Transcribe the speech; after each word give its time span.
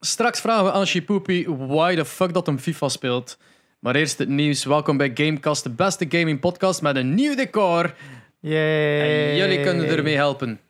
Straks 0.00 0.40
vragen 0.40 0.64
we 0.64 0.72
aan 0.72 0.86
Shipoopy 0.86 1.46
why 1.48 1.94
the 1.94 2.04
fuck 2.04 2.32
dat 2.34 2.46
hem 2.46 2.58
FIFA 2.58 2.88
speelt. 2.88 3.38
Maar 3.78 3.94
eerst 3.94 4.18
het 4.18 4.28
nieuws. 4.28 4.64
Welkom 4.64 4.96
bij 4.96 5.10
Gamecast, 5.14 5.62
de 5.62 5.70
beste 5.70 6.06
gaming 6.08 6.40
podcast 6.40 6.82
met 6.82 6.96
een 6.96 7.14
nieuw 7.14 7.34
decor. 7.34 7.94
Yay. 8.40 9.30
En 9.30 9.36
jullie 9.36 9.60
kunnen 9.62 9.86
ermee 9.88 10.14
helpen. 10.14 10.60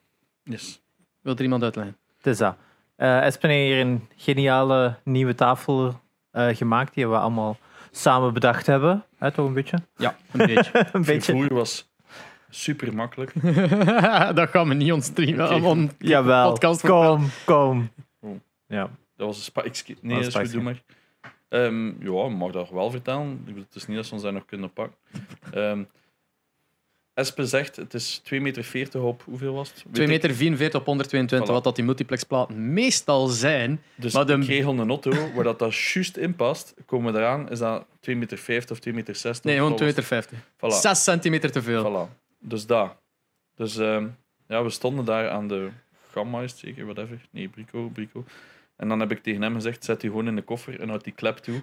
Yes. 0.43 0.81
Wilt 1.23 1.39
er 1.39 1.45
iemand 1.45 1.63
uitleggen? 1.63 1.97
Het 2.17 2.27
is 2.27 2.39
dat. 2.39 2.57
Eh 2.97 3.25
Espen 3.27 3.51
heeft 3.51 3.67
hier 3.73 3.81
een 3.81 4.09
geniale 4.17 4.95
nieuwe 5.05 5.35
tafel 5.35 6.01
eh, 6.31 6.47
gemaakt 6.57 6.95
die 6.95 7.09
we 7.09 7.17
allemaal 7.17 7.59
samen 7.91 8.33
bedacht 8.35 8.67
hebben. 8.67 9.05
Hè, 9.19 9.31
toch 9.33 9.47
een 9.47 9.55
beetje? 9.55 9.77
Ja, 9.97 10.17
een 10.33 10.47
beetje. 10.47 10.87
Een 10.93 11.05
beetje. 11.05 11.33
Vervoer 11.33 11.55
was 11.55 11.89
super 12.49 12.95
makkelijk. 12.95 13.33
dat 14.37 14.49
gaan 14.49 14.69
we 14.69 14.75
niet 14.75 14.93
onstreamen. 14.93 15.49
Aan 15.49 15.65
on- 15.65 15.91
Jawel, 15.99 16.51
podcast 16.51 16.81
kom, 16.81 17.29
kom. 17.45 17.91
Oh. 18.21 18.31
Ja. 18.67 18.91
Dat 19.21 19.29
was 19.29 19.51
een. 19.55 19.97
Nee, 20.01 20.17
dat 20.19 20.27
is 20.27 20.35
goed, 20.35 20.53
doe 20.53 20.63
maar. 20.63 20.83
Ehm, 21.49 21.87
ja, 22.13 22.29
mag 22.29 22.51
dat 22.53 22.71
wel 22.71 22.91
vertellen. 22.91 23.45
Het 23.55 23.75
is 23.75 23.87
niet 23.87 23.97
dat 23.97 24.07
ze 24.07 24.13
ons 24.15 24.23
daar 24.23 24.33
nog 24.33 24.45
kunnen 24.45 24.73
pakken. 24.73 25.89
Espe 27.15 27.47
zegt, 27.47 27.77
het 27.77 27.95
is 27.95 28.21
2,40 28.25 28.31
meter 28.73 29.03
op, 29.03 29.23
hoeveel 29.25 29.55
was 29.55 29.69
het? 29.69 29.83
Weet 29.85 29.93
2 29.95 30.07
ik. 30.07 30.13
meter 30.13 30.35
44 30.35 30.81
op 30.81 30.87
122, 30.87 31.49
Voilà. 31.49 31.53
wat 31.53 31.65
dat 31.65 31.75
die 31.77 31.85
multiplexplaten 31.85 32.73
meestal 32.73 33.27
zijn. 33.27 33.83
Dus 33.95 34.13
Maar 34.13 34.27
de- 34.27 34.33
ik 34.35 34.41
kreeg 34.41 34.65
een 34.65 34.89
auto 34.89 35.11
waar 35.35 35.45
dat, 35.45 35.59
dat 35.59 35.75
juist 35.77 36.17
in 36.17 36.35
past. 36.37 36.75
Komen 36.87 37.13
we 37.13 37.19
eraan, 37.19 37.51
is 37.51 37.59
dat 37.59 37.87
2,50 38.01 38.17
meter 38.19 38.71
of 38.71 38.79
2,60 38.79 38.95
meter? 38.95 39.41
Nee, 39.43 39.57
gewoon 39.57 39.77
2 39.77 39.89
Wat 39.89 39.97
meter 39.97 40.03
50. 40.05 40.39
was 40.59 40.73
het? 40.73 40.83
6 40.83 41.03
centimeter 41.03 41.51
te 41.51 41.63
veel. 41.63 42.09
Voilà. 42.09 42.11
Voilà. 42.13 42.19
Dus 42.39 42.67
daar. 42.67 42.97
Dus 43.57 43.77
ehm, 43.77 44.07
ja, 44.49 44.63
we 44.63 44.71
stonden 44.71 45.05
daar 45.05 45.29
aan 45.31 45.49
de 45.49 45.69
Gamma, 46.13 46.41
is 46.43 46.51
het 46.51 46.61
zeker, 46.61 46.85
whatever. 46.85 47.21
Nee, 47.31 47.49
Brico, 47.49 47.89
Brico. 47.89 48.25
En 48.81 48.89
dan 48.89 49.01
heb 49.01 49.11
ik 49.11 49.23
tegen 49.23 49.43
hem 49.43 49.55
gezegd, 49.55 49.85
zet 49.85 50.01
die 50.01 50.11
gewoon 50.11 50.27
in 50.27 50.37
de 50.37 50.43
koffer 50.43 50.81
en 50.81 50.89
houd 50.89 51.05
die 51.05 51.13
klep 51.13 51.37
toe. 51.37 51.63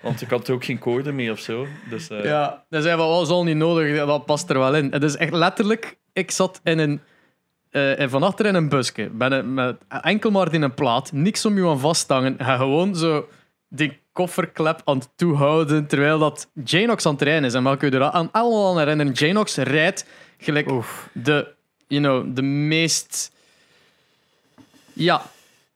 Want 0.00 0.20
ik 0.20 0.30
had 0.30 0.50
ook 0.50 0.64
geen 0.64 0.78
code 0.78 1.12
mee 1.12 1.30
of 1.30 1.38
zo. 1.38 1.66
Dus 1.90 2.08
eh, 2.10 2.24
Ja, 2.24 2.64
dan 2.68 2.82
zei 2.82 2.96
van, 2.96 3.06
oh, 3.06 3.24
zal 3.26 3.44
niet 3.44 3.56
nodig, 3.56 4.06
dat 4.06 4.24
past 4.26 4.50
er 4.50 4.58
wel 4.58 4.74
in. 4.74 4.92
Het 4.92 5.02
is 5.02 5.16
echt 5.16 5.32
letterlijk, 5.32 5.96
ik 6.12 6.30
zat 6.30 6.60
in 6.64 6.78
een, 6.78 7.00
eh, 7.70 8.08
van 8.08 8.22
achter 8.22 8.46
in 8.46 8.54
een 8.54 8.68
busje, 8.68 9.10
met, 9.12 9.32
een- 9.32 9.54
met 9.54 9.76
enkel 10.02 10.30
maar 10.30 10.54
in 10.54 10.62
een 10.62 10.74
plaat, 10.74 11.12
niks 11.12 11.44
om 11.44 11.56
je 11.56 11.66
aan 11.68 11.78
vast 11.80 12.06
te 12.06 12.12
hangen. 12.12 12.38
En 12.38 12.56
gewoon 12.58 12.96
zo 12.96 13.28
die 13.68 13.98
kofferklep 14.12 14.80
aan 14.84 14.98
het 14.98 15.08
toehouden, 15.16 15.86
terwijl 15.86 16.18
dat 16.18 16.50
Janox 16.64 17.06
aan 17.06 17.12
het 17.12 17.22
rijden 17.22 17.44
is. 17.44 17.54
En 17.54 17.64
welke 17.64 17.86
je 17.86 17.92
er 17.92 18.02
aan, 18.10 18.28
allemaal 18.32 18.70
aan 18.70 18.78
herinneren, 18.78 19.12
Janox 19.12 19.56
rijdt 19.56 20.06
gelijk 20.38 20.70
Oef. 20.70 21.08
de, 21.12 21.52
you 21.86 22.02
know, 22.02 22.36
de 22.36 22.42
meest... 22.42 23.32
Ja, 24.92 25.22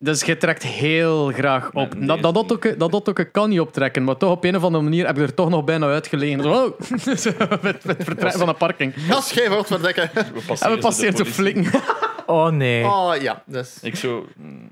dus 0.04 0.22
je 0.22 0.36
trekt 0.36 0.62
heel 0.62 1.26
graag 1.32 1.70
op. 1.72 1.94
Nee, 1.94 2.06
dat, 2.20 2.34
dat, 2.34 2.52
ook, 2.52 2.78
dat, 2.78 2.90
dat 2.92 3.08
ook 3.08 3.24
kan 3.32 3.48
niet 3.48 3.60
optrekken, 3.60 4.04
maar 4.04 4.16
toch 4.16 4.30
op 4.30 4.44
een 4.44 4.56
of 4.56 4.62
andere 4.64 4.84
manier 4.84 5.06
heb 5.06 5.16
je 5.16 5.22
er 5.22 5.34
toch 5.34 5.48
nog 5.48 5.64
bijna 5.64 5.86
uitgelegen. 5.86 6.42
Zo, 6.42 6.50
oh, 6.52 6.80
Zo, 7.16 7.30
met, 7.62 7.84
met 7.84 8.04
vertrekken 8.04 8.38
van 8.38 8.48
de 8.48 8.54
parking. 8.54 8.92
Gas, 8.96 9.30
jij 9.32 9.50
wordt 9.50 9.66
verdekken. 9.66 10.10
we 10.14 10.20
En 10.60 10.78
passeren 10.78 11.16
we 11.16 11.24
zo 11.24 11.24
politie. 11.24 11.24
flink. 11.24 11.66
Oh 12.26 12.48
nee. 12.50 12.84
Oh 12.84 13.12
ja, 13.20 13.42
dus. 13.46 13.78
Ik 13.82 13.96
zo... 13.96 14.26
mm, 14.36 14.70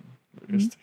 rustig. 0.48 0.78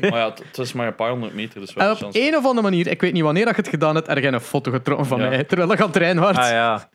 maar 0.10 0.18
ja, 0.18 0.34
het- 0.50 0.58
is 0.58 0.72
maar 0.72 0.86
een 0.86 0.94
paar 0.94 1.10
honderd 1.10 1.34
meter, 1.34 1.60
dus 1.60 1.72
wel 1.74 1.84
En 1.84 1.90
een 1.90 1.96
op 1.96 2.02
chance. 2.02 2.26
een 2.28 2.36
of 2.36 2.44
andere 2.46 2.62
manier, 2.62 2.86
ik 2.86 3.00
weet 3.00 3.12
niet 3.12 3.22
wanneer 3.22 3.44
dat 3.44 3.54
je 3.54 3.60
het 3.60 3.70
gedaan 3.70 3.94
hebt, 3.94 4.08
er 4.08 4.18
geen 4.18 4.34
een 4.34 4.40
foto 4.40 4.70
getrokken 4.70 5.06
van 5.06 5.20
Ja. 5.20 5.28
mij, 5.28 5.44
terwijl 5.44 5.72
ik 5.72 5.80
aan 5.80 5.86
het 5.86 5.96
rijden 5.96 6.22
was. 6.22 6.36
Ah 6.36 6.48
ja. 6.50 6.88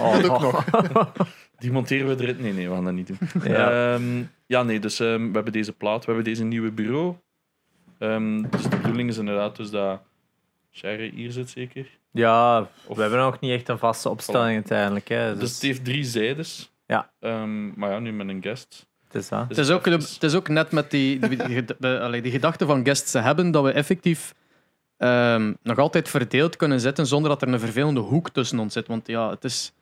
Oh, 0.00 0.12
Dat 0.22 0.28
ook 0.30 0.40
nog. 0.40 0.64
Die 1.58 1.72
monteren 1.72 2.16
we 2.16 2.22
erin? 2.22 2.36
Nee, 2.40 2.52
nee, 2.52 2.68
we 2.68 2.74
gaan 2.74 2.84
dat 2.84 2.92
niet 2.92 3.06
doen. 3.06 3.18
Ja. 3.44 3.92
Ehm, 3.94 4.02
ja, 4.46 4.62
nee, 4.62 4.80
dus 4.80 5.00
ehm, 5.00 5.26
we 5.28 5.32
hebben 5.34 5.52
deze 5.52 5.72
plaat, 5.72 6.00
we 6.04 6.06
hebben 6.12 6.24
deze 6.32 6.44
nieuwe 6.44 6.70
bureau. 6.70 7.14
Ehm, 7.98 8.42
dus 8.50 8.62
de 8.62 8.68
bedoeling 8.76 9.08
is 9.08 9.16
inderdaad 9.18 9.56
dus 9.56 9.70
dat 9.70 10.00
Sherry 10.72 11.10
hier 11.14 11.30
zit 11.32 11.50
zeker. 11.50 11.86
Ja, 12.10 12.68
Of- 12.86 12.96
we 12.96 13.02
hebben 13.02 13.20
nog 13.20 13.40
niet 13.40 13.50
echt 13.52 13.68
een 13.68 13.78
vaste 13.78 14.08
opstelling 14.08 14.54
uiteindelijk. 14.54 15.08
Hè. 15.08 15.30
Dus, 15.30 15.40
Dus 15.40 15.52
het 15.52 15.62
heeft 15.62 15.84
drie 15.84 16.04
zijdes. 16.04 16.70
Ja. 16.86 17.10
Ehm, 17.20 17.78
maar 17.78 17.90
ja, 17.90 17.98
nu 17.98 18.12
met 18.12 18.28
een 18.28 18.42
guest. 18.42 18.86
het 19.04 19.14
is 19.14 19.28
dat. 19.28 19.48
Dus 19.48 19.56
Het 19.56 19.66
is, 19.66 19.72
ook, 19.72 19.84
de- 19.84 19.90
het 19.90 20.22
is 20.22 20.34
ook 20.34 20.48
net 20.48 20.70
met 20.72 20.90
die, 20.90 21.18
die, 21.28 21.46
die, 21.46 21.64
de, 21.78 22.00
allee, 22.00 22.22
die 22.22 22.32
gedachte 22.32 22.66
van 22.66 22.84
guests 22.84 23.10
te 23.10 23.18
hebben 23.18 23.50
dat 23.50 23.64
we 23.64 23.70
effectief 23.70 24.34
ehm, 24.96 25.52
nog 25.62 25.78
altijd 25.78 26.08
verdeeld 26.08 26.56
kunnen 26.56 26.80
zitten 26.80 27.06
zonder 27.06 27.30
dat 27.30 27.42
er 27.42 27.48
een 27.48 27.60
vervelende 27.60 28.00
hoek 28.00 28.30
tussen 28.30 28.58
ons 28.58 28.72
zit. 28.72 28.86
Want 28.86 29.06
ja, 29.06 29.30
het 29.30 29.44
is 29.44 29.72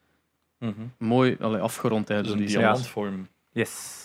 Mhm. 0.58 0.72
mooi 0.98 1.36
allee, 1.40 1.60
afgerond. 1.60 2.08
Hè, 2.08 2.22
Dus 2.22 2.32
een 2.32 2.38
die 2.38 2.48
ja. 2.50 2.58
diamantvorm. 2.58 3.28
Yes. 3.52 4.03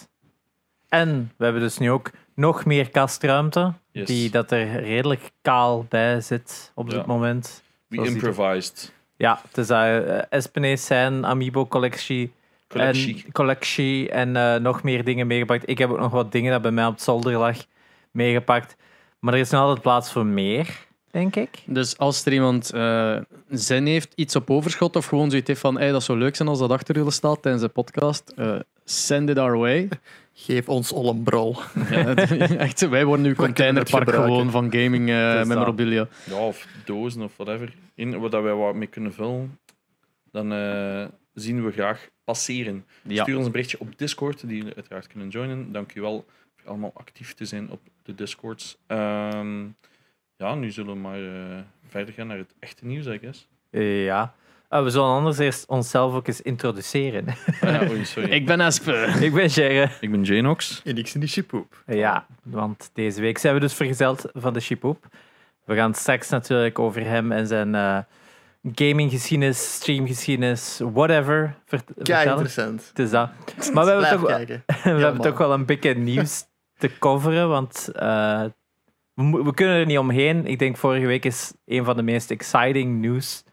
En 0.90 1.32
we 1.38 1.44
hebben 1.44 1.62
dus 1.62 1.78
nu 1.78 1.92
ook 1.92 2.12
nog 2.36 2.66
meer 2.66 2.90
kastruimte, 2.90 3.74
Yes. 3.92 4.08
die 4.08 4.30
dat 4.30 4.52
er 4.52 4.80
redelijk 4.84 5.30
kaal 5.42 5.86
bij 5.90 6.22
zit 6.22 6.72
op 6.76 6.90
Ja. 6.90 6.98
dit 6.98 7.06
moment. 7.06 7.64
We 7.88 8.06
improvised. 8.06 8.94
Ja, 9.16 9.42
het 9.48 9.58
is 9.58 9.68
dat. 9.68 9.78
eh, 9.86 10.22
Espen 10.30 10.64
heeft 10.64 10.84
zijn 10.84 11.26
Amiibo-collectie 11.26 12.32
Collectie. 12.68 13.24
en, 13.26 13.32
collectie 13.32 14.10
en 14.10 14.36
eh, 14.36 14.56
nog 14.56 14.84
meer 14.84 15.04
dingen 15.04 15.28
meegepakt. 15.28 15.70
Ik 15.70 15.78
heb 15.78 15.90
ook 15.90 16.00
nog 16.00 16.12
wat 16.12 16.32
dingen 16.32 16.52
dat 16.52 16.62
bij 16.62 16.72
mij 16.72 16.86
op 16.86 16.94
het 16.94 17.02
zolder 17.02 17.38
lag 17.38 17.58
meegepakt. 18.12 18.76
Maar 19.20 19.34
er 19.34 19.40
is 19.40 19.50
nog 19.50 19.62
altijd 19.62 19.82
plaats 19.82 20.12
voor 20.12 20.26
meer, 20.26 20.86
denk 21.12 21.36
ik. 21.36 21.64
Dus 21.66 21.98
als 21.98 22.26
er 22.26 22.34
iemand 22.34 22.72
eh, 22.72 23.18
zin 23.50 23.86
heeft, 23.86 24.14
iets 24.16 24.36
op 24.36 24.50
overschot 24.50 24.96
of 24.96 25.06
gewoon 25.06 25.30
zoiets 25.30 25.48
heeft 25.48 25.60
van 25.62 25.78
hey, 25.78 25.92
dat 25.92 26.04
zou 26.04 26.18
leuk 26.18 26.36
zijn 26.36 26.48
als 26.50 26.60
dat 26.60 26.72
achter 26.72 26.96
jullie 26.96 27.12
staat 27.12 27.42
tijdens 27.42 27.64
de 27.64 27.70
podcast, 27.70 28.34
eh, 28.36 28.56
send 28.86 29.30
it 29.30 29.38
our 29.38 29.58
way. 29.58 29.88
Geef 30.46 30.70
ons 30.70 30.94
al 30.94 31.10
een 31.10 31.24
brol. 31.24 31.56
Echt, 32.58 32.90
wij 32.90 33.06
worden 33.06 33.26
nu 33.26 33.36
containerpark 33.36 34.10
gewoon 34.10 34.52
van 34.52 34.72
gaming 34.72 35.10
eh 35.10 35.34
dat. 35.34 35.48
memorabilia. 35.48 36.08
Ja, 36.26 36.36
of 36.36 36.68
dozen 36.86 37.22
of 37.22 37.38
whatever. 37.38 37.74
In 37.96 38.20
wat 38.20 38.32
dat 38.32 38.44
wij 38.44 38.54
wat 38.54 38.76
mee 38.76 38.88
kunnen 38.88 39.14
vullen, 39.14 39.60
dan 40.32 40.54
eh, 40.54 41.06
zien 41.34 41.66
we 41.66 41.72
graag 41.72 42.10
passeren. 42.24 42.86
Ja. 43.02 43.22
Stuur 43.22 43.38
ons 43.38 43.46
een 43.46 43.52
berichtje 43.52 43.80
op 43.80 43.98
Discord, 43.98 44.48
die 44.48 44.58
jullie 44.58 44.76
uiteraard 44.76 45.08
kunnen 45.08 45.30
joinen. 45.30 45.72
Dank 45.72 45.96
u 45.96 46.02
wel 46.02 46.26
voor 46.56 46.70
allemaal 46.70 46.92
actief 46.94 47.34
te 47.34 47.46
zijn 47.46 47.70
op 47.70 47.82
de 48.04 48.16
Discords. 48.16 48.78
Ehm, 48.88 49.66
ja, 50.36 50.56
nu 50.56 50.72
zullen 50.72 50.94
we 50.94 51.00
maar 51.00 51.24
eh, 51.24 51.60
verder 51.88 52.14
gaan 52.14 52.28
naar 52.28 52.38
het 52.38 52.54
echte 52.60 52.86
nieuws, 52.86 53.06
I 53.06 53.18
guess. 53.18 53.48
Eh, 53.70 54.06
ja. 54.06 54.34
Eh, 54.69 54.84
we 54.84 54.90
zullen 54.90 55.07
anders 55.07 55.38
eerst 55.38 55.68
onszelf 55.68 56.13
ook 56.13 56.28
eens 56.28 56.41
introduceren. 56.41 57.25
Ah, 57.62 57.69
ja, 57.81 57.90
oei, 57.90 58.06
sorry. 58.06 58.30
Ik 58.30 58.46
ben 58.46 58.62
Espe. 58.62 58.91
ik 59.19 59.34
ben 59.34 59.47
Jerry. 59.47 59.91
Ik 60.00 60.12
ben 60.12 60.24
Janox. 60.24 60.81
En 60.85 60.97
ik 60.97 61.07
zie 61.07 61.19
die 61.19 61.30
chipoep. 61.30 61.84
Ja, 61.88 62.25
want 62.44 62.90
deze 62.94 63.22
week 63.22 63.38
zijn 63.38 63.53
we 63.53 63.59
dus 63.59 63.74
vergezeld 63.74 64.25
van 64.34 64.53
de 64.53 64.59
Chipoep. 64.59 65.06
We 65.66 65.75
gaan 65.75 65.94
straks 65.94 66.29
natuurlijk 66.29 66.79
over 66.79 67.06
hem 67.06 67.31
en 67.31 67.47
zijn 67.47 67.75
eh 67.75 67.97
gaminggeschiedenis, 68.74 69.74
streamgeschiedenis, 69.74 70.79
whatever 70.94 71.56
vertellen. 71.66 72.28
interessant. 72.29 72.88
Het 72.90 73.00
is 73.00 73.09
dat. 73.09 73.29
Maar 73.74 73.85
we 73.85 73.91
hebben, 73.91 74.09
toch, 74.09 74.22
wel- 74.22 74.38
we 74.97 75.02
hebben 75.03 75.22
toch 75.22 75.38
wel 75.38 75.53
een 75.53 75.66
beetje 75.66 75.94
nieuws 75.96 76.44
te 76.78 76.97
coveren, 77.00 77.50
want 77.50 77.90
eh, 77.96 78.44
we, 79.13 79.44
we 79.44 79.53
kunnen 79.53 79.75
er 79.75 79.85
niet 79.85 79.97
omheen. 79.97 80.46
Ik 80.46 80.59
denk 80.59 80.78
vorige 80.78 81.06
week 81.06 81.25
is 81.25 81.53
een 81.66 81.85
van 81.85 81.96
de 81.96 82.03
meest 82.03 82.31
exciting 82.31 83.00
nieuws 83.00 83.44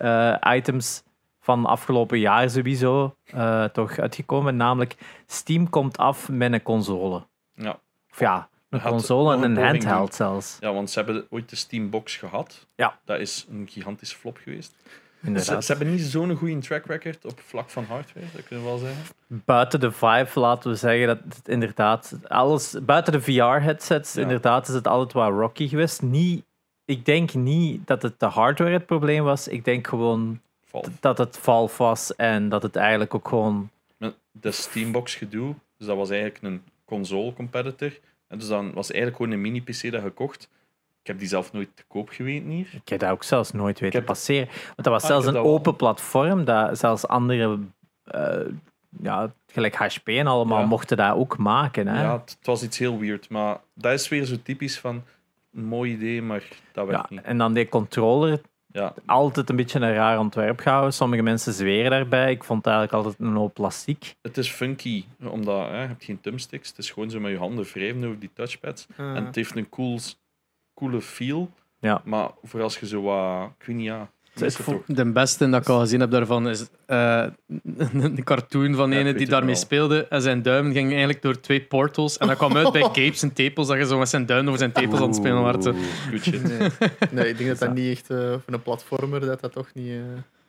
eh, 0.00 0.36
items 0.56 1.02
van 1.40 1.66
afgelopen 1.66 2.18
jaar 2.18 2.50
sowieso 2.50 3.14
eh, 3.24 3.64
toch 3.64 3.98
uitgekomen. 3.98 4.56
Namelijk, 4.56 4.96
Steam 5.26 5.70
komt 5.70 5.98
af 5.98 6.28
met 6.28 6.52
een 6.52 6.62
console. 6.62 7.26
Ja. 7.54 7.78
Of 8.12 8.18
ja, 8.20 8.48
een 8.70 8.80
Had 8.80 8.92
console 8.92 9.34
en 9.34 9.42
een 9.42 9.64
handheld 9.64 10.06
doen. 10.06 10.16
zelfs. 10.16 10.56
ja, 10.60 10.72
want 10.72 10.90
ze 10.90 10.98
hebben 10.98 11.26
ooit 11.30 11.50
de 11.50 11.56
Steambox 11.56 12.16
gehad. 12.16 12.66
Ja. 12.74 12.98
Dat 13.04 13.18
is 13.20 13.46
een 13.50 13.68
gigantische 13.70 14.16
flop 14.16 14.36
geweest. 14.42 14.74
Ze, 15.20 15.26
Inderdaad. 15.26 15.64
ze 15.64 15.72
hebben 15.72 15.90
niet 15.90 16.00
zo'n 16.02 16.36
goede 16.36 16.58
track 16.58 16.84
record 16.86 17.24
op 17.24 17.40
vlak 17.40 17.70
van 17.70 17.84
hardware, 17.84 18.26
dat 18.34 18.44
kunnen 18.46 18.64
we 18.64 18.70
wel 18.70 18.78
zeggen. 18.80 19.02
Buiten 19.26 19.80
de 19.80 19.90
vibe 19.92 20.28
laten 20.34 20.70
we 20.70 20.76
zeggen 20.76 21.06
dat 21.06 21.18
het 21.28 21.48
inderdaad 21.48 22.14
alles 22.28 22.76
buiten 22.82 23.12
de 23.12 23.20
VR-headsets 23.20 24.14
Ja. 24.14 24.22
inderdaad 24.22 24.68
is 24.68 24.74
het 24.74 24.86
altijd 24.88 25.12
wat 25.12 25.30
rocky 25.40 25.68
geweest. 25.68 26.02
Niet, 26.02 26.44
ik 26.90 27.04
denk 27.04 27.34
niet 27.34 27.86
dat 27.86 28.02
het 28.02 28.20
de 28.20 28.26
hardware 28.26 28.72
het 28.72 28.86
probleem 28.86 29.24
was. 29.24 29.48
Ik 29.48 29.64
denk 29.64 29.86
gewoon 29.86 30.40
Valve. 30.66 30.90
dat 31.00 31.18
het 31.18 31.38
Valve 31.38 31.82
was 31.82 32.16
en 32.16 32.48
dat 32.48 32.62
het 32.62 32.76
eigenlijk 32.76 33.14
ook 33.14 33.28
gewoon 33.28 33.70
de 34.32 34.50
Steambox 34.50 35.14
gedoe, 35.14 35.54
dus 35.76 35.86
dat 35.86 35.96
was 35.96 36.10
eigenlijk 36.10 36.42
een 36.44 36.62
console 36.84 37.32
competitor. 37.32 37.98
En 38.28 38.38
dus 38.38 38.48
dan 38.48 38.72
was 38.72 38.90
eigenlijk 38.90 39.22
gewoon 39.22 39.32
een 39.32 39.40
mini-PC 39.40 39.90
dat 39.92 40.02
gekocht. 40.02 40.48
Ik 41.00 41.06
heb 41.06 41.18
die 41.18 41.28
zelf 41.28 41.52
nooit 41.52 41.68
te 41.74 41.82
koop 41.88 42.08
geweten 42.08 42.48
hier. 42.48 42.68
Ik 42.82 42.88
heb 42.88 43.00
dat 43.00 43.10
ook 43.10 43.22
zelfs 43.24 43.52
nooit 43.52 43.80
weten 43.80 43.98
heb- 43.98 44.06
passeren. 44.06 44.46
Want 44.64 44.74
dat 44.76 44.86
was 44.92 45.02
Ah, 45.02 45.08
zelfs 45.08 45.26
een 45.26 45.32
wel. 45.32 45.44
open 45.44 45.76
platform 45.76 46.44
dat 46.44 46.78
zelfs 46.78 47.06
andere, 47.06 47.58
eh, 48.04 48.40
ja, 49.02 49.32
gelijk 49.46 49.74
HP 49.74 50.08
en 50.08 50.26
allemaal, 50.26 50.60
Ja. 50.60 50.66
mochten 50.66 50.96
dat 50.96 51.14
ook 51.16 51.36
maken. 51.38 51.86
Hè? 51.86 52.02
Ja, 52.02 52.12
het, 52.20 52.36
het 52.38 52.46
was 52.46 52.62
iets 52.62 52.78
heel 52.78 52.98
weird, 52.98 53.28
maar 53.28 53.58
dat 53.74 53.92
is 53.92 54.08
weer 54.08 54.24
zo 54.24 54.36
typisch 54.42 54.78
van 54.78 55.02
een 55.52 55.64
mooi 55.64 55.92
idee, 55.92 56.22
maar 56.22 56.42
dat 56.72 56.86
werkt 56.86 57.08
Ja, 57.08 57.14
niet. 57.16 57.24
en 57.24 57.38
dan 57.38 57.52
die 57.52 57.68
controller 57.68 58.40
Ja, 58.72 58.94
altijd 59.06 59.50
een 59.50 59.56
beetje 59.56 59.80
een 59.80 59.94
raar 59.94 60.18
ontwerp 60.18 60.60
gehouden. 60.60 60.92
Sommige 60.92 61.22
mensen 61.22 61.52
zweren 61.52 61.90
daarbij. 61.90 62.30
Ik 62.30 62.44
vond 62.44 62.64
het 62.64 62.74
eigenlijk 62.74 63.04
altijd 63.04 63.28
een 63.28 63.36
hoop 63.36 63.54
plastiek. 63.54 64.14
het 64.22 64.36
is 64.38 64.50
funky, 64.50 65.04
omdat 65.24 65.68
hè, 65.68 65.80
je 65.82 65.86
hebt 65.88 66.04
geen 66.04 66.20
thumbsticks. 66.20 66.68
Het 66.68 66.78
is 66.78 66.90
gewoon 66.90 67.10
zo 67.10 67.20
met 67.20 67.30
je 67.30 67.38
handen 67.38 67.64
wrijven 67.64 68.04
over 68.04 68.18
die 68.18 68.30
touchpads. 68.34 68.86
Ah. 68.96 69.16
En 69.16 69.24
het 69.24 69.34
heeft 69.34 69.56
een 69.56 69.68
cool, 69.68 69.98
coole 70.74 71.00
feel. 71.00 71.50
Ja. 71.80 72.00
Maar 72.04 72.30
voor 72.42 72.62
als 72.62 72.78
je 72.78 72.86
zo 72.86 73.02
wat... 73.02 73.50
Ik 73.58 73.66
weet 73.66 73.76
niet, 73.76 73.84
ja... 73.86 74.10
Is 74.34 74.56
De 74.86 75.12
beste 75.12 75.48
dat 75.50 75.60
ik 75.62 75.68
al 75.68 75.78
gezien 75.80 76.00
heb 76.00 76.10
daarvan 76.10 76.48
is 76.48 76.66
eh, 76.86 77.24
een 77.92 78.24
cartoon 78.24 78.74
van 78.74 78.90
Ja, 78.90 78.98
ene 78.98 79.12
die 79.14 79.26
daarmee 79.28 79.54
wel. 79.54 79.62
speelde. 79.62 80.06
En 80.08 80.22
zijn 80.22 80.42
duim 80.42 80.72
ging 80.72 80.88
eigenlijk 80.90 81.22
door 81.22 81.40
twee 81.40 81.60
portals. 81.60 82.18
En 82.18 82.26
dat 82.26 82.36
kwam 82.36 82.56
uit 82.56 82.72
bij 82.72 82.82
Capes 82.98 83.22
en 83.22 83.32
Tepels. 83.32 83.66
Dat 83.66 83.76
je 83.76 83.86
zo 83.86 83.98
met 83.98 84.08
zijn 84.08 84.26
duim 84.26 84.46
over 84.46 84.58
zijn 84.58 84.72
tepels 84.72 85.00
aan 85.00 85.06
het 85.06 85.16
spelen 85.16 85.62
shit. 86.20 86.42
Nee. 86.58 86.68
nee, 87.10 87.28
ik 87.28 87.36
denk 87.38 87.48
dat 87.50 87.58
dat 87.58 87.74
niet 87.74 87.90
echt 87.96 88.10
eh, 88.10 88.16
voor 88.18 88.54
een 88.54 88.62
platformer 88.62 89.20
dat 89.20 89.40
dat 89.40 89.52
toch 89.52 89.68
niet. 89.74 89.88
eh 89.88 89.94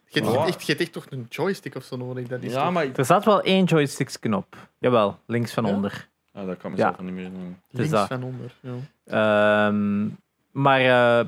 je, 0.08 0.20
hebt 0.22 0.34
Ja. 0.34 0.46
echt, 0.46 0.60
je 0.62 0.66
hebt 0.68 0.82
echt 0.82 0.92
toch 0.92 1.06
een 1.10 1.26
joystick 1.30 1.76
of 1.76 1.84
zo 1.84 1.98
nodig. 1.98 2.28
Dat 2.28 2.44
is 2.44 2.52
Ja, 2.54 2.64
toch 2.64 2.74
maar... 2.74 2.88
Er 2.96 3.06
staat 3.06 3.26
wel 3.26 3.42
één 3.42 3.66
joysticksknop. 3.66 4.56
Jawel, 4.80 5.20
links 5.26 5.54
van 5.54 5.66
Ja? 5.66 5.72
onder. 5.74 6.08
Ah, 6.34 6.46
dat 6.48 6.58
kan 6.58 6.72
Ja. 6.76 6.86
mezelf 6.86 7.02
niet 7.02 7.14
meer 7.14 7.24
doen. 7.30 7.58
links 7.72 8.08
van 8.08 8.24
onder. 8.24 8.52
Ja. 8.60 9.68
Ehm, 9.68 10.08
maar 10.52 10.80
eh, 11.20 11.26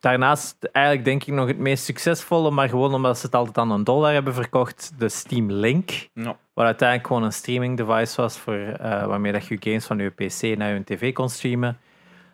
daarnaast 0.00 0.56
eigenlijk 0.72 1.04
denk 1.04 1.24
ik 1.24 1.34
nog 1.34 1.46
het 1.46 1.58
meest 1.58 1.84
succesvolle, 1.84 2.50
maar 2.50 2.68
gewoon 2.68 2.94
omdat 2.94 3.18
ze 3.18 3.26
het 3.26 3.34
altijd 3.34 3.58
aan 3.58 3.70
een 3.70 3.84
dollar 3.84 4.12
hebben 4.12 4.34
verkocht, 4.34 4.92
de 4.98 5.08
Steam 5.08 5.50
Link. 5.50 5.90
Ja. 6.12 6.36
Wat 6.54 6.64
uiteindelijk 6.64 7.08
gewoon 7.08 7.22
een 7.22 7.32
streaming 7.32 7.76
device 7.76 8.20
was 8.20 8.38
voor, 8.38 8.54
eh, 8.54 9.06
waarmee 9.06 9.32
dat 9.32 9.46
je 9.46 9.56
games 9.60 9.86
van 9.86 9.98
je 9.98 10.10
PC 10.10 10.58
naar 10.58 10.74
je 10.74 10.84
tv 10.84 11.12
kon 11.12 11.28
streamen. 11.28 11.78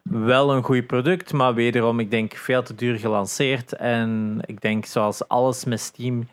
Wel 0.03 0.55
een 0.55 0.63
goed 0.63 0.87
product, 0.87 1.33
maar 1.33 1.55
wederom, 1.55 2.01
ik 2.01 2.11
denk 2.11 2.35
veel 2.35 2.63
te 2.63 2.75
duur 2.75 2.99
gelanceerd. 2.99 3.73
En 3.73 4.39
ik 4.47 4.61
denk, 4.61 4.85
zoals 4.85 5.29
alles 5.29 5.65
met 5.65 5.81
Steam, 5.81 6.29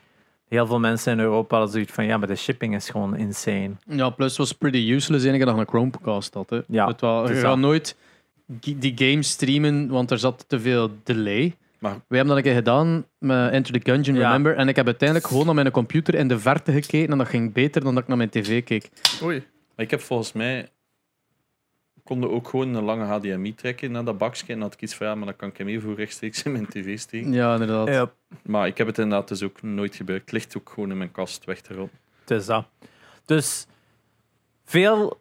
heel 0.48 0.68
veel 0.68 0.80
mensen 0.80 1.12
in 1.12 1.20
Europa 1.20 1.56
hadden 1.56 1.74
zoiets 1.74 1.94
van, 1.94 2.06
ja, 2.06 2.18
maar 2.18 2.28
de 2.28 2.36
shipping 2.36 2.76
is 2.76 2.90
gewoon 2.90 3.16
insane. 3.16 3.72
Ja, 3.86 4.10
plus 4.10 4.38
was 4.38 4.52
pretty 4.52 4.92
useless 4.92 5.26
enige 5.26 5.46
dat 5.46 5.58
een 5.58 5.68
Chromecast 5.68 6.34
had. 6.34 6.50
Hè. 6.50 6.60
Ja, 6.68 6.88
het 6.88 7.02
was, 7.02 7.30
het 7.30 7.38
je 7.38 7.44
gaat 7.44 7.58
nooit 7.58 7.96
die 8.60 8.92
game 8.96 9.24
streamen, 9.24 9.88
want 9.88 10.12
er 10.12 10.20
zat 10.20 10.46
te 10.48 10.60
veel 10.60 10.90
delay. 11.04 11.56
Maar- 11.80 11.92
Wij 12.08 12.18
hebben 12.18 12.28
dat 12.28 12.38
een 12.38 12.44
keer 12.44 12.54
gedaan 12.54 13.06
met 13.18 13.52
Enter 13.52 13.74
the 13.82 13.92
Gungeon, 13.92 14.16
Ja. 14.16 14.22
remember? 14.28 14.56
En 14.56 14.68
ik 14.68 14.76
heb 14.76 14.86
uiteindelijk 14.86 15.28
gewoon 15.28 15.46
naar 15.46 15.56
mijn 15.56 15.72
computer 15.72 16.16
in 16.16 16.28
de 16.28 16.40
verte 16.40 16.72
gekeken 16.72 17.12
en 17.12 17.18
dat 17.18 17.28
ging 17.28 17.54
beter 17.54 17.84
dan 17.84 17.94
dat 17.94 18.04
ik 18.04 18.10
naar 18.10 18.18
mijn 18.18 18.30
tv 18.30 18.64
keek. 18.64 18.90
Oei. 19.24 19.38
Maar 19.76 19.86
ik 19.86 19.92
heb 19.92 20.02
volgens 20.02 20.32
mij... 20.32 20.70
konden 22.04 22.32
ook 22.32 22.48
gewoon 22.50 22.74
een 22.74 22.84
lange 22.84 23.04
HDMI 23.06 23.56
trekken 23.56 23.92
naar 23.92 24.04
dat 24.06 24.18
bakje. 24.18 24.42
En 24.48 24.54
dan 24.54 24.62
had 24.62 24.74
ik 24.74 24.82
iets 24.82 24.94
van, 24.96 25.08
ja, 25.08 25.16
maar 25.16 25.26
dan 25.26 25.36
kan 25.36 25.50
ik 25.50 25.58
hem 25.58 25.68
even 25.68 25.82
voor 25.82 25.96
rechtstreeks 25.96 26.44
in 26.44 26.52
mijn 26.52 26.68
tv 26.68 27.00
steken. 27.00 27.34
Ja, 27.34 27.54
inderdaad. 27.54 28.12
Maar 28.44 28.68
ik 28.68 28.78
heb 28.78 28.88
het 28.88 28.98
inderdaad 28.98 29.28
dus 29.28 29.44
ook 29.44 29.62
nooit 29.62 29.96
gebruikt. 29.96 30.24
Het 30.24 30.34
ligt 30.34 30.58
ook 30.58 30.70
gewoon 30.74 30.92
in 30.92 30.98
mijn 30.98 31.12
kast 31.12 31.46
weg 31.46 31.62
te 31.62 31.74
rotten. 31.74 31.98
Het 32.22 32.32
is 32.32 32.46
dat. 32.46 32.66
Dus 33.26 33.66
veel 34.66 35.20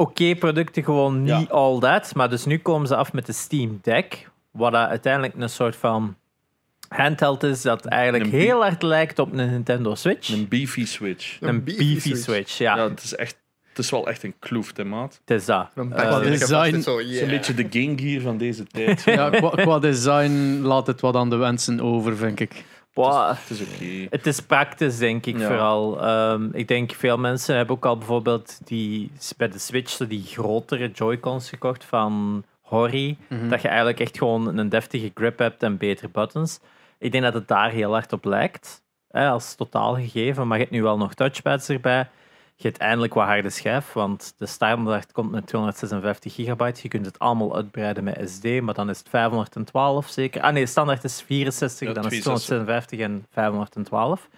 oké 0.00 0.34
producten, 0.34 0.84
gewoon 0.84 1.22
niet 1.22 1.30
Ja. 1.30 1.46
all 1.48 1.78
that. 1.80 2.14
Maar 2.14 2.30
dus 2.30 2.44
nu 2.44 2.58
komen 2.58 2.88
ze 2.88 2.96
af 2.96 3.12
met 3.12 3.26
de 3.26 3.32
Steam 3.32 3.78
Deck. 3.82 4.30
Wat 4.50 4.74
uiteindelijk 4.74 5.34
een 5.38 5.48
soort 5.50 5.76
van 5.76 6.16
handheld 6.88 7.42
is 7.42 7.62
dat 7.62 7.84
eigenlijk 7.84 8.30
heel 8.30 8.60
hard 8.62 8.82
lijkt 8.82 9.18
op 9.18 9.32
een 9.32 9.50
Nintendo 9.50 9.94
Switch. 9.94 10.28
Een 10.32 10.48
beefy 10.48 10.84
switch. 10.86 11.36
Een, 11.40 11.48
Een 11.48 11.64
beefy, 11.64 11.78
beefy 11.94 12.00
Switch. 12.08 12.22
Switch. 12.22 12.58
ja. 12.58 12.76
Ja, 12.76 12.88
het 12.88 13.02
is 13.02 13.14
echt... 13.14 13.38
Het 13.68 13.78
is 13.78 13.90
wel 13.90 14.08
echt 14.08 14.22
een 14.22 14.34
kloef, 14.38 14.76
hè, 14.76 14.84
maat. 14.84 15.20
Het 15.24 15.40
is 15.40 15.44
dat. 15.46 15.68
Design- 16.22 16.80
Zo, 16.80 17.00
yeah. 17.02 17.22
een 17.22 17.28
beetje 17.28 17.54
de 17.54 17.66
Game 17.70 17.98
Gear 17.98 18.20
van 18.22 18.38
deze 18.38 18.64
tijd. 18.72 19.02
Ja, 19.04 19.30
qua, 19.30 19.48
qua 19.50 19.78
design 19.78 20.60
laat 20.62 20.86
het 20.86 21.00
wat 21.00 21.14
aan 21.14 21.30
de 21.30 21.36
wensen 21.36 21.80
over, 21.80 22.16
vind 22.16 22.40
ik. 22.40 22.64
Boah, 22.94 23.36
Het 23.38 23.50
is 23.50 23.60
oké. 23.60 24.06
Het 24.10 24.26
is 24.26 24.40
praktisch, 24.40 24.98
denk 24.98 25.26
ik 25.26 25.38
Ja. 25.38 25.46
vooral. 25.46 26.00
Ehm, 26.02 26.48
ik 26.52 26.68
denk 26.68 26.92
veel 26.92 27.18
mensen 27.18 27.56
hebben 27.56 27.76
ook 27.76 27.84
al 27.86 27.96
bijvoorbeeld 27.98 28.60
die, 28.64 29.10
bij 29.36 29.48
de 29.48 29.58
Switch 29.58 29.90
zo 29.90 30.06
die 30.06 30.22
grotere 30.26 30.90
Joy-Cons 30.90 31.48
gekocht 31.48 31.84
van 31.84 32.44
Hori. 32.60 33.16
Mhm. 33.28 33.48
Dat 33.48 33.62
je 33.62 33.68
eigenlijk 33.68 34.00
echt 34.00 34.18
gewoon 34.18 34.58
een 34.58 34.68
deftige 34.68 35.10
grip 35.14 35.38
hebt 35.38 35.62
en 35.62 35.76
betere 35.76 36.08
buttons. 36.08 36.60
Ik 36.98 37.12
denk 37.12 37.24
dat 37.24 37.34
het 37.34 37.48
daar 37.48 37.70
heel 37.70 37.92
hard 37.92 38.12
op 38.12 38.24
lijkt. 38.24 38.82
Hè, 39.10 39.28
als 39.28 39.54
totaal 39.54 39.94
gegeven. 39.94 40.46
Maar 40.46 40.56
je 40.56 40.62
hebt 40.62 40.74
nu 40.74 40.82
wel 40.82 40.96
nog 40.98 41.14
touchpads 41.14 41.68
erbij. 41.68 42.08
Je 42.62 42.68
hebt 42.68 42.80
eindelijk 42.80 43.14
wat 43.14 43.26
harde 43.26 43.50
schijf, 43.50 43.92
want 43.92 44.34
de 44.38 44.46
standaard 44.46 45.12
komt 45.12 45.30
met 45.30 45.46
256 45.46 46.34
gigabyte. 46.34 46.80
Je 46.82 46.88
kunt 46.88 47.06
het 47.06 47.18
allemaal 47.18 47.56
uitbreiden 47.56 48.04
met 48.04 48.30
SD, 48.30 48.60
maar 48.60 48.74
dan 48.74 48.90
is 48.90 48.98
het 48.98 49.08
512 49.08 50.08
zeker. 50.08 50.42
Ah 50.42 50.52
nee, 50.52 50.66
standaard 50.66 51.04
is 51.04 51.22
64, 51.22 51.88
Ja, 51.88 51.94
dan 51.94 52.04
is 52.04 52.12
het 52.12 52.22
256. 52.22 52.96
256 52.96 52.98
en 53.00 53.26
512. 53.30 54.28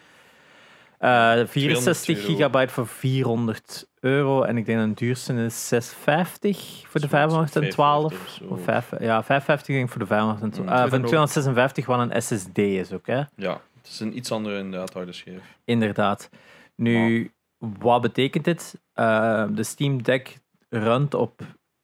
Eh 0.98 1.46
64 1.46 2.16
euro. 2.16 2.28
gigabyte 2.28 2.72
voor 2.72 2.86
400 2.86 3.86
euro. 4.00 4.42
En 4.42 4.56
ik 4.56 4.66
denk 4.66 4.78
dat 4.78 4.88
het 4.88 4.98
duurste 4.98 5.34
is 5.34 5.68
650 5.68 6.84
voor 6.88 7.00
de 7.00 7.08
512. 7.08 8.12
550 8.12 8.20
of 8.20 8.28
zo. 8.28 8.54
Of 8.54 8.64
vijf, 8.64 8.90
ja, 8.90 9.22
550 9.22 9.75
denk 9.75 9.86
ik 9.86 9.90
voor 9.90 10.00
de 10.00 10.06
512. 10.06 10.66
Mm. 10.66 10.72
Eh, 10.72 10.80
voor 10.80 10.84
de 10.84 11.06
Tweede 11.06 11.06
256 11.06 11.86
wat 11.86 12.10
een 12.10 12.22
SSD 12.22 12.58
is 12.58 12.92
ook, 12.92 13.06
hè? 13.06 13.22
Ja, 13.36 13.60
het 13.82 13.90
is 13.90 14.00
een 14.00 14.16
iets 14.16 14.32
andere 14.32 14.58
inderdaad 14.58 14.92
harde 14.92 15.12
schijf. 15.12 15.42
Inderdaad. 15.64 16.28
Nu, 16.75 17.30
wat 17.79 18.00
betekent 18.00 18.44
dit? 18.44 18.81
Eh, 18.93 19.44
de 19.50 19.62
Steam 19.62 20.03
Deck 20.03 20.38
runt 20.69 21.14
op 21.14 21.41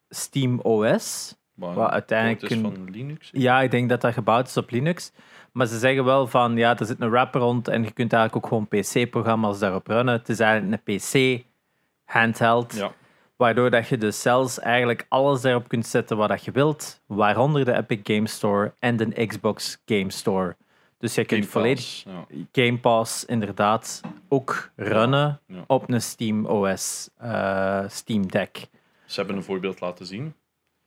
Steam 0.09 0.59
OS. 0.59 1.37
Maar 1.53 1.73
Wat 1.73 1.89
uiteindelijk 1.89 2.41
is 2.41 2.59
van 2.59 2.89
Linux. 2.91 3.29
Ja, 3.31 3.61
ik 3.61 3.71
denk 3.71 3.89
dat 3.89 4.01
dat 4.01 4.13
gebouwd 4.13 4.47
is 4.47 4.57
op 4.57 4.69
Linux. 4.69 5.11
Maar 5.51 5.65
ze 5.65 5.77
zeggen 5.77 6.05
wel 6.05 6.27
van, 6.27 6.57
ja, 6.57 6.77
er 6.77 6.85
zit 6.85 7.01
een 7.01 7.09
wrapper 7.09 7.41
rond 7.41 7.67
en 7.67 7.83
je 7.83 7.91
kunt 7.91 8.13
eigenlijk 8.13 8.45
ook 8.45 8.51
gewoon 8.51 8.81
PC-programma's 8.81 9.59
daarop 9.59 9.87
runnen. 9.87 10.13
Het 10.13 10.29
is 10.29 10.39
eigenlijk 10.39 10.81
een 10.85 10.95
PC-handheld. 10.95 12.75
Ja, 12.75 12.91
Waardoor 13.39 13.69
dat 13.69 13.87
je 13.87 13.97
dus 13.97 14.21
zelfs 14.21 14.59
eigenlijk 14.59 15.05
alles 15.09 15.41
daarop 15.41 15.67
kunt 15.67 15.85
zetten 15.85 16.17
wat 16.17 16.29
dat 16.29 16.45
je 16.45 16.51
wilt. 16.51 17.01
Waaronder 17.05 17.65
de 17.65 17.73
Epic 17.73 17.99
Game 18.03 18.27
Store 18.27 18.73
en 18.79 18.97
de 18.97 19.25
Xbox 19.25 19.81
Game 19.85 20.11
Store. 20.11 20.55
Dus 20.99 21.15
je 21.15 21.25
kunt 21.25 21.39
Game 21.45 21.51
volledig 21.51 21.75
Pass, 22.03 22.05
Ja. 22.05 22.25
Game 22.51 22.77
Pass 22.77 23.25
inderdaad 23.25 24.01
ook 24.27 24.69
runnen 24.75 25.39
Ja. 25.47 25.63
op 25.67 25.89
een 25.89 26.01
Steam 26.01 26.45
OS 26.45 27.09
eh, 27.17 27.83
Steam 27.87 28.27
Deck. 28.27 28.67
Ze 29.05 29.19
hebben 29.19 29.35
een 29.37 29.43
voorbeeld 29.43 29.79
laten 29.79 30.05
zien. 30.05 30.33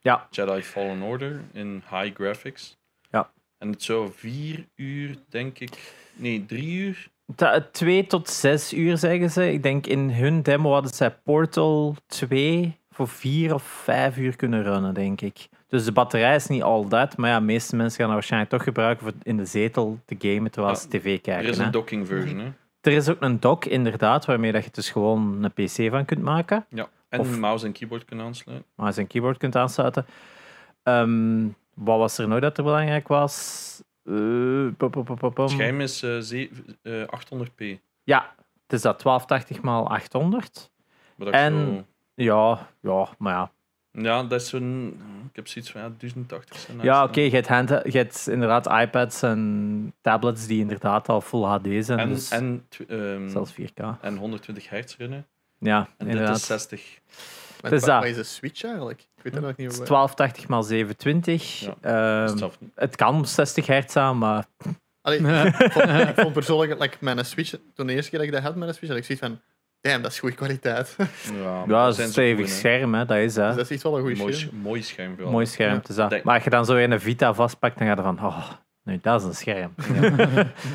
Ja. 0.00 0.26
Jedi 0.30 0.62
Fallen 0.62 1.02
Order 1.02 1.40
in 1.52 1.82
high 1.90 2.14
graphics. 2.14 2.76
Ja. 3.10 3.30
En 3.58 3.68
het 3.70 3.82
zou 3.82 4.10
vier 4.14 4.66
uur, 4.76 5.16
denk 5.28 5.58
ik... 5.58 5.94
Nee, 6.14 6.46
drie 6.46 6.72
uur. 6.78 7.10
Ta- 7.36 7.68
Twee 7.72 8.06
tot 8.06 8.28
zes 8.28 8.72
uur 8.72 8.98
zeggen 8.98 9.30
ze. 9.30 9.52
Ik 9.52 9.62
denk 9.62 9.86
in 9.86 10.10
hun 10.10 10.42
demo 10.42 10.72
hadden 10.72 10.92
zij 10.94 11.10
Portal 11.10 11.96
2 12.06 12.76
voor 12.90 13.08
vier 13.08 13.54
of 13.54 13.62
vijf 13.62 14.16
uur 14.16 14.36
kunnen 14.36 14.62
runnen, 14.62 14.94
denk 14.94 15.20
ik. 15.20 15.48
Dus 15.72 15.84
de 15.84 15.92
batterij 15.92 16.34
is 16.34 16.46
niet 16.46 16.62
all 16.62 16.84
that. 16.88 17.16
Maar 17.16 17.30
ja, 17.30 17.38
de 17.38 17.44
meeste 17.44 17.76
mensen 17.76 17.96
gaan 17.96 18.06
dat 18.06 18.14
waarschijnlijk 18.14 18.50
toch 18.52 18.62
gebruiken 18.62 19.04
voor 19.04 19.12
in 19.22 19.36
de 19.36 19.44
zetel 19.44 19.98
te 20.04 20.14
gamen 20.18 20.50
terwijl 20.50 20.74
Ja, 20.74 20.80
ze 20.80 20.88
tv 20.88 21.14
Er 21.14 21.20
kijken. 21.20 21.50
is 21.50 21.58
hè. 21.58 21.64
een 21.64 21.70
docking 21.70 22.06
version, 22.06 22.38
hè. 22.38 22.50
Er 22.80 22.92
is 22.92 23.08
ook 23.08 23.20
een 23.20 23.40
dock, 23.40 23.64
inderdaad, 23.64 24.24
waarmee 24.24 24.52
dat 24.52 24.64
je 24.64 24.70
dus 24.72 24.90
gewoon 24.90 25.42
een 25.44 25.52
PC 25.52 25.90
van 25.90 26.04
kunt 26.04 26.22
maken. 26.22 26.66
Ja. 26.68 26.88
En 27.08 27.20
Of- 27.20 27.38
mouse 27.38 27.66
en 27.66 27.72
keyboard 27.72 28.04
kunnen 28.04 28.26
aansluiten. 28.26 28.66
Je 28.76 28.92
zijn 28.92 29.06
keyboard 29.06 29.38
kunt 29.38 29.56
aansluiten. 29.56 30.06
Ehm, 30.82 31.46
wat 31.74 31.98
was 31.98 32.18
er 32.18 32.28
nog 32.28 32.40
dat 32.40 32.58
er 32.58 32.64
belangrijk 32.64 33.08
was? 33.08 33.82
Eh, 34.04 34.14
pom. 34.76 35.32
Het 35.34 35.50
scherm 35.50 35.80
is 35.80 36.02
eh, 36.02 36.16
zeven- 36.18 36.76
eh, 36.82 37.02
800p. 37.06 37.80
Ja, 38.02 38.34
het 38.62 38.72
is 38.72 38.82
dat 38.82 38.98
1280 38.98 39.60
x 39.60 39.66
800. 39.66 40.70
Wat 41.16 41.28
ik 41.28 41.34
En- 41.34 41.52
zo- 41.76 41.84
Ja, 42.14 42.68
ja, 42.80 43.08
maar 43.18 43.32
ja. 43.34 43.50
Ja, 43.92 44.22
dat 44.22 44.40
is 44.40 44.48
zo'n... 44.48 45.00
Ik 45.30 45.36
heb 45.36 45.48
zoiets 45.48 45.70
van, 45.70 45.80
ja, 45.80 45.92
1080 45.98 46.56
zijn 46.58 46.78
Ja, 46.82 47.04
oké, 47.04 47.20
je, 47.20 47.30
hebt 47.30 47.48
hand- 47.48 47.68
je 47.68 47.98
hebt 47.98 48.28
inderdaad 48.28 48.66
iPads 48.66 49.22
en 49.22 49.92
tablets 50.00 50.46
die 50.46 50.60
inderdaad 50.60 51.08
al 51.08 51.20
full 51.20 51.42
HD 51.42 51.84
zijn. 51.84 51.98
En, 51.98 52.08
dus 52.08 52.30
en, 52.30 52.66
ehm, 52.88 53.28
zelfs 53.28 53.52
4K. 53.52 53.98
en 54.00 54.16
10020 54.16 54.68
hertz 54.68 54.96
runnen. 54.96 55.26
Ja, 55.58 55.78
En 55.78 55.86
dit 55.98 56.08
inderdaad. 56.08 56.36
is 56.36 56.46
60. 56.46 56.98
Maar 57.62 57.70
Het 57.70 57.80
is 57.82 57.86
wat- 57.88 58.00
dat. 58.00 58.10
Is 58.10 58.16
een 58.16 58.24
Switch 58.24 58.64
eigenlijk? 58.64 59.00
Ik 59.00 59.22
weet 59.22 59.32
dat 59.32 59.42
nog 59.42 59.56
niet. 59.56 59.66
Het 59.66 59.72
is 59.72 59.76
hoe- 59.78 59.86
1280 59.86 60.46
x 60.46 60.66
720. 60.66 61.60
Ja, 61.60 61.74
Ehm, 62.26 62.48
het 62.74 62.96
kan 62.96 63.26
60 63.26 63.66
hertz 63.66 63.96
aan, 63.96 64.18
maar 64.18 64.44
Allee, 65.00 65.18
ik, 65.18 65.24
vond, 65.72 65.88
ik 65.88 66.14
vond 66.16 66.32
persoonlijk, 66.32 66.80
like, 66.80 66.96
mijn 67.00 67.24
Switch, 67.24 67.54
toen 67.74 67.86
de 67.86 67.92
eerste 67.92 68.10
keer 68.10 68.18
dat 68.18 68.28
ik 68.28 68.34
dat 68.34 68.42
had 68.42 68.54
met 68.56 68.68
een 68.68 68.74
Switch, 68.74 68.88
had 68.92 69.02
ik 69.02 69.04
zoiets 69.18 69.26
van, 69.26 69.40
damn, 69.82 70.02
dat 70.02 70.10
is 70.12 70.18
goede 70.18 70.34
kwaliteit. 70.36 70.96
ja, 71.42 71.64
ja, 71.68 71.86
het 71.86 71.98
is 71.98 72.04
een 72.04 72.10
stevig 72.10 72.36
goed 72.38 72.48
in, 72.48 72.58
scherm, 72.58 72.94
hè, 72.94 73.04
dat 73.06 73.16
is 73.16 73.36
hè. 73.36 73.46
Dus 73.46 73.56
dat 73.56 73.64
is 73.64 73.70
iets 73.70 73.82
wel 73.82 73.94
een 73.96 74.00
goede 74.00 74.16
Mooi, 74.16 74.32
scherm. 74.32 74.50
sch- 74.58 74.62
mooi 74.64 74.82
scherm 74.82 75.12
vooral. 75.14 75.32
Mooi 75.32 75.46
scherm, 75.46 75.74
Ja. 75.74 75.80
is 75.88 75.94
dat. 75.94 76.22
Maar 76.24 76.34
als 76.34 76.44
je 76.44 76.50
dan 76.50 76.64
zo 76.64 76.76
een 76.76 77.00
Vita 77.00 77.34
vastpakt, 77.34 77.78
dan 77.78 77.86
ga 77.88 77.94
je 77.96 78.02
van, 78.02 78.26
oh, 78.26 78.48
nee, 78.84 78.98
dat 79.02 79.20
is 79.20 79.26
een 79.26 79.34
scherm. 79.34 79.74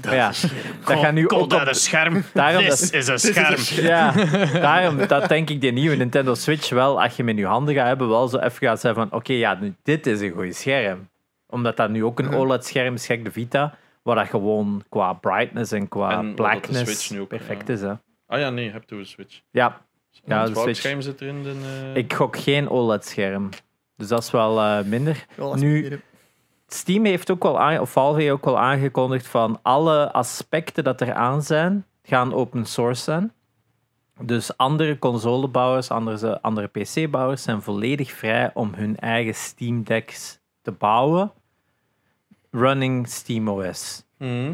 Ja, 0.02 0.32
dat 0.86 1.00
gaat 1.00 1.14
nu 1.14 1.24
ook 1.30 1.52
op... 1.54 1.68
scherm. 1.72 2.24
Daarom 2.34 2.62
Dit 2.62 2.70
dat- 2.70 2.94
is 2.94 3.08
een 3.08 3.20
scherm. 3.20 3.86
Ja, 3.86 4.12
daarom 4.60 5.08
dat 5.08 5.28
denk 5.30 5.50
ik 5.50 5.62
de 5.62 5.68
nieuwe 5.70 5.96
Nintendo 5.96 6.34
Switch 6.34 6.70
wel, 6.70 7.02
als 7.02 7.12
je 7.16 7.18
hem 7.24 7.30
in 7.30 7.38
je 7.38 7.46
handen 7.46 7.76
gaat 7.76 7.88
hebben, 7.88 8.10
wel 8.10 8.28
zo 8.28 8.38
even 8.38 8.68
gaat 8.68 8.80
zeggen 8.80 9.08
van, 9.10 9.20
oké, 9.20 9.34
ja, 9.34 9.58
nu, 9.62 9.76
dit 9.84 10.08
is 10.08 10.20
een 10.22 10.32
goed 10.32 10.56
scherm. 10.56 11.10
Omdat 11.50 11.78
dat 11.78 11.90
nu 11.90 12.04
ook 12.04 12.20
een 12.20 12.30
Ja. 12.32 12.36
OLED-scherm 12.38 12.94
is, 12.94 13.06
gek 13.06 13.24
de 13.26 13.32
Vita, 13.32 13.76
waar 14.04 14.16
dat 14.16 14.28
gewoon 14.28 14.84
qua 14.90 15.14
brightness 15.14 15.72
en 15.72 15.88
qua 15.88 16.10
En 16.10 16.16
wat 16.16 16.26
dat 16.26 16.36
de 16.38 16.42
blackness 16.44 16.80
Switch 16.82 17.10
nu 17.10 17.20
ook, 17.20 17.28
perfect 17.28 17.68
ja. 17.68 17.74
is. 17.74 17.82
Hè. 17.82 17.94
Ah 18.28 18.40
ja, 18.40 18.50
nee, 18.50 18.66
je 18.66 18.72
hebt 18.72 18.90
de 18.90 19.06
Switch. 19.06 19.42
Ja, 19.52 19.82
Ja, 20.12 20.36
Ja, 20.36 20.46
de 20.46 20.52
welk 20.54 20.64
Switch. 20.66 20.80
scherm 20.80 21.02
zit 21.02 21.20
er 21.22 21.28
in? 21.28 21.44
De, 21.44 21.56
eh, 21.94 21.96
ik 21.96 22.14
gok 22.14 22.38
geen 22.38 22.70
OLED-scherm. 22.70 23.50
Dus 23.96 24.08
dat 24.08 24.24
is 24.24 24.32
wel 24.32 24.60
eh, 24.62 24.84
minder. 24.86 25.26
Nu- 25.56 25.84
je 25.90 26.00
Steam 26.68 27.06
heeft 27.06 27.32
ook 27.32 27.44
wel, 27.44 27.82
of 27.82 27.92
Valve 27.92 28.20
heeft 28.20 28.32
ook 28.34 28.46
wel 28.46 28.60
aangekondigd 28.60 29.28
van 29.28 29.60
alle 29.62 30.12
aspecten 30.12 30.84
dat 30.84 31.02
er 31.02 31.14
aan 31.14 31.42
zijn, 31.44 31.86
gaan 32.04 32.34
open 32.34 32.66
source 32.66 33.04
zijn. 33.04 33.32
Dus 34.22 34.58
andere 34.58 35.00
consolebouwers, 35.00 35.90
andere, 35.92 36.42
andere 36.42 36.68
PC-bouwers 36.68 37.44
zijn 37.44 37.62
volledig 37.62 38.12
vrij 38.12 38.52
om 38.54 38.74
hun 38.74 38.98
eigen 38.98 39.36
Steam 39.36 39.84
Decks 39.84 40.40
te 40.62 40.72
bouwen, 40.72 41.32
running 42.52 43.08
SteamOS. 43.08 44.04
mhm. 44.18 44.54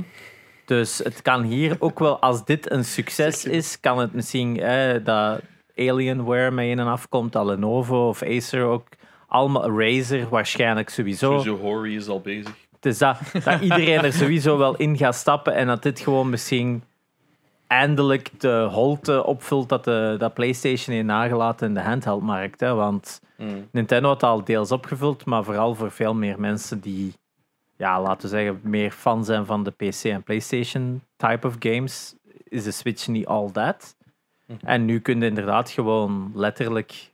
Dus 0.65 0.98
het 0.98 1.22
kan 1.22 1.43
hier 1.43 1.75
ook 1.79 2.00
wel, 2.00 2.20
als 2.20 2.46
dit 2.46 2.72
een 2.72 2.86
succes 2.86 3.46
is, 3.46 3.79
kan 3.79 4.00
het 4.00 4.13
misschien 4.13 4.60
eh, 4.60 5.05
dat 5.05 5.41
Alienware 5.75 6.51
mee 6.51 6.70
in 6.70 6.79
en 6.79 6.88
afkomt, 6.88 7.32
dat 7.32 7.46
Lenovo 7.46 8.08
of 8.08 8.24
Acer 8.24 8.63
ook, 8.63 8.88
allemaal 9.27 9.79
Razer 9.79 10.29
waarschijnlijk 10.29 10.89
sowieso. 10.89 11.39
Sowieso 11.39 11.58
Hori 11.58 11.96
is 11.96 12.08
al 12.08 12.22
bezig. 12.22 12.55
Dus 12.79 12.98
dat, 12.98 13.17
dat 13.43 13.62
iedereen 13.62 14.03
er 14.03 14.13
sowieso 14.13 14.58
wel 14.58 14.75
in 14.75 14.98
gaat 14.98 15.15
stappen 15.15 15.53
en 15.55 15.67
dat 15.67 15.84
dit 15.84 16.00
gewoon 16.00 16.29
misschien 16.29 16.84
eindelijk 17.67 18.29
de 18.38 18.67
holte 18.72 19.24
opvult 19.24 19.70
dat, 19.70 19.84
de, 19.84 20.15
dat 20.17 20.34
PlayStation 20.34 20.96
heeft 20.96 21.08
nagelaten 21.08 21.67
in 21.67 21.74
de 21.74 21.82
handheldmarkt. 21.82 22.60
Hè? 22.60 22.74
Want 22.74 23.22
Mhm. 23.38 23.62
Nintendo 23.72 24.08
had 24.08 24.24
al 24.24 24.43
deels 24.43 24.72
opgevuld, 24.72 25.25
maar 25.25 25.43
vooral 25.43 25.75
voor 25.75 25.91
veel 25.91 26.13
meer 26.13 26.39
mensen 26.39 26.79
die, 26.79 27.13
ja, 27.77 28.01
laten 28.01 28.22
we 28.22 28.27
zeggen, 28.27 28.60
meer 28.63 28.92
fan 28.92 29.25
zijn 29.25 29.46
van 29.46 29.63
de 29.63 29.72
PC 29.72 30.03
en 30.03 30.24
PlayStation 30.24 31.03
type 31.15 31.48
of 31.48 31.56
games, 31.60 32.15
is 32.44 32.63
de 32.63 32.72
Switch 32.72 33.08
niet 33.08 33.25
all 33.25 33.51
that. 33.51 33.96
Mhm. 34.46 34.65
En 34.65 34.86
nu 34.86 35.00
kun 35.00 35.20
je 35.20 35.25
inderdaad 35.25 35.70
gewoon 35.70 36.32
letterlijk 36.36 37.12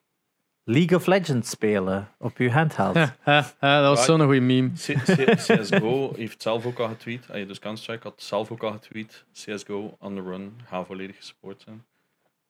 League 0.63 0.97
of 0.97 1.05
Legends 1.05 1.49
spelen 1.49 2.07
op 2.17 2.37
je 2.37 2.51
handheld. 2.51 2.95
Ja, 2.95 3.15
ja, 3.25 3.51
ja, 3.61 3.81
dat 3.81 3.95
was 3.97 4.05
zo'n 4.05 4.21
goede 4.21 4.39
meme. 4.39 4.69
C- 4.69 5.03
C- 5.03 5.35
CSGO 5.35 6.13
heeft 6.15 6.41
zelf 6.41 6.65
ook 6.65 6.79
al 6.79 6.87
getweet. 6.87 7.27
Dus 7.27 7.59
Counter-Strike 7.59 8.07
had 8.07 8.21
zelf 8.21 8.51
ook 8.51 8.63
al 8.63 8.71
getweet. 8.71 9.25
CSGO 9.33 9.95
on 9.99 10.15
the 10.15 10.21
run 10.21 10.53
gaat 10.65 10.85
volledig 10.85 11.15
gesport 11.15 11.61
zijn. 11.61 11.83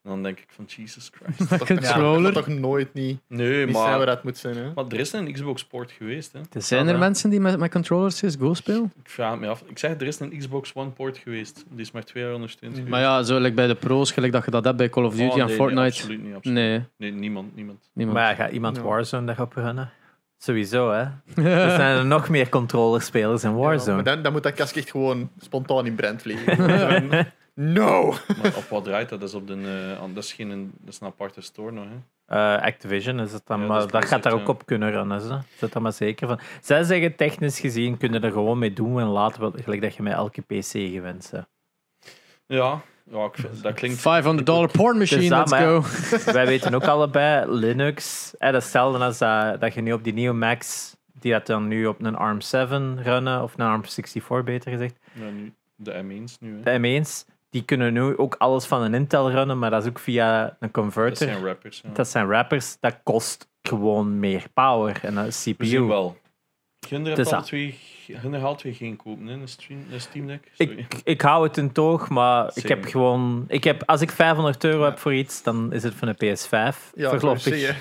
En 0.04 0.10
dan 0.10 0.24
denk 0.24 0.40
ik 0.40 0.46
van 0.50 0.66
Jesus 0.68 1.12
Christ. 1.14 1.50
Dat 1.50 1.66
controller. 1.66 2.34
Dat 2.34 2.46
toch 2.46 2.48
nooit 2.56 2.94
niet, 2.94 3.20
Nee, 3.28 3.66
niet 3.66 3.76
zijn 3.76 3.88
waar 3.88 3.98
maar, 3.98 4.06
dat 4.06 4.24
moet 4.24 4.38
zijn. 4.38 4.56
Hè? 4.58 4.72
maar 4.76 4.86
er 4.90 5.00
is 5.00 5.12
een 5.14 5.34
Xbox 5.34 5.62
Sport 5.62 5.92
geweest. 5.92 6.34
Hè. 6.34 6.40
Er 6.52 6.62
zijn 6.62 6.88
er 6.88 6.94
Ja, 6.94 7.00
mensen 7.00 7.30
die 7.30 7.40
met, 7.40 7.60
met 7.60 7.72
controllers 7.72 8.22
CSGO 8.22 8.54
spelen? 8.54 8.92
Ik 9.04 9.10
vraag 9.10 9.32
het 9.32 9.40
me 9.40 9.48
af. 9.48 9.64
Ik 9.68 9.78
zeg, 9.80 9.92
er 9.92 10.08
is 10.08 10.20
een 10.20 10.38
Xbox 10.38 10.72
One 10.74 10.90
port 10.90 11.18
geweest. 11.18 11.66
Die 11.70 11.80
is 11.82 11.92
maar 11.92 12.04
twee 12.04 12.24
jaar 12.24 12.34
ondersteund. 12.34 12.88
Maar 12.88 13.00
ja, 13.02 13.24
zo 13.24 13.40
like 13.40 13.56
bij 13.56 13.68
de 13.68 13.76
pro's, 13.76 14.12
gelijk 14.12 14.34
dat 14.34 14.46
je 14.46 14.52
dat 14.52 14.64
hebt 14.66 14.78
bij 14.78 14.90
Call 14.90 15.04
of 15.06 15.12
Duty 15.16 15.24
Oh, 15.26 15.34
nee, 15.34 15.42
en 15.42 15.48
nee, 15.48 15.56
Fortnite. 15.56 15.82
absoluut 15.86 16.24
niet. 16.24 16.36
Absoluut. 16.36 16.58
Nee, 16.58 16.84
Nee, 16.98 17.12
niemand. 17.12 17.56
niemand. 17.56 17.90
niemand. 17.94 18.18
Maar 18.18 18.30
ja, 18.30 18.36
gaat 18.36 18.52
iemand. 18.52 18.78
Warzone 18.80 19.26
daarop 19.26 19.54
runnen? 19.54 19.92
Sowieso, 20.38 20.92
hè? 20.92 21.02
Er 21.44 21.70
zijn 21.76 21.98
er 21.98 22.06
nog 22.06 22.30
meer 22.30 22.50
controllerspelers 22.50 23.44
in 23.44 23.50
Ja, 23.50 23.56
Warzone. 23.56 23.96
maar 23.96 24.04
dan, 24.14 24.22
dan 24.22 24.32
moet 24.32 24.44
dat 24.44 24.54
kast 24.54 24.76
echt 24.78 24.92
gewoon 24.92 25.30
spontaan 25.40 25.86
in 25.86 25.96
brand 25.96 26.22
vliegen. 26.22 27.28
No! 27.60 28.10
Maar 28.42 28.56
op 28.56 28.66
wat 28.70 28.84
draait 28.84 29.10
dat? 29.10 29.20
Dat 29.20 29.30
is, 29.30 29.36
op 29.36 29.48
de, 29.48 29.54
eh, 30.00 30.14
dat 30.14 30.24
is, 30.24 30.34
geen, 30.34 30.74
dat 30.80 30.94
is 30.94 31.00
een 31.00 31.08
aparte 31.08 31.42
store 31.42 31.72
nog. 31.72 31.86
Hè. 31.86 31.96
Eh, 32.30 32.64
Activision 32.64 33.20
is 33.20 33.34
het 33.34 33.46
dan, 33.46 33.62
Ja, 33.62 33.68
maar 33.68 33.88
dat 33.88 34.06
gaat 34.06 34.24
daar 34.24 34.34
ook 34.34 34.48
op 34.48 34.66
kunnen 34.66 34.92
runnen. 34.92 35.22
Ze. 35.22 35.38
Zet 35.58 35.74
er 35.74 35.82
maar 35.82 35.94
zeker 35.94 36.28
van. 36.28 36.40
Zij 36.62 36.84
zeggen 36.84 37.16
technisch 37.16 37.60
gezien 37.60 37.98
kunnen 37.98 38.24
er 38.24 38.32
gewoon 38.32 38.60
mee 38.60 38.74
doen 38.74 39.00
en 39.00 39.08
laten 39.08 39.52
we 39.52 39.64
gelijk 39.64 39.82
dat 39.82 39.96
je 39.96 40.04
met 40.04 40.14
elke 40.14 40.42
PC 40.42 40.72
gewend 40.72 41.30
bent. 41.32 41.48
Ja, 42.46 42.82
ja 43.04 43.26
ik 43.26 43.36
vind, 43.36 43.64
dat 43.64 43.74
klinkt... 43.74 44.00
500 44.00 44.46
dollar 44.46 44.72
porn 44.72 44.98
machine, 44.98 45.22
Dus 45.22 45.30
let's 45.30 45.52
go. 45.52 45.84
Wij 46.32 46.46
weten 46.46 46.74
ook 46.74 46.84
allebei, 46.84 47.52
Linux, 47.52 48.34
eh, 48.38 48.52
dat 48.52 48.58
is 48.58 48.64
hetzelfde 48.64 49.04
als 49.04 49.18
dat, 49.18 49.62
dat 49.62 49.74
je 49.74 49.82
nu 49.82 49.94
op 49.94 50.04
die 50.04 50.14
nieuwe 50.14 50.36
Macs, 50.36 50.96
die 51.20 51.32
dat 51.32 51.46
dan 51.46 51.68
nu 51.68 51.86
op 51.86 52.02
een 52.02 52.16
ARM7 52.16 53.04
runnen, 53.04 53.44
of 53.44 53.54
een 53.58 53.84
ARM64 53.84 54.44
beter 54.44 54.72
gezegd, 54.72 54.96
Ja, 55.14 55.30
nu, 55.30 55.54
de 55.76 56.04
M1's 56.04 56.38
nu. 56.40 56.62
Hè. 56.64 56.80
de 56.80 57.00
M1's, 57.02 57.26
die 57.50 57.64
kunnen 57.64 57.94
nu 57.94 58.18
ook 58.18 58.36
alles 58.38 58.66
van 58.66 58.82
een 58.82 58.94
Intel 58.94 59.32
runnen, 59.32 59.60
maar 59.60 59.70
dat 59.70 59.84
is 59.84 59.90
ook 59.90 60.00
via 60.00 60.44
een 60.44 60.56
Dat 60.60 60.72
converter. 60.72 61.28
zijn 61.28 61.46
rappers. 61.46 61.82
Ja. 61.84 61.90
Dat 61.94 62.08
zijn 62.08 62.28
rappers, 62.30 62.78
dat 62.80 63.00
kost 63.04 63.50
gewoon 63.62 64.20
meer 64.20 64.46
power 64.54 65.00
en 65.04 65.18
een 65.18 65.26
We 65.26 65.32
zien 65.32 65.56
CPU. 65.56 65.82
wel. 65.82 66.18
Gunder 66.90 67.16
Dus 67.16 67.30
Gunder 68.22 68.40
haalt 68.40 68.58
twee 68.60 68.74
geen 68.74 68.96
kopen, 68.96 69.26
hè, 69.28 69.34
een, 69.34 69.48
stream, 69.48 69.80
een 69.92 70.02
Steam 70.02 70.28
Deck. 70.28 70.44
Sorry. 70.58 70.78
Ik, 70.78 71.02
ik 71.04 71.22
hou 71.22 71.48
het 71.48 71.58
in 71.58 71.72
toog, 71.72 72.10
maar 72.10 72.52
ik 72.54 72.68
heb 72.68 72.86
gewoon... 72.86 73.46
Ik 73.48 73.64
heb, 73.64 73.84
als 73.86 74.02
ik 74.02 74.12
500 74.12 74.64
euro 74.64 74.84
heb 74.84 75.00
voor 75.00 75.14
iets, 75.14 75.44
dan 75.44 75.74
is 75.74 75.84
het 75.84 75.94
van 75.96 76.08
een 76.08 76.16
PS5 76.16 76.76
Ja, 76.96 77.10
voorlopig. 77.10 77.42
zie 77.42 77.58
je. 77.58 77.74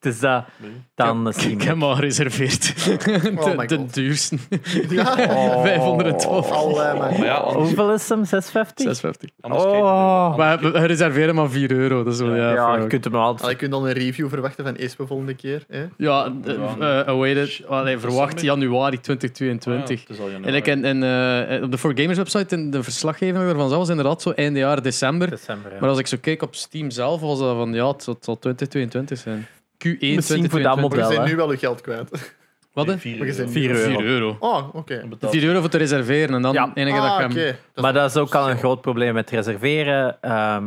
Dus 0.00 0.20
dat, 0.20 0.44
Nee. 0.56 0.70
dan 0.94 1.26
een 1.26 1.32
Steam 1.32 1.50
Ik 1.52 1.58
Deck. 1.58 1.66
heb 1.68 1.76
hem 1.76 1.84
al 1.88 1.94
gereserveerd. 1.94 2.74
Oh 3.44 3.66
de, 3.66 3.86
duurste. 3.90 4.36
Ja, 4.88 5.04
512. 5.62 6.50
al, 6.50 6.82
eh, 6.82 6.98
maar- 6.98 7.12
Maar 7.12 7.24
ja, 7.24 7.34
anders, 7.34 7.64
Hoeveel 7.66 7.92
is 7.92 8.08
hem? 8.08 8.24
650? 8.24 8.84
650. 8.84 9.30
anders 9.40 9.62
kijk- 9.64 9.74
Oh. 9.74 10.36
Maar 10.36 10.60
we 10.60 10.86
reserveren 10.86 11.34
maar 11.34 11.50
4 11.50 11.70
euro. 11.70 12.04
Dus 12.04 12.18
ja, 12.18 12.34
Ja, 12.36 12.52
ja, 12.52 12.76
je 12.76 12.86
kunt 12.86 13.04
hem 13.04 13.14
altijd... 13.14 13.40
Allee, 13.40 13.52
je 13.52 13.58
kunt 13.60 13.72
dan 13.72 13.86
een 13.86 13.92
review 13.92 14.28
verwachten 14.28 14.64
van 14.64 14.76
Espe 14.76 15.06
volgende 15.06 15.34
keer. 15.34 15.64
Hè? 15.68 15.80
ja 15.96 16.32
Ja. 16.44 16.76
eh, 16.78 17.08
awaited. 17.08 17.62
Allee, 17.68 17.98
verwacht 17.98 18.32
December? 18.32 18.44
Januari 18.60 18.96
Ah, 18.96 19.02
2022. 19.02 19.88
ja, 19.96 20.00
het 20.00 20.10
is 20.10 20.18
al 20.18 20.30
januari. 20.30 20.52
Eigenlijk 20.52 20.84
in, 20.84 20.96
in, 20.96 21.02
eh, 21.02 21.62
op 21.62 21.70
de 21.70 21.78
4Gamers 21.78 22.16
website, 22.18 22.54
in 22.56 22.70
de 22.70 22.82
verslaggeving 22.82 23.36
ervan 23.44 23.68
zelf, 23.68 23.80
was 23.80 23.88
inderdaad 23.88 24.22
zo 24.22 24.30
einde 24.30 24.58
jaar 24.58 24.82
december. 24.82 25.30
December, 25.30 25.72
ja. 25.72 25.78
Maar 25.80 25.88
als 25.88 25.98
ik 25.98 26.06
zo 26.06 26.16
keek 26.20 26.42
op 26.42 26.54
Steam 26.54 26.90
zelf, 26.90 27.20
was 27.20 27.38
dat 27.38 27.56
van 27.56 27.72
ja, 27.74 27.88
het 27.88 28.02
zal, 28.02 28.14
het 28.14 28.24
zal 28.24 28.38
2022 28.38 29.18
zijn. 29.18 29.46
Q1 29.88 29.98
Misschien 30.14 30.50
voor 30.50 30.60
dat 30.62 30.72
2022. 30.72 30.80
Maar 30.80 30.90
je 30.90 30.96
Wel, 30.96 31.08
bent 31.08 31.22
hè. 31.22 31.30
nu 31.30 31.36
wel 31.36 31.50
je 31.52 31.58
geld 31.58 31.80
kwijt. 31.80 32.32
Wat? 32.72 32.86
Nee, 32.86 32.94
hè? 32.94 33.00
vier 33.00 33.18
Maar 33.18 33.26
je 33.26 33.68
euro. 33.68 33.80
euro. 33.88 33.98
4 33.98 34.04
euro. 34.06 34.36
Oh, 34.40 34.74
oké. 34.74 35.04
Betaald. 35.08 35.32
4 35.32 35.44
euro 35.44 35.60
voor 35.60 35.68
te 35.68 35.78
reserveren 35.78 36.34
en 36.34 36.42
dan 36.42 36.52
Ja. 36.52 36.70
enige 36.74 36.96
dat 36.96 37.04
Ah, 37.74 37.82
Maar 37.82 37.92
dat 37.92 38.10
is 38.10 38.16
ook 38.16 38.34
al 38.34 38.50
een 38.50 38.56
groot 38.58 38.80
probleem 38.80 39.14
met 39.14 39.30
reserveren. 39.30 40.16
Ehm, 40.20 40.64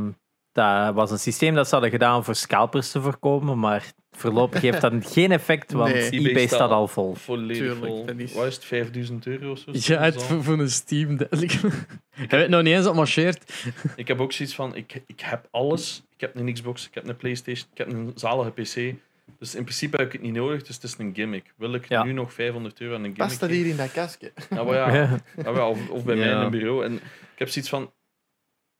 dat 0.51 0.93
was 0.93 1.11
een 1.11 1.19
systeem 1.19 1.55
dat 1.55 1.65
ze 1.67 1.71
hadden 1.73 1.91
gedaan 1.91 2.15
om 2.17 2.23
voor 2.23 2.35
scalpers 2.35 2.91
te 2.91 3.01
voorkomen, 3.01 3.59
maar 3.59 3.85
voorlopig 4.17 4.61
heeft 4.61 4.81
dat 4.81 4.93
geen 5.11 5.31
effect, 5.31 5.71
want 5.71 5.93
Nee. 5.93 6.09
eBay, 6.09 6.29
eBay 6.29 6.47
staat 6.47 6.69
al 6.69 6.87
vol. 6.87 7.13
Volledig 7.15 7.57
Tuurlijk, 7.57 7.85
vol. 7.85 8.05
dat 8.05 8.17
is- 8.17 8.33
Wat 8.33 8.45
is 8.45 8.55
het, 8.55 8.65
5000 8.65 9.25
euro 9.27 9.51
of 9.51 9.59
zo? 9.59 9.71
Ja, 9.93 10.01
het 10.01 10.23
voor, 10.23 10.43
voor 10.43 10.59
een 10.59 10.69
Steam. 10.69 11.17
Deck. 11.17 11.29
Ik 12.23 12.29
weet 12.31 12.49
nog 12.49 12.61
niet 12.61 12.73
eens 12.73 12.77
dat 12.83 12.85
het 12.85 12.95
marcheert. 12.95 13.63
Ik 13.95 14.07
heb 14.07 14.21
ook 14.21 14.31
zoiets 14.31 14.55
van, 14.55 14.75
ik, 14.75 15.01
ik 15.05 15.19
heb 15.19 15.47
alles. 15.51 16.03
Ik 16.13 16.21
heb 16.21 16.35
een 16.35 16.53
Xbox, 16.53 16.87
ik 16.87 16.93
heb 16.93 17.07
een 17.07 17.17
Playstation, 17.17 17.67
ik 17.71 17.77
heb 17.77 17.91
een 17.91 18.11
zalige 18.15 18.51
PC. 18.51 18.95
Dus 19.39 19.55
in 19.55 19.63
principe 19.63 19.97
heb 19.97 20.05
ik 20.05 20.11
het 20.11 20.21
niet 20.21 20.33
nodig, 20.33 20.63
dus 20.63 20.75
het 20.75 20.83
is 20.83 20.95
een 20.97 21.11
gimmick. 21.15 21.53
Wil 21.57 21.73
ik 21.73 21.89
Ja. 21.89 22.03
nu 22.03 22.11
nog 22.11 22.33
500 22.33 22.81
euro 22.81 22.95
aan 22.95 23.03
een 23.03 23.13
Past 23.13 23.37
gimmick? 23.37 23.39
dat 23.57 23.65
hier 23.65 23.71
in 23.71 23.77
dat 23.77 23.91
kastje? 23.91 24.31
Ja, 24.49 24.63
maar 24.63 24.73
ja, 24.75 24.93
Ja. 24.95 25.19
ja, 25.43 25.53
wel, 25.53 25.69
of, 25.69 25.89
of 25.89 26.03
bij 26.03 26.15
mij 26.15 26.27
Ja. 26.27 26.37
in 26.39 26.45
een 26.45 26.51
bureau. 26.51 26.83
En 26.85 26.93
ik 26.93 27.01
heb 27.35 27.49
zoiets 27.49 27.69
van, 27.71 27.93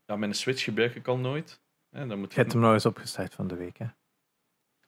ja, 0.05 0.15
mijn 0.15 0.33
Switch 0.33 0.63
gebruik 0.63 0.95
ik 0.95 1.07
al 1.07 1.17
nooit. 1.17 1.59
Hè, 1.89 2.07
dan 2.07 2.19
moet 2.19 2.33
Je 2.33 2.39
hebt 2.39 2.51
hem 2.51 2.61
nog 2.61 2.73
eens 2.73 2.85
opgestart 2.85 3.33
van 3.33 3.47
de 3.47 3.55
week, 3.55 3.77
hè? 3.77 3.85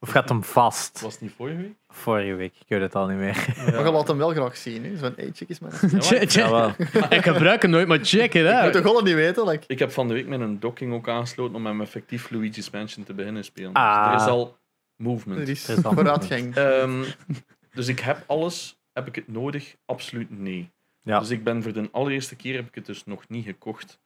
Of 0.02 0.10
gaat 0.10 0.28
hem 0.28 0.44
vast? 0.44 1.00
Was 1.00 1.12
het 1.12 1.20
niet 1.22 1.32
vorige 1.36 1.56
week? 1.56 1.74
Vorige 1.88 2.34
week, 2.34 2.54
ik 2.60 2.64
weet 2.68 2.80
het 2.80 2.94
al 2.94 3.06
niet 3.06 3.18
meer. 3.18 3.54
Maar 3.56 3.84
je 3.84 3.90
laat 3.90 4.08
hem 4.08 4.16
wel 4.16 4.30
graag 4.30 4.56
zien. 4.56 4.84
Hè? 4.84 4.90
Zo 4.90 4.96
van, 4.96 5.12
hey, 5.16 5.30
check 5.34 5.48
eens 5.48 5.58
man. 5.58 5.70
Ja, 5.80 5.88
maar 5.92 6.02
Check, 6.02 6.30
check. 6.30 6.32
Ja, 6.32 6.50
wel. 6.50 6.68
Ik 7.18 7.22
gebruik 7.24 7.62
hem 7.62 7.70
nooit, 7.70 7.88
maar 7.88 7.98
check 8.02 8.24
it 8.24 8.32
Je 8.32 8.42
moet 8.42 8.52
out. 8.52 8.72
toch 8.72 8.82
wel 8.82 9.02
niet 9.02 9.14
weten? 9.14 9.48
Like, 9.48 9.64
Ik 9.66 9.78
heb 9.78 9.92
van 9.92 10.08
de 10.08 10.14
week 10.14 10.26
met 10.26 10.40
een 10.40 10.60
docking 10.60 10.92
ook 10.92 11.08
aangesloten 11.08 11.54
om 11.56 11.66
hem 11.66 11.80
effectief 11.80 12.30
Luigi's 12.30 12.70
Mansion 12.70 13.04
te 13.04 13.14
beginnen 13.14 13.44
spelen. 13.44 13.72
Ah. 13.72 14.12
Dus 14.12 14.20
er 14.22 14.26
is 14.26 14.32
al 14.32 14.56
movement. 14.96 15.40
er 15.40 15.48
is 15.48 15.68
Er 15.68 15.78
is 15.78 15.84
al 15.84 15.92
vooruitgang. 15.92 16.54
Ehm, 16.56 17.04
dus 17.74 17.88
ik 17.88 17.98
heb 18.00 18.24
alles. 18.26 18.78
Heb 18.92 19.06
ik 19.06 19.14
het 19.14 19.28
nodig? 19.28 19.74
Absoluut 19.86 20.38
nee. 20.38 20.70
Ja. 21.02 21.18
Dus 21.18 21.30
ik 21.30 21.44
ben 21.44 21.62
voor 21.62 21.72
de 21.72 21.88
allereerste 21.92 22.36
keer 22.36 22.54
heb 22.54 22.66
ik 22.66 22.74
het 22.74 22.86
dus 22.86 23.04
nog 23.04 23.28
niet 23.28 23.44
gekocht. 23.44 23.98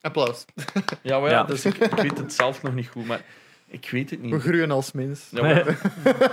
Applaus. 0.00 0.44
Ja, 1.02 1.18
maar 1.20 1.30
ja, 1.30 1.36
Ja. 1.36 1.44
Dus 1.44 1.64
ik, 1.64 1.76
ik 1.76 1.90
weet 1.94 2.18
het 2.18 2.32
zelf 2.32 2.62
nog 2.62 2.74
niet 2.74 2.88
goed, 2.88 3.06
maar 3.06 3.24
ik 3.72 3.88
weet 3.90 4.10
het 4.10 4.20
We 4.20 4.26
niet. 4.26 4.40
groeien 4.42 4.70
als 4.70 4.92
mens. 4.92 5.28
Ja, 5.30 5.42
maar, 5.42 5.78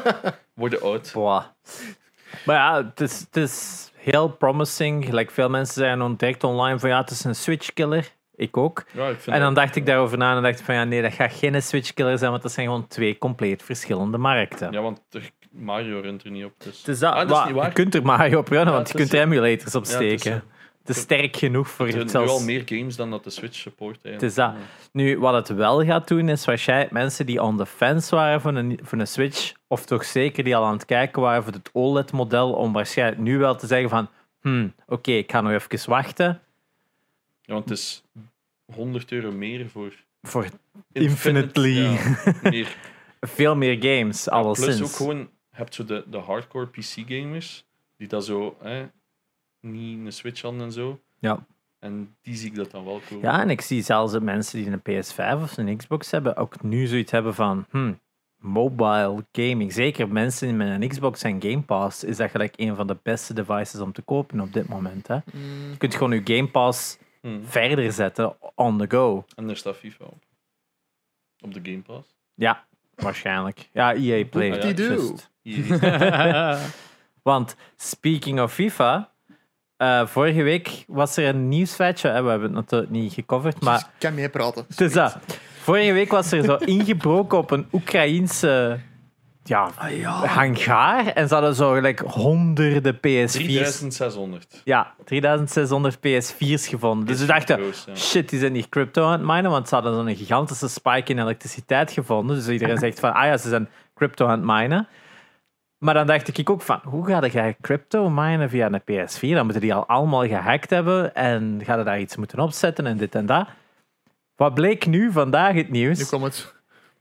worden 0.53 0.81
oud. 0.81 1.11
Boah. 1.13 1.43
Maar 2.45 2.55
ja, 2.55 2.85
het 2.85 3.01
is, 3.01 3.19
het 3.19 3.35
is 3.37 3.91
heel 3.95 4.29
promising. 4.29 5.05
Gelijk 5.05 5.31
veel 5.31 5.49
mensen 5.49 5.73
zijn 5.73 6.01
ontdekt 6.01 6.43
online 6.43 6.79
van 6.79 6.89
ja, 6.89 6.99
het 7.01 7.09
is 7.09 7.23
een 7.23 7.35
switch-killer. 7.35 8.11
Ik 8.35 8.57
ook. 8.57 8.83
Ja, 8.91 9.07
ik 9.09 9.19
vind 9.19 9.35
En 9.35 9.41
dan 9.41 9.53
dat- 9.53 9.63
dacht 9.63 9.75
ik 9.75 9.85
daarover 9.85 10.17
na 10.17 10.35
en 10.35 10.41
dacht 10.43 10.59
ik 10.59 10.65
van 10.65 10.75
ja, 10.75 10.83
nee, 10.83 11.01
dat 11.01 11.13
gaat 11.13 11.33
geen 11.33 11.61
switch-killer 11.63 12.17
zijn, 12.17 12.31
want 12.31 12.43
dat 12.43 12.51
zijn 12.51 12.65
gewoon 12.65 12.87
twee 12.87 13.17
compleet 13.17 13.63
verschillende 13.63 14.17
markten. 14.17 14.71
Ja, 14.71 14.81
want 14.81 15.01
er, 15.11 15.29
Mario 15.51 15.99
runt 15.99 16.23
er 16.23 16.31
niet 16.31 16.45
op. 16.45 16.53
Dus. 16.57 16.81
Dus 16.83 16.99
dat, 16.99 17.13
Ah, 17.13 17.27
dat 17.27 17.37
is 17.39 17.45
niet 17.45 17.55
waar. 17.55 17.65
je 17.67 17.73
kunt 17.73 17.95
er 17.95 18.03
Mario 18.03 18.39
op 18.39 18.47
runnen, 18.47 18.67
Ja, 18.67 18.73
want 18.73 18.87
je 18.87 18.93
kunt 18.97 19.13
er 19.13 19.19
emulators 19.21 19.75
op 19.75 19.85
Ja, 19.85 19.91
het 19.91 20.01
is, 20.01 20.19
steken. 20.21 20.43
Te 20.83 20.93
sterk 20.93 21.35
genoeg 21.35 21.69
voor 21.69 21.87
Er 21.87 21.97
het 21.97 22.11
zijn 22.11 22.23
nu 22.23 22.29
al 22.29 22.37
zelfs... 22.37 22.51
meer 22.51 22.63
games 22.65 22.95
dan 22.95 23.09
dat 23.09 23.23
de 23.23 23.29
Switch 23.29 23.55
support 23.55 23.99
Het 24.03 24.23
is 24.23 24.33
dat. 24.33 24.53
Nu, 24.91 25.19
wat 25.19 25.33
het 25.33 25.57
wel 25.57 25.85
gaat 25.85 26.07
doen, 26.07 26.29
is 26.29 26.45
waarschijnlijk 26.45 26.91
mensen 26.91 27.25
die 27.25 27.41
on 27.43 27.57
the 27.57 27.65
fence 27.65 28.15
waren 28.15 28.41
voor 28.41 28.55
een, 28.55 28.79
voor 28.83 28.99
een 28.99 29.07
Switch, 29.07 29.53
of 29.67 29.85
toch 29.85 30.05
zeker 30.05 30.43
die 30.43 30.55
al 30.55 30.65
aan 30.65 30.73
het 30.73 30.85
kijken 30.85 31.21
waren 31.21 31.43
voor 31.43 31.53
het 31.53 31.69
OLED-model, 31.73 32.53
om 32.53 32.73
waarschijnlijk 32.73 33.21
nu 33.21 33.37
wel 33.37 33.55
te 33.55 33.67
zeggen 33.67 33.89
van, 33.89 34.09
hmm, 34.41 34.73
oké, 34.87 35.11
ik 35.11 35.31
ga 35.31 35.41
nog 35.41 35.51
even 35.51 35.89
wachten 35.89 36.41
Ja, 37.41 37.53
want 37.53 37.69
het 37.69 37.77
is 37.77 38.03
100 38.73 39.11
euro 39.11 39.31
meer 39.31 39.69
voor 39.69 39.93
voor 40.21 40.43
Infinite- 40.91 40.99
Infinitely. 41.61 41.83
ja, 41.83 42.33
meer 42.49 42.77
veel 43.21 43.55
meer 43.55 43.77
games, 43.79 44.23
Ja, 44.25 44.31
alleszins. 44.31 44.77
Plus 44.77 44.89
ook 44.89 44.95
gewoon, 44.95 45.17
je 45.17 45.27
hebt 45.49 45.75
zo 45.75 45.85
de, 45.85 46.03
de 46.09 46.17
hardcore 46.17 46.67
PC-gamers, 46.67 47.65
die 47.97 48.07
dat 48.07 48.25
zo, 48.25 48.55
hè, 48.61 48.85
niet 49.61 50.05
een 50.05 50.11
Switch 50.13 50.41
hadden 50.41 50.61
en 50.61 50.71
zo. 50.71 50.99
Ja. 51.19 51.45
En 51.79 52.15
die 52.21 52.35
zie 52.35 52.49
ik 52.49 52.55
dat 52.55 52.71
dan 52.71 52.85
wel 52.85 53.01
komen. 53.09 53.23
Ja, 53.23 53.41
en 53.41 53.49
ik 53.49 53.61
zie 53.61 53.81
zelfs 53.83 54.11
de 54.11 54.21
mensen 54.21 54.59
die 54.63 54.71
een 54.71 55.03
PS5 55.03 55.41
of 55.41 55.57
een 55.57 55.77
Xbox 55.77 56.11
hebben, 56.11 56.35
ook 56.35 56.61
nu 56.63 56.85
zoiets 56.87 57.11
hebben 57.11 57.35
van, 57.35 57.65
hmm, 57.69 57.99
mobile 58.37 59.25
gaming. 59.31 59.73
Zeker 59.73 60.07
mensen 60.09 60.57
met 60.57 60.81
een 60.81 60.87
Xbox 60.89 61.23
en 61.23 61.41
Game 61.41 61.61
Pass 61.61 62.03
is 62.03 62.17
dat 62.17 62.31
gelijk 62.31 62.53
een 62.57 62.75
van 62.75 62.87
de 62.87 62.97
beste 63.03 63.33
devices 63.33 63.79
om 63.79 63.91
te 63.93 64.01
kopen 64.01 64.39
op 64.39 64.53
dit 64.53 64.67
moment. 64.67 65.07
Hè. 65.07 65.15
Mm, 65.15 65.69
Je 65.71 65.77
kunt 65.77 65.95
gewoon 65.95 66.11
je 66.11 66.35
Game 66.35 66.47
Pass 66.47 66.97
Hm. 67.21 67.41
verder 67.43 67.91
zetten 67.91 68.35
on 68.55 68.77
the 68.77 68.85
go. 68.89 69.25
En 69.35 69.49
er 69.49 69.57
staat 69.57 69.75
FIFA 69.77 70.05
op. 70.05 70.23
Op 71.39 71.53
de 71.53 71.59
Game 71.63 71.81
Pass. 71.81 72.15
Ja, 72.33 72.65
waarschijnlijk. 72.95 73.69
Ja, 73.73 73.93
EA 73.93 74.25
Play. 74.25 74.51
Ah, 74.51 74.63
ja, 74.63 74.73
die 74.73 74.85
just. 74.87 75.29
Want 77.29 77.55
speaking 77.75 78.39
of 78.41 78.53
FIFA, 78.53 79.11
eh, 79.79 80.05
vorige 80.05 80.43
week 80.43 80.83
was 80.87 81.17
er 81.17 81.27
een 81.27 81.47
nieuwsfeitje. 81.47 82.07
We 82.07 82.29
hebben 82.29 82.41
het 82.41 82.51
natuurlijk 82.51 82.91
niet 82.91 83.13
gecoverd, 83.13 83.61
maar 83.61 83.77
dus 83.77 83.83
ik 83.83 83.91
kan 83.99 84.13
meepraten. 84.13 84.65
het 84.69 84.81
is 84.81 84.93
dat. 85.03 85.17
Vorige 85.61 85.91
week 85.91 86.11
was 86.11 86.31
er 86.31 86.43
zo 86.43 86.55
ingebroken 86.77 87.37
op 87.37 87.51
een 87.51 87.67
Oekraïense 87.71 88.79
ja, 89.43 89.71
hangaar. 90.25 91.07
En 91.07 91.27
ze 91.27 91.33
hadden 91.33 91.55
zo 91.55 91.71
gelijk 91.71 91.99
honderden 91.99 92.95
PS4's. 92.95 93.31
3600. 93.31 94.61
Ja, 94.63 94.93
3600 95.05 95.97
PS4's 95.97 96.67
gevonden. 96.67 97.07
Dus 97.07 97.19
we 97.19 97.25
dachten, 97.25 97.59
shit, 97.95 98.29
die 98.29 98.39
zijn 98.39 98.51
niet 98.51 98.69
crypto 98.69 99.05
aan 99.05 99.11
het 99.11 99.21
minen, 99.21 99.51
want 99.51 99.67
ze 99.67 99.75
hadden 99.75 99.93
zo'n 99.93 100.15
gigantische 100.15 100.67
spike 100.67 101.11
in 101.11 101.19
elektriciteit 101.19 101.91
gevonden. 101.91 102.35
Dus 102.35 102.47
iedereen 102.47 102.77
zegt 102.87 102.99
van, 102.99 103.13
ah 103.13 103.25
ja, 103.25 103.37
ze 103.37 103.49
zijn 103.49 103.69
crypto 103.95 104.25
aan 104.25 104.39
het 104.39 104.59
minen. 104.59 104.87
Maar 105.79 105.93
dan 105.93 106.07
dacht 106.07 106.37
ik 106.37 106.49
ook 106.49 106.61
van, 106.61 106.81
hoe 106.83 107.05
ga 107.05 107.25
je 107.25 107.55
crypto 107.61 108.09
minen 108.09 108.49
via 108.49 108.69
een 108.71 108.81
PS4? 108.81 109.19
Dan 109.19 109.43
moeten 109.43 109.61
die 109.61 109.73
al 109.73 109.87
allemaal 109.87 110.27
gehackt 110.27 110.69
hebben 110.69 111.15
en 111.15 111.61
ga 111.63 111.77
je 111.77 111.83
daar 111.83 111.99
iets 111.99 112.15
moeten 112.15 112.39
opzetten 112.39 112.85
en 112.85 112.97
dit 112.97 113.15
en 113.15 113.25
dat. 113.25 113.47
Wat 114.35 114.53
bleek 114.53 114.85
nu 114.85 115.11
vandaag 115.11 115.53
het 115.53 115.69
Nu 115.69 115.79
nieuws? 115.79 116.09
komt 116.09 116.23
het. 116.23 116.53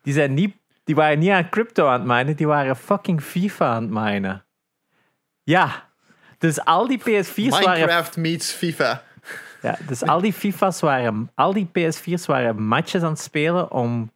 Die, 0.03 0.13
zijn 0.13 0.35
niet, 0.35 0.57
die 0.85 0.95
waren 0.95 1.19
niet 1.19 1.31
aan 1.31 1.49
crypto 1.49 1.87
aan 1.87 2.01
het 2.01 2.09
minen, 2.09 2.37
die 2.37 2.47
waren 2.47 2.77
fucking 2.77 3.23
FIFA 3.23 3.67
aan 3.67 3.83
het 3.83 3.91
minen. 3.91 4.45
Ja, 5.43 5.89
dus 6.39 6.65
al 6.65 6.87
die 6.87 6.99
PS4's 6.99 7.49
waren 7.49 7.71
Minecraft 7.71 8.17
meets 8.17 8.53
FIFA. 8.53 9.03
ja, 9.63 9.79
dus 9.87 10.03
al 10.03 10.21
die 10.21 10.33
FIFA's 10.33 10.81
waren, 10.81 11.31
al 11.35 11.53
die 11.53 11.69
PS4's 11.79 12.27
waren 12.27 12.63
matches 12.63 13.03
aan 13.03 13.11
het 13.11 13.21
spelen 13.21 13.71
om 13.71 14.13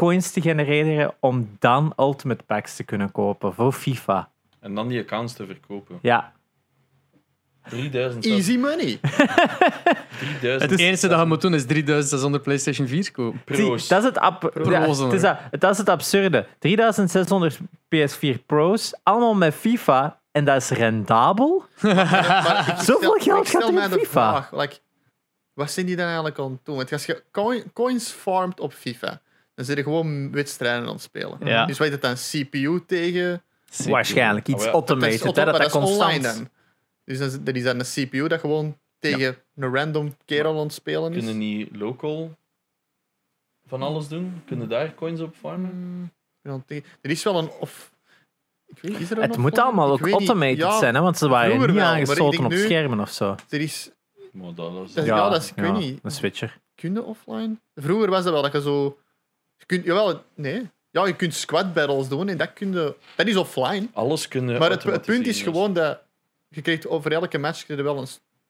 coins 0.00 0.30
te 0.30 0.40
genereren 0.40 1.14
om 1.20 1.56
dan 1.58 1.92
Ultimate 1.96 2.44
Packs 2.44 2.76
te 2.76 2.82
kunnen 2.84 3.12
kopen 3.12 3.54
voor 3.54 3.72
FIFA. 3.72 4.28
En 4.60 4.74
dan 4.74 4.88
die 4.88 5.00
accounts 5.00 5.32
te 5.32 5.46
verkopen. 5.46 5.98
Ja, 6.02 6.32
3000. 7.68 8.24
Easy 8.26 8.56
money. 8.56 8.98
3000. 10.40 10.70
Het 10.70 10.80
enige 10.80 11.08
dat 11.08 11.18
je 11.20 11.26
moet 11.26 11.40
doen 11.40 11.54
is 11.54 11.66
3600 11.66 12.42
PlayStation 12.42 12.86
4 12.88 13.12
kopen. 13.12 13.40
zie, 13.56 13.64
Pro's. 13.66 13.88
dat 13.88 13.98
is 13.98 14.04
het, 14.08 14.18
ab- 14.18 14.50
ja, 14.64 14.80
het 14.88 15.12
is 15.12 15.20
dat, 15.20 15.38
dat 15.50 15.70
is 15.70 15.78
het 15.78 15.88
absurde. 15.88 16.46
3600 16.58 17.58
PS4 17.94 18.46
Pro's, 18.46 18.94
allemaal 19.02 19.34
met 19.34 19.54
FIFA 19.54 20.20
en 20.32 20.44
dat 20.44 20.56
is 20.56 20.68
rendabel. 20.70 21.64
Maar 21.82 22.68
ik 22.68 22.76
Zoveel 22.84 22.96
stel- 23.20 23.34
geld 23.34 23.46
ik 23.46 23.52
gaat 23.52 23.68
er 23.68 23.82
in 23.82 23.98
FIFA. 23.98 24.30
vraag, 24.30 24.52
like, 24.52 24.78
wat 25.52 25.70
zijn 25.70 25.86
die 25.86 25.96
dan 25.96 26.04
eigenlijk 26.06 26.38
aan 26.38 26.50
het 26.50 26.64
doen? 26.64 26.76
Want 26.76 26.92
als 26.92 27.06
je 27.06 27.22
coin- 27.32 27.70
coins 27.72 28.10
farmt 28.10 28.60
op 28.60 28.72
FIFA, 28.72 29.20
dan 29.60 29.68
zit 29.68 29.76
je 29.76 29.82
gewoon 29.82 30.32
wedstrijden 30.32 30.86
aan 30.86 30.92
het 30.92 31.02
spelen. 31.02 31.38
Ja. 31.44 31.66
Dus 31.66 31.78
weet 31.78 31.92
het 31.92 32.02
dan 32.02 32.14
CPU 32.14 32.82
tegen... 32.86 33.42
Waarschijnlijk 33.88 34.48
iets 34.48 34.60
Oh 34.60 34.64
ja. 34.66 34.72
automated, 34.72 35.10
dat 35.22 35.30
is, 35.30 35.36
hè, 35.38 35.44
dat 35.44 35.54
dat 35.60 35.72
dat 35.72 35.82
is 35.84 35.90
online 35.90 36.22
dan. 36.22 36.48
Dus 37.04 37.18
dan 37.18 37.26
is- 37.28 37.38
dat 37.42 37.54
is 37.54 37.62
dan 37.62 37.78
een 37.78 37.84
CPU 38.08 38.28
dat 38.28 38.40
gewoon 38.40 38.78
tegen 38.98 39.36
een 39.56 39.74
random 39.74 40.16
kerel 40.24 40.52
aan 40.56 40.62
het 40.62 40.72
spelen 40.72 41.12
is. 41.12 41.16
Kunnen 41.18 41.38
niet 41.38 41.76
local 41.76 42.36
van 43.66 43.82
alles 43.82 44.08
doen? 44.08 44.42
Kunnen 44.46 44.68
daar 44.68 44.94
coins 44.94 45.20
op 45.20 45.34
farmen? 45.34 46.12
Er 46.42 47.10
is 47.10 47.22
wel 47.24 47.38
een... 47.38 47.50
Of, 47.60 47.92
ik 48.66 48.78
weet, 48.82 49.00
is 49.00 49.10
er 49.10 49.16
een 49.16 49.22
Het 49.22 49.36
moet 49.36 49.58
allemaal 49.58 49.90
ook 49.90 50.08
automated 50.08 50.56
Ja, 50.56 50.78
zijn, 50.78 50.94
hè, 50.94 51.00
want 51.00 51.18
ze 51.18 51.28
waren 51.28 51.50
vroeger 51.50 51.72
niet 51.72 51.80
aangesloten 51.80 52.44
op 52.44 52.50
nu- 52.50 52.58
schermen 52.64 53.00
of 53.00 53.10
zo. 53.10 53.34
Er 53.48 53.60
is... 53.60 53.90
Maar 54.32 54.54
dat 54.54 54.72
is... 54.84 54.92
Dat- 54.92 55.04
Ja, 55.04 55.28
dat 55.28 55.42
is- 55.42 55.48
ik 55.50 55.56
weet 55.56 55.72
niet. 55.72 55.98
Een 56.02 56.10
switcher. 56.10 56.58
Kun 56.74 56.92
je 56.92 57.02
offline? 57.02 57.56
Vroeger 57.74 58.10
was 58.10 58.24
dat 58.24 58.32
wel 58.32 58.42
dat 58.42 58.52
je 58.52 58.60
zo... 58.60 58.98
Je 59.60 59.66
kunt, 59.66 59.84
jawel, 59.84 60.22
nee. 60.34 60.70
Ja, 60.90 61.06
je 61.06 61.16
kunt 61.16 61.34
squad 61.34 61.72
battles 61.74 62.08
doen 62.08 62.28
en 62.28 62.36
dat, 62.36 62.52
kun 62.52 62.72
je, 62.72 62.94
dat 63.16 63.26
is 63.26 63.36
offline. 63.36 63.86
Alles 63.92 64.28
kunnen 64.28 64.58
Maar 64.58 64.70
het, 64.70 64.82
het 64.82 65.02
punt 65.02 65.26
is 65.26 65.42
automatiseren, 65.42 65.52
gewoon 65.52 65.72
dat 65.72 66.00
je 66.48 66.62
krijgt 66.62 66.86
over 66.88 67.12
elke 67.12 67.38
match 67.38 67.64
krijg 67.64 67.78
je 67.80 67.84
wel 67.86 67.98
een, 67.98 68.06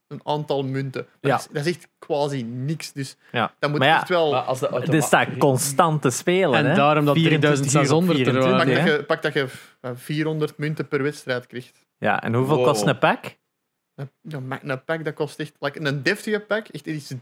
een 0.09 0.21
aantal 0.25 0.63
munten. 0.65 1.07
Ja. 1.21 1.31
dat, 1.31 1.41
is, 1.41 1.47
dat 1.53 1.67
is 1.67 1.73
echt 1.77 1.89
quasi 1.99 2.43
niks. 2.43 2.93
Dus 2.93 3.17
Ja. 3.33 3.53
dat 3.59 3.71
moet 3.71 3.79
Maar 3.79 3.89
ja, 3.89 3.97
echt 4.01 4.09
wel. 4.09 4.31
Maar 4.31 4.41
als 4.41 4.61
de 4.61 4.69
Het 4.73 4.93
is 4.95 5.11
daar 5.11 5.37
constant 5.37 6.03
te 6.03 6.11
spelen. 6.11 6.59
En 6.59 6.67
hè? 6.67 6.75
daarom 6.75 7.05
dat 7.05 7.15
24 7.17 7.61
uur 7.75 7.93
op 7.93 8.05
3600 8.05 8.19
er 8.19 8.25
24, 8.25 8.57
pak, 8.67 8.85
dat 8.85 8.97
je, 8.99 9.05
pak 9.05 9.23
dat 9.23 9.33
je 9.33 9.47
eh, 9.81 9.91
400 9.95 10.59
munten 10.59 10.89
per 10.89 11.03
wedstrijd 11.03 11.47
krijgt. 11.47 11.87
Ja, 11.99 12.23
en 12.23 12.35
hoeveel 12.35 12.57
Wow. 12.57 12.65
kost 12.67 12.87
een 12.87 12.99
pack? 12.99 13.25
Een, 13.95 14.11
ja, 14.23 14.41
maar 14.41 14.61
een 14.63 14.85
pack 14.85 15.05
dat 15.05 15.15
kost 15.15 15.39
echt. 15.39 15.53
Like, 15.59 15.81
een 15.87 16.03
deftige 16.03 16.41
pack, 16.41 16.69
echt 16.69 16.87
iets 16.87 17.13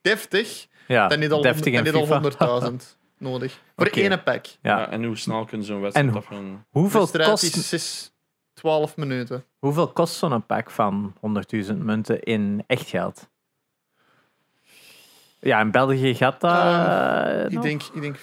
deftig, 0.00 0.66
Ja, 0.86 1.08
dan 1.08 1.18
niet 1.18 1.30
al, 1.32 1.42
deftig 1.42 1.64
dan 1.64 1.86
en 1.86 1.94
niet 1.94 2.10
al 2.10 2.20
FIFA. 2.30 2.70
100.000 2.70 2.76
nodig. 3.20 3.60
Voor 3.76 3.86
één 3.86 4.22
pack. 4.22 4.46
Ja. 4.46 4.78
Ja. 4.78 4.90
en 4.90 5.04
hoe 5.04 5.16
snel 5.16 5.44
kunnen 5.44 5.66
zo'n 5.66 5.80
wedstrijd 5.80 6.08
En- 6.10 6.16
afgaan? 6.16 6.66
Hoeveel 6.70 7.00
wedstrijd 7.00 7.28
kost, 7.28 7.42
is 7.42 7.68
6, 7.68 8.12
12 8.54 8.96
minuten. 8.96 9.44
hoeveel 9.58 9.88
kost 9.92 10.14
zo'n 10.14 10.46
pack 10.46 10.70
van 10.70 11.14
100.000 11.20 11.76
munten 11.84 12.22
in 12.22 12.64
echt 12.66 12.88
geld? 12.88 13.28
Ja, 15.40 15.60
in 15.60 15.70
België 15.70 16.14
gaat 16.14 16.40
dat. 16.40 16.56
Ehm, 16.56 17.46
ik, 17.46 17.52
nog? 17.52 17.62
denk, 17.62 17.82
ik 17.94 18.00
denk 18.00 18.16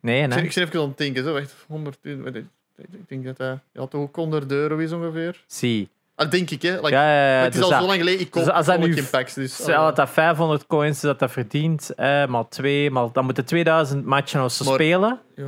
Nee, 0.00 0.22
Ik 0.22 0.28
nee. 0.28 0.50
zit 0.50 0.66
even 0.68 0.80
aan 0.80 0.88
het 0.88 0.98
denken, 0.98 1.24
zo, 1.24 1.36
echt 1.36 1.54
100, 1.68 1.98
ik 2.02 2.34
ik 2.76 3.08
denk 3.08 3.24
dat 3.24 3.36
dat 3.36 3.58
ja, 3.72 3.86
toch 3.86 4.00
ook 4.00 4.16
100 4.16 4.50
euro 4.50 4.76
is 4.76 4.92
ongeveer. 4.92 5.44
Zie. 5.46 5.88
Ah, 6.16 6.30
denk 6.30 6.50
ik, 6.50 6.62
hè? 6.62 6.74
Like, 6.74 6.88
Ja, 6.88 7.10
ja, 7.38 7.42
het 7.42 7.48
is 7.54 7.54
dus 7.54 7.62
al 7.64 7.70
dat- 7.70 7.80
zo 7.80 7.86
lang 7.86 7.98
geleden, 7.98 8.20
ik 8.20 8.30
koop 8.30 8.44
dus 8.44 8.52
als 8.52 8.66
dat 8.66 8.78
nu 8.78 9.02
packs. 9.10 9.34
Dus, 9.34 9.54
Stel 9.54 9.84
dat 9.84 9.96
dat 9.96 10.10
500 10.10 10.66
coins 10.66 10.96
is 10.96 11.02
dat 11.02 11.18
dat 11.18 11.30
verdient, 11.30 11.94
eh, 11.94 12.26
maal 12.26 12.48
2, 12.48 12.90
maal, 12.90 13.12
dan 13.12 13.24
moeten 13.24 13.44
2000 13.44 14.04
matchen 14.04 14.44
of 14.44 14.52
zo 14.52 14.64
Maar- 14.64 14.74
spelen. 14.74 15.20
ja, 15.34 15.44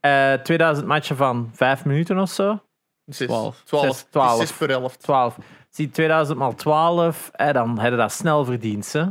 Eh 0.00 0.32
2000 0.42 0.86
matchen 0.86 1.16
van 1.16 1.50
5 1.54 1.84
minuten 1.84 2.18
of 2.18 2.30
zo. 2.30 2.60
zes, 3.04 3.26
12. 3.26 3.62
12. 3.64 3.84
Zes, 3.86 4.06
12. 4.10 4.38
6 4.38 4.52
per 4.52 4.70
11. 4.70 4.96
12. 4.96 5.36
Zie 5.70 5.90
2000 5.90 6.38
maal 6.38 6.54
12, 6.54 7.30
eh, 7.32 7.52
dan 7.52 7.78
heb 7.78 7.90
je 7.90 7.96
dat 7.96 8.12
snel 8.12 8.44
verdiend. 8.44 8.92
Hè? 8.92 9.04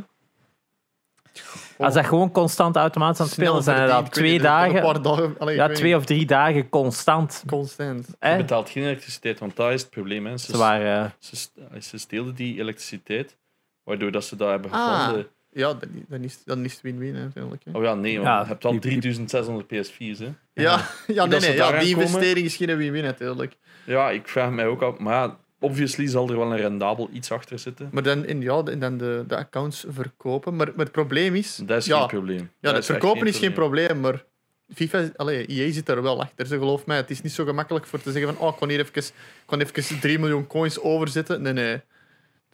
Als 1.77 1.93
dat 1.93 2.05
gewoon 2.05 2.31
constant 2.31 2.75
automatisch 2.75 3.19
aan 3.19 3.25
het 3.25 3.33
spelen, 3.35 3.63
zijn 3.63 3.87
dat 3.87 4.11
twee 4.13 4.39
dagen, 4.39 4.75
Een 4.75 4.81
paar 4.81 5.01
dagen 5.01 5.35
allee, 5.39 5.55
ik 5.55 5.59
ja, 5.61 5.69
twee 5.69 5.95
of 5.95 6.05
drie 6.05 6.25
dagen 6.25 6.69
constant. 6.69 7.43
constant. 7.47 8.07
Je 8.21 8.35
betaalt 8.37 8.69
geen 8.69 8.83
elektriciteit, 8.83 9.39
want 9.39 9.55
dat 9.55 9.71
is 9.71 9.81
het 9.81 9.89
probleem. 9.89 10.25
Hè. 10.25 10.37
Ze, 10.37 10.51
Ze 10.51 10.57
waren, 10.57 11.13
ze, 11.19 11.35
st- 11.35 11.51
ze 11.79 11.97
steelden 11.97 12.35
die 12.35 12.59
elektriciteit, 12.59 13.35
waardoor 13.83 14.11
dat 14.11 14.23
ze 14.25 14.35
dat 14.35 14.49
hebben 14.49 14.71
Ah. 14.71 14.99
gevonden. 14.99 15.27
Ja, 15.51 15.73
dan, 15.73 15.89
dan, 16.07 16.21
is, 16.23 16.43
dan 16.43 16.63
is 16.63 16.71
het 16.73 16.81
win-win 16.81 17.15
hè, 17.15 17.21
uiteindelijk. 17.21 17.63
Hè. 17.65 17.71
Oh 17.77 17.83
ja, 17.83 17.93
nee, 17.93 18.13
want 18.15 18.27
Ja, 18.27 18.39
je 18.39 18.45
hebt 18.47 18.65
al 18.65 18.71
die- 18.71 18.79
die- 18.79 18.89
3600 18.99 19.65
PS4's. 19.67 20.19
Hè. 20.19 20.29
Ja, 20.53 20.79
ja, 21.07 21.25
nee, 21.25 21.39
ja, 21.55 21.79
die 21.79 21.93
komen- 21.93 22.07
investering 22.07 22.45
is 22.45 22.55
geen 22.55 22.77
win-win 22.77 23.03
natuurlijk. 23.03 23.57
Ja, 23.85 24.09
ik 24.09 24.27
vraag 24.27 24.51
mij 24.51 24.65
ook 24.67 24.81
af. 24.81 24.97
Maar 24.97 25.13
ja, 25.13 25.37
obviously 25.59 26.07
zal 26.07 26.29
er 26.29 26.37
wel 26.37 26.51
een 26.51 26.57
rendabel 26.57 27.09
iets 27.11 27.31
achter 27.31 27.59
zitten. 27.59 27.89
Maar 27.91 28.03
dan, 28.03 28.25
in, 28.25 28.41
ja, 28.41 28.61
dan 28.61 28.97
de, 28.97 29.23
de 29.27 29.35
accounts 29.35 29.85
verkopen. 29.87 30.55
Maar, 30.55 30.67
maar 30.67 30.85
het 30.85 30.91
probleem 30.91 31.35
is... 31.35 31.55
Dat 31.65 31.77
is 31.77 31.85
ja, 31.85 31.99
geen 31.99 32.07
probleem. 32.07 32.37
Ja, 32.37 32.47
Dat 32.59 32.71
het 32.71 32.81
is 32.81 32.85
verkopen 32.85 33.27
is 33.27 33.37
geen 33.37 33.53
probleem, 33.53 33.99
maar 33.99 34.25
FIFA, 34.73 35.09
allee, 35.15 35.45
EA 35.45 35.71
zit 35.71 35.89
er 35.89 36.01
wel 36.01 36.21
achter. 36.21 36.45
Ze 36.45 36.57
geloof 36.57 36.85
mij, 36.85 36.97
het 36.97 37.09
is 37.09 37.21
niet 37.21 37.31
zo 37.31 37.45
gemakkelijk 37.45 37.85
voor 37.85 38.01
te 38.01 38.11
zeggen 38.11 38.33
van 38.33 38.47
oh, 38.47 38.53
ik 38.53 38.59
kan 38.59 38.69
hier 38.69 38.79
even, 38.79 38.95
ik 38.95 39.13
kan 39.45 39.59
even 39.61 39.99
3 39.99 40.19
miljoen 40.19 40.47
coins 40.47 40.79
overzetten. 40.79 41.41
Nee, 41.41 41.53
nee. 41.53 41.81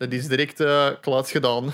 Dat 0.10 0.20
is 0.20 0.28
direct 0.28 0.60
eh 0.60 0.88
klaar 1.02 1.24
gedaan. 1.26 1.66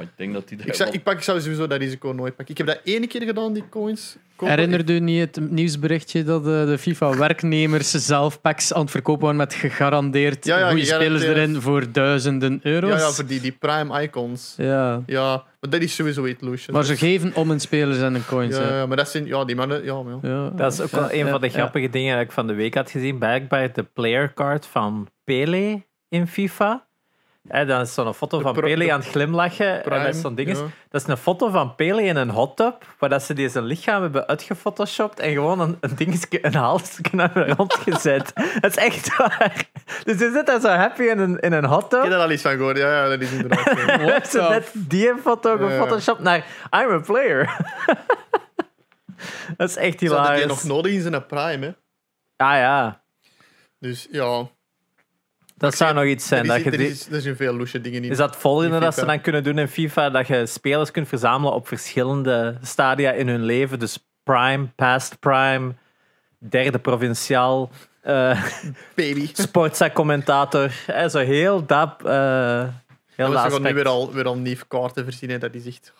Ik 0.00 0.08
denk 0.16 0.32
dat 0.32 0.48
die 0.48 0.58
Ik, 0.64 0.74
zou, 0.74 0.90
ik 0.90 1.02
pak 1.02 1.14
ik 1.14 1.22
zou 1.22 1.40
sowieso 1.40 1.66
dat 1.66 1.78
risico 1.78 2.12
nooit 2.12 2.36
pakken. 2.36 2.54
Ik 2.54 2.58
heb 2.58 2.66
dat 2.66 2.80
ene 2.84 3.06
keer 3.06 3.22
gedaan, 3.22 3.52
die 3.52 3.68
coins. 3.68 4.16
kopen. 4.36 4.54
Herinnerde 4.54 4.92
u 4.92 5.00
niet 5.00 5.20
het 5.20 5.50
nieuwsberichtje 5.50 6.24
dat 6.24 6.40
eh, 6.40 6.46
de 6.46 6.78
FIFA-werknemers 6.78 7.90
zelf 7.90 8.40
packs 8.40 8.72
aan 8.72 8.80
het 8.80 8.90
verkopen 8.90 9.22
waren 9.22 9.36
met 9.36 9.54
gegarandeerd 9.54 10.44
Ja, 10.44 10.58
ja, 10.58 10.68
goede 10.70 10.84
spelers 10.84 11.22
erin 11.22 11.60
voor 11.60 11.92
duizenden 11.92 12.60
euro's? 12.62 12.90
Ja, 12.90 12.96
ja, 12.98 13.10
voor 13.10 13.26
die, 13.26 13.40
die 13.40 13.52
prime 13.52 14.02
icons. 14.02 14.54
Ja. 14.56 15.02
Ja, 15.06 15.30
maar 15.60 15.70
dat 15.70 15.80
is 15.80 15.94
sowieso 15.94 16.26
iets 16.26 16.42
loesje. 16.42 16.72
Maar 16.72 16.84
ze 16.84 16.96
geven 16.96 17.34
om 17.34 17.48
hun 17.48 17.60
spelers 17.60 17.98
en 17.98 18.12
hun 18.12 18.26
coins. 18.26 18.56
ja, 18.56 18.76
ja, 18.76 18.86
maar 18.86 18.96
dat 18.96 19.08
zijn... 19.08 19.26
Ja, 19.26 19.44
die 19.44 19.56
mannen... 19.56 19.84
Ja, 19.84 20.02
maar 20.02 20.12
ja. 20.22 20.28
Ja. 20.28 20.50
Dat 20.50 20.72
is 20.72 20.80
ook 20.80 20.90
wel 20.90 21.02
Ja, 21.02 21.12
een 21.24 21.28
van 21.28 21.40
de 21.40 21.46
ja, 21.46 21.52
grappige 21.52 21.90
dingen 21.90 22.16
dat 22.16 22.24
ik 22.24 22.32
van 22.32 22.46
de 22.46 22.54
week 22.54 22.74
had 22.74 22.90
gezien. 22.90 23.18
Blijkbaar 23.18 23.72
de 23.72 23.82
playercard 23.82 24.66
van 24.66 25.08
Pele 25.24 25.82
in 26.08 26.26
FIFA. 26.26 26.85
En 27.48 27.66
dan 27.66 27.80
is 27.80 27.94
zo'n 27.94 28.14
foto 28.14 28.40
van 28.40 28.52
Pele 28.54 28.92
aan 28.92 29.00
het 29.00 29.08
glimlachen. 29.08 29.84
en 29.84 30.02
dat 30.04 30.14
is 30.14 30.20
zo'n 30.20 30.34
ding 30.34 30.48
is, 30.48 30.58
ja. 30.58 30.64
Dat 30.90 31.00
is 31.00 31.06
een 31.06 31.16
foto 31.16 31.50
van 31.50 31.74
Pele 31.74 32.02
in 32.02 32.16
een 32.16 32.30
hot 32.30 32.56
tub, 32.56 32.94
waar 32.98 33.08
dat 33.08 33.22
ze 33.22 33.34
die 33.34 33.48
zijn 33.48 33.64
lichaam 33.64 34.02
hebben 34.02 34.26
uitgefotoshopt 34.26 35.20
en 35.20 35.32
gewoon 35.32 35.60
een, 35.60 35.76
een 35.80 35.94
dingetje, 35.96 36.44
een 36.46 36.54
halsje 36.54 37.00
hebben 37.16 37.48
rondgezet. 37.56 38.32
dat 38.60 38.70
is 38.70 38.76
echt 38.76 39.16
waar. 39.16 39.68
Dus 40.04 40.18
je 40.18 40.30
zit 40.32 40.46
daar 40.46 40.60
zo 40.60 40.68
happy 40.68 41.02
in 41.02 41.18
een, 41.18 41.38
in 41.38 41.52
een 41.52 41.64
hot 41.64 41.84
Ik 41.84 41.90
heb 41.90 42.00
tub. 42.02 42.10
daar 42.10 42.20
al 42.20 42.30
iets 42.30 42.42
van 42.42 42.52
gehoord. 42.56 42.76
Ja, 42.78 42.90
ja 43.02 43.08
dat 43.08 43.20
is 43.20 43.30
inderdaad 43.32 44.28
Ze 44.30 44.46
net 44.48 44.70
die 44.74 45.12
foto 45.22 45.56
gefotoshopt 45.56 46.20
naar 46.20 46.44
I'm 46.70 46.90
a 46.90 46.98
player. 46.98 47.56
dat 49.56 49.68
is 49.68 49.76
echt 49.76 49.98
Ze 49.98 50.06
hadden 50.08 50.24
die 50.26 50.34
hilarisch. 50.42 50.46
nog 50.46 50.64
nodig 50.64 50.92
in 50.92 51.00
zijn 51.00 51.26
prime, 51.26 51.66
hè. 51.66 51.72
Ah 52.46 52.54
ja, 52.56 53.02
Dus 53.78 54.08
ja... 54.10 54.48
dat 55.56 55.74
zou 55.76 55.94
nog 55.94 56.04
iets 56.04 56.26
zijn. 56.26 56.40
er, 56.42 56.46
Dat 56.48 56.56
is, 56.58 56.64
je 56.64 56.70
er, 56.70 56.80
is, 56.80 57.08
er 57.10 57.20
zijn 57.20 57.36
veel 57.36 57.54
loesje 57.54 57.80
dingen 57.80 58.04
in. 58.04 58.10
Is 58.10 58.16
dat 58.16 58.30
het 58.30 58.38
volgende 58.38 58.74
in 58.74 58.80
dat 58.80 58.94
ze 58.94 59.04
dan 59.04 59.20
kunnen 59.20 59.44
doen 59.44 59.58
in 59.58 59.68
FIFA? 59.68 60.10
Dat 60.10 60.26
je 60.26 60.46
spelers 60.46 60.90
kunt 60.90 61.08
verzamelen 61.08 61.54
op 61.54 61.68
verschillende 61.68 62.56
stadia 62.62 63.12
in 63.12 63.28
hun 63.28 63.42
leven. 63.44 63.78
Dus 63.78 64.06
prime, 64.22 64.66
past 64.76 65.18
prime, 65.20 65.72
derde 66.38 66.78
provinciaal, 66.78 67.70
eh 68.02 68.44
Baby. 68.94 69.28
sportza-commentator. 69.46 70.72
Eh, 70.86 71.08
Zo 71.08 71.18
heel 71.18 71.66
dat, 71.66 71.94
eh 72.04 72.68
heel 73.14 73.26
Ja, 73.26 73.32
dat 73.32 73.42
ze 73.42 73.50
gaan 73.50 73.62
nu 73.62 73.74
weer 73.74 73.88
al, 73.88 74.12
weer 74.12 74.24
al 74.26 74.36
nieuwe 74.36 74.66
kaarten 74.68 75.04
voorzien. 75.04 75.30
hè. 75.30 75.38
Dat 75.38 75.54
is 75.54 75.66
echt... 75.66 75.92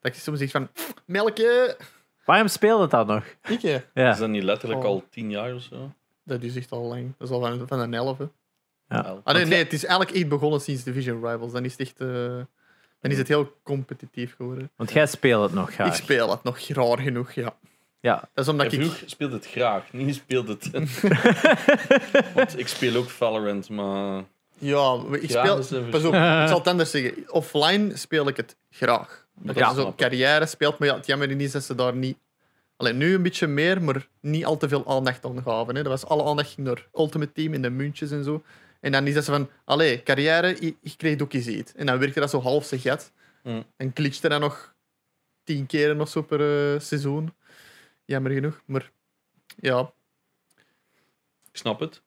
Dat 0.00 0.14
je 0.14 0.20
soms 0.20 0.38
zegt 0.38 0.50
van... 0.50 0.68
Melkje! 1.06 1.76
Waarom 2.24 2.48
speelde 2.48 2.86
dat 2.86 3.06
nog? 3.06 3.24
Ik. 3.48 3.60
Ja. 3.94 4.10
Is 4.10 4.18
dat 4.18 4.28
niet 4.28 4.42
letterlijk 4.42 4.80
Oh. 4.80 4.86
al 4.86 5.04
tien 5.10 5.30
jaar 5.30 5.54
of 5.54 5.62
zo? 5.62 5.92
Dat 6.24 6.42
is 6.42 6.56
echt 6.56 6.70
al 6.72 6.82
lang. 6.82 7.12
Dat 7.18 7.28
is 7.28 7.34
al 7.34 7.40
van, 7.40 7.62
van 7.68 7.78
een 7.80 7.94
elf, 7.94 8.18
hè. 8.18 8.24
Ja. 8.90 9.20
Ah, 9.24 9.34
nee, 9.34 9.44
nee, 9.44 9.58
het 9.58 9.72
is 9.72 9.84
eigenlijk 9.84 10.16
echt 10.16 10.28
begonnen 10.28 10.60
sinds 10.60 10.82
Division 10.82 11.26
Rivals. 11.26 11.52
Dan 11.52 11.64
is 11.64 11.72
het 11.72 11.80
echt... 11.80 12.00
eh, 12.00 12.08
dan 13.00 13.10
is 13.10 13.18
het 13.18 13.28
heel 13.28 13.56
competitief 13.62 14.34
geworden. 14.36 14.70
Want 14.76 14.92
jij 14.92 15.06
speelt 15.06 15.42
het 15.42 15.52
nog 15.52 15.72
graag. 15.72 15.86
Ik 15.86 16.02
speel 16.02 16.30
het 16.30 16.42
nog 16.42 16.58
raar 16.68 16.98
genoeg, 16.98 17.32
ja. 17.32 17.56
Ja. 18.00 18.28
Dat 18.34 18.44
is 18.44 18.50
omdat 18.50 18.72
ik... 18.72 19.02
speelde 19.06 19.34
het 19.34 19.46
graag, 19.46 19.92
nu 19.92 20.12
speelt 20.12 20.48
het. 20.48 20.70
Want 22.34 22.58
ik 22.58 22.68
speel 22.68 22.94
ook 22.96 23.10
Valorant, 23.10 23.68
maar 23.68 24.24
Ja, 24.58 24.98
ik 25.20 25.30
Graag 25.30 25.64
speel... 25.64 25.78
een 25.78 25.88
Pas 25.90 26.04
op, 26.04 26.14
ik 26.14 26.48
zal 26.48 26.58
het 26.58 26.66
anders 26.68 26.90
zeggen. 26.90 27.24
Offline 27.26 27.96
speel 27.96 28.28
ik 28.28 28.36
het 28.36 28.56
graag. 28.70 29.26
Dat 29.34 29.56
Ja, 29.56 29.68
je 29.68 29.74
zo 29.74 29.80
snap 29.80 29.92
ik. 29.92 29.96
carrière 29.98 30.46
speelt, 30.46 30.78
maar 30.78 30.88
ja, 30.88 30.94
het 30.96 31.06
jammer 31.06 31.40
is 31.40 31.52
dat 31.52 31.62
ze 31.64 31.74
daar 31.74 31.94
niet... 31.94 32.16
Alleen 32.76 32.96
nu 32.96 33.14
een 33.14 33.22
beetje 33.22 33.46
meer, 33.46 33.82
maar 33.82 34.08
niet 34.20 34.44
al 34.44 34.56
te 34.56 34.68
veel 34.68 34.86
aandacht 34.86 35.24
aan 35.24 35.42
gaven. 35.42 35.74
Hè. 35.76 35.82
Dat 35.82 35.92
was 35.92 36.06
alle 36.06 36.24
aandacht 36.24 36.52
ging 36.52 36.66
naar 36.66 36.86
Ultimate 36.94 37.32
Team 37.32 37.54
in 37.54 37.62
de 37.62 37.70
muntjes 37.70 38.10
en 38.10 38.24
zo. 38.24 38.42
En 38.80 38.92
dan 38.92 39.06
is 39.06 39.14
dat 39.14 39.24
ze 39.24 39.30
van, 39.30 39.50
allee, 39.64 40.02
carrière, 40.02 40.58
ik, 40.58 40.76
ik 40.82 40.94
kreeg 40.96 41.20
ook 41.20 41.32
eens 41.32 41.46
iets. 41.46 41.74
En 41.74 41.86
dan 41.86 41.98
werkte 41.98 42.20
dat 42.20 42.30
zo 42.30 42.40
half 42.40 42.64
zijn 42.64 42.80
gat. 42.80 43.12
Mm. 43.42 43.64
En 43.76 43.90
glitchte 43.94 44.28
dat 44.28 44.40
nog 44.40 44.74
tien 45.44 45.66
keren 45.66 46.00
of 46.00 46.08
zo 46.08 46.22
per 46.22 46.40
eh, 46.74 46.80
seizoen. 46.80 47.34
Jammer 48.04 48.32
genoeg, 48.32 48.62
maar 48.64 48.90
ja. 49.56 49.92
ik 51.50 51.56
snap 51.56 51.80
het. 51.80 52.02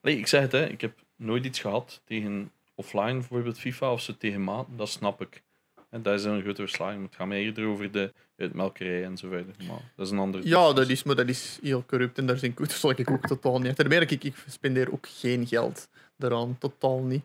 Allee, 0.00 0.18
ik 0.18 0.26
zeg 0.26 0.40
het, 0.40 0.52
hè, 0.52 0.66
ik 0.66 0.80
heb 0.80 0.98
nooit 1.16 1.44
iets 1.44 1.60
gehad 1.60 2.02
tegen 2.04 2.52
offline, 2.74 3.12
bijvoorbeeld 3.12 3.58
FIFA 3.58 3.92
of 3.92 4.00
zo 4.00 4.16
tegen 4.18 4.44
maat. 4.44 4.66
Dat 4.76 4.88
snap 4.88 5.20
ik. 5.20 5.42
En 5.90 6.02
dat 6.02 6.18
is 6.18 6.24
een 6.24 6.42
grote 6.42 6.62
verslaving. 6.62 7.04
Het 7.04 7.14
gaat 7.14 7.26
mij 7.26 7.40
eerder 7.40 7.66
over 7.66 7.90
de 7.90 8.12
uitmelkerij 8.36 9.04
en 9.04 9.16
zo 9.16 9.28
verder. 9.28 9.54
Maar 9.58 9.92
dat 9.96 10.06
is 10.06 10.12
een 10.12 10.18
andere 10.18 10.48
Ja, 10.48 10.72
dat 10.72 10.88
is, 10.88 11.02
maar 11.02 11.16
dat 11.16 11.28
is 11.28 11.58
heel 11.62 11.84
corrupt 11.86 12.18
en 12.18 12.26
daar 12.26 12.38
zijn 12.38 12.54
zal 12.68 12.90
ik 12.90 13.10
ook 13.10 13.26
totaal 13.26 13.58
niet. 13.58 13.88
Merk 13.88 14.10
ik, 14.10 14.24
ik 14.24 14.34
spendeer 14.48 14.92
ook 14.92 15.06
geen 15.08 15.46
geld 15.46 15.88
daaraan, 16.16 16.56
totaal 16.58 16.98
niet. 17.02 17.24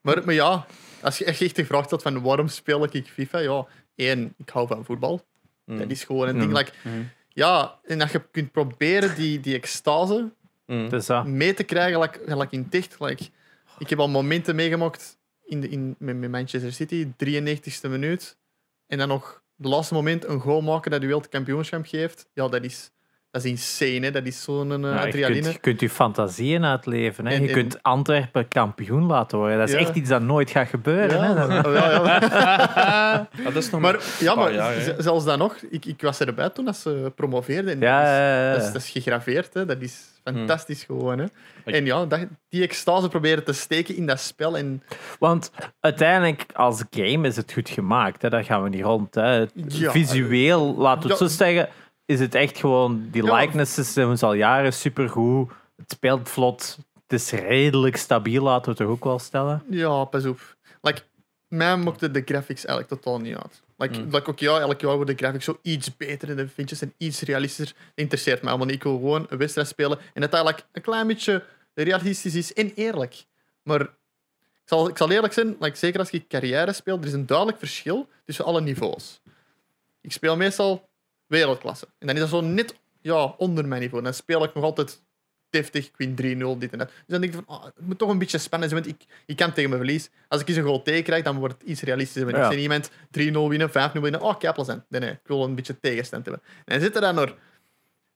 Maar, 0.00 0.24
maar 0.24 0.34
ja, 0.34 0.66
als 1.02 1.18
je 1.18 1.24
echt 1.24 1.40
echt 1.40 1.54
gevraagd 1.58 1.90
had 1.90 2.02
van 2.02 2.22
waarom 2.22 2.48
speel 2.48 2.84
ik 2.84 3.06
FIFA, 3.08 3.38
ja, 3.38 3.66
één, 3.94 4.34
ik 4.36 4.48
hou 4.48 4.66
van 4.66 4.84
voetbal. 4.84 5.26
Mm. 5.64 5.78
Dat 5.78 5.90
is 5.90 6.04
gewoon 6.04 6.28
een 6.28 6.34
Mm. 6.34 6.40
ding. 6.40 6.52
Like, 6.56 6.72
Mm. 6.82 7.08
ja, 7.28 7.78
en 7.84 7.98
dat 7.98 8.12
je 8.12 8.22
kunt 8.30 8.52
proberen 8.52 9.14
die, 9.14 9.40
die 9.40 9.54
extase 9.54 10.32
mee 11.26 11.54
te 11.54 11.62
krijgen, 11.64 12.00
like, 12.00 12.20
like 12.36 12.54
in 12.56 12.66
dicht. 12.70 12.96
Like, 13.00 13.24
ik 13.78 13.88
heb 13.90 13.98
al 13.98 14.08
momenten 14.08 14.54
meegemaakt 14.56 15.18
in 15.44 15.60
de, 15.60 15.68
in, 15.68 15.94
met, 15.98 16.16
met 16.16 16.30
Manchester 16.30 16.72
City, 16.72 17.06
93ste 17.16 17.88
minuut. 17.88 18.36
En 18.86 18.98
dan 18.98 19.08
nog 19.08 19.42
de 19.54 19.68
laatste 19.68 19.94
moment 19.94 20.24
een 20.24 20.40
goal 20.40 20.60
maken 20.60 20.90
dat 20.90 21.00
je 21.00 21.06
wereldkampioenschap 21.06 21.86
geeft. 21.86 22.28
Ja, 22.32 22.48
dat 22.48 22.64
is, 22.64 22.90
dat 23.38 23.44
is 23.44 23.50
insane. 23.50 24.00
Hè? 24.06 24.10
Dat 24.10 24.26
is 24.26 24.42
zo'n 24.42 24.70
uh, 24.70 24.78
Ja, 24.80 25.00
je, 25.00 25.06
adrenaline. 25.06 25.40
kunt, 25.40 25.52
je 25.54 25.58
kunt 25.60 25.80
je 25.80 25.90
fantasieën 25.90 26.64
uitleven. 26.64 27.26
Hè. 27.26 27.34
En- 27.34 27.42
je 27.42 27.48
kunt 27.52 27.82
Antwerpen 27.82 28.48
kampioen 28.48 29.06
laten 29.06 29.38
worden. 29.38 29.58
Dat 29.58 29.68
is 29.68 29.74
Ja. 29.74 29.80
echt 29.80 29.94
iets 29.94 30.08
dat 30.08 30.22
nooit 30.22 30.50
gaat 30.50 30.68
gebeuren. 30.68 31.22
Hè. 31.22 31.34
Dat- 31.34 31.66
Ja, 31.78 31.90
ja, 31.90 32.18
ja. 32.74 33.28
Dat 33.44 33.56
is 33.56 33.70
nog 33.70 33.80
Maar, 33.80 33.96
ja, 34.20 34.34
paar 34.34 34.44
maar 34.44 34.52
jaar, 34.54 34.74
hè. 34.74 34.82
z- 34.82 34.96
zelfs 34.98 35.24
dan 35.24 35.38
nog, 35.38 35.56
ik, 35.70 35.84
ik 35.84 36.00
was 36.02 36.20
erbij 36.20 36.50
toen 36.50 36.64
dat 36.64 36.76
ze 36.76 37.12
promoveerden. 37.16 37.72
En 37.72 37.80
dat, 37.80 37.88
is, 37.88 37.94
ja, 37.94 38.44
ja. 38.46 38.52
dat, 38.52 38.62
is, 38.62 38.72
dat 38.72 38.82
is 38.82 38.88
gegraveerd, 38.90 39.54
hè. 39.54 39.64
dat 39.64 39.80
is 39.80 39.98
fantastisch 40.24 40.84
gewoon. 40.84 41.18
Hè. 41.18 41.24
Ik- 41.64 41.74
En 41.74 41.84
ja, 41.84 42.04
dat, 42.06 42.20
die 42.48 42.62
extase 42.62 43.08
proberen 43.08 43.44
te 43.44 43.52
steken 43.52 43.96
in 43.96 44.06
dat 44.06 44.20
spel. 44.20 44.56
En 44.56 44.82
Want 45.18 45.50
uiteindelijk, 45.80 46.44
als 46.54 46.84
game 46.90 47.28
is 47.28 47.36
het 47.36 47.52
goed 47.52 47.68
gemaakt. 47.68 48.22
Hè. 48.22 48.28
Daar 48.30 48.44
gaan 48.44 48.62
we 48.62 48.68
niet 48.68 48.82
rond. 48.84 49.14
Hè. 49.14 49.36
Ja. 49.54 49.90
Visueel, 49.90 50.74
laten 50.78 51.02
we 51.02 51.08
het 51.08 51.18
zo 51.18 51.26
zeggen, 51.26 51.68
is 52.08 52.20
het 52.20 52.34
echt 52.34 52.58
gewoon... 52.58 53.08
Die 53.10 53.34
likenesses 53.34 53.92
zijn 53.92 54.18
al 54.18 54.32
jaren 54.32 54.72
supergoed. 54.72 55.50
Het 55.76 55.90
speelt 55.90 56.28
vlot. 56.28 56.78
Het 57.02 57.20
is 57.20 57.30
redelijk 57.30 57.96
stabiel, 57.96 58.42
laten 58.42 58.64
we 58.64 58.68
het 58.70 58.78
toch 58.78 58.88
ook 58.88 59.04
wel 59.04 59.18
stellen. 59.18 59.62
Ja, 59.70 60.04
pas 60.04 60.24
op. 60.24 60.56
Like, 60.80 61.02
mij 61.48 61.76
maakte 61.76 62.10
de 62.10 62.22
graphics 62.24 62.64
eigenlijk 62.64 63.02
totaal 63.02 63.18
niet 63.20 63.36
uit. 63.36 63.62
Like, 63.76 63.98
Mm. 63.98 64.10
like 64.10 64.30
ook 64.30 64.38
ja, 64.38 64.58
elk 64.58 64.80
jaar 64.80 64.96
worden 64.96 65.16
de 65.16 65.22
graphics 65.22 65.44
zo 65.44 65.58
iets 65.62 65.96
beter 65.96 66.30
en 66.30 66.36
de 66.36 66.48
vintjes 66.48 66.82
en 66.82 66.92
iets 66.96 67.20
realistischer. 67.20 67.76
Dat 67.76 67.92
interesseert 67.94 68.40
mij 68.40 68.48
allemaal 68.48 68.66
niet. 68.66 68.76
Ik 68.76 68.82
wil 68.82 68.96
gewoon 68.96 69.26
een 69.28 69.38
wedstrijd 69.38 69.68
spelen 69.68 69.98
en 70.14 70.20
dat 70.20 70.32
eigenlijk 70.32 70.66
een 70.72 70.82
klein 70.82 71.06
beetje 71.06 71.44
realistisch 71.74 72.34
is 72.34 72.52
en 72.52 72.72
eerlijk. 72.74 73.24
Maar 73.62 73.80
ik 73.80 73.88
zal, 74.64 74.88
ik 74.88 74.96
zal 74.96 75.10
eerlijk 75.10 75.32
zijn, 75.32 75.56
like, 75.60 75.76
zeker 75.76 76.00
als 76.00 76.10
je 76.10 76.26
carrière 76.26 76.72
speelt, 76.72 77.00
er 77.00 77.06
is 77.06 77.12
een 77.12 77.26
duidelijk 77.26 77.58
verschil 77.58 78.08
tussen 78.24 78.44
alle 78.44 78.60
niveaus. 78.60 79.20
Ik 80.00 80.12
speel 80.12 80.36
meestal 80.36 80.88
wereldklasse. 81.28 81.88
En 81.98 82.06
dan 82.06 82.16
is 82.16 82.20
dat 82.20 82.30
zo 82.30 82.40
net 82.40 82.74
ja, 83.00 83.24
onder 83.24 83.66
mijn 83.68 83.80
niveau. 83.80 84.04
Dan 84.04 84.14
speel 84.14 84.44
ik 84.44 84.54
nog 84.54 84.64
altijd 84.64 85.02
deftig, 85.50 85.86
ik 85.86 85.96
win 85.96 86.56
3-0, 86.56 86.58
dit 86.58 86.72
en 86.72 86.78
dat. 86.78 86.88
Dus 86.88 86.96
dan 87.06 87.20
denk 87.20 87.34
ik 87.34 87.42
van, 87.46 87.56
ah, 87.56 87.64
het 87.64 87.86
moet 87.86 87.98
toch 87.98 88.10
een 88.10 88.18
beetje 88.18 88.38
spannend 88.38 88.70
zijn, 88.70 88.84
want 88.84 88.94
ik, 88.94 89.06
ik 89.26 89.36
kan 89.36 89.52
tegen 89.52 89.70
mijn 89.70 89.82
verlies. 89.82 90.10
Als 90.28 90.40
ik 90.40 90.48
eens 90.48 90.56
een 90.56 90.64
goal 90.64 90.82
tegen 90.82 91.02
krijg, 91.02 91.24
dan 91.24 91.38
wordt 91.38 91.54
het 91.58 91.68
iets 91.68 91.82
realistischer. 91.82 92.24
Want 92.24 92.36
Ja. 92.36 92.44
Ik 92.46 92.52
zie 92.52 92.62
iemand 92.62 92.90
3-0 92.90 93.48
winnen, 93.48 93.70
5-0 93.70 94.00
winnen, 94.00 94.20
oh, 94.20 94.38
kei 94.38 94.52
plezant. 94.52 94.82
Nee, 94.88 95.00
nee, 95.00 95.10
ik 95.10 95.20
wil 95.24 95.44
een 95.44 95.54
beetje 95.54 95.80
tegenstand 95.80 96.26
hebben. 96.26 96.42
En 96.64 96.78
dan 96.78 96.80
zit 96.80 96.94
er 96.94 97.00
dan 97.00 97.14
naar, 97.14 97.34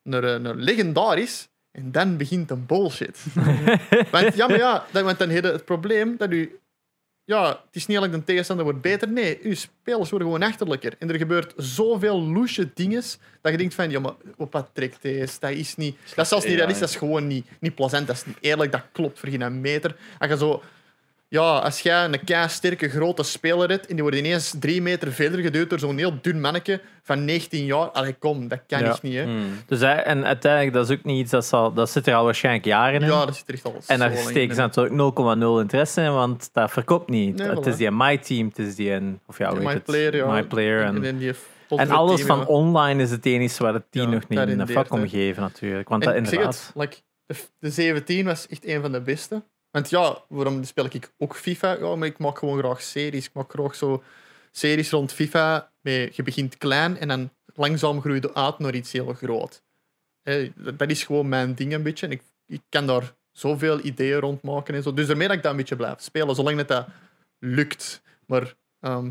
naar, 0.02 0.40
naar 0.40 0.54
legendarisch, 0.54 1.48
en 1.70 1.92
dan 1.92 2.16
begint 2.16 2.50
een 2.50 2.66
bullshit. 2.66 3.24
want 4.10 4.34
ja, 4.34 4.48
maar 4.48 4.58
ja, 4.58 4.84
want 4.92 5.18
dan 5.18 5.28
heb 5.28 5.44
het 5.44 5.64
probleem 5.64 6.16
dat 6.16 6.30
u... 6.30 6.58
Ja, 7.24 7.48
het 7.48 7.76
is 7.76 7.86
niet 7.86 7.96
alleen 7.96 8.10
de 8.10 8.24
tegenstander 8.24 8.64
wordt 8.64 8.80
beter. 8.80 9.08
Nee, 9.08 9.38
uw 9.42 9.54
spelers 9.54 10.10
worden 10.10 10.28
gewoon 10.28 10.48
achterlijker. 10.48 10.94
En 10.98 11.10
er 11.10 11.16
gebeurt 11.16 11.52
zoveel 11.56 12.22
loesje 12.22 12.70
dingen 12.74 13.02
dat 13.40 13.52
je 13.52 13.58
denkt 13.58 13.74
van, 13.74 13.90
ja, 13.90 14.00
maar 14.00 14.14
op 14.36 14.52
wat 14.52 14.70
trekt 14.72 15.02
deze? 15.02 15.36
Dat 15.40 15.50
is 15.50 15.76
niet... 15.76 15.96
Dat 16.14 16.24
is 16.24 16.28
zelfs 16.28 16.44
niet 16.44 16.54
realistisch, 16.54 16.80
dat 16.80 16.90
is 16.90 16.96
gewoon 16.96 17.26
niet, 17.26 17.46
niet 17.60 17.74
plezant. 17.74 18.06
Dat 18.06 18.16
is 18.16 18.24
niet 18.24 18.36
eerlijk, 18.40 18.72
dat 18.72 18.82
klopt 18.92 19.18
voor 19.18 19.28
geen 19.28 19.60
meter. 19.60 19.96
Als 20.18 20.30
je 20.30 20.36
zo... 20.36 20.62
Ja, 21.32 21.58
als 21.58 21.80
jij 21.80 22.04
een 22.04 22.24
kei 22.24 22.48
sterke 22.48 22.88
grote 22.88 23.22
speler 23.22 23.68
hebt 23.70 23.86
en 23.86 23.92
die 23.94 24.02
wordt 24.02 24.16
ineens 24.18 24.54
drie 24.60 24.82
meter 24.82 25.12
verder 25.12 25.40
geduwd 25.40 25.70
door 25.70 25.78
zo'n 25.78 25.96
heel 25.98 26.18
dun 26.22 26.40
manneke 26.40 26.80
van 27.02 27.24
19 27.24 27.64
jaar. 27.64 27.88
Allee, 27.90 28.12
kom, 28.14 28.48
dat 28.48 28.60
kan 28.66 28.78
Ja. 28.80 28.88
echt 28.88 29.02
niet, 29.02 29.14
hè. 29.14 29.26
Mm. 29.26 29.44
Dus, 29.66 29.80
hè, 29.80 29.86
en 29.92 30.24
uiteindelijk, 30.26 30.72
dat 30.72 30.90
is 30.90 30.96
ook 30.96 31.04
niet 31.04 31.20
iets 31.20 31.30
dat 31.30 31.46
zal... 31.46 31.72
Dat 31.72 31.90
zit 31.90 32.06
er 32.06 32.14
al 32.14 32.24
waarschijnlijk 32.24 32.64
jaren 32.64 33.00
in. 33.02 33.06
Ja, 33.08 33.24
dat 33.26 33.36
zit 33.36 33.48
er 33.48 33.54
echt 33.54 33.64
al 33.64 33.76
En 33.86 33.98
daar 33.98 34.16
steken 34.16 34.54
ze 34.54 34.60
natuurlijk 34.60 34.94
0,0 34.94 35.60
interesse 35.60 36.02
in, 36.02 36.12
want 36.12 36.48
dat 36.52 36.70
verkoopt 36.70 37.10
niet. 37.10 37.36
Nee, 37.36 37.48
het 37.48 37.58
voilà. 37.64 37.68
is 37.68 37.76
die 37.76 37.90
My 37.90 38.18
Team, 38.18 38.46
het 38.48 38.58
is 38.58 38.74
die... 38.74 38.90
een- 38.90 39.20
Of 39.26 39.38
ja, 39.38 39.52
heet 39.52 39.62
my 39.62 39.72
het? 39.72 39.84
player, 39.84 40.16
ja. 40.16 40.26
My 40.32 40.42
Player. 40.44 40.84
En, 40.84 41.04
En, 41.04 41.18
die 41.18 41.28
en 41.28 41.36
Ultimate 41.70 41.92
alles 41.92 42.14
Team, 42.16 42.26
van 42.28 42.38
ja. 42.38 42.44
online 42.44 43.02
is 43.02 43.10
het 43.10 43.26
enige 43.26 43.62
waar 43.62 43.74
het 43.74 43.84
Ja, 43.90 44.04
nog 44.04 44.28
niet 44.28 44.38
in 44.48 44.58
de 44.58 44.66
vak 44.66 44.92
om 44.92 45.00
hè. 45.00 45.08
geven, 45.08 45.42
natuurlijk. 45.42 45.88
Want 45.88 46.02
En 46.06 46.08
dat 46.12 46.18
ik 46.18 46.24
zeg 46.28 46.32
inderdaad... 46.38 46.72
het, 46.74 46.82
like, 46.82 46.96
de 47.58 47.70
17 47.70 48.24
was 48.24 48.46
echt 48.48 48.66
een 48.66 48.80
van 48.80 48.92
de 48.92 49.00
beste. 49.00 49.42
Want 49.72 49.90
ja, 49.90 50.24
waarom 50.28 50.64
speel 50.64 50.84
ik 50.84 51.12
ook 51.18 51.36
FIFA? 51.36 51.72
Ja, 51.72 51.94
maar 51.96 52.08
ik 52.08 52.18
maak 52.18 52.38
gewoon 52.38 52.58
graag 52.58 52.82
series. 52.82 53.26
Ik 53.26 53.32
maak 53.32 53.50
graag 53.50 53.74
zo 53.74 54.02
series 54.50 54.90
rond 54.90 55.12
FIFA. 55.12 55.72
Met, 55.80 56.16
je 56.16 56.22
begint 56.22 56.58
klein 56.58 56.98
en 56.98 57.08
dan 57.08 57.30
langzaam 57.54 58.00
groei 58.00 58.20
je 58.20 58.34
uit 58.34 58.58
naar 58.58 58.74
iets 58.74 58.92
heel 58.92 59.12
groot. 59.12 59.62
Dat 60.54 60.90
is 60.90 61.04
gewoon 61.04 61.28
mijn 61.28 61.54
ding 61.54 61.72
een 61.72 61.82
beetje. 61.82 62.06
En 62.06 62.12
ik, 62.12 62.22
ik 62.46 62.60
kan 62.68 62.86
daar 62.86 63.14
zoveel 63.32 63.80
ideeën 63.80 64.20
rond 64.20 64.42
maken 64.42 64.74
en 64.74 64.82
zo. 64.82 64.94
Dus 64.94 65.06
daarmee 65.06 65.28
dat 65.28 65.36
ik 65.36 65.42
dat 65.42 65.50
een 65.50 65.56
beetje 65.56 65.76
blijf 65.76 66.00
spelen, 66.00 66.34
zolang 66.34 66.56
dat, 66.56 66.68
dat 66.68 66.86
lukt. 67.38 68.02
Maar 68.26 68.54
ehm, 68.80 69.10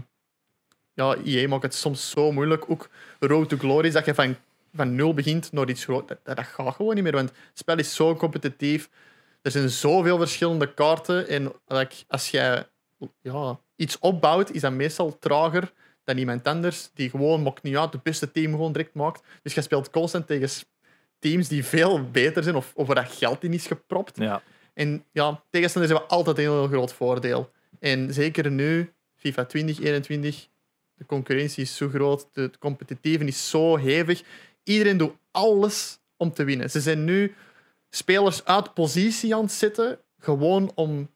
ja, 0.94 1.16
EA 1.16 1.48
maakt 1.48 1.64
het 1.64 1.74
soms 1.74 2.10
zo 2.10 2.32
moeilijk. 2.32 2.70
Ook 2.70 2.90
Road 3.20 3.50
to 3.50 3.58
Glory 3.58 3.90
dat 3.90 4.06
je 4.06 4.14
van, 4.14 4.36
van 4.74 4.96
nul 4.96 5.14
begint 5.14 5.52
naar 5.52 5.70
iets 5.70 5.84
groot. 5.84 6.08
Dat, 6.08 6.20
dat, 6.24 6.36
dat 6.36 6.46
gaat 6.46 6.76
gewoon 6.76 6.96
niet 6.96 7.04
meer, 7.04 7.14
want 7.16 7.30
het 7.30 7.58
spel 7.58 7.78
is 7.78 7.96
zo 7.96 8.16
competitief. 8.16 8.90
Er 9.42 9.52
zijn 9.52 9.70
zoveel 9.70 10.18
verschillende 10.18 10.74
kaarten. 10.74 11.28
En 11.28 11.54
like, 11.68 11.96
als 12.08 12.30
jij 12.30 12.68
ja, 13.22 13.60
iets 13.76 14.00
opbouwt, 14.00 14.52
is 14.52 14.62
dat 14.62 14.72
meestal 14.72 15.20
trager 15.20 15.72
dan 16.04 16.18
iemand 16.18 16.48
anders 16.48 16.90
die 16.94 17.10
gewoon, 17.10 17.42
maakt 17.42 17.64
niet 17.64 17.78
uit, 17.78 17.94
het 17.94 18.04
beste 18.04 18.32
team 18.32 18.52
gewoon 18.52 18.72
direct 18.72 18.94
maakt. 18.94 19.24
Dus 19.44 19.54
je 19.54 19.62
speelt 19.62 19.90
constant 19.90 20.28
tegen 20.28 20.50
teams 21.20 21.48
die 21.48 21.66
veel 21.66 22.10
beter 22.12 22.44
zijn 22.44 22.56
of, 22.56 22.72
of 22.76 22.88
waar 22.88 22.96
dat 22.96 23.12
geld 23.12 23.44
in 23.44 23.54
is 23.54 23.68
gepropt. 23.68 24.18
Ja. 24.18 24.42
En 24.74 25.06
ja, 25.12 25.44
tegenstanders 25.50 25.94
hebben 25.94 26.10
altijd 26.10 26.38
een 26.38 26.44
heel 26.44 26.68
groot 26.68 26.94
voordeel. 26.94 27.52
En 27.80 28.14
zeker 28.14 28.52
nu, 28.52 28.94
FIFA 29.16 29.46
2021, 29.46 30.48
de 30.94 31.06
concurrentie 31.06 31.64
is 31.64 31.76
zo 31.76 31.90
groot, 31.90 32.28
de 32.32 32.42
het 32.42 32.58
competitieve 32.58 33.26
is 33.26 33.50
zo 33.50 33.78
hevig. 33.78 34.24
Iedereen 34.64 34.98
doet 34.98 35.14
alles 35.32 36.00
om 36.18 36.34
te 36.34 36.44
winnen. 36.44 36.70
Ze 36.70 36.82
zijn 36.82 37.04
nu 37.04 37.36
spelers 37.96 38.46
uit 38.46 38.74
positie 38.74 39.36
aan 39.36 39.42
het 39.42 39.52
zetten, 39.52 40.00
gewoon 40.20 40.72
om, 40.76 41.10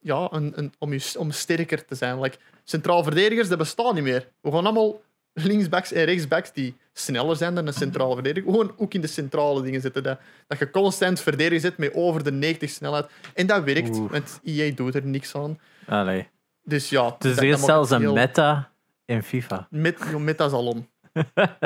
ja, 0.00 0.28
een, 0.32 0.52
een, 0.56 0.72
om, 0.78 0.92
je, 0.92 1.14
om 1.18 1.30
sterker 1.30 1.84
te 1.84 1.94
zijn. 1.94 2.20
Like, 2.20 2.36
centraal 2.64 3.02
verdedigers, 3.02 3.48
dat 3.48 3.58
bestaat 3.58 3.94
niet 3.94 4.02
meer. 4.02 4.28
We 4.40 4.50
gaan 4.52 4.64
allemaal 4.64 5.00
linksbacks 5.32 5.92
en 5.92 6.04
rechtsbacks 6.04 6.52
die 6.52 6.76
sneller 6.92 7.36
zijn 7.36 7.54
dan 7.54 7.66
een 7.66 7.72
centrale 7.72 8.14
verdediger. 8.14 8.50
Gewoon 8.50 8.72
ook 8.76 8.94
in 8.94 9.00
de 9.00 9.06
centrale 9.06 9.62
dingen 9.62 9.80
zitten. 9.80 10.02
Dat, 10.02 10.18
dat 10.46 10.58
je 10.58 10.70
constant 10.70 11.20
verdedigen 11.20 11.60
zit 11.60 11.76
met 11.76 11.94
over 11.94 12.24
de 12.24 12.32
90 12.32 12.70
snelheid. 12.70 13.06
En 13.34 13.46
dat 13.46 13.62
werkt, 13.64 13.96
Oeh. 13.96 14.10
want 14.10 14.40
EA 14.44 14.72
doet 14.74 14.94
er 14.94 15.06
niks 15.06 15.34
aan. 15.34 15.58
Allee. 15.86 16.28
Dus 16.64 16.88
ja, 16.88 17.16
Dus 17.18 17.36
er 17.36 17.44
is 17.44 17.64
zelfs 17.64 17.90
een 17.90 18.00
heel- 18.00 18.14
meta 18.14 18.70
in 19.04 19.22
FIFA. 19.22 19.66
met, 19.70 19.98
joh, 20.10 20.20
met 20.20 20.38
dat 20.38 20.46
is 20.50 20.56
al 20.56 20.66
om. 20.66 20.88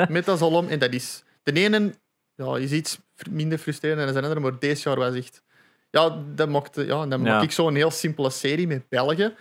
met 0.07 0.25
dat 0.25 0.35
is 0.35 0.41
al 0.41 0.51
om. 0.55 0.67
En 0.67 0.79
dat 0.79 0.93
is... 0.93 1.23
De 1.43 1.53
ene 1.53 1.93
ja, 2.35 2.55
is 2.57 2.71
iets 2.71 2.99
minder 3.31 3.57
frustrerend 3.57 3.99
dan 3.99 4.13
de 4.13 4.21
andere, 4.21 4.39
maar 4.39 4.59
deze 4.59 4.89
jaar 4.89 4.97
was 4.97 5.15
echt... 5.15 5.43
Ja, 5.89 6.23
dat 6.35 6.49
maakt, 6.49 6.75
ja, 6.75 7.05
dan 7.05 7.21
maak 7.21 7.43
ik 7.43 7.51
zo'n 7.51 7.75
heel 7.75 7.91
simpele 7.91 8.29
serie 8.29 8.67
met 8.67 8.89
België. 8.89 9.33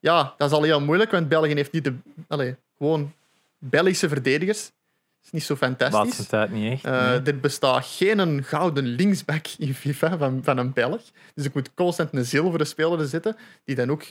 Ja, 0.00 0.34
dat 0.38 0.50
is 0.50 0.56
al 0.56 0.62
heel 0.62 0.80
moeilijk, 0.80 1.10
want 1.10 1.28
België 1.28 1.54
heeft 1.54 1.72
niet 1.72 1.84
de... 1.84 1.94
Allee, 2.28 2.56
gewoon 2.76 3.12
Belgische 3.58 4.08
verdedigers. 4.08 4.62
Dat 4.64 5.24
is 5.24 5.30
niet 5.30 5.42
zo 5.42 5.56
fantastisch. 5.56 5.98
Laatste 5.98 6.26
tijd 6.26 6.50
niet 6.50 6.72
echt. 6.72 6.82
Nee. 6.82 7.20
Er 7.20 7.40
bestaat 7.40 7.86
geen 7.86 8.18
een 8.18 8.44
gouden 8.44 8.84
linksback 8.84 9.46
in 9.58 9.74
FIFA 9.74 10.18
van, 10.18 10.40
van 10.42 10.58
een 10.58 10.72
Belg. 10.72 11.00
Dus 11.34 11.44
ik 11.44 11.54
moet 11.54 11.74
constant 11.74 12.14
een 12.14 12.24
zilveren 12.24 12.66
speler 12.66 13.06
zetten, 13.06 13.36
die 13.64 13.76
dan 13.76 13.90
ook 13.90 14.04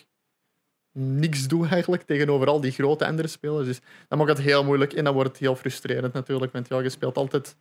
niks 0.93 1.47
doet 1.47 1.71
eigenlijk 1.71 2.03
tegenover 2.03 2.47
al 2.47 2.61
die 2.61 2.71
grote 2.71 3.05
andere 3.05 3.27
spelers. 3.27 3.67
Dus 3.67 3.79
dat 4.07 4.17
maakt 4.17 4.29
het 4.29 4.41
heel 4.41 4.63
moeilijk 4.63 4.93
en 4.93 5.03
dan 5.03 5.13
wordt 5.13 5.29
het 5.29 5.37
heel 5.37 5.55
frustrerend 5.55 6.13
natuurlijk. 6.13 6.51
Want 6.51 6.67
ja, 6.67 6.79
je 6.79 6.89
speelt 6.89 7.17
altijd 7.17 7.55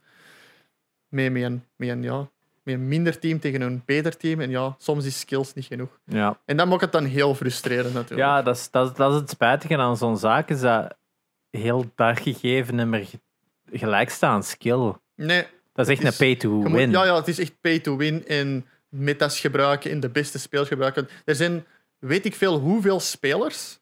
mee 1.11 1.31
met 1.31 1.43
een, 1.43 1.65
met 1.77 1.89
een, 1.89 2.03
ja, 2.03 2.29
met 2.63 2.75
een 2.75 2.89
minder 2.89 3.19
team 3.19 3.41
tegen 3.41 3.61
een 3.61 3.83
beter 3.85 4.17
team. 4.17 4.41
En 4.41 4.51
ja, 4.51 4.75
soms 4.79 5.05
is 5.05 5.19
skills 5.21 5.55
niet 5.55 5.65
genoeg. 5.65 5.99
Ja. 6.05 6.39
En 6.45 6.57
dat 6.57 6.67
maakt 6.69 6.81
het 6.81 6.93
dan 6.93 7.05
heel 7.05 7.35
frustrerend 7.35 7.95
natuurlijk. 7.95 8.29
Ja, 8.29 8.43
dat 8.43 8.57
is, 8.57 8.71
dat, 8.71 8.91
is, 8.91 8.97
dat 8.97 9.13
is 9.13 9.21
het 9.21 9.31
spijtige 9.31 9.77
aan 9.77 9.97
zo'n 9.97 10.19
zaak, 10.19 10.49
is 10.51 10.61
dat 10.61 10.95
heel 11.51 11.91
dat 11.95 12.21
gegeven 12.21 12.77
niet 12.77 12.87
meer 12.87 13.07
gelijk 13.73 14.11
staat 14.11 14.31
aan 14.31 14.43
skill. 14.45 14.93
Nee, 15.15 15.47
Dat 15.73 15.89
is 15.89 15.93
echt 15.93 16.03
een 16.03 16.09
is- 16.11 16.17
pay 16.17 16.37
to 16.37 16.49
Je 16.49 16.69
moet- 16.69 16.73
win. 16.79 16.91
ja, 16.91 17.05
ja, 17.05 17.17
het 17.17 17.29
is 17.29 17.39
echt 17.39 17.61
pay 17.61 17.79
to 17.79 17.97
win 17.97 18.27
en 18.27 18.67
metas 18.89 19.41
gebruiken 19.41 19.91
en 19.91 20.01
de 20.01 20.09
beste 20.09 20.39
spelers 20.39 20.69
gebruiken. 20.69 21.09
Er 21.25 21.35
zijn, 21.35 21.65
weet 21.99 22.25
ik 22.25 22.35
veel, 22.35 22.59
hoeveel 22.59 23.01
spelers 23.01 23.79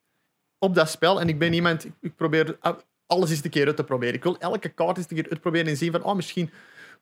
op 0.59 0.75
dat 0.75 0.91
spel. 0.91 1.21
En 1.21 1.29
ik 1.29 1.39
ben 1.39 1.53
iemand, 1.53 1.87
ik- 2.01 2.17
probeer 2.17 2.57
alles 3.07 3.31
eens 3.31 3.45
een 3.45 3.51
keer 3.51 3.67
uit 3.67 3.77
te 3.77 3.85
proberen. 3.85 4.15
Ik 4.15 4.23
wil 4.23 4.39
elke 4.39 4.69
kaart 4.69 4.97
eens 4.97 5.07
een 5.11 5.17
keer 5.17 5.31
uitproberen 5.31 5.67
en 5.67 5.77
zien 5.77 5.93
van, 5.93 6.03
oh, 6.03 6.15
misschien 6.15 6.51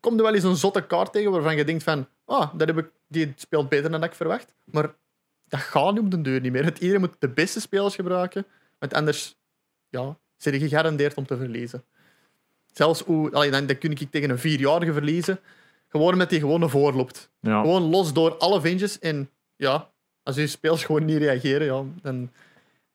komt 0.00 0.18
er 0.18 0.24
wel 0.24 0.34
eens 0.34 0.44
een 0.44 0.56
zotte 0.56 0.86
kaart 0.86 1.12
tegen 1.12 1.30
waarvan 1.30 1.56
je 1.56 1.64
denkt 1.64 1.82
van, 1.82 2.06
ah, 2.24 2.54
dat 2.54 2.68
heb 2.68 2.78
ik, 2.78 2.90
die 3.08 3.32
speelt 3.36 3.68
beter 3.68 3.90
dan 3.90 4.04
ik 4.04 4.14
verwacht. 4.14 4.54
Maar 4.64 4.94
dat 5.48 5.60
gaat 5.60 5.94
nu 5.94 6.00
op 6.00 6.10
de 6.10 6.22
deur 6.22 6.40
niet 6.40 6.52
meer. 6.52 6.62
Want 6.62 6.78
Iedereen 6.78 7.00
moet 7.00 7.16
de 7.18 7.28
beste 7.28 7.60
spelers 7.60 7.94
gebruiken, 7.94 8.46
want 8.78 8.94
anders 8.94 9.36
ja, 9.88 10.16
zit 10.36 10.52
je 10.52 10.60
gegarandeerd 10.60 11.14
om 11.14 11.26
te 11.26 11.36
verliezen. 11.36 11.84
Zelfs 12.72 13.00
hoe, 13.00 13.32
allee, 13.32 13.50
dan, 13.50 13.66
dan 13.66 13.78
kun 13.78 13.90
ik 13.90 14.10
tegen 14.10 14.30
een 14.30 14.38
vierjarige 14.38 14.92
verliezen, 14.92 15.40
gewoon 15.88 16.16
met 16.16 16.30
die 16.30 16.40
gewone 16.40 16.68
voorloopt. 16.68 17.30
Ja. 17.40 17.60
Gewoon 17.60 17.82
los 17.82 18.12
door 18.12 18.36
alle 18.36 18.60
vintjes 18.60 18.98
en 18.98 19.30
ja, 19.56 19.90
als 20.22 20.36
je 20.36 20.46
spelers 20.46 20.84
gewoon 20.84 21.04
niet 21.04 21.18
reageren, 21.18 21.66
ja, 21.66 21.84
dan... 22.02 22.30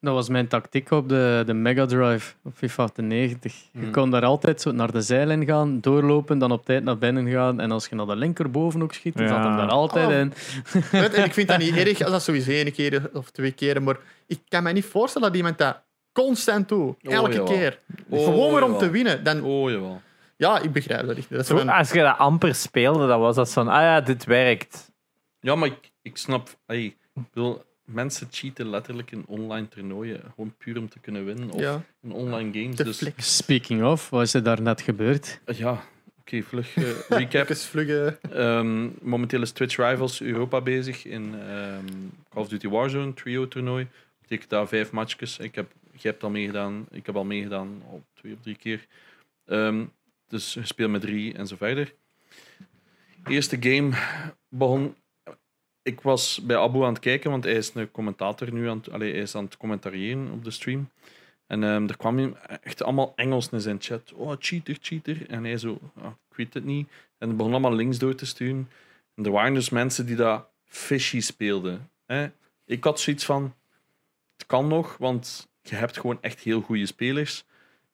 Dat 0.02 0.14
was 0.14 0.28
mijn 0.28 0.48
tactiek 0.48 0.90
op 0.90 1.08
de, 1.08 1.42
de 1.46 1.52
Mega 1.52 1.86
Drive 1.86 2.34
op 2.44 2.52
FIFA 2.56 2.88
90. 2.96 3.54
Je 3.72 3.78
Hmm. 3.78 3.90
kon 3.92 4.10
daar 4.10 4.24
altijd 4.24 4.60
zo 4.60 4.72
naar 4.72 4.92
de 4.92 5.00
zijlijn 5.00 5.44
gaan, 5.46 5.80
doorlopen, 5.80 6.38
dan 6.38 6.52
op 6.52 6.64
tijd 6.64 6.84
naar 6.84 6.98
binnen 6.98 7.30
gaan. 7.30 7.60
En 7.60 7.70
als 7.70 7.86
je 7.86 7.94
naar 7.94 8.06
de 8.06 8.16
linkerboven 8.16 8.82
ook 8.82 8.92
schiet, 8.94 9.16
dan 9.16 9.28
zat 9.28 9.44
hem 9.44 9.56
daar 9.56 9.68
altijd 9.68 10.06
Oh. 10.06 10.12
in. 10.12 10.32
Weet, 10.90 11.14
en 11.14 11.24
ik 11.24 11.32
vind 11.32 11.48
dat 11.48 11.58
niet 11.58 11.76
erg 11.86 12.00
als 12.02 12.10
dat 12.10 12.22
sowieso 12.22 12.50
één 12.50 12.72
keer 12.72 13.10
of 13.12 13.30
twee 13.30 13.52
keer, 13.52 13.82
maar 13.82 13.96
ik 14.26 14.40
kan 14.48 14.62
me 14.62 14.72
niet 14.72 14.84
voorstellen 14.84 15.28
dat 15.28 15.36
iemand 15.36 15.58
dat 15.58 15.82
constant 16.12 16.68
doet. 16.68 16.96
Oh, 17.02 17.12
Elke 17.12 17.30
jawel. 17.32 17.44
keer. 17.46 17.78
Oh, 18.08 18.24
Gewoon 18.24 18.52
maar 18.52 18.62
om 18.62 18.72
jawel. 18.72 18.78
te 18.78 18.90
winnen. 18.90 19.24
Dan, 19.24 19.42
Oh, 19.42 19.70
jawel. 19.70 20.00
ja, 20.36 20.60
ik 20.60 20.72
begrijp 20.72 21.06
dat 21.06 21.16
niet. 21.16 21.26
Dat 21.30 21.40
is 21.40 21.46
Zo, 21.46 21.58
als 21.58 21.90
je 21.92 22.00
dat 22.02 22.18
amper 22.18 22.54
speelde, 22.54 23.06
dan 23.06 23.20
was 23.20 23.36
dat 23.36 23.50
zo'n, 23.50 23.68
ah 23.68 23.80
ja, 23.82 24.00
dit 24.00 24.24
werkt. 24.24 24.90
Ja, 25.40 25.54
maar 25.54 25.68
ik, 25.68 25.92
ik 26.02 26.16
snap... 26.16 26.48
Ik 26.66 26.96
bedoel, 27.14 27.62
mensen 27.84 28.28
cheaten 28.30 28.70
letterlijk 28.70 29.10
in 29.10 29.24
online 29.26 29.68
toernooien. 29.68 30.20
Gewoon 30.34 30.54
puur 30.58 30.78
om 30.78 30.88
te 30.88 30.98
kunnen 30.98 31.24
winnen. 31.24 31.50
Of 31.50 31.60
ja, 31.60 31.84
in 32.02 32.12
online 32.12 32.60
games. 32.60 32.76
de 32.76 32.84
dus, 32.84 32.96
flex. 32.96 33.36
Speaking 33.36 33.84
of, 33.84 34.10
wat 34.10 34.22
is 34.22 34.34
er 34.34 34.42
daar 34.42 34.62
net 34.62 34.80
gebeurd? 34.80 35.40
Ja, 35.46 35.84
oké, 36.20 36.42
vlug 36.42 36.76
eh, 36.76 36.84
recap. 37.18 37.54
Vluggen. 37.54 38.18
Ehm, 38.30 38.88
momenteel 39.00 39.42
is 39.42 39.50
Twitch 39.50 39.76
Rivals 39.76 40.20
Europa 40.20 40.60
bezig 40.60 41.04
in 41.04 41.34
ehm, 41.34 41.86
Call 42.28 42.42
of 42.42 42.48
Duty 42.48 42.68
Warzone 42.68 43.14
trio 43.14 43.48
toernooi. 43.48 43.86
Ik 44.28 44.48
daar 44.48 44.68
vijf 44.68 44.90
matchjes. 44.90 45.38
Ik 45.38 45.54
heb, 45.54 45.72
je 45.92 46.08
hebt 46.08 46.22
al 46.22 46.30
meegedaan. 46.30 46.86
Ik 46.90 47.06
heb 47.06 47.16
al 47.16 47.24
meegedaan 47.24 47.82
al 47.90 48.02
twee 48.14 48.32
of 48.32 48.40
drie 48.40 48.56
keer. 48.56 48.86
Ehm, 49.44 49.84
dus 50.28 50.54
je 50.54 50.66
speelt 50.66 50.90
met 50.90 51.00
drie 51.00 51.34
en 51.34 51.46
zo 51.46 51.56
verder. 51.56 51.94
Eerste 53.26 53.56
game 53.60 53.90
begon. 54.48 54.94
Ik 55.82 56.00
was 56.00 56.40
bij 56.42 56.56
Abu 56.56 56.82
aan 56.82 56.92
het 56.92 56.98
kijken, 56.98 57.30
want 57.30 57.44
hij 57.44 57.52
is 57.52 57.74
een 57.74 57.90
commentator 57.90 58.52
nu 58.52 58.68
aan 58.68 58.76
het, 58.76 58.86
hij 58.86 59.10
is 59.10 59.34
aan 59.34 59.44
het 59.44 59.56
commentariëren 59.56 60.30
op 60.30 60.44
de 60.44 60.50
stream. 60.50 60.88
En 61.46 61.64
ehm, 61.64 61.88
er 61.88 61.96
kwam 61.96 62.36
echt 62.62 62.82
allemaal 62.82 63.12
Engels 63.16 63.48
in 63.48 63.60
zijn 63.60 63.80
chat. 63.80 64.12
Oh, 64.12 64.32
cheater, 64.38 64.76
cheater. 64.80 65.30
En 65.30 65.44
hij 65.44 65.58
zo, 65.58 65.78
ah, 66.00 66.12
ik 66.30 66.36
weet 66.36 66.54
het 66.54 66.64
niet. 66.64 66.88
En 67.18 67.28
het 67.28 67.36
begon 67.36 67.52
allemaal 67.52 67.74
links 67.74 67.98
door 67.98 68.14
te 68.14 68.26
sturen. 68.26 68.70
En 69.14 69.24
er 69.24 69.30
waren 69.30 69.54
dus 69.54 69.70
mensen 69.70 70.06
die 70.06 70.16
dat 70.16 70.46
fishy 70.64 71.20
speelden. 71.20 71.90
Hè? 72.06 72.30
Ik 72.64 72.84
had 72.84 73.00
zoiets 73.00 73.24
van, 73.24 73.54
het 74.36 74.46
kan 74.46 74.68
nog, 74.68 74.96
want 74.96 75.48
je 75.62 75.74
hebt 75.74 75.98
gewoon 75.98 76.18
echt 76.20 76.40
heel 76.40 76.60
goede 76.60 76.86
spelers. 76.86 77.44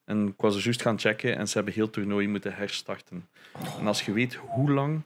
En 0.05 0.27
ik 0.27 0.41
was 0.41 0.57
er 0.57 0.63
juist 0.63 0.83
gaan 0.83 0.99
checken 0.99 1.37
en 1.37 1.49
ze 1.49 1.57
hebben 1.57 1.75
heel 1.75 1.91
toernooi 1.91 2.29
moeten 2.29 2.55
herstarten. 2.55 3.29
En 3.79 3.87
als 3.87 4.03
je 4.03 4.13
weet 4.13 4.35
hoe 4.35 4.71
lang 4.71 5.03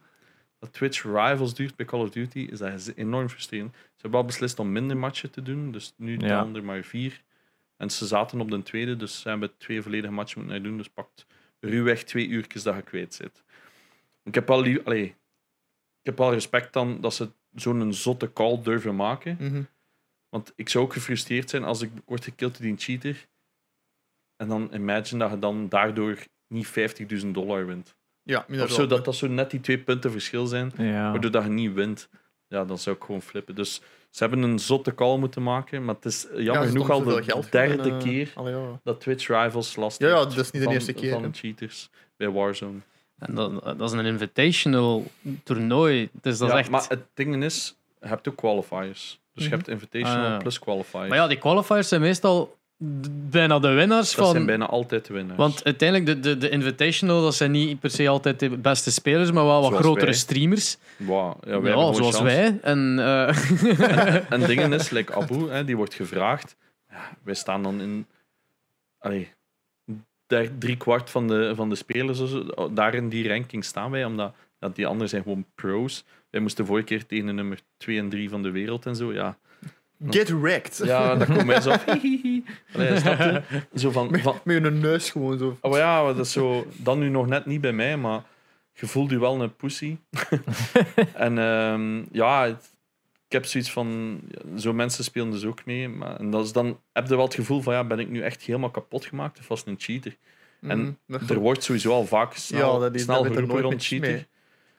dat 0.63 0.73
Twitch 0.73 1.03
Rivals 1.03 1.53
duurt 1.53 1.75
bij 1.75 1.85
Call 1.85 1.99
of 1.99 2.09
Duty, 2.09 2.39
is 2.39 2.59
dat 2.59 2.87
enorm 2.95 3.29
frustrerend. 3.29 3.75
Ze 3.75 4.01
hebben 4.01 4.19
al 4.19 4.25
beslist 4.25 4.59
om 4.59 4.71
minder 4.71 4.97
matchen 4.97 5.31
te 5.31 5.41
doen, 5.41 5.71
dus 5.71 5.93
nu 5.97 6.17
Ja. 6.17 6.27
dan 6.27 6.55
er 6.55 6.63
maar 6.63 6.83
vier. 6.83 7.21
En 7.77 7.89
ze 7.89 8.05
zaten 8.07 8.41
op 8.41 8.49
de 8.51 8.63
tweede, 8.63 8.95
dus 8.95 9.21
ze 9.21 9.29
hebben 9.29 9.57
twee 9.57 9.81
volledige 9.81 10.13
matchen 10.13 10.41
moeten 10.41 10.63
doen. 10.63 10.77
Dus 10.77 10.89
pakt 10.89 11.25
ruwweg 11.59 12.03
twee 12.03 12.27
uurtjes 12.27 12.63
dat 12.63 12.75
je 12.75 12.81
kwijt 12.81 13.13
zit. 13.13 13.43
Ik 14.23 14.35
heb 14.35 14.47
wel, 14.47 14.57
allee, 14.83 15.05
ik 15.99 16.03
heb 16.03 16.17
wel 16.17 16.33
respect 16.33 16.73
dan 16.73 17.01
dat 17.01 17.13
ze 17.13 17.29
zo'n 17.53 17.93
zotte 17.93 18.33
call 18.33 18.61
durven 18.61 18.95
maken. 18.95 19.37
Mhm. 19.39 19.63
Want 20.29 20.53
ik 20.55 20.69
zou 20.69 20.83
ook 20.85 20.93
gefrustreerd 20.93 21.49
zijn 21.49 21.63
als 21.63 21.81
ik 21.81 21.91
word 22.05 22.23
gekillt 22.23 22.57
door 22.57 22.67
die 22.67 22.77
cheater. 22.77 23.27
En 24.35 24.47
dan 24.47 24.69
imagine 24.73 25.19
dat 25.19 25.31
je 25.31 25.39
dan 25.39 25.69
daardoor 25.69 26.17
niet 26.47 26.67
50.000 26.67 27.33
dollar 27.33 27.65
wint. 27.65 27.95
Ja, 28.23 28.45
Of 28.61 28.71
zo, 28.71 28.87
dat 28.87 29.05
dat 29.05 29.15
zo 29.15 29.27
net 29.27 29.51
die 29.51 29.59
twee 29.59 29.77
punten 29.77 30.11
verschil 30.11 30.45
zijn, 30.45 30.71
Ja. 30.77 31.11
waardoor 31.11 31.31
dat 31.31 31.43
je 31.43 31.49
niet 31.49 31.73
wint. 31.73 32.09
Ja, 32.47 32.65
dan 32.65 32.77
zou 32.77 32.95
ik 32.95 33.03
gewoon 33.03 33.21
flippen. 33.21 33.55
Dus 33.55 33.81
ze 34.09 34.23
hebben 34.23 34.41
een 34.41 34.59
zotte 34.59 34.93
call 34.95 35.17
moeten 35.17 35.43
maken, 35.43 35.85
maar 35.85 35.95
het 35.95 36.05
is 36.05 36.27
jammer 36.35 36.63
Ja, 36.63 36.69
genoeg 36.69 36.89
al 36.89 37.03
de 37.03 37.23
geld 37.23 37.51
derde 37.51 37.83
en, 37.83 37.89
eh, 37.89 37.97
keer 38.03 38.31
allee, 38.35 38.53
ja. 38.55 38.79
dat 38.83 38.99
Twitch 39.01 39.27
Rivals 39.27 39.75
last 39.75 39.99
Ja, 39.99 40.09
dat 40.09 40.31
is 40.31 40.35
niet 40.37 40.51
de 40.51 40.61
van- 40.63 40.73
eerste 40.73 40.93
keer, 40.93 41.11
Van 41.11 41.33
cheaters 41.33 41.89
bij 42.17 42.29
Warzone. 42.29 42.77
En 43.17 43.35
dat, 43.35 43.63
dat 43.77 43.81
is 43.81 43.91
een 43.91 44.05
invitational 44.05 45.05
toernooi. 45.43 46.09
Dus 46.21 46.37
dat 46.37 46.47
ja, 46.49 46.53
is 46.53 46.59
echt... 46.59 46.69
Maar 46.69 46.85
het 46.87 47.03
ding 47.13 47.43
is, 47.43 47.75
je 48.01 48.07
hebt 48.07 48.27
ook 48.29 48.35
qualifiers. 48.35 49.19
Dus 49.33 49.43
je 49.43 49.49
Mhm. 49.49 49.57
hebt 49.57 49.67
invitational 49.69 50.25
Ah, 50.25 50.31
ja. 50.31 50.37
plus 50.37 50.59
qualifiers. 50.59 51.07
Maar 51.09 51.17
ja, 51.17 51.27
die 51.27 51.37
qualifiers 51.37 51.87
zijn 51.87 52.01
meestal 52.01 52.57
bijna 53.29 53.59
de 53.59 53.67
winnaars 53.67 54.15
dat 54.15 54.25
van... 54.25 54.33
zijn 54.33 54.45
bijna 54.45 54.65
altijd 54.65 55.05
de 55.05 55.13
winnaars. 55.13 55.37
Want 55.37 55.63
uiteindelijk, 55.63 56.23
de, 56.23 56.29
de, 56.29 56.37
de 56.37 56.49
Invitational, 56.49 57.21
dat 57.21 57.35
zijn 57.35 57.51
niet 57.51 57.79
per 57.79 57.89
se 57.89 58.07
altijd 58.09 58.39
de 58.39 58.57
beste 58.57 58.91
spelers, 58.91 59.31
maar 59.31 59.45
wel 59.45 59.61
wat 59.61 59.69
Zoals 59.69 59.83
grotere 59.83 60.05
wij. 60.05 60.13
streamers. 60.15 60.77
Wow, 60.97 61.35
ja, 61.47 61.61
wij 61.61 61.71
Ja, 61.71 61.93
zoals 61.93 62.15
chance. 62.15 62.23
wij. 62.23 62.59
En, 62.61 62.99
eh, 62.99 64.31
En 64.31 64.45
dingen 64.47 64.73
is, 64.73 64.89
like 64.89 65.13
Abu, 65.13 65.49
hè, 65.49 65.63
die 65.65 65.77
wordt 65.77 65.93
gevraagd. 65.93 66.55
Ja, 66.89 67.17
wij 67.23 67.33
staan 67.33 67.63
dan 67.63 67.81
in. 67.81 68.05
Allee, 68.99 69.33
daar 70.27 70.47
drie 70.57 70.77
kwart 70.77 71.09
van 71.09 71.27
de, 71.27 71.51
van 71.55 71.69
de 71.69 71.75
spelers, 71.75 72.21
daar 72.71 72.93
in 72.93 73.09
die 73.09 73.27
ranking 73.27 73.65
staan 73.65 73.91
wij, 73.91 74.05
omdat 74.05 74.33
die 74.73 74.87
anderen 74.87 75.09
zijn 75.09 75.23
gewoon 75.23 75.45
pros. 75.55 76.05
Wij 76.29 76.41
moesten 76.41 76.65
vorige 76.65 76.85
keer 76.85 77.05
tegen 77.05 77.25
de 77.25 77.31
nummer 77.31 77.59
2 77.77 77.97
en 77.97 78.09
3 78.09 78.29
van 78.29 78.43
de 78.43 78.51
wereld 78.51 78.85
en 78.85 78.95
zo. 78.95 79.13
Ja, 79.13 79.37
Get 80.09 80.29
wrecked. 80.41 80.81
ja 80.83 81.15
daar 81.15 81.27
komen 81.27 81.47
wij 81.47 81.61
zo 81.61 81.69
af. 81.77 81.85
hihihi. 81.85 82.43
Allee, 82.73 82.99
snap 82.99 83.17
je? 83.19 83.41
Zo 83.75 83.91
van, 83.91 84.19
van, 84.19 84.39
Met 84.43 84.63
een 84.63 84.79
neus 84.79 85.09
gewoon 85.11 85.37
zo. 85.37 85.57
oh 85.61 85.77
ja, 85.77 86.03
dat 86.13 86.25
is 86.25 86.31
zo, 86.31 86.67
dan 86.75 86.99
nu 86.99 87.09
nog 87.09 87.27
net 87.27 87.45
niet 87.45 87.61
bij 87.61 87.73
mij, 87.73 87.97
maar 87.97 88.23
je 88.73 88.87
voelt 88.87 89.09
je 89.09 89.19
wel 89.19 89.41
een 89.41 89.55
pussy. 89.55 89.97
en 91.13 91.37
ehm, 91.37 92.01
ja, 92.11 92.45
het- 92.45 92.71
ik 93.27 93.39
heb 93.41 93.45
zoiets 93.45 93.71
van, 93.71 94.19
zo 94.57 94.73
mensen 94.73 95.03
spelen 95.03 95.31
dus 95.31 95.45
ook 95.45 95.65
mee. 95.65 95.89
Maar, 95.89 96.15
en 96.19 96.29
dat 96.29 96.45
is 96.45 96.51
dan 96.51 96.79
heb 96.93 97.07
je 97.07 97.15
wel 97.15 97.25
het 97.25 97.33
gevoel 97.33 97.61
van, 97.61 97.73
ja, 97.73 97.83
ben 97.83 97.99
ik 97.99 98.09
nu 98.09 98.21
echt 98.21 98.41
helemaal 98.41 98.69
kapot 98.71 99.05
gemaakt 99.05 99.39
of 99.39 99.47
was 99.47 99.59
het 99.59 99.67
een 99.67 99.75
cheater? 99.79 100.15
En. 100.61 100.97
Dat- 101.07 101.29
Er 101.29 101.39
wordt 101.39 101.63
sowieso 101.63 101.91
al 101.91 102.05
vaak 102.05 102.33
snel, 102.33 102.73
ja, 102.73 102.79
dat 102.79 102.95
is 102.95 103.01
snel 103.01 103.15
dat 103.15 103.23
weet 103.23 103.31
geroepen 103.33 103.61
nooit 103.61 103.65
rond 103.65 103.75
met 103.75 103.85
cheater. 103.85 104.11
mee. 104.11 104.25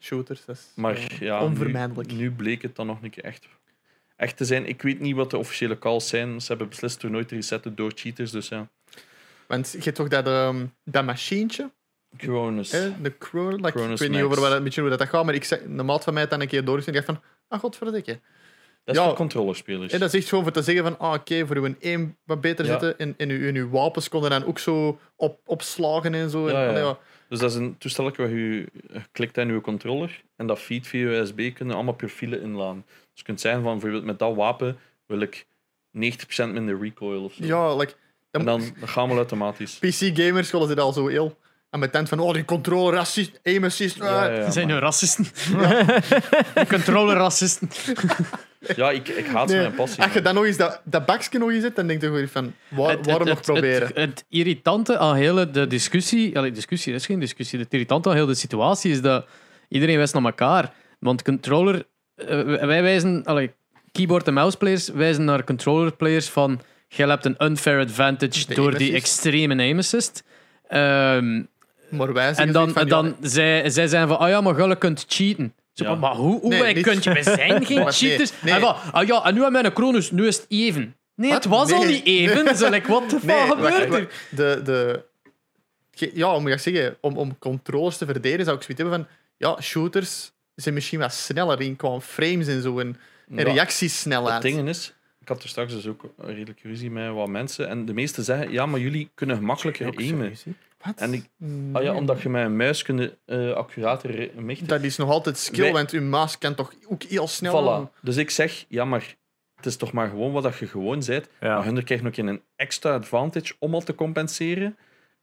Shooters, 0.00 0.44
dat 0.44 0.56
is 0.56 0.62
Maar 0.74 1.00
ja, 1.00 1.06
ja, 1.20 1.42
onvermijdelijk. 1.44 2.10
Nu, 2.12 2.16
nu 2.16 2.30
bleek 2.30 2.62
het 2.62 2.76
dan 2.76 2.86
nog 2.86 3.02
een 3.02 3.10
keer 3.10 3.24
echt, 3.24 3.48
echt 4.16 4.36
te 4.36 4.44
zijn. 4.44 4.66
Ik 4.66 4.82
weet 4.82 5.00
niet 5.00 5.14
wat 5.16 5.30
de 5.30 5.38
officiële 5.38 5.78
calls 5.78 6.08
zijn. 6.08 6.40
Ze 6.40 6.48
hebben 6.48 6.68
beslist 6.68 7.02
er 7.02 7.10
nooit 7.10 7.28
te 7.28 7.34
resetten 7.34 7.74
door 7.74 7.92
cheaters. 7.94 8.30
Dus 8.30 8.48
ja, 8.48 8.68
Want 9.46 9.72
je 9.72 9.80
hebt 9.82 9.96
toch 9.96 10.08
dat, 10.08 10.26
ehm, 10.26 10.66
dat 10.84 11.04
machientje, 11.04 11.70
hè, 12.72 13.02
de 13.02 13.18
Cronus. 13.18 13.62
Like, 13.62 13.70
Cronus 13.70 13.92
ik 13.92 13.98
weet 13.98 14.10
niet 14.10 14.22
over 14.22 14.40
wat, 14.40 14.52
een 14.52 14.64
beetje 14.64 14.80
hoe 14.80 14.90
dat 14.90 15.08
gaat, 15.08 15.24
maar 15.24 15.34
ik 15.34 15.44
zeg, 15.44 15.66
maat 15.66 16.04
van 16.04 16.12
mij 16.12 16.22
had 16.22 16.30
dan 16.30 16.40
een 16.40 16.48
keer 16.48 16.64
doorgezien. 16.64 16.94
Ik 16.94 17.06
dacht 17.06 17.18
van, 17.18 17.28
ah, 17.48 17.60
godverdikke. 17.60 18.20
Dat 18.84 18.94
is 18.94 19.00
ja. 19.00 19.06
voor 19.06 19.16
controllerspelers. 19.16 19.92
En 19.92 20.00
dat 20.00 20.14
is 20.14 20.20
echt 20.20 20.28
gewoon 20.28 20.44
voor 20.44 20.52
te 20.52 20.62
zeggen 20.62 20.84
van, 20.84 20.98
ah, 20.98 21.12
oké, 21.12 21.46
voor 21.46 21.56
uw 21.56 21.74
aim 21.82 22.16
wat 22.24 22.40
beter 22.40 22.64
Ja. 22.64 22.70
zitten 22.70 22.98
en, 22.98 23.14
en, 23.16 23.30
uw, 23.30 23.48
en 23.48 23.54
uw 23.54 23.70
wapens 23.70 24.08
konden 24.08 24.30
dan 24.30 24.44
ook 24.44 24.58
zo 24.58 24.98
op, 25.16 25.40
opslagen 25.44 26.14
en 26.14 26.30
zo. 26.30 26.46
En, 26.46 26.54
Ja, 26.54 26.78
ja. 26.78 26.98
Dus 27.28 27.38
dat 27.38 27.50
is 27.50 27.56
een 27.56 27.78
toestel 27.78 28.10
waar 28.16 28.30
je 28.30 28.66
klikt 29.12 29.38
aan 29.38 29.52
je 29.52 29.60
controller 29.60 30.22
en 30.36 30.46
dat 30.46 30.58
feed 30.58 30.86
via 30.86 31.06
USB 31.08 31.54
kunnen 31.54 31.74
allemaal 31.74 31.94
profielen 31.94 32.40
inladen. 32.42 32.84
Dus 33.14 33.22
je 33.22 33.22
kunt 33.24 33.40
zeggen 33.40 33.62
van 33.62 33.72
bijvoorbeeld 33.72 34.04
met 34.04 34.18
dat 34.18 34.34
wapen 34.34 34.78
wil 35.06 35.20
ik 35.20 35.46
90% 35.46 35.48
minder 36.36 36.78
recoil 36.80 37.24
of 37.24 37.32
zo. 37.32 37.44
Ja, 37.44 37.76
like, 37.76 37.92
En 38.30 38.44
dan, 38.44 38.60
dan 38.78 38.88
gaan 38.88 39.08
we 39.08 39.14
automatisch. 39.14 39.78
PC-gamers 39.78 40.50
willen 40.50 40.68
ze 40.68 40.80
al 40.80 40.92
zo 40.92 41.06
heel 41.06 41.38
aan 41.70 41.78
mijn 41.80 41.92
tent 41.92 42.08
van, 42.08 42.18
oh, 42.20 42.32
die 42.32 42.44
controle 42.44 42.92
racist, 42.96 43.40
aim 43.42 43.64
assist. 43.64 44.00
ah. 44.00 44.08
Ja, 44.08 44.30
ja, 44.30 44.50
zijn 44.50 44.66
nu 44.66 44.74
racisten. 44.74 45.26
Controller-racisten. 46.68 47.68
ja 48.76 48.90
ik, 48.90 49.08
ik 49.08 49.26
haat 49.26 49.48
Nee, 49.48 49.56
mijn 49.60 49.74
passie. 49.74 50.02
Als 50.02 50.12
je 50.12 50.22
dan 50.22 50.34
nog 50.34 50.44
eens 50.44 50.56
dat, 50.56 50.80
dat 50.84 51.06
bakje 51.06 51.38
nog 51.38 51.50
eens 51.50 51.62
zet, 51.62 51.76
dan 51.76 51.86
denk 51.86 52.00
je 52.00 52.06
gewoon 52.06 52.28
van, 52.28 52.54
waar- 52.68 52.88
Het- 52.88 52.96
het- 52.98 53.06
waarom 53.06 53.26
nog 53.28 53.36
het- 53.36 53.46
proberen? 53.46 53.86
Het, 53.86 53.96
het 53.96 54.24
irritante 54.28 54.98
aan 54.98 55.14
hele 55.16 55.50
de 55.50 55.66
discussie, 55.66 56.36
allee, 56.38 56.50
discussie 56.50 56.92
dat 56.92 57.00
is 57.00 57.06
geen 57.06 57.20
discussie, 57.20 57.58
het 57.58 57.72
irritante 57.72 58.08
aan 58.08 58.14
heel 58.14 58.26
de 58.26 58.34
situatie 58.34 58.90
is 58.92 59.00
dat 59.00 59.26
iedereen 59.68 59.96
wijst 59.96 60.14
naar 60.14 60.24
elkaar. 60.24 60.72
Want 60.98 61.22
controller, 61.22 61.86
wij 62.66 62.82
wijzen, 62.82 63.24
allee, 63.24 63.50
keyboard 63.92 64.26
en 64.26 64.34
mouse 64.34 64.56
players 64.56 64.88
wijzen 64.88 65.24
naar 65.24 65.44
controller 65.44 65.92
players 65.96 66.28
van 66.28 66.60
jij 66.88 67.08
hebt 67.08 67.24
een 67.24 67.36
unfair 67.44 67.80
advantage 67.80 68.46
De 68.46 68.54
door 68.54 68.68
aim 68.68 68.78
die 68.78 68.94
extreme 68.94 69.56
aim 69.56 69.78
assist. 69.78 70.22
Ehm, 70.68 71.42
maar 71.90 72.12
wij 72.12 72.26
zeggen 72.26 72.46
en 72.46 72.52
dan, 72.52 72.70
van, 72.72 72.82
ja, 72.82 72.88
dan 72.88 73.16
zij, 73.20 73.70
zij 73.70 73.86
zijn 73.86 74.08
van, 74.08 74.18
ah 74.18 74.28
ja, 74.28 74.40
maar 74.40 74.68
je 74.68 74.76
kunt 74.76 75.04
cheaten. 75.08 75.54
Zo, 75.72 75.84
Ja. 75.84 75.94
Maar 75.94 76.14
hoe, 76.14 76.40
hoe 76.40 76.48
Nee, 76.48 76.60
wij 76.60 76.72
niet- 76.72 76.84
kunt 76.84 77.04
je? 77.04 77.12
We 77.12 77.22
zijn 77.22 77.64
geen 77.66 77.78
nee, 77.78 77.92
cheaters. 77.92 78.32
nee. 78.42 78.54
En 78.54 78.60
van, 78.60 78.76
ah 78.92 79.06
ja, 79.06 79.24
en 79.24 79.34
nu 79.34 79.42
hebben 79.42 79.60
we 79.60 79.66
een 79.66 79.72
Cronus, 79.72 80.10
nu 80.10 80.26
is 80.26 80.36
het 80.36 80.46
even. 80.48 80.94
Nee, 81.14 81.30
Wat? 81.30 81.44
het 81.44 81.52
was 81.52 81.72
al 81.72 81.84
niet 81.84 82.04
even. 82.06 82.56
Zo, 82.56 82.70
like, 82.70 82.88
what 82.90 83.08
the 83.08 83.20
fuck 83.26 83.46
gebeurt 83.48 83.94
er? 83.94 84.08
de, 84.30 84.60
de, 84.64 85.02
ja, 86.14 86.34
ik 86.52 86.58
zeggen, 86.58 86.96
om, 87.00 87.16
om 87.16 87.38
controllers 87.38 87.96
te 87.96 88.06
verdedigen 88.06 88.44
zou 88.44 88.56
ik 88.56 88.62
zoiets 88.62 88.82
hebben 88.82 88.98
van, 89.00 89.16
ja, 89.36 89.60
shooters 89.62 90.32
zijn 90.54 90.74
misschien 90.74 90.98
wat 90.98 91.12
sneller 91.12 91.60
in 91.60 91.76
qua 91.76 92.00
frames 92.00 92.46
en 92.46 92.62
zo, 92.62 92.78
en, 92.78 92.96
en 93.28 93.36
Ja. 93.46 93.52
reactiesnelheid. 93.52 94.42
Het 94.42 94.52
ding 94.54 94.68
is, 94.68 94.94
ik 95.20 95.28
had 95.28 95.42
er 95.42 95.48
straks 95.48 95.72
dus 95.72 95.86
ook 95.86 96.02
een 96.18 96.34
redelijk 96.34 96.60
ruzie 96.62 96.90
met 96.90 97.12
wat 97.12 97.28
mensen. 97.28 97.68
En 97.68 97.84
de 97.84 97.92
meesten 97.94 98.24
zeggen, 98.24 98.50
ja, 98.52 98.66
maar 98.66 98.80
jullie 98.80 99.10
kunnen 99.14 99.36
gemakkelijker 99.36 99.96
aimen. 99.96 100.32
Wat? 100.84 100.94
En 101.00 101.12
ik- 101.12 101.28
Nee. 101.36 101.74
Ah 101.74 101.82
ja, 101.82 101.94
omdat 101.94 102.20
je 102.20 102.28
met 102.28 102.44
een 102.44 102.56
muis 102.56 102.82
kunt 102.82 103.14
eh 103.24 103.52
accurater 103.52 104.30
michten. 104.36 104.66
Dat 104.66 104.82
is 104.82 104.96
nog 104.96 105.10
altijd 105.10 105.38
skill, 105.38 105.62
Wij- 105.62 105.72
want 105.72 105.90
uw 105.90 106.02
muis 106.02 106.38
kan 106.38 106.54
toch 106.54 106.72
ook 106.88 107.02
heel 107.02 107.28
snel... 107.28 107.88
Voilà. 107.90 108.00
Dus 108.02 108.16
ik 108.16 108.30
zeg, 108.30 108.64
ja, 108.68 108.84
maar 108.84 109.14
het 109.56 109.66
is 109.66 109.76
toch 109.76 109.92
maar 109.92 110.08
gewoon 110.08 110.32
wat 110.32 110.42
dat 110.42 110.58
je 110.58 110.66
gewoon 110.66 111.02
bent. 111.06 111.28
Ja. 111.40 111.54
Maar 111.54 111.64
hun 111.64 111.84
krijgen 111.84 112.06
nog 112.06 112.16
een 112.16 112.42
extra 112.56 112.94
advantage 112.94 113.54
om 113.58 113.74
al 113.74 113.80
te 113.82 113.94
compenseren. 113.94 114.76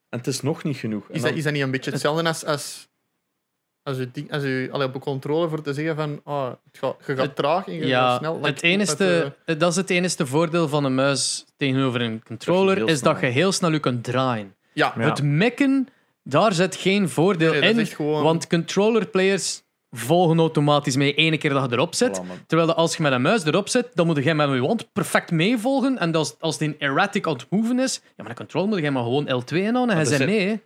En 0.10 0.17
het 0.17 0.28
is 0.28 0.41
nog 0.41 0.63
niet 0.63 0.78
genoeg. 0.78 1.10
En 1.10 1.15
Is 1.15 1.22
dat, 1.22 1.34
is 1.34 1.44
dat 1.44 1.54
niet 1.54 1.62
een 1.62 1.72
beetje 1.72 1.91
hetzelfde 1.91 2.28
als... 2.28 2.46
als 2.46 2.89
als 3.84 3.98
ding- 4.12 4.32
als 4.32 4.44
u 4.44 4.72
allee, 4.72 4.88
op 4.88 4.94
een 4.96 5.02
controle 5.02 5.50
voor 5.50 5.62
te 5.62 5.74
zeggen 5.74 5.96
van 5.96 6.22
ah, 6.24 6.50
het 6.50 6.78
gaat, 6.80 6.96
je 7.08 7.15
gaat 7.15 7.26
Het- 7.26 7.36
traag 7.36 7.67
en 7.67 7.74
je 7.74 7.80
gaat 7.80 7.89
Ja, 7.89 8.17
snel. 8.17 8.36
like, 8.36 8.48
het 8.48 8.62
enige, 8.63 8.96
met, 9.04 9.34
eh, 9.46 9.60
dat 9.60 9.70
is 9.72 9.76
het 9.76 9.89
enige 9.89 10.26
voordeel 10.26 10.67
van 10.67 10.84
een 10.84 10.96
muis 10.96 11.46
tegenover 11.58 12.02
een 12.02 12.24
controller, 12.24 12.89
is 12.89 13.00
snel. 13.00 13.12
dat 13.13 13.22
je 13.22 13.28
heel 13.28 13.52
snel 13.52 13.72
je 13.72 13.80
kunt 13.80 14.04
draaien. 14.04 14.56
ja, 14.74 14.94
Ja. 14.98 15.10
Het 15.10 15.24
mekken, 15.24 15.88
daar 16.24 16.54
zit 16.54 16.76
geen 16.76 17.10
voordeel 17.10 17.52
Nee, 17.54 17.74
in, 17.74 17.86
gewoon- 17.86 18.24
want 18.24 18.48
controller 18.48 19.08
players 19.08 19.62
volgen 19.91 20.38
automatisch 20.39 20.96
mee 20.96 21.13
ene 21.13 21.38
keer 21.38 21.50
dat 21.50 21.70
je 21.70 21.76
erop 21.76 21.96
zit. 21.96 22.22
Voilà. 22.22 22.46
Terwijl 22.48 22.67
dat 22.70 22.78
als 22.78 22.96
je 22.98 23.04
met 23.04 23.12
een 23.12 23.22
muis 23.22 23.44
erop 23.46 23.70
zit, 23.70 23.88
dan 23.94 24.06
moet 24.06 24.24
je 24.24 24.34
met 24.34 24.50
je 24.50 24.60
wand 24.62 24.91
perfect 24.94 25.32
meevolgen. 25.32 25.98
En 25.98 26.15
als, 26.15 26.36
als 26.39 26.58
die 26.58 26.76
erratic 26.78 27.28
aan 27.28 27.34
het 27.34 27.46
moven 27.50 27.80
is, 27.80 28.02
ja, 28.04 28.12
met 28.24 28.30
een 28.30 28.36
controller 28.36 28.70
moet 28.70 28.80
je 28.80 28.91
maar 28.91 29.04
gewoon 29.04 29.26
L2 29.26 29.56
inhouden 29.58 29.89
en 29.89 29.96
hij 29.96 30.06
zijn 30.06 30.17
zijn- 30.17 30.30
mee. 30.30 30.62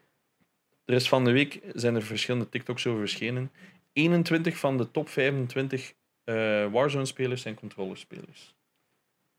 Er 0.85 0.93
is 0.93 1.07
van 1.09 1.23
de 1.25 1.31
week 1.31 1.59
zijn 1.73 1.95
er 1.95 2.03
verschillende 2.03 2.49
TikToks 2.49 2.87
over 2.87 2.99
verschenen. 2.99 3.51
21 3.93 4.57
van 4.57 4.77
de 4.77 4.91
top 4.91 5.09
25 5.09 5.93
eh, 6.23 6.35
Warzone-spelers 6.71 7.41
zijn 7.41 7.55
controllerspelers. 7.55 8.55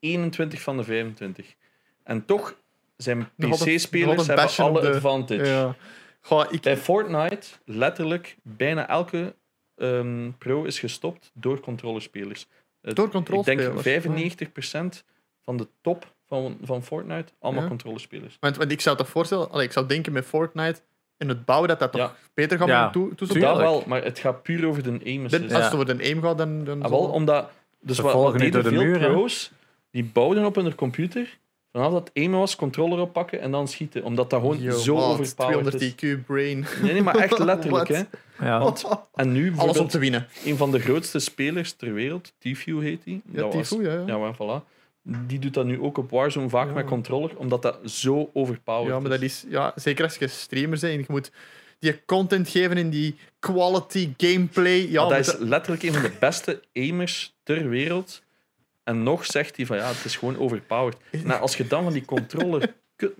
21 0.01 0.61
van 0.63 0.77
de 0.77 0.85
25. 0.85 1.55
En 2.03 2.25
toch 2.25 2.57
zijn 2.97 3.29
PC-spelers 3.37 4.27
hebben 4.27 4.57
alle 4.57 4.81
de- 4.81 4.89
advantage. 4.95 5.45
ja. 5.47 5.77
Goh, 6.21 6.45
ik, 6.53 6.61
Bij 6.61 6.77
Fortnite, 6.77 7.47
letterlijk, 7.65 8.37
bijna 8.43 8.89
elke 8.89 9.35
ehm, 9.77 10.31
pro 10.39 10.65
is 10.65 10.79
gestopt 10.79 11.31
door 11.35 11.61
controllerspelers. 11.61 12.47
Het- 12.83 12.97
Door 12.97 13.11
controlespelers? 13.11 13.67
Ik 13.67 13.83
denk 13.83 14.03
95% 14.95 15.05
van 15.45 15.57
de 15.57 15.69
top 15.81 16.15
van, 16.27 16.59
van 16.63 16.83
Fortnite, 16.85 17.33
allemaal 17.39 17.63
Ja. 17.63 17.69
controllerspelers. 17.69 18.37
want, 18.41 18.57
want 18.57 18.71
ik 18.71 18.81
zou 18.81 18.97
toch 18.97 19.09
voorstellen, 19.09 19.51
allee, 19.51 19.67
ik 19.67 19.73
zou 19.73 19.87
denken 19.87 20.13
met 20.13 20.27
Fortnite 20.27 20.81
en 21.17 21.29
het 21.29 21.45
bouwen 21.45 21.69
dat 21.69 21.79
dat 21.79 21.93
toch 21.93 22.01
Ja. 22.01 22.15
beter 22.35 22.59
gaat 22.59 22.69
Ja, 22.69 22.91
toe. 22.91 23.11
Dat 23.17 23.57
wel, 23.57 23.83
maar 23.87 24.05
het 24.05 24.19
gaat 24.19 24.43
puur 24.43 24.67
over 24.67 24.83
de 24.83 25.01
aim 25.05 25.25
assist. 25.25 25.43
Als 25.43 25.53
Ja. 25.53 25.59
het 25.65 25.73
over 25.75 25.99
de 25.99 26.05
aim 26.05 26.23
gaat, 26.23 26.39
dan... 26.39 26.65
dan 26.65 26.83
Ah, 26.83 26.91
wel, 26.91 26.99
omdat... 27.01 27.51
Dus 27.81 27.99
wat, 27.99 28.13
wat 28.13 28.39
deden 28.39 28.63
de 28.63 28.69
veel 28.69 28.83
muur, 28.83 28.99
pro's, 28.99 29.51
die 29.91 30.05
bouwden 30.05 30.45
op 30.45 30.55
hun 30.55 30.75
computer, 30.75 31.39
vanaf 31.73 31.93
dat 31.93 32.11
aimen 32.15 32.39
was, 32.39 32.57
controller 32.57 32.99
oppakken 33.01 33.41
en 33.41 33.51
dan 33.51 33.69
schieten. 33.69 34.05
Omdat 34.05 34.31
dat 34.31 34.41
gewoon 34.41 34.61
Yo, 34.61 34.71
zo 34.79 34.95
wat, 34.95 35.05
overpowered 35.05 35.79
200 35.79 35.81
is. 35.81 35.93
IQ 35.93 36.27
brain. 36.27 36.67
Nee, 36.83 36.93
nee, 36.93 37.03
maar 37.03 37.15
echt 37.17 37.39
letterlijk. 37.53 37.89
Hè. 37.89 38.03
Ja. 38.41 38.73
En 39.15 39.33
nu 39.33 39.53
Alles 39.57 39.79
om 39.79 39.89
te 39.89 39.99
winnen. 39.99 40.27
een 40.45 40.57
van 40.57 40.71
de 40.71 40.79
grootste 40.81 41.19
spelers 41.19 41.73
ter 41.73 41.93
wereld, 41.95 42.33
Tfue 42.39 42.83
heet 42.83 43.05
hij. 43.05 43.21
Ja, 43.33 43.49
Tifu, 43.49 43.83
ja. 43.85 43.93
ja. 43.93 44.03
Ja, 44.07 44.19
maar 44.19 44.35
voilà. 44.35 44.76
Die 45.09 45.39
doet 45.39 45.55
dat 45.55 45.65
nu 45.67 45.81
ook 45.81 45.99
op 45.99 46.11
Warzone 46.11 46.49
vaak 46.49 46.67
Ja. 46.67 46.73
met 46.73 46.87
controller, 46.87 47.37
omdat 47.37 47.63
dat 47.63 47.79
zo 47.91 48.31
overpowered 48.33 48.93
Ja, 48.95 49.01
maar 49.01 49.11
dat 49.11 49.21
is. 49.23 49.45
is, 49.45 49.51
ja, 49.51 49.73
zeker 49.75 50.05
als 50.05 50.17
je 50.17 50.29
streamer 50.29 50.69
bent 50.81 50.83
en 50.83 50.99
je 50.99 51.05
moet 51.09 51.31
die 51.79 52.05
content 52.05 52.49
geven 52.49 52.77
in 52.77 52.91
die 52.91 53.17
quality 53.39 54.15
gameplay. 54.17 54.91
Ja, 54.91 55.07
Maar 55.07 55.17
dat 55.17 55.27
is 55.27 55.37
letterlijk 55.39 55.83
een 55.83 55.93
van 55.93 56.03
de 56.03 56.13
beste 56.21 56.63
aimers 56.75 57.35
ter 57.43 57.69
wereld. 57.69 58.23
En 58.85 59.03
nog 59.03 59.25
zegt 59.27 59.57
hij 59.57 59.67
van 59.67 59.77
ja, 59.77 59.89
het 59.89 60.05
is 60.05 60.17
gewoon 60.17 60.39
overpowered. 60.39 60.97
Nou, 61.25 61.41
als 61.41 61.57
je 61.57 61.67
dan 61.67 61.83
van 61.83 61.93
die 61.93 62.05
controller. 62.05 62.75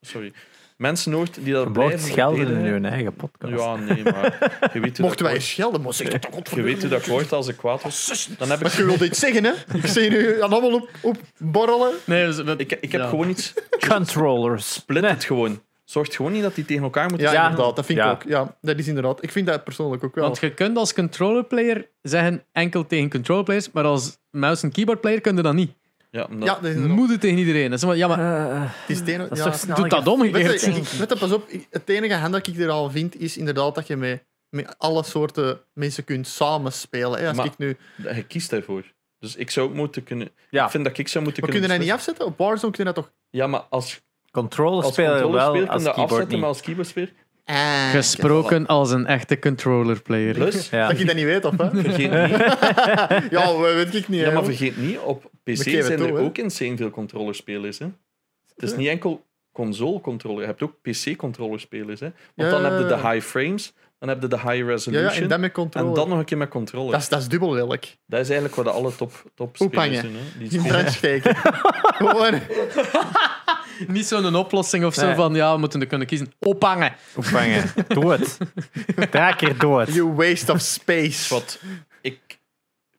Sorry. 0.00 0.32
Mensen 0.76 1.12
hoort 1.12 1.38
die 1.44 1.52
dat 1.52 1.72
blijven 1.72 1.98
schelden 2.00 2.56
in 2.64 2.82
je 2.82 2.88
eigen 2.88 3.14
podcast. 3.14 3.52
Ja, 3.62 3.76
nee, 3.76 4.02
maar 4.02 4.70
je 4.72 4.80
weet 4.80 4.96
hoe 4.96 5.06
mochten 5.06 5.24
wij 5.24 5.34
dat 5.34 5.42
schelden, 5.42 5.82
maar 5.82 5.94
zeg 5.94 6.12
het 6.12 6.22
toch. 6.30 6.54
Je 6.54 6.62
weet 6.62 6.80
hoe 6.80 6.88
dat 6.90 7.00
ik 7.00 7.06
word 7.06 7.32
als 7.32 7.48
ik 7.48 7.56
kwaad 7.56 7.82
word. 7.82 8.28
Dan 8.38 8.50
heb 8.50 8.60
Maar 8.62 8.72
je 8.76 8.82
ik... 8.82 8.86
wilt 8.88 9.00
iets 9.00 9.18
zeggen, 9.18 9.44
hè? 9.44 9.52
Ik 9.74 9.86
zie 9.86 10.10
nu 10.10 10.40
allemaal 10.40 10.72
op, 10.74 10.88
op 11.00 11.16
borrelen. 11.38 11.92
Nee, 12.04 12.26
dus, 12.26 12.38
Ik, 12.56 12.72
ik 12.80 12.92
heb 12.92 13.00
ja. 13.00 13.08
gewoon 13.08 13.28
iets... 13.28 13.54
Controllers. 13.88 14.72
Split 14.72 15.02
Nee. 15.02 15.10
het 15.10 15.24
gewoon. 15.24 15.60
zorgt 15.84 16.16
gewoon 16.16 16.32
niet 16.32 16.42
dat 16.42 16.54
die 16.54 16.64
tegen 16.64 16.82
elkaar 16.82 17.08
moeten 17.08 17.26
Ja, 17.26 17.32
Ja. 17.32 17.48
inderdaad, 17.50 17.76
dat 17.76 17.86
vind 17.86 17.98
ik 17.98 18.04
Ja. 18.04 18.10
ook. 18.10 18.22
Ja, 18.26 18.56
dat 18.60 18.78
is 18.78 18.88
inderdaad. 18.88 19.22
Ik 19.22 19.30
vind 19.32 19.46
dat 19.46 19.64
persoonlijk 19.64 20.04
ook 20.04 20.14
wel. 20.14 20.24
Want 20.24 20.40
je 20.40 20.54
kunt 20.54 20.76
als 20.76 20.94
controller-player 20.94 21.88
zeggen 22.02 22.44
enkel 22.52 22.86
tegen 22.86 23.10
controller-players, 23.10 23.70
maar 23.72 23.84
als 23.84 24.18
mouse- 24.30 24.64
en 24.66 24.72
keyboard-player 24.72 25.20
kun 25.20 25.36
je 25.36 25.42
dat 25.42 25.54
niet. 25.54 25.72
Ja, 26.12 26.26
omdat- 26.30 26.48
ja, 26.48 26.54
dat 26.54 26.64
is 26.64 27.10
het 27.10 27.20
tegen 27.20 27.38
iedereen. 27.38 27.70
Dat 27.70 27.78
is 27.78 27.84
maar, 27.84 27.96
ja, 27.96 28.06
maar 28.08 28.18
Eh, 28.50 28.60
Het 28.64 28.90
is 28.90 28.98
het 28.98 29.06
dat 29.18 29.30
is 29.32 29.38
ja. 29.38 29.44
toch 29.44 29.54
snel 29.58 29.76
doe 29.76 29.88
dat 29.88 30.02
ge- 30.02 30.10
omgekeerd. 30.10 30.46
Weet 30.46 30.60
je, 30.60 30.66
ik- 30.70 30.88
weet 30.88 31.10
je, 31.10 31.16
pas 31.18 31.32
op, 31.32 31.50
het 31.70 31.88
enige 31.88 32.14
hand 32.14 32.32
dat 32.32 32.46
ik 32.46 32.58
er 32.58 32.68
al 32.70 32.90
vind, 32.90 33.20
is 33.20 33.36
inderdaad 33.36 33.74
dat 33.74 33.86
je 33.86 33.96
met, 33.96 34.24
met 34.48 34.74
alle 34.78 35.02
soorten 35.04 35.60
mensen 35.72 36.04
kunt 36.04 36.26
samenspelen. 36.26 37.20
Hè. 37.20 37.28
Als 37.28 37.36
Maar- 37.36 37.46
ik 37.46 37.58
nu, 37.58 37.76
hij 38.02 38.22
kiest 38.22 38.50
daarvoor. 38.50 38.82
Dus 39.18 39.36
ik 39.36 39.50
zou 39.50 39.68
ook 39.68 39.74
moeten 39.74 40.04
kunnen... 40.04 40.30
Ja. 40.50 40.64
Ik 40.64 40.70
vind 40.70 40.84
dat 40.84 40.98
ik 40.98 41.08
zou 41.08 41.24
moeten 41.24 41.42
maar 41.42 41.50
kun 41.52 41.60
kunnen 41.60 41.78
je 41.80 41.84
dat 41.86 41.96
niet 41.96 42.06
afzetten? 42.06 42.26
Op 42.26 42.38
Warzone 42.38 42.72
kun 42.72 42.84
je 42.84 42.92
dat 42.92 43.04
toch... 43.04 43.12
Ja, 43.30 43.46
maar 43.46 43.60
als, 43.60 44.00
Controller 44.30 44.84
als 44.84 44.92
spelen 44.92 45.32
wel, 45.32 45.52
kun 45.52 45.68
als 45.68 45.78
je 45.82 45.84
dat 45.84 45.94
keyboard 45.94 45.98
afzetten, 46.00 46.28
niet. 46.28 46.38
maar 46.38 46.48
als 46.48 46.60
keyboardspeler... 46.60 47.12
Ah, 47.44 47.90
gesproken 47.90 48.66
als 48.66 48.90
een 48.90 49.06
echte 49.06 49.38
controller-player. 49.38 50.34
Plus, 50.34 50.70
Ja. 50.70 50.88
Dat 50.88 50.98
je 50.98 51.04
dat 51.04 51.14
niet 51.14 51.24
weet, 51.24 51.44
of 51.44 51.56
hè? 51.56 51.70
vergeet 51.70 52.10
niet... 52.10 52.10
ja, 53.38 53.44
dat 53.46 53.58
weet 53.60 53.94
ik 53.94 54.08
niet. 54.08 54.20
Ja, 54.20 54.26
hè, 54.26 54.32
maar 54.32 54.44
vergeet 54.44 54.76
niet, 54.76 54.98
op 54.98 55.30
PC 55.44 55.56
zijn 55.56 55.76
er 55.84 55.96
toe, 55.96 56.06
hè. 56.06 56.18
ook 56.18 56.38
insane 56.38 56.76
veel 56.76 56.90
controllerspelers. 56.90 57.78
Hè? 57.78 57.86
Het 58.54 58.62
is 58.70 58.76
niet 58.76 58.88
enkel 58.88 59.24
console-controller, 59.52 60.40
je 60.40 60.46
hebt 60.46 60.62
ook 60.62 60.74
PC-controllerspelers. 60.82 62.00
Hè? 62.00 62.10
Want 62.34 62.50
Ja, 62.50 62.60
dan 62.60 62.64
heb 62.64 62.80
je 62.80 62.86
de 62.86 63.08
high 63.08 63.26
frames, 63.26 63.72
dan 63.98 64.08
heb 64.08 64.22
je 64.22 64.28
de 64.28 64.36
high 64.38 64.66
resolution, 64.66 65.14
ja, 65.14 65.20
en 65.20 65.28
dan 65.28 65.40
met 65.40 65.52
controle. 65.52 65.88
en 65.88 65.94
dan 65.94 66.08
nog 66.08 66.18
een 66.18 66.24
keer 66.24 66.38
met 66.38 66.48
controller. 66.48 66.92
dat, 66.92 67.00
is, 67.00 67.08
dat 67.08 67.20
is 67.20 67.28
dubbel 67.28 67.52
lelijk. 67.52 67.96
Dat 68.06 68.20
is 68.20 68.30
eigenlijk 68.30 68.54
wat 68.62 68.74
alle 68.74 68.96
top, 68.96 69.24
top 69.34 69.56
spelers 69.56 70.00
doen. 70.00 70.12
Hè? 70.14 70.48
Die 70.48 70.60
In 70.82 70.90
steken. 70.90 71.36
Gewoon. 71.98 72.40
Niet 73.88 74.06
zo'n 74.06 74.34
oplossing 74.36 74.84
of 74.84 74.94
zo 74.94 75.06
Nee. 75.06 75.14
van 75.14 75.34
ja, 75.34 75.52
we 75.52 75.58
moeten 75.58 75.80
er 75.80 75.86
kunnen 75.86 76.06
kiezen. 76.06 76.32
Ophangen. 76.38 76.94
Opvangen. 77.16 77.70
Doe 77.88 78.10
het. 78.12 78.38
Drie 79.10 79.36
keer 79.36 79.58
doe 79.58 79.80
het. 79.80 79.94
You 79.94 80.12
waste 80.12 80.52
of 80.52 80.60
space. 80.60 81.34
Wat 81.34 81.60
ik 82.00 82.20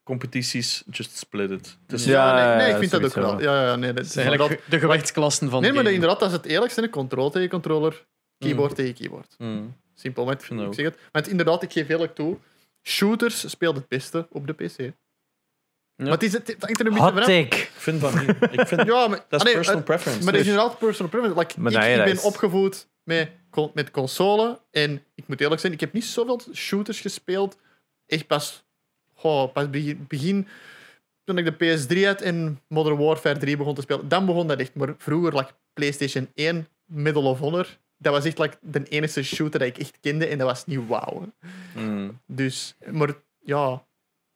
competities 0.04 0.82
just 0.90 1.16
split 1.16 1.50
it. 1.50 1.78
Het 1.86 1.92
is 2.00 2.04
Ja, 2.04 2.38
Ja, 2.52 2.56
nee, 2.56 2.70
ik 2.70 2.76
vind 2.78 2.90
dat 2.90 3.04
ook 3.04 3.14
wel. 3.14 3.40
Ja, 3.40 3.66
ja, 3.66 3.76
nee, 3.76 3.86
dat 3.92 3.96
Dat 3.96 4.06
is 4.06 4.16
eigenlijk 4.16 4.42
inderdaad- 4.50 4.70
de 4.70 4.78
gewichtsklassen 4.78 5.50
van 5.50 5.60
Nee, 5.62 5.72
maar 5.72 5.82
game. 5.82 5.94
inderdaad, 5.94 6.20
dat 6.20 6.28
is 6.30 6.36
het 6.36 6.46
eerlijkste. 6.46 6.90
Controle 6.90 7.30
tegen 7.30 7.48
controller, 7.48 8.04
keyboard 8.38 8.70
Mm. 8.70 8.76
tegen 8.76 8.94
keyboard. 8.94 9.34
Mm. 9.38 9.76
Simpel, 9.94 10.24
maar 10.24 10.34
ik, 10.34 10.40
zeg 10.74 10.84
het. 10.84 10.94
Maar 11.12 11.22
het, 11.22 11.28
inderdaad, 11.28 11.62
ik 11.62 11.72
geef 11.72 11.88
eerlijk 11.88 12.14
toe. 12.14 12.36
Shooters 12.82 13.50
speelt 13.50 13.76
het 13.76 13.88
beste 13.88 14.26
op 14.30 14.46
de 14.46 14.52
PC. 14.52 14.92
Maar 15.96 16.10
het, 16.10 16.22
is, 16.22 16.32
het 16.32 16.46
het 16.46 16.62
hangt 16.62 16.80
er 16.80 16.86
een 16.86 16.92
beetje 16.92 17.10
Hot 17.10 17.12
vanaf. 17.24 17.26
take. 17.28 17.56
Ik 17.56 17.70
vind 17.74 18.00
van 18.00 18.18
niet. 18.18 18.28
Ik 18.60 18.66
vind, 18.66 18.86
Ja, 18.86 19.08
maar, 19.08 19.24
dat 19.28 19.30
is 19.30 19.38
ah, 19.38 19.44
nee, 19.44 19.54
personal 19.54 19.76
het- 19.76 19.84
preference. 19.84 20.22
Maar 20.24 20.32
dat 20.32 20.40
is 20.40 20.46
Dus- 20.46 20.54
inderdaad 20.56 20.78
personal 20.78 21.10
preference. 21.10 21.40
Like, 21.40 21.60
Maar 21.60 21.72
ik, 21.72 21.78
nee, 21.78 21.96
dat 21.96 22.04
ben 22.04 22.14
is- 22.14 22.22
opgevoed 22.22 22.88
met, 23.02 23.30
con- 23.50 23.70
met 23.74 23.90
console. 23.90 24.60
En 24.70 25.02
ik 25.14 25.24
moet 25.28 25.40
eerlijk 25.40 25.60
zijn, 25.60 25.72
ik 25.72 25.80
heb 25.80 25.92
niet 25.92 26.04
zoveel 26.04 26.40
shooters 26.54 27.00
gespeeld. 27.00 27.56
Echt 28.06 28.26
pas, 28.26 28.64
goh, 29.14 29.52
pas 29.52 29.70
begin, 29.70 30.04
begin 30.08 30.48
toen 31.24 31.38
ik 31.38 31.44
de 31.44 31.52
PS3 31.78 32.06
had 32.06 32.20
en 32.20 32.60
Modern 32.68 32.96
Warfare 32.96 33.38
3 33.38 33.56
begon 33.56 33.74
te 33.74 33.80
spelen. 33.80 34.08
Dan 34.08 34.26
begon 34.26 34.46
dat 34.46 34.58
echt. 34.58 34.74
Maar 34.74 34.94
vroeger, 34.98 35.36
like 35.36 35.52
PlayStation 35.72 36.28
1, 36.34 36.68
Medal 36.84 37.24
of 37.24 37.38
Honor. 37.38 37.78
Dat 37.98 38.12
was 38.12 38.24
echt 38.24 38.38
like, 38.38 38.56
de 38.60 38.82
enige 38.88 39.22
shooter 39.22 39.58
dat 39.58 39.68
ik 39.68 39.78
echt 39.78 39.98
kende. 40.00 40.26
En 40.26 40.38
dat 40.38 40.46
was 40.46 40.66
niet 40.66 40.86
wauw. 40.88 41.32
hè. 41.40 41.80
Mm. 41.80 42.20
Dus, 42.26 42.74
maar 42.90 43.14
ja, 43.44 43.84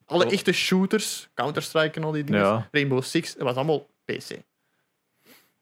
alle 0.09 0.27
echte 0.31 0.53
shooters, 0.53 1.29
Counter-Strike 1.35 1.99
en 1.99 2.05
al 2.05 2.13
die 2.13 2.25
dingen, 2.25 2.41
Ja. 2.41 2.69
Rainbow 2.73 3.03
Six, 3.03 3.35
dat 3.35 3.43
was 3.43 3.55
allemaal 3.55 3.87
PC. 4.05 4.31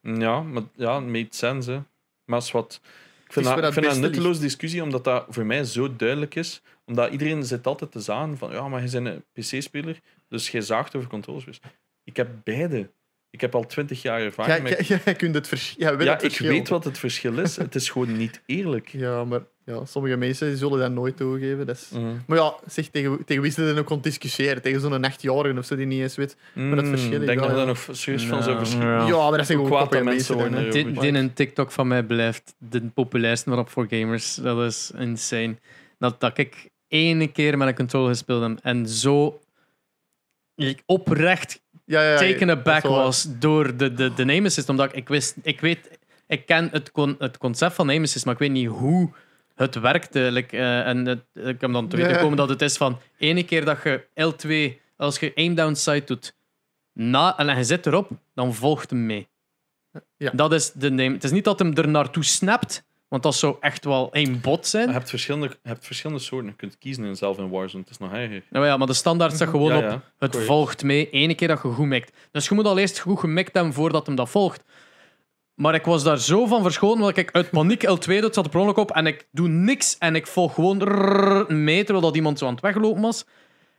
Ja, 0.00 0.42
maar 0.42 0.62
ja, 0.74 1.00
made 1.00 1.26
sense. 1.30 1.70
Hè. 1.70 1.80
Maar 2.24 2.38
is 2.38 2.50
wat, 2.50 2.80
ik 3.26 3.32
vind 3.32 3.44
dat, 3.46 3.58
ik 3.58 3.72
vind 3.72 3.86
dat 3.86 3.94
een 3.94 4.00
nutteloze 4.00 4.40
discussie, 4.40 4.82
omdat 4.82 5.04
dat 5.04 5.26
voor 5.28 5.46
mij 5.46 5.64
zo 5.64 5.96
duidelijk 5.96 6.34
is. 6.34 6.62
Omdat 6.84 7.10
iedereen 7.10 7.44
zit 7.44 7.66
altijd 7.66 7.92
te 7.92 8.00
zagen 8.00 8.38
van, 8.38 8.50
ja, 8.50 8.68
maar 8.68 8.82
je 8.82 8.90
bent 8.90 9.06
een 9.06 9.24
PC-speler, 9.32 10.00
dus 10.28 10.50
je 10.50 10.62
zaagt 10.62 10.96
over 10.96 11.08
controllers. 11.08 11.60
Ik 12.04 12.16
heb 12.16 12.28
beide. 12.44 12.90
Ik 13.36 13.42
heb 13.42 13.54
al 13.54 13.66
twintig 13.66 14.02
jaar 14.02 14.18
Ja, 14.20 14.24
ervaring 14.24 14.62
met... 14.62 14.86
ja, 14.86 14.98
jij 15.04 15.14
kunt 15.14 15.34
het 15.34 15.48
vers 15.48 15.74
ja, 15.78 15.96
weet 15.96 16.06
Ja, 16.06 16.12
het 16.12 16.22
ik 16.22 16.28
verschil. 16.30 16.48
weet 16.48 16.68
wat 16.68 16.84
het 16.84 16.98
verschil 16.98 17.38
is. 17.38 17.56
Het 17.56 17.74
is 17.74 17.90
gewoon 17.90 18.16
niet 18.16 18.40
eerlijk. 18.46 18.88
Ja, 18.88 19.24
maar 19.24 19.40
ja, 19.64 19.84
sommige 19.84 20.16
mensen 20.16 20.56
zullen 20.56 20.78
dat 20.78 20.92
nooit 20.92 21.16
toegeven. 21.16 21.66
Dat 21.66 21.76
is... 21.76 21.90
Mhm. 21.92 22.04
Maar 22.26 22.38
ja, 22.38 22.54
zeg, 22.66 22.86
tegen, 22.88 23.24
tegen 23.24 23.42
wie 23.42 23.50
ze 23.52 23.64
er 23.64 23.78
ook 23.78 23.86
kon 23.86 24.00
discussiëren? 24.00 24.62
Tegen 24.62 24.80
zo'n 24.80 25.04
achtjarige 25.04 25.58
of 25.58 25.64
zo 25.64 25.76
die 25.76 25.86
niet 25.86 26.00
eens 26.00 26.16
weet. 26.16 26.36
Mm, 26.54 26.76
dat 26.76 26.86
verschil 26.86 27.12
is 27.12 27.20
Ik 27.20 27.26
denk 27.26 27.38
dat 27.40 27.50
ja. 27.50 27.56
er 27.56 27.66
nog 27.66 27.88
serieus 27.90 28.24
van 28.26 28.38
Ja, 28.38 28.42
zou 28.44 28.56
verschillen. 28.58 29.06
ja. 29.06 29.28
Maar 29.28 29.36
dat 29.38 29.46
zijn 29.46 29.58
gewoon 29.58 29.78
kwaad 29.86 30.04
mensen 30.04 30.36
mensen. 30.36 30.70
Dit, 30.70 31.00
dit 31.00 31.14
een 31.14 31.32
TikTok 31.32 31.70
van 31.72 31.88
mij 31.88 32.02
blijft 32.02 32.54
de 32.58 32.80
populairste 32.94 33.48
waarop 33.48 33.68
voor 33.70 33.86
gamers. 33.90 34.34
Dat 34.34 34.60
is 34.72 34.90
insane. 34.98 35.56
Dat, 35.98 36.20
dat 36.20 36.38
ik 36.38 36.68
ene 36.88 37.26
keer 37.32 37.58
met 37.58 37.68
een 37.68 37.74
controller 37.74 38.08
gespeeld 38.08 38.42
heb 38.42 38.58
en 38.62 38.88
zo 38.88 39.40
ik 40.56 40.82
oprecht 40.86 41.62
Ja, 41.86 42.02
ja, 42.02 42.16
taken 42.16 42.50
aback 42.50 42.82
was 42.82 43.26
door 43.38 43.76
de, 43.76 43.94
de, 43.94 44.14
de 44.14 44.24
name 44.24 44.46
assist. 44.46 44.68
Omdat 44.68 44.86
ik, 44.86 44.92
ik 44.92 45.08
wist, 45.08 45.36
ik 45.42 45.60
weet, 45.60 45.98
ik 46.26 46.46
ken 46.46 46.68
het, 46.72 46.90
con, 46.90 47.16
het 47.18 47.38
concept 47.38 47.74
van 47.74 47.86
name 47.86 48.02
assist, 48.02 48.24
maar 48.24 48.34
ik 48.34 48.40
weet 48.40 48.50
niet 48.50 48.68
hoe 48.68 49.12
het 49.54 49.74
werkte. 49.74 50.20
Like, 50.20 50.56
eh, 50.56 50.86
en 50.86 51.06
het, 51.06 51.24
ik 51.34 51.60
heb 51.60 51.72
dan 51.72 51.88
te 51.88 51.96
weten 51.96 52.18
komen 52.18 52.36
dat 52.36 52.48
het 52.48 52.62
is 52.62 52.76
van 52.76 52.98
ene 53.18 53.44
keer 53.44 53.64
dat 53.64 53.78
je 53.82 54.06
L2, 54.14 54.80
als 54.96 55.18
je 55.18 55.32
aim 55.34 55.54
down 55.54 55.74
sight 55.74 56.06
doet, 56.06 56.36
na, 56.92 57.38
en 57.38 57.56
je 57.56 57.64
zit 57.64 57.86
erop, 57.86 58.10
dan 58.34 58.54
volgt 58.54 58.90
hem 58.90 59.06
mee. 59.06 59.28
Ja. 60.16 60.30
Dat 60.34 60.52
is 60.52 60.72
de 60.72 60.90
name. 60.90 61.12
Het 61.12 61.24
is 61.24 61.30
niet 61.30 61.44
dat 61.44 61.58
hem 61.58 61.74
er 61.74 61.88
naartoe 61.88 62.24
snapt, 62.24 62.85
want 63.08 63.22
dat 63.22 63.34
zou 63.34 63.56
echt 63.60 63.84
wel 63.84 64.12
één 64.12 64.40
bot 64.40 64.66
zijn. 64.66 64.86
Je 64.86 64.92
hebt 64.92 65.08
verschillende, 65.08 65.46
je 65.62 65.68
hebt 65.68 65.86
verschillende 65.86 66.22
soorten. 66.22 66.48
Je 66.48 66.56
kunt 66.56 66.78
kiezen 66.78 67.04
in 67.04 67.16
zelf 67.16 67.38
in 67.38 67.50
Warzone. 67.50 67.82
Het 67.82 67.92
is 67.92 67.98
nog 67.98 68.12
erger. 68.12 68.42
Nou 68.50 68.66
ja, 68.66 68.76
maar 68.76 68.86
de 68.86 68.94
standaard 68.94 69.32
staat 69.34 69.48
gewoon 69.48 69.70
Ja, 69.70 69.76
op 69.76 69.82
ja, 69.82 70.02
het 70.18 70.30
correct. 70.30 70.46
volgt 70.46 70.82
mee, 70.82 71.10
ene 71.10 71.34
keer 71.34 71.48
dat 71.48 71.62
je 71.62 71.68
goed 71.68 71.86
mikt. 71.86 72.12
Dus 72.30 72.48
je 72.48 72.54
moet 72.54 72.66
al 72.66 72.78
eerst 72.78 72.98
goed 72.98 73.18
gemikt 73.18 73.54
hebben 73.54 73.72
voordat 73.72 74.06
hem 74.06 74.14
dat 74.16 74.28
volgt. 74.28 74.62
Maar 75.54 75.74
ik 75.74 75.84
was 75.84 76.02
daar 76.02 76.18
zo 76.18 76.46
van 76.46 76.62
verschoten, 76.62 77.00
dat 77.00 77.16
ik 77.16 77.30
uit 77.32 77.50
paniek 77.50 77.84
L2 77.86 78.04
doe, 78.06 78.14
het 78.14 78.34
zat 78.34 78.44
er 78.44 78.50
per 78.50 78.60
ongeluk 78.60 78.76
op, 78.78 78.90
en 78.90 79.06
ik 79.06 79.28
doe 79.30 79.48
niks 79.48 79.98
en 79.98 80.14
ik 80.14 80.26
volg 80.26 80.54
gewoon 80.54 80.76
mee, 81.64 81.84
terwijl 81.84 82.04
dat 82.06 82.16
iemand 82.16 82.38
zo 82.38 82.46
aan 82.46 82.52
het 82.52 82.62
weglopen 82.62 83.02
was. 83.02 83.24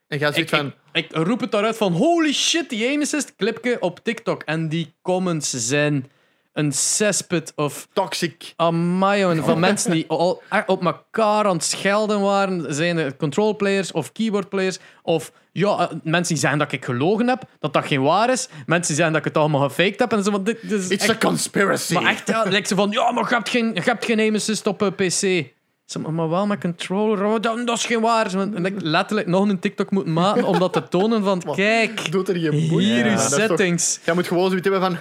En 0.08 0.18
jij 0.18 0.32
Ik, 0.34 0.50
van... 0.50 0.74
ik, 0.92 1.06
ik 1.06 1.16
roep 1.16 1.40
het 1.40 1.52
daaruit 1.52 1.78
van, 1.78 1.94
holy 1.94 2.34
shit, 2.34 2.70
die 2.70 2.88
aim 2.88 3.02
assist 3.02 3.36
clipje 3.36 3.82
op 3.82 4.00
TikTok. 4.04 4.44
En 4.44 4.70
die 4.70 4.94
comments 5.02 5.50
zijn 5.50 6.12
een 6.58 6.72
cesspit 6.72 7.54
of 7.56 7.88
Toxic. 7.94 8.54
Amai, 8.56 9.20
jongen, 9.22 9.44
van 9.44 9.60
mensen 9.60 9.92
die 9.92 10.06
al 10.08 10.42
echt 10.50 10.68
op 10.68 10.86
elkaar 10.86 11.46
aan 11.46 11.56
het 11.56 11.64
schelden 11.64 12.22
waren. 12.22 12.74
Zijn 12.74 12.98
het 12.98 13.18
control 13.18 13.56
players 13.56 13.92
of 13.92 14.12
keyboard 14.12 14.50
players? 14.50 14.78
Of 15.04 15.32
ja, 15.52 15.78
eh, 15.80 15.88
mensen 16.04 16.34
die 16.34 16.38
zeggen 16.38 16.60
dat 16.60 16.72
ik 16.72 16.86
gelogen 16.86 17.28
heb, 17.28 17.44
dat 17.60 17.74
dat 17.74 17.86
geen 17.86 18.02
waar 18.02 18.30
is. 18.32 18.48
Mensen 18.66 18.88
die 18.88 18.96
zeggen 18.96 19.12
dat 19.14 19.26
ik 19.26 19.28
het 19.34 19.38
allemaal 19.38 19.70
gefaked 19.70 20.00
heb. 20.00 20.12
En 20.12 20.24
zo 20.24 20.44
dit, 20.44 20.58
dit 20.62 20.72
is 20.80 20.90
It's 20.90 21.08
echt, 21.08 21.24
a 21.24 21.28
conspiracy. 21.28 21.94
maar 21.94 22.06
echt, 22.06 22.28
ja, 22.28 22.44
lijkt 22.50 22.68
ze 22.68 22.76
van, 22.76 22.92
ja, 22.92 23.12
maar 23.12 23.30
je 23.30 23.36
hebt 23.36 23.50
geen, 23.50 23.72
je 23.74 23.82
hebt 23.82 24.06
geen 24.06 24.20
aim 24.20 24.36
assist 24.36 24.68
op 24.68 24.82
eh, 24.82 24.88
PC. 24.88 25.52
Zeg 25.86 26.04
maar, 26.04 26.14
maar 26.14 26.30
wel 26.30 26.48
met 26.48 26.60
controller, 26.60 27.26
oh, 27.26 27.42
dat, 27.42 27.68
dat 27.68 27.78
is 27.78 27.86
geen 27.86 28.02
waar. 28.02 28.34
En 28.36 28.66
ik 28.66 28.82
letterlijk 28.82 29.28
nog 29.28 29.50
een 29.50 29.60
TikTok 29.60 29.92
moeten 29.92 30.14
maken 30.14 30.44
om 30.44 30.60
dat 30.60 30.74
te 30.74 30.88
tonen 30.88 31.24
van, 31.24 31.44
kijk, 31.56 32.12
Doet 32.12 32.30
er 32.30 32.38
je 32.38 32.68
boeien. 32.70 32.96
hier 32.96 33.06
Ja, 33.06 33.16
toch- 33.16 33.24
settings. 33.30 34.00
Jij 34.06 34.14
moet 34.14 34.28
gewoon 34.28 34.48
zoiets 34.50 34.70
hebben 34.70 34.82
van... 34.90 34.98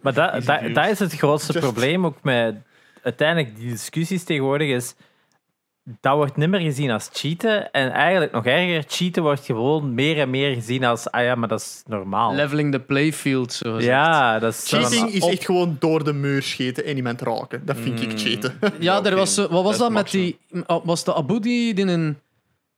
Maar 0.00 0.14
dat, 0.72 0.88
is 0.88 0.98
het 0.98 1.12
grootste 1.14 1.52
Just- 1.52 1.64
probleem 1.64 2.06
ook 2.06 2.22
met 2.22 2.56
uiteindelijk 3.02 3.56
die 3.56 3.70
discussies 3.70 4.24
tegenwoordig 4.24 4.68
is 4.68 4.94
dat 6.00 6.14
wordt 6.14 6.36
niet 6.36 6.48
meer 6.48 6.60
gezien 6.60 6.90
als 6.90 7.08
cheaten 7.12 7.70
en 7.72 7.90
eigenlijk 7.90 8.32
nog 8.32 8.46
erger, 8.46 8.84
cheaten 8.88 9.22
wordt 9.22 9.44
gewoon 9.44 9.94
meer 9.94 10.18
en 10.18 10.30
meer 10.30 10.54
gezien 10.54 10.84
als 10.84 11.10
ah 11.10 11.22
ja, 11.24 11.34
maar 11.34 11.48
dat 11.48 11.60
is 11.60 11.82
normaal. 11.86 12.34
Leveling 12.34 12.72
the 12.72 12.80
playfield, 12.80 13.52
zo 13.52 13.68
gezegd. 13.74 13.84
ja, 13.92 14.38
dat 14.38 14.52
is 14.52 14.68
Cheating 14.68 15.08
is 15.10 15.26
echt 15.26 15.44
gewoon 15.44 15.76
door 15.78 16.04
de 16.04 16.12
muur 16.12 16.42
scheten 16.42 16.84
en 16.84 16.96
iemand 16.96 17.20
raken. 17.20 17.64
Dat 17.66 17.76
vind 17.76 18.02
ik 18.02 18.10
Mm. 18.10 18.18
cheaten. 18.18 18.58
Ja, 18.80 19.04
er 19.04 19.16
was, 19.16 19.34
zo- 19.34 19.48
wat 19.48 19.62
was 19.62 19.78
Dat 19.78 19.90
met 19.90 20.10
die. 20.10 20.38
oh, 20.66 20.84
Was 20.84 21.04
de 21.04 21.14
Abu 21.14 21.40
die, 21.40 21.74
die, 21.74 21.86
een, 21.86 22.18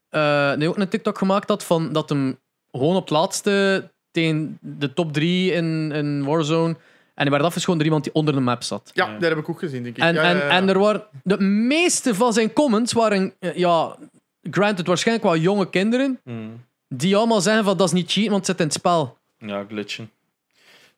eh, 0.08 0.52
die 0.56 0.68
ook 0.68 0.78
een 0.78 0.88
TikTok 0.88 1.18
gemaakt 1.18 1.48
had 1.48 1.64
van 1.64 1.92
dat 1.92 2.08
hem 2.08 2.38
gewoon 2.70 2.96
op 2.96 3.02
het 3.02 3.10
laatste 3.10 3.90
tegen 4.12 4.58
de 4.60 4.92
top 4.92 5.12
3 5.12 5.52
in, 5.52 5.92
in 5.92 6.24
Warzone. 6.24 6.76
En 7.14 7.22
die 7.24 7.30
werd 7.30 7.44
afgeschoten 7.44 7.76
door 7.78 7.86
iemand 7.86 8.04
die 8.04 8.14
onder 8.14 8.34
de 8.34 8.40
map 8.40 8.62
zat. 8.62 8.90
Ja, 8.94 9.12
dat 9.18 9.28
heb 9.28 9.38
ik 9.38 9.48
ook 9.48 9.58
gezien, 9.58 9.82
denk 9.82 9.96
ik. 9.96 10.02
En, 10.02 10.14
Ja, 10.14 10.22
en, 10.22 10.36
ja. 10.36 10.48
en 10.48 10.68
er 10.68 10.78
waren. 10.78 11.04
De 11.22 11.40
meeste 11.40 12.14
van 12.14 12.32
zijn 12.32 12.52
comments 12.52 12.92
waren. 12.92 13.32
eh, 13.38 13.56
Ja, 13.56 13.96
granted, 14.50 14.86
waarschijnlijk 14.86 15.26
wel 15.26 15.36
jonge 15.36 15.70
kinderen. 15.70 16.20
Mm. 16.24 16.64
Die 16.88 17.16
allemaal 17.16 17.40
zeggen 17.40 17.64
van 17.64 17.76
dat 17.76 17.86
is 17.86 17.92
niet 17.92 18.12
cheat, 18.12 18.26
want 18.28 18.36
het 18.36 18.46
zit 18.46 18.58
in 18.58 18.64
het 18.64 18.74
spel. 18.74 19.16
Ja, 19.38 19.64
glitchen. 19.68 20.10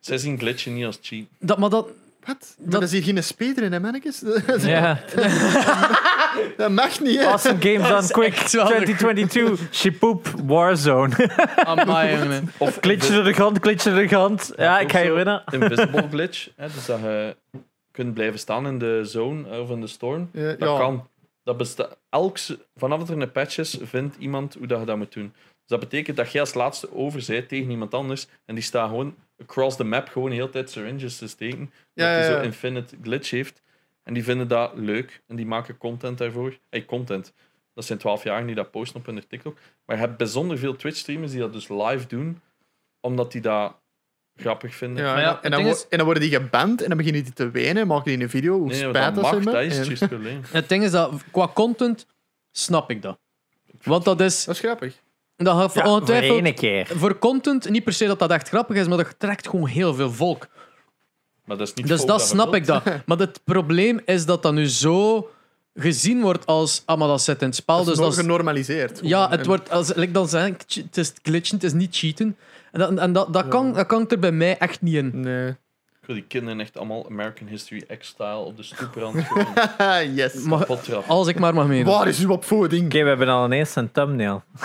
Zij 0.00 0.18
zien 0.18 0.38
glitchen 0.38 0.74
niet 0.74 0.84
als 0.84 0.98
cheat. 1.02 1.24
Dat, 1.38 1.58
maar 1.58 1.70
dat. 1.70 1.88
Wat? 2.26 2.54
Maar 2.58 2.70
Dat- 2.70 2.70
dat 2.80 2.82
is 2.82 2.92
hier 2.92 3.02
geen 3.02 3.24
speeder 3.24 3.64
in, 3.64 3.72
hè, 3.72 3.80
mannetjes? 3.80 4.22
Ja, 4.60 5.00
Dat 6.56 6.70
mag 6.70 7.00
niet, 7.00 7.18
hè? 7.18 7.26
awesome 7.26 7.60
games 7.60 8.02
on 8.02 8.08
quick 8.10 8.32
echt 8.34 8.52
wel 8.52 8.66
de- 8.66 8.74
2022. 8.74 9.74
Shipoop 9.74 10.26
Warzone. 10.44 11.30
Amai. 11.64 12.40
Of 12.58 12.78
glitchen 12.80 13.14
door 13.14 13.24
de 13.24 13.32
grond, 13.32 13.58
glitchen 13.60 13.92
door 13.92 14.00
de 14.02 14.08
grond. 14.08 14.52
Ja, 14.56 14.78
ik 14.78 14.92
ga 14.92 15.04
zo 15.04 15.14
winnen. 15.14 15.42
Invisible 15.52 16.08
glitch. 16.10 16.48
Hè, 16.56 16.66
dus 16.66 16.86
dat 16.86 17.00
je 17.00 17.36
kunt 17.90 18.14
blijven 18.14 18.38
staan 18.38 18.66
in 18.66 18.78
de 18.78 19.00
zone 19.04 19.48
eh, 19.50 19.60
of 19.60 19.70
in 19.70 19.80
de 19.80 19.86
storm. 19.86 20.28
Ja, 20.32 20.42
Dat 20.52 20.58
ja. 20.68 20.78
kan. 20.78 21.08
Dat 21.42 21.56
besta- 21.56 21.88
elk, 22.10 22.36
vanaf 22.76 22.98
dat 22.98 23.08
er 23.08 23.20
een 23.22 23.32
patch 23.32 23.58
is, 23.58 23.78
vindt 23.82 24.16
iemand 24.18 24.54
hoe 24.58 24.66
dat 24.66 24.80
je 24.80 24.86
dat 24.86 24.96
moet 24.96 25.12
doen. 25.12 25.32
Dus 25.34 25.78
dat 25.78 25.80
betekent 25.80 26.16
dat 26.16 26.32
jij 26.32 26.40
als 26.40 26.54
laatste 26.54 26.94
over 26.94 27.22
zijt 27.22 27.48
tegen 27.48 27.70
iemand 27.70 27.94
anders 27.94 28.26
en 28.46 28.54
die 28.54 28.64
staat 28.64 28.88
gewoon 28.88 29.14
across 29.42 29.76
the 29.76 29.84
map 29.84 30.08
gewoon 30.08 30.30
de 30.30 30.34
hele 30.36 30.50
tijd 30.50 30.70
syringes 30.70 31.16
te 31.18 31.28
steken. 31.28 31.58
Ja, 31.92 32.04
dat 32.04 32.06
hij 32.24 32.30
ja, 32.30 32.36
zo 32.38 32.40
infinite 32.40 32.96
glitch 33.02 33.30
heeft. 33.30 33.62
En 34.02 34.14
die 34.14 34.24
vinden 34.24 34.48
dat 34.48 34.72
leuk 34.74 35.22
en 35.26 35.36
die 35.36 35.46
maken 35.46 35.78
content 35.78 36.18
daarvoor. 36.18 36.58
Hey, 36.70 36.84
content. 36.84 37.32
Dat 37.74 37.84
zijn 37.84 37.98
12 37.98 38.22
jaar 38.24 38.46
die 38.46 38.54
dat 38.54 38.70
posten 38.70 39.00
op 39.00 39.06
hun 39.06 39.24
TikTok. 39.28 39.58
Maar 39.84 39.96
je 39.96 40.02
hebt 40.02 40.16
bijzonder 40.16 40.58
veel 40.58 40.76
Twitch-streamers 40.76 41.30
die 41.30 41.40
dat 41.40 41.52
dus 41.52 41.68
live 41.68 42.06
doen, 42.06 42.40
omdat 43.00 43.32
die 43.32 43.40
dat 43.40 43.76
grappig 44.36 44.74
vinden. 44.74 45.04
Ja, 45.04 45.12
Maar 45.12 45.22
ja, 45.22 45.42
en, 45.42 45.50
dan, 45.50 45.60
ding 45.60 45.72
wo- 45.72 45.74
is- 45.76 45.86
en 45.88 45.96
dan 45.96 46.06
worden 46.06 46.22
die 46.22 46.32
geband 46.40 46.82
en 46.82 46.88
dan 46.88 46.96
beginnen 46.96 47.22
die 47.24 47.32
te 47.32 47.50
wenen, 47.50 47.86
maken 47.86 48.04
die 48.12 48.22
een 48.22 48.30
video, 48.30 48.58
hoe 48.58 48.66
Nee, 48.68 48.76
spijt 48.78 48.94
dat 48.94 49.14
dat 49.14 49.22
mag, 49.42 49.44
dat 49.44 49.62
is 49.62 49.78
En- 49.78 49.90
het 49.90 50.08
probleem. 50.08 50.40
Het 50.50 50.68
ding 50.68 50.84
is 50.84 50.90
dat 50.90 51.22
qua 51.30 51.48
content 51.54 52.06
snap 52.50 52.90
ik 52.90 53.02
dat. 53.02 53.18
Want 53.82 54.04
dat 54.04 54.20
is. 54.20 54.44
Dat 54.44 54.54
is 54.54 54.60
grappig. 54.60 55.02
Dat 55.44 55.56
gaat 55.56 55.74
Ja, 55.74 55.82
voor 55.82 55.92
ongetwijfeld. 55.92 56.38
ene 56.38 56.52
keer. 56.52 56.86
Voor 56.96 57.18
content, 57.18 57.68
niet 57.70 57.84
per 57.84 57.92
se 57.92 58.06
dat 58.06 58.18
dat 58.18 58.30
echt 58.30 58.48
grappig 58.48 58.76
is, 58.76 58.88
maar 58.88 58.96
dat 58.96 59.14
trekt 59.18 59.48
gewoon 59.48 59.66
heel 59.66 59.94
veel 59.94 60.12
volk. 60.12 60.46
Maar 61.44 61.56
dat 61.56 61.68
is 61.68 61.74
niet 61.74 61.86
Dus 61.86 61.96
volk 61.96 62.10
dat 62.10 62.20
je 62.20 62.26
snap 62.26 62.44
wilt. 62.50 62.56
ik 62.56 62.66
dat. 62.66 62.82
Maar 63.06 63.18
het 63.18 63.40
probleem 63.44 64.00
is 64.04 64.26
dat 64.26 64.42
dat 64.42 64.52
nu 64.52 64.68
zo 64.68 65.28
gezien 65.74 66.20
wordt 66.20 66.46
als. 66.46 66.82
Ah, 66.84 66.98
maar 66.98 67.08
dat 67.08 67.22
zit 67.22 67.40
in 67.40 67.46
het 67.46 67.56
spel. 67.56 67.76
Dat 67.76 67.84
is 67.86 67.90
dus 67.90 67.98
nog 68.00 68.08
dat 68.08 68.18
is, 68.18 68.24
genormaliseerd. 68.24 69.00
ja, 69.02 69.28
het 69.30 69.46
wordt. 69.46 69.70
Als, 69.70 69.94
like 69.94 70.12
dan 70.12 70.28
zeg 70.28 70.46
ik, 70.46 70.64
het 70.84 70.96
is 70.96 71.12
glitchen, 71.22 71.54
het 71.56 71.64
is 71.64 71.72
niet 71.72 71.96
cheaten. 71.96 72.36
En 72.72 72.80
dat, 72.80 72.98
en 72.98 73.12
dat, 73.12 73.32
dat, 73.32 73.48
kan, 73.48 73.72
dat 73.72 73.86
kan 73.86 74.08
er 74.08 74.18
bij 74.18 74.32
mij 74.32 74.58
echt 74.58 74.82
niet 74.82 74.94
in. 74.94 75.20
Nee. 75.20 75.54
Ik 76.04 76.10
wil 76.10 76.18
die 76.18 76.28
kinderen 76.28 76.60
echt 76.60 76.76
allemaal 76.78 77.06
American 77.06 77.46
History 77.48 77.86
X-style 77.98 78.36
op 78.36 78.56
de 78.56 78.62
stoeprand 78.62 79.16
gewoon 79.24 80.14
yes. 80.14 80.46
Als 81.06 81.28
ik 81.28 81.38
maar 81.38 81.54
mag 81.54 81.66
meedoen. 81.66 81.92
Waar 81.92 82.08
is 82.08 82.20
uw 82.20 82.30
opvoeding? 82.30 82.84
Oké, 82.84 83.02
we 83.02 83.08
hebben 83.08 83.28
al 83.28 83.44
ineens 83.44 83.76
een 83.76 83.92
thumbnail. 83.92 84.42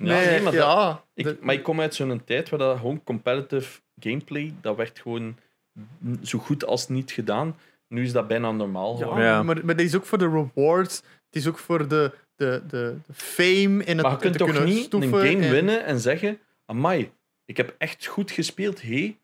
Ja, 0.00 0.14
nee, 0.14 0.40
maar, 0.42 0.52
dat- 0.52 0.62
ja. 0.62 1.02
ik, 1.14 1.24
De- 1.24 1.36
maar 1.40 1.54
ik 1.54 1.62
kom 1.62 1.80
uit 1.80 1.94
zo'n 1.94 2.22
tijd 2.24 2.48
waar 2.48 2.58
dat 2.58 2.76
gewoon 2.76 3.00
competitive 3.04 3.80
gameplay, 4.00 4.54
dat 4.60 4.76
werd 4.76 4.98
gewoon 4.98 5.36
zo 6.22 6.38
goed 6.38 6.66
als 6.66 6.88
niet 6.88 7.10
gedaan. 7.10 7.56
Nu 7.88 8.02
is 8.02 8.12
dat 8.12 8.28
bijna 8.28 8.50
normaal. 8.50 8.92
ja, 8.92 8.98
geworden. 8.98 9.24
Ja. 9.24 9.42
Maar, 9.42 9.60
maar 9.64 9.76
dit 9.76 9.86
is 9.86 9.96
ook 9.96 10.06
voor 10.06 10.18
de 10.18 10.28
rewards. 10.54 10.96
Het 10.96 11.42
is 11.42 11.48
ook 11.48 11.58
voor 11.58 11.88
de, 11.88 12.12
de, 12.36 12.62
de, 12.68 12.96
de 13.06 13.12
fame 13.14 13.84
en 13.84 13.96
het 13.96 14.02
Maar 14.02 14.10
je 14.10 14.18
kunt 14.18 14.32
te 14.32 14.38
toch 14.38 14.50
kunnen 14.50 14.68
niet 14.68 14.92
een 14.92 15.02
game 15.02 15.44
en- 15.44 15.50
winnen 15.50 15.84
en 15.84 16.00
zeggen: 16.00 16.38
Amai, 16.66 17.10
ik 17.44 17.56
heb 17.56 17.74
echt 17.78 18.06
goed 18.06 18.30
gespeeld. 18.30 18.82
Hey, 18.82 19.18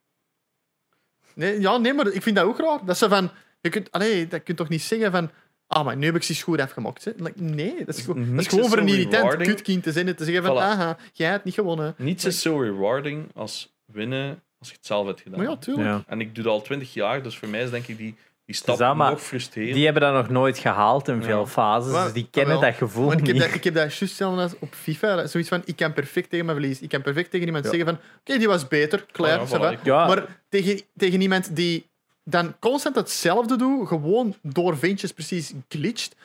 Nee, 1.34 1.60
ja, 1.60 1.76
nee, 1.76 1.92
maar 1.94 2.06
ik 2.06 2.22
vind 2.22 2.36
dat 2.36 2.44
ook 2.44 2.58
raar. 2.58 2.84
Dat 2.84 2.98
ze 2.98 3.08
van... 3.08 3.30
Je 3.60 3.68
kunt, 3.68 3.90
allee, 3.90 4.26
dat 4.28 4.42
kun 4.42 4.54
je 4.54 4.60
toch 4.60 4.68
niet 4.68 4.82
zeggen 4.82 5.10
van... 5.10 5.30
Ah, 5.66 5.84
maar 5.84 5.96
nu 5.96 6.06
heb 6.06 6.14
ik 6.14 6.22
ze 6.22 6.42
goed 6.42 6.60
afgemokt. 6.60 7.04
Hè? 7.04 7.12
Like, 7.16 7.42
nee, 7.42 7.84
dat 7.84 7.96
is, 7.96 8.04
gewoon- 8.04 8.30
dat 8.30 8.40
is 8.40 8.46
gewoon 8.46 8.64
is 8.64 8.70
voor 8.70 8.78
een 8.78 8.88
irritant 8.88 9.22
rewarding. 9.22 9.48
kutkind 9.48 9.82
te 9.82 9.92
zijn 9.92 10.06
en 10.08 10.16
te 10.16 10.24
zeggen 10.24 10.42
van... 10.44 10.56
Voilà. 10.56 10.60
Aha, 10.60 10.98
jij 11.12 11.30
hebt 11.30 11.44
niet 11.44 11.54
gewonnen. 11.54 11.94
niets 11.98 12.24
is 12.24 12.42
zo 12.42 12.58
rewarding 12.60 13.28
als 13.34 13.72
winnen 13.84 14.42
als 14.58 14.68
je 14.68 14.74
het 14.74 14.86
zelf 14.86 15.06
hebt 15.06 15.20
gedaan. 15.20 15.38
Maar 15.38 15.48
ja, 15.48 15.56
tuurlijk. 15.56 15.86
Ja. 15.86 16.04
En 16.06 16.20
ik 16.20 16.34
doe 16.34 16.44
dat 16.44 16.52
al 16.52 16.62
twintig 16.62 16.94
jaar, 16.94 17.22
dus 17.22 17.38
voor 17.38 17.48
mij 17.48 17.62
is 17.62 17.70
denk 17.70 17.86
ik 17.86 17.96
die, 17.96 18.14
die 18.50 18.58
stap 18.58 18.78
dat, 18.78 18.96
nog 18.96 19.22
frustrerend. 19.22 19.74
Die 19.74 19.84
hebben 19.84 20.02
dat 20.02 20.12
nog 20.14 20.28
nooit 20.28 20.58
gehaald 20.58 21.08
in 21.08 21.22
veel 21.22 21.38
Ja. 21.40 21.46
fases, 21.46 21.92
Maar- 21.92 22.04
dus 22.04 22.12
die 22.12 22.28
kennen 22.30 22.60
dat 22.60 22.74
gevoel 22.74 23.12
ik 23.12 23.18
heb 23.18 23.32
niet. 23.32 23.38
dat, 23.42 23.54
ik 23.54 23.64
heb 23.64 23.74
dat 23.74 23.94
juist 23.96 24.20
als 24.20 24.52
op 24.58 24.74
FIFA. 24.74 25.26
Zoiets 25.26 25.48
van, 25.48 25.62
ik 25.64 25.76
kan 25.76 25.92
perfect 25.92 26.30
tegen 26.30 26.46
mijn 26.46 26.58
verlies. 26.58 26.80
Ik 26.80 26.88
kan 26.88 27.02
perfect 27.02 27.30
tegen 27.30 27.46
iemand 27.46 27.64
Ja. 27.64 27.70
zeggen 27.70 27.88
van... 27.88 27.98
Oké, 28.20 28.38
die 28.38 28.48
was 28.48 28.68
beter. 28.68 29.06
Klaar, 29.12 29.38
Ah, 29.38 29.48
voilà, 29.48 29.82
Maar 29.86 30.24
tegen, 30.48 30.80
tegen 30.96 31.20
iemand 31.20 31.56
die 31.56 31.88
dan 32.24 32.54
constant 32.58 32.96
hetzelfde 32.96 33.56
doet, 33.56 33.88
gewoon 33.88 34.34
door 34.42 34.78
ventjes 34.78 35.12
precies 35.12 35.52
glitcht, 35.68 36.16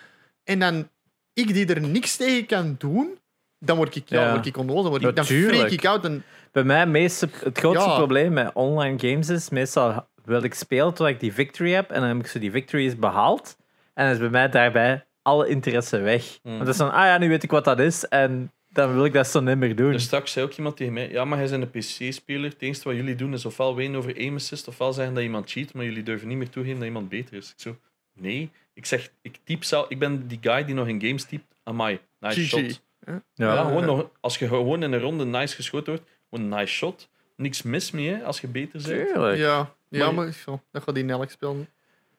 en 0.43 0.59
dan 0.59 0.89
ik 1.33 1.53
die 1.53 1.73
er 1.73 1.81
niks 1.81 2.15
tegen 2.15 2.45
kan 2.45 2.75
doen, 2.77 3.17
dan 3.59 3.77
word 3.77 3.95
ik, 3.95 4.09
ja, 4.09 4.21
Ja. 4.23 4.31
word 4.33 4.45
ik 4.45 4.57
onnozel. 4.57 4.81
Dan, 4.81 4.91
word 4.91 5.03
ik, 5.03 5.15
dan 5.15 5.25
freak 5.25 5.69
ik 5.69 5.85
out. 5.85 6.05
En, 6.05 6.23
Bij 6.51 6.63
mij 6.63 6.87
meeste, 6.87 7.29
het 7.43 7.57
grootste 7.57 7.89
Ja. 7.89 7.95
probleem 7.95 8.33
met 8.33 8.51
online 8.53 8.99
games 8.99 9.29
is, 9.29 9.49
meestal 9.49 10.07
wil 10.25 10.43
ik 10.43 10.53
spelen 10.53 10.93
tot 10.93 11.07
ik 11.07 11.19
die 11.19 11.33
victory 11.33 11.71
heb, 11.71 11.89
en 11.89 11.99
dan 11.99 12.09
heb 12.09 12.19
ik 12.19 12.27
zo 12.27 12.39
die 12.39 12.51
victory 12.51 12.85
is 12.85 12.95
behaald, 12.95 13.57
en 13.93 14.05
dan 14.05 14.13
is 14.13 14.19
bij 14.19 14.29
mij 14.29 14.49
daarbij 14.49 15.05
alle 15.21 15.47
interesse 15.47 15.99
weg. 15.99 16.39
Mm. 16.43 16.51
Want 16.51 16.65
dat 16.65 16.73
is 16.73 16.77
dan, 16.77 16.91
ah 16.91 17.05
ja, 17.05 17.17
nu 17.17 17.29
weet 17.29 17.43
ik 17.43 17.51
wat 17.51 17.65
dat 17.65 17.79
is, 17.79 18.07
en 18.07 18.51
dan 18.75 18.93
wil 18.93 19.05
ik 19.05 19.13
dat 19.13 19.27
zo 19.27 19.39
niet 19.39 19.57
meer 19.57 19.75
doen. 19.75 19.91
Dus 19.91 20.03
straks 20.03 20.31
zei 20.31 20.45
ook 20.45 20.53
iemand 20.53 20.77
tegen 20.77 20.93
mij: 20.93 21.09
Ja, 21.09 21.25
maar 21.25 21.37
hij 21.37 21.47
is 21.47 21.51
een 21.51 21.69
PC-speler. 21.69 22.49
Het 22.49 22.61
enige 22.61 22.83
wat 22.83 22.95
jullie 22.95 23.15
doen 23.15 23.33
is 23.33 23.45
ofwel 23.45 23.75
wenen 23.75 23.97
over 23.97 24.15
aim 24.17 24.35
assist, 24.35 24.67
ofwel 24.67 24.93
zeggen 24.93 25.13
dat 25.13 25.23
iemand 25.23 25.51
cheat, 25.51 25.73
maar 25.73 25.85
jullie 25.85 26.03
durven 26.03 26.27
niet 26.27 26.37
meer 26.37 26.49
toegeven 26.49 26.77
dat 26.77 26.87
iemand 26.87 27.09
beter 27.09 27.35
is. 27.35 27.49
Ik 27.49 27.61
zo: 27.61 27.77
Nee. 28.13 28.49
Ik 28.73 28.85
zeg: 28.85 29.11
Ik 29.21 29.39
typ 29.43 29.63
zelf, 29.63 29.89
ik 29.89 29.99
ben 29.99 30.27
die 30.27 30.37
guy 30.41 30.65
die 30.65 30.75
nog 30.75 30.87
in 30.87 31.01
games 31.01 31.23
typt. 31.23 31.55
Amai, 31.63 31.99
nice 32.19 32.41
GG. 32.41 32.47
shot. 32.47 32.81
ja. 33.05 33.21
Ja, 33.33 33.63
gewoon 33.63 33.85
nog, 33.85 34.09
als 34.19 34.37
je 34.37 34.47
gewoon 34.47 34.83
in 34.83 34.91
een 34.91 34.99
ronde 34.99 35.25
nice 35.25 35.55
geschoten 35.55 35.93
wordt, 35.93 36.09
gewoon 36.29 36.49
nice 36.49 36.73
shot. 36.73 37.09
Niks 37.35 37.61
mis 37.61 37.91
mee 37.91 38.09
hè, 38.09 38.23
als 38.23 38.41
je 38.41 38.47
beter 38.47 38.81
bent. 38.81 39.07
Tuurlijk. 39.07 39.37
ja, 39.37 39.73
ja, 39.97 40.11
Maar- 40.11 40.25
dat 40.71 40.83
gaat 40.83 40.95
die 40.95 41.03
in 41.03 41.09
elk 41.09 41.29
spel. 41.29 41.65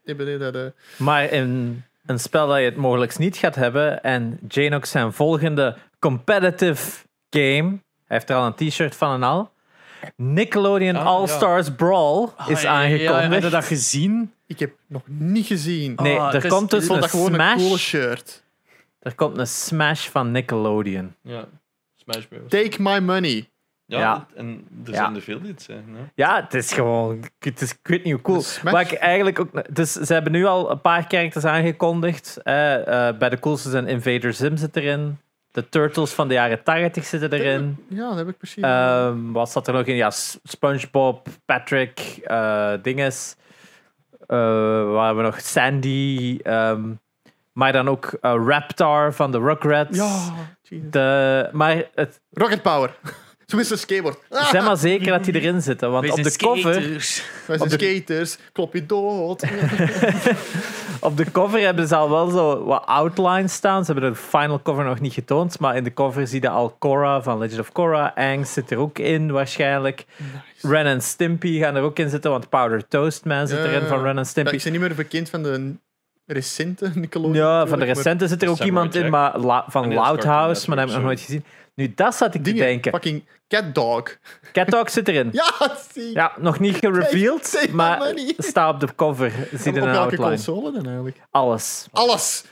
Die 0.05 0.14
bedoel 0.14 0.39
dat, 0.39 0.55
eh, 0.55 0.62
Maar 0.99 1.24
in 1.31 1.83
een 2.07 2.18
spel 2.18 2.47
dat 2.49 2.59
je 2.59 2.64
het 2.64 2.77
mogelijk 2.77 3.18
niet 3.18 3.37
gaat 3.37 3.55
hebben 3.55 4.03
en 4.03 4.39
Janox 4.49 4.91
zijn 4.91 5.12
volgende 5.12 5.77
competitive 5.99 6.93
game, 7.31 7.68
hij 8.05 8.16
heeft 8.16 8.31
er 8.31 8.37
al 8.37 8.47
een 8.47 8.55
t-shirt 8.68 8.95
van 8.97 9.14
en 9.14 9.22
al, 9.22 9.51
Nickelodeon 10.16 10.97
Ah, 10.97 11.07
All-Stars 11.07 11.70
Brawl 11.74 12.24
is 12.24 12.31
Ah, 12.37 12.49
ja, 12.49 12.61
ja, 12.62 12.70
aangekondigd. 12.70 13.33
heb 13.33 13.43
je 13.43 13.49
dat 13.49 13.64
gezien? 13.64 14.33
ik 14.47 14.59
heb 14.59 14.72
nog 14.87 15.03
niet 15.07 15.47
gezien. 15.47 15.95
Nee, 16.03 16.18
Ah, 16.18 16.35
er 16.35 16.45
is- 16.45 16.51
komt 16.51 16.70
dus 16.70 16.89
een 16.89 17.03
smash. 17.03 17.53
een 17.53 17.57
coole 17.59 17.79
shirt. 17.79 18.43
Er 18.99 19.14
komt 19.14 19.39
een 19.39 19.47
smash 19.47 20.09
van 20.09 20.31
Nickelodeon. 20.31 21.14
Ja, 21.20 21.45
Smash 21.97 22.24
Bros. 22.24 22.41
Take 22.49 22.83
my 22.83 22.99
money. 22.99 23.49
Ja, 23.87 23.99
Ja. 23.99 24.26
en 24.34 24.66
er 24.84 24.91
Ja. 24.91 24.97
zijn 24.97 25.14
er 25.14 25.20
veel 25.22 25.41
die 25.41 25.51
het 25.51 25.62
zeggen. 25.62 25.95
hè. 25.95 26.01
Ja, 26.14 26.43
het 26.43 26.55
is 26.55 26.72
gewoon, 26.72 27.24
het 27.39 27.61
is, 27.61 27.70
ik 27.72 27.78
weet 27.82 28.05
niet 28.05 28.12
hoe 28.12 28.22
cool. 28.22 28.43
Maar 28.64 28.80
ik 28.80 28.93
eigenlijk 28.93 29.41
ook, 29.41 29.74
dus 29.74 29.93
ze 29.93 30.12
hebben 30.12 30.32
nu 30.32 30.45
al 30.45 30.70
een 30.70 30.80
paar 30.80 31.05
characters 31.09 31.45
aangekondigd. 31.45 32.37
Eh, 32.43 33.09
eh, 33.09 33.16
bij 33.18 33.28
de 33.28 33.39
coolste 33.39 33.70
zijn 33.70 33.87
Invader 33.87 34.32
Zim 34.32 34.57
zit 34.57 34.76
erin. 34.76 35.18
De 35.51 35.68
Turtles 35.68 36.12
van 36.12 36.28
de 36.28 36.34
jaren 36.34 36.62
80 36.62 37.05
zitten 37.05 37.32
erin. 37.32 37.84
Ja, 37.89 38.09
dat 38.09 38.16
heb 38.16 38.28
ik 38.28 38.37
precies. 38.39 38.62
Ehm, 38.62 39.32
wat 39.32 39.51
zat 39.51 39.66
er 39.66 39.74
nog 39.74 39.87
in? 39.87 39.95
Ja, 39.97 40.11
SpongeBob, 40.43 41.26
Patrick, 41.45 42.18
eh 42.24 42.72
dinges. 42.82 43.37
Eh, 44.26 44.37
waar 44.93 45.07
hebben 45.07 45.24
we 45.24 45.30
nog? 45.30 45.41
Sandy. 45.41 46.39
ehm, 46.43 46.82
maar 47.53 47.72
dan 47.72 47.89
ook 47.89 48.05
eh, 48.20 48.34
Raptor 48.47 49.12
van 49.12 49.30
de 49.32 49.39
Rugrats. 49.39 49.97
ja, 49.99 50.32
Jesus. 50.62 50.91
De, 50.91 51.49
maar 51.53 51.82
het, 51.95 52.20
Rocket 52.30 52.62
Power. 52.62 52.95
Zo 53.47 53.57
is 53.59 53.70
een 53.70 53.78
skateboard. 53.78 54.18
Ah, 54.30 54.44
zijn 54.51 54.64
maar 54.64 54.76
zeker 54.76 55.07
dat 55.12 55.24
die 55.24 55.34
erin 55.34 55.62
zitten. 55.62 55.90
Want 55.90 56.11
op 56.11 56.22
de 56.22 56.36
cover 56.36 56.72
wij 56.74 56.82
zijn 57.47 57.61
op 57.61 57.68
de- 57.68 57.78
skaters. 58.05 58.38
Klop 58.53 58.72
je 58.74 58.86
dood. 58.86 59.42
Op 61.01 61.16
de 61.16 61.30
cover 61.30 61.61
hebben 61.61 61.88
ze 61.88 61.97
al 61.97 62.11
wel 62.11 62.28
zo 62.30 62.64
wat 62.64 62.82
outlines 62.86 63.53
staan. 63.53 63.84
Ze 63.84 63.92
hebben 63.92 64.11
de 64.12 64.18
final 64.18 64.62
cover 64.62 64.84
nog 64.84 65.01
niet 65.01 65.12
getoond. 65.12 65.59
Maar 65.59 65.76
in 65.76 65.84
de 65.84 65.94
cover 65.94 66.26
zie 66.26 66.42
je 66.42 66.49
al 66.49 66.70
Korra 66.78 67.22
van 67.22 67.38
Legend 67.38 67.61
of 67.61 67.72
Korra. 67.72 68.14
Aang 68.14 68.47
zit 68.47 68.70
er 68.70 68.78
ook 68.78 68.99
in 68.99 69.30
waarschijnlijk. 69.32 70.05
Ren 70.61 70.86
en 70.86 71.01
Stimpy 71.03 71.59
gaan 71.59 71.74
er 71.76 71.82
ook 71.82 71.99
in 71.99 72.09
zitten. 72.09 72.30
Want 72.30 72.49
Powder 72.49 72.88
Toast 72.88 73.24
Man 73.24 73.49
zit 73.49 73.59
Ja, 73.59 73.64
erin 73.64 73.86
van. 73.86 73.99
Ren 74.03 74.11
en 74.11 74.16
Ja, 74.16 74.24
Stimpy. 74.24 74.55
ik 74.55 74.62
ben 74.62 74.72
niet 74.72 74.80
meer 74.80 74.94
bekend 74.94 75.30
van 75.30 75.42
de 75.42 75.74
recente 76.27 76.91
Nickelodeon. 76.95 77.35
Ja, 77.35 77.66
van 77.66 77.79
de 77.79 77.85
recente 77.85 78.29
zit 78.29 78.43
er 78.43 78.49
ook 78.49 78.59
iemand 78.59 78.95
in. 78.95 79.11
Maar 79.11 79.39
la- 79.39 79.64
van 79.68 79.83
En 79.85 79.91
heel 79.91 80.01
Loud 80.01 80.24
House. 80.24 80.68
Maar 80.68 80.77
dat 80.77 80.85
heb 80.85 80.95
ik 80.95 81.01
nog 81.01 81.05
nooit 81.11 81.20
gezien. 81.20 81.45
Nu, 81.74 81.93
dat 81.95 82.14
zat 82.14 82.35
ik 82.35 82.45
te 82.45 82.53
denken. 82.53 82.93
Fucking 82.93 83.24
Cat 83.49 83.74
Dog. 83.74 84.16
Cat 84.53 84.68
Dog 84.68 84.91
zit 84.91 85.09
erin. 85.09 85.29
Ja, 85.61 85.77
zie. 85.93 86.12
Ja, 86.12 86.33
nog 86.39 86.59
niet 86.61 86.77
gereveeld. 86.77 87.59
Maar 87.72 88.12
staat 88.39 88.74
op 88.74 88.81
de 88.81 88.95
cover. 88.95 89.31
Zie 89.53 89.72
je 89.72 89.81
Op 89.81 89.85
welke 89.85 89.99
outline. 89.99 90.29
console 90.29 90.72
dan 90.72 90.87
eigenlijk? 90.87 91.16
Alles. 91.31 91.87
Alles. 91.93 92.45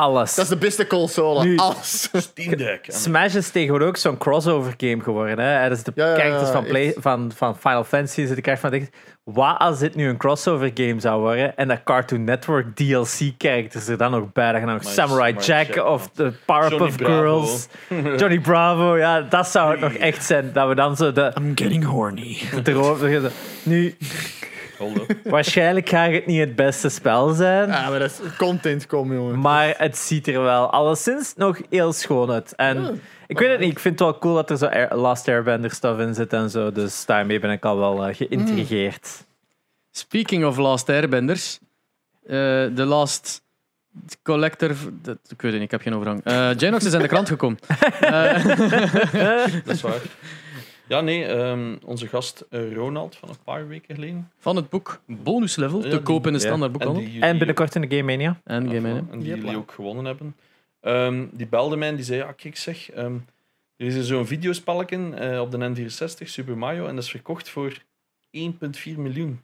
Alles. 0.00 0.34
Dat 0.34 0.44
is 0.44 0.50
de 0.50 0.56
beste 0.56 0.86
console. 0.86 1.44
Nu- 1.44 1.56
Alles. 1.56 2.08
Steam 2.12 2.56
Deck. 2.56 2.84
Smash 2.88 3.34
is 3.34 3.50
tegenwoordig 3.50 3.88
ook 3.88 3.96
zo'n 3.96 4.16
crossover 4.18 4.74
game 4.76 5.00
geworden. 5.02 5.44
Hè? 5.44 5.68
Dat 5.68 5.78
is 5.78 5.84
de 5.84 5.92
Ja, 5.94 6.14
characters 6.14 6.50
van, 6.50 6.64
Play, 6.64 6.94
van, 6.98 7.32
van 7.36 7.56
Final 7.58 7.84
Fantasy. 7.84 8.26
Zit 8.26 8.46
ik 8.46 8.58
van 8.58 8.70
denk, 8.70 8.88
wat 9.24 9.58
als 9.58 9.78
dit 9.78 9.94
nu 9.94 10.08
een 10.08 10.16
crossover 10.16 10.70
game 10.74 11.00
zou 11.00 11.20
worden 11.20 11.56
en 11.56 11.68
dat 11.68 11.82
Cartoon 11.84 12.24
Network 12.24 12.74
DLC 12.76 13.32
characters 13.38 13.88
er 13.88 13.96
dan 13.96 14.10
nog 14.10 14.32
bij? 14.32 14.52
Dan 14.52 14.64
nog 14.66 14.84
Samurai 14.84 15.34
Jack 15.38 15.74
Jack, 15.74 15.86
of 15.86 16.10
de 16.14 16.32
Powerpuff. 16.46 16.96
Girls, 16.96 17.66
Johnny 18.18 18.38
Bravo. 18.40 18.96
Ja, 18.96 19.20
dat 19.20 19.46
zou 19.48 19.70
het 19.70 19.80
nog 19.80 19.92
echt 19.92 20.24
zijn. 20.24 20.50
Dat 20.52 20.68
we 20.68 20.74
dan 20.74 20.96
zo 20.96 21.12
de, 21.12 21.32
I'm 21.38 21.52
getting 21.54 21.84
horny. 21.84 22.38
erover- 22.64 23.30
Nu, 23.62 23.96
Hold 24.80 24.96
up. 25.10 25.16
waarschijnlijk 25.24 25.88
gaat 25.88 26.12
het 26.12 26.26
niet 26.26 26.40
het 26.40 26.56
beste 26.56 26.88
spel 26.88 27.28
zijn. 27.28 27.68
Ja, 27.68 27.88
maar 27.90 27.98
dat 27.98 28.10
is 28.10 28.36
content 28.36 28.86
komen, 28.86 29.16
jongen. 29.16 29.38
Maar 29.40 29.74
het 29.76 29.98
ziet 29.98 30.26
er 30.28 30.42
wel 30.42 30.70
alleszins 30.70 31.34
nog 31.36 31.58
heel 31.70 31.92
schoon 31.92 32.30
uit. 32.30 32.52
En 32.56 32.82
Ja. 32.82 32.92
ik 33.26 33.38
weet 33.38 33.50
het 33.50 33.60
niet, 33.60 33.70
ik 33.70 33.78
vind 33.78 33.98
het 33.98 34.08
wel 34.08 34.18
cool 34.18 34.34
dat 34.34 34.50
er 34.50 34.56
zo 34.56 34.66
Air- 34.66 34.94
Last 34.94 35.28
Airbender 35.28 35.70
stuff 35.70 35.98
in 36.00 36.14
zit 36.14 36.32
en 36.32 36.50
zo. 36.50 36.72
Dus 36.72 37.04
daarmee 37.06 37.38
ben 37.40 37.50
ik 37.50 37.64
al 37.64 37.78
wel 37.78 38.06
eh, 38.06 38.14
geïntrigeerd. 38.16 39.24
Speaking 39.90 40.44
of 40.44 40.56
Last 40.56 40.88
Airbenders. 40.88 41.58
eh, 42.26 42.30
De 42.74 42.84
Last 42.84 43.42
Collector... 44.22 44.68
dat- 45.02 45.18
ik 45.28 45.40
weet 45.42 45.52
het 45.52 45.60
niet, 45.60 45.62
ik 45.62 45.70
heb 45.70 45.80
geen 45.82 45.94
overhang. 45.94 46.20
Eh 46.24 46.48
Genox 46.56 46.84
is 46.84 46.92
in 46.92 47.00
de 47.00 47.08
krant 47.08 47.28
gekomen. 47.28 47.58
Eh, 48.00 48.44
Dat 49.64 49.74
is 49.74 49.80
waar. 49.82 50.00
Ja, 50.90 51.00
nee, 51.00 51.24
ehm, 51.24 51.76
onze 51.84 52.06
gast 52.06 52.46
eh, 52.50 52.74
Ronald 52.74 53.16
van 53.16 53.28
een 53.28 53.42
paar 53.44 53.68
weken 53.68 53.94
geleden. 53.94 54.30
van 54.38 54.56
het 54.56 54.68
boek 54.68 55.00
Bonus 55.06 55.56
Level, 55.56 55.84
Ja, 55.84 55.90
te 55.90 56.02
koop 56.02 56.26
in 56.26 56.32
de 56.32 56.38
ja. 56.38 56.44
standaard 56.46 56.72
boekhandel. 56.72 57.02
die 57.02 57.12
En 57.12 57.18
jullie- 57.18 57.36
binnenkort 57.38 57.74
in 57.74 57.80
de 57.80 57.86
Game 57.96 58.02
Mania. 58.02 58.40
En 58.44 58.66
Game 58.66 58.78
voilà. 58.78 58.82
Man, 58.82 58.92
hè. 59.06 59.12
En 59.12 59.18
die 59.18 59.28
jullie 59.34 59.56
ook 59.56 59.72
gewonnen 59.72 60.04
hebben. 60.04 60.36
Ehm, 60.80 61.26
die 61.32 61.46
belde 61.46 61.76
mij 61.76 61.88
en 61.88 61.96
die 61.96 62.04
zei: 62.04 62.18
Ja, 62.18 62.32
kijk 62.32 62.56
zeg, 62.56 62.90
ehm, 62.90 63.14
er 63.76 63.86
is 63.86 64.06
zo'n 64.06 64.26
videospelletje 64.26 65.14
eh, 65.14 65.40
op 65.40 65.50
de 65.50 65.58
N64, 65.58 66.28
Super 66.28 66.58
Mario, 66.58 66.86
en 66.86 66.94
dat 66.94 67.04
is 67.04 67.10
verkocht 67.10 67.48
voor 67.48 67.78
1,4 68.30 68.98
miljoen. 68.98 69.40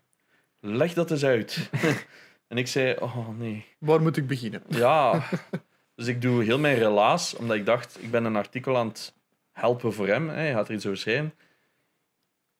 Leg 0.60 0.92
dat 0.94 1.10
eens 1.10 1.24
uit. 1.24 1.70
en 2.48 2.56
ik 2.58 2.66
zei: 2.66 2.96
Oh 3.00 3.28
nee. 3.38 3.64
Waar 3.78 4.02
moet 4.02 4.16
ik 4.16 4.26
beginnen? 4.26 4.62
Ja. 4.68 5.22
Dus 5.94 6.06
ik 6.06 6.22
doe 6.22 6.44
heel 6.44 6.58
mijn 6.58 6.78
relaas, 6.78 7.36
omdat 7.36 7.56
ik 7.56 7.66
dacht: 7.66 7.98
ik 8.02 8.10
ben 8.10 8.24
een 8.24 8.36
artikel 8.36 8.76
aan 8.76 8.88
het 8.88 9.14
helpen 9.56 9.92
voor 9.92 10.06
hem. 10.06 10.28
Hij 10.28 10.52
gaat 10.52 10.68
er 10.68 10.74
iets 10.74 10.86
over 10.86 10.98
schrijven. 10.98 11.34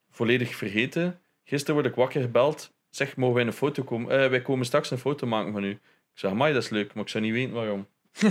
Volledig 0.09 0.55
vergeten. 0.55 1.19
Gisteren 1.43 1.75
word 1.75 1.87
ik 1.87 1.95
wakker 1.95 2.21
gebeld. 2.21 2.73
Zeg, 2.89 3.15
mogen 3.15 3.35
wij 3.35 3.45
een 3.45 3.53
foto 3.53 3.83
komen? 3.83 4.23
Eh, 4.23 4.29
wij 4.29 4.41
komen 4.41 4.65
straks 4.65 4.91
een 4.91 4.97
foto 4.97 5.27
maken 5.27 5.51
van 5.51 5.63
u. 5.63 5.69
Ik 5.69 5.79
zeg, 6.13 6.31
amai, 6.31 6.53
dat 6.53 6.63
is 6.63 6.69
leuk, 6.69 6.93
maar 6.93 7.03
ik 7.03 7.09
zou 7.09 7.23
niet 7.23 7.33
weten 7.33 7.53
waarom. 7.53 7.87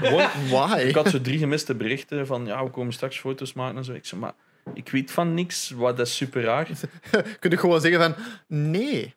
Gewoon, 0.00 0.28
Why? 0.48 0.78
ik 0.78 0.94
had 0.94 1.08
zo 1.08 1.20
drie 1.20 1.38
gemiste 1.38 1.74
berichten 1.74 2.26
van 2.26 2.46
ja, 2.46 2.64
we 2.64 2.70
komen 2.70 2.92
straks 2.92 3.18
foto's 3.18 3.52
maken 3.52 3.76
en 3.76 3.84
zo. 3.84 3.92
Ik 3.92 4.06
zei, 4.06 4.20
maar 4.20 4.34
ik 4.74 4.88
weet 4.88 5.10
van 5.10 5.34
niks, 5.34 5.70
wat 5.70 5.96
dat 5.96 6.06
is 6.06 6.16
super 6.16 6.42
raar. 6.42 6.68
Kun 7.40 7.50
je 7.50 7.56
gewoon 7.56 7.80
zeggen 7.80 8.00
van 8.00 8.14
nee. 8.46 9.14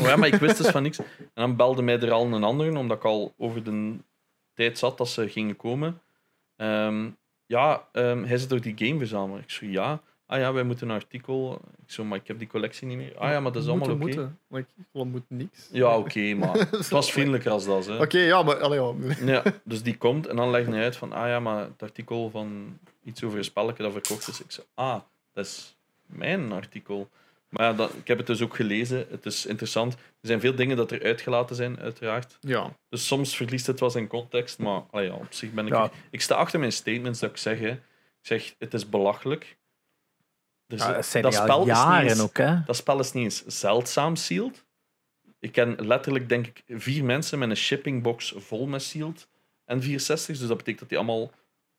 Oh 0.00 0.06
ja, 0.06 0.16
maar 0.16 0.28
ik 0.28 0.34
wist 0.34 0.56
dus 0.56 0.66
van 0.66 0.82
niks. 0.82 0.98
En 0.98 1.06
dan 1.34 1.56
belde 1.56 1.82
mij 1.82 2.00
er 2.00 2.12
al 2.12 2.26
een 2.26 2.44
ander, 2.44 2.76
omdat 2.76 2.96
ik 2.96 3.04
al 3.04 3.34
over 3.38 3.64
de 3.64 3.96
tijd 4.54 4.78
zat 4.78 4.98
dat 4.98 5.08
ze 5.08 5.28
gingen 5.28 5.56
komen. 5.56 6.00
Ehm, 6.56 7.10
ja, 7.46 7.88
ehm, 7.92 8.24
hij 8.24 8.38
zit 8.38 8.48
door 8.48 8.60
die 8.60 8.74
game 8.76 8.98
verzamelen. 8.98 9.42
Ik 9.42 9.50
zo, 9.50 9.66
ja. 9.66 10.02
Ah 10.26 10.38
ja, 10.38 10.52
wij 10.52 10.62
moeten 10.62 10.88
een 10.88 10.94
artikel. 10.94 11.60
Ik 11.84 11.90
zo, 11.90 12.04
maar 12.04 12.18
ik 12.18 12.26
heb 12.26 12.38
die 12.38 12.48
collectie 12.48 12.86
niet 12.86 12.96
meer. 12.96 13.18
Ah 13.18 13.30
ja, 13.30 13.40
maar 13.40 13.52
dat 13.52 13.62
is 13.62 13.68
allemaal 13.68 13.88
oké. 13.88 13.98
moeten, 13.98 14.20
moeten. 14.20 14.38
Maar 14.92 15.04
ik 15.04 15.12
moet 15.12 15.24
niks. 15.28 15.68
Ja, 15.72 15.98
oké, 15.98 16.34
maar 16.34 16.54
het 16.70 16.88
was 16.88 17.12
vriendelijker 17.12 17.50
als 17.50 17.64
dat. 17.64 17.86
Hè. 17.86 18.00
Oké, 18.00 18.18
ja, 18.18 18.42
maar 18.42 18.56
allee, 18.56 18.80
ja. 18.80 18.94
Ja, 19.32 19.42
dus 19.64 19.82
die 19.82 19.96
komt 19.96 20.26
en 20.26 20.36
dan 20.36 20.50
legt 20.50 20.66
hij 20.66 20.82
uit 20.82 20.96
van, 20.96 21.12
ah 21.12 21.28
ja, 21.28 21.40
maar 21.40 21.60
het 21.64 21.82
artikel 21.82 22.30
van 22.30 22.78
iets 23.02 23.24
over 23.24 23.38
een 23.38 23.44
spelletje 23.44 23.82
dat 23.82 23.92
verkocht 23.92 24.28
is. 24.28 24.40
Ik 24.42 24.50
zeg, 24.50 24.64
ah, 24.74 25.00
dat 25.32 25.44
is 25.44 25.76
mijn 26.06 26.52
artikel. 26.52 27.08
Maar 27.56 27.66
ja, 27.66 27.72
dat, 27.72 27.92
ik 27.94 28.06
heb 28.08 28.18
het 28.18 28.26
dus 28.26 28.42
ook 28.42 28.56
gelezen. 28.56 29.06
Het 29.10 29.26
is 29.26 29.46
interessant. 29.46 29.92
Er 29.94 29.98
zijn 30.20 30.40
veel 30.40 30.54
dingen 30.54 30.76
dat 30.76 30.90
er 30.90 31.02
uitgelaten 31.02 31.56
zijn, 31.56 31.78
uiteraard. 31.80 32.36
ja. 32.40 32.76
Dus 32.88 33.06
soms 33.06 33.36
verliest 33.36 33.66
het 33.66 33.80
wel 33.80 33.90
zijn 33.90 34.06
context, 34.06 34.58
maar 34.58 34.82
ja, 34.92 35.14
op 35.14 35.26
zich 35.30 35.52
ben 35.52 35.66
ik... 35.66 35.72
Ja. 35.72 35.90
Ik 36.10 36.20
sta 36.20 36.34
achter 36.34 36.58
mijn 36.58 36.72
statements 36.72 37.20
dat 37.20 37.30
ik 37.30 37.36
zeg. 37.36 37.58
Hè. 37.58 37.70
Ik 37.70 37.80
zeg, 38.20 38.54
het 38.58 38.74
is 38.74 38.88
belachelijk. 38.88 39.56
Ja, 40.66 40.76
dat 40.76 41.12
dat, 41.22 41.34
spel 41.34 41.66
is 41.66 41.84
niet 41.84 42.10
eens, 42.10 42.20
ook, 42.20 42.36
hè? 42.36 42.56
dat 42.66 42.76
spel 42.76 42.98
is 42.98 43.12
niet 43.12 43.24
eens 43.24 43.44
zeldzaam 43.46 44.16
sealed. 44.16 44.64
Ik 45.40 45.52
ken 45.52 45.86
letterlijk, 45.86 46.28
denk 46.28 46.46
ik, 46.46 46.62
vier 46.66 47.04
mensen 47.04 47.38
met 47.38 47.50
een 47.50 47.56
shippingbox 47.56 48.34
vol 48.36 48.66
met 48.66 48.82
sealed 48.82 49.28
en 49.64 49.82
64. 49.82 50.38
Dus 50.38 50.48
dat 50.48 50.56
betekent 50.56 50.78
dat 50.78 50.88
die 50.88 50.98
allemaal 50.98 51.30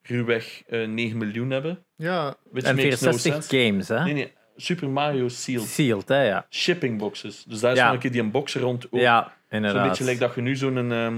ruwweg 0.02 0.64
eh 0.68 0.88
9 0.88 1.18
miljoen 1.18 1.50
hebben. 1.50 1.86
ja, 1.96 2.36
Which 2.52 2.66
En 2.66 2.76
makes 2.76 3.02
no 3.02 3.12
64 3.12 3.44
sense. 3.44 3.66
games, 3.66 3.88
hè? 3.88 4.04
Nee, 4.04 4.14
nee. 4.14 4.34
Super 4.56 4.90
Mario 4.90 5.28
sealed. 5.28 5.68
Sealed, 5.68 6.08
hè? 6.08 6.22
Ja, 6.22 6.46
Shippingboxes. 6.50 7.44
Dus 7.48 7.60
daar 7.60 7.72
is 7.72 7.78
Ja. 7.78 7.86
nog 7.86 7.94
een 7.94 8.00
keer 8.00 8.12
die 8.12 8.22
een 8.22 8.32
box 8.32 8.56
rond. 8.56 8.86
Ook. 8.92 9.00
ja 9.00 9.22
Zo'n 9.24 9.32
inderdaad. 9.50 9.88
beetje 9.88 10.04
lijkt 10.04 10.20
dat 10.20 10.36
je 10.36 10.42
nu 10.42 10.56
zo'n... 10.56 10.92
ehm 10.92 11.16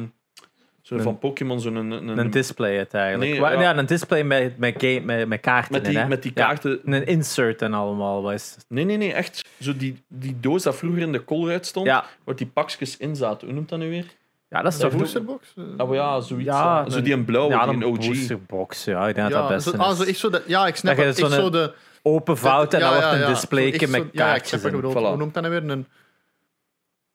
zo'n 0.82 0.98
Een- 0.98 1.04
van 1.04 1.18
Pokémon, 1.20 1.60
zo'n... 1.60 1.76
Een, 1.76 1.92
een, 1.92 2.18
Een 2.18 2.30
display 2.30 2.76
het 2.78 2.94
eigenlijk. 2.94 3.32
Nee, 3.32 3.40
ja. 3.42 3.62
ja. 3.62 3.78
een 3.78 3.86
display 3.86 4.24
met, 4.24 4.58
met, 4.58 4.76
game, 4.78 5.00
met, 5.00 5.28
met 5.28 5.40
kaarten 5.40 5.72
met, 5.72 5.84
in, 5.84 5.90
die, 5.90 6.00
hè? 6.00 6.08
met 6.08 6.24
die 6.24 6.32
Ja, 6.36 6.46
kaarten. 6.46 6.80
een 6.86 7.06
insert 7.06 7.62
en 7.62 7.74
allemaal. 7.74 8.22
wat 8.22 8.34
is 8.34 8.52
het? 8.56 8.66
Nee, 8.70 8.86
nee, 8.86 8.98
nee, 8.98 9.14
echt. 9.14 9.46
Zo 9.60 9.78
die, 9.78 10.04
die 10.08 10.38
doos 10.40 10.64
dat 10.64 10.76
vroeger 10.76 11.02
in 11.02 11.12
de 11.12 11.24
Colruyt 11.24 11.66
stond, 11.66 11.86
Ja. 11.86 12.06
waar 12.24 12.36
die 12.36 12.48
pakjes 12.48 12.98
in 12.98 13.16
zaten. 13.16 13.48
Hoe 13.48 13.56
noemt 13.56 13.70
dat 13.70 13.80
nu 13.80 13.90
weer? 13.90 14.06
ja, 14.50 14.62
dat 14.62 14.72
is 14.74 14.80
de 14.80 14.88
toch... 14.88 14.98
boosterbox? 15.00 15.54
Maar 15.78 15.94
ja, 15.94 16.20
zoiets. 16.22 16.46
Ja, 16.50 16.90
zo 16.90 16.98
een- 16.98 17.04
die 17.04 17.14
een 17.14 17.26
blauwe, 17.26 17.54
ja, 17.54 17.66
die 17.66 17.74
een 17.74 17.82
een 17.82 17.88
OG. 17.88 18.08
boosterbox. 18.08 18.84
Ja, 18.84 19.08
ik 19.08 19.16
denk 19.16 19.30
dat 19.30 19.36
ja, 19.42 19.48
dat 19.48 19.56
best 19.58 19.70
zo, 19.76 19.82
ah, 19.82 19.96
zo, 19.96 20.02
is. 20.02 20.08
echt 20.10 20.18
zo 20.20 20.30
de, 20.30 20.44
ja, 20.48 20.68
ik 20.68 20.76
snap 20.76 20.96
Dat 20.96 21.06
het. 21.06 21.18
Zo'n- 21.18 21.30
zo 21.30 21.50
de... 21.50 21.74
Open 22.08 22.38
fout 22.38 22.74
en 22.74 22.80
ja, 22.80 22.86
dan 22.86 22.94
wordt 22.94 23.10
ja, 23.10 23.14
een 23.16 23.20
ja. 23.22 23.28
display 23.34 23.68
Zo 23.68 23.72
echt 23.74 23.82
met 23.92 23.92
zo- 23.92 23.98
Ja, 23.98 24.06
ik 24.06 24.14
kaartjes 24.16 24.64
in. 24.64 24.82
Voilà. 24.82 24.82
Hoe 24.94 25.18
noemt 25.18 25.34
dat 25.34 25.44
nou 25.44 25.62
weer? 25.62 25.70
Een, 25.72 25.86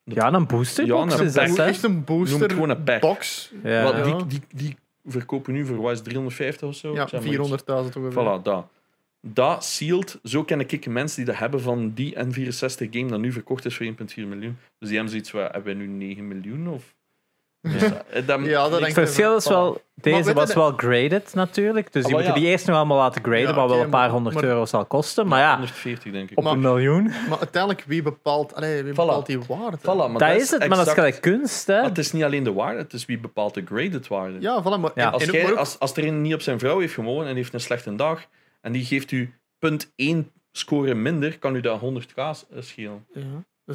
Ja, 0.05 0.33
een 0.33 0.47
boosterbox 0.47 1.13
Ja, 1.13 1.19
een 1.21 1.25
is 1.27 1.33
dat, 1.33 1.59
echt 1.59 1.83
een 1.83 1.93
Noem 1.93 2.05
booster 2.05 2.41
het 2.41 2.53
gewoon 2.53 2.71
een 2.71 2.83
pack. 2.85 3.01
box. 3.01 3.53
Ja. 3.63 3.83
Wat, 3.83 3.97
Ja. 3.97 4.03
die, 4.03 4.27
die, 4.27 4.41
die 4.55 4.77
verkopen 5.05 5.53
nu 5.53 5.67
voor 5.67 5.77
wat 5.77 5.91
is 5.93 5.99
het, 5.99 6.07
350 6.09 6.69
of 6.69 6.75
zo? 6.75 6.95
Ja, 6.95 7.03
Ik 7.03 7.09
zeg 7.09 7.21
maar 7.25 7.29
iets. 7.33 7.39
400.000 7.39 7.97
ongeveer. 7.97 8.13
Voilà, 8.39 8.43
dat. 8.43 8.67
Dat 9.21 9.65
sealed, 9.65 10.19
zo 10.23 10.45
ken 10.45 10.61
ik 10.61 10.87
mensen 10.87 11.17
die 11.17 11.25
dat 11.27 11.37
hebben 11.39 11.61
van 11.61 11.93
die 11.95 12.15
N64 12.17 12.91
game 12.91 13.07
dat 13.09 13.19
nu 13.21 13.33
verkocht 13.33 13.65
is 13.65 13.77
voor 13.77 13.87
1,4 13.87 14.27
miljoen. 14.27 14.59
Dus 14.79 14.89
die 14.89 14.93
hebben 14.93 15.09
zoiets 15.09 15.31
van, 15.31 15.41
hebben 15.41 15.65
wij 15.65 15.75
nu 15.75 15.87
9 15.87 16.29
miljoen? 16.29 16.69
Of... 16.69 16.95
Dus, 17.63 17.83
eh, 17.83 18.27
dat- 18.27 18.41
Ja, 18.45 18.69
dat 18.69 18.81
ik- 18.81 18.97
is 18.97 19.47
wel, 19.47 19.81
deze 19.95 20.33
was 20.33 20.55
wel 20.55 20.73
graded 20.77 21.35
natuurlijk. 21.35 21.93
Dus 21.93 22.03
Ah, 22.03 22.09
die 22.09 22.17
wel, 22.17 22.25
moeten 22.25 22.41
ja. 22.41 22.47
die 22.47 22.49
eerst 22.57 22.67
nog 22.67 22.77
allemaal 22.77 22.97
laten 22.99 23.23
graden, 23.23 23.41
Ja, 23.41 23.55
wat 23.55 23.69
wel 23.71 23.81
een 23.81 23.91
paar 23.91 24.11
honderd 24.11 24.35
maar- 24.35 24.45
euro 24.45 24.65
zal 24.67 24.85
kosten. 24.85 25.27
Maar 25.27 25.41
ja, 25.41 25.53
140 25.53 26.13
denk 26.13 26.31
ik. 26.31 26.39
op 26.39 26.45
Maar- 26.45 26.53
een 26.53 26.61
miljoen. 26.61 27.03
Maar 27.29 27.39
uiteindelijk, 27.39 27.85
wie 27.87 28.03
bepaalt, 28.03 28.55
allee, 28.55 28.83
wie 28.83 28.93
bepaalt 28.95 29.27
die 29.27 29.39
waarde? 29.49 29.79
Voilà, 29.79 29.83
maar 30.11 30.19
Dat 30.19 30.41
is 30.41 30.51
het, 30.51 30.69
maar 30.69 30.77
dat 30.79 30.87
is 30.87 30.93
gelijk 30.93 31.21
kunst, 31.21 31.67
hè? 31.67 31.83
Het 31.83 31.99
is 31.99 32.13
niet 32.13 32.23
alleen 32.25 32.45
de 32.45 32.53
waarde, 32.53 32.79
het 32.79 32.93
is 32.93 33.05
wie 33.07 33.19
bepaalt 33.19 33.55
de 33.55 33.63
graded 33.65 34.09
waarde. 34.09 34.41
Ja, 34.41 34.61
voilà, 34.63 34.81
maar, 34.81 35.11
Als, 35.11 35.25
jij, 35.25 35.51
ook- 35.51 35.57
als, 35.57 35.79
als 35.79 35.97
er 35.97 36.07
een 36.07 36.23
niet 36.23 36.35
op 36.35 36.41
zijn 36.41 36.59
vrouw 36.59 36.79
heeft 36.79 36.95
gewonnen 36.95 37.27
en 37.27 37.37
heeft 37.37 37.55
een 37.55 37.61
slechte 37.61 37.95
dag, 37.95 38.25
en 38.61 38.73
die 38.73 38.85
geeft 38.85 39.11
u 39.11 39.35
punt 39.59 39.93
1 39.97 40.31
score 40.53 40.95
minder, 40.95 41.39
kan 41.39 41.55
u 41.57 41.61
dat 41.61 41.81
100k 41.81 42.45
schelen. 42.59 43.07
Ja, 43.13 43.21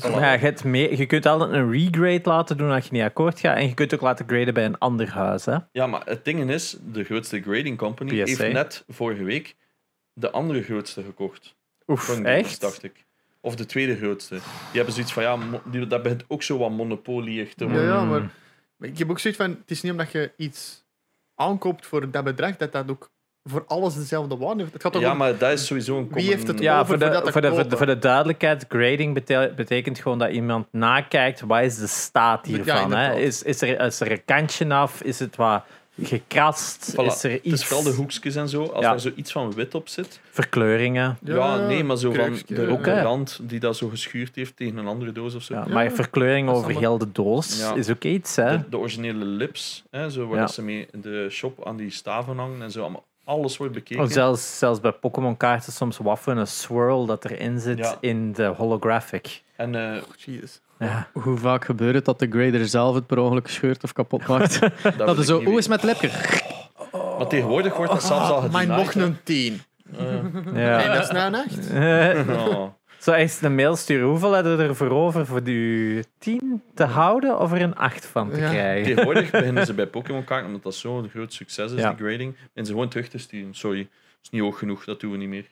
ja, 0.03 0.31
je, 0.31 0.37
hebt 0.39 0.63
mee, 0.63 0.97
je 0.97 1.05
kunt 1.05 1.25
altijd 1.25 1.51
een 1.51 1.71
regrade 1.71 2.29
laten 2.29 2.57
doen 2.57 2.71
als 2.71 2.85
je 2.85 2.91
niet 2.91 3.01
akkoord 3.03 3.39
gaat. 3.39 3.57
En 3.57 3.67
je 3.67 3.73
kunt 3.73 3.93
ook 3.93 4.01
laten 4.01 4.27
graden 4.27 4.53
bij 4.53 4.65
een 4.65 4.77
ander 4.77 5.09
huis. 5.11 5.45
Hè? 5.45 5.57
Ja, 5.71 5.87
maar 5.87 6.01
het 6.05 6.25
ding 6.25 6.49
is, 6.49 6.77
de 6.91 7.03
grootste 7.03 7.41
grading 7.41 7.77
company 7.77 8.09
PSA. 8.23 8.43
heeft 8.43 8.53
net 8.53 8.83
vorige 8.87 9.23
week 9.23 9.55
de 10.13 10.31
andere 10.31 10.63
grootste 10.63 11.03
gekocht. 11.03 11.55
Oef, 11.87 12.19
echt? 12.19 12.61
dacht 12.61 12.83
ik. 12.83 13.05
Of 13.41 13.55
de 13.55 13.65
tweede 13.65 13.95
grootste. 13.97 14.35
Die 14.35 14.75
hebben 14.75 14.93
zoiets 14.93 15.13
van, 15.13 15.23
ja, 15.23 15.37
die, 15.65 15.87
dat 15.87 16.03
begint 16.03 16.23
ook 16.27 16.43
zo 16.43 16.57
wat 16.57 16.71
monopolie 16.71 17.49
te 17.55 17.65
Ja, 17.65 17.71
worden. 17.71 17.89
ja, 17.89 18.03
maar, 18.03 18.29
maar 18.77 18.89
ik 18.89 18.97
heb 18.97 19.09
ook 19.09 19.19
zoiets 19.19 19.39
van, 19.41 19.49
het 19.49 19.71
is 19.71 19.81
niet 19.81 19.91
omdat 19.91 20.11
je 20.11 20.31
iets 20.37 20.83
aankoopt 21.35 21.85
voor 21.85 22.11
dat 22.11 22.23
bedrag, 22.23 22.55
dat 22.57 22.71
dat 22.71 22.89
ook 22.89 23.11
voor 23.47 23.63
alles 23.67 23.95
dezelfde 23.95 24.37
waarde 24.37 24.61
heeft. 24.61 24.73
Het 24.73 24.81
gaat 24.81 24.91
toch 24.93 25.01
Ja, 25.01 25.11
om- 25.11 25.17
maar 25.17 25.37
dat 25.37 25.51
is 25.51 25.65
sowieso 25.65 25.97
een 25.97 26.03
Wie 26.03 26.11
common- 26.11 26.31
heeft 26.31 26.47
het 26.47 26.59
Ja, 26.59 26.73
over 26.79 26.85
voor 26.87 26.97
de, 26.97 27.05
voor, 27.13 27.23
de, 27.25 27.31
voor, 27.31 27.41
de, 27.41 27.49
kopen. 27.49 27.77
voor 27.77 27.85
de 27.85 27.99
duidelijkheid, 27.99 28.65
grading 28.69 29.13
bete- 29.13 29.53
betekent 29.55 29.99
gewoon 29.99 30.19
dat 30.19 30.29
iemand 30.31 30.67
nakijkt, 30.71 31.41
wat 31.41 31.61
is 31.61 31.77
de 31.77 31.87
staat 31.87 32.47
Ja, 32.47 32.53
hiervan? 32.53 32.91
hè? 32.93 33.15
Is, 33.15 33.43
is, 33.43 33.61
er, 33.61 33.79
is 33.79 33.99
er 33.99 34.11
een 34.11 34.25
kantje 34.25 34.73
af? 34.73 35.01
Is 35.01 35.19
het 35.19 35.35
wat 35.35 35.63
gekrast? 36.03 36.91
Voilà. 36.93 37.05
Is 37.05 37.23
er 37.23 37.31
Het 37.31 37.43
iets... 37.43 37.61
is 37.61 37.65
vooral 37.65 37.83
de 37.83 37.91
hoekjes 37.97 38.35
en 38.35 38.49
zo. 38.49 38.63
Als 38.63 38.85
Ja. 38.85 38.93
er 38.93 38.99
zoiets 38.99 39.31
van 39.31 39.53
wit 39.53 39.75
op 39.75 39.87
zit. 39.87 40.19
Verkleuringen. 40.31 41.17
Ja, 41.23 41.57
nee, 41.67 41.83
maar 41.83 41.97
zo 41.97 42.11
van 42.11 42.37
de, 42.47 42.67
Ook, 42.67 42.85
rand 42.85 43.39
die 43.41 43.59
dat 43.59 43.77
zo 43.77 43.87
geschuurd 43.87 44.35
heeft 44.35 44.55
tegen 44.57 44.77
een 44.77 44.87
andere 44.87 45.11
doos 45.11 45.35
of 45.35 45.43
zo. 45.43 45.53
Ja, 45.53 45.63
Ja, 45.67 45.73
maar 45.73 45.91
verkleuring 45.91 46.49
over 46.49 46.63
allemaal- 46.63 46.81
heel 46.81 46.97
de 46.97 47.11
doos 47.11 47.59
Ja. 47.59 47.73
is 47.75 47.89
ook 47.89 48.03
iets. 48.03 48.35
Hè? 48.35 48.57
De, 48.57 48.69
de 48.69 48.77
originele 48.77 49.25
lips, 49.25 49.83
hè, 49.91 50.09
zo 50.09 50.27
waar 50.27 50.49
ze 50.49 50.61
mee 50.61 50.87
in 50.91 51.01
de 51.01 51.27
shop 51.29 51.67
aan 51.67 51.77
die 51.77 51.89
staven 51.91 52.37
hangen 52.37 52.61
en 52.61 52.71
zo. 52.71 52.81
Allemaal, 52.81 53.03
alles 53.27 53.57
wordt 53.57 53.73
bekeken. 53.73 54.03
Of 54.03 54.11
zelfs, 54.11 54.57
zelfs 54.57 54.79
bij 54.79 54.91
Pokémon-kaarten 54.91 55.73
soms 55.73 55.97
waffen 55.97 56.37
een 56.37 56.47
swirl 56.47 57.05
dat 57.05 57.25
erin 57.25 57.59
zit 57.59 57.77
Ja. 57.77 57.95
in 57.99 58.33
de 58.33 58.45
holographic. 58.45 59.43
En 59.55 59.75
eh, 59.75 59.95
Oh, 60.01 60.15
Jesus. 60.17 60.61
Ja. 60.79 61.07
Hoe 61.13 61.37
vaak 61.37 61.65
gebeurt 61.65 61.95
het 61.95 62.05
dat 62.05 62.19
de 62.19 62.27
grader 62.29 62.67
zelf 62.67 62.95
het 62.95 63.07
per 63.07 63.19
ongeluk 63.19 63.47
scheurt 63.47 63.83
of 63.83 63.93
kapot 63.93 64.27
maakt? 64.27 64.59
dat, 64.83 64.97
dat 64.97 65.25
zo, 65.25 65.43
hoe 65.43 65.57
is 65.57 65.67
met 65.67 65.81
het 65.81 65.99
lepje? 66.01 66.09
Maar 67.17 67.27
tegenwoordig 67.27 67.75
wordt 67.77 67.91
dat 67.91 68.03
zelfs 68.03 68.29
al 68.29 68.35
Ah, 68.41 68.51
maar 68.51 68.61
gedenied, 68.61 68.83
nog 68.85 68.93
hè. 68.93 69.01
een 69.03 69.17
10. 69.23 69.61
Eh, 69.97 70.05
Ja. 70.53 70.81
En 70.83 70.91
dat 70.93 71.03
is 71.03 71.09
nou 71.11 71.33
een 71.33 71.35
8. 71.35 71.69
Zo 72.99 73.11
eens 73.11 73.41
een 73.41 73.55
mail 73.55 73.75
sturen. 73.75 74.07
Hoeveel 74.07 74.33
hadden 74.33 74.57
we 74.57 74.63
ervoor 74.63 74.89
over 74.89 75.25
voor 75.25 75.43
die 75.43 76.03
10 76.17 76.61
te 76.73 76.83
houden 76.83 77.39
of 77.39 77.51
er 77.51 77.61
een 77.61 77.75
8 77.75 78.05
van 78.05 78.31
te 78.31 78.37
Ja. 78.39 78.49
krijgen? 78.49 78.85
Tegenwoordig 78.87 79.31
beginnen 79.39 79.65
ze 79.65 79.73
bij 79.73 79.87
Pokémon 79.87 80.23
kaarten, 80.23 80.47
omdat 80.47 80.63
dat 80.63 80.75
zo'n 80.75 81.09
groot 81.09 81.33
succes 81.33 81.71
is, 81.71 81.79
Ja. 81.81 81.93
die 81.93 82.05
grading, 82.05 82.35
en 82.53 82.65
ze 82.65 82.71
gewoon 82.71 82.89
terug 82.89 83.07
te 83.07 83.17
sturen. 83.17 83.53
Sorry, 83.53 83.79
dat 83.81 83.89
is 84.23 84.29
niet 84.29 84.41
hoog 84.41 84.57
genoeg, 84.59 84.83
dat 84.85 84.99
doen 84.99 85.11
we 85.11 85.17
niet 85.17 85.29
meer. 85.29 85.45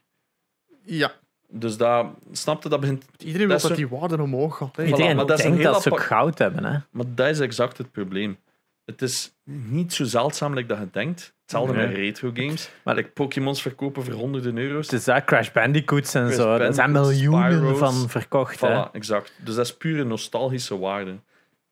Ja, 0.83 1.11
Dus 1.49 1.77
dat, 1.77 2.05
snapte, 2.31 2.69
dat 2.69 2.79
begint... 2.79 3.05
iedereen 3.17 3.47
wil 3.47 3.59
Dat 3.59 3.75
die 3.75 3.87
waarde 3.87 4.21
omhoog 4.21 4.57
gaat. 4.57 4.75
hè. 4.75 4.83
Voilà, 4.83 4.87
Iedereen 4.87 5.15
maar 5.15 5.25
dat 5.25 5.39
is 5.39 5.43
een 5.45 5.49
denkt 5.51 5.63
heel 5.65 5.73
dat 5.73 5.81
ze 5.81 5.91
ook 5.91 5.99
goud 6.01 6.37
hebben. 6.37 6.63
Hè? 6.65 6.77
Maar 6.91 7.05
dat 7.15 7.27
is 7.27 7.39
exact 7.39 7.77
het 7.77 7.91
probleem. 7.91 8.37
Het 8.85 9.01
is 9.01 9.33
niet 9.43 9.93
zo 9.93 10.03
zeldzaam 10.03 10.53
like 10.53 10.67
dat 10.67 10.77
je 10.77 10.87
denkt. 10.91 11.33
Hetzelfde 11.41 11.73
Nee. 11.75 11.87
met 11.87 11.95
retro 11.95 12.31
games. 12.33 12.69
Maar- 12.83 12.95
like 12.95 13.09
Pokémons 13.09 13.61
verkopen 13.61 14.03
voor 14.03 14.13
honderden 14.13 14.57
euro's. 14.57 14.87
Is 14.89 15.03
dat, 15.03 15.23
Crash 15.23 15.49
Bandicoots 15.51 16.13
en 16.13 16.25
Crash 16.25 16.35
zo. 16.35 16.55
Er 16.55 16.73
zijn 16.73 16.91
miljoenen 16.91 17.51
Spyro's. 17.51 17.77
van 17.77 18.09
verkocht. 18.09 18.59
hè. 18.59 18.67
Voilà, 18.87 18.91
exact. 18.91 19.33
Dus 19.37 19.55
dat 19.55 19.65
is 19.65 19.77
pure 19.77 20.03
nostalgische 20.03 20.77
waarde. 20.79 21.15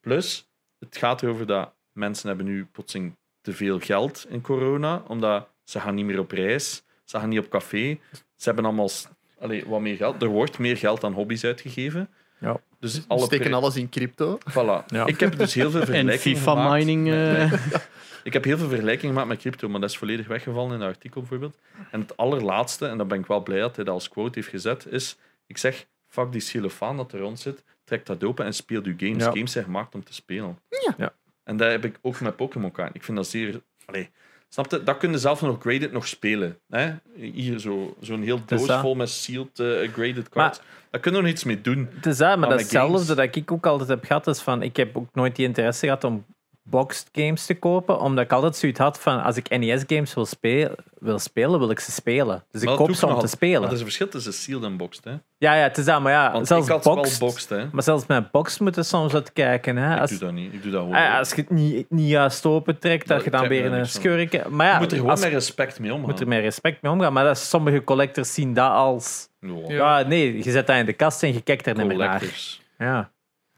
Plus, 0.00 0.48
het 0.78 0.96
gaat 0.96 1.22
erover 1.22 1.46
dat 1.46 1.72
mensen 1.92 2.28
hebben 2.28 2.46
nu 2.46 2.64
plotseling 2.72 3.16
te 3.40 3.52
veel 3.52 3.78
geld 3.80 4.26
in 4.28 4.40
corona, 4.40 5.02
omdat 5.06 5.48
ze 5.64 5.80
gaan 5.80 5.94
niet 5.94 6.04
meer 6.04 6.18
op 6.18 6.30
reis, 6.30 6.82
ze 7.04 7.18
gaan 7.18 7.28
niet 7.28 7.38
op 7.38 7.48
café, 7.48 7.98
ze 8.12 8.44
hebben 8.44 8.64
allemaal 8.64 8.90
allee, 9.38 9.64
wat 9.66 9.80
meer 9.80 9.96
geld. 9.96 10.22
Er 10.22 10.28
wordt 10.28 10.58
meer 10.58 10.76
geld 10.76 11.04
aan 11.04 11.12
hobby's 11.12 11.44
uitgegeven. 11.44 12.08
Ja. 12.44 12.60
Dus 12.80 13.04
alle 13.08 13.24
steken 13.24 13.52
alles 13.54 13.76
in 13.76 13.88
crypto. 13.88 14.38
Voilà. 14.50 14.84
Ja. 14.86 15.06
Ik 15.06 15.20
heb 15.20 15.38
dus 15.38 15.54
heel 15.54 15.70
veel 15.70 15.80
En 15.80 15.86
vergelijkingen 15.86 16.36
FIFA 16.38 16.50
gemaakt 16.52 16.84
mining. 16.84 17.04
met- 17.08 17.38
eh, 17.38 17.50
met- 17.50 17.88
ik 18.24 18.32
heb 18.32 18.44
heel 18.44 18.58
veel 18.58 18.68
vergelijkingen 18.68 19.10
gemaakt 19.12 19.28
met 19.30 19.38
crypto, 19.40 19.68
maar 19.68 19.80
dat 19.80 19.90
is 19.90 19.96
volledig 19.96 20.26
weggevallen 20.26 20.74
in 20.74 20.80
het 20.80 20.88
artikel 20.94 21.20
bijvoorbeeld. 21.20 21.58
En 21.90 22.00
het 22.00 22.16
allerlaatste, 22.16 22.86
en 22.86 22.96
daar 22.96 23.06
ben 23.06 23.18
ik 23.18 23.26
wel 23.26 23.42
blij 23.42 23.60
dat 23.60 23.76
hij 23.76 23.84
dat 23.84 23.94
als 23.94 24.08
quote 24.08 24.38
heeft 24.38 24.48
gezet, 24.50 24.86
is: 24.90 25.16
ik 25.46 25.58
zeg, 25.58 25.86
fuck 26.08 26.32
die 26.32 26.40
xylofaan 26.40 26.96
dat 26.96 27.12
er 27.12 27.20
rond 27.20 27.40
zit, 27.40 27.62
trek 27.84 28.06
dat 28.06 28.24
open 28.24 28.44
en 28.44 28.54
speel 28.54 28.84
je 28.88 28.94
games. 28.96 29.24
Ja. 29.24 29.30
Games 29.30 29.52
zijn 29.52 29.64
gemaakt 29.64 29.94
om 29.94 30.04
te 30.04 30.14
spelen. 30.14 30.58
Ja. 30.68 30.94
Ja. 30.98 31.12
En 31.44 31.56
dat 31.56 31.70
heb 31.70 31.84
ik 31.84 31.98
ook 32.02 32.20
met 32.20 32.36
Pokémon 32.36 32.70
kaart. 32.72 32.94
Ik 32.94 33.04
vind 33.04 33.16
dat 33.16 33.26
zeer... 33.28 33.60
Allee, 33.84 34.10
snap 34.54 34.70
je? 34.70 34.82
Dat 34.82 34.96
kun 34.98 35.10
je 35.10 35.18
zelf 35.18 35.40
nog 35.42 35.56
graded 35.60 35.92
nog 35.92 36.06
spelen. 36.06 36.58
Hè? 36.68 36.92
Hier 37.16 37.58
zo- 37.58 37.96
zo'n 38.00 38.22
heel 38.22 38.36
is 38.36 38.42
doos 38.58 38.66
dat. 38.66 38.80
vol 38.80 38.94
met 38.94 39.08
sealed 39.10 39.58
eh, 39.58 39.92
graded 39.92 40.28
cards. 40.28 40.60
Daar 40.90 41.00
kun 41.00 41.12
je 41.14 41.20
nog 41.20 41.30
iets 41.30 41.44
mee 41.44 41.60
doen. 41.60 41.88
Het 41.94 42.06
is 42.06 42.16
dat, 42.16 42.28
maar 42.28 42.38
Maar 42.38 42.48
dat 42.48 42.56
met 42.58 42.66
is 42.66 42.72
hetzelfde 42.72 42.92
games- 42.92 43.16
dat 43.30 43.36
ik 43.36 43.52
ook 43.52 43.66
altijd 43.66 43.88
heb 43.88 44.04
gehad. 44.04 44.26
Is 44.26 44.40
van, 44.40 44.62
ik 44.62 44.76
heb 44.76 44.96
ook 44.96 45.08
nooit 45.12 45.36
die 45.36 45.46
interesse 45.46 45.84
gehad 45.86 46.04
om 46.04 46.24
boxed 46.66 47.08
games 47.12 47.46
te 47.46 47.54
kopen, 47.54 48.00
omdat 48.00 48.24
ik 48.24 48.32
altijd 48.32 48.56
zoiets 48.56 48.78
had 48.78 49.00
van 49.00 49.22
als 49.22 49.36
ik 49.36 49.58
NES-games 49.58 50.14
wil, 50.14 50.26
spelen, 50.26 50.74
wil 50.98 51.18
spelen, 51.18 51.58
wil 51.58 51.70
ik 51.70 51.80
ze 51.80 51.92
spelen. 51.92 52.44
Dus 52.50 52.60
ik 52.62 52.68
Maar 52.68 52.76
dat 52.76 52.86
koop 52.86 52.96
ze 52.96 53.06
om 53.06 53.18
te 53.18 53.26
spelen. 53.26 53.60
Maar 53.60 53.68
er 53.68 53.74
is 53.74 53.78
een 53.78 53.86
verschil 53.86 54.08
tussen 54.08 54.32
sealed 54.32 54.64
en 54.64 54.76
boxed. 54.76 55.04
Hè? 55.04 55.10
Ja, 55.38 55.54
ja, 55.54 55.62
het 55.62 55.78
is 55.78 55.84
dat, 55.84 56.00
maar 56.00 56.12
ja, 56.12 56.32
Want 56.32 56.46
zelfs 56.46 56.68
ik 56.68 56.82
boxed, 56.82 57.18
wel 57.18 57.28
boxed. 57.28 57.48
Hè? 57.48 57.66
Maar 57.72 57.82
zelfs 57.82 58.06
met 58.06 58.30
boxed 58.30 58.60
moeten 58.60 58.84
soms 58.84 59.12
wat 59.12 59.32
kijken. 59.32 59.76
Hè. 59.76 59.94
Ik 59.94 60.00
Als, 60.00 60.10
doe 60.10 60.18
dat 60.18 60.32
niet. 60.32 60.52
Ik 60.52 60.62
doe 60.62 60.72
dat 60.72 60.92
ah, 60.92 61.18
als 61.18 61.30
je 61.30 61.36
het 61.36 61.50
niet, 61.50 61.90
niet 61.90 62.08
juist 62.08 62.46
opentrekt, 62.46 63.08
dat 63.08 63.16
Ja, 63.16 63.24
je 63.24 63.30
ik 63.30 63.32
dan 63.32 63.48
weer 63.48 63.64
er 63.64 63.72
een 63.72 63.86
schurken... 63.86 64.56
Maar 64.56 64.66
ja, 64.66 64.72
je 64.72 64.80
moet 64.80 64.92
er 64.92 64.98
gewoon 64.98 65.20
met 65.20 65.32
respect 65.32 65.78
mee 65.78 65.92
omgaan. 65.92 66.10
moet 66.10 66.20
er 66.20 66.28
met 66.28 66.40
respect 66.40 66.82
mee 66.82 66.92
omgaan. 66.92 67.12
Maar 67.12 67.24
dat 67.24 67.36
is, 67.36 67.48
sommige 67.48 67.84
collectors 67.84 68.34
zien 68.34 68.54
dat 68.54 68.70
als... 68.70 69.28
Ja. 69.40 69.58
Ja, 69.68 70.02
nee, 70.02 70.36
je 70.44 70.50
zet 70.50 70.66
dat 70.66 70.76
in 70.76 70.86
de 70.86 70.92
kast 70.92 71.22
en 71.22 71.32
je 71.32 71.40
kijkt 71.40 71.66
er 71.66 71.76
niet 71.76 71.86
meer 71.86 71.96
naar. 71.96 72.18
Collectors. 72.18 72.62
Ja. 72.78 73.10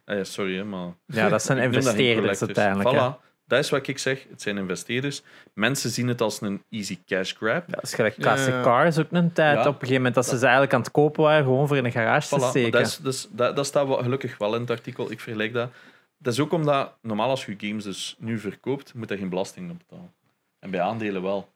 Ah 0.06 0.16
ja, 0.16 0.24
sorry, 0.24 0.56
hè, 0.56 0.64
maar... 0.64 0.92
ja, 1.06 1.28
dat 1.28 1.42
zijn 1.42 1.58
dat 1.62 1.66
investeerders 1.66 2.42
uiteindelijk. 2.42 2.90
hè. 2.90 3.10
Voilà. 3.12 3.24
Dat 3.46 3.58
is 3.58 3.70
wat 3.70 3.86
ik 3.86 3.98
zeg. 3.98 4.26
Het 4.30 4.42
zijn 4.42 4.56
investeerders. 4.58 5.22
Mensen 5.54 5.90
zien 5.90 6.08
het 6.08 6.20
als 6.20 6.40
een 6.40 6.62
easy 6.70 6.98
cash 7.06 7.32
grab. 7.34 7.64
Ja, 7.68 7.74
dat 7.74 7.82
is 7.82 7.94
gelijk 7.94 8.14
classic 8.16 8.52
Ja. 8.52 8.62
cars 8.62 8.98
ook 8.98 9.06
een 9.10 9.32
tijd. 9.32 9.54
Ja. 9.54 9.60
Op 9.60 9.66
een 9.66 9.72
gegeven 9.72 9.94
moment 9.96 10.14
dat 10.14 10.26
ze 10.26 10.36
ze 10.38 10.42
eigenlijk 10.42 10.74
aan 10.74 10.80
het 10.80 10.90
kopen 10.90 11.22
waren, 11.22 11.44
gewoon 11.44 11.68
voor 11.68 11.76
in 11.76 11.84
een 11.84 11.92
garage 11.92 12.26
Voilà, 12.36 12.40
te 12.40 12.46
steken. 12.48 12.70
dat, 12.72 12.80
is, 12.86 12.96
dus, 12.96 13.28
dat, 13.30 13.56
dat 13.56 13.66
staat 13.66 13.86
wel, 13.86 13.96
gelukkig 14.02 14.38
wel 14.38 14.54
in 14.54 14.60
het 14.60 14.70
artikel. 14.70 15.10
Ik 15.10 15.20
vergelijk 15.20 15.52
dat. 15.52 15.70
Dat 16.18 16.32
is 16.32 16.40
ook 16.40 16.52
omdat, 16.52 16.96
normaal 17.02 17.28
als 17.30 17.46
je 17.46 17.54
games 17.58 17.84
dus 17.84 18.16
nu 18.18 18.38
verkoopt, 18.38 18.94
moet 18.94 19.08
je 19.08 19.16
geen 19.16 19.28
belasting 19.28 19.70
op 19.70 19.78
betalen. 19.78 20.12
En 20.58 20.70
bij 20.70 20.80
aandelen 20.80 21.22
wel. 21.22 21.52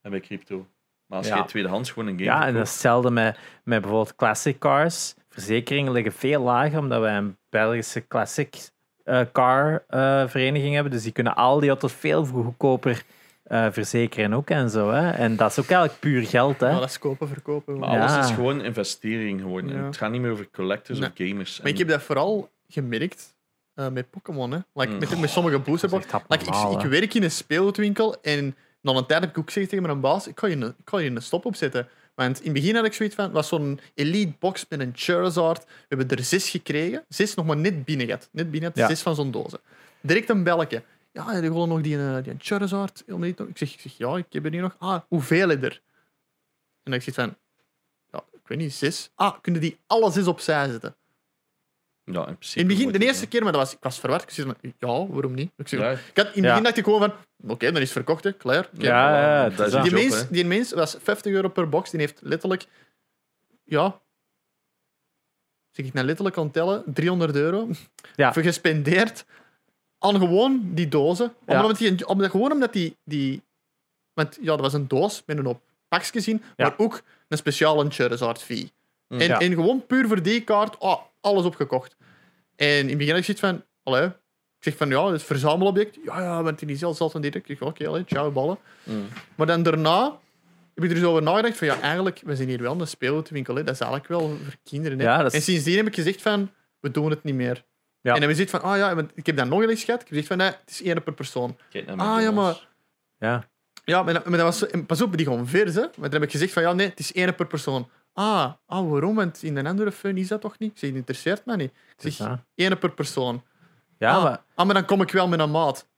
En 0.00 0.10
bij 0.10 0.20
crypto. 0.20 0.66
Maar 1.06 1.18
als 1.18 1.28
Ja. 1.28 1.36
je 1.36 1.44
tweedehands 1.44 1.90
gewoon 1.90 2.08
een 2.08 2.18
game 2.18 2.24
ja, 2.30 2.46
en 2.46 2.54
dat 2.54 2.62
is 2.62 2.70
hetzelfde 2.72 3.10
met, 3.10 3.38
met 3.64 3.80
bijvoorbeeld 3.80 4.14
classic 4.16 4.58
cars. 4.58 5.14
Verzekeringen 5.34 5.92
liggen 5.92 6.12
veel 6.12 6.42
lager, 6.42 6.78
omdat 6.78 7.00
wij 7.00 7.16
een 7.16 7.36
Belgische 7.50 8.06
classic 8.06 8.54
eh, 9.04 9.20
car 9.32 9.84
eh, 9.88 10.28
vereniging 10.28 10.74
hebben. 10.74 10.92
Dus 10.92 11.02
die 11.02 11.12
kunnen 11.12 11.34
al 11.34 11.60
die 11.60 11.68
auto's 11.68 11.92
veel 11.92 12.24
goedkoper 12.24 13.02
eh, 13.44 13.66
verzekeren 13.70 14.32
ook 14.34 14.50
en 14.50 14.70
zo. 14.70 14.90
Hè. 14.90 15.10
En 15.10 15.36
dat 15.36 15.50
is 15.50 15.58
ook 15.58 15.68
eigenlijk 15.70 16.00
puur 16.00 16.26
geld. 16.26 16.60
Hè. 16.60 16.82
Is 16.84 16.98
kopen, 16.98 17.28
verkopen. 17.28 17.78
Maar 17.78 17.88
Maar, 17.88 17.98
alles 17.98 18.12
Ja. 18.12 18.20
is 18.20 18.30
gewoon 18.30 18.62
investering 18.64 19.40
geworden. 19.40 19.76
Ja. 19.76 19.84
Het 19.84 19.96
gaat 19.96 20.10
niet 20.10 20.20
meer 20.20 20.30
over 20.30 20.50
collectors 20.50 20.98
Nee. 20.98 21.08
of 21.08 21.14
gamers. 21.28 21.60
ik 21.62 21.78
heb 21.78 21.88
dat 21.88 22.02
vooral 22.02 22.50
gemerkt 22.68 23.34
eh, 23.74 23.88
met 23.88 24.10
Pokémon. 24.10 24.50
hè. 24.50 24.58
Like, 24.74 24.92
Mm. 24.92 24.98
met, 24.98 25.20
met 25.20 25.30
sommige 25.30 25.60
Like, 25.66 26.44
ik, 26.44 26.80
ik 26.82 26.90
werk 26.90 27.14
in 27.14 27.22
een 27.22 27.30
speelgoedwinkel 27.30 28.16
en 28.22 28.56
na 28.80 28.92
een 28.92 29.06
tijd 29.06 29.20
heb 29.20 29.30
ik 29.30 29.38
ook 29.38 29.46
gezegd 29.46 29.68
tegen 29.68 29.84
mijn 29.84 30.00
baas: 30.00 30.28
ik 30.28 30.38
ga 30.38 30.46
je 30.46 30.56
ik 30.56 30.88
ga 30.88 30.98
je 30.98 31.10
een 31.10 31.22
stop 31.22 31.44
opzetten. 31.44 31.88
Want 32.14 32.38
in 32.38 32.44
het 32.44 32.52
begin 32.52 32.74
had 32.76 32.84
ik 32.84 32.92
zoiets 32.92 33.14
van: 33.14 33.24
het 33.24 33.32
was 33.32 33.48
zo'n 33.48 33.80
elite 33.94 34.32
box 34.38 34.66
met 34.68 34.80
een 34.80 34.92
Charizard. 34.94 35.64
We 35.64 35.70
hebben 35.88 36.08
er 36.08 36.24
zes 36.24 36.50
gekregen. 36.50 37.04
Zes 37.08 37.34
nog 37.34 37.46
maar 37.46 37.56
net 37.56 37.84
binnen 37.84 38.06
gehad. 38.06 38.28
Net 38.32 38.50
binnen 38.50 38.72
gehad, 38.72 38.88
Ja. 38.88 38.94
zes 38.94 39.02
van 39.02 39.14
zo'n 39.14 39.30
dozen. 39.30 39.60
Direct 40.00 40.28
een 40.28 40.42
belletje. 40.44 40.82
Ja, 41.12 41.32
heb 41.32 41.42
je 41.42 41.48
gewoon 41.48 41.68
nog 41.68 41.80
die, 41.80 41.98
eh, 41.98 42.22
die 42.22 42.34
Charizard? 42.38 43.02
Ik 43.06 43.36
zeg, 43.54 43.72
ik 43.72 43.80
zeg: 43.80 43.96
ja, 43.96 44.16
ik 44.16 44.26
heb 44.28 44.44
er 44.44 44.50
hier 44.52 44.60
nog. 44.60 44.76
Ah, 44.78 45.00
hoeveel 45.08 45.50
er? 45.50 45.82
En 46.82 46.92
ik 46.92 47.02
zeg 47.02 47.14
van: 47.14 47.36
ja, 48.12 48.24
ik 48.32 48.40
weet 48.48 48.58
niet, 48.58 48.72
zes. 48.74 49.10
Ah, 49.14 49.34
kunnen 49.40 49.60
die 49.60 49.78
alle 49.86 50.10
zes 50.12 50.26
opzij 50.26 50.70
zetten? 50.70 50.96
Ja, 52.04 52.26
in, 52.28 52.36
principe 52.36 52.60
In 52.60 52.68
het 52.68 52.76
begin, 52.76 52.92
de 52.92 53.06
eerste 53.06 53.26
keer, 53.26 53.42
maar 53.42 53.52
dat 53.52 53.60
was, 53.60 53.72
ik 53.72 53.78
was 53.80 54.00
verward. 54.00 54.22
Ik 54.22 54.30
zei, 54.30 54.46
van, 54.46 54.72
ja, 54.78 55.06
waarom 55.06 55.34
niet? 55.34 55.50
Ik, 55.56 55.68
zeg, 55.68 55.80
Ja. 55.80 55.90
ik 55.90 55.98
had, 56.14 56.26
in 56.26 56.32
het 56.32 56.34
Ja. 56.34 56.40
begin 56.48 56.62
dacht 56.62 56.76
ik 56.76 56.84
gewoon 56.84 57.00
van, 57.00 57.12
oké, 57.50 57.66
dan 57.66 57.74
is 57.74 57.80
het 57.80 57.90
verkocht, 57.92 58.24
hè, 58.24 58.32
klaar. 58.32 58.68
Oké. 58.74 58.86
Ja, 58.86 59.20
ja, 59.44 59.48
dat 59.50 59.60
is 59.60 59.66
is 59.66 59.72
een 59.72 59.80
dat. 59.80 59.82
die, 59.82 59.92
job, 59.92 60.00
mens, 60.10 60.20
hè. 60.22 60.30
die 60.30 60.44
mens 60.44 60.72
was 60.72 60.96
50 61.02 61.32
euro 61.32 61.48
per 61.48 61.68
box. 61.68 61.90
Die 61.90 62.00
heeft 62.00 62.20
letterlijk, 62.22 62.66
ja, 63.64 64.00
zeg 65.70 65.86
ik 65.86 65.92
nou 65.92 66.06
letterlijk 66.06 66.36
aan 66.36 66.44
het 66.44 66.52
tellen, 66.52 66.82
300 66.86 67.34
euro 67.36 67.68
Ja. 68.16 68.32
voor 68.32 68.42
gespendeerd 68.42 69.24
aan 69.98 70.18
gewoon 70.18 70.60
die 70.74 70.88
dozen. 70.88 71.34
Ja. 71.46 71.60
Omdat 71.62 71.78
die, 71.78 72.06
omdat, 72.08 72.30
gewoon 72.30 72.52
omdat 72.52 72.72
die, 72.72 72.96
die, 73.04 73.42
want 74.12 74.38
ja, 74.40 74.46
dat 74.46 74.60
was 74.60 74.72
een 74.72 74.88
doos 74.88 75.22
met 75.26 75.38
een 75.38 75.44
hoop 75.44 75.60
pakjes 75.88 76.24
Ja. 76.24 76.38
maar 76.56 76.74
ook 76.76 77.02
een 77.28 77.36
speciale 77.36 77.90
Charizard 77.90 78.42
fee. 78.42 78.72
Mm. 79.14 79.20
En, 79.20 79.26
Ja. 79.28 79.38
en 79.40 79.52
gewoon 79.54 79.86
puur 79.86 80.06
voor 80.08 80.22
die 80.22 80.40
kaart, 80.40 80.78
oh, 80.78 81.00
alles 81.20 81.44
opgekocht. 81.44 81.96
En 82.56 82.66
in 82.78 82.88
het 82.88 82.98
begin 82.98 83.08
had 83.14 83.18
ik 83.18 83.24
zoiets 83.24 83.42
van, 83.42 83.64
allee, 83.82 84.04
ik 84.06 84.12
zeg 84.58 84.76
van 84.76 84.88
ja, 84.88 85.06
het 85.06 85.14
is 85.20 85.22
verzamelobject. 85.26 85.98
Ja, 86.04 86.20
ja, 86.22 86.42
want 86.42 86.58
die 86.66 86.76
zelf 86.76 86.96
zelf 86.96 87.12
van 87.12 87.20
direct. 87.20 87.48
Ik 87.48 87.58
zeg, 87.58 87.68
oké, 87.68 87.88
allee, 87.88 88.04
ciao, 88.06 88.30
ballen. 88.30 88.58
Mm. 88.82 89.06
Maar 89.34 89.46
dan 89.46 89.62
daarna 89.62 90.18
heb 90.74 90.84
ik 90.84 90.90
er 90.90 90.96
dus 90.96 91.04
over 91.04 91.22
nagedacht 91.22 91.56
van 91.56 91.66
ja, 91.66 91.80
eigenlijk, 91.80 92.20
we 92.24 92.36
zijn 92.36 92.48
hier 92.48 92.62
wel 92.62 92.80
een 92.80 92.86
speelgoedwinkel. 92.86 93.54
Hè. 93.54 93.64
Dat 93.64 93.74
is 93.74 93.80
eigenlijk 93.80 94.10
wel 94.10 94.20
voor 94.28 94.54
kinderen. 94.64 94.98
Hè. 94.98 95.04
Ja, 95.04 95.16
dat 95.22 95.26
is- 95.26 95.38
En 95.38 95.42
sindsdien 95.42 95.76
heb 95.76 95.86
ik 95.86 95.94
gezegd 95.94 96.22
van, 96.22 96.50
we 96.80 96.90
doen 96.90 97.10
het 97.10 97.24
niet 97.24 97.34
meer. 97.34 97.54
Ja. 98.00 98.14
En 98.14 98.20
dan 98.20 98.28
heb 98.28 98.38
je 98.38 98.44
gezegd 98.44 98.50
van, 98.50 98.62
ah 98.62 98.76
ja, 98.76 98.94
want 98.94 99.10
ik 99.14 99.26
heb 99.26 99.36
dat 99.36 99.46
nog 99.48 99.62
eens 99.62 99.84
gehad. 99.84 100.00
Ik 100.00 100.06
heb 100.06 100.08
gezegd 100.08 100.26
van, 100.26 100.36
nee, 100.36 100.46
het 100.46 100.70
is 100.70 100.82
één 100.82 101.02
per 101.02 101.12
persoon. 101.14 101.56
Ah, 101.86 102.22
ja, 102.22 102.30
maar- 102.30 102.68
Ja. 103.18 103.48
Ja, 103.84 104.02
maar, 104.02 104.14
dat- 104.14 104.24
maar 104.24 104.38
dat 104.38 104.46
was, 104.46 104.58
zo- 104.58 104.66
en 104.66 104.86
pas 104.86 105.02
op, 105.02 105.16
die 105.16 105.26
gewoon 105.26 105.46
vers, 105.46 105.74
hè. 105.74 105.80
Maar 105.80 105.92
dan 106.10 106.12
heb 106.12 106.22
ik 106.22 106.30
gezegd 106.30 106.52
van, 106.52 106.62
ja, 106.62 106.72
nee, 106.72 106.88
het 106.88 106.98
is 106.98 107.12
één 107.12 107.34
per 107.34 107.46
persoon. 107.46 107.88
Ah, 108.14 108.52
ah, 108.66 108.90
waarom? 108.90 109.14
Want 109.14 109.42
in 109.42 109.56
een 109.56 109.66
andere 109.66 109.92
fun 109.92 110.16
is 110.16 110.28
dat 110.28 110.40
toch 110.40 110.58
niet? 110.58 110.70
Ik 110.70 110.78
zeg, 110.78 110.88
het 110.88 110.98
interesseert 110.98 111.44
mij 111.46 111.56
niet. 111.56 111.72
Ik 112.00 112.12
zeg, 112.12 112.38
één 112.54 112.78
per 112.78 112.90
persoon. 112.92 113.42
Ja, 113.98 114.16
ah, 114.16 114.22
maar... 114.22 114.42
ah, 114.54 114.66
maar 114.66 114.74
dan 114.74 114.84
kom 114.84 115.00
ik 115.00 115.10
wel 115.10 115.28
met 115.28 115.40
een 115.40 115.50
maat. 115.50 115.88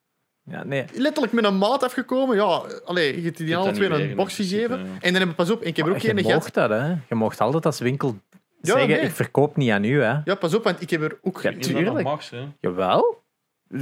Ja, 0.42 0.64
nee. 0.64 0.84
Letterlijk 0.94 1.32
met 1.32 1.44
een 1.44 1.58
maat 1.58 1.82
afgekomen. 1.82 2.36
Ja, 2.36 2.62
allee, 2.84 3.16
je 3.16 3.22
hebt 3.22 3.36
die 3.36 3.56
alle 3.56 3.72
twee 3.72 3.88
een 3.90 4.16
box 4.16 4.34
gegeven. 4.34 4.78
En 5.00 5.12
dan 5.12 5.20
heb 5.20 5.30
ik, 5.30 5.36
pas 5.36 5.50
op, 5.50 5.62
ik 5.62 5.76
heb 5.76 5.86
er 5.86 5.92
ook 5.92 5.98
je 5.98 6.08
geen 6.08 6.18
gehad. 6.18 6.34
mocht 6.34 6.54
dat, 6.54 6.70
hè. 6.70 6.88
Je 7.08 7.14
mocht 7.14 7.40
altijd 7.40 7.66
als 7.66 7.78
winkel 7.78 8.16
Ja, 8.60 8.72
zeggen, 8.72 8.88
nee. 8.88 9.00
ik 9.00 9.10
verkoop 9.10 9.56
niet 9.56 9.70
aan 9.70 9.84
u, 9.84 10.02
hè. 10.02 10.20
Ja, 10.24 10.34
pas 10.34 10.54
op, 10.54 10.64
want 10.64 10.80
ik 10.80 10.90
heb 10.90 11.02
er 11.02 11.18
ook... 11.22 11.42
Dat 11.42 11.62
Tuurlijk. 11.62 12.02
mag, 12.04 12.30
hè. 12.30 12.44
Jawel. 12.60 13.24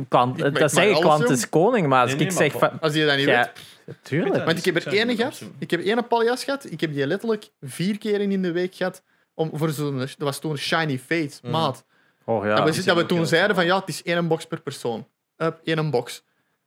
Klant, 0.09 0.39
Ik- 0.39 0.45
ik 0.47 0.59
dat 0.59 0.77
alles 0.77 0.99
klant 0.99 1.23
doen. 1.23 1.33
is 1.33 1.49
koning, 1.49 1.87
maar 1.87 2.01
als 2.01 2.11
Nee, 2.11 2.19
nee, 2.19 2.27
ik 2.29 2.35
maar 2.35 2.43
zeg 2.43 2.53
van- 2.53 2.61
van... 2.71 2.81
Als 2.81 2.95
je 2.95 3.07
dat 3.07 3.17
niet 3.17 3.27
Ja, 3.27 3.53
weet. 3.85 3.97
tuurlijk. 4.03 4.45
Want 4.45 4.59
ik 4.59 4.65
heb 4.65 4.77
Ik 4.77 4.85
er 4.93 5.07
niet, 5.07 5.17
gehad. 5.17 5.43
Ik 5.59 5.71
heb 5.71 5.81
ene 5.85 6.03
paljas 6.03 6.45
gehad. 6.45 6.71
Ik 6.71 6.81
heb 6.81 6.93
die 6.93 7.07
letterlijk 7.07 7.49
vier 7.61 7.99
keer 7.99 8.21
in 8.21 8.43
de 8.43 8.53
week 8.53 8.75
gehad. 8.75 9.03
Om, 9.35 9.51
voor 9.55 9.71
zo'n, 9.71 9.99
dat 9.99 10.15
was 10.19 10.39
toen 10.41 10.57
Shiny 10.57 10.99
Fate, 10.99 11.39
Mm. 11.43 11.51
maat. 11.51 11.85
Oh, 12.25 12.45
ja. 12.45 12.55
dat 12.65 12.77
we, 12.77 12.83
dat 12.83 12.97
we 12.97 13.07
toen 13.07 13.27
zeiden 13.27 13.57
van 13.57 13.65
ja, 13.65 13.79
het 13.79 13.89
is 13.89 14.03
één 14.03 14.29
box 14.29 14.45
per 14.47 14.61
persoon. 14.61 15.07
Up, 15.37 15.61
één 15.65 15.91
box. 15.91 16.23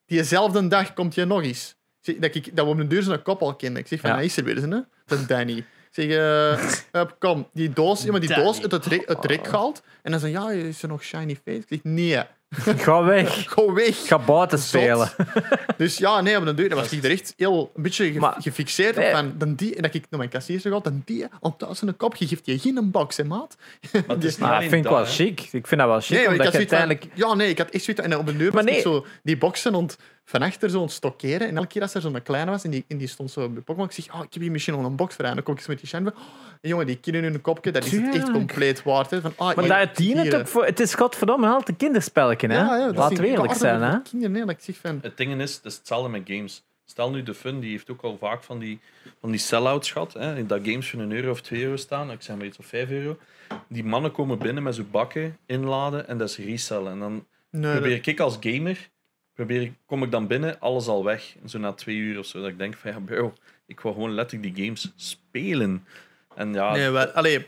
Diezelfde 0.05 0.68
dag 0.68 0.93
komt 0.93 1.15
je 1.15 1.26
nog 1.26 1.43
eens. 1.43 1.76
Zeg, 2.01 2.15
Dat, 2.18 2.36
ik, 2.36 2.55
dat 2.55 2.65
we 2.65 2.72
op 2.72 2.80
een 2.80 2.88
deur 2.88 3.03
zo'n 3.03 3.22
kop 3.22 3.41
al 3.41 3.55
kennen. 3.55 3.82
Ik 3.82 3.88
zeg 3.88 3.99
van, 3.99 4.09
Ja. 4.09 4.15
ja. 4.18 4.22
is 4.22 4.38
er 4.38 4.43
weer 4.43 4.55
eens, 4.57 4.63
hè? 4.74 4.80
Dat 5.05 5.20
is 5.20 5.28
Danny. 5.28 5.57
Ik 5.57 5.65
zeg, 5.91 6.05
eh, 6.09 7.01
up, 7.01 7.15
kom, 7.20 7.47
die 7.53 7.74
doos, 7.74 8.03
ja, 8.03 8.11
maar 8.11 8.20
die 8.20 8.34
doos 8.36 8.61
uit 8.61 8.72
het, 8.72 8.86
rek, 8.86 9.07
het 9.07 9.26
rek 9.26 9.47
gehaald. 9.47 9.84
En 10.01 10.11
dan 10.11 10.20
zei 10.20 10.32
ja, 10.32 10.51
is 10.51 10.82
er 10.82 10.88
nog 10.88 11.03
Shiny 11.03 11.36
Face? 11.45 11.57
Ik 11.57 11.65
zeg, 11.70 11.80
nee, 11.84 12.24
Ga 12.86 13.04
weg. 13.04 13.43
go 13.54 13.74
weg. 13.74 14.08
Ga 14.08 14.20
buiten 14.20 14.58
Zot. 14.58 14.68
spelen. 14.68 15.10
Dus 15.78 15.98
ja, 15.98 16.22
nee, 16.22 16.38
op 16.38 16.45
de 16.45 16.54
deur, 16.54 16.70
dat 16.70 16.78
was 16.80 16.91
ik 16.91 17.04
er 17.04 17.12
echt 17.12 17.34
heel 17.38 17.72
een 17.76 17.82
beetje 17.84 18.12
ge- 18.12 18.20
Maar- 18.20 18.36
gefixeerd 18.39 18.95
op. 18.98 19.04
Nee. 19.04 19.12
Van, 19.12 19.34
dan 19.38 19.56
die, 19.56 19.76
en 19.76 19.82
dat 19.82 19.93
ik 19.93 20.06
naar 20.10 20.20
mijn 20.20 20.30
kassier 20.32 20.60
zeg, 20.60 20.82
dan 20.82 21.02
die, 21.06 21.26
op 21.39 21.60
thuis 21.60 21.82
in 21.82 21.88
de 21.88 21.93
kop, 21.93 22.16
je 22.16 22.28
geeft 22.28 22.45
je 22.45 22.60
geen 22.60 22.91
box, 22.91 23.18
hè, 23.18 23.24
maat. 23.24 23.56
Maar 23.91 24.04
het 24.08 24.24
is 24.24 24.30
niet 24.32 24.39
Maar 24.39 24.50
dat 24.50 24.58
alleen 24.58 24.70
vind 24.70 24.86
ik 24.86 24.91
dat, 24.91 25.00
wel 25.00 25.08
hè. 25.08 25.12
chic. 25.12 25.39
Ik 25.52 25.68
vind 25.68 25.82
dat 25.82 25.89
wel 25.89 26.00
chic, 26.00 26.10
Nee, 26.10 26.26
maar 26.26 26.34
ik 26.34 26.39
omdat 26.39 26.54
had 26.54 26.62
je 26.62 26.68
zoiets 26.68 26.72
van- 26.72 26.80
uiteindelijk... 26.89 27.30
ja, 27.30 27.34
nee, 27.36 27.50
ik 27.50 27.58
had 27.58 27.70
echt 27.70 27.84
zoiets 27.84 28.04
en 28.04 28.18
op 28.18 28.26
de 28.26 28.38
deur 28.38 28.54
Maar 28.54 28.64
was 28.64 28.74
ik 28.76 28.84
nee. 28.86 28.93
zo 28.93 29.06
die 29.24 29.38
boxen 29.38 29.76
ont 29.76 29.98
van 30.30 30.42
achter 30.42 30.70
zo'n 30.70 30.90
stokkeren. 30.90 31.48
En 31.48 31.58
elke 31.58 31.68
keer 31.68 31.82
als 31.82 31.94
er 31.94 32.02
zo'n 32.02 32.22
kleine 32.22 32.52
was 32.52 32.64
en 32.64 32.70
die, 32.70 32.86
en 32.88 32.98
die 32.98 33.08
stond 33.08 33.32
zo 33.32 33.50
bij 33.50 33.62
Pokémon, 33.62 33.90
ik 33.90 33.96
zeg, 33.96 34.14
oh, 34.14 34.24
ik 34.24 34.34
heb 34.34 34.42
hier 34.42 34.52
misschien 34.52 34.74
nog 34.74 34.86
een 34.86 34.96
box 34.96 35.16
voor. 35.16 35.26
En 35.26 35.34
dan 35.34 35.44
kom 35.44 35.54
ik 35.54 35.60
eens 35.60 35.68
met 35.68 35.80
die 35.80 35.88
shine 35.88 36.04
van, 36.04 36.22
oh, 36.22 36.28
jongen, 36.62 36.86
die 36.86 36.98
kinderen 36.98 37.28
in 37.28 37.34
hun 37.34 37.42
kopje, 37.42 37.72
dat 37.72 37.86
is 37.86 37.92
het 37.92 38.16
echt 38.16 38.32
compleet 38.32 38.84
waard. 38.84 39.10
Hè. 39.10 39.22
Van, 39.22 39.34
ah, 39.36 39.56
Maar 39.56 39.68
daar 39.68 39.94
dient 39.96 40.18
het 40.18 40.36
ook 40.36 40.48
voor. 40.48 40.66
Het 40.66 40.80
is 40.80 40.94
godverdomme 40.94 41.48
altijd 41.48 41.70
een 41.70 41.76
kinderspelletje, 41.76 42.48
hè? 42.48 42.56
Ja, 42.56 42.78
ja, 42.78 42.86
dat 42.86 42.96
Laten 42.96 43.18
we 43.18 43.28
eerlijk 43.28 43.54
zijn, 43.54 43.82
hè? 43.82 44.02
Kinderen, 44.02 44.32
nee, 44.32 44.46
dat 44.46 44.56
ik 44.56 44.62
zeg 44.62 44.76
van, 44.76 45.00
Het 45.02 45.18
ding 45.18 45.42
is, 45.42 45.56
het 45.56 45.66
is 45.66 45.76
hetzelfde 45.76 46.10
met 46.10 46.22
games. 46.26 46.64
Stel 46.86 47.10
nu 47.10 47.24
de 47.24 47.34
Fun, 47.34 47.60
die 47.60 47.72
heeft 47.72 47.90
ook 47.90 48.02
al 48.02 48.18
vaak 48.18 48.44
van 48.44 48.60
die, 48.60 48.80
van 49.20 49.32
die 49.32 49.40
sell-outs 49.40 49.92
gehad. 49.92 50.14
Hè, 50.14 50.46
dat 50.46 50.60
games 50.64 50.90
voor 50.90 51.00
een 51.00 51.12
euro 51.12 51.32
of 51.32 51.42
twee 51.42 51.64
euro 51.64 51.76
staan. 51.76 52.12
Ik 52.12 52.22
zeg 52.22 52.36
maar 52.36 52.46
iets 52.46 52.58
of 52.58 52.66
vijf 52.66 52.90
euro. 52.90 53.18
Die 53.68 53.84
mannen 53.84 54.12
komen 54.12 54.38
binnen 54.38 54.64
met 54.64 54.76
zo'n 54.76 54.88
bakken 54.92 55.38
inladen 55.46 56.08
en 56.08 56.18
dat 56.18 56.30
is 56.30 56.38
resellen. 56.38 56.92
En 56.92 57.00
dan 57.00 57.26
nee, 57.50 57.72
probeer 57.72 58.08
ik 58.08 58.20
als 58.20 58.38
gamer, 58.40 58.90
probeer, 59.38 59.62
ik- 59.62 59.74
kom 59.86 60.04
ik 60.04 60.12
dan 60.12 60.28
binnen, 60.28 60.60
alles 60.60 60.88
al 60.88 61.04
weg. 61.04 61.36
Zo 61.46 61.58
na 61.60 61.74
twee 61.74 61.96
uur 61.96 62.20
of 62.20 62.26
zo. 62.26 62.40
Dat 62.42 62.50
ik 62.50 62.58
denk 62.58 62.76
van 62.76 62.92
ja, 62.92 63.00
bro, 63.00 63.34
ik 63.66 63.80
wil 63.80 63.94
gewoon 63.94 64.14
letterlijk 64.14 64.56
die 64.56 64.66
games 64.66 64.92
spelen. 64.96 65.86
En 66.36 66.54
ja, 66.54 66.72
nee, 66.72 66.90
wel, 66.90 67.06
allee, 67.08 67.48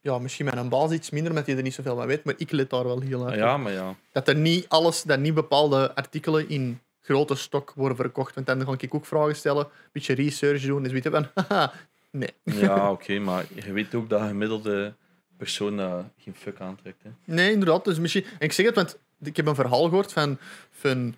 ja, 0.00 0.18
misschien 0.18 0.44
met 0.44 0.56
een 0.56 0.68
baas 0.68 0.90
iets 0.90 1.10
minder, 1.10 1.30
omdat 1.30 1.46
hij 1.46 1.56
er 1.56 1.62
niet 1.62 1.74
zoveel 1.74 1.96
van 1.96 2.06
weet, 2.06 2.24
maar 2.24 2.34
ik 2.36 2.50
let 2.50 2.70
daar 2.70 2.84
wel 2.84 3.00
heel 3.00 3.26
erg 3.26 3.36
ja, 3.36 3.54
op. 3.54 3.60
maar 3.60 3.72
ja. 3.72 3.94
Dat 4.12 4.28
er 4.28 4.34
niet 4.36 4.68
alles, 4.68 5.02
dat 5.02 5.18
niet 5.18 5.34
bepaalde 5.34 5.94
artikelen 5.94 6.48
in 6.48 6.80
grote 7.00 7.34
stok 7.34 7.72
worden 7.76 7.96
verkocht. 7.96 8.34
Want 8.34 8.46
dan 8.46 8.64
ga 8.64 8.74
ik 8.78 8.94
ook 8.94 9.06
vragen 9.06 9.36
stellen, 9.36 9.64
een 9.64 9.70
beetje 9.92 10.14
research 10.14 10.62
doen, 10.62 10.82
dus 10.82 10.92
weet 10.92 11.02
je 11.02 11.10
van, 11.10 11.26
haha, 11.48 11.72
nee. 12.10 12.30
Ja, 12.44 12.90
oké, 12.96 13.18
maar 13.18 13.44
je 13.54 13.72
weet 13.72 13.94
ook 13.94 14.08
dat 14.08 14.20
een 14.20 14.28
gemiddelde 14.28 14.94
persoon 15.36 15.76
daar 15.76 16.10
geen 16.18 16.34
fuck 16.34 16.60
aantrekt. 16.60 17.02
Hè. 17.02 17.10
Nee, 17.24 17.52
inderdaad. 17.52 17.84
Dus 17.84 17.98
misschien... 17.98 18.24
En 18.24 18.46
ik 18.46 18.52
zeg 18.52 18.66
het, 18.66 18.74
want 18.74 18.98
ik 19.22 19.36
heb 19.36 19.46
een 19.46 19.54
verhaal 19.54 19.84
gehoord 19.84 20.12
van, 20.12 20.38
van 20.70 21.14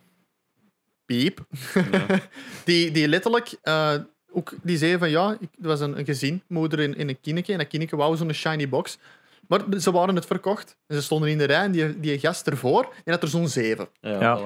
Piep. 1.04 1.38
Ja. 1.74 2.06
die, 2.64 2.90
die 2.90 3.08
letterlijk 3.08 3.54
eh, 3.62 3.94
ook 4.32 4.52
die 4.62 4.76
zei 4.78 4.98
van 4.98 5.10
ja, 5.10 5.36
ik, 5.40 5.48
er 5.62 5.68
was 5.68 5.80
een, 5.80 5.98
een 5.98 6.04
gezin, 6.04 6.42
moeder 6.48 6.80
in, 6.80 6.96
in 6.96 7.08
een 7.08 7.20
kineke. 7.20 7.52
En 7.52 7.58
dat 7.58 7.66
kineke 7.66 7.96
wou 7.96 8.16
zo'n 8.16 8.32
shiny 8.32 8.68
box. 8.68 8.98
Maar 9.48 9.60
ze 9.78 9.90
waren 9.92 10.14
het 10.14 10.26
verkocht. 10.26 10.76
En 10.86 10.96
ze 10.96 11.02
stonden 11.02 11.30
in 11.30 11.38
de 11.38 11.44
rij 11.44 11.62
en 11.64 11.72
die, 11.72 12.00
die 12.00 12.18
gast 12.18 12.46
ervoor, 12.46 12.82
die 13.04 13.12
had 13.12 13.22
er 13.22 13.28
zo'n 13.28 13.48
zeven. 13.48 13.88
Ja, 14.00 14.38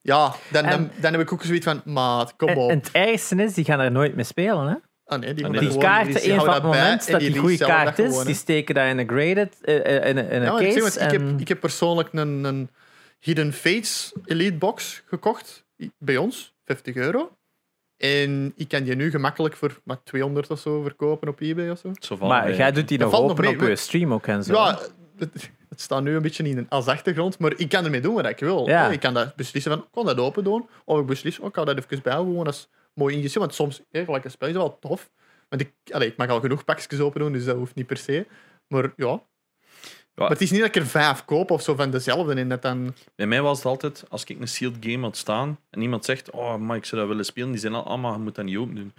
Ja. 0.00 0.34
dan, 0.50 0.64
En- 0.64 0.70
dan, 0.70 0.90
dan 1.00 1.12
heb 1.12 1.20
ik 1.20 1.32
ook 1.32 1.42
zoiets 1.42 1.64
van, 1.64 1.82
maat, 1.84 2.36
kom 2.36 2.48
En, 2.48 2.56
op. 2.56 2.70
en 2.70 2.78
het 2.78 2.90
ergste 2.92 3.42
is, 3.42 3.54
die 3.54 3.64
gaan 3.64 3.80
er 3.80 3.90
nooit 3.92 4.14
mee 4.14 4.24
spelen, 4.24 4.66
hè? 4.68 4.74
Ah, 5.06 5.18
nee, 5.20 5.34
die 5.34 5.44
moeten 5.44 5.62
die 5.62 5.70
Die 5.70 5.80
gewoon- 5.80 5.94
kaarten, 5.96 6.22
die 6.22 6.32
een 6.32 6.40
van 6.40 6.54
het 6.54 6.62
moment 6.62 7.06
en 7.06 7.12
dat 7.12 7.20
die 7.20 7.30
goede 7.38 7.48
resellen 7.48 7.74
dat 7.74 7.84
kaart 7.84 7.98
is, 7.98 8.08
gewoon, 8.10 8.26
die 8.26 8.34
steken 8.34 8.74
dat 8.74 8.86
in 8.86 8.98
een 8.98 9.08
graded, 9.08 9.56
eh, 9.64 9.96
eh, 9.96 10.08
in, 10.08 10.16
een- 10.16 10.30
in 10.30 10.42
een 10.42 10.52
Ja, 10.52 10.58
ik, 10.58 10.72
zeg, 10.72 10.82
case. 10.82 10.98
want 10.98 11.12
ik, 11.12 11.20
heb, 11.20 11.40
ik 11.40 11.48
heb 11.48 11.60
persoonlijk 11.60 12.08
een, 12.12 12.44
een 12.44 12.70
Hidden 13.20 13.52
Fates 13.52 14.12
Elite 14.24 14.54
Box 14.56 15.02
gekocht. 15.06 15.64
Bij 15.98 16.16
ons, 16.16 16.54
50 16.64 16.94
euro. 16.94 17.30
En 17.96 18.52
ik 18.56 18.68
kan 18.68 18.82
die 18.82 18.94
nu 18.96 19.10
gemakkelijk 19.10 19.56
voor 19.56 19.80
maar 19.84 20.02
200 20.02 20.50
of 20.50 20.58
zo 20.60 20.82
verkopen 20.82 21.28
op 21.28 21.40
eBay 21.40 21.70
of 21.70 21.80
zo. 22.08 22.16
Maar 22.18 22.46
eh, 22.46 22.56
jij 22.56 22.72
doet 22.72 22.88
die 22.88 22.98
nog 22.98 23.10
nog 23.10 23.20
open 23.20 23.44
mee, 23.44 23.54
op 23.54 23.60
je 23.60 23.76
stream 23.76 24.12
ook 24.12 24.26
en 24.26 24.44
zo. 24.44 24.52
Ja, 24.54 24.78
het, 25.18 25.50
het 25.68 25.80
staat 25.80 26.02
nu 26.02 26.14
een 26.16 26.22
beetje 26.22 26.48
in 26.48 26.66
als 26.68 26.86
achtergrond, 26.86 27.38
maar 27.38 27.52
ik 27.56 27.68
kan 27.68 27.84
ermee 27.84 28.00
doen 28.00 28.14
wat 28.14 28.26
ik 28.26 28.38
wil. 28.38 28.68
Ja. 28.68 28.88
Ik 28.90 29.00
kan 29.00 29.14
dat 29.14 29.36
beslissen 29.36 29.72
van, 29.72 29.80
ik 29.80 29.86
kan 29.92 30.06
dat 30.06 30.18
open 30.18 30.44
doen. 30.44 30.68
Of 30.84 31.00
ik 31.00 31.06
beslis, 31.06 31.38
oh, 31.38 31.46
ik 31.46 31.52
kan 31.52 31.66
dat 31.66 31.76
even 31.78 32.02
bijhouden, 32.02 32.32
gewoon 32.32 32.46
als 32.46 32.68
mooi 32.96 33.14
ingezet. 33.16 33.38
Want 33.38 33.54
soms, 33.54 33.82
ja, 33.90 34.04
gelijk 34.04 34.24
een 34.24 34.30
spel 34.30 34.48
is 34.48 34.54
wel 34.54 34.78
tof. 34.78 35.10
Want 35.48 35.62
ik, 35.62 35.72
allee, 35.92 36.08
ik 36.08 36.16
mag 36.16 36.28
al 36.28 36.40
genoeg 36.40 36.64
pakjes 36.64 37.00
open 37.00 37.20
doen, 37.20 37.32
dus 37.32 37.44
dat 37.44 37.56
hoeft 37.56 37.74
niet 37.74 37.86
per 37.86 37.96
se. 37.96 38.26
Maar 38.68 38.92
ja. 38.96 39.22
Maar 40.14 40.28
het 40.28 40.40
is 40.40 40.50
niet 40.50 40.60
dat 40.60 40.68
ik 40.68 40.76
er 40.76 40.86
vijf 40.86 41.24
koop 41.24 41.50
of 41.50 41.62
zo 41.62 41.74
van 41.74 41.90
dezelfde 41.90 42.34
en 42.34 42.48
dat 42.48 42.62
dan... 42.62 42.94
Bij 43.14 43.26
mij 43.26 43.42
was 43.42 43.56
het 43.56 43.66
altijd, 43.66 44.04
als 44.08 44.24
ik 44.24 44.40
een 44.40 44.48
sealed 44.48 44.76
game 44.80 45.02
had 45.02 45.16
staan 45.16 45.58
en 45.70 45.82
iemand 45.82 46.04
zegt, 46.04 46.30
oh, 46.30 46.56
maar 46.56 46.76
ik 46.76 46.84
zou 46.84 47.00
dat 47.00 47.10
willen 47.10 47.24
spelen, 47.24 47.50
die 47.50 47.60
zijn 47.60 47.74
al, 47.74 47.86
ah, 47.86 48.00
maar 48.00 48.12
je 48.12 48.18
moet 48.18 48.34
dat 48.34 48.44
niet 48.44 48.56
open 48.56 48.74
doen. 48.74 48.92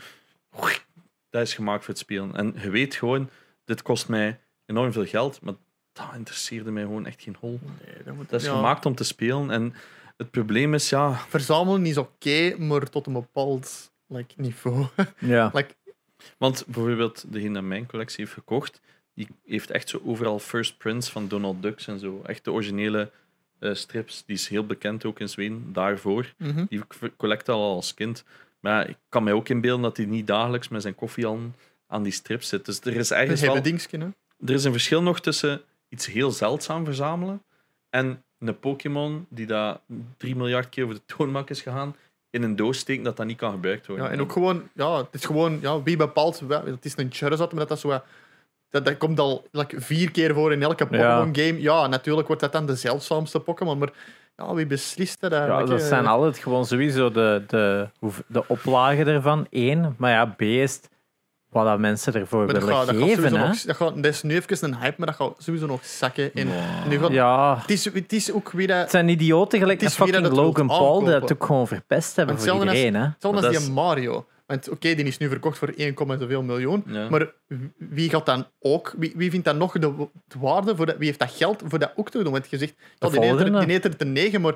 Dat 1.29 1.41
is 1.41 1.53
gemaakt 1.53 1.83
voor 1.83 1.93
het 1.93 2.03
spelen. 2.03 2.35
En 2.35 2.55
je 2.61 2.69
weet 2.69 2.95
gewoon, 2.95 3.29
dit 3.65 3.81
kost 3.81 4.07
mij 4.07 4.39
enorm 4.65 4.91
veel 4.91 5.05
geld, 5.05 5.41
maar 5.41 5.53
dat 5.93 6.05
interesseerde 6.15 6.71
mij 6.71 6.83
gewoon 6.83 7.05
echt 7.05 7.21
geen 7.21 7.35
hol. 7.39 7.59
Nee, 7.63 8.03
dat, 8.03 8.15
moet, 8.15 8.29
Dat 8.29 8.39
is 8.41 8.47
ja. 8.47 8.55
gemaakt 8.55 8.85
om 8.85 8.95
te 8.95 9.03
spelen 9.03 9.51
en 9.51 9.73
het 10.17 10.31
probleem 10.31 10.73
is, 10.73 10.89
ja, 10.89 11.13
Verzamelen 11.13 11.85
is 11.85 11.97
oké, 11.97 12.55
maar 12.57 12.89
tot 12.89 13.07
een 13.07 13.13
bepaald 13.13 13.91
like, 14.07 14.33
niveau. 14.37 14.85
Ja. 15.19 15.51
like, 15.53 15.75
want 16.37 16.63
bijvoorbeeld 16.65 17.25
degene 17.27 17.53
die 17.53 17.61
mijn 17.61 17.85
collectie 17.85 18.19
heeft 18.19 18.33
gekocht, 18.33 18.81
die 19.13 19.27
heeft 19.45 19.71
echt 19.71 19.89
zo 19.89 20.01
overal 20.05 20.39
first 20.39 20.77
prints 20.77 21.09
van 21.09 21.27
Donald 21.27 21.61
Ducks 21.61 21.87
en 21.87 21.99
zo. 21.99 22.21
Echt 22.25 22.43
de 22.43 22.51
originele 22.51 23.11
eh, 23.59 23.73
strips. 23.73 24.23
Die 24.25 24.35
is 24.35 24.47
heel 24.47 24.65
bekend 24.65 25.05
ook 25.05 25.19
in 25.19 25.29
Zweden 25.29 25.73
daarvoor. 25.73 26.33
mhm. 26.37 26.65
Die 26.69 26.81
collecte 27.17 27.51
al 27.51 27.75
als 27.75 27.93
kind. 27.93 28.23
Maar 28.59 28.89
ik 28.89 28.97
kan 29.09 29.23
mij 29.23 29.33
ook 29.33 29.49
inbeelden 29.49 29.81
dat 29.81 29.97
hij 29.97 30.05
niet 30.05 30.27
dagelijks 30.27 30.67
met 30.67 30.81
zijn 30.81 30.95
koffie 30.95 31.27
aan, 31.27 31.55
aan 31.87 32.03
die 32.03 32.11
strips 32.11 32.49
zit. 32.49 32.65
Dus 32.65 32.79
er 32.79 32.95
is 32.95 33.11
ergens 33.11 33.41
hele 33.41 33.61
wel, 33.61 34.11
er 34.45 34.53
is 34.53 34.63
een 34.63 34.71
verschil 34.71 35.01
nog 35.01 35.19
tussen 35.19 35.61
iets 35.89 36.05
heel 36.05 36.31
zeldzaam 36.31 36.85
verzamelen 36.85 37.43
en 37.89 38.23
een 38.39 38.59
Pokémon 38.59 39.25
die 39.29 39.45
daar 39.45 39.77
3 40.17 40.35
miljard 40.35 40.69
keer 40.69 40.83
over 40.83 40.95
de 40.95 41.15
toonbank 41.15 41.49
is 41.49 41.61
gegaan, 41.61 41.95
in 42.29 42.43
een 42.43 42.55
doos 42.55 42.77
steken 42.77 43.03
dat 43.03 43.17
dat 43.17 43.25
niet 43.25 43.37
kan 43.37 43.51
gebruikt 43.51 43.87
worden. 43.87 44.05
Ja, 44.05 44.11
en 44.11 44.21
ook 44.21 44.31
gewoon, 44.31 44.69
ja, 44.73 44.97
het 44.97 45.07
is 45.11 45.25
gewoon, 45.25 45.57
ja, 45.61 45.81
wie 45.83 45.97
bepaalt, 45.97 46.39
het 46.49 46.85
is 46.85 46.97
een 46.97 47.09
Charizard, 47.11 47.49
maar 47.51 47.59
dat 47.59 47.69
dat 47.69 47.79
zo, 47.79 47.87
wat- 47.87 48.03
dat, 48.69 48.85
dat 48.85 48.97
komt 48.97 49.19
al 49.19 49.47
like, 49.51 49.81
vier 49.81 50.11
keer 50.11 50.33
voor 50.33 50.51
in 50.51 50.61
elke 50.63 50.85
Pokémon-game. 50.87 51.61
Ja, 51.61 51.87
natuurlijk 51.87 52.27
wordt 52.27 52.41
dat 52.41 52.51
dan 52.51 52.65
de 52.65 52.75
zeldzaamste 52.75 53.39
Pokémon, 53.39 53.77
maar 53.77 53.91
ja, 54.35 54.53
wie 54.53 54.65
beslist 54.65 55.19
dat 55.21 55.31
Ja, 55.31 55.59
dat 55.63 55.69
eh? 55.81 55.85
zijn 55.87 56.07
altijd 56.07 56.37
gewoon 56.37 56.65
sowieso 56.65 57.11
de, 57.11 57.43
de, 57.47 57.87
de 58.27 58.43
oplagen 58.47 59.07
ervan. 59.07 59.47
Eén, 59.49 59.95
maar 59.97 60.11
ja, 60.11 60.25
B 60.25 60.41
is 60.41 60.81
wat 61.49 61.65
dat 61.65 61.79
mensen 61.79 62.13
ervoor 62.13 62.45
Maar 62.45 62.53
dat 62.53 62.63
willen 62.63 62.85
dat 62.85 62.95
gaat 62.95 63.03
geven. 63.03 63.31
nog, 63.31 63.61
dat, 63.61 63.75
gaat, 63.75 63.95
dat 63.95 64.05
is 64.05 64.23
nu 64.23 64.35
even 64.35 64.57
een 64.67 64.77
hype, 64.79 64.95
maar 64.97 65.07
dat 65.07 65.15
gaat 65.15 65.33
sowieso 65.37 65.65
nog 65.65 65.85
zakken. 65.85 66.31
Nu 66.89 66.97
gaat, 66.99 67.11
Ja, 67.11 67.57
het, 67.61 67.69
is, 67.69 67.85
het 67.93 68.13
is 68.13 68.31
ook 68.31 68.51
weer 68.51 68.67
dat... 68.67 68.77
het 68.77 68.89
zijn 68.89 69.09
idioten 69.09 69.59
gelijk 69.59 69.79
dat 69.79 69.93
fucking 69.93 70.27
Logan 70.27 70.67
Paul, 70.67 70.99
die 70.99 71.09
dat 71.09 71.33
ook 71.33 71.45
gewoon 71.45 71.67
verpest 71.67 72.15
hebben 72.15 72.37
voor 72.39 72.45
hetzelfde 72.47 72.75
iedereen. 72.77 73.01
Hetzelfde 73.11 73.41
als 73.41 73.53
dat 73.53 73.61
die 73.61 73.69
is- 73.69 73.75
Mario. 73.75 74.25
Want 74.45 74.69
oké, 74.69 74.93
die 74.95 75.05
is 75.05 75.17
nu 75.17 75.27
verkocht 75.29 75.57
voor 75.57 75.73
1, 75.77 75.93
zoveel 75.97 76.43
miljoen. 76.43 76.83
Ja. 76.85 77.09
Maar 77.09 77.31
wie 77.77 78.09
gaat 78.09 78.25
dan 78.25 78.45
ook, 78.59 78.93
wie, 78.97 79.13
wie 79.15 79.29
vindt 79.29 79.45
dan 79.45 79.57
nog 79.57 79.71
de, 79.71 79.79
de 80.27 80.39
waarde 80.39 80.75
voor 80.75 80.85
dat, 80.85 80.97
wie 80.97 81.05
heeft 81.07 81.19
dat 81.19 81.31
geld 81.31 81.61
voor 81.65 81.79
dat 81.79 81.91
ook 81.95 82.09
te 82.09 82.23
doen? 82.23 82.31
Want 82.31 82.49
je 82.49 82.57
zegt, 82.57 82.73
die 82.99 83.19
neemt 83.19 83.83
er, 83.85 83.91
er 83.91 83.97
te 83.97 84.05
negen, 84.05 84.41
maar 84.41 84.55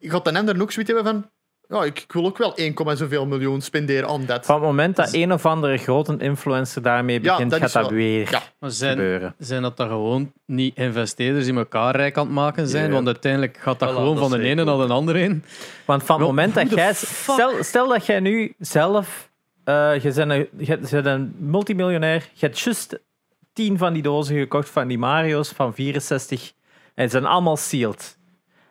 gaat 0.00 0.24
dan 0.24 0.36
ander 0.36 0.62
ook 0.62 0.72
zoiets 0.72 0.92
hebben 0.92 1.12
van, 1.12 1.30
ja, 1.68 1.84
ik, 1.84 2.00
ik 2.00 2.12
wil 2.12 2.24
ook 2.26 2.38
wel 2.38 2.54
1, 2.56 2.74
zoveel 2.96 3.26
miljoen 3.26 3.60
spenderen 3.60 4.08
aan 4.08 4.24
dat. 4.26 4.46
Van 4.46 4.54
het 4.54 4.64
moment 4.64 4.96
dat 4.96 5.12
een 5.12 5.32
of 5.32 5.46
andere 5.46 5.76
grote 5.76 6.16
influencer 6.18 6.82
daarmee 6.82 7.22
Ja, 7.22 7.30
begint, 7.32 7.50
dat 7.50 7.60
gaat 7.60 7.72
dat 7.72 7.82
wel- 7.82 7.92
weer 7.92 8.30
Ja, 8.30 8.42
Maar 8.60 8.70
zijn, 8.70 8.90
gebeuren. 8.96 9.34
zijn 9.38 9.62
dat 9.62 9.76
dan 9.76 9.88
gewoon 9.88 10.32
niet 10.46 10.76
investeerders 10.76 11.44
die 11.44 11.54
elkaar 11.54 11.96
rijk 11.96 12.16
aan 12.18 12.24
het 12.24 12.34
maken 12.34 12.68
zijn? 12.68 12.86
Ja. 12.86 12.92
Want 12.92 13.06
uiteindelijk 13.06 13.56
gaat 13.60 13.78
dat 13.78 13.90
Voilà, 13.90 13.94
gewoon 13.94 14.16
dat 14.16 14.28
van 14.28 14.38
de 14.38 14.44
ene 14.44 14.64
naar 14.64 14.86
de 14.86 14.92
andere 14.92 15.20
in. 15.22 15.44
Want 15.84 16.02
van 16.02 16.18
het 16.18 16.26
moment 16.26 16.54
dat 16.54 16.70
jij... 16.70 16.92
Stel, 16.94 17.52
stel 17.60 17.88
dat 17.88 18.06
jij 18.06 18.20
nu 18.20 18.54
zelf... 18.58 19.30
eh 19.64 19.92
je, 20.02 20.12
bent 20.12 20.30
een, 20.30 20.48
je 20.56 20.78
bent 20.90 21.06
een 21.06 21.34
multimiljonair. 21.38 22.28
Je 22.32 22.46
hebt 22.46 22.58
juist 22.60 22.98
tien 23.52 23.78
van 23.78 23.92
die 23.92 24.02
dozen 24.02 24.36
gekocht 24.38 24.68
van 24.70 24.88
die 24.88 24.98
Mario's 24.98 25.48
van 25.48 25.74
64. 25.74 26.52
En 26.94 27.04
ze 27.04 27.10
zijn 27.10 27.24
allemaal 27.26 27.56
sealed. 27.56 28.17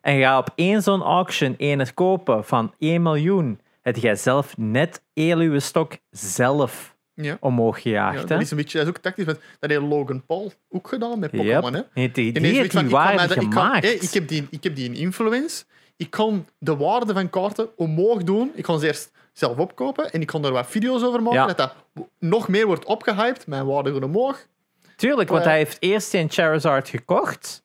En 0.02 0.16
je 0.16 0.24
gaat 0.24 0.40
op 0.48 0.54
één 0.56 0.82
zo'n 0.82 1.02
auction 1.02 1.56
één 1.58 1.94
kopen 1.94 2.46
van 2.46 2.74
1 2.80 3.02
miljoen. 3.02 3.60
Heb 3.82 3.96
jij 3.98 4.16
zelf 4.16 4.58
net 4.58 5.02
heel 5.14 5.38
uw 5.40 5.60
stok 5.60 5.98
zelf 6.10 6.96
ja. 7.14 7.38
omhoog 7.40 7.80
ja 7.80 7.82
gejaagd. 7.82 8.20
dat 8.28 8.30
hè? 8.30 8.40
is 8.44 8.52
een 8.52 8.58
beetje, 8.58 8.78
dat 8.78 8.88
is 8.88 8.94
ook 8.94 9.02
tactisch. 9.02 9.26
Want 9.26 9.40
dat 9.60 9.70
heeft 9.70 9.82
Logan 9.82 10.26
Paul 10.26 10.52
ook 10.70 10.88
gedaan 10.88 11.20
met 11.20 11.32
Yep. 11.32 11.42
Pokémon. 11.46 11.74
Hè. 11.74 11.82
Nee, 11.94 12.12
die, 12.12 12.32
die 12.32 12.46
heeft 12.46 12.72
die 12.72 12.80
kan 12.82 12.90
waarde 12.90 13.18
dat- 13.28 13.32
ik 13.32 13.50
kan- 13.50 13.52
gemaakt. 13.52 13.84
hé, 13.86 13.90
ik, 13.92 14.12
heb 14.12 14.28
die, 14.28 14.48
ik 14.50 14.64
heb 14.64 14.76
die 14.76 14.86
in 14.86 14.96
influence. 14.96 15.64
Ik 15.98 16.10
kan 16.10 16.46
de 16.60 16.76
waarde 16.78 17.14
van 17.14 17.30
kaarten 17.30 17.78
omhoog 17.78 18.24
doen. 18.24 18.52
Ik 18.56 18.64
kan 18.64 18.80
ze 18.80 18.86
eerst 18.88 19.12
zelf 19.34 19.58
opkopen 19.58 20.12
en 20.12 20.22
ik 20.22 20.28
kan 20.28 20.46
er 20.46 20.52
wat 20.52 20.68
video's 20.68 21.04
over 21.04 21.22
maken. 21.24 21.40
Ja. 21.40 21.46
Dat 21.48 21.58
dat 21.58 21.74
nog 22.20 22.48
meer 22.48 22.66
wordt 22.66 22.86
opgehyped. 22.86 23.48
Mijn 23.48 23.66
waarde 23.66 23.94
gaat 23.94 24.04
omhoog. 24.04 24.48
Tuurlijk, 24.96 25.30
want 25.30 25.44
Ja. 25.44 25.50
hij 25.50 25.58
heeft 25.58 25.78
eerst 25.80 26.14
een 26.14 26.30
Charizard 26.30 26.90
gekocht. 26.90 27.64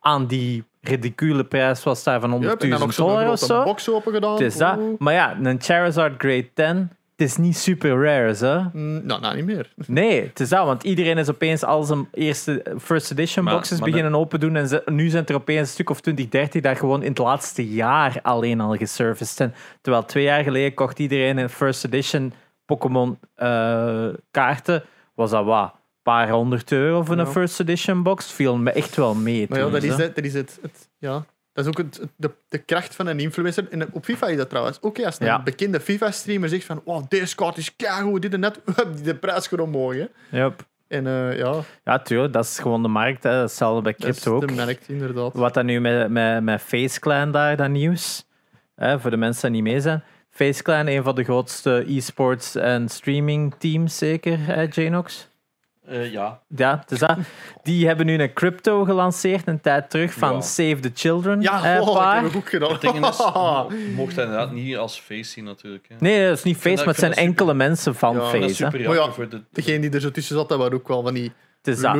Aan 0.00 0.26
die 0.26 0.64
ridicule 0.86 1.44
prijs 1.44 1.82
was 1.82 2.02
daar 2.04 2.20
van 2.20 2.30
100.000 2.42 2.50
Yep, 2.50 2.62
en 2.62 2.70
dan 2.70 2.80
nog 2.80 2.92
zo'n 2.92 3.06
dollar 3.08 3.30
of 3.30 3.38
zo. 3.38 3.64
box 3.64 3.88
open 3.90 4.12
gedaan. 4.12 4.32
Het 4.32 4.40
is 4.40 4.56
dat. 4.56 4.78
Maar 4.98 5.14
ja, 5.14 5.36
een 5.42 5.60
Charizard 5.60 6.14
Grade 6.18 6.48
10, 6.54 6.66
het 7.16 7.30
is 7.30 7.36
niet 7.36 7.56
super 7.56 7.90
rare, 8.02 8.34
hè? 8.46 8.58
Mm, 8.72 9.06
Nou, 9.06 9.20
nou, 9.20 9.36
niet 9.36 9.44
meer. 9.44 9.72
Nee, 9.86 10.22
het 10.26 10.40
is 10.40 10.48
dat, 10.48 10.66
want 10.66 10.82
iedereen 10.82 11.18
is 11.18 11.30
opeens 11.30 11.64
al 11.64 11.82
zijn 11.82 12.08
eerste 12.12 12.64
first 12.80 13.10
edition 13.10 13.44
Maar- 13.44 13.54
boxes 13.54 13.80
maar 13.80 13.88
beginnen 13.90 14.14
open 14.14 14.40
doen 14.40 14.56
en 14.56 14.68
ze- 14.68 14.82
nu 14.86 15.08
zijn 15.08 15.26
er 15.26 15.34
opeens 15.34 15.60
een 15.60 15.66
stuk 15.66 15.90
of 15.90 16.00
20, 16.00 16.28
30 16.28 16.62
dat 16.62 16.78
gewoon 16.78 17.02
in 17.02 17.08
het 17.08 17.18
laatste 17.18 17.68
jaar 17.68 18.18
alleen 18.22 18.60
al 18.60 18.76
geserviced 18.76 19.36
zijn. 19.36 19.54
Terwijl 19.80 20.04
twee 20.04 20.24
jaar 20.24 20.42
geleden 20.42 20.74
kocht 20.74 20.98
iedereen 20.98 21.36
een 21.38 21.50
first 21.50 21.84
edition 21.84 22.32
Pokémon 22.66 23.18
eh, 23.34 24.08
kaarten. 24.30 24.82
Was 25.14 25.30
dat 25.30 25.44
wat? 25.44 25.72
Paar 26.02 26.30
honderd 26.30 26.72
euro 26.72 27.02
voor 27.02 27.18
een 27.18 27.26
first 27.26 27.60
edition 27.60 28.02
box. 28.02 28.32
Viel 28.32 28.56
me 28.56 28.70
echt 28.70 28.96
wel 28.96 29.14
mee. 29.14 29.46
Maar 29.48 29.58
ja, 29.58 29.68
dat 29.68 29.82
is, 29.82 29.96
het, 29.96 30.14
dat 30.14 30.24
is 30.24 30.34
het, 30.34 30.58
het, 30.62 30.88
ja, 30.98 31.24
Dat 31.52 31.64
is 31.64 31.70
ook 31.70 31.78
het, 31.78 32.00
de, 32.16 32.30
de 32.48 32.58
kracht 32.58 32.94
van 32.94 33.06
een 33.06 33.20
influencer. 33.20 33.66
En 33.70 33.92
op 33.92 34.04
FIFA 34.04 34.26
is 34.26 34.36
dat 34.36 34.48
trouwens. 34.48 34.78
Oké, 34.80 35.04
als 35.06 35.20
een 35.20 35.26
Ja. 35.26 35.42
bekende 35.42 35.80
FIFA-streamer 35.80 36.48
zegt 36.48 36.64
van 36.64 36.82
wow, 36.84 37.04
deze 37.08 37.34
kaart 37.34 37.56
is 37.56 37.76
keigoed, 37.76 38.22
dit 38.22 38.32
en 38.34 38.40
dat, 38.40 38.60
die 38.94 39.02
de 39.04 39.14
prijs 39.14 39.46
gewoon 39.46 39.66
omhoog. 39.74 39.94
Hè. 39.94 40.06
Yep. 40.42 40.66
En 40.88 41.06
eh, 41.06 41.36
ja, 41.38 41.54
Ja, 41.84 41.98
tuurlijk, 41.98 42.32
dat 42.32 42.44
is 42.44 42.58
gewoon 42.58 42.82
de 42.82 42.88
markt. 42.88 43.22
Hè. 43.22 43.30
Hetzelfde 43.30 43.82
bij 43.82 43.94
dat 43.98 44.08
is 44.08 44.20
crypto 44.20 44.34
ook. 44.34 44.48
de 44.48 44.54
markt, 44.54 44.88
inderdaad. 44.88 45.34
Wat 45.34 45.54
dan 45.54 45.66
nu 45.66 45.80
met, 45.80 46.08
met, 46.10 46.42
met 46.42 46.60
FaceClan 46.60 47.32
daar, 47.32 47.56
dat 47.56 47.68
nieuws. 47.68 48.26
Hè, 48.74 49.00
voor 49.00 49.10
de 49.10 49.16
mensen 49.16 49.52
die 49.52 49.62
niet 49.62 49.72
mee 49.72 49.80
zijn. 49.80 50.02
FaceClan, 50.30 50.86
een 50.86 51.02
van 51.02 51.14
de 51.14 51.24
grootste 51.24 51.84
e-sports 51.88 52.54
en 52.54 52.88
streaming 52.88 53.54
teams, 53.58 53.98
zeker, 53.98 54.38
hè, 54.46 54.66
Janox? 54.70 55.28
Eh, 55.86 56.12
ja, 56.12 56.40
Ja, 56.56 56.78
het 56.80 56.90
is 56.90 56.98
dat. 56.98 57.16
Die 57.62 57.86
hebben 57.86 58.06
nu 58.06 58.18
een 58.22 58.32
crypto 58.32 58.84
gelanceerd 58.84 59.46
een 59.46 59.60
tijd 59.60 59.90
terug 59.90 60.12
van 60.12 60.34
Ja. 60.34 60.40
Save 60.40 60.78
the 60.80 60.90
Children. 60.94 61.40
Ja, 61.40 61.60
hè, 61.62 61.80
oh, 61.80 61.86
dat 61.86 61.94
paar. 61.94 62.22
heb 62.22 62.30
ik 62.30 62.36
ook 62.36 62.48
gedaan. 62.48 62.72
het 62.72 62.80
ding 62.80 63.06
is, 63.06 63.16
je 63.86 63.92
mocht 63.96 64.14
dat 64.14 64.24
inderdaad 64.24 64.52
niet 64.52 64.76
als 64.76 65.00
face 65.00 65.30
zien 65.30 65.44
natuurlijk. 65.44 65.88
Hè. 65.88 65.94
Nee, 65.98 66.28
dat 66.28 66.36
is 66.36 66.42
niet 66.42 66.56
Face, 66.56 66.76
maar 66.76 66.86
het 66.86 66.96
zijn 66.96 67.14
enkele 67.14 67.54
mensen 67.54 67.94
van 67.94 68.14
Ja, 68.14 68.18
Dat 68.20 68.34
is 68.34 68.40
Face. 68.40 68.76
Hè. 68.76 68.86
Maar 68.86 68.96
ja, 68.96 69.10
voor 69.10 69.28
de... 69.28 69.42
Degene 69.52 69.78
die 69.80 69.90
er 69.90 70.00
zo 70.00 70.10
tussen 70.10 70.36
zat, 70.36 70.48
dat 70.48 70.58
waren 70.58 70.74
ook 70.74 70.88
wel 70.88 71.02
van 71.02 71.14
die 71.14 71.32
is 71.62 71.80
dat. 71.80 71.94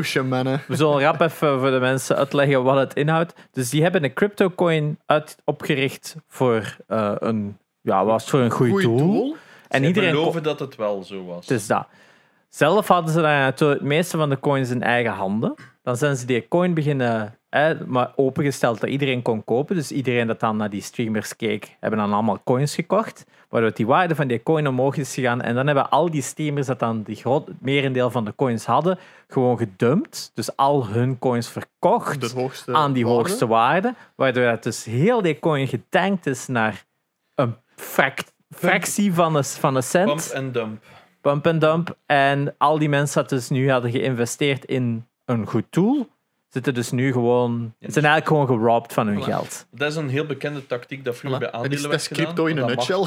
We 0.66 0.76
zullen 0.76 1.00
rap 1.00 1.20
even 1.30 1.60
voor 1.60 1.70
de 1.70 1.80
mensen 1.80 2.16
uitleggen 2.16 2.62
wat 2.62 2.76
het 2.76 2.94
inhoudt. 2.94 3.34
Dus 3.52 3.70
die 3.70 3.82
hebben 3.82 4.04
een 4.04 4.12
crypto-coin 4.12 4.98
uit, 5.06 5.36
opgericht 5.44 6.16
voor 6.28 6.76
een 6.86 6.98
eh, 6.98 7.14
een, 7.18 7.58
ja, 7.80 8.04
was 8.04 8.30
voor 8.30 8.40
een 8.40 8.50
goed 8.50 8.82
doel. 8.82 8.96
doel. 8.98 9.36
En 9.68 9.78
Zij 9.78 9.88
iedereen 9.88 10.10
beloven 10.10 10.42
dat 10.42 10.60
het 10.60 10.76
wel 10.76 11.02
zo 11.02 11.24
was. 11.24 11.48
Het 11.48 11.50
is 11.58 11.66
dat. 11.66 11.86
Zelf 12.55 12.88
hadden 12.88 13.12
ze 13.12 13.20
natuurlijk 13.20 13.80
het 13.80 13.88
meeste 13.88 14.16
van 14.16 14.28
de 14.30 14.38
coins 14.40 14.70
in 14.70 14.82
eigen 14.82 15.12
handen. 15.12 15.55
Dan 15.82 15.96
zijn 15.96 16.16
ze 16.16 16.26
die 16.26 16.48
coin 16.48 16.74
beginnen 16.74 17.38
hè, 17.48 17.86
maar 17.86 18.12
opengesteld 18.16 18.80
dat 18.80 18.90
iedereen 18.90 19.22
kon 19.22 19.44
kopen. 19.44 19.76
Dus 19.76 19.92
iedereen 19.92 20.26
dat 20.26 20.40
dan 20.40 20.57
naar 20.57 20.70
die 20.70 20.82
streamers 20.82 21.36
keek, 21.36 21.76
hebben 21.80 21.98
dan 21.98 22.12
allemaal 22.12 22.42
coins 22.44 22.74
gekocht. 22.74 23.24
Waardoor 23.48 23.74
die 23.74 23.86
waarde 23.86 24.14
van 24.14 24.26
die 24.26 24.42
coin 24.42 24.68
omhoog 24.68 24.96
is 24.96 25.14
gegaan. 25.14 25.42
En 25.42 25.55
dan 25.55 25.66
hebben 25.66 25.90
al 25.90 26.11
die 26.11 26.22
streamers 26.22 26.66
dat 26.66 26.78
dan 26.78 27.03
die 27.03 27.16
groot, 27.16 27.46
het 27.46 27.61
merendeel 27.61 28.11
van 28.11 28.24
de 28.24 28.34
coins 28.34 28.64
hadden, 28.64 28.98
gewoon 29.28 29.59
gedumpt. 29.59 30.30
Dus 30.34 30.57
al 30.57 30.86
hun 30.86 31.18
coins 31.18 31.48
verkocht 31.48 32.34
aan 32.72 32.92
die 32.92 33.05
waarde. 33.05 33.18
hoogste 33.18 33.46
waarde. 33.46 33.94
Waardoor 34.16 34.44
het 34.44 34.62
dus 34.62 34.84
heel 34.84 35.22
die 35.22 35.38
coin 35.38 35.68
getankt 35.68 36.26
is 36.26 36.46
naar 36.46 36.84
een 37.34 37.57
frac- 37.76 38.32
fractie 38.50 39.14
van 39.14 39.36
een, 39.36 39.44
van 39.44 39.76
een 39.76 39.82
cent. 39.82 40.07
Pump 40.07 40.20
en 40.20 40.53
dump. 40.53 40.84
Pump 41.22 41.46
and 41.46 41.60
dump. 41.60 41.96
En 42.06 42.54
al 42.58 42.78
die 42.78 42.88
mensen 42.88 43.20
dat 43.20 43.28
dus 43.30 43.48
nu 43.48 43.70
hadden 43.70 43.90
geïnvesteerd 43.90 44.64
in 44.64 45.06
een 45.24 45.46
goed 45.46 45.64
tool, 45.70 46.08
zitten 46.48 46.74
dus 46.74 46.90
nu 46.90 47.12
gewoon... 47.12 47.74
Ja. 47.78 47.90
zijn 47.90 48.04
eigenlijk 48.04 48.26
gewoon 48.26 48.60
gerobbed 48.60 48.92
van 48.92 49.06
hun 49.06 49.20
Voilà. 49.20 49.24
geld. 49.24 49.66
Dat 49.70 49.90
is 49.90 49.96
een 49.96 50.08
heel 50.08 50.26
bekende 50.26 50.66
tactiek 50.66 51.04
dat 51.04 51.16
vroeger 51.16 51.38
Voilà. 51.40 51.42
bij 51.50 51.52
aandelen 51.60 51.88
werd 51.88 52.00
is 52.00 52.06
gedaan. 52.06 52.24
crypto 52.24 52.46
in 52.46 52.56
een 52.58 52.66
nutshell. 52.66 53.04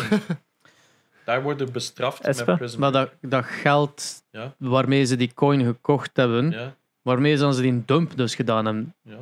Daar 1.25 1.43
worden 1.43 1.71
bestraft 1.71 2.21
Espe? 2.21 2.57
met 2.59 2.77
Maar 2.77 2.91
dat, 2.91 3.09
dat 3.21 3.45
geld 3.45 4.23
Ja. 4.31 4.53
waarmee 4.57 5.05
ze 5.05 5.15
die 5.15 5.31
coin 5.33 5.63
gekocht 5.65 6.09
hebben, 6.13 6.49
Ja, 6.51 6.75
waarmee 7.01 7.35
ze 7.35 7.41
dan 7.43 7.53
ze 7.53 7.61
die 7.61 7.83
dump 7.85 8.17
dus 8.17 8.35
gedaan 8.35 8.65
hebben, 8.65 8.93
ja. 9.01 9.17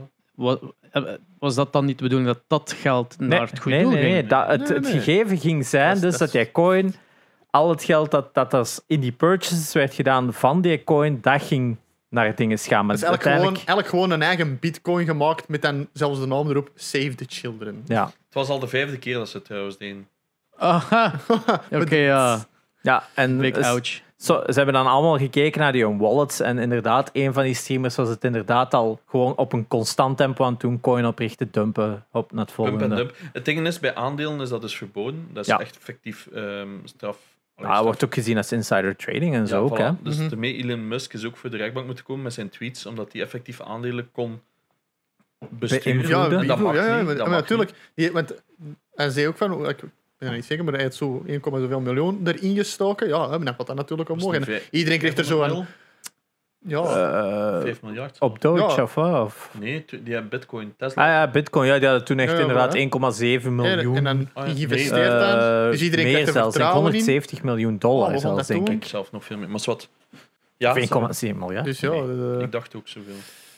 eh, 0.92 1.04
was 1.40 1.56
dat 1.56 1.74
dan 1.74 1.86
niet 1.86 1.98
de 1.98 2.04
bedoeling 2.04 2.30
dat 2.34 2.44
dat 2.48 2.72
geld 2.72 3.16
naar 3.20 3.50
het 3.50 3.60
goede 3.60 3.78
nee, 3.78 3.84
doel 3.86 3.94
nee, 3.94 4.02
ging? 4.02 4.14
nee. 4.14 4.28
Dat, 4.28 4.48
het, 4.48 4.60
Nee, 4.70 4.78
het 4.78 4.88
gegeven 4.88 5.38
ging 5.38 5.66
zijn 5.66 5.88
Dat 5.88 5.96
is- 5.96 6.02
dus 6.02 6.12
dat 6.12 6.32
dat 6.32 6.42
die 6.42 6.52
coin, 6.52 6.96
al 7.54 7.70
het 7.70 7.84
geld 7.84 8.12
dat, 8.12 8.34
dat 8.34 8.54
er 8.54 8.68
in 8.88 9.00
die 9.00 9.12
purchases 9.12 9.74
werd 9.74 9.94
gedaan 9.94 10.34
van 10.34 10.62
die 10.62 10.84
coin, 10.84 11.18
dat 11.22 11.42
ging 11.42 11.78
naar 12.10 12.36
dingen 12.36 12.58
gaan. 12.58 12.86
Maar 12.86 12.96
is 12.96 13.02
eigenlijk 13.04 13.38
gewoon, 13.38 13.56
eigenlijk 13.56 13.88
gewoon 13.88 14.12
een 14.12 14.22
eigen 14.22 14.60
bitcoin 14.60 15.06
gemaakt 15.06 15.48
met 15.48 15.62
dan 15.62 15.88
zelfs 15.94 16.20
de 16.20 16.26
naam 16.26 16.50
erop 16.50 16.70
Save 16.76 17.16
the 17.16 17.26
Children. 17.28 17.84
Ja. 17.86 18.06
Het 18.06 18.34
was 18.34 18.50
al 18.50 18.60
de 18.60 18.68
vijfde 18.68 18.98
keer 18.98 19.14
dat 19.14 19.30
ze 19.30 19.38
het 19.38 19.46
trouwens 19.46 19.78
deden. 19.78 20.08
Oké, 21.82 21.96
ja. 21.96 22.46
ja, 22.82 23.04
en 23.14 23.38
Big 23.38 23.54
dus- 23.54 23.66
ouch. 23.66 24.02
Zo, 24.18 24.44
ze 24.48 24.54
hebben 24.54 24.74
dan 24.74 24.88
allemaal 24.88 25.18
gekeken 25.18 25.62
naar 25.62 25.72
die 25.72 25.88
wallets. 25.88 26.40
En 26.40 26.58
inderdaad, 26.58 27.10
een 27.14 27.34
van 27.34 27.44
die 27.44 27.54
streamers 27.54 27.96
was 27.96 28.10
het 28.10 28.24
inderdaad 28.24 28.74
al 28.74 29.00
gewoon 29.08 29.36
op 29.36 29.54
een 29.54 29.68
constant 29.68 30.18
tempo 30.18 30.46
aan 30.46 30.52
het 30.52 30.62
doen. 30.62 30.80
Coin 30.82 31.06
oprichten, 31.06 31.48
dumpen, 31.52 32.06
op 32.12 32.32
naar 32.32 32.46
het 32.46 32.54
volgende. 32.54 32.96
dump. 32.96 33.16
Het 33.34 33.46
ding 33.46 33.68
is, 33.68 33.80
bij 33.80 33.96
aandelen 33.96 34.42
is 34.42 34.50
dat 34.50 34.62
dus 34.62 34.76
verboden. 34.78 35.28
Dat 35.34 35.44
is 35.44 35.50
Ja. 35.50 35.60
echt 35.60 35.78
effectief 35.78 36.28
ehm, 36.34 36.68
straf. 36.84 37.18
Ja, 37.58 37.64
straf. 37.64 37.84
wordt 37.84 38.04
ook 38.04 38.14
gezien 38.14 38.38
als 38.38 38.52
insider 38.52 38.96
trading 38.96 39.34
en 39.34 39.40
Ja, 39.40 39.46
zo 39.46 39.64
ook. 39.64 39.78
voilà. 39.78 39.82
Hè? 39.82 39.92
Dus 40.04 40.18
Mhm. 40.18 40.30
daarmee 40.30 40.54
Elon 40.56 40.88
Musk 40.88 41.14
is 41.14 41.26
ook 41.26 41.38
voor 41.38 41.50
de 41.50 41.58
rechtbank 41.58 41.86
moeten 41.86 42.06
komen 42.06 42.24
met 42.24 42.34
zijn 42.34 42.50
tweets, 42.50 42.86
omdat 42.86 43.14
hij 43.14 43.22
effectief 43.22 43.62
aandelen 43.62 44.12
kon 44.12 44.42
besturen. 45.50 45.84
Beïnvloeden. 45.84 46.32
Ja, 46.32 46.42
En 46.42 46.48
dat 46.48 46.60
mag 46.60 46.76
ja, 46.76 47.00
ja, 47.00 47.28
natuurlijk. 47.28 47.72
Die, 47.96 48.12
want 48.12 48.34
hij 48.96 49.10
zei 49.10 49.28
ook 49.28 49.38
van, 49.38 49.70
ik 49.70 49.78
ben 50.18 50.34
niet 50.34 50.46
zeker, 50.46 50.64
maar 50.64 50.74
hij 50.74 50.84
heeft 50.84 50.96
zo 50.96 51.24
1, 51.28 51.40
zoveel 51.44 51.80
miljoen 51.80 52.28
erin 52.28 52.56
gestoken. 52.56 53.08
Ja, 53.08 53.28
dan 53.28 53.48
gaat 53.48 53.68
dat 53.68 53.76
natuurlijk 53.76 54.10
omhoog. 54.10 54.34
En 54.34 54.40
Dus 54.40 54.48
vijf- 54.50 54.68
iedereen 54.72 55.00
kreeg 55.00 55.18
er 55.18 55.24
zo 55.26 55.42
aan. 55.44 55.66
Ja, 56.66 56.82
Eh, 57.56 57.62
5 57.62 57.82
miljard. 57.82 58.20
op 58.20 58.42
Doge 58.42 58.76
Ja. 58.76 58.84
of 58.84 58.94
wat? 58.94 59.26
Of? 59.26 59.50
Nee, 59.60 59.86
die 60.04 60.14
hebben 60.14 60.30
Bitcoin, 60.30 60.74
Tesla. 60.78 61.04
Ah 61.04 61.10
ja, 61.10 61.28
Bitcoin. 61.32 61.68
Ja, 61.68 61.78
die 61.80 61.88
hadden 61.88 62.06
toen 62.06 62.20
echt 62.20 62.30
Ja, 62.32 62.36
ja, 62.36 62.42
inderdaad 62.42 62.76
voilà. 62.76 62.78
1,7 62.80 63.56
miljoen. 63.56 63.96
en 63.96 64.04
dan 64.04 64.30
Ah, 64.34 64.48
ja. 64.48 64.54
geïnvesteerd 64.54 65.14
eh, 65.14 65.22
aan. 65.30 65.72
Dus 65.72 65.82
iedereen 65.82 66.06
meer 66.06 66.16
er 66.16 66.24
zelfs, 66.24 66.34
denk 66.34 66.46
ik, 66.46 66.52
vertrouwen 66.52 66.86
in. 66.86 66.92
170 67.00 67.44
miljoen 67.44 67.78
dollar 67.78 68.06
Oh, 68.06 68.12
gaan 68.12 68.20
zelfs, 68.20 68.38
dat 68.38 68.48
denk 68.48 68.68
ik. 68.70 68.74
Ik 68.76 68.86
zelf 68.86 69.12
nog 69.12 69.24
veel 69.26 69.38
meer. 69.38 69.50
Maar 69.50 69.62
wat? 69.66 69.90
Ja, 70.58 70.72
Of 70.72 70.78
1,7 70.78 71.38
miljard. 71.38 71.66
Dus 71.66 71.80
ja, 71.80 71.90
Nee, 71.90 72.36
eh, 72.38 72.42
ik 72.42 72.52
dacht 72.52 72.76
ook 72.76 72.88
zoveel. 72.88 73.14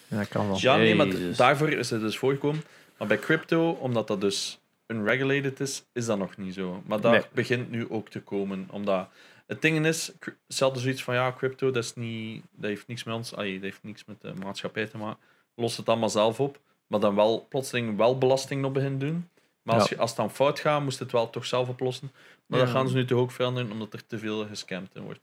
dat 0.08 0.28
kan 0.28 0.48
wel. 0.48 0.58
Ja, 0.60 0.76
nee, 0.78 0.96
maar 0.96 1.08
Jezus. 1.08 1.38
daarvoor 1.38 1.70
is 1.70 1.90
het 1.90 2.02
dus 2.02 2.18
voorgekomen. 2.18 2.64
Maar 2.98 3.08
bij 3.08 3.20
crypto, 3.20 3.70
omdat 3.70 4.08
dat 4.08 4.22
dus 4.22 4.60
unregulated 4.88 5.60
is, 5.60 5.84
is 5.94 6.06
dat 6.06 6.18
nog 6.18 6.38
niet 6.38 6.54
zo. 6.54 6.82
Maar 6.86 7.02
dat 7.02 7.12
Nee. 7.12 7.22
begint 7.34 7.72
nu 7.72 7.86
ook 7.90 8.10
te 8.10 8.20
komen. 8.22 8.68
Omdat 8.72 9.08
het 9.48 9.62
ding 9.62 9.86
is, 9.86 10.12
hetzelfde 10.48 10.80
zoiets 10.80 11.04
van 11.04 11.14
ja, 11.14 11.34
crypto, 11.38 11.72
dat, 11.72 11.84
is 11.84 11.96
niet, 11.96 12.44
dat 12.52 12.70
heeft 12.70 12.88
niks 12.88 13.04
met 13.04 13.16
ons, 13.16 13.36
allee, 13.36 13.54
dat 13.54 13.62
heeft 13.62 13.84
niks 13.84 14.06
met 14.06 14.22
de 14.22 14.34
maatschappij 14.34 14.86
te 14.88 14.98
maken. 14.98 15.20
Los 15.56 15.78
het 15.78 15.90
allemaal 15.90 16.10
zelf 16.10 16.40
op. 16.40 16.60
Maar 16.88 17.00
dan 17.00 17.16
wel 17.16 17.46
plotseling 17.50 17.98
wel 17.98 18.18
belasting 18.18 18.66
op 18.66 18.74
beginnen 18.74 19.00
doen. 19.00 19.30
Maar 19.62 19.76
als, 19.76 19.84
Ja. 19.90 19.96
je, 19.96 20.02
als 20.02 20.10
het 20.10 20.20
dan 20.20 20.32
fout 20.32 20.60
gaat, 20.60 20.82
moest 20.84 21.00
het 21.00 21.12
wel 21.12 21.30
toch 21.30 21.46
zelf 21.46 21.70
oplossen. 21.70 22.12
Maar 22.46 22.60
Ja. 22.60 22.66
dat 22.66 22.74
gaan 22.74 22.88
ze 22.88 22.96
nu 22.96 23.06
toch 23.06 23.20
ook 23.20 23.32
veranderen, 23.32 23.72
omdat 23.72 23.94
er 23.94 24.06
te 24.08 24.20
veel 24.20 24.48
gescamd 24.48 24.96
in 24.96 25.02
wordt. 25.02 25.20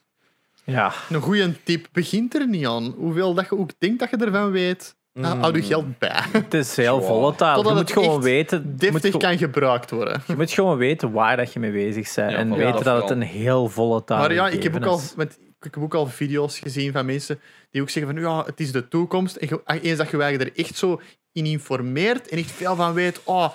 Ja, 0.65 0.93
een 1.11 1.21
goede 1.21 1.63
tip 1.63 1.89
begint 1.93 2.35
er 2.35 2.49
niet 2.49 2.67
aan. 2.67 2.85
Hoeveel 2.85 3.35
dat 3.35 3.45
je 3.49 3.59
ook 3.59 3.71
denkt 3.79 3.99
dat 3.99 4.11
je 4.11 4.17
ervan 4.17 4.51
weet, 4.51 4.97
nou, 5.13 5.39
houd 5.39 5.55
je 5.55 5.61
Mm. 5.61 5.67
geld 5.67 5.99
bij. 5.99 6.23
het 6.33 6.55
is 6.55 6.77
heel 6.77 7.03
volatile. 7.03 7.57
Je 7.57 7.63
moet 7.63 7.79
het 7.79 7.93
gewoon 7.93 8.15
echt 8.15 8.23
weten... 8.25 8.59
je 8.79 8.91
moet 8.91 9.03
Deftig 9.03 9.21
kan 9.21 9.39
gebruikt 9.39 9.91
worden. 9.91 10.23
Je 10.27 10.37
moet 10.37 10.51
gewoon 10.51 10.77
weten 10.77 11.13
waar 11.13 11.37
dat 11.37 11.53
je 11.53 11.59
mee 11.59 11.73
bezig 11.73 12.15
bent. 12.15 12.31
Ja, 12.31 12.37
en 12.37 12.55
weten 12.57 12.73
dat 12.73 12.85
dat 12.85 13.03
het 13.03 13.11
een 13.11 13.23
heel 13.23 13.69
volatile 13.69 14.19
Maar 14.19 14.33
ja, 14.33 14.49
ik 14.49 14.63
heb, 14.63 14.75
ook 14.77 14.85
al, 14.85 14.97
is. 14.99 15.13
want 15.17 15.39
ik 15.61 15.75
heb 15.75 15.83
ook 15.83 15.95
al 15.95 16.07
video's 16.07 16.59
gezien 16.59 16.93
van 16.93 17.07
mensen 17.07 17.41
die 17.71 17.83
ook 17.83 17.91
zeggen 17.91 18.13
van 18.15 18.23
ja, 18.23 18.45
het 18.45 18.61
is 18.61 18.73
de 18.73 18.89
toekomst. 18.89 19.37
En 19.37 19.49
je- 19.49 19.81
eens 19.81 19.99
dat 19.99 20.11
je 20.11 20.17
je 20.17 20.39
er 20.39 20.51
echt 20.57 20.77
zo 20.77 21.01
in 21.33 21.47
informeert 21.47 22.29
en 22.29 22.39
echt 22.39 22.51
veel 22.51 22.77
van 22.77 22.93
weet, 22.93 23.21
oh, 23.25 23.49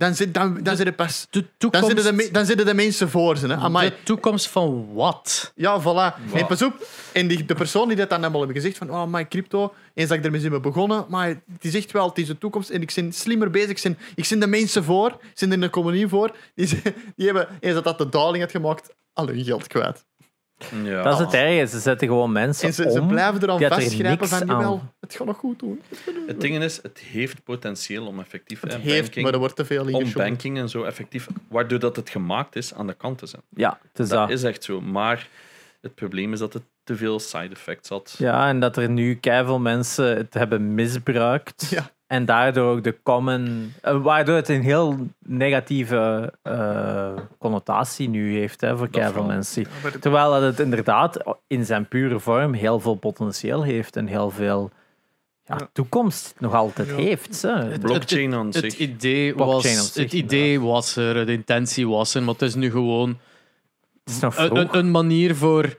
dan, 0.00 0.14
zit, 0.14 0.34
dan, 0.34 0.62
dan, 0.62 0.76
zitten 0.76 0.94
pas, 0.94 1.26
De 1.30 1.40
dan, 1.40 1.50
toekomst, 1.58 1.86
zitten 1.86 2.16
de, 2.16 2.28
dan 2.32 2.46
zitten 2.46 2.66
de 2.66 2.74
mensen 2.74 3.10
voor 3.10 3.36
ze. 3.36 3.46
Hè. 3.46 3.54
Amai. 3.54 3.88
de 3.88 3.94
toekomst 4.02 4.48
van 4.48 4.92
wat? 4.94 5.52
Ja, 5.54 5.80
voilà. 5.80 6.32
En 6.32 6.46
pas 6.46 6.62
op. 6.62 6.86
En 7.12 7.28
die, 7.28 7.44
de 7.44 7.54
persoon 7.54 7.88
die 7.88 7.96
dat 7.96 8.08
dan 8.10 8.20
allemaal 8.20 8.38
hebben 8.40 8.56
gezegd 8.56 8.78
van, 8.78 8.90
oh, 8.90 9.04
my 9.06 9.28
crypto, 9.28 9.74
eens 9.94 10.08
dat 10.08 10.18
ik 10.18 10.24
ermee 10.24 10.50
ben 10.50 10.62
begonnen, 10.62 11.04
maar 11.08 11.28
het 11.28 11.64
is 11.64 11.74
echt 11.74 11.92
wel, 11.92 12.08
het 12.08 12.18
is 12.18 12.26
de 12.26 12.38
toekomst 12.38 12.70
en 12.70 12.82
ik 12.82 12.92
ben 12.94 13.12
slimmer 13.12 13.50
bezig. 13.50 13.70
Ik 13.70 13.82
ben, 13.82 13.98
ik 14.14 14.26
ben 14.28 14.40
de 14.40 14.46
mensen 14.46 14.84
voor, 14.84 15.08
ik 15.10 15.38
ben 15.38 15.52
in 15.52 15.60
de 15.60 15.66
economie 15.66 16.08
voor. 16.08 16.36
Die, 16.54 16.68
die 17.16 17.26
hebben, 17.26 17.48
eens 17.60 17.74
dat 17.74 17.84
dat 17.84 17.98
de 17.98 18.08
daling 18.08 18.42
had 18.42 18.50
gemaakt, 18.50 18.94
al 19.12 19.26
hun 19.26 19.44
geld 19.44 19.66
kwijt. 19.66 20.04
Ja. 20.84 21.02
Dat 21.02 21.12
is 21.12 21.18
het 21.24 21.34
erge. 21.34 21.66
Ze 21.66 21.78
zetten 21.80 22.08
gewoon 22.08 22.32
mensen 22.32 22.66
En 22.68 22.74
ze, 22.74 22.90
ze 22.90 23.00
om. 23.00 23.08
blijven 23.08 23.40
er 23.40 23.48
al 23.50 23.58
vastgrijpen 23.58 24.28
van, 24.28 24.46
jawel, 24.46 24.78
aan. 24.80 24.92
het 25.00 25.14
gaat 25.14 25.26
nog 25.26 25.36
goed 25.36 25.58
doen. 25.58 25.82
Het 26.26 26.40
ding 26.40 26.62
is, 26.62 26.82
het 26.82 26.98
heeft 26.98 27.44
potentieel 27.44 28.06
om 28.06 28.20
effectief 28.20 28.60
Het 28.60 28.74
heeft, 28.74 29.00
banking, 29.00 29.24
maar 29.24 29.32
er 29.32 29.38
wordt 29.38 29.56
te 29.56 29.64
veel 29.64 29.86
in 29.88 29.94
om 29.94 30.12
banking 30.12 30.58
en 30.58 30.68
zo 30.68 30.82
effectief, 30.82 31.26
waardoor 31.48 31.78
dat 31.78 31.96
het 31.96 32.10
gemaakt 32.10 32.56
is 32.56 32.74
aan 32.74 32.86
de 32.86 32.94
kant 32.94 33.18
te 33.18 33.26
zijn. 33.26 33.42
Ja, 33.48 33.78
het 33.88 33.98
is 33.98 34.08
Dat 34.08 34.18
dat. 34.18 34.30
is 34.30 34.42
echt 34.42 34.64
zo. 34.64 34.80
Maar 34.80 35.28
het 35.80 35.94
probleem 35.94 36.32
is 36.32 36.38
dat 36.38 36.52
het 36.52 36.62
te 36.84 36.96
veel 36.96 37.18
side 37.20 37.48
effects 37.54 37.88
had. 37.88 38.14
Ja, 38.18 38.48
en 38.48 38.60
dat 38.60 38.76
er 38.76 38.88
nu 38.90 39.14
keiveel 39.14 39.58
mensen 39.60 40.16
het 40.16 40.34
hebben 40.34 40.74
misbruikt. 40.74 41.66
Ja. 41.70 41.90
En 42.10 42.24
daardoor 42.24 42.76
ook 42.76 42.84
de 42.84 42.96
common... 43.02 43.72
eh, 43.82 44.02
Waardoor 44.02 44.34
het 44.36 44.48
een 44.48 44.62
heel 44.62 44.96
negatieve 45.26 46.32
eh, 46.42 47.08
connotatie 47.38 48.08
nu 48.08 48.38
heeft 48.38 48.60
hè, 48.60 48.76
voor. 48.76 48.88
Ja, 48.90 49.12
het- 49.12 50.00
Terwijl 50.00 50.30
dat 50.30 50.42
het 50.42 50.60
inderdaad 50.60 51.36
in 51.46 51.64
zijn 51.64 51.88
pure 51.88 52.20
vorm 52.20 52.52
heel 52.52 52.80
veel 52.80 52.94
potentieel 52.94 53.62
heeft 53.62 53.96
en 53.96 54.06
heel 54.06 54.30
veel 54.30 54.70
ja, 55.44 55.68
toekomst 55.72 56.34
nog 56.38 56.54
altijd 56.54 56.88
Ja. 56.88 56.94
heeft. 56.94 57.42
Hè. 57.42 57.78
Blockchain 57.78 58.34
aan 58.34 58.46
Het 58.46 58.54
zich. 58.54 58.78
idee, 58.78 59.34
Blockchain 59.34 59.76
was, 59.76 59.92
zich, 59.92 60.02
het 60.02 60.12
idee 60.12 60.60
was 60.60 60.96
er, 60.96 61.26
de 61.26 61.32
intentie 61.32 61.88
was 61.88 62.14
er, 62.14 62.22
maar 62.22 62.32
het 62.34 62.42
is 62.42 62.54
nu 62.54 62.70
gewoon 62.70 63.08
Het 64.04 64.14
is 64.14 64.20
nog 64.20 64.36
een, 64.36 64.46
vroeg. 64.46 64.58
een, 64.58 64.78
een 64.78 64.90
manier 64.90 65.34
voor 65.36 65.76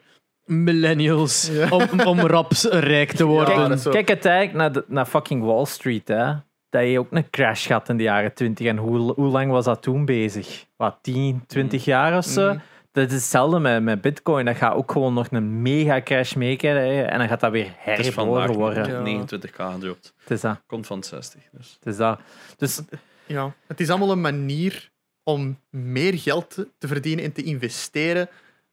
millennials 0.52 1.50
Ja. 1.52 1.70
om, 1.70 2.00
om 2.00 2.20
rap 2.20 2.52
rijk 2.70 3.12
te 3.12 3.26
worden. 3.26 3.80
Ja, 3.84 3.92
Kijk, 3.92 4.08
het 4.08 4.26
eigenlijk 4.26 4.58
naar, 4.58 4.72
de- 4.72 4.86
naar 4.88 5.06
fucking 5.06 5.44
Wall 5.44 5.66
Street. 5.66 6.08
Hè. 6.08 6.34
dat 6.70 6.84
je 6.88 7.00
ook 7.00 7.08
een 7.12 7.30
crash 7.30 7.68
had 7.70 7.90
in 7.90 7.98
de 7.98 8.04
jaren 8.04 8.34
20. 8.34 8.68
En 8.68 8.78
hoe, 8.78 9.14
hoe 9.14 9.28
lang 9.32 9.52
was 9.52 9.66
dat 9.66 9.82
toen 9.82 10.06
bezig? 10.06 10.66
Wat, 10.76 10.98
10, 11.02 11.44
20 11.48 11.86
jaar 11.86 12.18
of 12.18 12.26
zo? 12.26 12.48
Mhm. 12.50 12.60
Dat 12.92 13.08
is 13.08 13.14
hetzelfde 13.14 13.60
met, 13.60 13.84
met 13.84 14.02
Bitcoin. 14.02 14.46
Dat 14.46 14.56
gaat 14.56 14.74
ook 14.76 14.92
gewoon 14.92 15.14
nog 15.14 15.28
een 15.32 15.62
mega 15.62 16.02
crash 16.02 16.34
meekrijgen. 16.34 17.12
En 17.12 17.18
dan 17.20 17.28
gaat 17.28 17.40
dat 17.40 17.52
weer 17.52 17.74
herboren 17.78 18.54
worden. 18.54 19.06
Ja. 19.06 19.24
29k 19.26 19.72
gedropt. 19.74 20.14
Het 20.18 20.32
is 20.32 20.42
dat. 20.42 20.62
Komt 20.68 20.88
van 20.88 21.04
60. 21.04 21.42
Dus. 21.52 21.74
Het 21.80 21.86
is 21.94 21.98
dat. 21.98 22.20
Dus 22.58 22.82
Ja, 23.26 23.54
het 23.68 23.80
is 23.80 23.90
allemaal 23.90 24.12
een 24.12 24.22
manier 24.22 24.90
om 25.24 25.60
meer 25.70 26.18
geld 26.18 26.66
te 26.78 26.88
verdienen 26.88 27.26
en 27.26 27.32
te 27.32 27.44
investeren. 27.44 28.30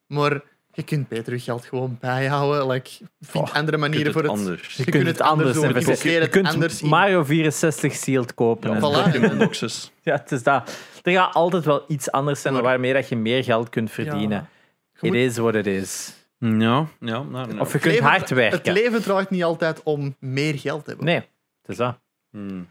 Maar 0.06 0.40
je 0.78 0.84
kunt 0.84 1.08
beter 1.08 1.32
je 1.32 1.38
geld 1.38 1.64
gewoon 1.64 1.96
bijhouden. 2.00 2.66
Like, 2.66 2.90
vind 3.20 3.44
Oh, 3.48 3.54
andere 3.54 3.76
Je 3.76 3.82
manieren 3.82 4.12
kunt 4.12 4.24
voor 4.26 4.34
het 4.34 4.40
anders. 4.40 4.62
je, 4.62 4.68
Je 4.76 4.90
kunt 4.90 4.96
kunt 5.04 5.06
het 5.18 5.20
anders 5.26 5.52
doen, 5.52 5.64
investeren. 5.74 6.12
Je 6.12 6.20
het 6.20 6.30
kunt 6.30 6.48
anders 6.48 6.82
in. 6.82 6.88
Mario 6.88 7.24
64 7.24 7.94
sealed 7.94 8.34
kopen. 8.34 8.70
Ja, 8.70 8.76
en 8.76 9.32
voilà. 9.34 9.36
boxes. 9.38 9.92
Ja, 10.02 10.12
het 10.14 10.32
is 10.32 10.42
dat. 10.42 10.76
Er 11.02 11.12
gaat 11.12 11.34
altijd 11.34 11.64
wel 11.64 11.84
iets 11.88 12.10
anders 12.10 12.40
zijn 12.40 12.54
Maar- 12.54 12.62
waarmee 12.62 12.92
dat 12.92 13.08
je 13.08 13.16
meer 13.16 13.44
geld 13.44 13.68
kunt 13.68 13.90
verdienen. 13.90 14.48
Je 14.92 15.06
It 15.06 15.12
moet- 15.12 15.14
is 15.22 15.36
what 15.36 15.54
it 15.54 15.66
is. 15.66 16.12
Ja, 16.38 16.48
ja. 16.48 16.86
Nou, 17.00 17.26
nou. 17.30 17.58
Of 17.58 17.66
je 17.66 17.72
het 17.72 17.82
kunt 17.82 17.84
leven- 17.84 18.04
hard 18.08 18.30
werken. 18.30 18.58
Het 18.58 18.66
leven 18.82 19.02
draait 19.02 19.30
niet 19.30 19.44
altijd 19.44 19.82
om 19.82 20.16
meer 20.20 20.58
geld 20.58 20.82
te 20.84 20.88
hebben. 20.90 21.06
Nee, 21.06 21.16
het 21.16 21.26
is 21.66 21.76
dat. 21.76 21.98
Hmm. 22.30 22.68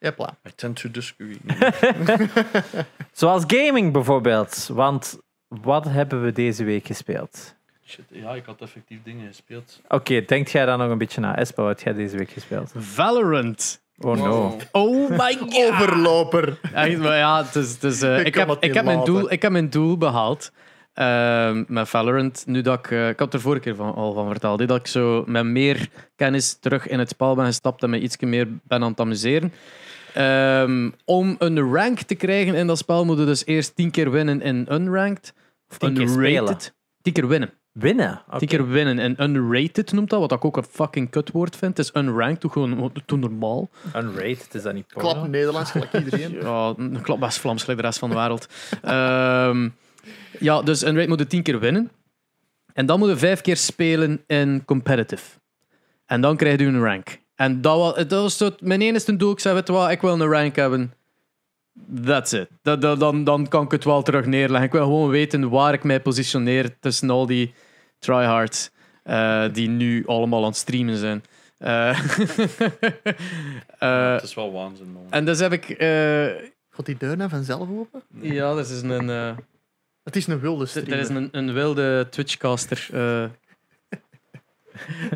Hopla. 0.00 0.36
I 0.48 0.50
tend 0.54 0.76
to 0.80 0.90
disagree. 0.90 1.38
Zoals 3.12 3.44
gaming 3.46 3.92
bijvoorbeeld. 3.92 4.68
Want 4.72 5.18
wat 5.62 5.84
hebben 5.84 6.22
we 6.22 6.32
deze 6.32 6.64
week 6.64 6.86
gespeeld? 6.86 7.54
Shit, 7.86 8.04
ja, 8.08 8.34
ik 8.34 8.44
had 8.44 8.60
effectief 8.60 8.98
dingen 9.04 9.26
gespeeld. 9.26 9.80
Oké, 9.88 10.24
denkt 10.24 10.50
jij 10.50 10.66
dan 10.66 10.78
nog 10.78 10.90
een 10.90 10.98
beetje 10.98 11.20
na? 11.20 11.36
Espo, 11.36 11.64
wat 11.64 11.82
jij 11.82 11.92
deze 11.92 12.16
week 12.16 12.30
gespeeld? 12.30 12.72
Valorant. 12.76 13.82
Oh 13.98 14.16
no. 14.16 14.56
Oh 14.72 15.10
my 15.10 15.36
god. 15.40 15.54
Overloper. 15.54 16.58
Echt, 16.72 16.98
maar 16.98 17.16
ja, 17.16 17.44
het 17.44 17.54
is, 17.54 17.72
het 17.72 17.84
is, 17.84 18.02
eh, 18.02 18.18
Ik 18.20 18.26
ik, 18.26 18.32
kan 18.32 18.40
heb, 18.40 18.50
het 18.50 18.60
niet 18.60 18.70
ik, 18.70 18.76
heb 18.76 18.84
mijn 18.84 18.98
laten. 18.98 19.12
doel, 19.14 19.32
ik 19.32 19.42
heb 19.42 19.52
mijn 19.52 19.70
doel 19.70 19.96
behaald. 19.98 20.52
Ehm, 20.94 21.64
met 21.68 21.88
Valorant. 21.88 22.42
Nu 22.46 22.60
dat 22.60 22.78
ik, 22.78 22.90
eh, 22.90 23.08
ik 23.08 23.18
had 23.18 23.34
er 23.34 23.40
vorige 23.40 23.62
keer 23.62 23.74
van, 23.74 23.94
al 23.94 24.12
van 24.12 24.28
verteld. 24.28 24.60
hè, 24.60 24.66
Dat 24.66 24.78
ik 24.78 24.86
zo 24.86 25.24
met 25.26 25.44
meer 25.44 25.88
kennis 26.16 26.54
terug 26.60 26.86
in 26.88 26.98
het 26.98 27.08
spel 27.08 27.34
ben 27.34 27.44
gestapt 27.46 27.82
en 27.82 27.90
me 27.90 28.00
iets 28.00 28.16
meer 28.18 28.48
ben 28.62 28.82
aan 28.82 28.90
het 28.90 29.00
amuseren. 29.00 29.52
Ehm, 30.14 30.90
om 31.04 31.34
een 31.38 31.72
rank 31.72 32.00
te 32.00 32.14
krijgen 32.14 32.54
in 32.54 32.66
dat 32.66 32.78
spel 32.78 33.04
moet 33.04 33.18
je 33.18 33.24
dus 33.24 33.46
eerst 33.46 33.76
tien 33.76 33.90
keer 33.90 34.10
winnen 34.10 34.40
in 34.42 34.66
unranked. 34.72 35.32
Of 35.70 35.78
Tien 35.78 35.94
keer 35.94 36.08
spelen. 36.08 36.34
unrated. 36.42 36.74
Tien 37.02 37.12
keer 37.12 37.28
winnen. 37.28 37.52
Winnen? 37.72 38.22
Tien 38.38 38.48
keer 38.48 38.68
winnen. 38.68 38.98
En 38.98 39.22
unrated 39.22 39.92
noemt 39.92 40.10
dat, 40.10 40.20
wat 40.20 40.32
ik 40.32 40.44
ook 40.44 40.56
een 40.56 40.64
fucking 40.70 41.10
kutwoord 41.10 41.56
vind. 41.56 41.76
Het 41.76 41.86
is 41.86 42.00
unranked, 42.02 42.40
doe 42.40 42.50
gewoon 42.50 42.92
doe 43.06 43.18
normaal. 43.18 43.70
Unrated, 43.96 44.54
is 44.54 44.62
dat 44.62 44.74
niet 44.74 44.86
porno? 44.86 45.12
Klap 45.12 45.28
Nederlands, 45.28 45.70
gelijk 45.70 45.92
iedereen. 45.92 46.32
Ja, 46.42 46.74
klap 47.02 47.20
best 47.20 47.38
Vlaams, 47.38 47.62
gelijk 47.62 47.80
de 47.80 47.86
rest 47.86 47.98
van 47.98 48.10
de 48.10 48.16
wereld. 48.16 48.48
Ehm, 48.82 49.68
ja, 50.38 50.62
dus 50.62 50.82
een 50.84 50.96
raid 50.96 51.08
moet 51.08 51.18
je 51.18 51.26
tien 51.26 51.42
keer 51.42 51.60
winnen. 51.60 51.90
En 52.72 52.86
dan 52.86 52.98
moet 52.98 53.08
je 53.08 53.16
vijf 53.16 53.40
keer 53.40 53.56
spelen 53.56 54.22
in 54.26 54.64
competitive. 54.64 55.24
En 56.06 56.20
dan 56.20 56.36
krijg 56.36 56.58
je 56.58 56.66
een 56.66 56.82
rank. 56.82 57.18
En 57.34 57.60
dat 57.60 57.78
was, 57.78 57.94
dat 57.94 58.10
was 58.22 58.36
zo, 58.36 58.50
mijn 58.58 58.80
enige 58.82 59.16
doel. 59.16 59.32
Ik 59.32 59.40
zei, 59.40 59.54
weet 59.54 59.66
je 59.66 59.72
wat, 59.72 59.90
ik 59.90 60.00
wil 60.00 60.20
een 60.20 60.28
rank 60.28 60.56
hebben. 60.56 60.92
That's 62.04 62.32
it. 62.32 62.48
Dat, 62.62 62.80
dat, 62.80 63.00
dan, 63.00 63.24
dan 63.24 63.48
kan 63.48 63.64
ik 63.64 63.70
het 63.70 63.84
wel 63.84 64.02
terug 64.02 64.26
neerleggen. 64.26 64.66
Ik 64.66 64.72
wil 64.72 64.82
gewoon 64.84 65.10
weten 65.10 65.48
waar 65.50 65.72
ik 65.72 65.84
mij 65.84 66.00
positioneer 66.00 66.78
tussen 66.80 67.10
al 67.10 67.26
die 67.26 67.54
tryhards 67.98 68.70
eh, 69.02 69.44
die 69.52 69.68
nu 69.68 70.06
allemaal 70.06 70.40
aan 70.40 70.48
het 70.48 70.56
streamen 70.56 70.96
zijn. 70.96 71.24
Eh, 71.58 71.88
eh, 73.78 74.12
het 74.12 74.22
is 74.22 74.34
wel 74.34 74.52
waanzin, 74.52 74.92
man. 74.92 75.06
en 75.10 75.24
dus 75.24 75.38
heb 75.38 75.52
ik... 75.52 75.68
eh, 75.70 76.26
Gaat 76.70 76.86
die 76.86 76.96
deur 76.96 77.16
nou 77.16 77.30
vanzelf 77.30 77.68
open? 77.70 78.02
ja, 78.20 78.54
dat 78.54 78.70
is 78.70 78.82
een, 78.82 79.10
eh, 79.10 79.36
Het 80.04 80.16
is 80.16 80.26
een 80.26 80.40
wilde 80.40 80.64
d- 80.64 80.68
stream. 80.68 80.88
dat 80.88 80.98
is 80.98 81.08
een, 81.08 81.28
een 81.32 81.52
wilde 81.52 82.06
Twitchcaster. 82.10 82.88
eh. 82.92 83.24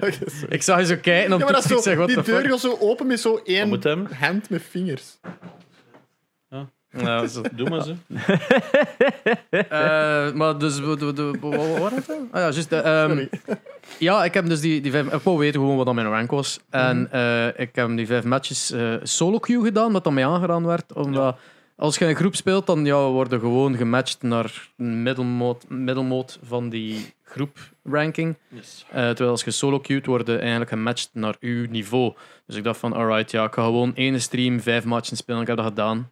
Ik 0.48 0.62
zag 0.62 0.78
je 0.78 0.86
zo 0.86 0.96
kijken 1.02 1.32
om 1.32 1.38
Ja, 1.38 1.44
maar 1.44 1.54
dat 1.54 1.62
zo, 1.64 1.74
zeggen, 1.80 1.96
wat 1.96 2.06
die 2.06 2.16
de 2.16 2.22
deur 2.22 2.48
gaat 2.50 2.60
zo 2.60 2.76
open 2.80 3.06
met 3.06 3.20
zo 3.20 3.40
één 3.44 3.82
hand 4.14 4.50
met 4.50 4.62
vingers. 4.62 5.18
Ja, 6.90 7.26
zo. 7.26 7.42
Doe 7.52 7.68
maar 7.68 7.82
ze. 7.82 7.94
Eh, 9.50 10.32
maar 10.32 10.58
dus, 10.58 10.80
wat 10.80 11.00
was 11.00 11.92
het? 11.92 12.06
dan? 12.06 12.28
Ah 12.30 12.40
ja, 12.40 12.50
juist. 12.50 12.72
eh, 12.72 13.02
ehm, 13.02 13.26
ja, 13.98 14.24
ik 14.24 14.34
heb 14.34 14.48
dus 14.48 14.60
die, 14.60 14.80
die 14.80 14.90
vijf... 14.90 15.12
Ik 15.12 15.20
wou 15.22 15.38
weten 15.38 15.60
gewoon 15.60 15.76
wat 15.76 15.86
dan 15.86 15.94
mijn 15.94 16.06
rank 16.08 16.30
was. 16.30 16.60
En 16.70 17.08
eh, 17.12 17.46
ik 17.46 17.74
heb 17.74 17.96
die 17.96 18.06
vijf 18.06 18.24
matches 18.24 18.70
eh, 18.70 18.94
solo 19.02 19.38
queue 19.38 19.64
gedaan, 19.64 19.92
wat 19.92 20.04
dan 20.04 20.14
mij 20.14 20.26
aangedaan 20.26 20.66
werd. 20.66 20.92
Omdat 20.92 21.36
als 21.76 21.98
je 21.98 22.04
in 22.04 22.10
een 22.10 22.16
groep 22.16 22.34
speelt, 22.34 22.66
dan 22.66 22.84
ja, 22.84 23.08
worden 23.08 23.40
gewoon 23.40 23.76
gematcht 23.76 24.22
naar 24.22 24.68
middelmoot, 24.76 25.64
middelmoot 25.68 26.38
van 26.42 26.68
die 26.68 27.14
groep 27.24 27.58
ranking. 27.84 28.36
Yes. 28.48 28.84
Eh, 28.90 28.94
terwijl 29.06 29.30
als 29.30 29.44
je 29.44 29.50
solo 29.50 29.78
queued, 29.80 30.06
worden 30.06 30.40
eigenlijk 30.40 30.70
gematcht 30.70 31.10
naar 31.12 31.36
uw 31.40 31.66
niveau. 31.70 32.14
Dus 32.46 32.56
ik 32.56 32.64
dacht 32.64 32.78
van, 32.78 32.92
alright, 32.92 33.30
ja, 33.30 33.44
ik 33.44 33.52
ga 33.52 33.62
gewoon 33.64 33.94
één 33.94 34.20
stream, 34.20 34.60
vijf 34.60 34.84
matchen 34.84 35.16
spelen. 35.16 35.40
Ik 35.40 35.46
heb 35.46 35.56
dat 35.56 35.66
gedaan. 35.66 36.10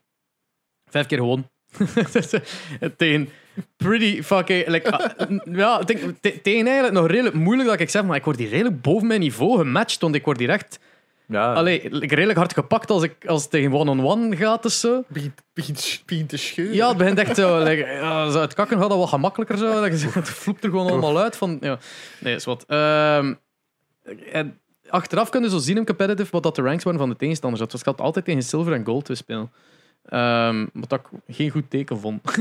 Vijf 0.91 1.07
keer 1.07 1.19
gewonnen. 1.19 1.51
tegen 2.97 3.29
pretty 3.77 4.23
fucking... 4.23 4.67
Like, 4.67 4.91
ah, 4.91 5.31
ja, 5.53 5.81
ik 5.81 5.87
denk, 5.87 6.01
te- 6.21 6.41
tegen 6.43 6.67
eigenlijk 6.67 6.95
nog 6.95 7.07
redelijk 7.07 7.35
moeilijk 7.35 7.69
dat 7.69 7.81
ik 7.81 7.91
zeg, 7.91 8.05
maar 8.05 8.17
ik 8.17 8.25
word 8.25 8.39
hier 8.39 8.49
redelijk 8.49 8.81
boven 8.83 9.07
mijn 9.07 9.21
niveau 9.21 9.59
gematcht, 9.59 10.01
want 10.01 10.15
ik 10.15 10.25
word 10.25 10.39
hier 10.39 10.49
echt 10.51 10.79
Ja. 11.27 11.53
allee, 11.53 11.83
like, 11.91 12.15
redelijk 12.15 12.39
hard 12.39 12.53
gepakt 12.53 12.91
als, 12.91 13.03
ik, 13.03 13.27
als 13.27 13.43
het 13.43 13.51
tegen 13.51 13.73
one-on-one 13.73 14.37
gaat 14.37 14.65
of 14.65 14.73
zo. 14.73 15.05
Begint, 15.09 15.43
begint, 15.53 16.03
begint 16.07 16.29
te 16.29 16.37
scheuren. 16.37 16.75
Ja, 16.75 16.89
het 16.89 16.97
begint 16.97 17.19
echt 17.19 17.37
zo. 17.37 17.59
Like, 17.63 17.87
ja, 17.87 18.31
zo 18.31 18.41
het 18.41 18.55
kakken 18.55 18.79
gaat 18.79 18.89
dat 18.89 18.99
wat 18.99 19.09
gemakkelijker 19.09 19.59
zo. 19.59 19.83
Het 20.13 20.29
vloept 20.29 20.65
er 20.65 20.71
gewoon 20.71 20.91
allemaal 20.91 21.19
uit. 21.19 21.37
Van, 21.37 21.57
ja. 21.61 21.79
Nee, 22.21 22.35
is 22.35 22.45
wat. 22.45 22.65
Ehm, 22.67 23.35
en 24.33 24.61
achteraf 24.89 25.29
kun 25.31 25.43
je 25.43 25.51
zo 25.51 25.59
zien 25.59 25.77
in 25.77 25.85
competitive 25.87 26.31
wat 26.31 26.43
dat 26.43 26.57
de 26.57 26.63
ranks 26.63 26.85
waren 26.85 27.01
van 27.01 27.09
de 27.09 27.17
tegenstanders. 27.17 27.63
Dat 27.63 27.73
was 27.73 27.95
ik 27.95 28.01
altijd 28.01 28.25
tegen 28.25 28.43
silver 28.43 28.73
en 28.73 28.85
gold 28.85 29.05
te 29.05 29.15
spelen. 29.15 29.51
Ehm, 30.09 30.67
wat 30.73 30.93
ik 30.93 31.01
geen 31.29 31.51
goed 31.51 31.71
teken 31.71 31.99
vond. 31.99 32.23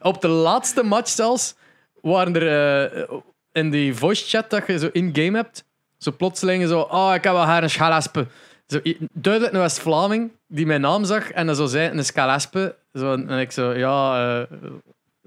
Op 0.00 0.20
de 0.20 0.28
laatste 0.28 0.82
match 0.82 1.08
zelfs 1.08 1.54
waren 2.00 2.36
er 2.36 2.90
eh, 2.90 3.18
in 3.52 3.70
die 3.70 3.94
voice 3.94 4.28
chat 4.28 4.50
dat 4.50 4.66
je 4.66 4.78
zo 4.78 4.88
in-game 4.92 5.36
hebt, 5.36 5.64
zo 5.98 6.12
plotseling 6.16 6.68
zo, 6.68 6.80
oh, 6.80 7.12
ik 7.14 7.24
heb 7.24 7.32
wel 7.32 7.42
haar 7.42 7.62
een 7.62 7.70
schalaspe. 7.70 8.26
Zo, 8.66 8.80
duidelijk 9.12 9.54
een 9.54 9.60
West-Vlaming 9.60 10.30
die 10.46 10.66
mijn 10.66 10.80
naam 10.80 11.04
zag 11.04 11.30
en 11.30 11.46
dan 11.46 11.54
zo 11.54 11.66
zei, 11.66 11.90
een 11.90 12.04
schalaspe. 12.04 12.76
Zo, 12.94 13.12
en 13.12 13.38
ik 13.38 13.52
zo, 13.52 13.72
ja, 13.72 14.30
eh, 14.40 14.56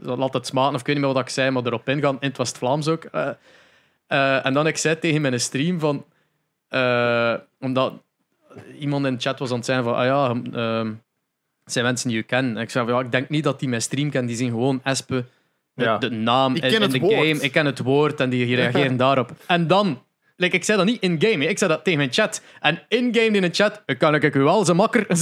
zo, 0.05 0.17
laat 0.17 0.33
het 0.33 0.47
smaken 0.47 0.73
of 0.73 0.79
ik 0.79 0.85
weet 0.85 0.95
niet 0.95 1.05
meer 1.05 1.13
wat 1.13 1.23
ik 1.23 1.29
zei, 1.29 1.49
maar 1.49 1.65
erop 1.65 1.89
ingaan, 1.89 2.17
in 2.19 2.27
het 2.27 2.37
West-Vlaams 2.37 2.87
ook. 2.87 3.03
Eh, 3.03 4.45
en 4.45 4.53
dan 4.53 4.67
ik 4.67 4.77
zei 4.77 4.99
tegen 4.99 5.21
mijn 5.21 5.39
stream 5.39 5.79
van, 5.79 6.05
omdat 7.59 7.93
iemand 8.79 9.05
in 9.05 9.13
de 9.13 9.21
chat 9.21 9.39
was 9.39 9.49
aan 9.49 9.55
het 9.55 9.65
zijn 9.65 9.83
van, 9.83 9.95
ah 9.95 10.05
ja, 10.05 10.35
het 11.63 11.73
zijn 11.73 11.85
mensen 11.85 12.07
die 12.07 12.17
je 12.17 12.23
kennen. 12.23 12.55
En 12.57 12.61
ik 12.61 12.69
zei 12.69 12.85
van, 12.85 12.93
ja, 12.95 13.01
ik 13.01 13.11
denk 13.11 13.29
niet 13.29 13.43
dat 13.43 13.59
die 13.59 13.69
mijn 13.69 13.81
stream 13.81 14.09
kennen, 14.09 14.27
die 14.29 14.37
zien 14.37 14.49
gewoon 14.49 14.79
Espe, 14.83 15.25
de, 15.73 15.83
Ja. 15.83 15.97
de 15.97 16.09
naam 16.09 16.55
Ik 16.55 16.63
in, 16.63 16.71
ken 16.71 16.81
in 16.81 16.89
de 16.89 16.99
woord. 16.99 17.13
game, 17.13 17.39
ik 17.41 17.51
ken 17.51 17.65
het 17.65 17.79
woord 17.79 18.19
en 18.19 18.29
die 18.29 18.55
reageren 18.55 18.97
daarop. 19.05 19.31
En 19.47 19.67
dan, 19.67 20.01
like, 20.35 20.55
ik 20.55 20.63
zei 20.63 20.77
dat 20.77 20.87
niet 20.87 21.01
in-game, 21.01 21.43
hè. 21.43 21.49
ik 21.49 21.57
zei 21.57 21.69
dat 21.71 21.83
tegen 21.83 21.99
mijn 21.99 22.13
chat. 22.13 22.41
En 22.59 22.81
in-game 22.87 23.29
in 23.35 23.41
de 23.41 23.49
chat, 23.51 23.83
kan 23.97 24.15
ik 24.15 24.35
u 24.35 24.39
wel 24.41 24.65
zo 24.65 24.73
makker. 24.73 25.05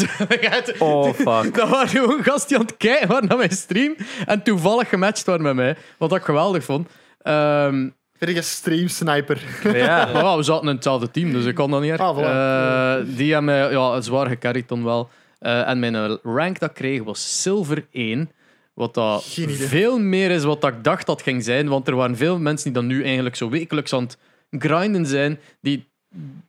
Oh, 0.80 1.14
fuck. 1.28 1.56
Dat 1.56 1.70
waren 1.70 1.88
gewoon 1.88 2.24
gasten 2.24 2.48
die 2.48 2.58
aan 2.58 2.66
het 2.66 2.78
kijken 2.78 3.08
waren 3.08 3.28
naar 3.28 3.38
mijn 3.38 3.52
stream 3.52 3.96
en 4.26 4.44
toevallig 4.44 4.90
gematcht 4.90 5.26
waren 5.26 5.42
met 5.42 5.56
mij, 5.56 5.76
wat 5.98 6.16
ik 6.16 6.22
geweldig 6.24 6.64
vond. 6.64 6.90
Ehm, 7.22 7.90
Ben 8.20 8.34
je 8.34 8.42
stream 8.42 8.88
sniper? 8.88 9.42
Ja. 9.74 10.36
we 10.38 10.44
zaten 10.44 10.68
in 10.68 10.76
hetzelfde 10.76 11.12
team, 11.12 11.32
dus 11.32 11.46
ik 11.46 11.56
kon 11.56 11.72
dat 11.72 11.82
niet 11.82 11.92
erg. 11.92 12.02
Ah, 12.02 12.18
voilà. 12.18 12.22
Eh, 12.22 13.16
die 13.18 13.34
hebben 13.34 13.54
mij 13.56 13.72
ja, 13.72 14.02
zwaar 14.02 14.28
gecarried 14.28 14.68
dan 14.70 14.84
wel. 14.84 15.10
Eh, 15.42 15.68
en 15.68 15.80
mijn 15.80 16.20
rank 16.24 16.60
dat 16.60 16.70
ik 16.70 16.76
kreeg 16.76 17.04
was 17.04 17.42
Silver 17.42 17.88
1. 17.92 18.32
Wat 18.74 18.94
dat 18.94 19.24
veel 19.48 20.00
meer 20.00 20.32
is 20.32 20.44
wat 20.44 20.62
dat 20.62 20.74
ik 20.74 20.84
dacht 20.84 21.06
dat 21.06 21.22
ging 21.22 21.44
zijn. 21.44 21.68
Want 21.68 21.88
er 21.88 21.96
waren 21.96 22.18
veel 22.18 22.40
mensen 22.40 22.74
die 22.74 22.82
dan 22.82 22.88
nu 22.88 23.04
eigenlijk 23.04 23.36
zo 23.36 23.50
wekelijks 23.50 23.94
aan 23.94 24.04
het 24.04 24.18
grinden 24.64 25.06
zijn, 25.06 25.40
die 25.62 25.90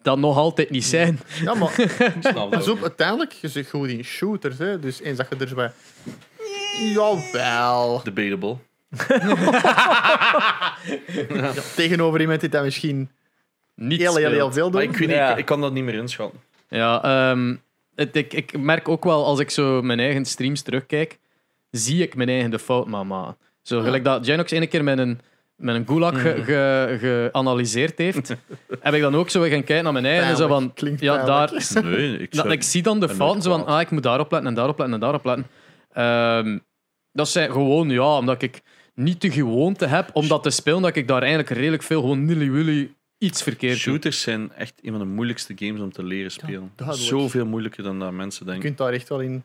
dat 0.03 0.19
nog 0.19 0.37
altijd 0.37 0.71
niet 0.71 0.85
zijn. 0.85 1.21
Ja, 1.45 1.55
maar 1.55 1.77
dat 2.51 2.69
op, 2.69 2.77
ook. 2.77 2.83
uiteindelijk, 2.83 3.33
je 3.33 3.49
zit 3.49 3.69
goed 3.69 3.89
in 3.89 4.05
shooters. 4.05 4.59
Hè? 4.59 4.79
Dus 4.79 5.01
eens 5.01 5.17
dat 5.17 5.27
je 5.31 5.37
er 5.37 5.49
zo 5.49 5.55
bij... 5.55 5.73
Jawel. 6.95 8.03
Debatable. 8.05 8.57
Ja, 11.29 11.53
tegenover 11.77 12.21
iemand 12.21 12.41
die 12.41 12.49
dat 12.49 12.65
misschien 12.65 13.11
Niet 13.75 14.01
heel, 14.01 14.17
heel, 14.17 14.31
heel 14.31 14.53
veel 14.53 14.71
Maar 14.71 14.81
doet. 14.83 14.91
ik, 14.91 14.99
weet 14.99 15.09
niet, 15.09 15.31
ik, 15.31 15.37
ik 15.37 15.45
kan 15.45 15.61
dat 15.61 15.73
niet 15.73 15.85
meer 15.85 15.95
inschatten. 15.95 16.41
Ja, 16.69 17.03
ehm, 17.03 17.55
het, 17.95 18.17
ik, 18.17 18.33
ik 18.33 18.59
merk 18.59 18.89
ook 18.89 19.05
wel 19.05 19.25
als 19.25 19.39
ik 19.41 19.51
zo 19.51 19.83
mijn 19.83 20.01
eigen 20.01 20.25
streams 20.25 20.63
terugkijk, 20.63 21.19
zie 21.71 22.03
ik 22.03 22.15
mijn 22.15 22.29
eigen 22.29 22.51
de 22.51 22.59
fout 22.59 22.87
maar 22.87 23.07
maken. 23.07 23.37
Zo, 23.63 23.77
Ja. 23.79 23.83
gelijk 23.85 24.05
dat 24.05 24.27
Janox 24.27 24.51
ene 24.51 24.67
keer 24.67 24.85
met 24.85 24.99
een, 24.99 25.21
met 25.57 25.75
een 25.75 25.87
gulag 25.87 26.21
ge- 26.21 26.43
ge- 26.45 26.97
geanalyseerd 27.01 27.99
heeft, 27.99 28.29
heb 28.81 28.95
ik 28.95 29.01
dan 29.01 29.15
ook 29.15 29.31
zo 29.31 29.41
weer 29.41 29.51
gaan 29.51 29.65
kijken 29.65 29.85
naar 29.85 29.93
mijn 29.93 30.05
eigen. 30.07 30.27
en 30.29 30.37
Zo 30.37 30.47
van, 30.49 30.73
Klinkt 30.75 31.01
ja, 31.01 31.25
pijnlijk. 31.25 31.73
daar, 31.73 31.85
Nee, 31.91 32.19
ik, 32.19 32.35
dat, 32.35 32.51
ik 32.53 32.63
zie 32.63 32.83
dan 32.83 33.01
de 33.01 33.09
fouten, 33.09 33.43
zo 33.43 33.51
van, 33.51 33.67
ah, 33.67 33.81
ik 33.81 33.91
moet 33.91 34.03
daarop 34.03 34.31
letten 34.31 34.49
en 34.49 34.55
daarop 34.55 34.79
letten 34.79 34.95
en 34.95 35.01
daarop 35.01 35.25
letten. 35.25 35.47
Ehm, 35.93 36.59
dat 37.13 37.29
zijn 37.29 37.51
gewoon, 37.51 37.91
ja, 37.91 38.17
omdat 38.19 38.43
ik 38.43 38.61
niet 38.95 39.21
de 39.21 39.31
gewoonte 39.31 39.87
heb 39.87 40.11
om 40.13 40.29
dat 40.29 40.43
te 40.43 40.51
spelen, 40.51 40.83
dat 40.83 40.97
ik 40.97 41.09
daar 41.09 41.21
eigenlijk 41.23 41.51
redelijk 41.51 41.83
veel 41.83 42.01
gewoon 42.01 42.25
nilly-willy 42.25 42.95
iets 43.23 43.43
verkeerd. 43.43 43.79
Shooters 43.79 44.21
zijn 44.21 44.53
echt 44.53 44.75
een 44.83 44.91
van 44.91 44.99
de 45.01 45.07
moeilijkste 45.07 45.53
games 45.57 45.81
om 45.81 45.93
te 45.93 46.03
leren 46.05 46.31
spelen. 46.31 46.73
Zoveel 46.91 47.47
moeilijker 47.47 47.83
dan 47.83 47.99
dat 47.99 48.13
mensen 48.13 48.45
Je 48.45 48.51
denken. 48.51 48.67
kunt 48.69 48.79
daar 48.79 48.93
echt 48.93 49.09
wel 49.09 49.21
in. 49.21 49.43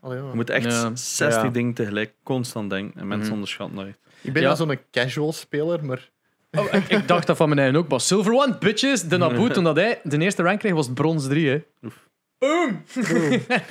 Allee. 0.00 0.16
Je 0.18 0.30
moet 0.34 0.50
echt 0.50 0.64
Ja. 0.64 0.90
60 0.94 1.42
Ja. 1.42 1.48
dingen 1.48 1.74
tegelijk 1.74 2.14
constant 2.22 2.70
denken. 2.70 3.00
En 3.00 3.06
mensen 3.06 3.24
Mhm. 3.26 3.34
onderschatten 3.34 3.76
dat 3.76 3.86
echt. 3.86 3.98
Ik 4.20 4.32
ben 4.32 4.42
Ja. 4.42 4.48
wel 4.48 4.56
zo'n 4.56 4.78
casual 4.90 5.32
speler, 5.32 5.84
maar 5.84 6.10
Oh, 6.58 6.64
ik, 6.74 6.88
ik 6.88 7.08
dacht 7.08 7.26
dat 7.26 7.36
van 7.36 7.48
mijn 7.48 7.60
eigen 7.60 7.78
ook 7.78 7.88
was. 7.88 8.06
Silver 8.06 8.32
One, 8.32 8.56
bitches! 8.58 9.02
De 9.02 9.16
Naboe, 9.18 9.48
toen 9.50 9.64
dat 9.64 9.76
hij 9.76 10.00
de 10.04 10.18
eerste 10.18 10.42
rank 10.42 10.58
kreeg, 10.58 10.72
was 10.72 10.86
het 10.86 10.94
brons 10.94 11.26
3. 11.28 11.48
Hè. 11.48 11.62
Oef. 11.82 12.08
Boom! 12.40 12.82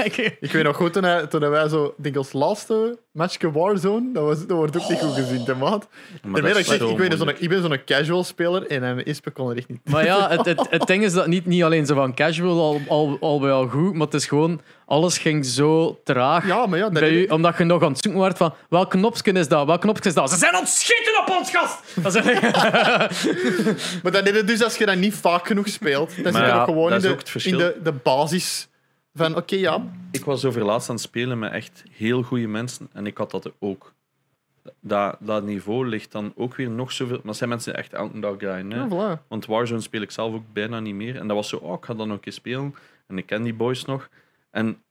Ik- 0.04 0.38
ik 0.40 0.52
weet 0.52 0.64
nog 0.64 0.76
goed 0.76 0.94
toen, 0.94 1.04
hij- 1.04 1.28
toen 1.28 1.50
wij 1.50 1.68
zo, 1.70 1.86
ik 1.86 2.04
denk 2.04 2.16
als 2.16 2.34
laatste 2.34 3.00
matchje 3.12 3.52
Warzone, 3.52 4.12
dat, 4.14 4.24
was, 4.24 4.40
dat 4.40 4.58
wordt 4.58 4.78
ook 4.78 4.90
niet 4.90 5.00
goed 5.00 5.14
gezien, 5.14 5.44
hè, 5.46 5.56
maat. 5.56 5.88
Maar 6.24 6.34
Terwijl 6.34 6.54
dat 6.54 6.58
ik, 6.58 6.66
zeg, 6.66 6.78
zo 6.78 6.90
ik, 6.90 6.98
ben 6.98 7.08
zo'n, 7.10 7.18
moeilijk. 7.18 7.40
ik 7.40 7.50
ben 7.50 7.62
zo'n 7.62 7.84
casual 7.86 8.24
speler 8.24 8.68
en 8.68 8.84
een 8.84 9.04
Ispe 9.06 9.32
kon 9.32 9.50
er 9.50 9.58
echt 9.58 9.68
niet. 9.70 9.90
maar 9.90 10.06
ja, 10.06 10.30
het, 10.30 10.46
het, 10.46 10.68
het 10.80 10.88
ding 10.88 11.04
is 11.04 11.14
dat 11.14 11.28
niet, 11.28 11.46
niet 11.46 11.64
alleen 11.64 11.86
zo 11.86 11.96
van 11.96 12.14
casual 12.16 12.60
al, 12.60 12.82
al, 12.88 13.18
al 13.20 13.40
bij 13.40 13.52
al 13.52 13.68
goed, 13.68 13.94
maar 13.94 14.06
het 14.06 14.14
is 14.16 14.26
gewoon, 14.28 14.62
alles 14.90 15.18
ging 15.18 15.45
zo 15.45 15.99
traag. 16.03 16.48
Ja, 16.48 16.66
maar 16.66 16.78
ja, 16.80 16.90
dat, 16.90 16.94
bij 16.94 17.11
u, 17.11 17.26
omdat 17.26 17.57
je 17.57 17.64
nog 17.64 17.84
aan 17.84 17.91
het 17.91 18.02
zoeken 18.02 18.22
wordt 18.22 18.38
van 18.38 18.53
welk 18.70 18.90
knopje 18.90 19.32
is 19.32 19.48
dat, 19.48 19.66
welk 19.66 19.82
knopje 19.82 20.10
is 20.10 20.16
dat. 20.16 20.30
Ze 20.30 20.38
zijn 20.38 20.53
aan 20.53 20.61
het 20.61 20.70
schieten 20.70 21.20
op 21.20 21.36
ons 21.40 21.52
gast! 21.52 21.95
Dat 21.95 22.16
is 22.16 22.24
maar 24.03 24.11
dan 24.11 24.26
is 24.26 24.36
het 24.36 24.48
dus 24.48 24.64
als 24.64 24.78
je 24.78 24.86
dat 24.86 24.98
niet 24.98 25.14
vaak 25.14 25.48
genoeg 25.48 25.68
speelt. 25.68 26.24
Dan 26.24 26.34
zit 26.34 26.41
je 26.41 26.48
ja, 26.48 26.56
nog 26.56 26.66
gewoon 26.66 26.84
in, 26.84 26.90
dat 26.90 27.03
is 27.03 27.10
de, 27.10 27.14
ook 27.14 27.28
verschil. 27.28 27.60
in 27.60 27.66
de, 27.66 27.80
de 27.84 27.91
basis 27.91 28.68
van, 29.14 29.36
oké, 29.36 29.56
ja, 29.56 29.84
Ik 30.11 30.26
was 30.26 30.45
over 30.45 30.64
laatst 30.64 30.90
aan 30.90 30.95
het 30.95 31.03
spelen 31.03 31.40
met 31.40 31.52
echt 31.52 31.84
heel 31.91 32.24
goede 32.24 32.48
mensen. 32.48 32.90
En 32.94 33.06
ik 33.06 33.18
had 33.18 33.32
dat 33.32 33.52
ook. 33.60 33.94
Dat, 34.82 35.18
dat 35.20 35.44
niveau 35.44 35.88
ligt 35.88 36.11
dan 36.11 36.34
ook 36.36 36.56
weer 36.56 36.70
nog 36.70 36.91
zoveel. 36.91 37.16
Maar 37.16 37.26
dat 37.26 37.38
zijn 37.38 37.49
mensen 37.49 37.76
echt 37.76 37.94
elke 37.94 38.20
dag 38.20 38.36
grinden. 38.38 38.80
hè. 38.80 38.95
ja 38.95 39.18
voilà. 39.18 39.28
Want 39.28 39.45
Warzone 39.45 39.82
speel 39.82 40.02
ik 40.02 40.11
zelf 40.11 40.34
ook 40.34 40.53
bijna 40.53 40.80
niet 40.80 40.95
meer. 40.95 41.16
En 41.16 41.28
dat 41.28 41.36
was 41.36 41.49
zo, 41.49 41.56
oh, 41.56 41.74
ik 41.74 41.86
ga 41.86 41.94
dan 41.94 42.07
nog 42.07 42.16
een 42.16 42.24
keer 42.24 42.34
spelen. 42.34 42.76
En 43.07 43.18
ik 43.18 43.26
ken 43.26 43.44
die 43.44 43.53
boys 43.53 43.86
nog. 43.86 44.10
En 44.50 44.84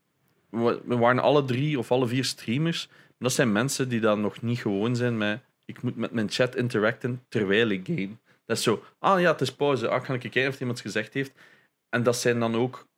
we, 0.51 0.81
we 0.85 0.97
waren 0.97 1.23
alle 1.23 1.45
drie 1.45 1.79
of 1.79 1.93
alle 1.93 2.07
vier 2.07 2.25
streamers. 2.25 2.89
Dat 3.19 3.33
zijn 3.33 3.53
mensen 3.53 3.89
die 3.89 4.01
dan 4.01 4.21
nog 4.21 4.43
niet 4.43 4.59
gewoon 4.59 4.97
zijn 4.97 5.19
met... 5.19 5.41
Ik 5.65 5.83
moet 5.83 5.97
met 5.97 6.11
mijn 6.11 6.31
chat 6.31 6.57
interacten 6.57 7.25
terwijl 7.29 7.69
ik 7.69 7.87
game. 7.87 8.17
Dat 8.47 8.57
is 8.57 8.63
zo, 8.63 8.85
ah 8.99 9.21
ja, 9.21 9.31
het 9.31 9.41
is 9.41 9.55
pauze. 9.55 9.89
Ah, 9.89 10.05
ga 10.05 10.15
ik 10.15 10.21
kijken 10.21 10.49
of 10.49 10.61
iemand 10.61 10.79
het 10.79 10.87
gezegd 10.87 11.15
heeft. 11.15 11.33
En 11.89 12.03
dat 12.03 12.17
zijn 12.17 12.41
dan 12.41 12.55
ook, 12.55 12.89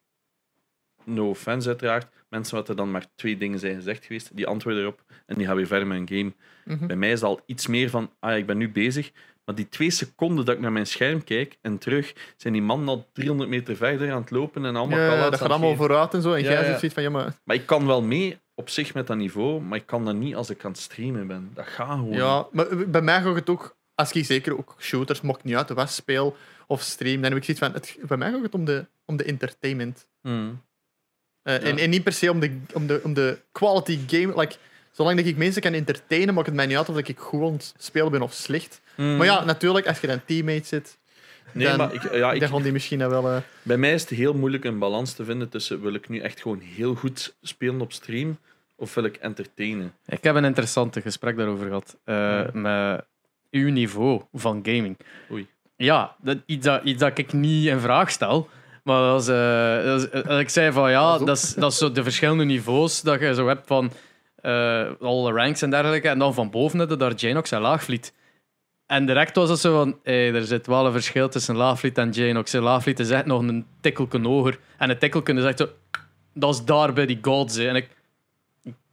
no 1.04 1.28
offense 1.28 1.68
uiteraard, 1.68 2.12
mensen 2.28 2.56
wat 2.56 2.68
er 2.68 2.76
dan 2.76 2.90
maar 2.90 3.06
twee 3.14 3.36
dingen 3.36 3.58
zijn 3.58 3.74
gezegd 3.74 4.04
geweest. 4.04 4.36
Die 4.36 4.46
antwoorden 4.46 4.82
erop 4.82 5.04
en 5.26 5.36
die 5.36 5.46
gaan 5.46 5.56
weer 5.56 5.66
verder 5.66 5.86
met 5.86 5.98
een 5.98 6.16
game. 6.18 6.32
Mhm. 6.64 6.86
Bij 6.86 6.96
mij 6.96 7.10
is 7.10 7.20
dat 7.20 7.28
al 7.30 7.42
iets 7.46 7.66
meer 7.66 7.90
van, 7.90 8.12
ah 8.18 8.30
ja, 8.30 8.36
ik 8.36 8.46
ben 8.46 8.58
nu 8.58 8.70
bezig. 8.70 9.12
Maar 9.44 9.54
die 9.54 9.68
twee 9.68 9.90
seconden 9.90 10.44
dat 10.44 10.54
ik 10.54 10.60
naar 10.60 10.72
mijn 10.72 10.86
scherm 10.86 11.24
kijk 11.24 11.58
en 11.60 11.78
terug, 11.78 12.12
zijn 12.36 12.52
die 12.52 12.62
mannen 12.62 12.88
al 12.88 13.08
300 13.12 13.50
meter 13.50 13.76
verder 13.76 14.12
aan 14.12 14.20
het 14.20 14.30
lopen 14.30 14.64
en 14.64 14.76
allemaal 14.76 14.98
Ja, 14.98 15.30
dat 15.30 15.40
gaat 15.40 15.48
allemaal 15.48 15.70
geven. 15.70 15.84
vooruit 15.84 16.14
en 16.14 16.22
zo. 16.22 16.32
En 16.32 16.42
Ja, 16.42 16.50
jij 16.50 16.68
ja. 16.70 16.78
zit 16.78 16.92
van, 16.92 17.02
ja, 17.02 17.10
maar... 17.10 17.34
Maar 17.44 17.56
ik 17.56 17.66
kan 17.66 17.86
wel 17.86 18.02
mee 18.02 18.38
op 18.54 18.68
zich 18.68 18.94
met 18.94 19.06
dat 19.06 19.16
niveau, 19.16 19.60
maar 19.60 19.78
ik 19.78 19.86
kan 19.86 20.04
dat 20.04 20.14
niet 20.14 20.34
als 20.34 20.50
ik 20.50 20.64
aan 20.64 20.70
het 20.70 20.80
streamen 20.80 21.26
ben. 21.26 21.50
Dat 21.54 21.66
gaat 21.66 21.88
gewoon. 21.98 22.12
Ja, 22.12 22.46
maar 22.52 22.66
bij 22.88 23.02
mij 23.02 23.22
gaat 23.22 23.34
het 23.34 23.50
ook, 23.50 23.76
als 23.94 24.12
ik 24.12 24.24
zeker 24.24 24.58
ook 24.58 24.74
shooters, 24.78 25.20
maakt 25.20 25.44
niet 25.44 25.56
uit, 25.56 25.68
de 25.68 25.74
West 25.74 25.94
speel 25.94 26.36
of 26.66 26.80
stream, 26.82 27.20
dan 27.22 27.30
heb 27.32 27.36
ik 27.36 27.44
zoiets 27.44 27.64
van, 27.64 27.72
het, 27.72 27.96
bij 28.08 28.16
mij 28.16 28.30
gaat 28.30 28.42
het 28.42 28.54
om 28.54 28.64
de, 28.64 28.86
om 29.04 29.16
de 29.16 29.24
entertainment. 29.24 30.08
Hmm. 30.20 30.62
Eh, 31.42 31.54
Ja. 31.54 31.60
en, 31.68 31.78
en 31.78 31.90
niet 31.90 32.02
per 32.04 32.12
se 32.12 32.30
om 32.30 32.40
de, 32.40 32.60
om 32.72 32.86
de, 32.86 33.00
om 33.04 33.14
de 33.14 33.38
quality 33.52 33.98
game. 34.06 34.40
Like, 34.40 34.56
zolang 35.00 35.18
dat 35.18 35.26
ik 35.26 35.36
mensen 35.36 35.62
kan 35.62 35.72
entertainen, 35.72 36.34
maakt 36.34 36.46
het 36.46 36.56
mij 36.56 36.66
niet 36.66 36.76
uit 36.76 36.88
of 36.88 36.96
ik 36.98 37.18
goed 37.18 37.42
aan 37.42 37.52
het 37.52 37.74
spelen 37.78 38.10
ben 38.10 38.22
of 38.22 38.32
slecht. 38.32 38.80
Hmm. 38.94 39.16
Maar 39.16 39.26
ja, 39.26 39.44
natuurlijk, 39.44 39.86
als 39.86 40.00
je 40.00 40.06
dan 40.06 40.20
teammate 40.26 40.66
zit, 40.66 40.98
nee, 41.52 41.66
dan- 41.66 41.76
maar 41.76 41.94
ik, 41.94 42.12
ja, 42.14 42.32
ik, 42.32 42.40
dan 42.40 42.48
gaan 42.48 42.62
die 42.62 42.72
misschien 42.72 43.08
wel... 43.08 43.28
eh, 43.28 43.36
bij 43.62 43.76
mij 43.76 43.92
is 43.92 44.00
het 44.00 44.10
heel 44.10 44.34
moeilijk 44.34 44.64
een 44.64 44.78
balans 44.78 45.12
te 45.12 45.24
vinden 45.24 45.48
tussen 45.48 45.80
wil 45.82 45.94
ik 45.94 46.08
nu 46.08 46.18
echt 46.18 46.40
gewoon 46.40 46.60
heel 46.60 46.94
goed 46.94 47.34
spelen 47.42 47.80
op 47.80 47.92
stream 47.92 48.38
of 48.76 48.94
wil 48.94 49.04
ik 49.04 49.16
entertainen. 49.16 49.92
Ik 50.06 50.24
heb 50.24 50.34
een 50.34 50.44
interessante 50.44 51.00
gesprek 51.00 51.36
daarover 51.36 51.66
gehad. 51.66 51.96
eh, 52.04 52.42
Met 52.52 53.04
uw 53.50 53.70
niveau 53.70 54.22
van 54.32 54.60
gaming. 54.62 54.96
Oei. 55.32 55.46
Ja, 55.76 56.14
dat, 56.22 56.36
iets, 56.46 56.64
dat, 56.66 56.80
iets 56.84 56.98
dat 57.00 57.18
ik 57.18 57.32
niet 57.32 57.66
in 57.66 57.80
vraag 57.80 58.10
stel. 58.10 58.48
Maar 58.84 59.02
dat 59.02 59.20
is, 59.22 59.28
eh, 59.28 59.84
dat 59.84 60.24
is- 60.26 60.38
ik 60.40 60.48
zei 60.48 60.72
van 60.72 60.90
ja, 60.90 61.18
dat 61.18 61.36
is, 61.36 61.54
dat 61.54 61.72
is 61.72 61.78
zo 61.78 61.92
de 61.92 62.02
verschillende 62.02 62.44
niveaus 62.44 63.00
dat 63.00 63.20
je 63.20 63.34
zo 63.34 63.46
hebt 63.48 63.66
van 63.66 63.92
eh 64.42 64.90
alle 65.00 65.32
ranks 65.32 65.62
en 65.62 65.70
dergelijke. 65.70 66.08
En 66.08 66.18
dan 66.18 66.34
van 66.34 66.50
boven 66.50 66.88
je 66.88 66.96
daar 66.96 67.14
Janox 67.14 67.50
en 67.50 67.60
Laagvliet. 67.60 68.12
En 68.86 69.06
direct 69.06 69.36
was 69.36 69.50
het 69.50 69.58
zo 69.58 69.76
van, 69.76 69.98
hey, 70.02 70.34
er 70.34 70.44
zit 70.44 70.66
wel 70.66 70.86
een 70.86 70.92
verschil 70.92 71.28
tussen 71.28 71.56
Laagvliet 71.56 71.98
en 71.98 72.10
Janox. 72.10 72.52
Laagvliet 72.52 73.00
is 73.00 73.10
echt 73.10 73.26
nog 73.26 73.40
een 73.40 73.66
tikkelken 73.80 74.24
hoger. 74.24 74.58
En 74.78 74.90
een 74.90 74.98
tikkelken 74.98 75.38
is 75.38 75.44
echt 75.44 75.58
zo, 75.58 75.68
dat 76.34 76.54
is 76.54 76.64
daar 76.64 76.92
bij 76.92 77.06
die 77.06 77.18
gods. 77.22 77.56
En 77.56 77.76
ik, 77.76 77.88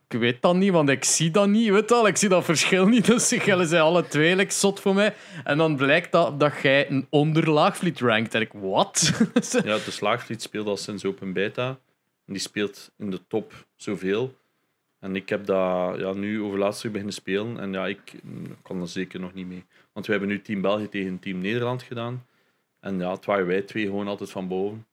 ik 0.09 0.19
weet 0.19 0.41
dat 0.41 0.55
niet, 0.55 0.71
want 0.71 0.89
ik 0.89 1.03
zie 1.03 1.31
dat 1.31 1.47
niet. 1.47 1.69
Weet 1.69 1.89
wel? 1.89 2.07
Ik 2.07 2.17
zie 2.17 2.29
dat 2.29 2.45
verschil 2.45 2.87
niet. 2.87 3.05
Dus 3.05 3.29
jullie 3.29 3.65
zijn 3.65 3.81
alle 3.81 4.07
twee 4.07 4.35
like, 4.35 4.53
zot 4.53 4.79
voor 4.79 4.93
mij. 4.93 5.15
En 5.43 5.57
dan 5.57 5.75
blijkt 5.75 6.11
dat, 6.11 6.39
dat 6.39 6.53
jij 6.61 6.89
een 6.89 7.07
onderlaagvliet 7.09 7.99
rankt. 7.99 8.33
En 8.33 8.41
ik, 8.41 8.51
wat? 8.53 9.11
Ja, 9.63 9.77
de 9.77 9.91
Slaagvliet 9.91 10.41
speelt 10.41 10.67
al 10.67 10.77
sinds 10.77 11.05
open 11.05 11.33
beta. 11.33 11.67
En 12.25 12.33
die 12.33 12.41
speelt 12.41 12.91
in 12.97 13.09
de 13.09 13.19
top 13.27 13.53
zoveel. 13.75 14.35
En 14.99 15.15
ik 15.15 15.29
heb 15.29 15.45
dat 15.45 15.99
ja, 15.99 16.13
nu 16.13 16.41
over 16.41 16.57
laatst 16.57 16.81
weer 16.81 16.91
beginnen 16.91 17.15
spelen. 17.15 17.59
En 17.59 17.71
ja, 17.71 17.87
ik 17.87 18.13
kan 18.61 18.81
er 18.81 18.87
zeker 18.87 19.19
nog 19.19 19.33
niet 19.33 19.47
mee. 19.47 19.65
Want 19.93 20.05
we 20.05 20.11
hebben 20.11 20.29
nu 20.29 20.41
Team 20.41 20.61
België 20.61 20.89
tegen 20.89 21.19
Team 21.19 21.39
Nederland 21.39 21.83
gedaan. 21.83 22.25
En 22.79 22.99
ja, 22.99 23.11
het 23.11 23.25
waren 23.25 23.47
wij 23.47 23.61
twee 23.61 23.85
gewoon 23.85 24.07
altijd 24.07 24.31
van 24.31 24.47
boven. 24.47 24.85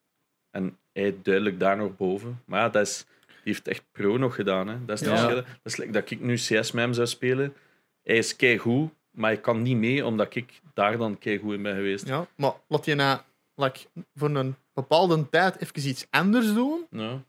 En 0.51 0.79
hij 0.93 1.17
duidelijk 1.23 1.61
daar 1.61 1.77
nog 1.77 1.97
boven. 1.97 2.43
Maar 2.45 2.61
ja, 2.61 2.69
dat 2.69 2.87
is, 2.87 3.07
die 3.27 3.53
heeft 3.53 3.69
echt 3.69 3.85
pro 3.93 4.17
nog 4.17 4.35
gedaan. 4.35 4.69
Hè. 4.69 4.85
Dat 4.85 5.01
is 5.01 5.07
het 5.07 5.19
Ja. 5.19 5.29
Dat 5.35 5.45
is 5.63 5.77
like 5.77 5.93
dat 5.93 6.11
ik 6.11 6.21
nu 6.21 6.35
CS 6.35 6.49
met 6.73 6.85
hem 6.85 6.93
zou 6.93 7.07
spelen. 7.07 7.55
Hij 8.03 8.17
is 8.17 8.37
keigoed, 8.37 8.91
maar 9.11 9.33
ik 9.33 9.43
kan 9.43 9.63
niet 9.63 9.77
mee 9.77 10.07
omdat 10.07 10.35
ik 10.35 10.61
daar 10.75 10.99
dan 10.99 11.19
keigoed 11.19 11.55
in 11.55 11.63
ben 11.63 11.75
geweest. 11.75 12.07
ja, 12.07 12.27
maar 12.37 12.53
laat 12.67 12.85
je 12.85 12.95
na 12.95 13.25
like, 13.55 13.81
voor 14.15 14.31
een 14.31 14.55
bepaalde 14.73 15.29
tijd 15.29 15.61
even 15.61 15.89
iets 15.89 16.07
anders 16.11 16.55
doen, 16.55 16.87
Ja. 16.91 17.23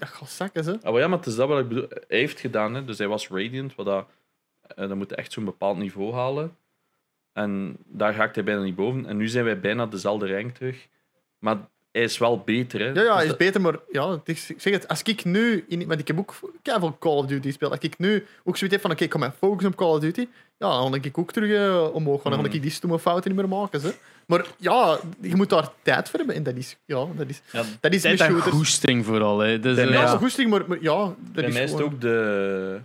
Dat 0.00 0.08
gaat 0.08 0.30
zakken, 0.30 0.64
ze. 0.64 0.78
Ah, 0.82 0.92
maar 0.92 1.00
ja, 1.00 1.08
maar 1.08 1.18
het 1.18 1.26
is 1.26 1.34
dat 1.36 1.48
wat 1.48 1.58
ik 1.60 1.68
bedoel. 1.68 1.86
Hij 2.08 2.18
heeft 2.18 2.40
gedaan, 2.40 2.74
hè. 2.74 2.84
dus 2.84 2.98
hij 2.98 3.08
was 3.08 3.28
Radiant, 3.28 3.74
wat 3.74 3.86
dat, 3.86 4.06
eh, 4.76 4.88
dan 4.88 4.98
moet 4.98 5.10
hij 5.10 5.18
echt 5.18 5.32
zo'n 5.32 5.44
bepaald 5.44 5.78
niveau 5.78 6.12
halen. 6.14 6.56
En 7.32 7.76
daar 7.86 8.14
raakt 8.14 8.34
hij 8.34 8.44
bijna 8.44 8.62
niet 8.62 8.74
boven. 8.74 9.06
En 9.06 9.16
nu 9.16 9.28
zijn 9.28 9.44
wij 9.44 9.60
bijna 9.60 9.86
dezelfde 9.86 10.32
rank 10.34 10.54
terug. 10.54 10.88
Maar 11.38 11.56
hij 11.92 12.02
is 12.02 12.18
wel 12.18 12.38
beter. 12.38 12.80
Hè. 12.80 12.86
Ja, 12.86 13.02
ja, 13.02 13.14
Dus 13.14 13.22
is 13.22 13.28
dat- 13.28 13.38
beter, 13.38 13.60
maar 13.60 13.78
ja, 13.90 14.20
is, 14.24 14.50
ik 14.50 14.60
zeg 14.60 14.72
het, 14.72 14.88
als 14.88 15.02
ik 15.02 15.24
nu, 15.24 15.64
in, 15.68 15.86
want 15.86 16.00
ik 16.00 16.06
heb 16.06 16.18
ook 16.18 16.34
veel 16.62 16.96
Call 16.98 17.16
of 17.16 17.26
Duty 17.26 17.46
gespeeld, 17.46 17.70
als 17.70 17.80
ik 17.80 17.98
nu 17.98 18.26
ook 18.44 18.56
zoiets 18.56 18.76
heb 18.76 18.80
van, 18.80 18.90
oké, 18.90 19.04
ik 19.04 19.10
kom 19.10 19.20
mijn 19.20 19.32
focus 19.32 19.66
op 19.66 19.76
Call 19.76 19.88
of 19.88 19.98
Duty, 20.00 20.28
ja, 20.58 20.68
dan 20.80 20.92
denk 20.92 21.04
ik 21.04 21.18
ook 21.18 21.32
terug 21.32 21.50
eh, 21.50 21.94
omhoog, 21.94 22.22
want 22.22 22.34
dan 22.34 22.44
Mm. 22.44 22.50
ga 22.50 22.56
ik 22.56 22.62
die 22.62 22.70
stomme 22.70 22.98
fouten 22.98 23.30
niet 23.30 23.40
meer 23.40 23.48
maken. 23.48 23.80
Ze. 23.80 23.94
Maar 24.30 24.46
ja, 24.58 24.98
je 25.20 25.36
moet 25.36 25.48
daar 25.48 25.68
tijd 25.82 26.08
voor 26.08 26.18
hebben, 26.18 26.36
en 26.36 26.42
dat 26.42 26.56
is, 26.56 26.76
ja, 26.84 27.06
dat 27.16 27.28
is, 27.28 27.40
ja, 27.52 27.62
dat 27.80 27.92
is 27.94 28.00
Tijd 28.02 28.20
en 28.20 28.40
goesting 28.40 29.04
vooral. 29.04 29.38
Hè. 29.38 29.60
Dus, 29.60 29.76
Ja, 29.76 29.82
is 29.84 29.90
ja. 29.90 30.06
goesting, 30.16 30.50
maar, 30.50 30.62
maar 30.68 30.78
ja, 30.82 31.04
dat 31.04 31.16
bij 31.32 31.44
is 31.44 31.52
mij 31.54 31.62
is 31.62 31.72
het 31.72 31.80
ook 31.82 32.00
de, 32.00 32.80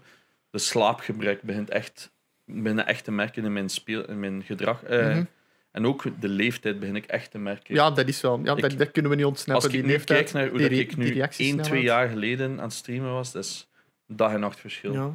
de 0.49 0.57
slaapgebrek 0.57 1.41
begint 1.41 1.69
echt, 1.69 2.11
begint 2.45 2.83
echt 2.83 3.03
te 3.03 3.11
merken 3.11 3.45
in 3.45 3.53
mijn, 3.53 3.69
speel, 3.69 4.05
in 4.07 4.19
mijn 4.19 4.43
gedrag. 4.43 4.83
Eh, 4.83 5.07
Mhm. 5.07 5.23
En 5.71 5.85
ook 5.85 6.03
de 6.19 6.27
leeftijd 6.27 6.79
begin 6.79 6.95
ik 6.95 7.05
echt 7.05 7.31
te 7.31 7.37
merken. 7.37 7.75
Ja, 7.75 7.91
dat 7.91 8.07
is 8.07 8.21
wel, 8.21 8.39
ja, 8.43 8.55
dat, 8.55 8.71
Ik- 8.71 8.77
dat 8.77 8.91
kunnen 8.91 9.11
we 9.11 9.17
niet 9.17 9.25
ontsnappen, 9.25 9.63
Als 9.65 9.73
ik 9.73 9.79
die 9.79 9.89
nu 9.89 9.95
leeftijd, 9.95 10.19
kijk 10.19 10.33
naar 10.33 10.47
hoe 10.49 10.57
die 10.57 10.67
dat 10.69 10.77
re- 10.77 10.83
ik 10.83 10.97
nu 10.97 11.05
1, 11.05 11.13
reactiesnelheid. 11.13 11.67
2 11.67 11.81
jaar 11.83 12.09
geleden 12.09 12.51
aan 12.57 12.63
het 12.65 12.73
streamen 12.73 13.11
was, 13.13 13.31
dat 13.31 13.43
is 13.43 13.67
dag 14.07 14.33
en 14.33 14.39
nacht 14.39 14.59
verschil. 14.59 14.93
Ja. 14.93 15.05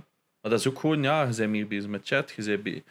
Maar 0.40 0.50
dat 0.50 0.60
is 0.60 0.68
ook 0.68 0.78
gewoon, 0.78 1.02
ja, 1.02 1.22
je 1.22 1.34
bent 1.36 1.50
meer 1.50 1.66
bezig 1.66 1.90
met 1.90 2.00
chat. 2.06 2.30
Je 2.36 2.42
bent 2.44 2.62
be- 2.62 2.82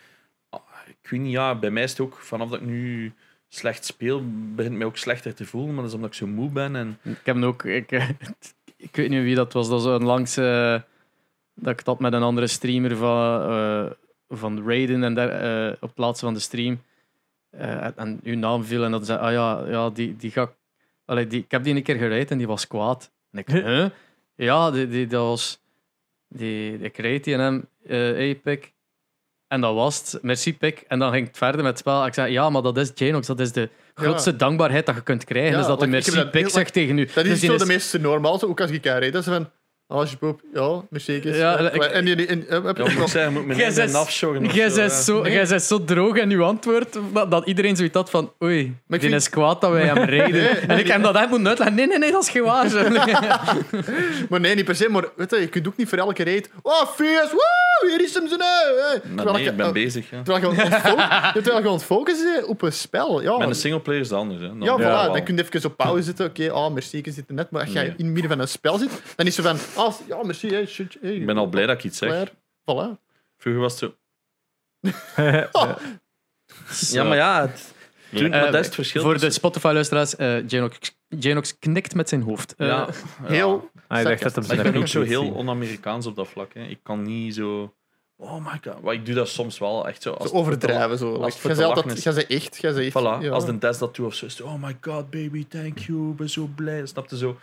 Ah, 0.49 0.59
ik 0.87 1.09
weet 1.09 1.19
niet, 1.19 1.31
ja, 1.31 1.55
bij 1.55 1.69
mij 1.71 1.83
is 1.83 1.89
het 1.91 1.99
ook, 1.99 2.15
vanaf 2.15 2.49
dat 2.49 2.59
ik 2.59 2.65
nu 2.65 3.13
slecht 3.49 3.85
speel, 3.85 4.23
begint 4.55 4.75
mij 4.77 4.85
ook 4.87 4.97
slechter 4.97 5.33
te 5.35 5.45
voelen. 5.45 5.69
Maar 5.73 5.79
dat 5.83 5.87
is 5.89 5.93
omdat 5.95 6.09
ik 6.09 6.15
zo 6.15 6.27
moe 6.27 6.49
ben. 6.49 6.75
En 6.75 6.97
Ik 7.03 7.17
heb 7.23 7.43
ook. 7.43 7.63
Ik, 7.63 7.91
eh, 7.91 8.09
ik 8.77 8.95
weet 8.95 9.09
niet 9.09 9.23
wie 9.23 9.35
dat 9.35 9.53
was. 9.53 9.69
Dat 9.69 9.83
was 9.83 9.99
een 9.99 10.05
langs. 10.07 10.37
eh, 10.37 10.81
dat 11.53 11.79
ik 11.79 11.85
dat 11.85 11.99
met 11.99 12.13
een 12.13 12.23
andere 12.23 12.47
streamer 12.47 12.95
van, 12.95 13.41
eh 13.41 13.91
van 14.31 14.67
Raiden 14.67 15.03
en 15.03 15.13
daar, 15.13 15.29
eh, 15.29 15.73
op 15.79 15.89
het 15.89 15.97
laatste 15.97 16.25
van 16.25 16.33
de 16.33 16.39
stream. 16.39 16.81
eh, 17.49 17.97
en- 17.97 18.19
uw 18.23 18.35
naam 18.37 18.63
viel 18.63 18.83
en 18.83 18.91
dat 18.91 19.05
zei: 19.05 19.19
Ah 19.19 19.31
ja, 19.31 19.65
ja 19.67 19.89
die, 19.89 20.15
die 20.15 20.31
ga 20.31 20.41
ik. 20.41 20.51
Allee, 21.05 21.27
die, 21.27 21.39
ik 21.43 21.51
heb 21.51 21.63
die 21.63 21.75
een 21.75 21.83
keer 21.83 21.95
gereid 21.97 22.31
en 22.31 22.37
die 22.37 22.47
was 22.47 22.67
kwaad. 22.67 23.11
En 23.31 23.39
ik, 23.39 23.47
huh? 23.47 23.89
Ja, 24.35 24.71
die, 24.71 24.87
die, 24.87 25.07
dat 25.07 25.25
was. 25.25 25.59
Die, 26.27 26.77
ik 26.79 26.97
reed 26.97 27.23
die 27.23 27.33
en 27.33 27.39
hem, 27.39 27.67
Epic. 28.17 28.59
En 29.49 29.61
dat 29.61 29.73
was 29.73 29.97
het. 29.97 30.19
Merci, 30.21 30.57
pik. 30.57 30.83
En 30.87 30.99
dan 30.99 31.11
ging 31.11 31.27
het 31.27 31.37
verder 31.37 31.57
met 31.57 31.69
het 31.69 31.79
spel. 31.79 32.05
Ik 32.05 32.13
zei, 32.13 32.31
ja, 32.31 32.49
maar 32.49 32.61
dat 32.61 32.77
is 32.77 32.91
Janox. 32.95 33.27
Dat 33.27 33.39
is 33.39 33.51
de 33.51 33.69
grootste 33.93 34.35
dankbaarheid 34.35 34.85
dat 34.85 34.95
je 34.95 35.01
kunt 35.01 35.23
krijgen. 35.23 35.51
Ja, 35.51 35.57
dus 35.57 35.67
dat 35.67 35.79
de 35.79 35.87
like, 35.87 36.11
merci, 36.11 36.29
pik 36.29 36.49
zegt 36.49 36.73
tegen 36.73 36.97
u. 36.97 37.05
Dat 37.13 37.25
is 37.25 37.39
Dus 37.39 37.49
zo 37.49 37.57
de 37.57 37.65
meest 37.65 37.99
normaal, 37.99 38.41
ook 38.41 38.61
als 38.61 38.71
ik 38.71 38.85
haar 38.85 38.99
reed. 38.99 39.13
Dat 39.13 39.27
is 39.27 39.33
van, 39.33 39.49
als 39.91 40.09
je 40.11 40.17
poep, 40.17 40.41
ja, 40.53 40.81
Mercedes. 40.89 41.37
Ja, 41.37 41.61
Ja, 41.61 41.71
ik- 41.71 41.83
en 41.83 42.05
die, 42.05 42.25
en, 42.25 42.45
heb 42.49 42.77
Ja, 42.77 42.83
je 42.85 42.93
moet 42.95 43.03
ik 43.03 43.07
zeggen, 43.07 43.33
moet 43.33 43.43
Jij 43.45 43.55
eigen 43.55 43.73
zet- 43.73 43.93
afsjorren 43.93 44.45
of 44.45 44.53
Jij 44.53 44.69
zo, 44.69 44.75
bent 44.75 44.91
ja. 44.91 45.01
zo, 45.01 45.21
Nee. 45.21 45.31
jij 45.31 45.47
bent 45.47 45.61
zo 45.61 45.83
droog 45.83 46.15
in 46.15 46.29
uw 46.31 46.43
antwoord 46.43 46.97
dat, 47.13 47.31
dat 47.31 47.45
iedereen 47.47 47.75
zoiets 47.75 47.95
had 47.95 48.09
van 48.09 48.31
oei, 48.43 48.59
ik 48.59 48.73
die 48.87 48.99
vind- 48.99 49.13
is 49.13 49.29
kwaad 49.29 49.61
dat 49.61 49.71
wij 49.71 49.85
hem 49.85 49.97
reden. 50.17 50.31
Nee, 50.31 50.47
en 50.47 50.67
nee, 50.67 50.79
ik 50.79 50.87
heb 50.87 51.03
dat 51.03 51.15
echt 51.15 51.29
moeten 51.29 51.47
uitleggen. 51.47 51.75
Nee, 51.75 51.87
nee, 51.87 51.97
nee, 51.97 52.11
dat 52.11 52.23
is 52.23 52.29
geen 52.29 52.43
waar. 52.43 52.69
zo. 52.69 52.83
Maar 54.29 54.39
nee, 54.39 54.55
niet 54.55 54.65
per 54.65 54.75
se. 54.75 54.89
Maar 54.89 55.03
weet 55.15 55.29
je, 55.31 55.39
je 55.39 55.47
kunt 55.47 55.67
ook 55.67 55.77
niet 55.77 55.89
voor 55.89 55.97
elke 55.97 56.23
reed... 56.23 56.49
Oh, 56.61 56.85
fierce, 56.95 57.29
woe, 57.31 57.89
hier 57.89 58.01
is 58.03 58.13
hem 58.13 58.27
zo. 58.27 58.37
Maar 58.37 59.01
Terwijl 59.15 59.31
nee, 59.35 59.43
je- 59.43 59.49
ik 59.49 59.55
ben 59.57 59.65
eh, 59.65 59.71
bezig. 59.71 60.09
Ja. 60.09 60.21
Terwijl 60.23 60.53
je 60.53 60.61
aan 60.63 60.71
het 60.71 60.81
fo- 60.81 60.95
terwijl 61.41 61.61
je 61.61 61.67
aan 61.67 61.73
het 61.73 61.83
focussen 61.83 62.33
bent 62.33 62.45
op 62.45 62.61
een 62.61 62.73
spel. 62.73 63.21
Ja, 63.21 63.37
Met 63.37 63.47
een 63.47 63.55
singleplayer 63.55 64.01
is 64.01 64.09
het 64.09 64.17
anders. 64.17 64.41
Hè. 64.41 64.47
Dan 64.47 64.61
ja, 64.61 64.75
voilà. 64.77 64.81
wel. 64.81 65.13
Dan 65.13 65.23
kun 65.23 65.35
je 65.35 65.43
even 65.53 65.69
op 65.69 65.77
pauze 65.77 66.03
zitten. 66.03 66.25
Oké, 66.25 66.51
ah, 66.51 66.73
merci, 66.73 66.97
ik 66.97 67.07
zit 67.13 67.23
er 67.27 67.33
net. 67.33 67.51
Maar 67.51 67.61
als 67.61 67.71
jij 67.71 67.81
Nee. 67.83 67.93
in 67.97 68.03
het 68.05 68.13
midden 68.13 68.31
van 68.31 68.39
een 68.39 68.47
spel 68.47 68.77
zit, 68.77 68.89
dan 69.15 69.25
is 69.25 69.35
ze 69.35 69.41
van... 69.41 69.57
Ah, 69.79 69.93
ja, 70.07 70.23
merci, 70.23 70.49
hey, 70.49 70.65
shit, 70.65 70.97
hey, 71.01 71.15
Ik 71.15 71.25
ben 71.25 71.37
al 71.37 71.47
blij 71.47 71.65
dat 71.65 71.77
ik 71.77 71.83
iets 71.83 71.97
zeg. 71.97 72.29
Voilà. 72.29 72.99
Vroeger 73.37 73.61
was 73.61 73.79
het 73.79 73.79
zo. 73.79 73.95
Oh, 75.51 75.71
Ja, 76.95 77.03
maar 77.03 77.17
ja, 77.17 77.41
het, 77.41 77.73
Tuurlijk, 78.09 78.33
maar 78.33 78.45
Eh, 78.45 78.51
dat 78.51 78.59
is 78.59 78.65
het 78.65 78.75
verschil. 78.75 79.01
Voor 79.01 79.19
de 79.19 79.29
Spotify-luisteraars, 79.29 80.15
eh 80.15 80.47
Janox, 80.47 80.77
Janox 81.07 81.59
knikt 81.59 81.95
met 81.95 82.09
zijn 82.09 82.21
hoofd. 82.21 82.55
Eh, 82.55 82.67
ja, 82.67 82.87
heel... 83.23 83.69
Ah, 83.87 83.99
ik 83.99 84.07
dacht 84.07 84.21
dat 84.21 84.35
hem 84.35 84.43
Maar 84.47 84.55
ik 84.55 84.61
zijn 84.61 84.71
ben 84.73 84.81
ook 84.81 84.87
zo 84.87 85.01
heel 85.01 85.31
on-Amerikaans 85.31 86.05
op 86.05 86.15
dat 86.15 86.27
vlak. 86.27 86.53
Hè. 86.53 86.61
Ik 86.63 86.79
kan 86.83 87.03
niet 87.03 87.35
zo. 87.35 87.73
Oh 88.15 88.45
my 88.45 88.59
god. 88.63 88.81
Maar 88.81 88.93
ik 88.93 89.05
doe 89.05 89.15
dat 89.15 89.29
soms 89.29 89.59
wel 89.59 89.87
echt 89.87 90.01
zo. 90.01 90.11
Als 90.11 90.29
Zo 90.29 90.35
overdrijven. 90.35 90.97
Zo. 90.97 91.15
als 91.15 91.41
Jij 91.41 91.55
zei 91.55 91.67
altijd, 91.67 92.03
jij 92.03 92.13
zei 92.13 92.25
echt. 92.25 92.57
Jij 92.61 92.71
zei 92.71 92.85
echt 92.85 92.99
Voilà, 92.99 93.23
ja. 93.23 93.29
als 93.31 93.45
de 93.45 93.57
test 93.57 93.79
dat 93.79 93.95
doet 93.95 94.05
of 94.05 94.13
zo, 94.13 94.25
is 94.25 94.37
het, 94.37 94.41
oh 94.41 94.63
my 94.63 94.77
god, 94.81 95.09
baby, 95.09 95.47
thank 95.47 95.77
you, 95.77 96.09
ik 96.09 96.15
ben 96.15 96.29
zo 96.29 96.49
blij. 96.55 96.85
Snap 96.85 97.09
je 97.09 97.17
zo? 97.17 97.37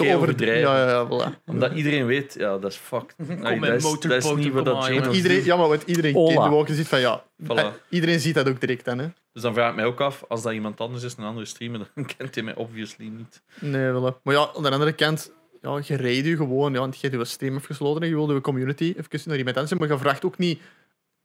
Over- 0.00 0.14
overdrijven. 0.16 0.60
Ja, 0.60 0.78
ja, 0.78 0.88
ja, 0.88 1.06
voilà. 1.06 1.44
Omdat 1.46 1.72
iedereen 1.72 2.06
weet, 2.06 2.34
ja, 2.38 2.58
dat 2.58 2.70
is 2.70 2.76
fucked. 2.76 3.14
Nee, 3.28 3.38
dat, 3.38 3.42
is, 3.42 3.60
dat 3.60 3.72
is 3.72 3.82
motorboten, 3.84 4.38
niet 4.38 4.52
wat 4.52 4.64
dat 4.64 4.86
jongens. 4.86 5.16
Iedereen, 5.16 5.44
ja, 5.44 5.56
maar 5.56 5.68
wat 5.68 5.82
iedereen 5.86 6.14
Ola. 6.16 6.34
in 6.34 6.42
de 6.42 6.48
wolken 6.48 6.74
ziet 6.74 6.88
van 6.88 7.00
ja. 7.00 7.22
Voilà. 7.42 7.46
eh, 7.46 7.66
Iedereen 7.88 8.20
ziet 8.20 8.34
dat 8.34 8.48
ook 8.48 8.60
direct 8.60 8.84
dan. 8.84 8.98
Hè. 8.98 9.06
Dus 9.32 9.42
dan 9.42 9.54
vraag 9.54 9.70
ik 9.70 9.76
mij 9.76 9.84
ook 9.84 10.00
af, 10.00 10.24
als 10.28 10.42
dat 10.42 10.52
iemand 10.52 10.80
anders 10.80 11.02
is, 11.04 11.14
een 11.18 11.24
andere 11.24 11.46
streamer, 11.46 11.78
dan 11.94 12.06
kent 12.16 12.34
hij 12.34 12.44
mij 12.44 12.54
obviously 12.54 13.06
niet. 13.06 13.42
Nee, 13.60 13.90
voilà. 13.92 14.22
Maar 14.22 14.34
ja, 14.34 14.48
aan 14.56 14.62
de 14.62 14.70
andere 14.70 14.92
kant, 14.92 15.32
ja, 15.62 15.80
je 15.84 15.96
reed 15.96 16.24
je 16.24 16.36
gewoon, 16.36 16.72
ja, 16.72 16.78
want 16.78 17.00
je 17.00 17.08
hebt 17.08 17.20
je 17.20 17.28
stream 17.28 17.56
afgesloten 17.56 18.02
en 18.02 18.08
je 18.08 18.14
wilde 18.14 18.34
je 18.34 18.40
community 18.40 18.94
even 18.98 19.20
naar 19.24 19.38
iemand 19.38 19.56
anders. 19.56 19.80
Maar 19.80 19.88
je 19.88 19.98
vraagt 19.98 20.24
ook 20.24 20.38
niet, 20.38 20.60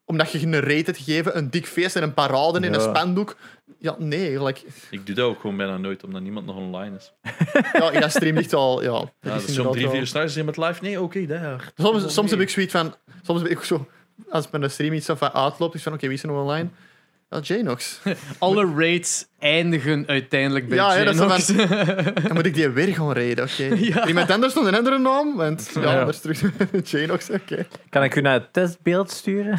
omdat 0.06 0.32
je 0.32 0.40
een 0.46 0.60
raid 0.60 0.86
hebt 0.86 0.98
gegeven, 0.98 1.38
een 1.38 1.50
dik 1.50 1.66
feest 1.68 1.96
en 1.96 2.04
een 2.04 2.14
parade 2.14 2.60
en 2.60 2.64
Ja. 2.64 2.74
een 2.74 2.82
spandoek. 2.82 3.36
Ja, 3.84 3.96
nee, 3.98 4.44
like, 4.44 4.62
Ik 4.90 5.06
doe 5.06 5.16
dat 5.16 5.26
ook 5.26 5.40
gewoon 5.40 5.58
bijna 5.58 5.78
nooit, 5.78 6.04
omdat 6.04 6.22
niemand 6.22 6.46
nog 6.46 6.56
online 6.56 6.96
is. 6.96 7.14
ja, 7.80 7.92
in 7.92 8.02
dat 8.02 8.12
stream 8.12 8.36
ligt 8.36 8.54
al, 8.54 8.84
ja. 8.84 8.90
dat 8.92 9.12
Ja, 9.22 9.36
is 9.36 9.46
dus 9.46 9.60
om 9.60 9.72
drie, 9.72 9.90
vier 9.90 10.00
uur 10.00 10.08
s'nachts 10.08 10.36
is 10.36 10.44
met 10.44 10.58
live. 10.58 10.84
Nee, 10.84 11.02
oké, 11.02 11.26
daar. 11.26 11.72
Soms, 11.78 12.14
soms 12.14 12.32
heb 12.32 12.40
ik 12.40 12.50
zoiets 12.50 12.72
van, 12.72 12.96
soms 13.22 13.42
heb 13.42 13.52
ik 13.52 13.58
ook 13.58 13.64
zo, 13.64 13.88
als 14.30 14.48
mijn 14.52 14.70
stream 14.72 14.94
iets 14.94 15.06
van 15.14 15.34
uitloopt, 15.34 15.76
is 15.76 15.84
van, 15.84 15.94
oké, 15.94 16.06
wie 16.08 16.16
is 16.16 16.24
er 16.24 16.30
nog 16.30 16.42
online? 16.42 16.70
Ja, 17.30 17.40
Janox. 17.40 18.00
Alle 18.40 18.74
raids 18.78 19.28
eindigen 19.40 20.04
uiteindelijk 20.08 20.68
bij 20.68 20.78
Ja, 20.78 20.94
ja, 20.96 21.04
dat 21.04 21.14
is 21.14 21.20
Janox. 21.48 21.74
Dan 22.24 22.34
moet 22.34 22.46
ik 22.46 22.54
die 22.54 22.70
weer 22.70 22.94
gaan 22.96 23.12
reden, 23.12 23.44
oké. 23.44 23.64
Ja. 23.94 24.08
Iemand 24.08 24.32
anders 24.32 24.56
een 24.56 24.76
andere 24.76 24.98
naam, 25.00 25.36
want 25.36 25.72
ja, 25.74 25.82
Ja. 25.82 26.08
is 26.08 26.20
terug 26.20 26.42
Janox, 26.84 27.30
oké. 27.30 27.66
Kan 27.90 28.04
ik 28.04 28.16
u 28.16 28.22
naar 28.22 28.34
het 28.34 28.54
testbeeld 28.54 29.12
sturen? 29.12 29.58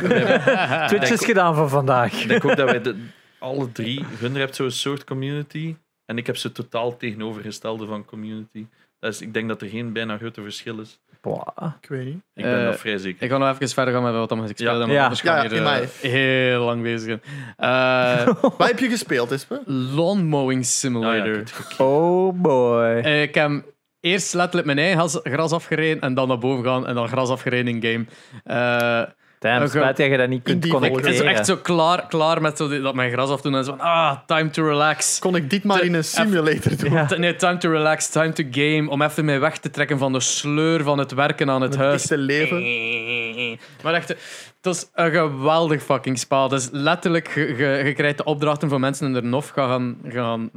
Twitch 0.86 1.10
is 1.10 1.24
gedaan 1.24 1.54
voor 1.54 1.68
vandaag. 1.68 2.22
Ik 2.22 2.28
denk 2.28 2.44
ook 2.44 2.56
dat 2.56 2.70
wij 2.70 2.80
de, 2.80 2.96
alle 3.44 3.72
drie, 3.72 4.04
Gunner 4.18 4.40
hebt 4.40 4.56
zo'n 4.56 4.70
soort 4.70 5.04
community. 5.04 5.76
En 6.06 6.18
ik 6.18 6.26
heb 6.26 6.36
ze 6.36 6.52
totaal 6.52 6.96
tegenovergestelde 6.96 7.86
van 7.86 8.04
community. 8.04 8.66
Dus 8.98 9.20
ik 9.20 9.34
denk 9.34 9.48
dat 9.48 9.62
er 9.62 9.68
geen 9.68 9.92
bijna 9.92 10.16
grote 10.16 10.42
verschil 10.42 10.80
is. 10.80 11.00
Boah. 11.20 11.72
Ik 11.80 11.88
weet 11.88 12.04
niet. 12.04 12.22
Ik 12.34 12.44
ben 12.44 12.58
Eh, 12.58 12.64
dat 12.64 12.78
vrij 12.78 12.98
zeker. 12.98 13.22
Ik 13.22 13.30
ga 13.30 13.38
nog 13.38 13.54
even 13.54 13.68
verder 13.68 13.94
gaan 13.94 14.02
met 14.02 14.14
wat 14.14 14.50
ik 14.50 14.56
speel. 14.56 14.80
Ja. 14.80 14.86
maar 14.86 14.94
Ja. 14.94 15.02
anders 15.02 15.20
Ja, 15.20 15.36
ja, 15.36 15.48
hier 15.48 15.52
in 15.52 15.66
eh, 15.66 16.10
heel 16.10 16.64
lang 16.64 16.82
bezig 16.82 17.00
zijn. 17.00 17.22
Eh, 17.56 18.26
Wat 18.58 18.68
heb 18.68 18.78
je 18.78 18.88
gespeeld, 18.88 19.30
Espe? 19.30 19.62
lawn 19.66 20.24
mowing 20.24 20.60
Ah, 20.60 20.66
simulator. 20.66 21.36
het 21.36 21.74
Oh 21.78 22.40
boy. 22.40 22.84
Eh, 22.84 23.22
ik 23.22 23.34
heb 23.34 23.64
eerst 24.00 24.34
letterlijk 24.34 24.66
mijn 24.66 24.78
eigen 24.78 24.98
gras, 24.98 25.20
gras 25.22 25.52
afgereden 25.52 26.02
en 26.02 26.14
dan 26.14 26.28
naar 26.28 26.38
boven 26.38 26.64
gaan 26.64 26.86
en 26.86 26.94
dan 26.94 27.08
gras 27.08 27.28
afgereden 27.28 27.82
in 27.82 28.06
game. 28.44 29.06
Damn, 29.52 29.68
spijt 29.68 29.96
dat 29.96 30.06
je 30.06 30.16
dat 30.16 30.28
niet 30.28 30.42
kunt 30.42 30.62
die 30.62 30.74
ik 30.74 30.80
ben 30.80 30.90
connecteren. 30.90 31.18
zo 31.18 31.24
echt 31.34 31.46
zo 31.46 31.56
klaar, 31.56 32.06
klaar 32.06 32.40
met 32.40 32.56
zo 32.56 32.68
die- 32.68 32.80
dat 32.80 32.94
mijn 32.94 33.10
gras 33.12 33.30
afdoen 33.30 33.54
en 33.54 33.64
zo 33.64 33.70
van, 33.70 33.80
ah, 33.86 34.16
time 34.26 34.50
to 34.50 34.66
relax. 34.68 35.18
Kon 35.18 35.36
ik 35.36 35.50
dit 35.50 35.64
maar 35.64 35.82
in 35.82 35.94
een 35.94 36.04
simulator 36.04 36.76
doen? 36.76 36.92
Ja. 36.92 37.06
Nee, 37.16 37.36
time 37.36 37.56
to 37.56 37.70
relax, 37.70 38.08
time 38.08 38.32
to 38.32 38.44
game. 38.50 38.90
Om 38.90 39.02
even 39.02 39.24
mij 39.24 39.40
weg 39.40 39.58
te 39.58 39.70
trekken 39.70 39.98
van 39.98 40.12
de 40.12 40.20
sleur 40.20 40.82
van 40.82 40.98
het 40.98 41.12
werken 41.14 41.50
aan 41.50 41.60
het 41.62 41.72
Het 41.72 41.80
huis. 41.82 42.00
echte 42.02 42.18
leven. 42.18 43.58
Maar 43.82 43.94
echt, 43.94 44.08
het 44.08 44.66
is 44.74 44.90
een 44.94 45.10
geweldig 45.10 45.82
fucking 45.82 46.18
spel. 46.18 46.48
Dus 46.48 46.68
letterlijk, 46.72 47.34
je, 47.34 47.92
krijgt 47.96 48.16
de 48.18 48.24
opdrachten 48.24 48.68
van 48.68 48.80
mensen 48.80 49.06
in 49.06 49.12
de 49.12 49.22
nof 49.22 49.48
gaan, 49.48 49.98
gaan 50.08 50.50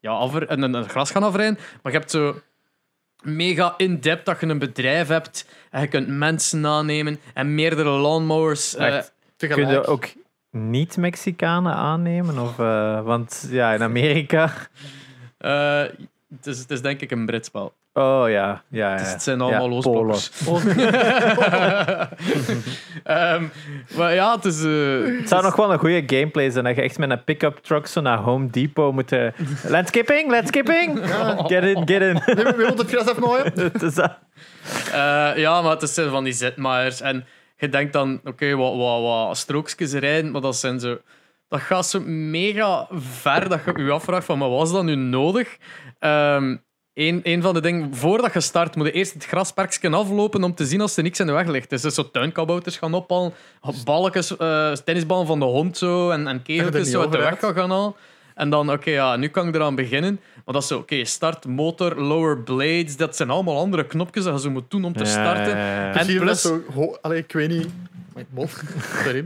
ja, 0.00 0.10
afre- 0.10 0.46
en 0.46 0.62
een, 0.62 0.74
een 0.74 0.88
gras 0.88 1.10
gaan 1.10 1.22
afrijden. 1.22 1.58
Maar 1.82 1.92
je 1.92 1.98
hebt 1.98 2.10
zo 2.10 2.40
mega 3.22 3.74
in-depth 3.76 4.26
dat 4.26 4.40
je 4.40 4.46
een 4.46 4.58
bedrijf 4.58 5.08
hebt 5.08 5.46
en 5.70 5.80
je 5.80 5.86
kunt 5.86 6.08
mensen 6.08 6.66
aannemen 6.66 7.20
en 7.34 7.54
meerdere 7.54 7.88
lawnmowers. 7.88 8.76
Echt. 8.76 9.12
Kun 9.36 9.68
je 9.68 9.86
ook 9.86 10.08
niet-Mexicanen 10.50 11.74
aannemen? 11.74 12.38
Of, 12.38 12.58
eh, 12.58 13.02
want 13.02 13.46
ja, 13.50 13.72
in 13.72 13.82
Amerika... 13.82 14.52
eh, 15.38 15.82
het, 16.28 16.46
is, 16.46 16.58
het 16.58 16.70
is 16.70 16.82
denk 16.82 17.00
ik 17.00 17.10
een 17.10 17.26
Brits 17.26 17.48
spel. 17.48 17.72
Oh 17.92 18.24
ja, 18.28 18.62
ja, 18.70 18.94
ja. 18.94 19.02
het 19.02 19.22
zijn 19.22 19.40
allemaal 19.40 19.62
Ja, 19.62 19.68
loosblokkers. 19.68 20.30
Ehm, 23.04 23.44
maar 23.96 24.14
ja, 24.14 24.34
het 24.34 24.44
is... 24.44 24.64
eh, 24.64 25.18
Het 25.18 25.28
zou 25.28 25.42
nog 25.42 25.56
wel 25.56 25.72
een 25.72 25.78
goede 25.78 26.02
gameplay 26.06 26.50
zijn 26.50 26.64
dat 26.64 26.76
je 26.76 26.82
echt 26.82 26.98
met 26.98 27.10
een 27.10 27.24
pick-up 27.24 27.56
truck 27.58 27.86
zo 27.86 28.00
naar 28.00 28.18
Home 28.18 28.50
Depot 28.50 28.92
moet... 28.92 29.12
eh, 29.12 29.26
landscaping, 29.68 30.30
landscaping! 30.30 30.98
Get 31.52 31.64
in, 31.64 31.88
get 31.88 32.02
in. 32.02 32.22
Wie 32.24 32.44
wil 32.56 32.76
het 32.76 32.88
gras 32.90 33.04
dat. 33.94 34.18
Eh, 34.92 35.32
ja, 35.36 35.62
maar 35.62 35.76
het 35.76 35.90
zijn 35.90 36.10
van 36.10 36.24
die 36.24 36.32
zetmaaiers. 36.32 37.00
En 37.00 37.26
je 37.56 37.68
denkt 37.68 37.92
dan, 37.92 38.20
oké, 38.24 38.56
wat, 38.56 38.76
wat, 38.76 39.02
wat 39.02 39.36
strookjes 39.36 39.92
rijden, 39.92 40.30
maar 40.30 40.40
dat 40.40 40.56
zijn 40.56 40.80
zo... 40.80 40.98
Dat 41.48 41.60
gaat 41.60 41.86
zo 41.86 42.00
mega 42.06 42.86
ver 42.90 43.48
dat 43.48 43.60
je 43.64 43.82
je 43.84 43.90
afvraagt 43.90 44.24
van, 44.24 44.38
maar 44.38 44.48
was 44.50 44.72
dat 44.72 44.84
nu 44.84 44.94
nodig? 44.94 45.56
Ehm 45.98 46.56
een, 47.08 47.20
een 47.22 47.42
van 47.42 47.54
de 47.54 47.60
dingen, 47.60 47.94
voordat 47.94 48.32
je 48.32 48.40
start, 48.40 48.76
moet 48.76 48.86
je 48.86 48.92
eerst 48.92 49.12
het 49.14 49.24
grasperkje 49.24 49.90
aflopen 49.90 50.44
om 50.44 50.54
te 50.54 50.66
zien 50.66 50.80
als 50.80 50.96
er 50.96 51.02
niks 51.02 51.20
in 51.20 51.26
de 51.26 51.32
weg 51.32 51.46
ligt. 51.46 51.70
Dus 51.70 51.82
zo 51.82 52.10
tuinkabouters 52.10 52.76
gaan 52.76 52.94
ophalen, 52.94 53.32
balkjes, 53.84 54.36
eh, 54.36 54.72
tennisballen 54.72 55.26
van 55.26 55.38
de 55.38 55.44
hond 55.44 55.78
zo, 55.78 56.10
en, 56.10 56.26
en 56.26 56.42
kegeltjes 56.42 56.90
zo 56.90 57.00
uit 57.00 57.12
de 57.12 57.18
weg 57.18 57.38
gaan 57.38 57.54
gaan 57.54 57.70
halen. 57.70 57.94
En 58.34 58.50
dan, 58.50 58.70
oké, 58.72 58.90
ja, 58.90 59.16
nu 59.16 59.28
kan 59.28 59.48
ik 59.48 59.54
eraan 59.54 59.74
beginnen. 59.74 60.20
Maar 60.44 60.54
dat 60.54 60.62
is 60.62 60.68
zo, 60.68 60.78
oké, 60.78 61.04
start, 61.04 61.44
motor, 61.46 62.00
lower 62.00 62.38
blades, 62.38 62.96
dat 62.96 63.16
zijn 63.16 63.30
allemaal 63.30 63.58
andere 63.58 63.86
knopjes 63.86 64.24
dat 64.24 64.34
je 64.34 64.40
zo 64.40 64.50
moet 64.50 64.70
doen 64.70 64.84
om 64.84 64.92
te 64.92 65.04
starten. 65.04 65.56
Ja, 65.56 65.92
En 65.92 66.04
Zie 66.04 66.12
je 66.12 66.18
dat 66.18 66.26
plus- 66.28 66.40
zo... 66.42 66.62
ho- 66.74 66.96
Allee, 67.00 67.18
ik 67.18 67.32
weet 67.32 67.48
niet... 67.48 67.68
Mijn 68.14 68.26
mond. 68.30 68.50
Sorry. 69.04 69.24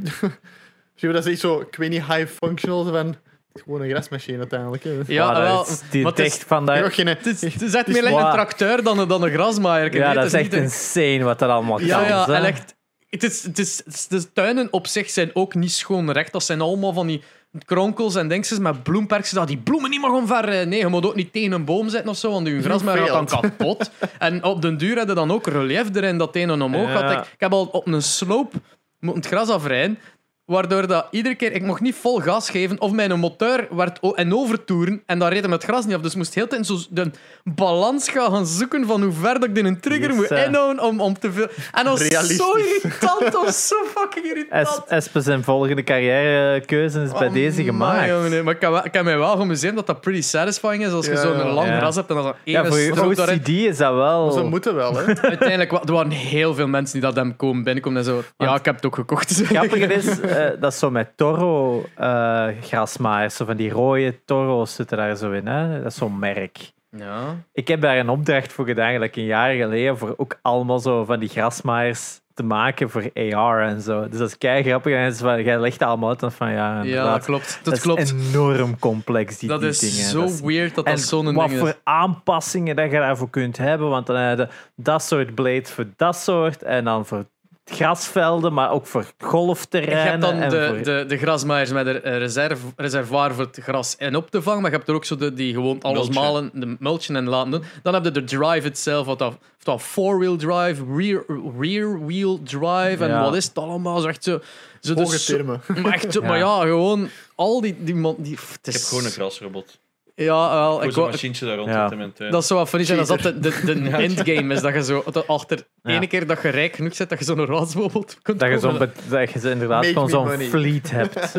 Zie 0.94 1.09
je 1.09 1.12
dat 1.12 1.26
is 1.26 1.32
echt 1.32 1.40
zo... 1.40 1.60
Ik 1.60 1.76
weet 1.76 1.90
niet, 1.90 2.02
high 2.05 2.26
functional 2.26 2.84
van... 2.84 3.16
Gewoon 3.62 3.81
een 3.82 3.90
grasmachine 3.90 4.39
uiteindelijk. 4.39 4.85
Hè. 4.85 4.90
Ja, 5.06 5.26
Wow, 5.32 5.43
wel, 5.43 5.62
is 5.62 5.82
maar 6.02 6.10
het 6.10 6.18
is- 6.18 6.26
echt 6.35 6.44
van 6.47 6.66
dat... 6.66 6.93
geen... 6.94 7.06
Het 7.06 7.26
is, 7.26 7.40
het 7.40 7.62
is 7.62 7.74
echt 7.74 7.86
Het 7.86 7.89
is 7.89 7.94
meer 7.94 8.02
like 8.12 8.24
een 8.26 8.32
tracteur 8.32 8.82
dan 8.82 8.98
een, 8.98 9.09
dan 9.09 9.22
een 9.22 9.31
grasmaaier. 9.32 9.94
Ja, 9.94 10.05
Nee, 10.06 10.14
dat 10.14 10.24
het 10.24 10.32
is 10.32 10.40
echt 10.40 10.43
niet 10.43 10.52
een- 10.52 10.62
insane 10.62 11.22
wat 11.24 11.39
dat 11.39 11.51
allemaal 11.51 11.76
kan. 11.76 11.86
Ja, 11.86 12.06
ja, 12.06 12.24
hè. 12.26 12.35
en 12.35 12.44
echt, 12.44 12.74
het 13.10 13.22
is, 13.22 13.43
het 13.43 13.59
is, 13.59 13.76
het 13.85 13.94
is- 13.94 14.06
de 14.09 14.32
tuinen 14.32 14.68
op 14.70 14.86
zich 14.86 15.10
zijn 15.10 15.31
ook 15.32 15.55
niet 15.55 15.72
schoon 15.72 16.10
recht. 16.10 16.32
Dat 16.32 16.43
zijn 16.44 16.60
allemaal 16.60 16.93
van 16.93 17.06
die 17.06 17.22
kronkels 17.64 18.14
en 18.14 18.28
dingetjes 18.28 18.59
met 18.59 18.82
bloemperkjes 18.82 19.31
dat 19.31 19.48
die 19.48 19.59
bloemen 19.59 19.90
niet 19.90 20.01
mag 20.01 20.10
omver. 20.12 20.48
eh, 20.48 20.66
Nee, 20.66 20.78
je 20.78 20.86
moet 20.86 21.06
ook 21.06 21.14
niet 21.14 21.32
tegen 21.32 21.52
een 21.52 21.64
boom 21.64 21.89
zitten 21.89 22.10
of 22.10 22.16
zo, 22.16 22.31
want 22.31 22.47
je 22.47 22.62
grasmaaier 22.62 23.06
gaat 23.06 23.28
dan 23.31 23.40
kapot. 23.51 23.90
en 24.18 24.44
op 24.44 24.62
den 24.62 24.76
duur 24.76 25.06
je 25.09 25.14
dan 25.14 25.31
ook 25.32 25.47
relief 25.47 25.94
erin 25.94 26.18
dat 26.18 26.26
het 26.26 26.36
een 26.43 26.51
en 26.51 26.62
omhoog 26.62 26.89
Ja. 26.89 26.97
gaat. 26.98 27.10
Ik, 27.26 27.32
ik 27.32 27.40
heb 27.40 27.52
al 27.52 27.64
op 27.72 27.86
een 27.86 28.02
sloop 28.02 28.52
moeten 29.01 29.22
het 29.22 29.31
gras 29.32 29.48
afrijden. 29.48 29.98
Waardoor 30.46 30.86
dat 30.86 31.06
iedere 31.10 31.34
keer, 31.34 31.52
ik 31.52 31.62
mocht 31.62 31.80
niet 31.80 31.94
vol 31.94 32.20
gas 32.20 32.50
geven, 32.50 32.80
of 32.80 32.92
mijn 32.92 33.18
motor 33.18 33.66
werd 33.70 33.98
o- 34.00 34.12
en 34.12 34.34
overtoeren, 34.34 35.02
en 35.06 35.18
dan 35.18 35.28
reed 35.28 35.42
hem 35.42 35.52
het 35.52 35.64
gras 35.64 35.84
niet 35.86 35.94
af. 35.94 36.00
Dus 36.00 36.10
ik 36.10 36.16
moest 36.16 36.34
heel 36.34 36.44
de 36.44 36.50
tijd 36.50 36.66
zo 36.66 36.76
de 36.90 37.10
balans 37.44 38.08
gaan, 38.08 38.46
zoeken 38.46 38.86
van 38.86 39.02
hoe 39.02 39.12
ver 39.12 39.34
dat 39.40 39.48
ik 39.48 39.56
in 39.58 39.64
een 39.66 39.80
trigger 39.80 40.06
Yes, 40.08 40.16
moet 40.16 40.26
eh. 40.30 40.44
inhouden 40.46 40.82
om, 40.84 41.00
om 41.00 41.18
te 41.18 41.32
veel... 41.32 41.46
En 41.72 41.84
dat 41.84 41.98
was 41.98 42.00
zo 42.00 42.08
Realistisch. 42.08 42.82
irritant, 42.82 43.20
dat 43.32 43.44
was 43.44 43.68
zo 43.68 43.76
fucking 43.94 44.24
irritant. 44.26 44.66
Es- 44.68 44.80
Espe 44.88 45.20
zijn 45.20 45.44
volgende 45.44 45.82
carrièrekeuze 45.82 47.02
is 47.02 47.12
bij 47.12 47.26
Oh, 47.28 47.32
deze 47.34 47.56
man, 47.62 47.64
gemaakt. 47.66 48.08
jongen, 48.08 48.30
nee. 48.30 48.42
Maar 48.42 48.54
ik 48.54 48.60
kan, 48.60 48.72
wel- 48.72 48.84
ik 48.84 48.92
kan 48.92 49.04
mij 49.04 49.18
wel 49.18 49.36
geamuseerd 49.36 49.74
dat 49.74 49.86
dat 49.86 50.00
pretty 50.00 50.22
satisfying 50.22 50.84
is 50.86 50.92
als 50.92 51.06
je 51.06 51.12
Ja, 51.12 51.20
zo'n 51.20 51.36
lang 51.52 51.68
ja. 51.68 51.78
gras 51.78 51.94
hebt 51.96 52.08
en 52.08 52.14
dan 52.14 52.24
zo'n 52.24 52.34
Ja, 52.44 52.60
ene 52.60 52.68
voor 52.68 52.78
je 52.78 52.92
strook 52.92 53.16
daarin. 53.16 53.38
OCD 53.40 53.48
is 53.48 53.76
dat 53.76 53.94
wel... 53.94 54.30
Ze 54.30 54.42
moeten 54.42 54.74
wel, 54.74 54.96
hè. 54.96 55.04
Uiteindelijk, 55.22 55.70
wa- 55.70 55.82
er 55.84 55.92
waren 55.92 56.10
heel 56.10 56.54
veel 56.54 56.66
mensen 56.68 56.92
die 57.00 57.02
dat 57.08 57.16
hem 57.16 57.36
komen 57.36 57.62
binnenkomen 57.64 57.98
en 57.98 58.04
zo. 58.04 58.22
Ja, 58.36 58.54
ik 58.54 58.64
heb 58.64 58.74
het 58.74 58.86
ook 58.86 58.94
gekocht. 58.94 59.32
Grappig 59.44 59.88
is, 59.88 60.20
eh, 60.20 60.30
dat 60.61 60.73
is 60.73 60.78
zo 60.78 60.90
met 60.90 61.16
Toro 61.16 61.85
eh 61.97 62.47
grasmaaiers, 62.61 63.36
zo 63.36 63.44
van 63.44 63.56
die 63.56 63.70
rode 63.70 64.24
Toro's 64.24 64.74
zitten 64.74 64.97
daar 64.97 65.16
zo 65.16 65.31
in. 65.31 65.47
Hè? 65.47 65.82
Dat 65.82 65.93
is 65.93 65.98
zo'n 65.98 66.19
merk. 66.19 66.73
Ja. 66.97 67.36
Ik 67.52 67.69
heb 67.69 67.81
daar 67.81 67.98
een 67.98 68.09
opdracht 68.09 68.52
voor 68.52 68.66
gedaan, 68.66 68.82
eigenlijk 68.85 69.16
een 69.16 69.24
jaar 69.24 69.55
geleden, 69.55 69.98
voor 69.98 70.15
ook 70.16 70.39
allemaal 70.43 70.78
zo 70.78 71.05
van 71.05 71.19
die 71.20 71.28
grasmaaiers 71.28 72.20
te 72.35 72.43
maken 72.43 72.90
voor 72.90 73.11
AR 73.15 73.62
en 73.62 73.81
zo. 73.81 74.09
Dus 74.09 74.19
dat 74.19 74.28
is 74.28 74.39
kei 74.39 74.62
grappig. 74.62 74.94
En 74.94 75.06
is 75.06 75.19
van, 75.19 75.43
jij 75.43 75.61
legt 75.61 75.82
allemaal 75.82 76.16
uit 76.20 76.35
van 76.35 76.51
ja, 76.52 76.82
ja, 76.82 77.12
dat 77.12 77.24
klopt. 77.24 77.61
Dat, 77.62 77.74
Dat, 77.74 77.82
klopt. 77.82 78.01
is 78.01 78.12
enorm 78.12 78.78
complex, 78.78 79.39
die, 79.39 79.48
dat 79.48 79.61
die 79.61 79.69
is 79.69 79.78
dingen. 79.78 79.94
zo 80.11 80.20
Dat 80.20 80.31
is- 80.31 80.40
weird 80.40 80.74
dat 80.74 80.86
dat 80.86 81.01
zo'n 81.01 81.35
wat 81.35 81.48
ding 81.48 81.59
voor 81.59 81.69
is. 81.69 81.74
aanpassingen 81.85 82.77
dat 82.77 82.90
je 82.90 82.97
daarvoor 82.98 83.31
kunt 83.31 83.56
hebben. 83.59 83.89
Want 83.89 84.06
dan 84.06 84.16
heb 84.16 84.39
je 84.39 84.48
dat 84.77 85.02
soort 85.02 85.35
blades 85.35 85.70
voor 85.70 85.86
dat 85.97 86.16
soort. 86.16 86.62
En 86.62 86.85
dan 86.85 87.06
voor 87.06 87.24
grasvelden, 87.64 88.52
maar 88.52 88.70
ook 88.70 88.86
voor 88.86 89.00
Je 89.00 89.06
hebt 89.06 89.24
golfterreinen. 89.30 90.20
dan 90.20 90.34
en 90.34 90.48
de, 90.50 90.66
voor- 90.68 90.82
de, 90.82 91.04
de 91.08 91.16
grasmaaiers 91.18 91.70
met 91.72 91.86
een 91.86 92.18
reserve, 92.18 92.66
reservoir 92.76 93.34
voor 93.34 93.44
het 93.44 93.58
gras 93.62 93.96
en 93.96 94.16
op 94.16 94.30
te 94.30 94.42
vangen, 94.42 94.62
maar 94.62 94.70
je 94.70 94.76
hebt 94.76 94.88
er 94.88 94.94
ook 94.94 95.04
zo 95.04 95.16
de, 95.16 95.34
die 95.34 95.54
gewoon 95.54 95.82
alles 95.82 96.08
Mulchen. 96.08 96.22
malen, 96.24 96.50
de 96.54 96.76
mulchen 96.78 97.16
en 97.16 97.28
laten 97.28 97.50
doen. 97.50 97.64
Dan 97.82 97.94
heb 97.94 98.04
je 98.04 98.10
de 98.10 98.24
drive 98.24 98.66
itself, 98.66 99.06
wat 99.06 99.18
dat, 99.18 99.28
of 99.32 99.64
dat 99.64 99.82
four-wheel 99.82 100.36
drive, 100.36 100.84
rear, 100.96 101.24
rear-wheel 101.60 102.42
drive 102.42 103.04
en 103.04 103.08
Ja. 103.08 103.22
wat 103.22 103.34
is 103.34 103.44
het 103.46 103.58
allemaal? 103.58 104.00
Zo 104.00 104.08
echt 104.08 104.24
zo... 104.24 104.40
zo 104.80 104.94
Hoge 104.94 105.10
dus 105.10 105.24
termen. 105.24 105.62
maar, 105.82 105.92
echt 105.92 106.12
Ja. 106.14 106.20
maar 106.20 106.38
ja, 106.38 106.60
gewoon 106.60 107.08
al 107.34 107.60
die... 107.60 107.76
die, 107.84 107.94
man- 107.94 108.16
die 108.18 108.36
het 108.52 108.66
Ik 108.66 108.72
heb 108.72 108.82
gewoon 108.82 109.04
een 109.04 109.10
grasrobot. 109.10 109.78
Ja, 110.16 110.50
wel. 110.54 110.84
Ik, 110.84 110.92
zo'n 110.92 111.04
machientje 111.10 111.46
daar 111.46 111.56
rond 111.56 111.68
Ja. 111.70 111.90
in 111.90 111.96
mijn 111.96 112.12
tuin. 112.12 112.30
dat 112.30 112.44
zou 112.46 112.58
wat 112.58 112.68
funny 112.68 112.86
zijn 112.86 112.98
als 112.98 113.08
dat 113.08 113.20
de, 113.22 113.38
de, 113.40 113.60
de 113.64 113.82
Ja. 113.90 114.00
endgame 114.00 114.54
is. 114.54 114.60
Dat 114.60 114.74
je 114.74 114.84
zo 114.84 115.02
dat 115.12 115.26
achter 115.26 115.66
Ja. 115.82 115.90
ene 115.94 116.06
keer 116.06 116.26
dat 116.26 116.42
je 116.42 116.48
rijk 116.48 116.74
genoeg 116.74 116.94
zit, 116.94 117.08
dat 117.08 117.18
je 117.18 117.24
zo'n 117.24 117.44
rasbobot 117.46 118.18
kunt 118.22 118.40
dat 118.40 118.60
je, 118.62 118.78
be- 118.78 118.90
dat 119.08 119.30
je 119.32 119.38
zo 119.38 119.48
inderdaad 119.50 119.86
gewoon 119.86 120.08
zo'n 120.08 120.28
fleet 120.38 120.90
hebt. 120.98 121.32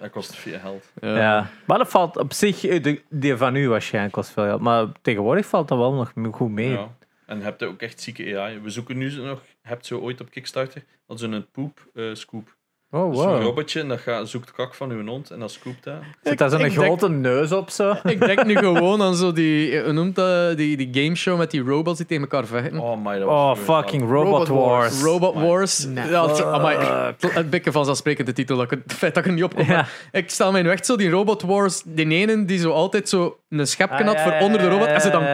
Dat 0.00 0.10
kost 0.10 0.34
veel 0.36 0.58
geld. 0.58 0.84
ja. 1.00 1.50
Maar 1.66 1.78
dat 1.78 1.88
valt 1.88 2.16
op 2.16 2.32
zich, 2.32 2.64
eh, 2.66 2.82
de, 2.82 3.02
die 3.10 3.36
van 3.36 3.54
u 3.54 3.68
waarschijnlijk 3.68 4.14
kost 4.14 4.30
veel 4.30 4.44
geld. 4.44 4.60
Maar 4.60 4.86
tegenwoordig 5.02 5.46
valt 5.46 5.68
dat 5.68 5.78
wel 5.78 5.92
nog 5.92 6.12
goed 6.30 6.50
mee. 6.50 6.70
Ja. 6.70 6.96
En 7.26 7.38
je 7.38 7.44
hebt 7.44 7.62
ook 7.64 7.80
echt 7.82 8.00
zieke 8.00 8.38
AI. 8.38 8.58
We 8.58 8.70
zoeken 8.70 8.96
nu 8.98 9.10
zo 9.10 9.24
nog, 9.24 9.40
hebt 9.62 9.86
zo 9.86 9.98
ooit 9.98 10.20
op 10.20 10.30
Kickstarter, 10.30 10.84
dat 11.06 11.16
is 11.16 11.22
een 11.22 11.46
poep 11.52 11.86
eh, 11.94 12.04
scoop. 12.12 12.56
Oh, 12.90 13.10
Dus 13.10 13.20
Zo'n 13.20 13.28
wow. 13.32 13.42
robotje 13.42 13.80
en 13.80 13.88
dat 13.88 14.00
gaat, 14.00 14.28
zoekt 14.28 14.52
kak 14.52 14.74
van 14.74 14.90
uw 14.90 15.06
hond 15.06 15.30
en 15.30 15.38
dat 15.40 15.50
scoopt 15.50 15.84
dat. 15.84 15.94
Zit 16.22 16.38
daar 16.38 16.50
zo'n 16.50 16.58
denk- 16.58 16.72
grote 16.72 17.08
neus 17.08 17.52
op 17.52 17.70
zo? 17.70 17.94
Ik 18.04 18.20
denk 18.20 18.44
nu 18.44 18.56
gewoon 18.56 19.02
aan 19.02 19.16
zo 19.16 19.32
die, 19.32 19.80
hoe 19.82 19.92
noemt 19.92 20.14
dat, 20.14 20.56
die, 20.56 20.76
die 20.76 20.88
gameshow 21.02 21.38
met 21.38 21.50
die 21.50 21.62
robots 21.62 21.96
die 21.98 22.06
tegen 22.06 22.22
elkaar 22.22 22.46
vechten. 22.46 22.78
Oh 22.78 23.04
my, 23.04 23.18
dat 23.18 23.28
Oh, 23.28 23.54
fucking 23.56 24.02
Robot, 24.10 24.48
Robot 24.48 24.48
Wars. 24.48 24.90
Wars. 24.90 25.02
Robot. 25.02 25.34
Wars. 25.34 25.84
Nee. 25.84 26.04
Het, 26.04 26.42
amai, 26.42 26.76
het 27.20 27.50
bikken 27.50 27.72
vanzelfsprekend 27.72 28.26
de 28.26 28.32
titel. 28.32 28.56
Dat 28.56 28.72
ik, 28.72 28.78
het 28.84 28.92
feit 28.92 29.14
dat 29.14 29.24
ik 29.24 29.28
er 29.30 29.34
niet 29.36 29.44
op 29.44 29.54
kom. 29.54 29.66
Ja. 29.66 29.86
Ik 30.12 30.30
stel 30.30 30.52
mij 30.52 30.62
nu 30.62 30.70
echt 30.70 30.86
zo 30.86 30.96
die 30.96 31.10
Robot 31.10 31.42
Wars. 31.42 31.82
Die 31.84 32.06
ene 32.08 32.44
die 32.44 32.58
zo 32.58 32.70
altijd 32.70 33.08
zo 33.08 33.38
een 33.48 33.66
schepje 33.66 34.04
had 34.04 34.16
Ah, 34.16 34.22
voor 34.22 34.32
onder 34.40 34.60
de 34.60 34.68
robot. 34.68 34.86
En 34.86 35.00
ze 35.00 35.10
dan 35.10 35.24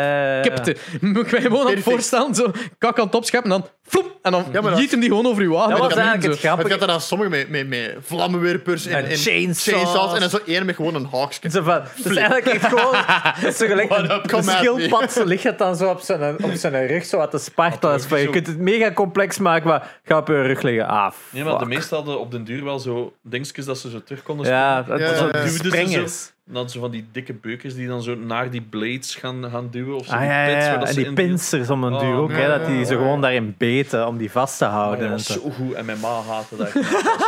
kipte. 0.43 0.77
Moet 1.01 1.27
ik 1.27 1.32
mij 1.32 1.41
gewoon 1.41 1.66
aan 1.66 1.74
het 1.74 1.82
voorstellen. 1.82 2.35
Zo 2.35 2.51
kak 2.78 2.99
aan 2.99 3.07
het 3.07 3.15
opscheppen 3.15 3.53
en 3.53 3.61
dan 3.61 3.69
floep. 3.82 4.19
En 4.23 4.32
dan 4.32 4.45
Ja, 4.53 4.62
hem 4.62 5.01
die 5.01 5.09
gewoon 5.09 5.27
over 5.27 5.43
uw 5.43 5.53
wagen. 5.53 5.70
Dat 5.70 5.78
was 5.78 5.89
de 5.89 5.95
eigenlijk 5.95 6.24
het 6.32 6.41
je 6.41 6.47
grappige. 6.47 6.70
had 6.73 6.81
er 6.81 6.86
dan 6.86 7.01
sommigen 7.01 7.32
met, 7.32 7.49
met, 7.49 7.69
met 7.69 7.97
vlammenwerpers 8.01 8.86
en, 8.86 9.05
chainsaws. 9.16 10.15
en 10.15 10.20
dan 10.20 10.31
zo 10.31 10.39
één 10.47 10.66
met 10.66 10.74
gewoon 10.74 10.95
een 10.95 11.09
haakje. 11.12 11.51
Zo 11.51 11.62
van, 11.62 11.81
het 11.95 12.05
is 12.11 12.16
eigenlijk 12.16 12.47
echt 12.47 12.66
gewoon... 12.66 12.95
Zo 13.55 13.66
gelijk 13.66 13.91
een, 14.32 14.43
schildpad, 14.43 15.23
ligt 15.24 15.43
het 15.43 15.59
dan 15.59 15.77
zo 15.77 15.91
op 15.91 16.01
zijn, 16.01 16.45
op 16.45 16.53
zijn 16.55 16.86
rug, 16.86 17.05
zo 17.05 17.16
wat 17.19 17.31
te 17.31 17.39
spartelen. 17.39 17.93
Wat 17.93 18.01
is 18.01 18.07
van, 18.07 18.20
Je 18.20 18.31
kunt 18.31 18.47
het 18.47 18.59
mega 18.59 18.93
complex 18.93 19.39
maken, 19.39 19.69
maar 19.69 20.01
ga 20.05 20.16
op 20.19 20.28
je 20.28 20.43
rug 20.43 20.62
liggen. 20.62 20.86
Ah, 20.89 21.12
Nee, 21.31 21.45
maar 21.45 21.59
de 21.59 21.66
meesten 21.66 21.97
hadden 21.97 22.20
op 22.20 22.31
den 22.31 22.45
duur 22.45 22.65
wel 22.65 22.78
zo 22.78 23.12
dingetjes 23.23 23.65
dat 23.65 23.78
ze 23.78 23.91
zo 23.91 24.03
terug 24.05 24.23
konden 24.23 24.47
Ja, 24.47 24.82
springen. 24.82 25.07
dat 25.09 25.19
Ja, 25.19 25.27
ja, 25.27 25.45
de 25.45 25.49
springers. 25.49 26.32
Dan 26.47 26.71
zo 26.71 26.81
van 26.81 26.91
die 26.91 27.07
dikke 27.12 27.33
beukers 27.35 27.75
die 27.75 27.87
dan 27.89 28.03
zo 28.03 28.15
naar 28.15 28.51
die 28.51 28.61
blades 28.62 29.15
gaan, 29.15 29.51
gaan 29.51 29.69
duwen. 29.71 29.97
Of 29.97 30.07
zo 30.07 30.12
Ah, 30.12 30.19
die 30.21 30.29
ja, 30.29 30.47
ja, 30.47 30.53
pits 30.55 30.65
waar 30.66 30.73
ja. 30.75 30.79
dat 30.79 30.89
En 30.89 30.95
ze 30.95 31.01
die 31.01 31.09
in- 31.09 31.15
pincers 31.15 31.71
om 31.71 31.85
een 31.85 31.93
Oh, 31.95 32.01
duur 32.01 32.15
ook, 32.16 32.33
hè, 32.33 32.49
dat 32.49 32.66
die 32.66 32.79
ja. 32.79 32.85
gewoon 32.87 33.21
daarin 33.21 33.55
beten 33.59 34.07
om 34.07 34.16
die 34.16 34.31
vast 34.31 34.59
te 34.59 34.65
Oh, 34.65 34.71
houden. 34.73 35.11
dat 35.11 35.21
zo. 35.21 35.51
goed. 35.51 35.73
En 35.73 35.85
mijn 35.85 36.01
ma 36.01 36.21
haatte 36.23 36.57
dat. 36.57 36.73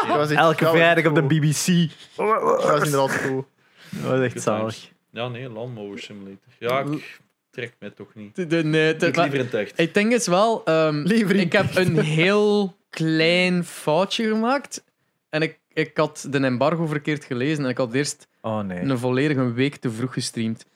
Dat 0.08 0.30
Elke 0.30 0.66
vrijdag 0.66 1.06
op 1.06 1.14
de. 1.14 1.22
BBC. 1.22 1.90
Dat 2.16 2.62
was 2.62 2.82
inderdaad 2.84 3.16
goed. 3.16 3.44
Dat 3.90 4.10
was 4.10 4.20
echt 4.20 4.42
zalig. 4.42 4.90
Ja, 5.10 5.28
nee, 5.28 5.48
Landmower 5.50 5.98
Simulator. 5.98 6.38
Ja, 6.58 6.80
ik 6.80 7.20
trek 7.50 7.72
mij 7.78 7.90
toch 7.90 8.14
niet. 8.14 8.36
De, 8.36 8.46
de, 8.46 8.64
nee, 8.64 8.96
de- 8.96 9.06
Ik 9.06 9.16
liever 9.16 9.34
in 9.38 9.44
het 9.44 9.54
echt. 9.54 9.72
Het 9.76 9.94
ding 9.94 10.12
is 10.12 10.26
wel, 10.26 10.64
ehm, 10.64 11.02
Liever 11.02 11.34
in 11.34 11.40
ik 11.40 11.52
heb 11.52 11.76
een 11.76 11.98
heel 11.98 12.76
klein 12.90 13.64
foutje 13.64 14.28
gemaakt. 14.28 14.84
En 15.30 15.42
ik, 15.42 15.58
ik 15.76 15.96
had 15.96 16.26
de 16.30 16.38
embargo 16.38 16.86
verkeerd 16.86 17.24
gelezen. 17.24 17.64
En 17.64 17.70
ik 17.70 17.76
had 17.76 17.94
eerst 17.94 18.28
Oh 18.40 18.60
nee. 18.60 18.80
een 18.80 18.98
volledige 18.98 19.52
week 19.52 19.76
te 19.76 19.90
vroeg 19.90 20.12
gestreamd. 20.12 20.66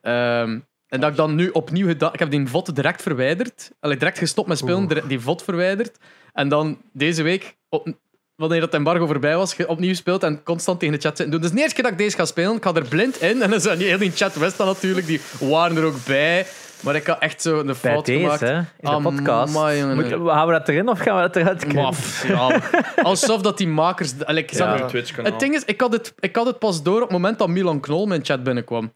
Ehm, 0.00 0.58
en 0.88 1.00
dat 1.00 1.10
ik 1.10 1.16
dan 1.16 1.34
nu 1.34 1.48
opnieuw 1.48 1.86
gedaan... 1.86 2.12
Ik 2.12 2.18
heb 2.18 2.30
die 2.30 2.46
VOD 2.46 2.74
direct 2.74 3.02
verwijderd. 3.02 3.70
Allee, 3.80 3.96
direct 3.96 4.18
gestopt 4.18 4.48
met 4.48 4.58
spelen, 4.58 4.90
Oeh. 4.90 5.08
die 5.08 5.20
VOD 5.20 5.42
verwijderd. 5.42 5.98
En 6.32 6.48
dan 6.48 6.78
deze 6.92 7.22
week, 7.22 7.56
op, 7.68 7.88
wanneer 8.34 8.60
dat 8.60 8.74
embargo 8.74 9.06
voorbij 9.06 9.36
was, 9.36 9.56
opnieuw 9.66 9.88
gespeeld 9.88 10.22
en 10.22 10.42
constant 10.42 10.80
tegen 10.80 10.94
de 10.94 11.00
chat 11.00 11.16
zitten 11.16 11.30
doen. 11.30 11.40
Dus 11.40 11.50
de 11.50 11.58
eerste 11.58 11.74
keer 11.74 11.82
dat 11.82 11.92
ik 11.92 11.98
deze 11.98 12.16
ga 12.16 12.24
spelen, 12.24 12.56
ik 12.56 12.62
ga 12.62 12.74
er 12.74 12.88
blind 12.88 13.20
in. 13.20 13.42
En 13.42 13.50
dan 13.50 13.60
zijn 13.60 13.78
die 13.78 13.88
heel 13.88 13.98
die 13.98 14.10
chat 14.10 14.34
dat 14.34 14.58
natuurlijk, 14.58 15.06
die 15.06 15.20
waren 15.40 15.76
er 15.76 15.84
ook 15.84 16.04
bij. 16.06 16.46
Maar 16.80 16.94
ik 16.94 17.06
had 17.06 17.18
echt 17.18 17.42
zo 17.42 17.58
een 17.58 17.66
Bij 17.66 17.74
fout 17.74 18.06
deze, 18.06 18.20
gemaakt. 18.20 18.40
hè, 18.40 18.56
in 18.56 18.64
de 18.80 19.00
podcast. 19.02 19.54
Moet, 19.54 20.10
houden 20.10 20.46
we 20.46 20.52
dat 20.52 20.68
erin 20.68 20.88
of 20.88 20.98
gaan 20.98 21.16
we 21.16 21.20
dat 21.22 21.36
eruit? 21.36 21.74
Maf, 21.74 22.26
ja. 22.28 22.60
Alsof 23.02 23.40
dat 23.40 23.58
die 23.58 23.68
makers... 23.68 24.14
Ik 24.14 24.50
Ja. 24.50 24.88
Het 25.22 25.40
ding 25.40 25.54
is, 25.54 25.64
ik 25.64 25.80
had 25.80 25.92
het, 25.92 26.14
ik 26.18 26.36
had 26.36 26.46
het 26.46 26.58
pas 26.58 26.82
door 26.82 26.96
op 26.96 27.00
het 27.02 27.10
moment 27.10 27.38
dat 27.38 27.48
Milan 27.48 27.80
Knol 27.80 28.06
mijn 28.06 28.24
chat 28.24 28.42
binnenkwam. 28.42 28.92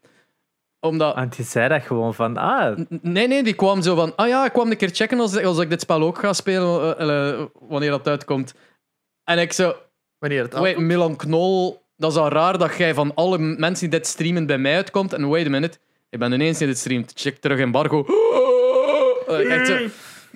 Omdat... 0.79 1.15
Want 1.15 1.35
die 1.35 1.45
zei 1.45 1.67
dat 1.67 1.81
gewoon 1.81 2.13
van, 2.13 2.37
ah, 2.37 2.77
Nee, 3.01 3.27
nee, 3.27 3.43
die 3.43 3.53
kwam 3.53 3.81
zo 3.81 3.95
van... 3.95 4.15
Ah 4.15 4.27
ja, 4.27 4.45
ik 4.45 4.51
kwam 4.51 4.71
een 4.71 4.77
keer 4.77 4.89
checken 4.89 5.19
als, 5.19 5.43
als 5.43 5.59
ik 5.59 5.69
dit 5.69 5.81
spel 5.81 6.01
ook 6.01 6.19
ga 6.19 6.33
spelen, 6.33 6.97
eh, 6.97 7.29
eh, 7.29 7.45
wanneer 7.59 7.89
dat 7.89 8.07
uitkomt. 8.07 8.53
En 9.23 9.39
ik 9.39 9.53
zo... 9.53 9.75
Wanneer 10.19 10.43
het 10.43 10.53
Wait. 10.53 10.77
Milan 10.77 11.15
Knol, 11.15 11.83
dat 11.97 12.11
is 12.11 12.17
al 12.17 12.29
raar 12.29 12.57
dat 12.57 12.75
jij 12.77 12.93
van 12.93 13.11
alle 13.15 13.37
mensen 13.37 13.89
die 13.89 13.99
dit 13.99 14.07
streamen 14.07 14.45
bij 14.45 14.57
mij 14.57 14.75
uitkomt. 14.75 15.13
En 15.13 15.29
wait 15.29 15.45
a 15.45 15.49
minute, 15.49 15.77
ik 16.13 16.19
ben 16.19 16.31
ineens 16.31 16.57
die 16.57 16.67
dit 16.67 16.77
streamt. 16.77 17.11
Check 17.15 17.37
terug 17.37 17.59
embargo. 17.59 18.05
Echt 19.49 19.67
zo- 19.67 19.77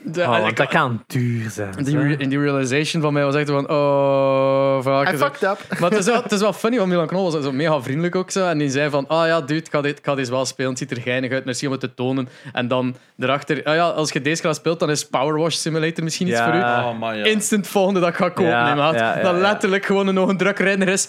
de- 0.03 0.21
oh, 0.21 0.25
en 0.35 0.39
want 0.41 0.51
ik- 0.51 0.57
dat 0.57 0.67
kan 0.67 1.03
duur 1.07 1.49
zijn. 1.49 1.71
die, 1.83 1.97
re- 1.99 2.15
in 2.17 2.29
die 2.29 2.39
realization 2.39 3.01
van 3.01 3.13
mij 3.13 3.23
was 3.23 3.35
echt 3.35 3.49
van... 3.49 3.69
Oh, 3.69 4.81
fuck. 4.81 5.13
I 5.13 5.17
fucked 5.17 5.41
up. 5.43 5.57
maar 5.79 5.89
het 5.89 5.99
is, 5.99 6.05
wel, 6.05 6.23
het 6.23 6.31
is 6.31 6.39
wel 6.39 6.53
funny, 6.53 6.77
want 6.77 6.89
Milan 6.89 7.07
Knol 7.07 7.31
was 7.31 7.43
zo 7.43 7.51
mega 7.51 7.81
vriendelijk 7.81 8.15
ook 8.15 8.31
zo. 8.31 8.45
En 8.47 8.57
die 8.57 8.69
zei 8.69 8.89
van, 8.89 9.07
ah 9.07 9.27
ja, 9.27 9.39
dude, 9.41 9.59
ik 9.59 9.67
ga, 9.71 9.81
dit, 9.81 9.97
ik 9.97 10.05
ga 10.05 10.15
deze 10.15 10.31
wel 10.31 10.45
spelen. 10.45 10.69
Het 10.69 10.79
ziet 10.79 10.91
er 10.91 11.01
geinig 11.01 11.31
uit, 11.31 11.45
merci 11.45 11.65
om 11.65 11.71
het 11.71 11.81
te 11.81 11.93
tonen. 11.93 12.29
En 12.53 12.67
dan 12.67 12.95
erachter, 13.19 13.63
ah 13.63 13.75
ja, 13.75 13.87
als 13.89 14.11
je 14.11 14.21
deze 14.21 14.41
gaat 14.41 14.55
speelt, 14.55 14.79
dan 14.79 14.89
is 14.89 15.03
Power 15.07 15.37
Wash 15.39 15.55
Simulator 15.55 16.03
misschien 16.03 16.27
iets 16.27 16.37
Ja. 16.37 16.45
voor 16.45 16.53
u. 16.53 17.03
Oh, 17.05 17.15
ja. 17.15 17.23
Instant 17.25 17.67
volgende 17.67 17.99
dat 17.99 18.09
ik 18.09 18.15
ga 18.15 18.27
kopen, 18.29 18.45
Ja, 18.51 18.65
nee, 18.65 18.75
maat. 18.75 18.95
ja, 18.95 19.17
ja, 19.17 19.23
dan 19.23 19.35
ja. 19.35 19.41
letterlijk 19.41 19.85
gewoon 19.85 20.07
een 20.07 20.13
nog 20.13 20.29
een 20.29 20.37
drukrenner 20.37 20.87
is. 20.87 21.07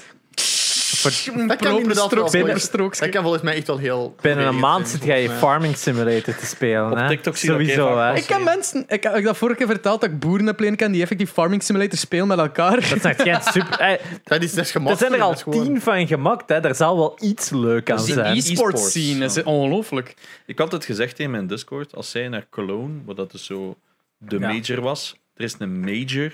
Dat 1.03 1.57
kan 1.57 1.77
inderdaad 1.77 1.97
wel. 1.97 2.29
strook, 2.29 2.47
Dat 2.47 2.61
strook. 2.61 2.97
kan 3.11 3.23
volgens 3.23 3.43
mij 3.43 3.55
echt 3.57 3.67
wel 3.67 3.79
heel... 3.79 4.15
Binnen 4.21 4.47
een 4.47 4.59
maand 4.59 4.89
zijn, 4.89 4.99
zit 5.01 5.09
jij 5.09 5.23
je. 5.23 5.31
Farming 5.31 5.77
Simulator 5.77 6.35
te 6.37 6.47
spelen. 6.47 6.91
Op 6.91 6.97
hè? 6.97 7.09
TikTok 7.09 7.37
Sowieso, 7.37 7.99
hè? 7.99 8.15
Ik 8.17 8.25
ken 8.25 8.43
mensen, 8.45 8.85
ik 8.89 9.03
heb 9.03 9.15
ik 9.17 9.25
dat 9.25 9.37
vorige 9.37 9.59
keer 9.59 9.67
verteld 9.67 10.01
dat 10.01 10.11
ik 10.11 10.19
boeren 10.19 10.47
heb 10.47 10.61
leren 10.61 10.77
kennen 10.77 10.95
die 10.95 11.03
effectief 11.03 11.31
Farming 11.33 11.63
Simulator 11.63 11.99
spelen 11.99 12.27
met 12.27 12.39
elkaar. 12.39 12.75
Dat 12.81 12.95
is 12.97 13.03
echt 13.05 13.23
geen 13.23 13.41
super... 13.43 14.01
Dat 14.25 14.43
is, 14.43 14.55
dat 14.55 14.65
is 14.65 14.73
Er 14.73 14.81
gemakkelijk. 14.81 14.99
zijn 14.99 15.13
er 15.13 15.21
al 15.23 15.35
gewoon- 15.35 15.65
tien 15.65 15.81
van 15.81 16.07
gemaakt, 16.07 16.49
hè. 16.49 16.61
Daar 16.61 16.75
zal 16.75 16.97
wel 16.97 17.17
iets 17.21 17.51
leuk 17.51 17.91
aan 17.91 18.01
zijn. 18.01 18.37
e-sport 18.37 18.75
E-sports, 18.75 18.91
scene 18.91 19.25
is 19.25 19.43
ongelooflijk. 19.43 20.15
Ik 20.47 20.59
had 20.59 20.73
het 20.73 20.85
gezegd 20.85 21.19
in 21.19 21.31
mijn 21.31 21.47
Discord, 21.47 21.95
als 21.95 22.11
zij 22.11 22.29
naar 22.29 22.47
Cologne, 22.51 22.95
wat 23.05 23.17
dat 23.17 23.31
dus 23.33 23.45
zo 23.45 23.77
de 24.17 24.39
Ja. 24.39 24.49
major 24.53 24.81
was, 24.81 25.17
er 25.35 25.45
is 25.45 25.55
een 25.59 25.81
major, 25.81 26.33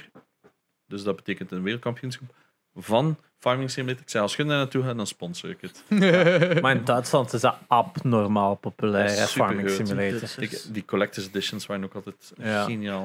dus 0.86 1.02
dat 1.02 1.16
betekent 1.16 1.52
een 1.52 1.62
wereldkampioenschap, 1.62 2.28
van 2.74 3.16
Farming 3.44 3.70
Simulator. 3.70 4.02
Ik 4.02 4.10
zei, 4.10 4.22
als 4.22 4.36
je 4.36 4.44
daar 4.44 4.56
naartoe 4.56 4.82
gaat, 4.84 4.96
dan 4.96 5.06
sponsor 5.06 5.50
ik 5.50 5.58
het. 5.60 5.82
Maar 6.62 6.76
in 6.76 6.84
Duitsland 6.84 7.32
is 7.32 7.40
dat 7.40 7.56
abnormaal 7.66 8.54
populair, 8.54 9.08
hè, 9.18 9.26
Farming. 9.26 9.70
Simulator. 9.70 10.28
Ik- 10.42 10.62
die 10.72 10.84
collector's 10.84 11.26
editions 11.26 11.66
waren 11.66 11.84
ook 11.84 11.94
altijd 11.94 12.32
Ja. 12.36 12.64
geniaal. 12.64 13.04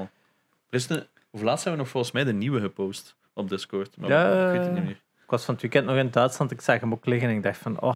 Er 0.70 0.78
is 0.78 0.90
een, 0.90 1.04
of 1.32 1.42
laatst 1.42 1.64
hebben 1.64 1.72
we 1.72 1.78
nog 1.78 1.90
volgens 1.90 2.14
mij 2.14 2.24
de 2.24 2.34
nieuwe 2.34 2.60
gepost. 2.60 3.16
op 3.34 3.50
Discord. 3.50 3.98
Maar 3.98 4.10
Ja, 4.10 4.46
ik 4.46 4.52
weet 4.58 4.66
het 4.66 4.74
niet 4.74 4.84
meer. 4.84 4.92
Ik 5.24 5.30
was 5.36 5.44
van 5.46 5.54
het 5.54 5.64
weekend 5.64 5.86
nog 5.86 5.96
in 5.96 6.10
Duitsland. 6.12 6.52
Ik 6.52 6.62
zag 6.62 6.80
hem 6.80 6.92
ook 6.94 7.06
liggen 7.06 7.30
en 7.30 7.36
ik 7.36 7.44
dacht 7.44 7.58
van, 7.58 7.80
oh, 7.82 7.96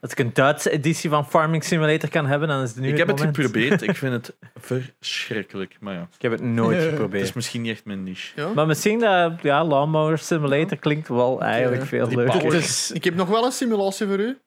als 0.00 0.10
ik 0.12 0.18
een 0.18 0.30
Duitse 0.34 0.70
editie 0.70 1.10
van 1.10 1.26
Farming 1.26 1.64
Simulator 1.64 2.08
kan 2.08 2.26
hebben, 2.26 2.48
dan 2.48 2.62
is 2.62 2.68
het 2.70 2.78
nu 2.78 2.88
Ik 2.88 2.96
heb 2.96 3.08
het 3.08 3.20
geprobeerd. 3.20 3.82
Ik 3.82 3.96
vind 4.06 4.12
het 4.12 4.36
verschrikkelijk. 4.54 5.76
Maar 5.80 5.94
ja, 5.94 6.08
Ik 6.16 6.22
heb 6.22 6.32
het 6.32 6.42
nooit 6.42 6.76
Ja. 6.76 6.82
het 6.82 6.90
geprobeerd. 6.90 7.22
is 7.22 7.32
misschien 7.32 7.62
niet 7.62 7.70
echt 7.72 7.84
mijn 7.84 8.02
niche. 8.02 8.40
Ja. 8.40 8.48
Maar 8.54 8.66
misschien 8.66 8.98
dat 8.98 9.32
ja, 9.42 9.64
Lawnmower 9.64 10.18
Simulator 10.18 10.76
klinkt 10.78 11.08
wel 11.08 11.40
eigenlijk 11.40 11.84
veel 11.84 12.08
die 12.08 12.16
leuker. 12.16 12.90
Ik 12.94 13.04
heb 13.04 13.14
nog 13.14 13.28
wel 13.28 13.44
een 13.44 13.52
simulatie 13.52 14.06
voor 14.06 14.18
u. 14.20 14.38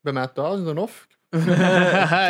Bij 0.00 0.12
mij 0.12 0.26
thuis 0.26 0.58
in 0.58 0.64
de 0.64 0.80
hof. 0.80 1.06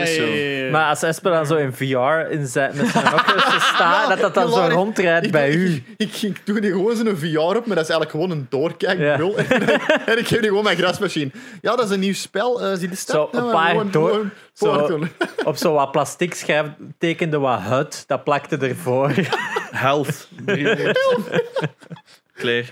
Is 0.03 0.15
zo. 0.15 0.23
Hey. 0.23 0.69
Maar 0.71 0.89
als 0.89 1.03
Esper 1.03 1.31
dan 1.33 1.47
zo 1.47 1.55
in 1.57 1.73
VR 1.73 2.31
inzet 2.33 2.75
met 2.75 2.89
zijn 2.89 3.07
Oculus 3.15 3.43
staat, 3.45 3.79
Ja, 4.09 4.09
dat 4.09 4.21
dat 4.21 4.35
dan 4.35 4.53
zo 4.53 4.67
rondrijdt 4.75 5.31
bij 5.31 5.51
u. 5.53 5.85
Ik, 5.97 6.13
ik, 6.13 6.23
ik 6.23 6.41
doe 6.45 6.61
die 6.61 6.71
gewoon 6.71 6.97
zo'n 6.97 7.17
VR 7.17 7.39
op, 7.39 7.67
maar 7.67 7.77
dat 7.77 7.89
is 7.89 7.91
eigenlijk 7.91 8.11
gewoon 8.11 8.31
een 8.31 8.47
doorkijkbril. 8.51 9.35
Ja. 9.41 9.45
en 10.13 10.19
ik 10.19 10.27
geef 10.27 10.39
die 10.41 10.49
gewoon 10.49 10.65
mijn 10.65 10.77
grasmachine. 10.77 11.31
Ja, 11.63 11.77
dat 11.77 11.85
is 11.85 11.91
een 11.91 12.01
nieuw 12.01 12.15
spel. 12.15 12.63
eh 12.63 12.77
zie 12.79 12.89
de 12.89 12.97
stad? 12.97 13.29
Zo, 13.33 13.39
een 13.39 13.45
Ja, 13.45 13.51
paar 13.53 13.69
gewoon- 13.71 13.91
door- 13.91 14.09
gewoon 14.11 14.31
zo- 14.55 14.67
voortdoen. 14.75 15.11
Op 15.45 15.57
zo 15.57 15.73
wat 15.73 15.91
plastic 15.93 16.35
schrijf 16.35 16.67
tekende 16.99 17.39
wat 17.39 17.61
hut, 17.61 18.05
dat 18.07 18.25
plakte 18.25 18.57
ervoor. 18.57 19.13
Health. 19.71 20.29
300. 20.47 20.99
Claire. 22.37 22.69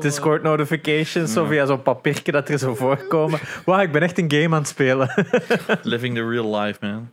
Discord 0.00 0.42
notifications, 0.42 1.32
zo 1.32 1.44
via 1.44 1.66
zo'n 1.66 1.82
papiertje 1.82 2.32
dat 2.32 2.48
er 2.48 2.58
zo 2.58 2.74
voorkomen. 2.74 3.40
Wauw, 3.64 3.80
ik 3.80 3.92
ben 3.92 4.02
echt 4.02 4.18
een 4.18 4.30
game 4.30 4.54
aan 4.54 4.60
het 4.60 4.68
spelen. 4.68 5.26
Living 5.82 6.14
the 6.14 6.28
real 6.28 6.56
life, 6.60 6.78
man. 6.80 7.12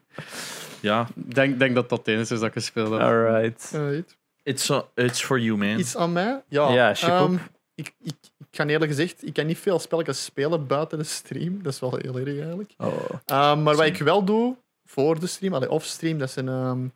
Ja, 0.80 1.08
Ik 1.16 1.36
denk, 1.36 1.60
denk 1.60 1.76
dat 1.76 1.90
dat 1.90 1.98
het 1.98 2.08
enige 2.08 2.34
is 2.34 2.40
dat 2.40 2.48
ik 2.48 2.54
gespeeld 2.54 2.90
heb. 2.92 3.00
Alright. 3.00 3.72
Alright. 3.76 4.18
it's, 4.44 4.70
uh, 4.70 4.80
it's 4.96 5.24
for 5.24 5.40
you, 5.40 5.58
man. 5.58 5.80
Iets 5.80 5.98
aan 5.98 6.12
mij? 6.12 6.44
Ja, 6.48 6.72
Ja, 6.72 6.94
ship 6.94 7.10
ehm, 7.10 7.34
ik, 7.76 7.94
ik, 8.04 8.14
ik 8.38 8.48
kan 8.52 8.68
eerlijk 8.68 8.92
gezegd, 8.92 9.28
ik 9.28 9.34
kan 9.34 9.46
niet 9.46 9.60
veel 9.60 9.80
spelletjes 9.80 10.24
spelen 10.24 10.68
buiten 10.68 10.98
de 10.98 11.04
stream. 11.04 11.64
Dat 11.64 11.74
is 11.74 11.80
wel 11.80 11.96
heel 12.02 12.18
erg 12.20 12.40
eigenlijk. 12.40 12.74
Oh. 12.78 13.10
Ehm, 13.26 13.64
maar 13.64 13.76
wat 13.76 13.86
ik 13.86 13.98
wel 13.98 14.24
doe 14.24 14.56
voor 14.86 15.20
de 15.20 15.28
stream, 15.28 15.54
allee, 15.54 15.72
off-stream, 15.72 16.18
dat 16.18 16.32
zijn 16.32 16.48
ehm, 16.48 16.88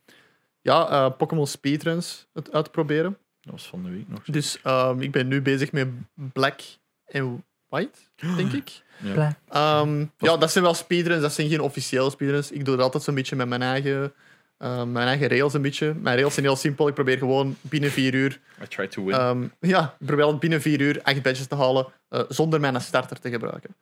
ja, 0.61 0.89
eh, 0.89 1.17
Pokémon 1.17 1.47
speedruns 1.47 2.27
het 2.33 2.51
uitproberen. 2.53 3.17
Dat 3.45 3.53
was 3.53 3.65
van 3.67 3.83
de 3.83 3.89
week 3.89 4.07
nog. 4.07 4.23
Dus 4.23 4.57
ehm, 4.63 5.01
ik 5.01 5.11
ben 5.11 5.27
nu 5.27 5.41
bezig 5.41 5.71
met 5.71 5.87
Black 6.33 6.59
en 7.05 7.43
White, 7.69 7.99
denk 8.35 8.53
ik. 8.61 8.83
Ja. 9.03 9.37
Ehm, 9.49 10.05
ja, 10.17 10.37
dat 10.37 10.51
zijn 10.51 10.63
wel 10.63 10.73
speedruns, 10.73 11.21
dat 11.21 11.33
zijn 11.33 11.49
geen 11.49 11.59
officiële 11.61 12.09
speedruns. 12.09 12.51
Ik 12.51 12.65
doe 12.65 12.75
dat 12.75 12.85
altijd 12.85 13.03
zo'n 13.03 13.15
beetje 13.15 13.35
met 13.35 13.47
mijn 13.47 13.61
eigen, 13.61 14.13
ehm, 14.57 14.91
mijn 14.91 15.07
eigen 15.07 15.27
rails 15.27 15.53
een 15.53 15.61
beetje. 15.61 15.93
Mijn 15.93 16.17
rails 16.17 16.33
zijn 16.33 16.45
heel 16.45 16.55
simpel. 16.55 16.87
Ik 16.87 16.93
probeer 16.93 17.17
gewoon 17.17 17.55
binnen 17.61 17.91
vier 17.91 18.13
uur, 18.13 18.39
I 18.63 18.67
tried 18.67 18.91
to 18.91 19.03
win. 19.05 19.15
ehm, 19.15 19.43
ja, 19.59 19.95
ik 19.99 20.05
probeer 20.05 20.37
binnen 20.37 20.61
vier 20.61 20.81
uur 20.81 20.99
acht 21.03 21.21
badges 21.21 21.47
te 21.47 21.55
halen 21.55 21.87
eh, 22.09 22.21
zonder 22.29 22.59
mijn 22.59 22.81
starter 22.81 23.19
te 23.19 23.29
gebruiken. 23.29 23.75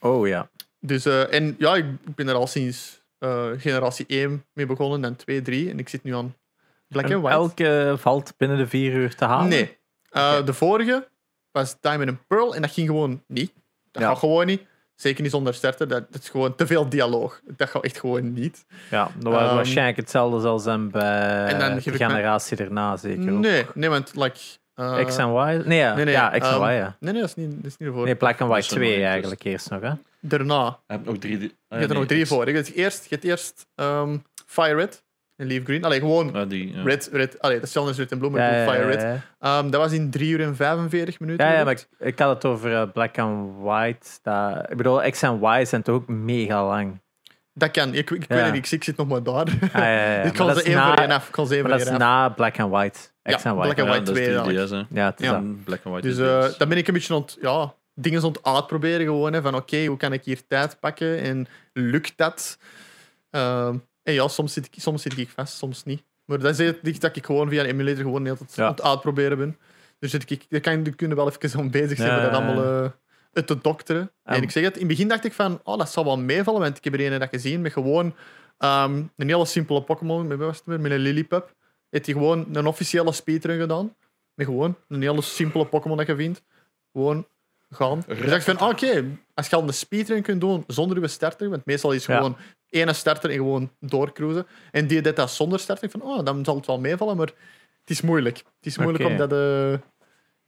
oh 0.00 0.26
ja. 0.26 0.50
Dus, 0.80 1.04
eh, 1.04 1.32
en 1.34 1.54
ja, 1.58 1.74
ik 1.76 1.84
ik 2.06 2.14
ben 2.14 2.28
er 2.28 2.34
al 2.34 2.46
sinds 2.46 3.00
eh, 3.18 3.46
generatie 3.56 4.04
1 4.08 4.44
mee 4.52 4.66
begonnen, 4.66 5.00
dan 5.00 5.16
2, 5.16 5.42
3 5.42 5.70
en 5.70 5.78
ik 5.78 5.88
zit 5.88 6.02
nu 6.02 6.14
aan 6.14 6.34
Black 6.92 7.04
En 7.04 7.12
and 7.14 7.22
White. 7.22 7.36
elke 7.36 7.94
valt 7.98 8.34
binnen 8.36 8.56
de 8.58 8.66
vier 8.66 8.92
uur 8.92 9.14
te 9.14 9.24
halen? 9.24 9.48
Nee. 9.48 9.78
Uh, 10.12 10.32
Oké. 10.34 10.44
De 10.44 10.52
vorige 10.54 11.08
was 11.52 11.76
Diamond 11.80 12.08
and 12.08 12.26
Pearl 12.26 12.54
en 12.54 12.62
dat 12.62 12.70
ging 12.70 12.86
gewoon 12.86 13.22
niet. 13.26 13.52
Dat 13.90 14.02
Ja. 14.02 14.08
gaat 14.08 14.18
gewoon 14.18 14.46
niet. 14.46 14.62
Zeker 14.94 15.22
niet 15.22 15.30
zonder 15.30 15.54
starter. 15.54 15.88
Dat, 15.88 16.12
dat 16.12 16.22
is 16.22 16.28
gewoon 16.28 16.54
te 16.54 16.66
veel 16.66 16.88
dialoog. 16.88 17.40
Dat 17.56 17.68
gaat 17.70 17.84
echt 17.84 18.00
gewoon 18.00 18.32
niet. 18.32 18.64
Ja, 18.90 19.10
dat 19.18 19.32
was 19.32 19.42
Ehm, 19.42 19.54
waarschijnlijk 19.54 19.96
hetzelfde 19.96 20.40
zoals 20.40 20.64
hem 20.64 20.90
bij 20.90 21.44
en 21.46 21.58
dan 21.58 21.70
de 21.74 21.78
ik 21.78 21.84
mijn- 21.98 22.10
generatie 22.10 22.56
daarna 22.56 22.96
zeker 22.96 23.32
ook. 23.32 23.38
Nee, 23.38 23.66
nee, 23.74 23.88
want 23.88 24.12
like, 24.16 24.38
uh, 24.76 25.04
X 25.06 25.16
en 25.16 25.28
Y? 25.28 25.62
Nee, 25.66 25.78
ja, 25.78 25.94
nee, 25.94 26.04
nee, 26.04 26.14
ja 26.14 26.28
X 26.28 26.34
en 26.48 26.54
ehm, 26.54 26.62
Y, 26.62 26.72
ja. 26.72 26.96
Nee, 27.00 27.12
nee, 27.12 27.20
dat 27.20 27.30
is 27.30 27.34
niet, 27.36 27.50
dat 27.56 27.64
is 27.64 27.76
niet 27.76 27.88
ervoor. 27.88 28.04
Nee, 28.04 28.14
Black 28.16 28.40
and 28.40 28.50
een 28.54 28.60
2 28.62 28.90
nooit, 28.90 29.02
eigenlijk 29.06 29.44
eerst 29.44 29.70
nog, 29.70 29.80
hè? 29.80 29.90
Daarna. 30.20 30.64
Je 30.86 30.92
hebt 30.94 31.04
nog 31.04 31.16
drie. 31.18 31.34
ah, 31.36 31.40
Je 31.68 31.76
hebt 31.76 31.90
er 31.90 31.96
nog 31.96 32.06
drie 32.06 32.26
voor. 32.26 32.48
Je 32.48 32.54
hebt 32.54 32.72
eerst, 32.72 33.02
je 33.02 33.08
hebt 33.10 33.24
eerst 33.24 33.66
ehm, 33.74 34.16
Fire 34.46 34.74
Red 34.74 35.02
en 35.36 35.46
Leaf 35.46 35.64
Green. 35.64 35.84
Allee, 35.84 35.98
gewoon 36.00 36.34
Ah, 36.34 36.48
die, 36.48 36.72
ja. 36.76 36.82
Red, 36.82 37.08
Red. 37.12 37.40
Allee, 37.40 37.56
dat 37.56 37.64
is 37.66 37.72
zelfs 37.72 37.98
Red 37.98 38.12
en 38.12 38.18
Bloem, 38.18 38.32
maar 38.32 38.40
Ja, 38.40 38.48
ik 38.48 38.52
doe 38.54 38.64
ja, 38.64 38.70
Fire 38.80 38.84
ja, 38.84 38.90
Red. 38.90 39.20
ja. 39.40 39.58
Ehm, 39.58 39.70
dat 39.70 39.80
was 39.80 39.92
in 39.92 40.10
3 40.10 40.30
uur 40.30 40.40
en 40.40 40.56
45 40.56 41.20
minuten. 41.20 41.46
Ja, 41.46 41.52
ja, 41.52 41.64
maar 41.64 41.72
ik, 41.72 41.86
ik 41.98 42.18
had 42.18 42.34
het 42.34 42.44
over 42.44 42.74
eh, 42.74 42.82
Black 42.92 43.18
and 43.18 43.50
White. 43.60 44.06
Dat, 44.22 44.70
ik 44.70 44.76
bedoel, 44.76 45.10
X 45.10 45.22
en 45.22 45.40
Y 45.42 45.64
zijn 45.64 45.82
toch 45.82 45.94
ook 45.94 46.08
mega 46.08 46.66
lang. 46.66 47.00
Dat 47.54 47.70
kan. 47.70 47.94
Ik, 47.94 48.10
ik 48.10 48.24
Ja. 48.28 48.34
weet 48.34 48.44
het 48.44 48.52
niet. 48.52 48.72
Ik 48.72 48.84
zit 48.84 48.96
nog 48.96 49.08
maar 49.08 49.22
daar. 49.22 49.34
Ah, 49.34 49.70
ja, 49.72 49.88
ja, 49.88 50.12
ja. 50.12 50.16
ik 50.18 50.22
Maar 50.24 50.32
kan 50.32 50.46
dat 50.46 50.56
ze 50.56 50.62
is 50.62 50.68
één 50.68 50.76
na- 50.76 50.86
voor 50.86 50.96
één 51.02 51.10
af. 51.10 51.26
Ik 51.26 51.32
kan 51.32 51.46
ze 51.46 51.54
één 51.54 51.62
Maar 51.62 51.70
voor 51.70 51.78
dat 51.80 51.88
één 51.88 51.96
is 51.98 52.02
af. 52.06 52.08
na 52.08 52.28
Black 52.28 52.60
and 52.60 52.70
White. 52.70 52.98
X 52.98 53.42
Ja, 53.42 53.50
en 53.50 53.56
Y. 53.56 53.60
Black 53.60 53.68
and 53.68 53.76
Ja, 53.78 53.84
White 53.84 54.02
dat 54.04 54.16
is 54.16 54.22
2 54.24 54.26
3DS, 54.34 54.48
eigenlijk. 54.48 54.88
hè. 54.90 55.00
Ja, 55.00 55.06
het 55.10 55.20
is 55.20 55.26
Ja. 55.26 55.32
dat. 55.32 55.40
En 55.42 55.62
Black 55.64 55.80
and 55.84 55.94
White 55.94 56.08
Dus 56.08 56.18
eh 56.52 56.58
dan 56.58 56.68
ben 56.68 56.78
ik 56.78 56.86
een 56.88 56.94
beetje 56.94 57.14
aan 57.14 57.20
het, 57.20 57.38
ja, 57.40 57.74
dingen 57.94 58.22
aan 58.22 58.28
het 58.28 58.42
uitproberen 58.44 59.06
gewoon. 59.06 59.32
Hè, 59.32 59.42
van 59.42 59.54
oké, 59.54 59.84
hoe 59.86 59.96
kan 59.96 60.12
ik 60.12 60.24
hier 60.24 60.46
tijd 60.46 60.76
pakken 60.80 61.18
en 61.20 61.46
lukt 61.72 62.12
dat? 62.16 62.58
Ehm, 63.30 63.76
en 64.02 64.12
ja, 64.12 64.28
soms 64.28 64.52
zit, 64.52 64.66
ik, 64.66 64.74
soms 64.76 65.02
zit 65.02 65.18
ik 65.18 65.28
vast, 65.28 65.56
soms 65.56 65.84
niet. 65.84 66.02
Maar 66.24 66.38
dat 66.38 66.58
is 66.58 66.72
iets 66.82 66.98
dat 66.98 67.16
ik 67.16 67.26
gewoon 67.26 67.48
via 67.48 67.60
een 67.62 67.68
emulator 67.68 68.02
gewoon 68.02 68.24
heel 68.24 68.36
tijd 68.36 68.54
Ja. 68.54 68.64
aan 68.64 68.70
het 68.70 68.82
uitproberen 68.82 69.38
ben. 69.38 69.58
Dus 69.98 70.10
zit 70.10 70.30
ik, 70.30 70.44
daar 70.50 70.60
kan 70.60 70.84
je 70.84 70.90
kunnen 70.94 71.16
wel 71.16 71.30
even 71.32 71.58
aan 71.60 71.70
bezig 71.70 71.96
zijn 71.98 72.22
met 72.22 72.30
dat 72.32 72.40
allemaal 72.42 72.64
eh, 72.84 72.90
het 73.32 73.46
te 73.46 73.58
dokteren. 73.58 74.10
En- 74.22 74.34
En 74.34 74.42
ik 74.42 74.50
zeg 74.50 74.64
het, 74.64 74.72
in 74.74 74.78
het 74.80 74.88
begin 74.88 75.08
dacht 75.08 75.24
ik 75.24 75.32
van, 75.32 75.60
oh, 75.62 75.78
dat 75.78 75.90
zal 75.90 76.04
wel 76.04 76.18
meevallen, 76.18 76.60
want 76.60 76.76
ik 76.76 76.84
heb 76.84 76.94
er 76.94 77.12
een 77.12 77.18
dat 77.20 77.28
gezien 77.28 77.60
met 77.60 77.72
gewoon 77.72 78.14
ehm, 78.58 79.02
een 79.16 79.28
hele 79.28 79.44
simpele 79.46 79.82
Pokémon, 79.82 80.26
met, 80.26 80.38
wat 80.38 80.46
was 80.46 80.56
het 80.56 80.66
weer, 80.66 80.80
met 80.80 80.92
een 80.92 80.98
Lillipup. 80.98 81.54
Heeft 81.90 82.06
hij 82.06 82.14
gewoon 82.14 82.46
een 82.52 82.66
officiële 82.66 83.12
speedrun 83.12 83.60
gedaan. 83.60 83.96
Met 84.34 84.46
gewoon 84.46 84.76
een 84.88 85.02
hele 85.02 85.22
simpele 85.22 85.66
Pokémon 85.66 85.96
dat 85.96 86.06
je 86.06 86.16
vindt. 86.16 86.42
Gewoon 86.92 87.26
gaan. 87.70 88.02
Dus 88.06 88.18
dacht 88.30 88.48
ik 88.48 88.56
van, 88.58 88.68
oké, 88.68 89.04
als 89.34 89.48
je 89.48 89.56
al 89.56 89.62
een 89.62 89.74
speedrun 89.74 90.22
kunt 90.22 90.40
doen 90.40 90.64
zonder 90.66 91.00
je 91.00 91.08
starter, 91.08 91.48
want 91.50 91.64
meestal 91.66 91.92
is 91.92 92.06
het 92.06 92.06
Ja. 92.06 92.16
gewoon 92.16 92.36
ene 92.72 92.92
starter 92.92 93.30
en 93.30 93.36
gewoon 93.36 93.70
doorcruisen. 93.80 94.46
En 94.70 94.86
die 94.86 95.02
deed 95.02 95.16
dat 95.16 95.30
zonder 95.30 95.58
starter. 95.58 95.84
Ik 95.84 95.90
van, 95.90 96.02
oh, 96.02 96.24
dan 96.24 96.44
zal 96.44 96.56
het 96.56 96.66
wel 96.66 96.80
meevallen, 96.80 97.16
maar 97.16 97.26
het 97.80 97.90
is 97.90 98.00
moeilijk. 98.00 98.36
Het 98.36 98.66
is 98.66 98.78
moeilijk 98.78 99.04
omdat, 99.04 99.32
eh 99.32 99.78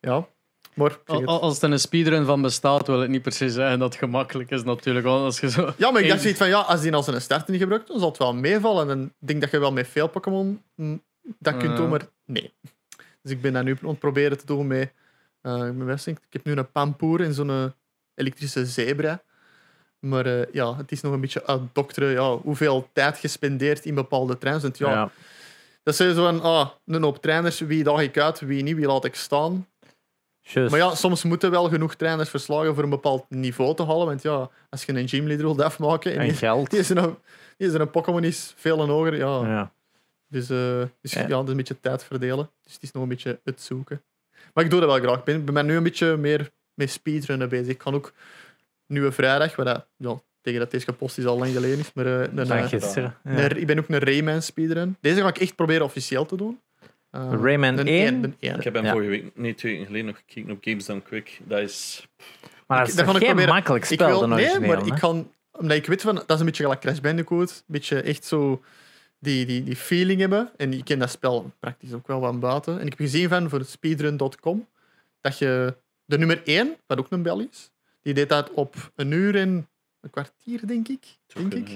ja. 0.00 0.26
Maar, 0.74 0.98
het. 1.04 1.26
Als 1.26 1.62
er 1.62 1.72
een 1.72 1.78
speedrun 1.78 2.24
van 2.24 2.42
bestaat, 2.42 2.86
wil 2.86 3.00
het 3.00 3.10
niet 3.10 3.22
precies 3.22 3.52
zeggen 3.52 3.78
dat 3.78 3.88
het 3.88 3.98
gemakkelijk 3.98 4.50
is 4.50 4.62
natuurlijk. 4.62 5.06
Want 5.06 5.24
als 5.24 5.40
je 5.40 5.50
zo... 5.50 5.72
Ja, 5.76 5.90
maar 5.90 6.00
ik 6.00 6.08
dacht 6.08 6.18
Eén- 6.18 6.20
zoiets 6.20 6.38
van, 6.38 6.48
ja, 6.48 6.60
als 6.60 6.80
die 6.80 6.94
als 6.94 7.06
een 7.06 7.20
starter 7.20 7.50
niet 7.50 7.60
gebruikt, 7.60 7.88
dan 7.88 7.98
zal 7.98 8.08
het 8.08 8.18
wel 8.18 8.34
meevallen. 8.34 8.90
En 8.90 9.02
ik 9.20 9.26
denk 9.26 9.40
dat 9.40 9.50
je 9.50 9.58
wel 9.58 9.72
met 9.72 9.88
veel 9.88 10.08
Pokémon 10.08 10.62
hm, 10.74 10.96
dat 11.38 11.56
kunt 11.56 11.76
doen, 11.76 11.88
maar 11.88 12.08
nee. 12.24 12.54
Dus 13.22 13.32
ik 13.32 13.40
ben 13.40 13.52
dat 13.52 13.64
nu 13.64 13.76
aan 13.82 13.88
het 13.88 13.98
proberen 13.98 14.38
te 14.38 14.46
doen 14.46 14.66
met, 14.66 14.92
eh 15.40 15.70
Westink. 15.70 16.18
Ik 16.18 16.32
heb 16.32 16.44
nu 16.44 16.52
een 16.52 16.70
Pampoer 16.70 17.20
en 17.20 17.34
zo'n 17.34 17.50
eh, 17.50 17.64
elektrische 18.14 18.66
zebra. 18.66 19.22
Maar 20.04 20.26
eh, 20.26 20.52
ja, 20.52 20.76
het 20.76 20.92
is 20.92 21.00
nog 21.00 21.12
een 21.12 21.20
beetje 21.20 21.46
uitdokteren 21.46 22.10
ja, 22.10 22.36
hoeveel 22.36 22.88
tijd 22.92 23.18
gespendeerd 23.18 23.84
in 23.84 23.94
bepaalde 23.94 24.38
trains. 24.38 24.62
Want 24.62 24.78
ja, 24.78 24.90
Ja. 24.90 25.10
dat 25.82 25.96
zijn 25.96 26.14
zo 26.14 26.24
van, 26.24 26.42
ah, 26.42 26.68
een 26.86 27.02
hoop 27.02 27.22
trainers, 27.22 27.60
wie 27.60 27.84
daag 27.84 28.00
ik 28.00 28.18
uit, 28.18 28.40
wie 28.40 28.62
niet, 28.62 28.76
wie 28.76 28.86
laat 28.86 29.04
ik 29.04 29.14
staan. 29.14 29.68
Maar 30.54 30.76
ja, 30.76 30.94
soms 30.94 31.22
moeten 31.22 31.50
wel 31.50 31.68
genoeg 31.68 31.94
trainers 31.94 32.28
verslagen 32.28 32.74
voor 32.74 32.82
een 32.84 32.90
bepaald 32.90 33.24
niveau 33.28 33.74
te 33.74 33.84
halen. 33.84 34.06
Want 34.06 34.22
ja, 34.22 34.50
als 34.70 34.84
je 34.84 34.92
een 34.92 35.08
gymleader 35.08 35.44
wilt 35.44 35.60
afmaken 35.60 36.12
en 36.12 36.18
En 36.20 36.26
die, 36.28 36.36
geld. 36.36 36.70
die 36.70 36.78
is 36.78 36.88
een, 36.88 37.16
die 37.56 37.68
is 37.68 37.74
een 37.74 37.90
Pokémon 37.90 38.24
is 38.24 38.52
veel 38.56 38.82
en 38.82 38.88
hoger, 38.88 39.16
ja. 39.16 39.46
Ja. 39.46 39.72
Dus, 40.28 40.42
eh, 40.50 40.82
dus 41.00 41.12
Ja. 41.12 41.26
is 41.42 41.48
een 41.48 41.56
beetje 41.56 41.80
tijd 41.80 42.04
verdelen. 42.04 42.50
Dus 42.62 42.72
het 42.72 42.82
is 42.82 42.92
nog 42.92 43.02
een 43.02 43.08
beetje 43.08 43.40
het 43.44 43.60
zoeken. 43.62 44.02
Maar 44.54 44.64
ik 44.64 44.70
doe 44.70 44.80
dat 44.80 44.88
wel 44.90 44.98
graag. 45.00 45.18
Ik 45.18 45.24
ben, 45.24 45.44
ben 45.54 45.66
nu 45.66 45.76
een 45.76 45.82
beetje 45.82 46.16
meer 46.16 46.50
met 46.74 46.90
speedrunnen 46.90 47.48
bezig. 47.48 47.68
Ik 47.68 47.78
kan 47.78 47.94
ook 47.94 48.12
nieuwe 48.86 49.12
vrijdag, 49.12 49.56
waar 49.56 49.64
dat, 49.66 49.86
ja, 49.96 50.20
tegen 50.40 50.60
dat 50.60 50.70
deze 50.70 50.84
gepost 50.84 51.18
is 51.18 51.24
al 51.26 51.38
lang 51.38 51.52
geleden 51.52 51.78
is, 51.78 51.92
maar 51.92 52.06
eh, 52.06 52.20
een, 52.20 52.46
Van 52.46 52.56
eh, 52.56 52.68
gisteren. 52.68 53.14
Ja. 53.24 53.30
een- 53.50 53.56
ik 53.60 53.66
ben 53.66 53.78
ook 53.78 53.88
een 53.88 53.98
Rayman 53.98 54.42
speedrun. 54.42 54.96
Deze 55.00 55.20
ga 55.20 55.28
ik 55.28 55.38
echt 55.38 55.54
proberen 55.54 55.84
officieel 55.84 56.26
te 56.26 56.36
doen. 56.36 56.60
Eh, 57.10 57.32
Rayman 57.42 57.78
een 57.78 57.86
1? 57.86 57.86
één- 58.06 58.24
een 58.24 58.36
één. 58.40 58.54
Ik 58.56 58.64
heb 58.64 58.74
hem 58.74 58.84
Ja. 58.84 58.92
vorige 58.92 59.10
week, 59.10 59.30
nee, 59.36 59.54
twee 59.54 59.72
weken 59.72 59.86
geleden 59.86 60.06
nog 60.06 60.16
gekeken 60.26 60.50
op 60.50 60.58
Games 60.60 60.84
Done 60.86 61.02
Quick. 61.02 61.40
Dat 61.44 61.58
is... 61.60 62.06
Maar 62.66 62.78
dat 62.78 62.88
Ik- 62.88 62.94
is 62.94 63.00
ik 63.00 63.06
geen 63.10 63.18
proberen. 63.26 63.48
makkelijk 63.54 63.84
Ik 63.84 63.92
spel, 63.92 64.08
wil, 64.08 64.20
de 64.20 64.26
nee, 64.26 64.44
origineel, 64.44 64.68
maar 64.76 64.86
ik 64.86 64.94
kan, 64.94 65.30
omdat 65.52 65.76
ik 65.76 65.86
weet 65.86 66.02
van, 66.02 66.14
dat 66.14 66.30
is 66.30 66.38
een 66.38 66.44
beetje 66.46 66.62
gelijk 66.62 66.80
Crash 66.80 66.98
Bandicoot, 67.00 67.50
een 67.50 67.62
beetje 67.66 68.00
echt 68.00 68.24
zo 68.24 68.62
die, 69.18 69.46
die, 69.46 69.64
die 69.64 69.76
feeling 69.76 70.20
hebben. 70.20 70.50
En 70.56 70.72
ik 70.72 70.84
ken 70.84 70.98
dat 70.98 71.10
spel 71.10 71.52
praktisch 71.60 71.92
ook 71.92 72.06
wel 72.06 72.20
van 72.20 72.40
buiten. 72.40 72.74
En 72.74 72.84
ik 72.86 72.88
heb 72.88 72.98
gezien 72.98 73.28
van 73.28 73.48
voor 73.48 73.64
speedrun.com 73.64 74.68
dat 75.20 75.38
je 75.38 75.76
de 76.04 76.18
nummer 76.18 76.40
1, 76.44 76.76
wat 76.86 76.98
ook 76.98 77.06
een 77.10 77.22
bel 77.22 77.40
is, 77.40 77.70
die 78.04 78.14
deed 78.14 78.28
dat 78.28 78.50
op 78.50 78.74
een 78.96 79.10
uur 79.10 79.36
en 79.36 79.68
een 80.00 80.10
kwartier, 80.10 80.66
denk 80.66 80.88
ik. 80.88 81.04
Denk 81.34 81.54
ik. 81.54 81.68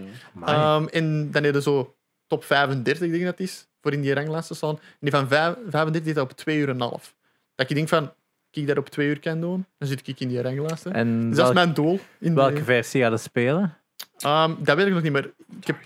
Ehm, 0.44 0.86
en 0.86 1.30
dan 1.30 1.42
je 1.42 1.62
zo 1.62 1.94
top 2.26 2.44
35, 2.44 2.98
denk 3.08 3.14
ik 3.20 3.24
dat 3.24 3.40
is, 3.40 3.66
voor 3.80 3.92
in 3.92 4.00
die 4.00 4.12
ranglijst 4.14 4.48
te 4.48 4.54
staan. 4.54 4.74
En 4.76 4.80
die 5.00 5.10
van 5.10 5.28
vijf- 5.28 5.54
35 5.68 6.02
deed 6.02 6.14
dat 6.14 6.30
op 6.30 6.36
2 6.36 6.58
uur 6.58 6.68
en 6.68 6.74
een 6.74 6.80
half. 6.80 7.14
Dat 7.54 7.68
je 7.68 7.74
denkt 7.74 7.90
van, 7.90 8.12
kijk 8.50 8.66
dat 8.66 8.76
op 8.78 8.88
2 8.88 9.08
uur 9.08 9.20
kan 9.20 9.40
doen, 9.40 9.66
dan 9.78 9.88
zit 9.88 10.08
ik 10.08 10.20
in 10.20 10.28
die 10.28 10.40
ranglijst. 10.42 10.84
hè. 10.84 10.90
en 10.90 11.28
Dus 11.28 11.36
dat 11.36 11.48
is 11.48 11.54
mijn 11.54 11.74
doel. 11.74 12.00
In 12.18 12.28
de- 12.34 12.40
welke 12.40 12.64
versie 12.64 13.02
hadden 13.02 13.20
spelen? 13.20 13.76
Ehm, 14.18 14.54
dat 14.58 14.76
weet 14.76 14.86
ik 14.86 14.92
nog 14.92 15.02
niet, 15.02 15.12
maar 15.12 15.24
ik 15.60 15.66
heb, 15.66 15.76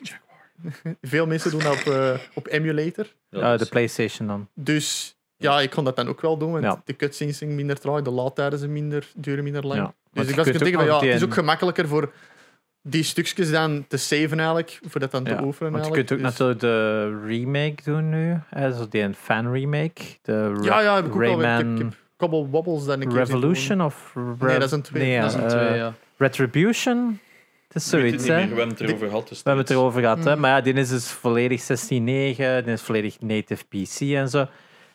veel 1.03 1.27
mensen 1.27 1.51
doen 1.51 1.61
dat 1.61 1.73
op, 1.87 1.93
eh, 1.93 2.19
op 2.35 2.47
emulator. 2.47 3.07
Ja, 3.29 3.41
Ah, 3.41 3.53
de 3.53 3.59
dus- 3.59 3.69
PlayStation 3.69 4.29
dan. 4.29 4.49
Dus 4.55 5.17
ja, 5.37 5.61
ik 5.61 5.71
kon 5.71 5.85
dat 5.85 5.97
dan 5.97 6.09
ook 6.09 6.21
wel 6.21 6.37
doen, 6.39 6.51
want 6.53 6.65
Ja. 6.65 6.83
de 6.85 6.97
cutscenes 6.97 7.39
zijn 7.39 7.55
minder 7.55 7.79
traag, 7.81 8.03
de 8.03 8.11
laadtijden 8.11 8.59
zijn 8.59 8.73
minder, 8.73 9.09
duren 9.17 9.45
minder 9.45 9.67
lang. 9.67 9.81
Ja. 9.81 9.95
Maar 10.13 10.25
Dus 10.25 10.35
je 10.35 10.41
ik 10.41 10.47
was 10.47 10.55
ook 10.55 10.59
denken 10.63 10.81
van, 10.81 10.89
ja, 10.89 11.13
het 11.13 11.21
is 11.21 11.25
ook 11.25 11.35
gemakkelijker 11.35 11.89
voor 11.89 12.13
die 12.83 13.03
stukjes 13.03 13.51
dan 13.51 13.85
te 13.89 13.97
saven 13.97 14.39
eigenlijk, 14.39 14.79
voor 14.89 15.01
dat 15.01 15.11
dan 15.11 15.25
Ja, 15.25 15.37
te 15.37 15.43
oefenen 15.43 15.73
Want 15.73 15.87
je 15.87 15.91
kunt 15.93 16.13
ook 16.13 16.19
Dus- 16.19 16.29
natuurlijk 16.31 16.61
de 16.61 17.21
remake 17.27 17.83
doen 17.85 18.09
nu. 18.09 18.37
Hè, 18.49 18.73
zo 18.73 18.87
die 18.89 19.03
een 19.03 19.15
fan 19.15 19.53
remake. 19.53 20.03
De 20.23 20.59
Ja, 20.63 20.81
ja, 20.81 20.95
heb 20.95 21.07
ik 21.07 21.15
ook 21.15 21.23
al. 21.23 21.29
Ik 21.31 21.39
heb, 21.41 21.45
Rayman 21.49 21.73
ik 21.77 21.79
heb 21.83 21.95
Cobble 22.17 22.47
Wobbles 22.47 22.85
dan 22.85 23.03
een 23.03 23.15
Revolution 23.15 23.81
of 23.83 24.13
Rev- 24.15 24.41
Nee, 24.49 24.59
dat 24.59 24.63
is 24.67 24.73
een 24.73 24.83
twee. 24.83 25.03
Nee, 25.03 25.21
dat 25.21 25.31
is 25.31 25.35
een 25.37 25.43
eh, 25.43 25.49
twee, 25.49 25.77
ja. 25.77 25.95
Retribution. 26.17 27.19
Het 27.69 27.83
is 27.83 27.89
zoiets, 27.89 28.27
het 28.29 28.33
hè? 28.33 28.35
we 28.35 28.41
hebben 28.47 28.69
het 28.69 28.81
erover 28.81 29.09
gehad. 29.09 29.29
dus 29.29 29.43
We 29.43 29.49
hebben 29.49 29.65
het 29.65 29.75
erover 29.75 30.01
gehad, 30.01 30.25
hè? 30.25 30.35
Mm. 30.35 30.41
Maar 30.41 30.51
ja, 30.51 30.61
die 30.61 30.73
is 30.75 30.89
dus 30.89 31.11
volledig 31.11 31.61
16.9. 31.61 32.65
Die 32.65 32.73
is 32.73 32.83
volledig 32.83 33.21
native 33.21 33.65
PC 33.65 34.01
en 34.01 34.29
zo. 34.29 34.39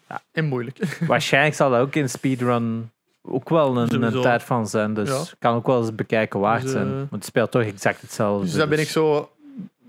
doen. 0.08 0.20
En 0.32 0.46
moeilijk. 0.46 0.98
Waarschijnlijk 1.08 1.56
zal 1.56 1.70
dat 1.70 1.80
ook 1.80 1.96
in 1.96 2.10
speedrun 2.10 2.92
ook 3.28 3.50
wel 3.50 3.78
een, 3.78 4.22
tijd 4.22 4.44
van 4.44 4.68
zijn. 4.68 4.94
Dus 4.94 5.10
Ja. 5.10 5.24
kan 5.40 5.56
ook 5.56 5.68
wel 5.68 5.80
eens 5.82 5.96
bekijken 5.96 6.40
waard 6.40 6.62
Dus, 6.62 6.72
zijn. 6.72 6.88
eh, 6.88 6.94
Want 6.94 7.10
het 7.12 7.26
speelt 7.26 7.52
toch 7.52 7.62
exact 7.64 8.02
hetzelfde. 8.02 8.46
Dus 8.46 8.54
daar 8.56 8.68
ben 8.68 8.80
ik 8.80 8.88
zo 8.90 9.32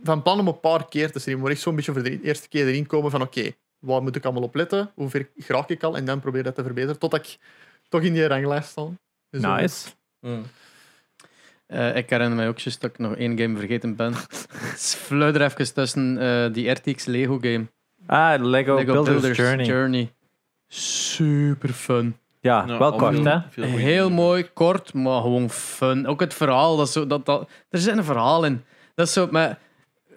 van 0.03 0.23
plan 0.23 0.41
om 0.41 0.47
een 0.49 0.61
paar 0.61 0.89
keer 0.89 1.13
te 1.13 1.19
streamen. 1.19 1.43
Maar 1.43 1.53
echt 1.53 1.61
zo'n 1.63 1.75
beetje 1.77 1.93
voor 1.93 2.03
de 2.03 2.21
eerste 2.23 2.49
keer 2.49 2.67
erin 2.67 2.87
komen 2.87 3.11
van 3.11 3.23
oké, 3.23 3.51
wat 3.79 4.03
moet 4.03 4.17
ik 4.17 4.25
allemaal 4.25 4.43
op 4.43 4.55
letten? 4.55 4.91
Hoe 4.95 5.09
ver 5.09 5.29
graag 5.37 5.69
ik 5.69 5.83
al? 5.83 5.97
En 5.97 6.05
dan 6.05 6.21
probeer 6.21 6.43
dat 6.43 6.55
te 6.55 6.63
verbeteren. 6.63 6.99
Totdat 6.99 7.21
ik 7.21 7.39
toch 7.89 8.03
in 8.03 8.13
die 8.13 8.27
ranglijst 8.27 8.69
sta. 8.69 8.83
Dus, 9.31 9.43
eh, 9.43 9.57
Nice. 9.57 9.89
Mm. 10.21 10.43
Eh, 11.67 11.97
ik 11.97 12.11
herinner 12.11 12.37
mij 12.37 12.49
ook 12.49 12.59
juist 12.59 12.81
dat 12.81 12.91
ik 12.91 12.99
nog 12.99 13.17
één 13.17 13.39
game 13.39 13.59
vergeten 13.59 13.97
ben. 13.97 14.15
Fluider 15.07 15.43
even 15.43 15.75
tussen 15.75 16.19
eh, 16.19 16.53
die 16.53 16.71
RTX 16.71 17.05
Lego 17.05 17.39
game. 17.41 17.67
Ah, 18.07 18.43
Lego, 18.45 18.75
Lego 18.75 19.03
Builders, 19.03 19.39
Journey. 19.67 20.13
Super 20.69 21.69
fun. 21.69 22.17
Ja, 22.41 22.65
Ja, 22.67 22.79
wel 22.79 22.93
kort, 22.93 23.25
hè? 23.25 23.39
veel 23.51 23.65
goeie 23.65 23.79
Heel 23.79 24.09
dingen. 24.09 24.23
mooi, 24.23 24.49
kort, 24.53 24.95
maar 24.95 25.21
gewoon 25.21 25.51
fun. 25.51 26.07
Ook 26.07 26.21
het 26.21 26.35
verhaal, 26.35 26.77
dat 26.77 26.87
is 26.87 26.93
zo, 26.93 27.07
dat, 27.07 27.27
dat, 27.27 27.49
er 27.71 27.79
zit 27.79 27.97
een 27.97 28.05
verhaal 28.05 28.45
in. 28.45 28.65
Dat 28.95 29.07
is 29.07 29.13
zo 29.13 29.29
met 29.31 29.59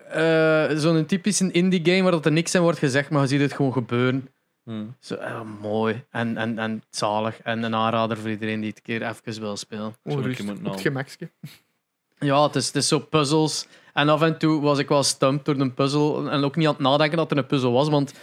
eh, 0.10 0.66
zo'n 0.74 1.06
typische 1.06 1.52
indie 1.52 1.82
game 1.84 2.02
waar 2.02 2.12
dat 2.12 2.26
er 2.26 2.32
niks 2.32 2.56
in 2.56 2.62
wordt 2.62 2.80
gezegd, 2.80 3.10
maar 3.10 3.22
je 3.22 3.28
ziet 3.28 3.42
het 3.42 3.54
gewoon 3.54 3.74
gebeuren. 3.74 4.30
Mm. 4.64 4.96
Zo, 5.00 5.16
eh, 5.16 5.42
mooi 5.62 6.04
en, 6.12 6.38
en, 6.38 6.60
en 6.60 6.84
zalig. 6.90 7.42
En 7.42 7.64
een 7.64 7.76
aanrader 7.76 8.18
voor 8.18 8.30
iedereen 8.30 8.60
die 8.60 8.70
het 8.70 8.78
een 8.78 8.84
keer 8.84 9.02
even 9.10 9.42
wil 9.42 9.58
spelen. 9.58 9.88
Ik 10.04 10.14
moeten 10.16 10.50
op 10.50 10.56
het 10.56 10.66
halen. 10.66 10.80
gemakske. 10.80 11.30
Ja, 12.20 12.44
het 12.44 12.56
is, 12.56 12.68
het 12.68 12.76
is 12.76 12.88
zo 12.88 13.00
puzzels. 13.00 13.68
En 13.94 14.10
af 14.10 14.22
en 14.22 14.38
toe 14.38 14.62
was 14.62 14.80
ik 14.80 14.88
wel 14.88 15.04
stumpt 15.04 15.46
door 15.46 15.56
een 15.56 15.74
puzzel. 15.74 16.30
En 16.32 16.44
ook 16.44 16.56
niet 16.56 16.68
aan 16.68 16.74
het 16.74 16.82
nadenken 16.82 17.18
dat 17.18 17.32
er 17.32 17.38
een 17.38 17.46
puzzel 17.46 17.72
was. 17.72 17.90
Want 17.90 18.14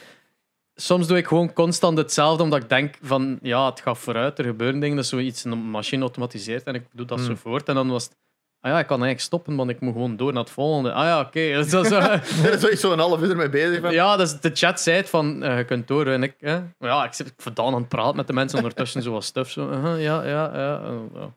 soms 0.81 1.07
doe 1.07 1.17
ik 1.17 1.27
gewoon 1.27 1.53
constant 1.53 1.99
hetzelfde. 1.99 2.43
Omdat 2.43 2.63
ik 2.63 2.69
denk 2.69 2.95
van, 3.03 3.39
ja, 3.43 3.67
het 3.71 3.81
gaat 3.81 3.99
vooruit. 3.99 4.39
Er 4.39 4.45
gebeuren 4.45 4.81
dingen. 4.81 4.97
Dat 4.97 5.05
is 5.05 5.11
zoiets 5.11 5.45
een 5.45 5.59
machine 5.71 6.03
automatiseert. 6.03 6.65
En 6.65 6.75
ik 6.75 6.87
doe 6.93 7.07
dat 7.07 7.21
zo 7.21 7.27
Hmm. 7.27 7.37
voort. 7.37 7.69
En 7.69 7.75
dan 7.75 7.89
was 7.89 8.05
het... 8.05 8.17
Ah 8.61 8.71
ja, 8.71 8.79
ik 8.79 8.87
kan 8.87 8.97
eigenlijk 8.97 9.27
stoppen, 9.27 9.57
want 9.57 9.71
ik 9.71 9.81
moet 9.81 9.93
gewoon 9.93 10.17
door 10.17 10.33
naar 10.33 10.43
het 10.43 10.53
volgende. 10.53 10.93
Ah 10.93 11.05
ja, 11.05 11.21
oké. 11.21 11.41
Dus 11.41 11.71
dat 11.71 11.85
is 11.85 11.91
zo- 11.91 11.99
Daar 12.61 12.71
is 12.71 12.81
zo'n 12.81 12.99
half 12.99 13.21
uur 13.23 13.37
mee 13.37 13.49
bezig. 13.49 13.81
Van. 13.81 13.93
ja, 13.93 14.17
dus 14.17 14.41
de 14.41 14.51
chat 14.55 14.81
zei 14.81 14.97
het 14.97 15.09
van, 15.09 15.43
eh, 15.43 15.57
je 15.59 15.65
kunt 15.65 15.89
door. 15.89 16.07
En 16.07 16.23
ik, 16.23 16.35
ja, 16.79 17.05
ik 17.05 17.13
zit 17.13 17.33
vandaan 17.37 17.67
aan 17.75 17.81
het 17.81 17.89
praten 17.89 18.17
met 18.17 18.27
de 18.27 18.33
mensen 18.33 18.59
ondertussen. 18.59 19.03
Zo 19.03 19.13
wat 19.13 19.25
stuff. 19.25 19.51
Zo, 19.51 19.71
aha, 19.71 19.95
ja, 19.95 20.25
ja, 20.25 20.51
ja. 20.55 20.81
eh, 20.83 20.97
ja. 21.15 21.35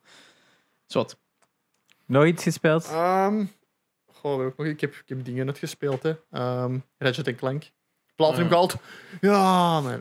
Zwat. 0.85 1.17
Nog 2.05 2.25
iets 2.25 2.43
gespeeld? 2.43 2.85
Ehm, 2.91 3.43
goh, 4.13 4.53
ik, 4.57 4.81
heb, 4.81 4.93
ik 4.93 5.03
heb 5.05 5.25
dingen 5.25 5.47
uitgespeeld. 5.47 6.03
Hè. 6.03 6.13
Ehm 6.31 6.77
Ratchet 6.97 7.35
Clank. 7.35 7.63
Platinum 8.21 8.47
gehaald. 8.49 8.75
Ja, 9.21 9.79
man. 9.81 9.99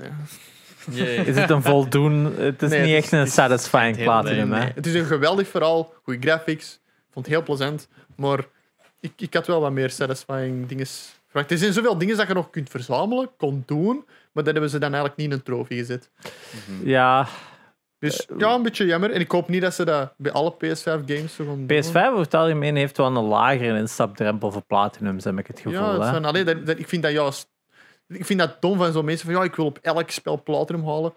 Is 1.27 1.37
het 1.37 1.51
een 1.51 1.63
voldoen? 1.63 2.35
Het 2.37 2.63
is 2.63 2.71
Nee, 2.71 2.81
niet 2.81 2.89
het 2.95 2.97
echt 3.05 3.13
is- 3.13 3.19
een 3.19 3.27
satisfying 3.27 3.97
heel- 3.97 4.05
platinum, 4.05 4.49
nee, 4.49 4.59
hè? 4.59 4.65
nee. 4.65 4.73
Het 4.75 4.87
is 4.87 4.95
een 4.95 5.05
geweldig 5.05 5.49
verhaal, 5.49 5.93
goede 6.03 6.29
graphics. 6.29 6.73
Ik 6.85 7.13
vond 7.13 7.27
het 7.27 7.35
heel 7.35 7.45
plezant. 7.45 7.89
Maar 8.17 8.39
ik, 9.01 9.13
ik 9.17 9.35
had 9.35 9.47
wel 9.47 9.61
wat 9.61 9.73
meer 9.73 9.91
satisfying 9.91 10.67
dingen 10.69 10.87
verwacht. 11.29 11.51
Er 11.51 11.59
zijn 11.59 11.73
zoveel 11.73 11.99
dingen 11.99 12.17
dat 12.17 12.27
je 12.29 12.35
nog 12.35 12.51
kunt 12.51 12.71
verzamelen, 12.71 13.31
kon 13.37 13.63
doen. 13.67 14.05
Maar 14.33 14.45
dat 14.45 14.53
hebben 14.53 14.71
ze 14.71 14.79
dan 14.79 14.89
eigenlijk 14.93 15.17
niet 15.17 15.27
in 15.27 15.33
een 15.33 15.43
trofee 15.43 15.79
gezet. 15.79 16.11
Ja, 16.85 17.27
Dus 17.99 18.27
ja, 18.39 18.55
een 18.55 18.63
beetje 18.63 18.85
jammer. 18.87 19.11
En 19.11 19.21
ik 19.21 19.31
hoop 19.31 19.49
niet 19.49 19.63
dat 19.63 19.75
ze 19.75 19.85
dat 19.85 20.13
bij 20.17 20.33
alle 20.33 20.53
PS5-games 20.53 21.35
zo 21.35 21.45
gaan 21.45 21.67
doen. 21.67 21.83
PS5 21.83 22.09
over 22.09 22.19
het 22.25 22.35
algemeen 22.35 22.77
heeft 22.77 22.97
wel 22.97 23.07
een 23.07 23.13
lagere 23.25 23.79
instapdrempel 23.79 24.53
voor 24.53 24.63
platinums, 24.63 25.25
heb 25.25 25.39
ik 25.39 25.47
het 25.47 25.61
gevoel. 25.61 25.73
Ja, 25.81 25.93
het 25.93 26.03
hè? 26.03 26.09
zijn, 26.09 26.25
allee, 26.25 26.45
dat, 26.45 26.67
dat- 26.67 26.79
ik 26.79 26.89
vind 26.89 27.03
dat 27.03 27.13
juist... 27.13 27.49
Ik 28.13 28.27
vind 28.27 28.39
dat 28.39 28.57
dom 28.61 28.79
van 28.79 28.93
zo'n 28.93 29.05
mensen 29.05 29.27
van 29.27 29.35
ja, 29.35 29.43
ik 29.43 29.55
wil 29.55 29.65
op 29.65 29.79
elk 29.83 30.11
spel 30.11 30.43
platinum 30.43 30.85
halen. 30.87 31.13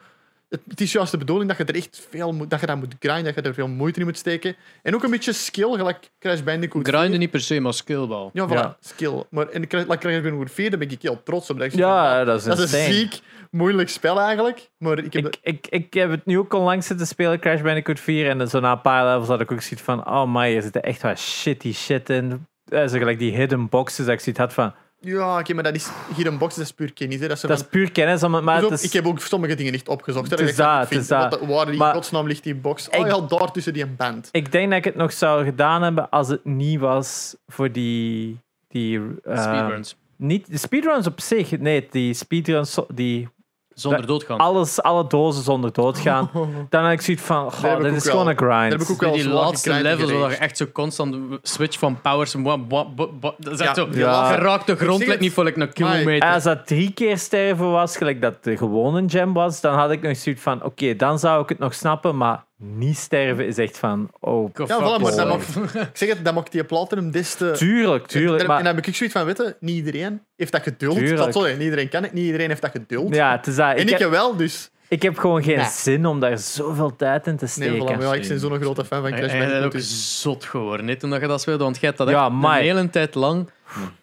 Het, 0.49 0.61
het 0.68 0.82
is 0.82 0.91
juist 0.91 1.11
de 1.11 1.18
bedoeling 1.18 1.49
dat 1.49 1.57
je 1.57 1.64
er 1.74 1.76
echt 1.76 2.07
veel 2.10 2.34
moet, 2.34 2.49
dat 2.49 2.60
je 2.60 2.65
dat 2.65 2.78
moet 2.78 2.95
grinden, 2.99 3.24
dat 3.24 3.36
je 3.36 3.41
er 3.41 3.53
veel 3.53 3.68
moeite 3.68 3.99
in 3.99 4.06
moet 4.06 4.18
steken. 4.18 4.56
En 4.82 4.95
ook 4.95 5.03
een 5.03 5.10
beetje 5.11 5.34
skill, 5.34 5.72
gelijk 5.76 6.11
Crash 6.20 6.41
Bandicoot. 6.41 6.84
4. 6.88 6.94
Grinden 6.98 7.20
niet 7.20 7.32
per 7.32 7.40
se, 7.41 7.60
maar 7.60 7.74
skill 7.74 8.07
wel. 8.07 8.30
Ja, 8.34 8.48
voilà, 8.48 8.52
Ja. 8.52 8.78
skill. 8.80 9.24
Maar 9.30 9.52
in 9.52 9.68
Crash 9.68 9.84
like 9.84 9.98
Crash 9.98 10.14
Bandicoot 10.22 10.52
4, 10.52 10.70
daar 10.70 10.80
ben 10.80 10.90
ik 10.91 11.02
heel 11.02 11.24
trots 11.24 11.49
op. 11.49 11.57
Dat, 11.57 11.65
ik 11.68 11.74
Ja, 11.74 12.15
van, 12.18 12.26
dat 12.26 12.38
is 12.40 12.44
dat 12.44 12.60
is 12.60 12.74
een 12.74 12.94
ziek, 12.94 13.20
moeilijk 13.52 13.90
spel 13.90 14.20
eigenlijk. 14.20 14.70
Maar 14.78 14.98
ik 14.99 15.14
heb 15.14 15.26
Ik, 15.26 15.38
ik, 15.41 15.68
ik 15.70 15.94
heb 15.94 16.10
het 16.10 16.26
nu 16.26 16.38
ook 16.40 16.53
onlangs 16.53 16.88
zitten 16.88 17.07
spelen, 17.07 17.40
Crash 17.40 17.61
Bandicoot 17.61 17.99
4. 17.99 18.30
En 18.30 18.48
zo 18.49 18.60
na 18.60 18.72
een 18.72 18.82
paar 18.82 19.06
levels 19.06 19.28
had 19.28 19.41
ik 19.41 19.52
ook 19.52 19.61
zoiets 19.61 19.86
van: 19.86 20.07
oh 20.07 20.34
my, 20.34 20.56
er 20.56 20.61
zit 20.61 20.80
echt 20.80 21.02
wat 21.02 21.20
shitty 21.20 21.74
shit 21.74 22.10
in. 22.10 22.45
Eh, 22.65 22.88
Zo 22.88 22.98
gelijk 22.98 23.20
die 23.20 23.36
hidden 23.36 23.70
boxes, 23.70 24.06
dat 24.06 24.14
ik 24.14 24.20
zoiets 24.20 24.41
had 24.41 24.53
van: 24.53 24.74
Ja, 25.05 25.39
oké, 25.39 25.53
maar 25.53 25.63
dat 25.63 25.75
is 25.75 25.88
hier 26.15 26.27
een 26.27 26.38
box, 26.38 26.55
dat 26.55 26.65
is 26.65 26.71
puur 26.71 26.93
kennis. 26.93 27.19
Hè. 27.19 27.27
Dat 27.27 27.35
is 27.35 27.41
dat 27.41 27.59
is 27.59 27.63
puur 27.67 27.91
kennis, 27.91 28.21
maar 28.27 28.43
maar 28.43 28.71
is, 28.71 28.84
Ik 28.84 28.93
heb 28.93 29.05
ook 29.07 29.19
sommige 29.19 29.55
dingen 29.55 29.71
niet 29.71 29.88
opgezocht. 29.88 30.30
hè, 30.30 30.35
dat, 30.35 30.45
vind, 30.55 30.57
het 30.89 30.91
is 30.91 31.07
dat. 31.07 31.39
Waar 31.45 31.73
in 31.73 31.80
godsnaam 31.80 32.27
ligt 32.27 32.43
die 32.43 32.55
box? 32.55 32.88
Ik- 32.88 32.99
Oh 32.99 33.07
ja, 33.07 33.19
daar 33.38 33.51
tussen 33.51 33.73
die 33.73 33.85
band. 33.85 34.30
ik 34.31 34.51
denk 34.51 34.69
dat 34.69 34.77
ik 34.77 34.84
het 34.84 34.95
nog 34.95 35.13
zou 35.13 35.43
gedaan 35.43 35.81
hebben 35.81 36.09
als 36.09 36.27
het 36.27 36.45
niet 36.45 36.80
was 36.80 37.35
voor 37.47 37.71
die. 37.71 38.39
die 38.67 38.99
eh, 39.23 39.43
Speedruns. 39.43 39.95
Niet 40.15 40.51
de 40.51 40.57
speedruns 40.57 41.07
op 41.07 41.21
zich, 41.21 41.59
nee, 41.59 41.88
die 41.91 42.13
speedruns 42.13 42.80
die 42.93 43.30
Zonder 43.75 44.07
doodgaan. 44.07 44.37
alles, 44.37 44.81
alle 44.81 45.07
dozen 45.07 45.43
zonder 45.43 45.71
doodgaan. 45.73 46.29
Dan 46.69 46.83
had 46.83 46.91
ik 46.91 47.01
zoiets 47.01 47.23
van: 47.23 47.43
heb 47.43 47.53
goh, 47.53 47.71
ik 47.71 47.77
dit 47.81 47.91
ook 47.91 47.97
is 47.97 48.03
wel- 48.03 48.11
gewoon 48.13 48.27
een 48.27 48.37
grind. 48.37 48.51
daar 48.51 48.69
heb 48.69 48.81
ik 48.81 48.89
ook 48.89 49.01
wel 49.01 49.11
die 49.11 49.21
zwaar 49.21 49.33
laatste 49.33 49.71
en 49.71 49.81
levels, 49.81 50.11
waar 50.11 50.29
je 50.29 50.35
echt 50.35 50.57
zo 50.57 50.65
constant 50.73 51.15
switch 51.41 51.79
van 51.79 52.01
powers. 52.01 52.33
en 52.33 52.43
Dat 52.43 53.35
is 53.39 53.59
echt 53.59 53.59
Ja, 53.59 53.73
zo. 53.73 53.87
Ja. 53.91 54.05
laatste- 54.11 54.33
Geraakt 54.35 54.67
de 54.67 54.75
grond, 54.75 54.89
zeg 54.97 54.97
lijkt 54.97 55.11
het. 55.11 55.19
niet 55.21 55.33
voor 55.33 55.43
like 55.43 55.61
een 55.61 55.73
kilometer. 55.73 56.29
Als 56.33 56.43
dat 56.43 56.67
drie 56.67 56.91
keer 56.91 57.17
sterven 57.17 57.71
was, 57.71 57.97
gelijk 57.97 58.21
dat 58.21 58.43
de 58.43 58.57
gewone 58.57 59.03
gem 59.07 59.33
was, 59.33 59.61
dan 59.61 59.77
had 59.77 59.91
ik 59.91 60.01
nog 60.01 60.17
zoiets 60.17 60.41
van: 60.41 60.63
oké, 60.63 60.95
dan 60.95 61.19
zou 61.19 61.41
ik 61.43 61.49
het 61.49 61.59
nog 61.59 61.73
snappen, 61.73 62.17
maar 62.17 62.45
niet 62.64 62.98
sterven 62.98 63.48
is 63.48 63.57
echt 63.57 63.77
van: 63.77 64.10
oh, 64.19 64.49
Ja, 64.53 64.65
voilà, 64.65 64.68
maar 64.68 64.99
dat 64.99 65.15
yourself. 65.15 65.56
mag, 65.56 65.76
ik 65.90 65.98
zeg 65.98 66.10
het, 66.10 66.26
dat 66.26 66.34
maakt 66.34 66.52
die 66.52 66.64
platinum 66.64 67.11
des 67.11 67.35
te... 67.35 67.52
tuurlijk, 67.52 68.07
tuurlijk. 68.07 68.41
en, 68.41 68.48
Maar, 68.48 68.57
en 68.57 68.64
dan 68.64 68.76
heb 68.76 68.85
ik 68.85 68.95
zoiets 68.95 69.15
van, 69.15 69.26
weet 69.26 69.38
je, 69.38 69.56
niet 69.60 69.76
iedereen 69.76 70.22
heeft 70.35 70.52
dat 70.52 70.64
geduld. 70.64 70.98
Tuurlijk. 70.98 71.18
Dat 71.18 71.34
zal, 71.34 71.44
niet 71.44 71.60
iedereen 71.60 71.90
kan 71.90 72.03
het, 72.03 72.14
niet 72.14 72.26
iedereen 72.26 72.49
heeft 72.49 72.61
dat 72.61 72.72
geduld. 72.72 73.15
ja, 73.15 73.31
het 73.31 73.48
is 73.48 73.56
dat. 73.56 73.69
en 73.76 73.77
Ik, 73.77 73.90
ik 73.90 73.98
heb, 73.98 74.10
wel, 74.10 74.35
dus... 74.35 74.69
ik 74.88 75.02
heb 75.02 75.18
gewoon 75.18 75.44
geen 75.44 75.57
Nee. 75.57 75.65
zin 75.69 76.06
om 76.06 76.19
daar 76.19 76.38
zoveel 76.38 76.95
tijd 76.95 77.27
in 77.27 77.38
te 77.38 77.45
Nee, 77.56 77.69
voilà, 77.69 77.73
steken. 77.73 77.98
maar 77.98 78.02
ja, 78.07 78.14
ik 78.14 78.27
ben 78.27 78.40
zo'n 78.40 78.60
grote 78.61 78.85
fan 78.85 79.02
van 79.02 79.11
Crash 79.11 79.31
hij 79.31 79.40
is 79.40 79.45
ook 79.45 79.49
Bandicoot. 79.52 79.72
Dus. 79.72 80.22
zot 80.22 80.44
geworden 80.45 80.88
hè, 80.88 80.95
toen 80.95 81.10
dat 81.10 81.22
je 81.22 81.27
dat 81.27 81.41
speelde. 81.41 81.64
Want 81.64 81.76
jij 81.80 81.85
hebt 81.85 81.98
dat 81.98 82.10
Ja, 82.10 82.26
echt 82.26 82.34
een 82.44 82.52
hele 82.52 82.90
tijd 82.90 83.15
lang. 83.15 83.49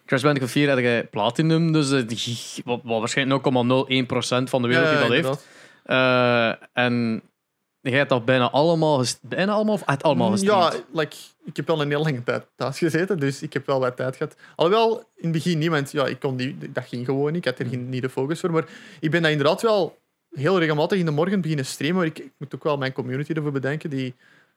Crash 0.05 0.21
Bandicoot 0.21 0.51
4 0.51 0.69
had 0.69 0.77
je 0.77 1.07
platinum, 1.11 1.71
dus 1.71 1.91
eh, 1.91 2.01
wat, 2.65 2.79
wat 2.83 2.99
waarschijnlijk 2.99 3.43
0,01% 3.43 3.49
van 4.43 4.61
de 4.61 4.67
wereld 4.67 4.89
die 4.89 4.99
dat 4.99 5.09
heeft. 5.09 5.47
Eh, 5.83 6.51
en 6.73 7.21
jij 7.81 7.97
hebt 7.97 8.09
dat 8.09 8.25
bijna 8.25 8.49
allemaal, 8.49 9.03
bijna 9.21 9.51
allemaal, 9.51 9.73
of 9.73 9.81
het 9.85 10.03
allemaal 10.03 10.27
Mm, 10.27 10.33
gestreamd. 10.33 10.73
Ja, 10.73 10.79
like, 10.99 11.15
ik 11.45 11.55
heb 11.55 11.67
wel 11.67 11.81
een 11.81 11.89
heel 11.89 12.03
lange 12.03 12.23
tijd 12.23 12.45
thuis 12.55 12.77
gezeten, 12.77 13.19
dus 13.19 13.41
ik 13.41 13.53
heb 13.53 13.65
wel 13.65 13.79
wat 13.79 13.95
tijd 13.97 14.15
gehad. 14.15 14.35
Alhoewel, 14.55 14.97
in 14.97 15.03
het 15.23 15.31
begin 15.31 15.57
niet, 15.57 15.69
want 15.69 15.91
ja, 15.91 16.05
ik 16.07 16.19
kon 16.19 16.35
die, 16.35 16.57
dat 16.71 16.85
ging 16.87 17.05
gewoon 17.05 17.31
niet. 17.31 17.45
Ik 17.45 17.51
had 17.51 17.59
er 17.59 17.65
geen, 17.71 17.89
niet 17.89 18.01
de 18.01 18.09
focus 18.09 18.39
voor. 18.39 18.51
Maar 18.51 18.65
ik 18.99 19.11
ben 19.11 19.21
dat 19.21 19.31
inderdaad 19.31 19.61
wel 19.61 19.97
heel 20.31 20.59
regelmatig 20.59 20.99
in 20.99 21.05
de 21.05 21.11
morgen 21.11 21.41
beginnen 21.41 21.65
streamen. 21.65 21.97
Maar 21.97 22.05
ik, 22.05 22.19
ik 22.19 22.31
moet 22.37 22.55
ook 22.55 22.63
wel 22.63 22.77
mijn 22.77 22.93
community 22.93 23.31
ervoor 23.33 23.51
bedenken, 23.51 23.89
die, 23.89 24.13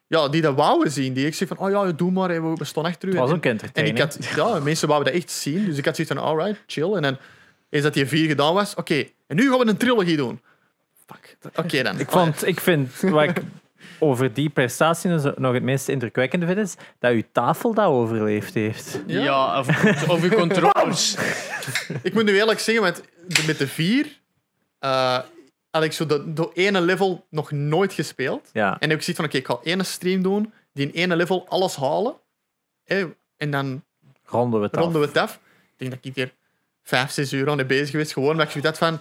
ja, 0.06 0.28
die 0.28 0.42
dat 0.42 0.55
wouden 0.55 0.92
zien. 0.92 1.12
Die 1.12 1.26
ik 1.26 1.34
zeg 1.34 1.48
van, 1.48 1.59
oh 1.59 1.70
ja, 1.70 1.92
doe 1.92 2.10
maar, 2.10 2.55
we 2.56 2.64
staan 2.64 2.84
achter 2.84 3.09
u. 3.09 3.10
Het 3.10 3.20
was 3.20 3.30
En- 3.30 3.36
ook 3.36 3.44
En 3.72 3.86
ik 3.86 3.98
had, 3.98 4.18
ja, 4.36 4.59
mensen 4.60 4.88
wouden 4.88 5.12
dat 5.12 5.22
echt 5.22 5.30
zien. 5.32 5.64
Dus 5.64 5.78
ik 5.78 5.84
had 5.84 5.96
zoiets 5.96 6.14
van, 6.14 6.22
alright, 6.22 6.62
chill. 6.66 6.92
En 6.94 7.02
dan 7.02 7.16
is 7.68 7.82
dat 7.82 7.94
die 7.94 8.06
vier 8.06 8.28
gedaan 8.28 8.55
was. 8.55 8.74
Oké, 8.74 9.05
en 9.26 9.36
nu 9.36 9.48
gaan 9.51 9.59
we 9.59 9.66
een 9.66 9.76
trilogie 9.76 10.16
doen. 10.16 10.40
Oké 11.54 11.82
dan. 11.82 11.98
Ik, 11.98 12.10
vond, 12.10 12.46
ik 12.46 12.60
vind, 12.60 13.00
wat 13.00 13.22
ik 13.22 13.36
over 13.98 14.32
die 14.34 14.48
prestatie 14.48 15.10
nog 15.36 15.52
het 15.52 15.62
meest 15.62 15.88
indrukwekkende 15.88 16.46
vind, 16.46 16.58
is 16.58 16.74
dat 16.98 17.12
uw 17.12 17.22
tafel 17.32 17.74
dat 17.74 17.86
overleefd 17.86 18.54
heeft. 18.54 19.00
Ja. 19.06 19.22
Ja, 19.22 19.58
of, 19.58 19.68
of 20.08 20.22
je 20.22 20.28
controllers. 20.44 21.16
Ik 22.02 22.14
moet 22.14 22.24
nu 22.24 22.36
eerlijk 22.38 22.58
zeggen, 22.58 22.84
met 22.84 23.02
de, 23.28 23.42
met 23.46 23.58
de 23.58 23.68
vier 23.68 24.20
eh, 24.78 25.18
had 25.70 25.82
ik 25.82 25.92
zo 25.92 26.06
de, 26.06 26.32
de 26.32 26.50
ene 26.54 26.80
level 26.80 27.26
nog 27.30 27.50
nooit 27.50 27.92
gespeeld. 27.92 28.50
Ja. 28.52 28.76
En 28.78 28.88
heb 28.90 28.98
ik 28.98 29.04
zoiets 29.04 29.16
van, 29.16 29.24
oké, 29.24 29.36
ik 29.36 29.46
ga 29.46 29.58
één 29.62 29.86
stream 29.86 30.22
doen, 30.22 30.52
die 30.72 30.86
in 30.86 30.92
ene 30.92 31.16
level 31.16 31.46
alles 31.48 31.76
halen. 31.76 32.14
en 33.36 33.50
dan 33.50 33.82
Ronden 34.24 34.60
we 34.60 34.66
het 34.66 34.76
af. 34.76 34.82
ronden 34.82 35.00
we 35.00 35.06
het 35.06 35.16
af. 35.16 35.34
Ik 35.34 35.74
denk 35.76 35.90
dat 35.90 36.04
ik 36.04 36.14
hier 36.14 36.32
vijf, 36.82 37.10
zes 37.10 37.32
uur 37.32 37.50
aan 37.50 37.56
de 37.56 37.64
bezig 37.64 37.90
geweest. 37.90 38.12
Gewoon 38.12 38.30
omdat 38.30 38.44
ik 38.46 38.52
zoiets 38.52 38.68
had 38.70 38.88
van, 38.88 39.00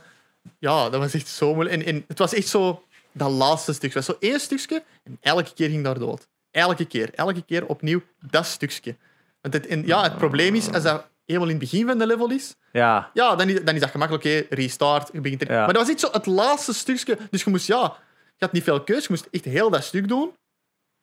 ja, 0.60 0.90
dat 0.90 1.00
was 1.00 1.14
echt 1.14 1.28
zo 1.28 1.54
moeilijk. 1.54 1.82
En, 1.82 1.86
en 1.94 2.04
het 2.08 2.20
was 2.20 2.34
echt 2.34 2.48
zo 2.48 2.84
dat 3.12 3.32
laatste 3.32 3.74
stukje. 3.74 3.98
Het 3.98 4.08
was 4.08 4.16
zo 4.16 4.28
één 4.28 4.40
stukje 4.40 4.84
en 5.04 5.18
elke 5.22 5.54
keer 5.54 5.70
ging 5.70 5.84
daar 5.84 6.00
dood. 6.00 6.28
Elke 6.52 6.86
keer, 6.86 7.14
elke 7.14 7.42
keer 7.42 7.66
opnieuw 7.66 8.02
dat 8.20 8.46
stukje. 8.46 8.96
Want 9.42 9.54
het, 9.54 9.68
en 9.68 9.86
ja, 9.86 10.04
het 10.04 10.18
probleem 10.18 10.56
is, 10.56 10.72
als 10.72 10.84
dat 10.84 11.08
helemaal 11.26 11.50
in 11.50 11.56
het 11.60 11.70
begin 11.70 11.88
van 11.88 11.98
de 11.98 12.08
level 12.08 12.32
is, 12.32 12.56
Ja, 12.72 13.10
ja, 13.14 13.36
dan 13.36 13.50
is, 13.50 13.64
dan 13.64 13.76
is 13.76 13.82
dat 13.82 13.90
gemakkelijk. 13.90 14.26
Oké, 14.26 14.56
restart, 14.56 15.10
je 15.14 15.22
begint 15.22 15.42
er. 15.42 15.52
Ja. 15.52 15.58
Maar 15.58 15.74
dat 15.74 15.78
was 15.78 15.88
niet 15.88 16.00
zo 16.00 16.10
het 16.12 16.26
laatste 16.26 16.74
stukje. 16.74 17.18
Dus 17.30 17.44
je 17.44 17.50
moest, 17.50 17.68
ja, 17.68 17.98
je 18.38 18.46
had 18.46 18.52
niet 18.52 18.64
veel 18.64 18.84
keus. 18.84 19.02
Je 19.02 19.08
moest 19.10 19.28
echt 19.32 19.46
heel 19.46 19.70
dat 19.70 19.84
stuk 19.84 20.08
doen. 20.08 20.32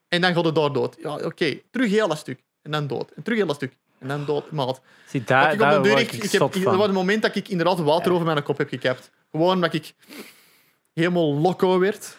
En 0.09 0.21
dan 0.21 0.35
gaat 0.35 0.45
het 0.45 0.55
daar 0.55 0.73
dood. 0.73 0.97
Ja, 1.03 1.15
oké, 1.15 1.61
terug 1.71 1.91
heel 1.91 2.09
dat 2.09 2.19
stuk. 2.19 2.41
En 2.63 2.71
dan 2.71 2.87
dood. 2.87 3.11
En 3.11 3.23
terug 3.23 3.39
heel 3.39 3.47
dat 3.47 3.57
stuk. 3.57 3.77
En 4.01 4.09
dan 4.09 4.25
dood. 4.25 4.51
Maat. 4.51 4.81
zie, 5.07 5.21
Dat 5.21 5.29
daar, 5.29 5.53
ik 5.53 5.61
op 5.63 5.69
deur, 5.71 5.93
word 5.93 6.01
ik, 6.03 6.13
ik, 6.13 6.23
ik 6.23 6.31
heb, 6.31 6.41
zot 6.41 6.55
er 6.55 6.61
van. 6.63 6.77
was 6.77 6.89
een 6.89 6.95
moment 6.95 7.23
dat 7.23 7.37
ik 7.37 7.49
inderdaad 7.49 7.81
water 7.81 8.13
over 8.13 8.27
mijn 8.27 8.43
kop 8.43 8.59
heb 8.59 8.69
gekapt. 8.69 9.11
Gewoon 9.31 9.55
omdat 9.55 9.75
ik 9.75 9.93
helemaal 10.95 11.35
loco 11.35 11.79
werd. 11.79 12.17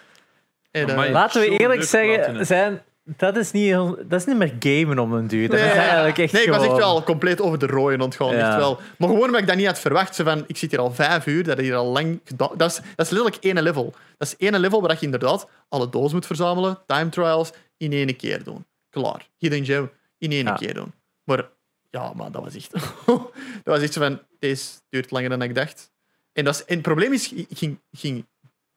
En, 0.72 0.88
eh, 0.88 0.94
Amai. 0.94 1.12
Laten 1.12 1.42
we 1.42 1.58
eerlijk 1.58 1.84
zeggen, 1.84 2.46
zijn, 2.46 2.82
dat, 3.04 3.38
is 3.38 3.52
niet, 3.52 3.74
dat 4.10 4.20
is 4.20 4.26
niet 4.26 4.38
meer 4.38 4.56
gamen 4.60 5.00
om 5.00 5.14
een 5.14 5.28
duur. 5.28 5.50
Dat 5.50 5.60
Nee, 5.60 5.70
is 5.70 5.76
eigenlijk 5.76 6.18
echt 6.18 6.34
nee, 6.34 6.44
ik 6.44 6.50
was 6.50 6.64
echt 6.64 6.76
wel 6.78 7.04
compleet 7.04 7.42
over 7.42 7.60
de 7.60 7.66
rooien 7.68 8.02
ontgaan. 8.02 8.36
Ja. 8.36 8.48
Echt 8.48 8.58
wel. 8.58 8.80
Maar 8.98 9.10
gewoon 9.10 9.26
omdat 9.26 9.42
ik 9.42 9.48
dat 9.48 9.56
niet 9.56 9.66
had 9.66 9.80
verwacht. 9.80 10.16
Zo 10.16 10.24
van, 10.24 10.44
ik 10.48 10.58
zit 10.58 10.72
hier 10.72 10.80
al 10.80 10.92
vijf 10.94 11.26
uur, 11.26 11.44
dat 11.44 11.58
is 11.58 11.64
hier 11.64 11.76
al 11.76 11.86
lang 11.92 12.22
gedaan. 12.26 12.50
Dat 12.58 12.70
is, 12.72 12.76
dat 12.96 13.06
is 13.06 13.12
letterlijk 13.12 13.44
één 13.44 13.62
level. 13.64 13.94
Dat 14.18 14.28
is 14.28 14.36
één 14.38 14.60
level 14.60 14.82
waar 14.82 14.92
je 15.00 15.06
inderdaad 15.06 15.48
alle 15.70 15.90
dozen 15.90 16.16
moet 16.16 16.26
verzamelen, 16.26 16.78
time 16.86 17.10
trials, 17.10 17.52
in 17.78 17.92
één 17.92 18.16
keer 18.16 18.44
doen. 18.44 18.66
Klaar. 18.90 19.28
Hidden 19.38 19.66
gem, 19.66 19.92
in 20.18 20.32
één 20.32 20.46
Ja. 20.46 20.54
keer 20.54 20.74
doen. 20.74 20.94
Maar 21.24 21.50
ja, 21.92 22.14
maar 22.14 22.32
dat 22.32 22.44
was 22.44 22.56
echt... 22.56 22.72
dat 23.06 23.32
was 23.64 23.82
echt 23.82 23.94
zo 23.94 24.02
van, 24.02 24.22
deze 24.40 24.70
duurt 24.90 25.12
langer 25.12 25.30
dan 25.30 25.42
ik 25.42 25.56
dacht. 25.56 25.92
En, 26.34 26.44
dat 26.44 26.56
is, 26.56 26.66
en 26.66 26.74
het 26.74 26.84
probleem 26.84 27.14
is, 27.14 27.34
ik 27.34 27.58
ging, 27.58 27.80
ging 27.92 28.28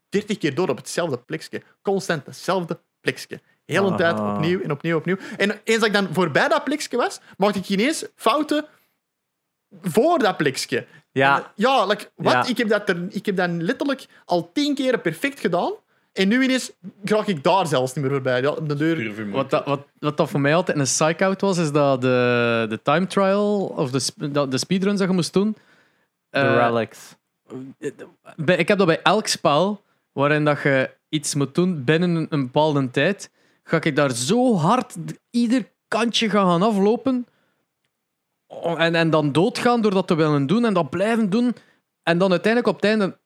30 0.08 0.38
keer 0.38 0.54
door 0.54 0.68
op 0.68 0.76
hetzelfde 0.76 1.18
plekje. 1.18 1.62
Constant 1.82 2.26
hetzelfde 2.26 2.80
plekje. 3.00 3.40
Heel 3.64 3.86
een 3.90 3.96
tijd 3.96 4.18
Ah. 4.18 4.34
opnieuw 4.34 4.60
en 4.60 4.70
opnieuw 4.70 4.96
opnieuw. 4.96 5.16
En 5.36 5.60
eens 5.64 5.78
dat 5.78 5.86
ik 5.86 5.92
dan 5.92 6.08
voorbij 6.12 6.48
dat 6.48 6.64
plekje 6.64 6.96
was, 6.96 7.20
maakte 7.36 7.58
ik 7.58 7.68
ineens 7.68 8.06
fouten 8.14 8.66
voor 9.82 10.18
dat 10.18 10.36
plekje. 10.36 10.86
Ja, 11.12 11.52
Ja, 11.54 11.86
like, 11.86 12.10
wat? 12.14 12.32
Ja. 12.32 12.46
Ik, 12.46 12.58
heb 12.58 12.68
dat 12.68 12.88
er, 12.88 13.06
ik 13.10 13.26
heb 13.26 13.36
dat 13.36 13.50
letterlijk 13.50 14.06
al 14.24 14.52
tien 14.52 14.74
keren 14.74 15.00
perfect 15.00 15.40
gedaan. 15.40 15.72
En 16.14 16.28
nu 16.28 16.42
ineens 16.42 16.72
raak 17.04 17.26
ik 17.26 17.42
daar 17.42 17.66
zelfs 17.66 17.92
niet 17.94 18.04
meer 18.04 18.12
voorbij. 18.12 18.40
Ja, 18.40 18.50
de 18.50 18.74
deur. 18.74 19.30
Wat 19.30 19.50
dat, 19.50 19.64
wat, 19.64 19.80
wat 19.98 20.16
dat 20.16 20.30
voor 20.30 20.40
mij 20.40 20.54
altijd 20.54 20.78
een 20.78 20.82
psych-out 20.84 21.40
was, 21.40 21.58
is 21.58 21.72
dat 21.72 22.00
de, 22.00 22.66
de 22.68 22.82
time 22.82 23.06
trial 23.06 23.64
of 23.76 23.90
de, 23.90 24.48
de 24.48 24.58
speedruns 24.58 24.98
dat 24.98 25.08
je 25.08 25.14
moest 25.14 25.32
doen. 25.32 25.56
de 26.30 26.38
eh, 26.38 26.54
relics. 26.56 27.14
bij- 28.36 28.56
ik 28.56 28.68
heb 28.68 28.78
dat 28.78 28.86
bij 28.86 29.02
elk 29.02 29.26
spel 29.26 29.82
waarin 30.12 30.44
dat 30.44 30.62
je 30.62 30.90
iets 31.08 31.34
moet 31.34 31.54
doen 31.54 31.84
binnen 31.84 32.26
een, 32.30 32.42
bepaalde 32.42 32.90
tijd. 32.90 33.30
Ga 33.64 33.80
ik 33.82 33.96
daar 33.96 34.10
zo 34.12 34.56
hard 34.56 34.94
ieder 35.30 35.68
kantje 35.88 36.30
gaan, 36.30 36.46
gaan 36.48 36.62
aflopen. 36.62 37.26
Oh, 38.46 38.80
En, 38.82 38.94
en 38.94 39.10
dan 39.10 39.32
doodgaan 39.32 39.80
door 39.80 39.90
dat 39.94 40.06
te 40.06 40.14
willen 40.14 40.46
doen 40.46 40.64
en 40.64 40.74
dat 40.74 40.90
blijven 40.90 41.30
doen. 41.30 41.54
En 42.02 42.18
dan 42.18 42.30
uiteindelijk 42.30 42.74
op 42.74 42.80
het 42.80 42.90
einde 42.90 43.16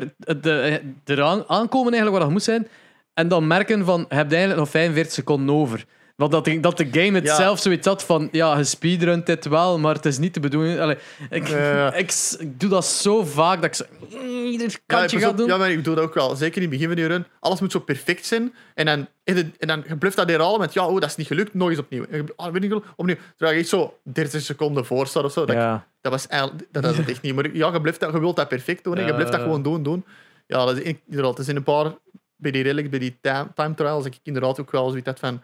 ter, 0.00 0.14
de, 0.40 0.80
eraan 1.04 1.44
aankomen 1.48 1.92
eigenlijk 1.92 2.10
waar 2.12 2.20
dat 2.20 2.30
moet 2.30 2.42
zijn. 2.42 2.68
En 3.14 3.28
dan 3.28 3.46
merken 3.46 3.84
van, 3.84 4.06
je 4.08 4.14
hebt 4.14 4.30
eigenlijk 4.32 4.60
nog 4.60 4.70
45 4.70 5.12
seconden 5.12 5.54
over. 5.54 5.84
Want 6.16 6.32
dat, 6.32 6.44
de- 6.44 6.60
dat 6.60 6.76
de 6.76 6.88
game 6.92 7.12
het 7.14 7.24
Ja. 7.24 7.34
zelf 7.36 7.58
zoiets 7.60 7.86
had 7.86 8.04
van, 8.04 8.28
ja, 8.32 8.56
je 8.56 8.64
speedrunt 8.64 9.26
dit 9.26 9.44
wel, 9.44 9.78
maar 9.78 9.94
het 9.94 10.06
is 10.06 10.18
niet 10.18 10.34
de 10.34 10.40
bedoeling. 10.40 10.80
Allee, 10.80 10.96
ik, 11.30 11.48
Ja. 11.48 11.92
ik, 11.94 12.12
ik 12.38 12.60
doe 12.60 12.70
dat 12.70 12.84
zo 12.86 13.24
vaak 13.24 13.54
dat 13.56 13.64
ik 13.64 13.74
zo, 13.74 13.84
mm, 14.10 14.44
ieder 14.44 14.70
Ja, 14.70 14.76
kantje 14.86 15.18
pas 15.18 15.26
ga 15.26 15.32
doen. 15.32 15.46
ja, 15.46 15.56
maar 15.56 15.70
ik 15.70 15.84
doe 15.84 15.94
dat 15.94 16.04
ook 16.04 16.14
wel. 16.14 16.36
Zeker 16.36 16.56
in 16.56 16.62
het 16.62 16.70
begin 16.70 16.86
van 16.86 16.96
die 16.96 17.06
run. 17.06 17.24
Alles 17.40 17.60
moet 17.60 17.72
zo 17.72 17.78
perfect 17.78 18.26
zijn. 18.26 18.54
En 18.74 18.86
dan, 18.86 19.06
en 19.24 19.52
dan, 19.58 19.84
je 19.88 19.96
blijft 19.96 20.16
dat 20.16 20.28
herhalen 20.28 20.60
met, 20.60 20.72
ja, 20.72 20.86
oh, 20.86 21.00
dat 21.00 21.10
is 21.10 21.16
niet 21.16 21.26
gelukt, 21.26 21.54
nog 21.54 21.68
eens 21.70 21.78
opnieuw. 21.78 22.04
En 22.10 22.16
je, 22.16 22.32
ah, 22.36 22.52
weet 22.52 22.72
opnieuw. 22.96 23.16
Terwijl 23.36 23.56
je 23.56 23.60
echt 23.62 23.68
zo 23.68 23.98
30 24.02 24.40
seconden 24.42 24.84
voor 24.86 25.06
staat 25.06 25.24
of 25.24 25.32
zo. 25.32 25.44
Dat, 25.44 25.56
Ja. 25.56 25.86
Dat 26.04 26.12
was 26.12 26.26
eigenlijk, 26.26 26.68
dat 26.70 26.84
is 26.84 26.96
het 26.96 27.08
echt 27.08 27.22
niet. 27.22 27.34
Maar 27.34 27.54
ja, 27.56 27.72
je, 27.72 27.80
blijft 27.80 28.00
dat, 28.00 28.12
je 28.12 28.20
wilt 28.20 28.36
dat 28.36 28.48
perfect 28.48 28.84
doen. 28.84 28.96
en 28.96 29.06
je 29.06 29.12
blijft 29.14 29.32
dat 29.32 29.40
gewoon 29.40 29.62
doen, 29.62 29.82
doen. 29.82 30.04
Ja, 30.46 30.64
dat 30.64 30.76
is 30.76 30.82
in- 30.82 31.00
inderdaad. 31.06 31.30
Het 31.30 31.40
is 31.40 31.48
in 31.48 31.56
een 31.56 31.62
paar, 31.62 31.94
bij 32.36 32.50
die 32.50 32.62
relics, 32.62 32.88
bij 32.88 32.98
die 32.98 33.18
time, 33.20 33.46
time 33.54 33.74
trials, 33.74 34.04
dat 34.04 34.14
ik 34.14 34.20
inderdaad 34.22 34.60
ook 34.60 34.70
wel 34.70 34.88
zoiets 34.88 35.06
had 35.06 35.18
van... 35.18 35.42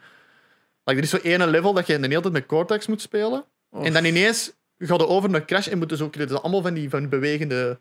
Like, 0.85 0.99
er 0.99 1.05
is 1.05 1.11
zo 1.11 1.17
ene 1.23 1.47
level 1.47 1.73
dat 1.73 1.87
je 1.87 2.01
de 2.01 2.07
hele 2.07 2.21
tijd 2.21 2.33
met 2.33 2.47
Cortex 2.47 2.87
moet 2.87 3.01
spelen. 3.01 3.45
En 3.83 3.93
dan 3.93 4.05
ineens 4.05 4.53
gaat 4.79 5.01
je 5.01 5.07
over 5.07 5.31
naar 5.31 5.45
Crash 5.45 5.69
en 5.69 5.79
moeten 5.79 5.97
zo 5.97 6.09
krijg 6.09 6.29
je 6.31 6.41
allemaal 6.41 6.63
van 6.63 6.75
die 6.75 6.91
van 6.91 7.09
bewegende 7.09 7.79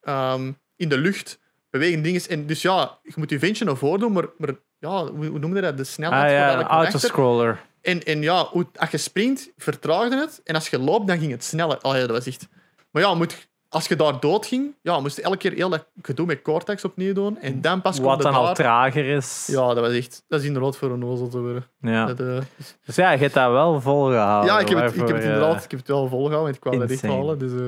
ehm, 0.00 0.52
in 0.76 0.88
de 0.88 0.98
lucht 0.98 1.38
bewegende 1.70 2.02
dingen. 2.02 2.28
En 2.28 2.46
dus 2.46 2.62
ja, 2.62 2.98
je 3.02 3.12
moet 3.16 3.30
je 3.30 3.38
ventje 3.38 3.64
naar 3.64 3.76
voren 3.76 4.00
doen, 4.00 4.12
maar, 4.12 4.26
maar 4.38 4.54
ja, 4.78 5.06
hoe, 5.06 5.26
hoe 5.26 5.38
noem 5.38 5.54
je 5.54 5.60
dat? 5.60 5.76
De 5.76 5.84
snelheid 5.84 6.24
Ah 6.24 6.30
ja, 6.30 6.62
autoscroller. 6.62 7.60
En, 7.86 8.02
en 8.02 8.22
ja, 8.22 8.44
hoe, 8.44 8.66
als 8.76 8.90
je 8.90 8.96
sprint, 8.96 9.50
vertraagde 9.56 10.16
het. 10.16 10.40
En 10.44 10.54
als 10.54 10.68
je 10.68 10.78
loopt, 10.78 11.06
dan 11.06 11.18
ging 11.18 11.30
het 11.30 11.44
sneller. 11.44 11.78
Oh 11.82 11.94
ja, 11.94 12.00
dat 12.00 12.10
was 12.10 12.26
echt... 12.26 12.48
Maar 12.90 13.02
ja, 13.02 13.14
moet, 13.14 13.48
als 13.68 13.86
je 13.88 13.96
daar 13.96 14.20
dood 14.20 14.46
ging, 14.46 14.74
ja, 14.82 15.00
moest 15.00 15.16
je 15.16 15.22
elke 15.22 15.36
keer 15.36 15.52
heel 15.52 15.68
dat 15.68 15.86
gedoe 16.02 16.26
met 16.26 16.42
Cortex 16.42 16.84
opnieuw 16.84 17.12
doen. 17.12 17.38
En 17.38 17.60
dan 17.60 17.80
pas 17.82 17.98
Wat 17.98 18.22
dan 18.22 18.34
al 18.34 18.54
trager 18.54 19.04
is. 19.16 19.46
Ja, 19.50 19.74
dat 19.74 19.78
was 19.78 19.92
echt... 19.92 20.24
Dat 20.28 20.40
is 20.40 20.46
inderdaad 20.46 20.76
voor 20.76 20.90
een 20.90 21.04
ozel 21.04 21.28
te 21.28 21.40
worden. 21.40 21.64
Ja. 21.80 22.06
Dat, 22.06 22.20
eh, 22.20 22.38
Dus 22.84 22.96
ja, 22.96 23.10
je 23.10 23.18
hebt 23.18 23.34
dat 23.34 23.50
wel 23.50 23.80
volgehouden. 23.80 24.52
ja, 24.52 24.60
ik 24.60 24.68
heb, 24.68 24.78
het, 24.78 24.90
ik 24.92 24.98
heb 24.98 25.08
het 25.08 25.16
eh, 25.16 25.24
inderdaad 25.24 25.64
ik 25.64 25.70
heb 25.70 25.80
het 25.80 25.88
wel 25.88 26.08
volgehouden. 26.08 26.54
Ik 26.54 26.60
kwam 26.60 26.78
dat 26.78 26.90
echt 26.90 27.02
halen. 27.06 27.38
Dus 27.38 27.52
eh 27.52 27.58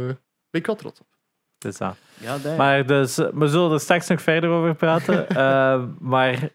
ben 0.50 0.60
ik 0.60 0.66
wel 0.66 0.76
trots 0.76 1.00
op. 1.00 1.06
dus 1.58 1.76
dat. 1.76 1.94
Ja, 2.20 2.38
dat- 2.38 2.56
Maar 2.56 2.86
dus, 2.86 3.16
we 3.16 3.48
zullen 3.48 3.72
er 3.72 3.80
straks 3.80 4.08
nog 4.08 4.22
verder 4.22 4.50
over 4.50 4.74
praten. 4.74 5.28
Eh, 5.36 5.82
maar 5.98 6.48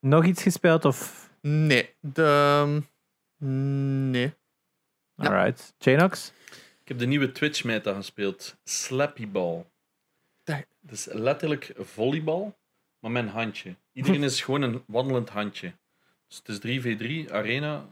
nog 0.00 0.24
iets 0.24 0.42
gespeeld 0.42 0.84
of... 0.84 1.26
Nee. 1.40 1.94
De, 2.00 2.22
ehm, 2.24 2.80
nee. 4.10 4.34
Ja. 5.14 5.24
Alright. 5.24 5.74
Janox? 5.78 6.32
Ik 6.82 6.88
heb 6.88 6.98
de 6.98 7.06
nieuwe 7.06 7.32
Twitch-meta 7.32 7.94
gespeeld. 7.94 8.56
Slappy 8.64 9.28
Ball. 9.28 9.64
Dat- 10.44 10.66
Dat 10.80 10.92
is 10.94 11.06
letterlijk 11.12 11.72
volleybal, 11.76 12.58
maar 12.98 13.10
met 13.10 13.22
een 13.22 13.28
handje. 13.28 13.74
Iedereen 13.92 14.22
is 14.22 14.40
gewoon 14.42 14.62
een 14.62 14.82
wandelend 14.86 15.28
handje. 15.28 15.72
Dus 16.28 16.36
het 16.36 16.48
is 16.48 16.58
3v3, 16.58 17.32
arena. 17.32 17.86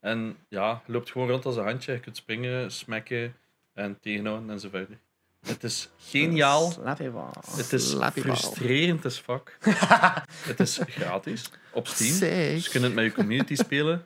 En 0.00 0.36
ja, 0.48 0.82
je 0.86 0.92
loopt 0.92 1.10
gewoon 1.10 1.28
rond 1.28 1.44
als 1.46 1.56
een 1.56 1.64
handje. 1.64 1.92
Je 1.92 2.00
kunt 2.00 2.16
springen, 2.16 2.70
smacken 2.72 3.36
en 3.72 4.00
tegenhouden 4.00 4.50
en 4.50 4.60
zo 4.60 4.68
verder. 4.68 4.98
Het 5.46 5.64
is 5.64 5.88
geniaal. 5.98 6.68
Het 7.56 7.72
is 7.72 7.88
Slappy 7.90 8.20
ball. 8.22 8.32
frustrerend 8.34 9.04
as 9.04 9.18
fuck. 9.18 9.58
het 10.50 10.60
is 10.60 10.78
gratis 10.88 11.50
op 11.72 11.86
Steam. 11.86 12.12
Zeg. 12.14 12.52
Dus 12.54 12.64
je 12.64 12.70
kunt 12.70 12.84
het 12.84 12.94
met 12.94 13.04
je 13.04 13.12
community 13.12 13.54
spelen. 13.54 14.02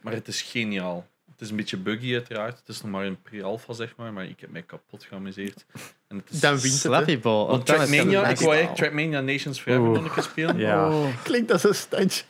Maar 0.00 0.12
het 0.12 0.28
is 0.28 0.42
geniaal. 0.42 1.06
Het 1.30 1.40
is 1.40 1.50
een 1.50 1.56
beetje 1.56 1.76
buggy 1.76 2.12
uiteraard. 2.12 2.58
Het 2.58 2.68
is 2.68 2.82
nog 2.82 2.90
maar 2.90 3.04
een 3.04 3.22
pre-alpha, 3.22 3.72
zeg 3.72 3.94
maar. 3.96 4.12
Maar 4.12 4.24
ik 4.24 4.40
heb 4.40 4.50
mij 4.50 4.62
kapot 4.62 5.04
geamuseerd. 5.08 5.64
En 6.08 6.16
het 6.16 6.30
is 6.30 6.40
Dan 6.40 6.50
wint 6.52 6.62
het. 6.62 6.72
hè. 6.82 6.88
Slappy 6.88 7.18
ball. 7.18 7.46
want 7.46 7.66
Trackmania, 7.66 8.28
ik 8.28 8.38
wou 8.38 8.50
eigenlijk 8.54 8.76
Trackmania 8.76 9.20
Nations 9.20 9.60
Forever 9.60 9.88
Oeh. 9.88 10.02
nog 10.02 10.16
een 10.16 10.22
spelen. 10.22 10.58
Ja. 10.58 10.88
Oh. 10.90 11.06
Klinkt 11.22 11.52
als 11.52 11.64
een 11.64 11.74
standje. 11.74 12.24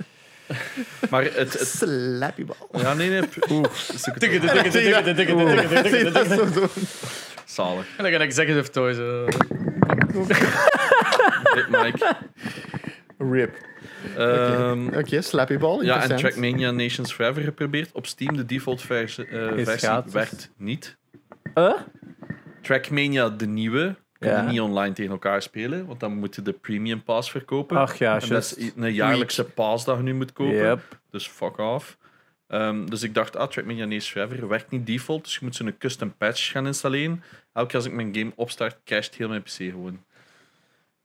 Maar 1.11 1.23
het... 1.25 1.59
het 1.59 1.69
Slappybal. 1.69 2.69
ja, 2.73 2.95
nee, 2.95 3.09
nee. 3.11 3.21
Oeh, 3.51 3.65
zoek 3.75 4.05
het 4.15 4.19
Tikke, 4.21 4.37
op. 4.37 4.43
tikke, 4.43 4.71
tikke, 4.71 5.15
tikke, 5.15 6.69
Zalig. 7.55 7.87
En 7.97 8.03
dan 8.03 8.13
ga 8.13 8.19
ik 8.19 8.23
executive 8.23 8.71
toys. 8.71 8.99
eh. 8.99 9.27
Dit 11.55 11.69
Mike. 11.69 12.17
Rip. 13.19 13.57
Ehm, 14.17 14.87
Oké, 14.87 15.21
Slappybal. 15.23 15.83
ja, 15.83 16.03
en. 16.09 16.17
Trackmania 16.17 16.71
Nations 16.71 17.13
Forever 17.13 17.43
geprobeerd. 17.43 17.93
Op 17.93 18.07
Steam, 18.07 18.37
de 18.37 18.45
default 18.47 18.83
versie, 18.83 19.27
eh, 19.27 19.65
versie 19.65 19.89
werkt 20.13 20.51
niet. 20.57 20.97
Eh? 21.55 21.73
Trackmania, 22.63 23.29
de 23.29 23.47
nieuwe, 23.47 23.95
kun 24.19 24.29
je 24.31 24.35
Ja. 24.37 24.51
niet 24.51 24.61
online 24.61 24.95
tegen 24.95 25.11
elkaar 25.11 25.43
spelen, 25.43 25.87
want 25.87 26.01
dan 26.01 26.17
moet 26.17 26.35
je 26.35 26.43
de 26.43 26.53
premium 26.53 27.03
pass 27.03 27.31
verkopen. 27.31 27.77
Ach 27.77 27.95
ja, 27.99 28.21
en 28.21 28.29
dat 28.29 28.55
is 28.57 28.73
een 28.77 28.93
jaarlijkse 28.93 29.45
pass 29.45 29.85
dat 29.85 29.97
je 29.97 30.03
nu 30.03 30.15
moet 30.15 30.33
kopen. 30.33 30.55
Yep. 30.55 30.81
Dus 31.11 31.27
fuck 31.29 31.59
off. 31.59 31.97
Ehm, 32.47 32.87
dus 32.87 33.03
ik 33.03 33.15
dacht, 33.15 33.37
ah, 33.37 33.49
Trackmania 33.49 33.85
Nations 33.85 34.11
Forever 34.11 34.49
werkt 34.49 34.71
niet 34.71 34.87
default, 34.87 35.25
dus 35.25 35.33
je 35.35 35.39
moet 35.43 35.57
zo'n 35.57 35.75
custom 35.79 36.15
patch 36.17 36.51
gaan 36.51 36.67
installeren. 36.67 37.23
Elke 37.53 37.69
keer 37.69 37.77
als 37.77 37.87
ik 37.89 37.93
mijn 37.93 38.15
game 38.17 38.33
opstart, 38.37 38.77
casht 38.85 39.15
heel 39.15 39.29
mijn 39.29 39.43
PC 39.43 39.51
gewoon. 39.51 40.03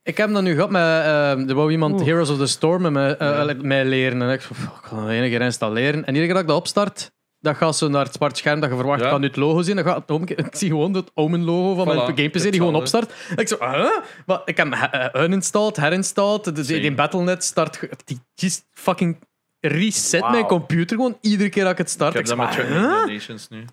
Ik 0.02 0.16
heb 0.16 0.32
dat 0.32 0.42
nu 0.42 0.54
gehad 0.54 0.70
met. 0.70 0.82
ehm 0.82 1.48
er 1.48 1.54
wou 1.54 1.70
iemand 1.70 1.94
Oeh. 1.94 2.04
Heroes 2.04 2.30
of 2.30 2.38
the 2.38 2.46
Storm 2.46 2.82
met 2.82 2.92
mij, 2.92 3.16
eh, 3.16 3.44
Ja. 3.46 3.54
mij 3.62 3.84
leren. 3.84 4.22
En 4.22 4.30
ik 4.30 4.40
zo, 4.40 4.54
fuck, 4.54 4.68
ik 4.70 4.84
ga 4.84 4.96
dat 4.96 5.08
enige 5.08 5.28
keer 5.30 5.40
installeren. 5.40 5.94
En 6.04 6.14
iedere 6.14 6.24
keer 6.24 6.32
dat 6.34 6.42
ik 6.42 6.48
dat 6.48 6.56
opstart, 6.56 7.10
dat 7.40 7.56
gaat 7.56 7.76
zo 7.76 7.88
naar 7.88 8.04
het 8.04 8.14
zwart 8.14 8.36
scherm 8.36 8.60
dat 8.60 8.70
je 8.70 8.76
verwacht 8.76 9.00
Ja. 9.00 9.08
kan 9.08 9.20
nu 9.20 9.26
het 9.26 9.36
logo 9.36 9.62
zien. 9.62 9.76
Dan 9.76 9.84
gaat 9.84 10.08
het 10.08 10.30
ik 10.46 10.56
zie 10.56 10.68
gewoon 10.68 10.94
het 10.94 11.10
Omen-logo 11.14 11.74
van 11.74 11.84
Voilà, 11.86 11.96
mijn 11.96 12.16
game 12.16 12.28
PC 12.28 12.42
die 12.42 12.52
gewoon 12.52 12.74
opstart. 12.74 13.12
En 13.30 13.36
ik 13.36 13.48
zo, 13.48 13.56
huh? 13.60 13.88
Maar 14.26 14.42
ik 14.44 14.56
heb 14.56 14.70
hem 14.72 14.90
he- 14.90 15.22
uninstalled, 15.24 15.76
herinstalled. 15.76 16.44
Same. 16.44 16.80
die 16.80 16.94
Battle.net 16.94 17.44
start. 17.44 17.80
Die 18.04 18.18
just 18.34 18.66
fucking 18.72 19.18
reset 19.60 20.20
Wauw. 20.20 20.32
mijn 20.32 20.46
computer 20.46 20.96
gewoon 20.96 21.18
iedere 21.20 21.48
keer 21.48 21.62
dat 21.62 21.72
ik 21.72 21.78
het 21.78 21.86
Ik 21.86 21.92
start. 21.92 22.12
heb 22.12 22.22
Ik 22.22 22.28
dat 22.36 22.54
zo, 22.54 22.62
met 22.62 23.06
Nations 23.06 23.48
nu. 23.48 23.64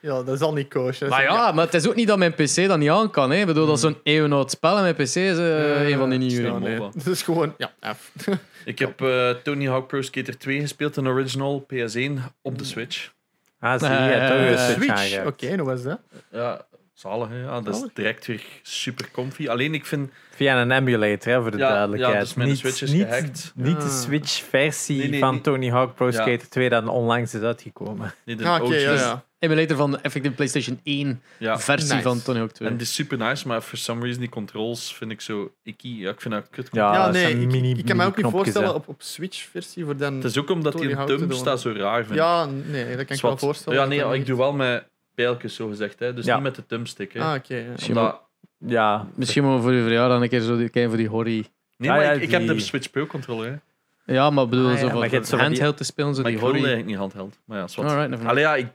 Ja, 0.00 0.22
dat 0.22 0.28
is 0.34 0.40
al 0.40 0.52
niet 0.52 0.68
koosje. 0.68 1.06
Maar 1.08 1.22
ja, 1.22 1.52
maar 1.52 1.64
het 1.64 1.74
is 1.74 1.88
ook 1.88 1.94
niet 1.94 2.06
dat 2.08 2.18
mijn 2.18 2.34
PC 2.34 2.54
dat 2.66 2.78
niet 2.78 2.90
aan 2.90 3.10
kan. 3.10 3.30
Hè. 3.30 3.36
Ik 3.40 3.46
bedoel, 3.46 3.66
dat 3.66 3.74
is 3.74 3.80
zo'n 3.80 3.96
eeuwenoud 4.02 4.50
spel 4.50 4.76
en 4.76 4.82
mijn 4.82 4.94
PC 4.94 5.00
is 5.00 5.14
eh, 5.38 5.88
een 5.88 5.98
van 5.98 6.10
die 6.10 6.18
nieuwe. 6.18 6.46
Ja, 6.46 6.58
nee. 6.58 6.76
MOBA. 6.76 6.90
Dat 7.04 7.06
is 7.06 7.22
gewoon, 7.22 7.54
ja, 7.58 7.72
F. 7.94 8.10
Ik 8.64 8.78
heb 8.78 9.00
eh, 9.02 9.30
Tony 9.30 9.66
Hawk 9.68 9.86
Pro 9.86 10.02
Skater 10.02 10.38
2 10.38 10.60
gespeeld, 10.60 10.96
een 10.96 11.08
original 11.08 11.66
PS1 11.74 12.12
op 12.42 12.58
de 12.58 12.64
Switch. 12.64 13.12
Ah, 13.60 13.78
zie 13.80 13.88
je, 13.88 13.94
Eh, 13.94 14.28
toch 14.28 14.36
een 14.38 14.56
eh, 14.56 14.68
Switch 14.68 15.26
oké, 15.26 15.56
hoe 15.56 15.64
was 15.64 15.82
dat? 15.82 15.98
Ja, 16.32 16.64
zalig 16.94 17.28
hè. 17.28 17.42
Ja, 17.42 17.60
dat 17.60 17.74
is 17.76 17.88
direct 17.94 18.26
weer 18.26 18.42
super 18.62 19.10
comfy. 19.10 19.48
Alleen 19.48 19.74
ik 19.74 19.86
vind... 19.86 20.10
Via 20.34 20.60
een 20.62 20.70
emulator, 20.70 21.32
hè, 21.32 21.40
voor 21.42 21.50
de 21.50 21.56
Ja, 21.56 21.68
duidelijkheid. 21.68 22.14
ja, 22.14 22.20
dus 22.20 22.34
mijn 22.34 22.48
niet, 22.48 22.58
Switch 22.58 22.82
is 22.82 22.90
niet, 22.92 23.02
gehackt. 23.02 23.52
niet 23.54 23.80
de. 23.80 23.88
Switch-versie 23.88 24.98
Nee, 24.98 25.08
nee, 25.08 25.20
van 25.20 25.40
Tony 25.40 25.70
Hawk 25.70 25.94
Pro 25.94 26.06
Ja. 26.06 26.12
Skater 26.12 26.48
2 26.48 26.68
dat 26.68 26.86
onlangs 26.88 27.34
is 27.34 27.40
uitgekomen. 27.40 28.14
Nee, 28.24 28.36
de 28.36 28.44
Ah, 28.48 28.54
oké, 28.62 28.64
OG. 28.74 28.80
ja, 28.80 28.92
ja. 28.92 29.24
Emulator 29.38 29.76
van 29.76 29.90
de 29.90 29.96
effectieve 30.02 30.36
PlayStation 30.36 30.80
1 30.82 31.22
Ja. 31.38 31.58
versie 31.58 31.90
Nice. 31.92 32.02
van 32.02 32.22
Tony 32.22 32.38
Hawk 32.38 32.50
2. 32.52 32.68
En 32.68 32.76
die 32.76 32.86
is 32.86 32.94
super 32.94 33.18
nice, 33.18 33.48
maar 33.48 33.60
for 33.60 33.78
some 33.78 34.00
reason 34.02 34.20
die 34.20 34.28
controls 34.28 34.94
vind 34.94 35.10
ik 35.10 35.20
zo 35.20 35.52
icky. 35.62 35.88
Ja, 35.88 36.10
ik 36.10 36.20
vind 36.20 36.34
dat 36.34 36.46
kut. 36.50 36.68
Ja, 36.72 37.10
nee, 37.10 37.40
ik, 37.40 37.50
mini- 37.50 37.74
ik 37.78 37.84
kan 37.84 37.96
me 37.96 38.04
ook 38.04 38.16
niet 38.16 38.26
voorstellen 38.30 38.68
hè. 38.68 38.74
op, 38.74 38.88
op 38.88 39.02
Switch-versie 39.02 39.84
voor 39.84 39.96
dan... 39.96 40.14
Het 40.14 40.24
is 40.24 40.38
ook 40.38 40.50
omdat 40.50 40.72
Tony 40.72 40.94
die 41.06 41.16
doen. 41.16 41.32
staat 41.32 41.60
zo 41.60 41.72
raar, 41.72 42.04
vind. 42.04 42.18
Ja, 42.18 42.44
nee, 42.46 42.96
dat 42.96 43.06
kan 43.06 43.16
ik 43.16 43.22
wel 43.22 43.36
voorstellen. 43.38 43.78
Ja, 43.78 43.86
nee, 43.86 44.18
ik 44.18 44.26
doe 44.26 44.36
wel 44.38 44.52
met 44.52 44.84
pijltjes, 45.14 45.54
zo 45.54 45.68
gezegd. 45.68 45.98
Hè. 45.98 46.14
Dus 46.14 46.24
Ja. 46.24 46.34
niet 46.34 46.42
met 46.42 46.54
de 46.54 46.66
thumbstick. 46.66 47.12
Hè. 47.12 47.20
Ah, 47.20 47.34
oké. 47.34 47.56
ja. 47.56 47.70
Misschien 47.70 47.96
Omdat- 47.98 48.22
Ja, 48.66 49.06
Misschien 49.14 49.42
moeten 49.42 49.60
we 49.62 49.68
voor 49.68 49.76
je 49.76 49.82
verjaardag 49.82 50.20
een 50.20 50.28
keer 50.28 50.40
zo 50.40 50.56
die, 50.56 50.68
kijken 50.68 50.90
voor 50.90 50.98
die 50.98 51.08
horry. 51.08 51.44
Nee, 51.76 51.90
Ah, 51.90 51.96
maar 51.96 52.04
ja, 52.04 52.10
ik, 52.12 52.22
ik 52.22 52.30
heb 52.30 52.40
die- 52.40 52.54
de 52.54 52.60
Switch 52.60 52.90
Pro 52.90 53.06
controller. 53.06 53.60
Hè. 54.04 54.14
Ja, 54.14 54.30
maar 54.30 54.44
ik 54.44 54.50
bedoel, 54.50 54.64
Ah, 54.66 54.72
ja, 54.72 54.78
zo 54.78 54.84
maar 54.84 54.94
voor 54.94 55.04
je 55.04 55.10
hebt 55.10 55.24
zo 55.26 55.30
van 55.30 55.38
die- 55.38 55.48
handheld 55.48 55.76
te 55.76 55.84
spelen, 55.84 56.14
zo 56.14 56.22
Maar 56.22 56.30
die 56.30 56.40
ik 56.40 56.46
wilde 56.46 56.58
horry. 56.58 56.72
eigenlijk 56.74 56.86
niet 57.02 57.12
handheld. 57.14 57.38
Maar 57.46 57.58
ja, 57.58 57.66
zwart. 57.68 57.88
Alright, 57.88 58.10
never 58.10 58.26
mind. 58.26 58.38
Allee, 58.38 58.44
ja, 58.60 58.66
ik, 58.66 58.72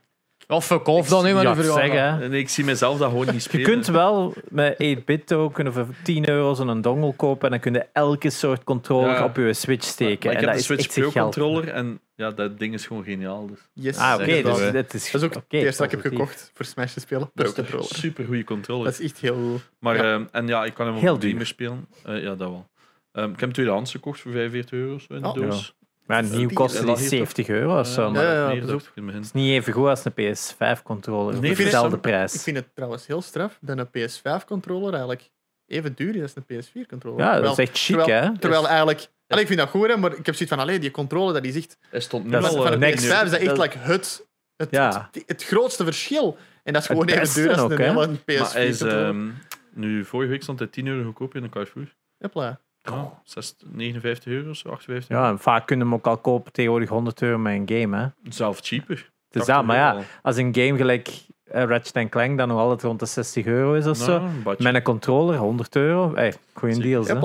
Of 0.47 0.65
fuck 0.65 0.87
off 0.87 1.09
dan, 1.09 1.25
hè, 1.25 1.33
maar 1.33 1.43
ja, 1.43 1.49
nu 1.49 1.55
verjaardag. 1.63 1.85
zeggen, 1.91 2.19
hè. 2.19 2.29
nee, 2.29 2.39
ik 2.39 2.49
zie 2.49 2.63
mezelf 2.65 2.97
dat 2.97 3.09
gewoon 3.09 3.25
niet 3.25 3.33
Je 3.35 3.39
spelen. 3.41 3.65
kunt 3.65 3.87
wel 3.87 4.33
met 4.49 4.73
8-bit 4.77 5.27
token 5.27 5.73
voor 5.73 5.85
10 6.03 6.29
euro 6.29 6.53
zo'n 6.53 6.81
dongle 6.81 7.13
kopen 7.13 7.43
en 7.45 7.49
dan 7.49 7.59
kun 7.59 7.73
je 7.73 7.85
elke 7.93 8.29
soort 8.29 8.63
controller 8.63 9.09
Ja. 9.11 9.23
op 9.23 9.35
je 9.35 9.53
Switch 9.53 9.85
steken. 9.85 10.07
Maar 10.07 10.15
ik 10.17 10.23
en 10.25 10.29
heb 10.31 10.41
dat 10.43 10.53
de 10.53 10.59
is 10.59 10.65
Switch 10.65 10.85
echt 10.85 10.93
Pro 10.99 11.09
geld. 11.09 11.23
controller 11.35 11.67
en 11.69 11.99
ja, 12.19 12.31
dat 12.31 12.59
ding 12.59 12.73
is 12.73 12.85
gewoon 12.87 13.03
geniaal. 13.03 13.47
Dus. 13.47 13.59
Yes, 13.73 13.97
Ah, 13.97 14.13
oké. 14.13 14.25
dus 14.25 14.71
dat 14.71 14.93
is, 14.93 15.11
Dat 15.11 15.21
is 15.21 15.27
ook 15.27 15.35
oké, 15.35 15.55
het 15.57 15.65
eerste 15.65 15.83
dat 15.83 15.93
ik 15.93 16.01
heb 16.03 16.11
gekocht 16.11 16.51
voor 16.53 16.65
Smash 16.65 16.93
te 16.93 16.99
spelen. 16.99 17.31
Dat 17.33 17.57
is 17.57 17.71
een 17.73 17.83
super 17.83 18.25
goede 18.25 18.43
controller. 18.43 18.83
Dat 18.83 18.99
is 18.99 19.05
echt 19.05 19.19
heel... 19.19 19.59
Maar, 19.79 19.95
Ja. 19.95 20.13
ehm, 20.13 20.25
en 20.31 20.47
ja, 20.47 20.65
ik 20.65 20.73
kan 20.73 20.85
hem 20.87 20.95
Heel 20.95 21.13
op 21.13 21.21
gamer 21.21 21.45
spelen. 21.45 21.87
Eh, 22.05 22.21
ja, 22.21 22.29
dat 22.35 22.37
wel. 22.49 22.67
Ehm, 23.11 23.25
ik 23.25 23.31
heb 23.31 23.39
hem 23.39 23.51
tweedehands 23.53 23.91
gekocht 23.91 24.19
voor 24.19 24.31
45 24.31 24.71
euro 24.79 24.97
zo 24.99 25.13
in 25.13 25.21
de 25.21 25.27
Oh. 25.27 25.33
doos. 25.33 25.77
Maar 26.05 26.23
is 26.23 26.29
nieuw 26.29 26.49
lag 26.53 26.67
die 26.71 26.77
hier 26.77 26.85
toch? 26.85 26.99
70 26.99 27.47
euro 27.47 27.79
of 27.79 27.87
zo. 27.87 28.01
Ja, 28.13 28.47
meer, 28.47 28.65
dat 28.65 28.81
is 29.21 29.31
niet 29.31 29.51
even 29.51 29.73
goed 29.73 29.87
als 29.87 30.05
een 30.05 30.11
PS5-controller. 30.13 31.39
Nee, 31.39 31.55
dezelfde 31.55 31.91
het- 31.91 32.01
prijs. 32.01 32.33
Ik 32.33 32.41
vind 32.41 32.57
het 32.57 32.75
trouwens 32.75 33.07
heel 33.07 33.21
straf 33.21 33.57
dat 33.61 33.77
een 33.77 33.87
PS5-controller 33.87 34.89
eigenlijk 34.89 35.29
even 35.67 35.93
duur 35.95 36.15
is 36.15 36.21
als 36.21 36.33
een 36.35 36.43
PS4-controller. 36.43 37.19
ja, 37.25 37.39
dat 37.39 37.51
is 37.59 37.67
echt 37.69 37.77
chic, 37.79 37.95
terwijl, 37.97 38.21
hè? 38.23 38.37
Terwijl 38.39 38.67
eigenlijk... 38.67 39.07
Allee, 39.29 39.41
ik 39.43 39.47
vind 39.49 39.59
dat 39.59 39.69
goed, 39.69 39.87
hè, 39.87 39.97
maar 39.97 40.11
ik 40.11 40.25
heb 40.25 40.35
zoiets 40.35 40.55
van, 40.55 40.59
allee, 40.59 40.79
die 40.79 40.91
controller, 40.91 41.33
dat 41.33 41.43
is 41.45 41.55
echt... 41.55 41.77
Hij 41.89 41.99
stond 41.99 42.25
nu 42.25 42.35
al... 42.35 42.41
Van 42.51 42.65
eh, 42.65 42.71
de 42.71 42.77
next. 42.77 43.05
PS5 43.05 43.23
is 43.23 43.29
dat 43.31 43.33
echt 43.39 43.45
Dat- 43.45 43.57
like, 43.57 43.77
het, 43.77 44.27
het, 44.55 44.67
Ja. 44.71 45.09
het, 45.11 45.23
het 45.27 45.43
grootste 45.43 45.83
verschil. 45.83 46.37
En 46.63 46.73
dat 46.73 46.81
is 46.81 46.87
Het 46.87 46.97
gewoon 46.97 47.19
even 47.21 47.33
duur 47.33 47.49
als 47.51 47.59
ook, 47.61 47.71
een 47.71 47.77
hè? 47.77 47.83
hele 47.83 47.93
Maar 47.95 48.07
hij 48.53 48.67
is... 48.67 48.75
PS4-controller. 48.83 49.05
ehm, 49.09 49.29
nu, 49.73 50.05
vorige 50.05 50.29
week 50.31 50.41
stond 50.43 50.59
hij 50.59 50.67
10 50.67 50.87
euro 50.87 51.03
goedkoop 51.05 51.35
in 51.35 51.43
een 51.43 51.49
Carrefour. 51.49 51.95
Hopla. 52.17 52.59
Ja, 52.81 53.21
6, 53.23 53.55
59 53.71 54.31
euro, 54.33 54.53
zo 54.53 54.69
58 54.69 55.17
Ja, 55.17 55.29
en 55.29 55.39
vaak 55.39 55.67
kunnen 55.67 55.85
we 55.85 55.91
hem 55.91 56.01
ook 56.01 56.07
al 56.07 56.17
kopen 56.17 56.51
tegenwoordig 56.51 56.89
100 56.89 57.21
euro 57.21 57.37
met 57.37 57.53
een 57.53 57.79
game, 57.81 57.97
hè? 57.97 58.07
Zelf 58.31 58.59
cheaper. 58.61 58.95
Dus 59.29 59.45
80 59.45 59.55
dat, 59.55 59.65
maar 59.65 59.75
ja, 59.75 59.91
al. 59.91 60.03
als 60.21 60.37
een 60.37 60.55
game 60.55 60.77
gelijk 60.77 61.09
eh, 61.43 61.63
Ratchet 61.63 62.09
Clank 62.09 62.37
dan 62.37 62.47
nog 62.47 62.59
altijd 62.59 62.81
rond 62.81 62.99
de 62.99 63.05
60 63.05 63.45
euro 63.45 63.73
is 63.73 63.85
of 63.87 63.97
zo, 63.97 64.05
Nou, 64.19 64.29
een 64.29 64.43
badje. 64.43 64.63
met 64.63 64.75
een 64.75 64.81
controller 64.83 65.37
100 65.37 65.75
euro, 65.75 66.15
hey, 66.15 66.33
goeie 66.53 66.79
deals, 66.79 67.07
hè? 67.07 67.19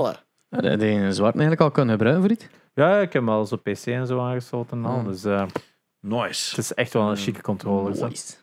Dat 0.49 0.79
die 0.79 0.89
een 0.91 1.13
zwart 1.13 1.33
eigenlijk 1.33 1.61
al 1.61 1.71
kunnen 1.71 1.93
gebruiken 1.95 2.23
voor 2.23 2.31
iets. 2.31 2.47
Ja, 2.73 2.95
ik 2.99 3.13
heb 3.13 3.21
hem 3.21 3.29
al 3.29 3.45
zo 3.45 3.55
PC 3.57 3.85
en 3.85 4.07
zo 4.07 4.19
aangesloten 4.19 4.77
en 4.77 4.85
al, 4.85 4.93
Hmm. 4.99 5.07
dus 5.07 5.23
eh, 5.23 5.45
Nice. 5.99 6.49
het 6.49 6.57
is 6.63 6.73
echt 6.73 6.93
wel 6.93 7.01
een 7.01 7.07
Hmm. 7.07 7.17
chique 7.17 7.41
controller. 7.41 7.91
is 7.91 7.99
dat. 7.99 8.09
Nice. 8.09 8.33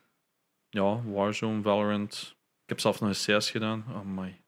Ja, 0.68 1.00
Warzone, 1.12 1.62
Valorant. 1.62 2.36
Ik 2.62 2.68
heb 2.68 2.80
zelf 2.80 3.00
nog 3.00 3.08
een 3.26 3.38
CS 3.38 3.50
gedaan. 3.50 3.84
Oh 3.88 4.00
my. 4.18 4.40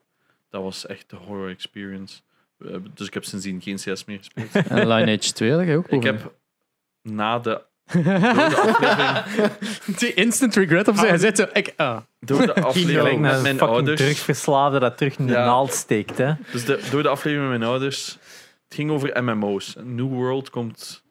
Dat 0.48 0.62
was 0.62 0.86
echt 0.86 1.10
de 1.10 1.16
horror 1.16 1.48
experience. 1.50 2.20
Eh, 2.58 2.76
Dus 2.94 3.06
ik 3.06 3.14
heb 3.14 3.24
sindsdien 3.24 3.60
geen 3.62 3.76
CS 3.76 4.04
meer 4.04 4.18
gespeeld. 4.18 4.66
En 4.68 4.86
Lineage 4.88 5.32
2, 5.32 5.50
dat 5.50 5.58
ga 5.60 5.64
je 5.70 5.76
ook 5.76 5.88
ik 5.88 6.02
heb 6.02 6.34
na 7.02 7.38
de, 7.38 7.62
Die 9.98 10.14
instant 10.14 10.54
regret 10.56 10.88
op 10.88 10.96
zich. 10.96 11.08
Hij 11.08 11.18
zit 11.18 11.36
zo, 11.36 11.46
ik, 11.52 11.72
ah. 11.76 11.96
door 12.20 12.46
de 12.46 12.54
aflevering 12.70 13.20
met 13.20 13.42
mijn 13.42 13.56
fucking 13.56 13.60
ouders. 13.70 14.00
terugverslaafde 14.00 14.78
dat 14.78 14.96
terug 14.96 15.18
in 15.18 15.26
de 15.26 15.32
Ja. 15.32 15.44
naald 15.44 15.72
steekt, 15.72 16.18
hè? 16.18 16.32
Dus 16.52 16.64
de, 16.64 16.88
door 16.90 17.02
de 17.02 17.08
aflevering 17.08 17.50
met 17.50 17.58
mijn 17.58 17.70
ouders. 17.70 18.18
Het 18.64 18.74
ging 18.74 18.90
over 18.90 19.22
MMO's. 19.24 19.76
New 19.82 20.08
World 20.08 20.50
komt 20.50 21.02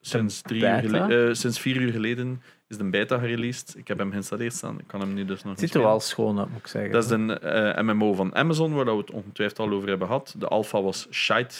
sinds, 0.00 0.40
drie 0.42 0.62
uur 0.62 0.80
beta? 0.80 1.06
gele- 1.06 1.28
eh, 1.28 1.34
sinds 1.34 1.58
vier 1.60 1.76
uur 1.76 1.92
geleden. 1.92 2.42
Is 2.68 2.76
de 2.76 2.84
beta 2.90 3.18
gereleased. 3.18 3.74
Ik 3.76 3.88
heb 3.88 3.98
hem 3.98 4.10
geïnstalleerd 4.10 4.52
staan. 4.54 4.78
Ik 4.78 4.86
kan 4.86 5.00
hem 5.00 5.14
nu 5.14 5.24
dus 5.24 5.28
nog 5.28 5.36
Het 5.38 5.46
niet 5.46 5.58
ziet 5.58 5.62
er 5.62 5.68
spelen. 5.68 5.88
wel 5.88 6.00
schoon 6.00 6.38
uit, 6.38 6.48
moet 6.50 6.58
ik 6.60 6.66
zeggen. 6.66 6.92
Dat 6.92 7.04
is 7.04 7.10
een 7.10 7.38
eh, 7.38 7.82
MMO 7.82 8.14
van 8.14 8.34
Amazon, 8.34 8.74
waar 8.74 8.84
we 8.84 8.96
het 8.96 9.10
ongetwijfeld 9.10 9.58
al 9.68 9.74
over 9.76 9.88
hebben 9.88 10.06
gehad. 10.06 10.34
De 10.38 10.46
alpha 10.48 10.82
was 10.82 11.06
shite. 11.10 11.54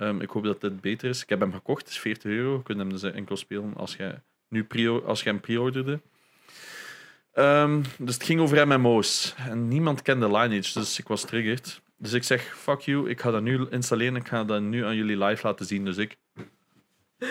Ehm, 0.00 0.20
ik 0.20 0.30
hoop 0.30 0.44
dat 0.44 0.60
dit 0.60 0.80
beter 0.80 1.08
is. 1.08 1.22
Ik 1.22 1.28
heb 1.28 1.40
hem 1.40 1.52
gekocht, 1.52 1.82
het 1.82 1.90
is 1.90 1.98
40 1.98 2.30
euro. 2.30 2.54
Je 2.56 2.62
kunt 2.62 2.78
hem 2.78 2.90
dus 2.90 3.02
enkel 3.02 3.36
spelen 3.36 3.72
als 3.76 3.96
je, 3.96 4.14
nu 4.48 4.64
pre 4.64 5.02
als 5.06 5.22
je 5.22 5.28
hem 5.28 5.40
pre-orderde. 5.40 6.00
Ehm, 7.32 7.82
dus 7.98 8.14
het 8.14 8.24
ging 8.24 8.40
over 8.40 8.68
MMO's. 8.68 9.34
En 9.48 9.68
niemand 9.68 10.02
kende 10.02 10.26
Lineage, 10.26 10.78
dus 10.78 10.98
ik 10.98 11.08
was 11.08 11.24
triggered. 11.24 11.80
Dus 11.96 12.12
ik 12.12 12.22
zeg, 12.22 12.42
fuck 12.56 12.80
you, 12.80 13.10
ik 13.10 13.20
ga 13.20 13.30
dat 13.30 13.42
nu 13.42 13.66
installeren. 13.70 14.16
Ik 14.16 14.28
ga 14.28 14.44
dat 14.44 14.60
nu 14.60 14.84
aan 14.84 14.96
jullie 14.96 15.24
live 15.24 15.46
laten 15.46 15.66
zien. 15.66 15.84
Dus 15.84 15.96
ik... 15.96 16.16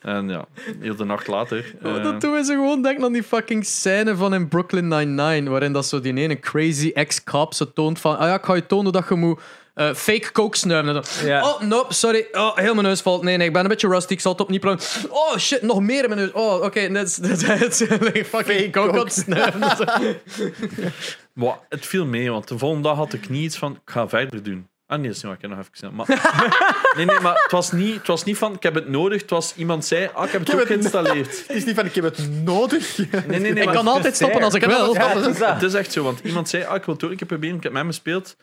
En 0.00 0.28
ja, 0.28 0.46
heel 0.80 0.96
de 0.96 1.04
nacht 1.04 1.26
later... 1.26 1.74
Oh, 1.82 1.96
eh, 1.96 2.02
dat 2.02 2.20
doen 2.20 2.32
we 2.32 2.44
ze 2.44 2.52
gewoon 2.52 2.82
denken 2.82 3.04
aan 3.04 3.12
die 3.12 3.22
fucking 3.22 3.64
scène 3.64 4.16
van 4.16 4.34
in 4.34 4.48
Brooklyn 4.48 4.88
Nine-Nine, 4.88 5.50
waarin 5.50 5.72
dat 5.72 5.86
zo 5.86 6.00
die 6.00 6.14
ene 6.14 6.38
crazy 6.38 6.90
ex-cop 6.94 7.54
zo 7.54 7.72
toont 7.72 8.00
van, 8.00 8.18
ah 8.18 8.26
ja, 8.26 8.34
ik 8.34 8.44
ga 8.44 8.54
je 8.54 8.66
tonen 8.66 8.92
dat 8.92 9.08
je 9.08 9.14
moet 9.14 9.40
eh, 9.76 9.94
fake 9.94 10.32
coke 10.32 10.56
snuiven. 10.56 10.96
Oh, 11.42 11.60
nope, 11.60 11.94
sorry. 11.94 12.26
Oh, 12.32 12.56
heel 12.56 12.74
mijn 12.74 12.86
neus 12.86 13.00
valt. 13.00 13.22
Nee, 13.22 13.36
nee, 13.36 13.46
ik 13.46 13.52
ben 13.52 13.62
een 13.62 13.68
beetje 13.68 13.88
rusty. 13.88 14.12
Ik 14.12 14.20
zal 14.20 14.32
het 14.32 14.40
opnieuw 14.40 14.58
proberen. 14.58 14.88
Oh, 15.10 15.36
shit, 15.36 15.62
nog 15.62 15.80
meer 15.80 16.02
in 16.02 16.08
mijn 16.08 16.20
neus. 16.20 16.32
Oh, 16.32 16.62
oké, 16.62 16.88
dat 16.92 17.06
is 17.06 17.14
dat 17.28 17.30
is 17.30 17.46
het. 17.46 17.76
Fucking 17.76 18.26
Fake 18.26 18.70
coke 18.70 18.90
coke. 18.90 18.98
het 18.98 19.12
snuiven. 19.12 19.60
Wa- 21.32 21.60
het 21.68 21.86
viel 21.86 22.06
mee, 22.06 22.30
want 22.30 22.48
de 22.48 22.58
volgende 22.58 22.88
dag 22.88 22.96
had 22.96 23.12
ik 23.12 23.28
niet 23.28 23.44
iets 23.44 23.56
van, 23.56 23.72
ik 23.72 23.90
ga 23.90 24.08
verder 24.08 24.42
doen. 24.42 24.68
Ah 24.86 24.98
nee, 24.98 25.06
dat 25.06 25.16
is 25.16 25.22
niet 25.22 25.32
waar, 25.32 25.34
ik 25.34 25.40
heb 25.40 25.50
nog 25.50 25.58
even. 25.58 25.94
Maar, 25.94 26.06
nee, 26.96 27.06
nee, 27.06 27.20
maar 27.20 27.34
het 27.42 27.52
was, 27.52 27.72
niet, 27.72 27.94
het 27.94 28.06
was 28.06 28.24
niet 28.24 28.36
van, 28.36 28.54
ik 28.54 28.62
heb 28.62 28.74
het 28.74 28.88
nodig. 28.88 29.20
Het 29.20 29.30
was, 29.30 29.54
iemand 29.56 29.84
zei, 29.84 30.10
ah, 30.14 30.24
ik 30.24 30.30
heb 30.30 30.40
het 30.40 30.50
heb 30.50 30.60
ook 30.60 30.68
het 30.68 30.78
geïnstalleerd. 30.78 31.38
Het 31.46 31.56
is 31.56 31.64
niet 31.64 31.74
van, 31.74 31.84
ik 31.84 31.94
heb 31.94 32.04
het 32.04 32.44
nodig. 32.44 32.98
Nee, 32.98 33.08
nee, 33.40 33.52
nee, 33.52 33.62
ik 33.62 33.68
kan 33.72 33.88
altijd 33.88 34.14
stoppen 34.14 34.42
als 34.42 34.54
ik 34.54 34.62
Ik 34.62 34.68
wil. 34.68 34.94
Ja, 34.94 35.08
het 35.18 35.62
is 35.62 35.72
het 35.72 35.74
echt 35.74 35.92
zo, 35.92 36.02
want 36.02 36.20
iemand 36.24 36.48
zei, 36.48 36.64
ah, 36.64 36.76
ik 36.76 36.84
wil 36.84 36.94
het 36.94 37.04
ook 37.04 37.10
een 37.10 37.16
keer 37.16 37.26
proberen. 37.26 37.56
Ik 37.56 37.62
heb 37.62 37.72
met 37.72 37.80
hem 37.80 37.90
gespeeld. 37.90 38.36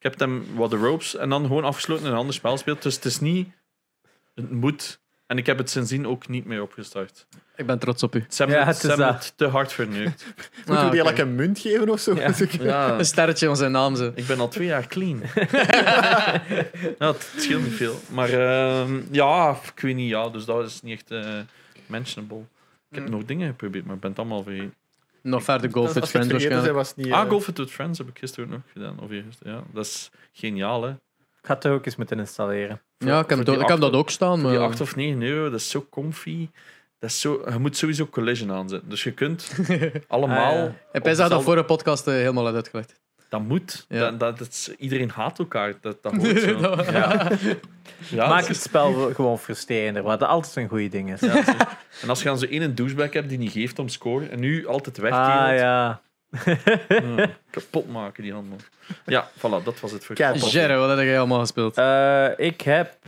Ik 0.00 0.06
heb 0.10 0.18
hem 0.18 0.44
wat 0.54 0.70
de 0.70 0.76
ropes 0.76 1.16
en 1.16 1.28
dan 1.28 1.46
gewoon 1.46 1.64
afgesloten 1.64 2.04
en 2.06 2.10
een 2.12 2.16
ander 2.18 2.34
spel 2.34 2.50
gespeeld. 2.52 2.82
Dus 2.82 2.94
het 2.94 3.04
is 3.04 3.20
niet, 3.20 3.48
het 4.34 4.50
moet. 4.50 5.00
En 5.26 5.38
ik 5.38 5.46
heb 5.46 5.58
het 5.58 5.70
sindsdien 5.70 6.06
ook 6.06 6.28
niet 6.28 6.44
meer 6.44 6.62
opgestart. 6.62 7.26
Ik 7.56 7.66
ben 7.66 7.78
trots 7.78 8.02
op 8.02 8.14
u. 8.14 8.24
Ze 8.28 8.42
hebben, 8.42 8.56
Ja, 8.60 8.66
het, 8.66 8.76
is 8.76 8.82
dat. 8.82 8.98
het 8.98 9.32
te 9.36 9.46
hard 9.46 9.72
verneukt. 9.72 10.24
Moeten 10.56 10.64
we 10.64 10.72
Ah, 10.72 10.90
die 10.90 11.00
oké. 11.00 11.08
eigenlijk 11.08 11.18
een 11.18 11.34
munt 11.34 11.58
geven 11.58 11.88
of 11.88 12.00
zo? 12.00 12.14
Ja. 12.14 12.32
Ja, 12.60 12.98
Een 12.98 13.04
sterretje 13.04 13.48
aan 13.48 13.56
zijn 13.56 13.72
naam. 13.72 13.96
Zo. 13.96 14.12
Ik 14.14 14.26
ben 14.26 14.40
al 14.40 14.48
twee 14.48 14.66
jaar 14.66 14.86
clean. 14.86 15.22
ja, 16.98 17.06
het 17.12 17.32
scheelt 17.36 17.62
niet 17.62 17.72
veel. 17.74 18.00
Maar 18.10 18.28
ehm, 18.30 19.00
ja, 19.10 19.56
ik 19.74 19.80
weet 19.80 19.94
niet. 19.96 20.08
Ja, 20.08 20.28
dus 20.28 20.44
dat 20.44 20.66
is 20.66 20.82
niet 20.82 20.92
echt 20.98 21.10
eh 21.10 21.38
mentionable. 21.86 22.44
Ik 22.90 22.96
heb 22.96 23.04
Mm. 23.04 23.10
nog 23.10 23.24
dingen 23.24 23.48
geprobeerd, 23.48 23.84
maar 23.84 23.94
ik 23.94 24.00
ben 24.00 24.10
het 24.10 24.18
allemaal 24.18 24.42
vergeten. 24.42 24.74
Nog 25.22 25.42
verder 25.42 25.70
golf 25.72 25.92
with 25.92 26.08
friends 26.08 26.30
waarschijnlijk. 26.30 26.72
was 26.72 26.96
niet... 26.96 27.12
Ah, 27.12 27.28
Golf 27.28 27.48
It 27.48 27.58
With 27.58 27.70
Friends 27.70 27.98
heb 27.98 28.08
ik 28.08 28.18
gisteren 28.18 28.44
ook 28.44 28.50
nog 28.50 28.60
gedaan. 28.72 29.00
Of 29.00 29.10
eergisteren, 29.10 29.52
ja. 29.52 29.62
Dat 29.72 29.84
is 29.84 30.10
geniaal, 30.32 30.82
hè. 30.82 30.90
Ik 30.90 31.46
ga 31.46 31.52
het 31.52 31.60
toch 31.60 31.72
ook 31.72 31.86
eens 31.86 31.96
moeten 31.96 32.18
installeren. 32.18 32.80
Ja, 32.98 33.20
ik 33.20 33.28
heb, 33.28 33.44
die 33.44 33.58
ik 33.58 33.80
dat 33.80 33.92
ook 33.92 34.10
staan. 34.10 34.34
Die 34.34 34.44
Maar... 34.44 34.58
8 34.58 34.80
of 34.80 34.96
9 34.96 35.22
euro, 35.22 35.50
dat 35.50 35.60
is 35.60 35.70
zo 35.70 35.86
comfy. 35.90 36.48
Dat 36.98 37.10
is 37.10 37.20
zo, 37.20 37.42
je 37.52 37.58
moet 37.58 37.76
sowieso 37.76 38.06
collision 38.06 38.52
aanzetten. 38.52 38.88
Dus 38.88 39.02
je 39.02 39.12
kunt 39.12 39.52
allemaal... 40.08 40.52
Ah, 40.52 40.64
ja. 40.64 40.74
Heb 40.92 41.04
dat 41.16 41.42
voor 41.42 41.56
een 41.56 41.64
podcast 41.64 42.06
eh, 42.06 42.14
helemaal 42.14 42.44
had 42.44 42.54
uitgelegd. 42.54 43.00
Dat 43.30 43.40
moet. 43.42 43.84
Ja. 43.88 43.98
Dat, 44.00 44.20
dat, 44.20 44.38
dat 44.38 44.48
is- 44.48 44.74
iedereen 44.78 45.10
haat 45.10 45.38
elkaar. 45.38 45.74
Dat, 45.80 46.02
dat 46.02 46.12
hoort 46.16 46.40
zo. 46.40 46.82
Ja. 46.92 47.28
Ja, 48.08 48.28
Maak 48.28 48.44
het 48.46 48.56
spel 48.56 48.92
gewoon 49.14 49.38
frustrerender, 49.38 50.02
wat 50.02 50.22
altijd 50.22 50.56
een 50.56 50.68
goede 50.68 50.88
ding 50.88 51.12
is. 51.12 51.22
En 51.22 52.08
als 52.08 52.18
je 52.18 52.24
dan 52.24 52.38
zo 52.38 52.46
één 52.46 52.74
douchebag 52.74 53.12
hebt 53.12 53.28
die 53.28 53.38
niet 53.38 53.52
geeft 53.52 53.78
om 53.78 53.88
score 53.88 54.26
en 54.28 54.40
nu 54.40 54.66
altijd 54.66 54.96
weggeeft, 54.96 55.28
Ah 55.28 55.56
ja. 55.56 56.00
ja, 56.88 57.28
kapot 57.50 57.88
maken 57.90 58.22
die 58.22 58.32
handel. 58.32 58.56
Ja, 59.06 59.28
voilà, 59.38 59.64
dat 59.64 59.80
was 59.80 59.92
het 59.92 60.04
voor. 60.04 60.16
Jerry, 60.16 60.76
wat 60.76 60.88
heb 60.96 60.98
jij 61.06 61.18
allemaal 61.18 61.40
gespeeld? 61.40 61.76
Eh, 61.76 62.28
ik 62.36 62.60
heb 62.60 62.98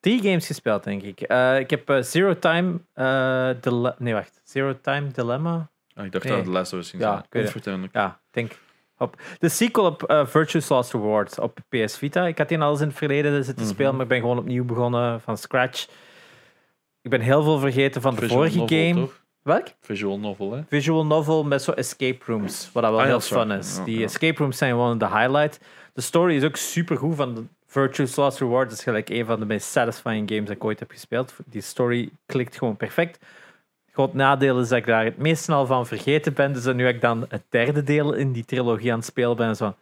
drie 0.00 0.22
games 0.22 0.46
gespeeld, 0.46 0.84
denk 0.84 1.02
ik. 1.02 1.20
Eh, 1.20 1.58
ik 1.58 1.70
heb 1.70 1.90
eh, 1.90 2.02
Zero 2.02 2.38
Time 2.38 2.78
eh, 2.92 3.50
Dile- 3.60 3.94
Nee, 3.98 4.14
wacht. 4.14 4.40
Zero 4.44 4.80
Time 4.80 5.10
Dilemma. 5.10 5.70
Ah, 5.94 6.04
ik 6.04 6.12
dacht 6.12 6.24
Nee. 6.24 6.32
dat 6.42 6.56
het 6.56 6.70
de 6.70 6.76
Us 6.76 6.90
ging 6.90 7.02
Ja, 7.02 7.08
zijn. 7.10 7.18
ik 7.22 7.26
weet 7.30 7.42
het. 7.44 7.54
Onvertuinlijk. 7.54 7.94
Ja, 7.94 8.06
ik 8.06 8.32
denk. 8.34 8.52
Op. 8.98 9.16
De 9.38 9.48
sequel 9.48 9.84
op 9.84 10.02
eh, 10.02 10.26
Virtue's 10.26 10.68
Last 10.68 10.92
Reward 10.92 11.38
op 11.38 11.58
PS 11.68 11.98
Vita. 11.98 12.26
Ik 12.26 12.38
had 12.38 12.48
die 12.48 12.58
al 12.60 12.70
eens 12.70 12.80
in 12.80 12.88
het 12.88 12.96
verleden 12.96 13.44
zitten 13.44 13.64
Mhm. 13.64 13.72
spelen, 13.74 13.92
maar 13.92 14.02
ik 14.02 14.08
ben 14.08 14.20
gewoon 14.20 14.38
opnieuw 14.38 14.64
begonnen 14.64 15.20
van 15.20 15.36
scratch. 15.38 15.86
Ik 17.02 17.10
ben 17.10 17.20
heel 17.20 17.42
veel 17.42 17.58
vergeten 17.58 18.00
van 18.02 18.14
de 18.14 18.20
Visual 18.20 18.38
vorige 18.38 18.58
novel, 18.58 18.76
game. 18.78 19.00
toch? 19.00 19.20
Welk? 19.42 19.66
Visual 19.80 20.18
novel, 20.18 20.52
hè? 20.52 20.60
Visual 20.68 21.06
novel 21.06 21.44
met 21.44 21.62
zo 21.62 21.72
escape 21.72 22.18
rooms, 22.26 22.70
wat 22.72 22.82
dat 22.82 22.92
wel 22.92 23.00
Ah, 23.00 23.06
heel 23.06 23.18
dat 23.18 23.26
fun 23.26 23.50
is. 23.50 23.76
Ja, 23.76 23.84
Die 23.84 24.04
escape 24.04 24.38
rooms 24.38 24.58
zijn 24.58 24.70
gewoon 24.70 24.98
de 24.98 25.06
highlight. 25.08 25.60
De 25.92 26.00
story 26.00 26.36
is 26.36 26.44
ook 26.44 26.56
super 26.56 26.96
goed 26.96 27.16
van 27.16 27.34
de 27.34 27.42
Virtue's 27.66 28.16
Last 28.16 28.38
Reward. 28.38 28.72
is 28.72 28.82
gelijk 28.82 29.08
een 29.08 29.24
van 29.26 29.40
de 29.40 29.46
meest 29.46 29.68
satisfying 29.70 30.28
games 30.28 30.46
dat 30.46 30.56
ik 30.56 30.64
ooit 30.64 30.78
heb 30.80 30.90
gespeeld. 30.90 31.34
Die 31.46 31.60
story 31.62 32.10
klikt 32.26 32.58
gewoon 32.58 32.76
perfect. 32.76 33.24
Groot 33.96 34.14
nadeel 34.14 34.60
is 34.60 34.68
dat 34.68 34.78
ik 34.78 34.86
daar 34.86 35.04
het 35.04 35.18
meest 35.18 35.42
snel 35.42 35.66
van 35.66 35.86
vergeten 35.86 36.34
ben. 36.34 36.52
Dus 36.52 36.62
dat 36.62 36.74
nu 36.74 36.88
ik 36.88 37.00
dan 37.00 37.26
het 37.28 37.42
derde 37.48 37.82
deel 37.82 38.12
in 38.12 38.32
die 38.32 38.44
trilogie 38.44 38.92
aan 38.92 38.98
het 38.98 39.06
spelen 39.06 39.36
ben. 39.36 39.48
en 39.48 39.56
Zo, 39.56 39.74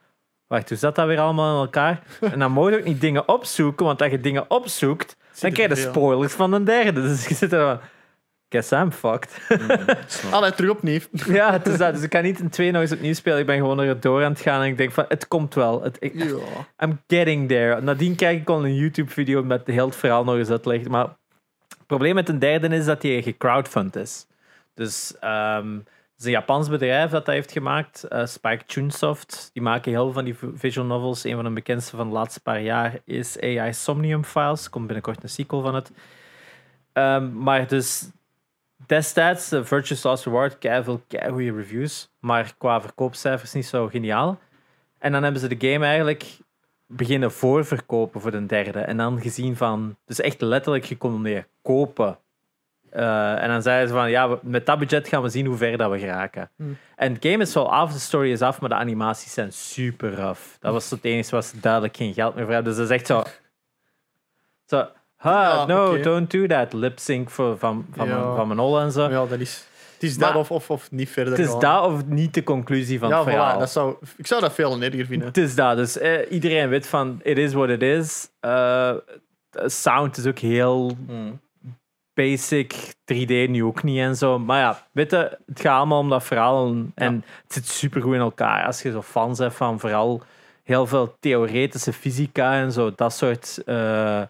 wacht, 0.47 0.69
hoe 0.69 0.79
zat 0.79 0.95
dat 0.95 1.07
weer 1.07 1.19
allemaal 1.19 1.55
in 1.55 1.61
elkaar? 1.61 2.03
En 2.21 2.39
dan 2.39 2.53
moet 2.53 2.71
je 2.71 2.79
ook 2.79 2.85
niet 2.85 3.01
dingen 3.01 3.29
opzoeken, 3.29 3.87
want 3.87 4.03
als 4.03 4.11
je 4.11 4.21
dingen 4.21 4.51
opzoekt, 4.51 5.17
dan 5.41 5.53
krijg 5.53 5.69
je 5.69 5.75
de 5.75 5.81
veel. 5.81 5.91
spoilers 5.91 6.33
van 6.33 6.53
een 6.53 6.65
derde. 6.65 7.01
Dus 7.03 7.29
je 7.29 7.35
zit 7.35 7.53
er 7.53 7.61
van, 7.61 7.81
guess 8.49 8.71
I'm 8.71 8.93
fucked. 8.93 9.41
Snap. 10.07 10.33
Allee, 10.35 10.53
terug 10.53 10.71
opnieuw. 10.71 11.01
Ja, 11.27 11.53
het 11.53 11.67
is 11.67 11.79
dat. 11.79 11.95
Dus 11.95 12.03
ik 12.03 12.11
kan 12.11 12.23
niet 12.23 12.41
een 12.41 12.51
twee 12.51 12.71
nog 12.71 12.83
eens 12.83 12.93
opnieuw 12.93 13.15
spelen. 13.15 13.39
Ik 13.39 13.47
ben 13.47 13.57
gewoon 13.57 13.81
er 13.81 14.01
door 14.01 14.25
aan 14.25 14.33
het 14.33 14.41
gaan 14.41 14.63
en 14.63 14.69
ik 14.69 14.77
denk 14.77 14.93
van, 14.93 15.05
het 15.09 15.29
komt 15.29 15.55
wel. 15.55 15.83
Het, 15.83 15.97
ik, 16.01 16.15
Ja. 16.15 16.25
I'm 16.83 17.01
getting 17.07 17.49
there. 17.49 17.81
Nadien 17.81 18.15
kijk 18.15 18.41
ik 18.41 18.49
al 18.49 18.65
een 18.65 18.75
YouTube-video 18.75 19.43
met 19.43 19.67
heel 19.67 19.87
het 19.87 19.97
verhaal 19.97 20.25
nog 20.25 20.37
eens 20.37 20.51
uitleggen. 20.51 20.91
Maar 20.91 21.17
probleem 21.95 22.15
met 22.15 22.29
een 22.29 22.39
derde 22.39 22.77
is 22.77 22.85
dat 22.85 23.01
die 23.01 23.23
gecrowdfund 23.23 23.97
is. 23.97 24.27
Dus 24.75 25.19
ehm, 25.21 25.75
het 25.77 26.19
is 26.19 26.25
een 26.25 26.31
Japans 26.31 26.69
bedrijf 26.69 27.11
dat 27.11 27.25
dat 27.25 27.35
heeft 27.35 27.53
gemaakt, 27.53 28.03
eh, 28.03 28.27
Spike 28.27 28.65
Chunsoft. 28.67 29.51
Die 29.53 29.63
maken 29.63 29.93
heel 29.93 30.05
veel 30.05 30.13
van 30.13 30.25
die 30.25 30.37
visual 30.55 30.87
novels. 30.87 31.25
Een 31.25 31.35
van 31.35 31.45
de 31.45 31.51
bekendste 31.51 31.97
van 31.97 32.09
de 32.09 32.15
laatste 32.15 32.41
paar 32.41 32.61
jaar 32.61 32.99
is 33.05 33.41
AI 33.41 33.73
Somnium 33.73 34.25
Files. 34.25 34.65
Er 34.65 34.71
komt 34.71 34.87
binnenkort 34.87 35.23
een 35.23 35.29
sequel 35.29 35.63
van 35.63 35.75
het. 35.75 35.93
Ehm, 36.93 37.39
maar 37.43 37.67
dus 37.69 38.11
destijds, 38.87 39.49
de 39.49 39.65
Virtuous 39.65 40.03
Last 40.03 40.25
Reward, 40.25 40.57
veel 40.61 41.03
goede 41.09 41.53
reviews. 41.53 42.11
Maar 42.21 42.55
qua 42.59 42.81
verkoopcijfers 42.81 43.53
niet 43.53 43.67
zo 43.67 43.89
geniaal. 43.89 44.39
En 44.99 45.13
dan 45.13 45.23
hebben 45.23 45.41
ze 45.41 45.57
de 45.57 45.73
game 45.73 45.85
eigenlijk 45.85 46.39
beginnen 46.87 47.33
voorverkopen 47.33 48.21
voor 48.21 48.31
de 48.31 48.47
derde. 48.47 48.79
En 48.79 48.97
dan 48.97 49.21
gezien 49.21 49.57
van, 49.57 49.97
dus 50.07 50.21
echt 50.21 50.41
letterlijk 50.41 50.85
gecondoneerd, 50.87 51.47
kopen. 51.63 52.19
Eh, 52.91 53.43
en 53.43 53.49
dan 53.49 53.63
zeiden 53.63 53.89
ze 53.89 53.95
van, 53.95 54.11
ja, 54.11 54.39
met 54.43 54.67
dat 54.67 54.79
budget 54.79 55.09
gaan 55.09 55.23
we 55.23 55.29
zien 55.29 55.47
hoe 55.47 55.57
ver 55.57 55.77
dat 55.77 55.91
we 55.91 55.99
geraken. 55.99 56.51
Hmm. 56.57 56.77
En 56.97 57.13
het 57.13 57.25
game 57.27 57.43
is 57.43 57.55
wel 57.55 57.73
af, 57.73 57.93
de 57.93 57.99
story 57.99 58.31
is 58.33 58.43
af, 58.43 58.61
maar 58.61 58.69
de 58.69 58.75
animaties 58.75 59.33
zijn 59.33 59.53
super 59.53 60.15
rough. 60.15 60.41
Dat 60.61 60.73
was 60.73 60.91
het 60.91 61.05
enige 61.05 61.31
waar 61.31 61.43
ze 61.43 61.61
duidelijk 61.61 61.97
geen 61.97 62.15
geld 62.15 62.35
meer 62.35 62.45
voor 62.45 62.53
hebben. 62.53 62.73
Dus 62.75 62.81
dat 62.81 62.91
is 62.91 62.97
echt 62.97 63.07
zo... 63.07 63.23
Zo, 64.67 64.87
ha, 65.17 65.43
Ja, 65.43 65.67
no, 65.67 66.01
don't 66.01 66.31
do 66.31 66.47
that. 66.47 66.73
Lip 66.73 66.99
sync 66.99 67.31
voor, 67.31 67.59
van, 67.59 67.87
van, 67.93 68.07
Ja. 68.09 68.15
mijn, 68.19 68.37
van 68.37 68.47
mijn 68.47 68.61
olle 68.61 68.81
en 68.81 68.93
zo. 68.93 69.09
Ja, 69.09 69.27
dat 69.27 69.41
is... 69.41 69.67
Het 70.05 70.13
is 70.13 70.19
Maar- 70.19 70.33
dat 70.33 70.41
of, 70.41 70.51
of, 70.51 70.71
of 70.71 70.91
niet 70.91 71.09
verder 71.11 71.33
Het 71.37 71.47
is 71.47 71.59
dat 71.59 71.85
of 71.87 72.07
niet 72.07 72.35
de 72.35 72.43
conclusie 72.43 72.99
van 72.99 73.09
ja, 73.09 73.17
het 73.21 73.29
verhaal. 73.29 73.57
voilà, 73.57 73.59
dat 73.59 73.71
zou, 73.71 73.97
ik 74.17 74.27
zou 74.27 74.41
dat 74.41 74.53
veel 74.53 74.83
erger 74.83 75.07
vinden. 75.07 75.29
Het 75.29 75.37
is 75.37 75.55
dat. 75.55 75.77
Dus 75.77 75.99
eh, 75.99 76.31
iedereen 76.33 76.69
weet 76.69 76.87
van, 76.87 77.21
it 77.23 77.39
is 77.39 77.53
what 77.53 77.69
it 77.69 77.83
is. 77.83 78.29
Eh, 78.41 78.93
sound 79.67 80.17
is 80.17 80.27
ook 80.27 80.39
heel 80.39 80.97
Hmm. 81.07 81.41
basic. 82.15 82.95
3D 83.05 83.49
nu 83.49 83.65
ook 83.65 83.83
niet 83.83 83.99
en 83.99 84.17
zo. 84.17 84.39
Maar 84.39 84.61
ja, 84.61 84.87
weet 84.93 85.11
je, 85.11 85.39
het 85.47 85.61
gaat 85.61 85.77
allemaal 85.77 85.99
om 85.99 86.09
dat 86.09 86.25
verhaal. 86.25 86.67
En, 86.67 86.93
en 86.95 87.25
het 87.43 87.53
zit 87.53 87.69
super 87.69 88.03
goed 88.03 88.15
in 88.15 88.21
elkaar. 88.21 88.67
Als 88.67 88.83
je 88.83 88.91
zo 88.91 89.03
fans 89.03 89.39
hebt 89.39 89.55
van 89.55 89.81
vooral 89.81 90.23
heel 90.63 90.87
veel 90.87 91.17
theoretische 91.21 91.93
fysica 91.93 92.55
en 92.55 92.73
zo. 92.73 92.93
Dat 92.97 93.13
soort 93.13 93.63
eh 93.65 94.23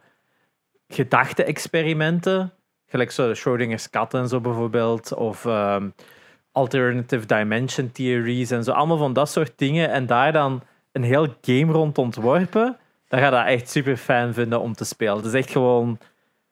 gedachte-experimenten. 0.88 2.52
Gelijk 2.94 3.10
zo 3.10 3.34
Schrodinger's 3.34 3.90
kat 3.90 4.14
en 4.14 4.28
zo 4.28 4.40
bijvoorbeeld. 4.40 5.14
Of 5.14 5.44
ehm, 5.44 5.88
alternative 6.52 7.26
dimension 7.26 7.92
theories 7.92 8.50
en 8.50 8.64
zo. 8.64 8.72
Allemaal 8.72 8.96
van 8.96 9.12
dat 9.12 9.30
soort 9.30 9.52
dingen. 9.56 9.90
En 9.90 10.06
daar 10.06 10.32
dan 10.32 10.62
een 10.92 11.02
heel 11.02 11.26
game 11.40 11.72
rond 11.72 11.98
ontworpen. 11.98 12.76
Dan 13.08 13.20
ga 13.20 13.24
je 13.24 13.30
dat 13.30 13.46
echt 13.46 13.70
super 13.70 13.96
fijn 13.96 14.34
vinden 14.34 14.60
om 14.60 14.72
te 14.72 14.84
spelen. 14.84 15.16
Het 15.16 15.24
is 15.24 15.32
echt 15.32 15.50
gewoon 15.50 15.98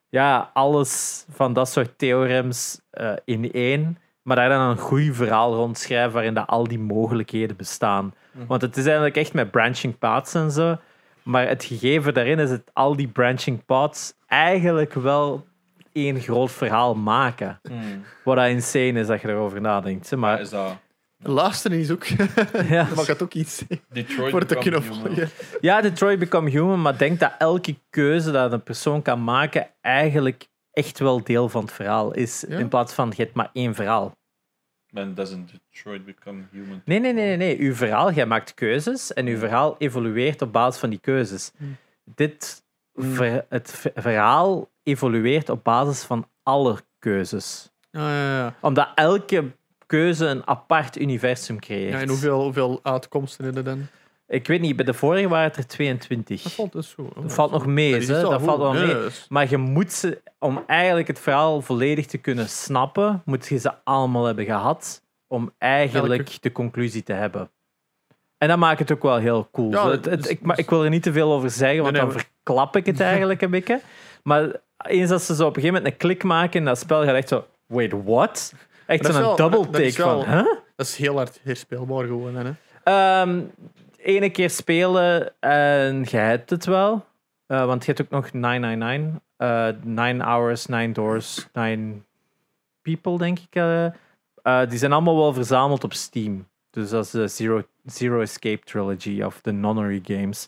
ja, 0.09 0.49
alles 0.53 1.25
van 1.29 1.53
dat 1.53 1.69
soort 1.69 1.97
theorems 1.97 2.81
eh, 2.89 3.13
in 3.25 3.51
één. 3.51 3.97
Maar 4.21 4.35
daar 4.35 4.49
dan 4.49 4.69
een 4.69 4.77
goed 4.77 5.09
verhaal 5.11 5.55
rond 5.55 5.77
schrijven 5.77 6.13
waarin 6.13 6.33
dat 6.33 6.47
al 6.47 6.67
die 6.67 6.79
mogelijkheden 6.79 7.55
bestaan. 7.55 8.13
Want 8.47 8.61
het 8.61 8.77
is 8.77 8.85
eigenlijk 8.85 9.15
echt 9.15 9.33
met 9.33 9.51
branching 9.51 9.97
paths 9.97 10.33
en 10.33 10.51
zo. 10.51 10.77
Maar 11.23 11.47
het 11.47 11.63
gegeven 11.63 12.13
daarin 12.13 12.39
is 12.39 12.49
het 12.49 12.69
al 12.73 12.95
die 12.95 13.07
branching 13.07 13.65
paths 13.65 14.13
eigenlijk 14.27 14.93
wel 14.93 15.45
één 15.93 16.19
groot 16.21 16.51
verhaal 16.51 16.95
maken. 16.95 17.59
Hmm. 17.63 18.03
Wat 18.23 18.35
dat 18.35 18.47
insane 18.47 18.99
is 18.99 19.07
dat 19.07 19.21
je 19.21 19.27
erover 19.27 19.61
nadenkt. 19.61 20.09
hè. 20.09 20.17
Maar 20.17 20.31
Maar 20.31 20.41
is 20.41 20.49
dat 20.49 20.77
Luisteren 21.25 21.79
is 21.79 21.91
ook... 21.91 22.03
ja, 22.69 22.87
mag 22.95 23.07
het 23.07 23.23
ook 23.23 23.33
iets 23.33 23.63
Detroit 23.89 24.31
voor 24.31 24.45
te 24.45 24.55
Become 24.55 24.61
kunnen 24.61 24.81
Human? 24.81 25.05
volgen. 25.15 25.29
ja, 25.61 25.81
Detroit 25.81 26.19
Become 26.19 26.49
Human, 26.49 26.81
maar 26.81 26.97
denk 26.97 27.19
dat 27.19 27.31
elke 27.37 27.75
keuze 27.89 28.31
dat 28.31 28.51
een 28.51 28.63
persoon 28.63 29.01
kan 29.01 29.23
maken 29.23 29.67
eigenlijk 29.81 30.47
echt 30.71 30.99
wel 30.99 31.23
deel 31.23 31.49
van 31.49 31.61
het 31.61 31.71
verhaal 31.73 32.13
is. 32.13 32.45
Ja? 32.47 32.57
In 32.57 32.67
plaats 32.67 32.93
van, 32.93 33.13
je 33.15 33.21
hebt 33.23 33.35
maar 33.35 33.49
één 33.53 33.75
verhaal. 33.75 34.11
Man 34.89 35.13
doesn't 35.13 35.51
Detroit 35.71 36.05
become 36.05 36.41
human? 36.51 36.81
Nee, 36.85 36.99
nee, 36.99 37.13
nee, 37.13 37.25
nee, 37.25 37.37
nee. 37.37 37.59
Uw 37.59 37.75
verhaal, 37.75 38.11
jij 38.11 38.25
maakt 38.25 38.53
keuzes 38.53 39.13
en 39.13 39.25
uw 39.27 39.37
verhaal 39.37 39.75
evolueert 39.77 40.41
op 40.41 40.51
basis 40.53 40.79
van 40.79 40.89
die 40.89 40.99
keuzes. 40.99 41.51
Hmm. 41.57 41.75
Dit, 42.15 42.63
ver- 42.95 43.45
het 43.49 43.71
ver- 43.71 43.91
verhaal 43.95 44.69
evolueert 44.83 45.49
op 45.49 45.63
basis 45.63 46.03
van 46.03 46.27
alle 46.43 46.77
keuzes. 46.99 47.71
Ja, 47.91 48.09
ja, 48.15 48.37
ja. 48.37 48.55
Omdat 48.61 48.87
elke 48.95 49.51
keuze 49.85 50.25
een 50.25 50.47
apart 50.47 50.99
universum 50.99 51.59
creëert. 51.59 51.93
ja 51.93 51.99
en 51.99 52.09
hoeveel, 52.09 52.41
hoeveel 52.43 52.79
uitkomsten 52.83 53.45
hebben 53.45 53.63
dan? 53.63 53.87
Ik 54.27 54.47
weet 54.47 54.61
niet, 54.61 54.75
bij 54.75 54.85
de 54.85 54.93
vorige 54.93 55.27
waren 55.27 55.47
het 55.47 55.57
er 55.57 55.67
22. 55.67 56.41
Dat 56.41 56.51
valt 56.51 56.71
dus 56.71 56.89
zo. 56.89 57.09
Dat 57.21 57.33
valt 57.33 57.51
nog 57.51 57.65
mee, 57.65 57.93
hè. 57.93 58.05
dat 58.05 58.33
goed. 58.33 58.43
valt 58.43 58.59
wel 58.59 58.73
mee. 58.73 58.95
Maar 59.29 59.49
je 59.49 59.57
moet 59.57 59.91
ze, 59.91 60.21
om 60.39 60.63
eigenlijk 60.67 61.07
het 61.07 61.19
verhaal 61.19 61.61
volledig 61.61 62.05
te 62.05 62.17
kunnen 62.17 62.49
snappen, 62.49 63.21
moet 63.25 63.47
je 63.47 63.57
ze 63.57 63.71
allemaal 63.83 64.25
hebben 64.25 64.45
gehad 64.45 65.01
om 65.27 65.51
eigenlijk 65.57 66.19
Elke- 66.27 66.37
de 66.41 66.51
conclusie 66.51 67.03
te 67.03 67.13
hebben. 67.13 67.49
En 68.37 68.47
dat 68.47 68.57
maakt 68.57 68.79
het 68.79 68.91
ook 68.91 69.01
wel 69.01 69.17
heel 69.17 69.47
cool. 69.51 69.71
Ja, 69.71 69.83
Zo, 69.83 69.89
het, 69.91 70.05
het- 70.05 70.21
dus- 70.21 70.31
ik, 70.31 70.41
maar 70.41 70.59
ik 70.59 70.69
wil 70.69 70.83
er 70.83 70.89
niet 70.89 71.03
te 71.03 71.11
veel 71.11 71.31
over 71.33 71.49
zeggen, 71.49 71.81
want 71.81 71.93
Nee, 71.95 72.01
nee, 72.03 72.11
dan 72.11 72.19
verklap 72.21 72.75
ik 72.75 72.85
het 72.85 72.99
eigenlijk 72.99 73.41
een 73.41 73.51
beetje. 73.51 73.81
Maar 74.23 74.51
eens 74.85 75.11
als 75.11 75.25
ze 75.25 75.35
zo 75.35 75.41
op 75.47 75.55
een 75.55 75.61
gegeven 75.61 75.75
moment 75.75 75.93
een 75.93 75.99
klik 75.99 76.23
maken 76.23 76.59
in 76.59 76.65
dat 76.65 76.79
spel, 76.79 77.03
gaat 77.03 77.15
echt 77.15 77.27
zo, 77.27 77.45
wait, 77.65 77.91
what? 78.05 78.53
Echt 78.87 79.03
dat 79.03 79.13
zo'n 79.13 79.35
double 79.35 79.59
dat- 79.59 79.73
dat 79.73 79.81
take 79.81 80.01
van, 80.01 80.23
huh? 80.25 80.45
Dat 80.75 80.85
is 80.85 80.95
heel 80.95 81.15
hard 81.15 81.39
herspeelbaar 81.43 82.05
gewoon. 82.05 82.35
Hè? 82.35 82.51
Ehm 82.83 83.41
ene 83.97 84.29
keer 84.29 84.49
spelen 84.49 85.33
en 85.39 86.05
je 86.09 86.17
hebt 86.17 86.49
het 86.49 86.65
wel. 86.65 87.05
Eh, 87.45 87.65
want 87.65 87.85
je 87.85 87.91
hebt 87.93 88.03
ook 88.03 88.21
nog 88.21 88.33
999. 88.33 89.19
eh 89.37 89.67
9 89.83 90.21
hours, 90.21 90.65
9 90.65 90.93
doors, 90.93 91.47
9 91.53 92.05
people, 92.81 93.17
denk 93.17 93.39
ik. 93.39 93.55
Eh, 93.55 94.69
die 94.69 94.77
zijn 94.77 94.91
allemaal 94.93 95.17
wel 95.17 95.33
verzameld 95.33 95.83
op 95.83 95.93
Steam. 95.93 96.47
Dus 96.69 96.89
dat 96.89 97.05
is 97.05 97.11
de 97.11 97.27
Zero, 97.27 97.63
Zero 97.85 98.21
Escape 98.21 98.63
Trilogy 98.65 99.21
of 99.21 99.41
de 99.41 99.51
Nonary 99.51 100.01
Games. 100.03 100.47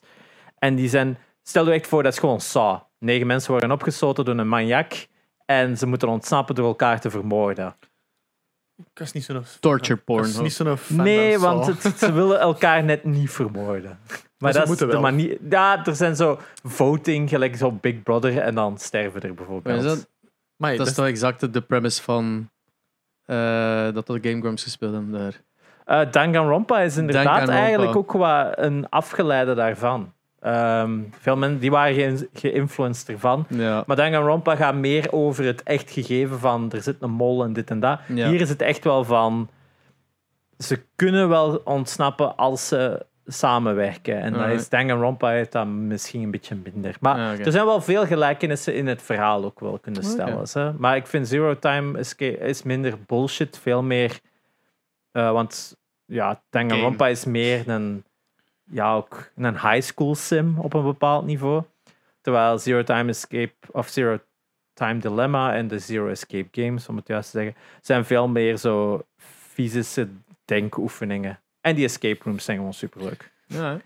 En 0.60 0.76
die 0.76 0.90
zijn, 0.90 1.18
stel 1.44 1.66
je 1.66 1.72
echt 1.72 1.88
voor, 1.88 2.04
dat 2.04 2.14
is 2.14 2.20
gewoon 2.20 2.42
Saw. 2.42 2.80
Negen 3.00 3.28
mensen 3.28 3.52
worden 3.52 3.72
opgesloten 3.72 4.26
door 4.26 4.38
een 4.38 4.50
maniak. 4.50 5.08
En 5.46 5.78
ze 5.78 5.88
moeten 5.88 6.08
ontsnappen 6.08 6.56
door 6.56 6.66
elkaar 6.68 7.00
te 7.02 7.10
vermoorden. 7.10 7.76
Ik 8.78 9.00
was 9.00 9.12
niet 9.12 9.24
zo'n... 9.24 9.44
Torture 9.60 10.00
porn. 10.00 10.26
Ik 10.28 10.34
was 10.34 10.42
niet 10.42 10.54
zo'n 10.54 10.78
fan 10.78 10.98
Nee, 11.06 11.38
van 11.38 11.56
want 11.58 11.84
het, 11.84 11.98
ze 11.98 12.12
willen 12.12 12.40
elkaar 12.40 12.84
net 12.84 13.04
niet 13.04 13.32
vermoorden. 13.32 14.00
Maar 14.38 14.54
dat 14.54 14.62
is 14.62 14.68
moeten 14.68 14.86
de 14.88 14.94
wel. 14.94 15.02
manier. 15.02 15.38
Ja, 15.50 15.86
er 15.86 15.96
zijn 15.96 16.16
zo 16.16 16.40
voting, 16.64 17.30
gelijk 17.30 17.56
zo 17.56 17.72
Big 17.72 18.04
Brother, 18.04 18.38
en 18.38 18.56
dan 18.56 18.78
sterven 18.78 19.22
er 19.22 19.28
Maar 19.28 19.36
bijvoorbeeld. 19.36 19.78
is 19.78 19.84
dat, 19.84 20.10
Maar 20.58 20.70
dat 20.70 20.78
dat 20.78 20.88
is 20.88 20.94
toch 20.94 21.06
exact 21.06 21.54
de- 21.54 21.62
premise 21.62 22.02
van 22.04 22.50
eh, 23.26 23.92
dat 23.94 24.08
de 24.08 24.20
Game 24.22 24.40
Grumps 24.40 24.64
gespeeld 24.64 24.94
hebben 24.94 25.12
daar. 25.12 25.42
Eh, 25.86 26.12
Danganronpa 26.12 26.80
is 26.80 26.98
inderdaad 26.98 27.24
Danganronpa. 27.26 27.62
eigenlijk 27.62 27.96
ook 27.96 28.12
wat 28.12 28.54
een 28.58 28.90
afgeleide 28.90 29.54
daarvan. 29.54 30.14
Ehm, 30.46 31.00
veel 31.20 31.38
mensen 31.38 31.60
die 31.60 31.72
waren 31.72 31.94
ge- 32.18 32.30
geïnfluenced 32.34 33.10
ervan. 33.10 33.46
Ja. 33.50 33.84
Maar 33.88 33.96
Danganronpa 33.96 34.56
gaat 34.56 34.76
meer 34.76 35.12
over 35.12 35.46
het 35.46 35.64
echt 35.64 35.92
gegeven 35.92 36.40
van 36.40 36.72
er 36.72 36.82
zit 36.82 36.96
een 37.00 37.12
mol 37.12 37.44
en 37.44 37.54
dit 37.54 37.70
en 37.70 37.80
dat. 37.80 38.00
Ja. 38.08 38.30
Hier 38.30 38.42
is 38.42 38.50
het 38.50 38.62
echt 38.62 38.84
wel 38.84 39.04
van 39.04 39.50
ze 40.58 40.82
kunnen 40.96 41.30
wel 41.30 41.62
ontsnappen 41.64 42.36
als 42.38 42.68
ze 42.68 43.06
samenwerken. 43.26 44.20
En 44.22 44.34
dat 44.34 44.42
is 44.60 44.70
Danganronpa 44.70 45.30
heeft 45.30 45.52
dat 45.52 45.68
misschien 45.68 46.24
een 46.24 46.32
beetje 46.32 46.56
minder. 46.64 46.96
Maar 47.00 47.18
er 47.46 47.52
zijn 47.52 47.66
wel 47.66 47.82
veel 47.82 48.06
gelijkenissen 48.06 48.76
in 48.76 48.88
het 48.88 49.02
verhaal 49.02 49.44
ook 49.46 49.60
wel 49.60 49.80
kunnen 49.80 50.04
stellen. 50.04 50.34
hè. 50.54 50.74
Maar 50.78 50.96
ik 50.96 51.08
vind 51.08 51.28
Zero 51.28 51.60
Time 51.60 52.00
is 52.40 52.64
minder 52.64 52.94
bullshit, 53.06 53.60
veel 53.62 53.84
meer 53.84 54.20
Eh, 55.12 55.32
want 55.32 55.78
ja, 56.06 56.42
Danganronpa 56.50 57.08
is 57.08 57.26
meer 57.26 57.70
een, 57.70 58.04
ja, 58.66 58.94
ook 58.94 59.32
een 59.36 59.60
high 59.60 59.82
school 59.82 60.16
sim 60.16 60.60
op 60.60 60.74
een 60.74 60.84
bepaald 60.84 61.26
niveau. 61.26 61.64
Terwijl 62.22 62.60
Zero 62.60 62.84
Time 62.84 63.10
Escape 63.10 63.54
of 63.72 63.88
Zero 63.88 64.20
Time 64.74 65.00
Dilemma 65.00 65.56
en 65.56 65.68
de 65.68 65.80
Zero 65.80 66.08
Escape 66.08 66.62
Games, 66.62 66.90
om 66.90 66.96
het 66.96 67.08
juist 67.08 67.32
te 67.32 67.38
zeggen, 67.38 67.56
zijn 67.82 68.06
veel 68.06 68.28
meer 68.28 68.58
zo 68.58 69.06
fysische 69.54 70.08
denkoefeningen. 70.46 71.40
En 71.62 71.76
die 71.76 71.86
escape 71.86 72.24
rooms 72.24 72.44
zijn 72.44 72.58
gewoon 72.58 72.74
superleuk. 72.74 73.32
Ja. 73.48 73.80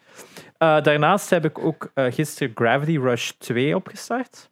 Eh, 0.57 0.81
daarnaast 0.81 1.29
heb 1.29 1.45
ik 1.45 1.59
ook 1.59 1.91
eh, 1.93 2.13
gisteren 2.13 2.51
Gravity 2.55 2.97
Rush 2.97 3.29
2 3.29 3.75
opgestart. 3.75 4.49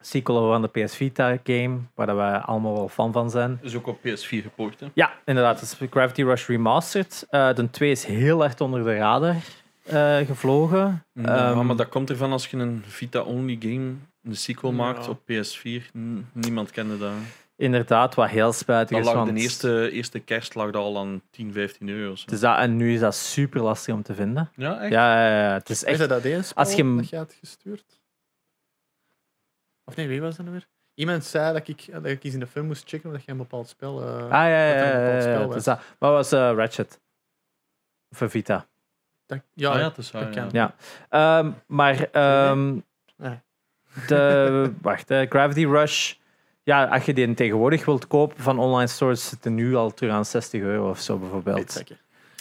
Sequel 0.00 0.48
van 0.48 0.62
de 0.62 0.68
PS 0.84 0.96
Vita 0.96 1.38
game, 1.44 1.78
waar 1.94 2.16
wij 2.16 2.36
allemaal 2.38 2.74
wel 2.74 2.88
fan 2.88 3.12
van 3.12 3.30
zijn. 3.30 3.58
Is 3.62 3.74
ook 3.76 3.86
op 3.86 3.98
PS4 3.98 4.42
gepoord, 4.42 4.80
hè? 4.80 4.86
Ja, 4.94 5.12
inderdaad. 5.24 5.60
Het 5.60 5.78
is 5.80 5.88
Gravity 5.90 6.22
Rush 6.22 6.46
Remastered. 6.48 7.26
Eh, 7.30 7.54
de 7.54 7.70
2 7.70 7.90
is 7.90 8.04
heel 8.04 8.44
erg 8.44 8.58
onder 8.60 8.84
de 8.84 8.96
radar 8.96 9.36
eh, 9.84 10.16
gevlogen. 10.16 11.04
Ja, 11.12 11.50
Ehm, 11.50 11.66
maar 11.66 11.76
dat 11.76 11.88
komt 11.88 12.10
ervan 12.10 12.32
als 12.32 12.46
je 12.46 12.56
een 12.56 12.82
Vita-only 12.86 13.56
game, 13.60 13.92
een 14.22 14.36
sequel 14.36 14.70
Ja. 14.70 14.76
maakt 14.76 15.08
op 15.08 15.18
PS4. 15.24 15.90
N- 15.98 16.26
Niemand 16.32 16.70
kende 16.70 16.98
dat. 16.98 17.12
Inderdaad, 17.56 18.14
wat 18.14 18.28
heel 18.28 18.52
spijtig 18.52 18.88
Dat 18.90 18.98
is. 19.00 19.04
lag 19.06 19.14
want 19.24 19.36
de 19.36 19.42
eerste, 19.42 19.90
eerste 19.90 20.18
kerst 20.18 20.54
lag 20.54 20.66
dat 20.70 20.82
al 20.82 20.98
aan 20.98 21.22
10, 21.30 21.52
15 21.52 21.88
euro. 21.88 22.14
zo. 22.16 22.24
Dus 22.26 22.40
dat, 22.40 22.58
en 22.58 22.76
nu 22.76 22.94
is 22.94 23.00
dat 23.00 23.14
super 23.14 23.60
lastig 23.62 23.94
om 23.94 24.02
te 24.02 24.14
vinden. 24.14 24.50
Ja, 24.56 24.80
echt? 24.80 24.92
Ja, 24.92 25.26
ja, 25.28 25.42
ja, 25.48 25.52
het 25.52 25.68
is 25.70 25.82
Is 25.82 25.88
echt. 25.98 26.08
dat 26.08 26.54
als 26.54 26.70
je 26.74 26.82
hem- 26.82 26.96
dat 26.96 27.08
je 27.08 27.16
had 27.16 27.36
gestuurd? 27.40 27.84
Of 29.88 29.96
nee, 29.96 30.08
wie 30.08 30.20
was 30.20 30.36
dat 30.36 30.46
nou 30.46 30.56
weer? 30.58 30.66
Iemand 30.94 31.24
zei 31.24 31.52
dat 31.52 31.68
ik, 31.68 31.86
dat 31.92 32.04
ik 32.06 32.22
iets 32.22 32.34
in 32.34 32.40
de 32.40 32.46
film 32.46 32.66
moest 32.66 32.88
checken 32.88 33.08
omdat 33.08 33.24
je 33.24 33.30
een 33.30 33.36
bepaald 33.36 33.68
spel... 33.68 34.02
eh, 34.02 34.22
Ah 34.24 34.30
ja, 34.30 34.46
ja, 34.68 34.74
dat 34.74 34.84
ja. 34.84 34.94
een 34.94 35.18
bepaald 35.18 35.48
ja, 35.48 35.54
was. 35.54 35.64
dat. 35.64 35.80
Wat 35.98 36.10
was 36.12 36.32
eh, 36.32 36.52
Ratchet? 36.56 37.00
Voor 38.10 38.30
Vita. 38.30 38.66
dat- 39.26 39.40
ja, 39.54 39.70
Ah, 39.70 39.78
ja, 39.78 39.88
het 39.88 39.98
is 39.98 40.10
waar, 40.10 40.32
dat 40.32 40.52
ja. 40.52 40.74
Ehm, 41.08 41.50
maar 41.66 42.08
ehm, 42.12 42.78
Nee. 43.16 43.40
de, 44.06 44.72
wacht, 44.82 45.10
eh, 45.10 45.28
Gravity 45.30 45.66
Rush. 45.66 46.14
Ja, 46.62 46.84
als 46.84 47.04
je 47.04 47.14
die 47.14 47.34
tegenwoordig 47.34 47.84
wilt 47.84 48.06
kopen 48.06 48.42
van 48.42 48.58
online 48.58 48.86
stores, 48.86 49.28
zit 49.28 49.44
er 49.44 49.50
nu 49.50 49.74
al 49.74 49.94
terug 49.94 50.12
aan 50.12 50.24
60 50.24 50.60
euro 50.60 50.90
of 50.90 51.00
zo 51.00 51.18
bijvoorbeeld. 51.18 51.82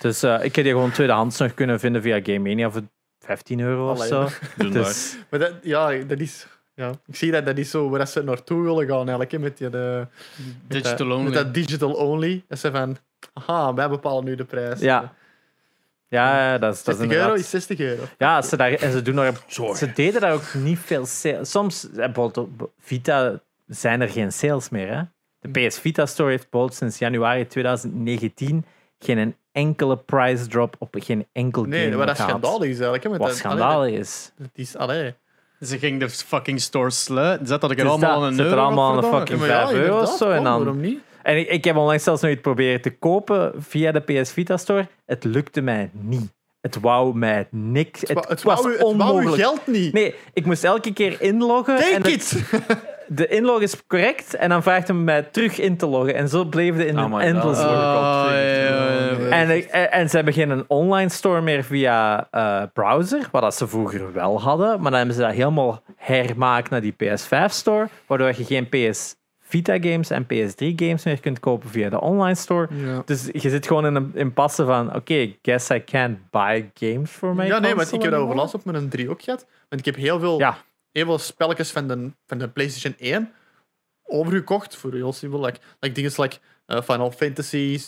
Dus 0.01 0.23
eh, 0.23 0.43
ik 0.43 0.55
heb 0.55 0.63
die 0.65 0.73
gewoon 0.73 0.91
tweedehands 0.91 1.37
nog 1.39 1.53
kunnen 1.53 1.79
vinden 1.79 2.01
via 2.01 2.19
Game 2.23 2.39
Mania 2.39 2.69
voor 2.71 2.81
15 3.19 3.59
euro 3.59 3.91
of 3.91 4.03
zo. 4.03 4.27
Dus, 4.71 5.17
Maar 5.29 5.39
dat, 5.39 5.53
ja, 5.61 5.91
dat 6.03 6.19
is... 6.19 6.47
Ja, 6.77 6.91
ik 7.07 7.15
zie 7.15 7.31
dat 7.31 7.45
dat 7.45 7.57
is 7.57 7.69
zo 7.69 7.89
waar 7.89 8.07
ze 8.07 8.23
naartoe 8.23 8.63
willen 8.63 8.87
gaan 8.87 8.97
eigenlijk, 8.97 9.31
hè, 9.31 9.39
met, 9.39 9.57
die, 9.57 9.69
de, 9.69 10.07
met 10.67 10.83
Digital 10.83 11.07
dat, 11.07 11.17
only. 11.17 11.23
Met 11.23 11.33
dat 11.33 11.53
digital 11.53 11.93
only. 11.93 12.43
Dat 12.47 12.59
ze 12.59 12.71
van, 12.71 12.97
aha, 13.33 13.73
wij 13.73 13.89
bepalen 13.89 14.23
nu 14.23 14.35
de 14.35 14.43
prijs. 14.45 14.79
ja. 14.79 15.13
Ja, 16.09 16.57
dat 16.57 16.73
is, 16.75 16.83
dat 16.83 16.93
is 16.93 16.99
60 16.99 17.17
euro 17.19 17.33
is 17.33 17.49
60 17.49 17.79
euro. 17.79 18.03
Ja, 18.17 18.41
ze, 18.41 18.57
daar, 18.57 18.71
en 18.71 18.91
ze, 18.91 19.01
doen 19.01 19.15
daar, 19.15 19.33
ze 19.75 19.91
deden 19.93 20.21
daar 20.21 20.33
ook 20.33 20.53
niet 20.53 20.79
veel 20.79 21.05
sales. 21.05 21.51
Soms, 21.51 21.89
eh, 21.89 21.95
bijvoorbeeld 21.95 22.37
op 22.37 22.71
Vita, 22.79 23.39
zijn 23.65 24.01
er 24.01 24.09
geen 24.09 24.31
sales 24.31 24.69
meer. 24.69 24.93
Hè? 24.95 25.01
De 25.39 25.67
PS 25.67 25.79
Vita 25.79 26.05
Store 26.05 26.29
heeft 26.29 26.41
bijvoorbeeld 26.49 26.79
sinds 26.79 26.97
januari 26.97 27.47
2019 27.47 28.65
geen 28.99 29.35
enkele 29.51 29.97
price 29.97 30.47
drop 30.47 30.75
op 30.79 30.95
geen 30.99 31.27
enkel 31.31 31.63
Nee, 31.63 31.83
game 31.85 31.95
wat 31.97 32.07
dat 32.07 32.17
schandalig 32.17 32.63
is 32.69 32.75
eigenlijk. 32.75 33.03
Hè, 33.03 33.09
met 33.09 33.19
Wat 33.19 33.27
dat- 33.27 33.37
schandalig 33.37 33.99
is. 33.99 34.31
dat 34.37 34.49
is, 34.53 34.75
allee. 34.75 35.13
Ze 35.61 35.77
ging 35.77 35.99
de 35.99 36.09
fucking 36.09 36.61
store 36.61 36.89
sluiten. 36.89 37.47
Zet 37.47 37.61
dat 37.61 37.71
ik 37.71 37.77
er 37.77 37.83
Dus 37.83 37.91
allemaal 37.93 38.13
dat, 38.13 38.21
aan 38.23 38.27
een 38.27 38.35
zit 38.35 38.45
er 38.45 38.51
euro. 38.51 38.61
allemaal 38.63 38.91
aan 38.91 38.97
een 38.97 39.11
fucking 39.11 39.29
Ja, 39.29 39.47
maar 39.47 39.55
ja, 39.55 39.67
5 39.67 39.79
euro 39.79 40.01
of 40.01 40.17
zo. 40.17 40.29
En 40.29 40.43
dan, 40.43 40.57
waarom 40.57 40.79
niet? 40.81 40.99
En 41.23 41.37
ik, 41.37 41.47
ik 41.49 41.63
heb 41.63 41.75
onlangs 41.75 42.03
zelfs 42.03 42.21
nog 42.21 42.31
iets 42.31 42.41
proberen 42.41 42.81
te 42.81 42.97
kopen 42.97 43.53
via 43.57 43.91
de 43.91 43.99
PS 43.99 44.31
Vita 44.31 44.57
Store. 44.57 44.87
Het 45.05 45.23
lukte 45.23 45.61
mij 45.61 45.89
niet. 45.93 46.33
Het 46.61 46.79
wou 46.79 47.15
mij 47.17 47.47
niks. 47.51 47.99
Het, 47.99 48.07
Het, 48.09 48.17
wou- 48.17 48.27
het, 48.29 48.43
was 48.43 48.61
wou, 48.61 48.73
het 48.73 48.83
onmogelijk. 48.83 49.35
geld 49.35 49.67
niet. 49.67 49.93
Nee, 49.93 50.15
ik 50.33 50.45
moest 50.45 50.63
elke 50.63 50.93
keer 50.93 51.21
inloggen. 51.21 51.77
en 51.77 52.01
Take 52.01 52.09
het- 52.09 52.31
it! 52.31 52.43
de 53.07 53.27
inlog 53.27 53.61
is 53.61 53.87
correct 53.87 54.35
en 54.35 54.49
dan 54.49 54.63
vraagt 54.63 54.87
hij 54.87 54.97
mij 54.97 55.21
terug 55.21 55.59
in 55.59 55.77
te 55.77 55.85
loggen. 55.87 56.15
En 56.15 56.29
zo 56.29 56.45
bleef 56.45 56.75
het 56.77 56.85
in 56.85 56.97
Oh 56.99 57.03
een 57.03 57.09
my 57.09 57.19
endless 57.21 57.61
loop. 57.61 57.69
Oh, 57.71 58.25
ja, 58.29 58.35
ja, 58.35 59.09
ja. 59.19 59.29
En, 59.29 59.49
ik- 59.49 59.65
en, 59.65 59.91
en 59.91 60.09
ze 60.09 60.15
hebben 60.15 60.33
geen 60.33 60.63
online 60.67 61.09
store 61.09 61.41
meer 61.41 61.63
via 61.63 62.27
eh, 62.31 62.61
browser, 62.73 63.27
wat 63.31 63.41
dat 63.41 63.55
ze 63.55 63.67
vroeger 63.67 64.13
wel 64.13 64.41
hadden. 64.41 64.67
Maar 64.81 64.89
dan 64.91 64.93
hebben 64.99 65.15
ze 65.15 65.21
dat 65.21 65.31
helemaal 65.31 65.81
hermaakt 65.95 66.69
naar 66.69 66.81
die 66.81 66.93
PS5 67.03 67.45
store, 67.45 67.87
waardoor 68.07 68.27
je 68.27 68.43
geen 68.45 68.69
PS 68.69 69.15
Vita 69.49 69.77
games 69.81 70.09
en 70.09 70.23
PS3 70.23 70.75
games 70.75 71.03
meer 71.03 71.19
kunt 71.19 71.39
kopen 71.39 71.69
via 71.69 71.89
de 71.89 72.01
online 72.01 72.35
store. 72.35 72.67
Ja. 72.85 73.01
Dus 73.05 73.29
je 73.31 73.49
zit 73.49 73.67
gewoon 73.67 73.85
in 73.85 73.95
een 73.95 74.11
impasse 74.13 74.65
van, 74.65 74.95
oké, 74.95 75.33
guess 75.41 75.69
I 75.69 75.83
can't 75.83 76.17
buy 76.31 76.69
games 76.73 77.11
for 77.11 77.35
my 77.35 77.45
Ja, 77.45 77.59
nee, 77.59 77.75
want 77.75 77.89
console 77.89 77.97
ik 77.97 78.01
heb 78.01 78.01
dat 78.01 78.03
anymore. 78.03 78.23
overlast 78.23 78.53
op 78.53 78.65
met 78.65 78.75
een 78.75 78.89
3 78.89 79.09
ook 79.09 79.21
gehad. 79.21 79.45
Want 79.69 79.87
ik 79.87 79.93
heb 79.93 79.95
heel 80.03 80.19
veel, 80.19 80.39
Ja. 80.39 80.57
Heel 80.97 81.05
veel 81.05 81.17
spelletjes 81.17 81.71
van 81.71 81.87
de, 81.87 82.11
van 82.25 82.37
de 82.37 82.49
PlayStation 82.49 82.95
1 82.99 83.31
overgekocht 84.03 84.75
voor 84.75 84.93
heel 84.93 85.13
simpel. 85.13 85.45
Like, 85.45 85.59
like 85.79 85.95
dingen 85.95 86.11
like 86.15 86.37
eh, 86.65 86.81
Final 86.81 87.11
Fantasy 87.11 87.79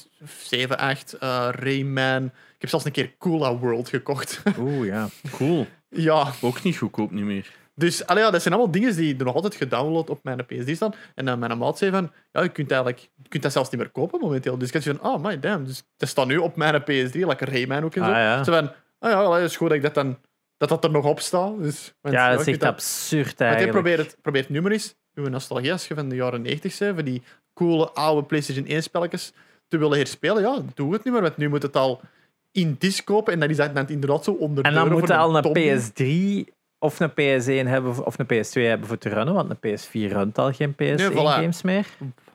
7, 0.44 0.78
8, 0.78 1.14
eh, 1.14 1.50
Rayman. 1.52 2.26
Ik 2.26 2.62
heb 2.66 2.70
zelfs 2.70 2.86
een 2.86 2.92
keer 2.92 3.18
Coola 3.18 3.58
World 3.58 3.90
gekocht. 3.90 4.42
Oeh, 4.60 4.86
ja. 4.86 5.08
Cool. 5.32 5.68
ja, 5.90 6.32
Ook 6.42 6.64
niet 6.64 6.78
goedkoop 6.78 7.12
niet 7.12 7.24
meer. 7.24 7.52
dus 7.76 8.06
allee, 8.06 8.24
ja, 8.24 8.32
dat 8.32 8.42
zijn 8.42 8.54
allemaal 8.54 8.72
dingen 8.72 8.96
die 8.96 9.18
er 9.18 9.26
nog 9.26 9.36
altijd 9.36 9.56
gedownload 9.56 10.10
op 10.10 10.24
mijn 10.24 10.46
PS3 10.54 10.72
staan. 10.72 10.94
En 11.16 11.26
dan 11.26 11.40
mijn 11.40 11.58
maat 11.58 11.78
zei 11.78 11.92
van, 11.92 12.12
ja, 12.32 12.42
je 12.42 12.50
kunt, 12.50 12.72
eigenlijk, 12.72 13.10
je 13.16 13.30
kunt 13.30 13.44
dat 13.44 13.52
zelfs 13.52 13.70
niet 13.70 13.80
meer 13.80 13.90
kopen 13.90 14.20
momenteel. 14.20 14.58
Dus 14.58 14.68
ik 14.68 14.74
had 14.74 14.84
van, 14.84 15.12
oh 15.12 15.24
my 15.24 15.40
damn. 15.40 15.66
Dus 15.66 15.84
dat 15.98 16.10
staat 16.10 16.28
nu 16.28 16.38
op 16.38 16.56
mijn 16.56 16.82
PS3, 16.82 17.12
like 17.12 17.46
Rayman 17.46 17.84
ook 17.84 17.96
en 17.96 18.04
zo. 18.04 18.10
Ah, 18.10 18.18
ja. 18.18 18.44
Zo 18.44 18.52
van, 18.52 18.72
ah 19.00 19.12
ja, 19.12 19.22
allee, 19.22 19.42
het 19.42 19.50
is 19.50 19.58
goed 19.58 19.68
dat 19.68 19.78
ik 19.78 19.84
dat 19.84 19.94
dan 19.94 20.18
dat 20.60 20.70
dat 20.70 20.84
er 20.84 20.92
nog 20.92 21.06
op 21.06 21.20
staat. 21.20 21.62
Dus, 21.62 21.94
Ja, 22.02 22.30
dat 22.30 22.40
is 22.40 22.48
echt 22.48 22.58
kunt 22.58 22.72
absurd 22.72 23.42
eigenlijk. 23.42 23.72
probeert 23.72 23.98
het, 24.00 24.18
probeert 24.22 24.44
het 24.46 24.54
nu 24.54 24.62
maar 24.62 24.72
eens, 24.72 24.96
uw 25.14 25.28
nostalgie 25.28 25.72
als 25.72 25.88
je 25.88 25.96
van 25.96 26.10
de 26.10 26.16
jaren 26.16 26.42
90 26.42 26.78
bent, 26.78 26.96
van 26.96 27.06
die 27.06 27.22
coole 27.54 27.90
oude 27.90 28.28
PlayStation 28.28 28.66
1 28.66 28.84
spelletjes 28.84 29.34
te 29.68 29.78
willen 29.78 29.98
herspelen. 29.98 30.42
Ja, 30.42 30.62
doe 30.76 30.94
het 30.94 31.04
niet 31.04 31.14
meer, 31.14 31.22
want 31.22 31.38
nu 31.38 31.50
moet 31.50 31.62
het 31.62 31.76
al 31.76 32.02
in 32.52 32.76
disc 32.80 33.04
kopen 33.06 33.34
en 33.34 33.40
dan 33.40 33.50
is 33.50 33.58
dat 33.58 33.76
dan 33.76 33.88
inderdaad 33.88 34.24
zo 34.24 34.32
onder 34.32 34.64
En 34.64 34.74
dan 34.74 34.92
moet 34.92 35.08
je 35.08 35.16
al 35.16 35.36
een 35.38 35.42
ton. 35.44 35.54
PS3 36.48 36.54
of 36.80 37.00
een 37.00 37.12
PS1 37.12 37.68
hebben 37.68 38.06
of 38.06 38.20
een 38.20 38.26
PS2 38.26 38.62
hebben 38.62 38.88
voor 38.88 38.98
te 38.98 39.10
runnen, 39.10 39.34
want 39.34 39.50
een 39.50 39.78
PS4 39.80 40.12
runt 40.14 40.38
al 40.38 40.54
geen 40.54 40.74
PS1-games 40.74 41.60
voilà. 41.60 41.64
meer. 41.64 41.86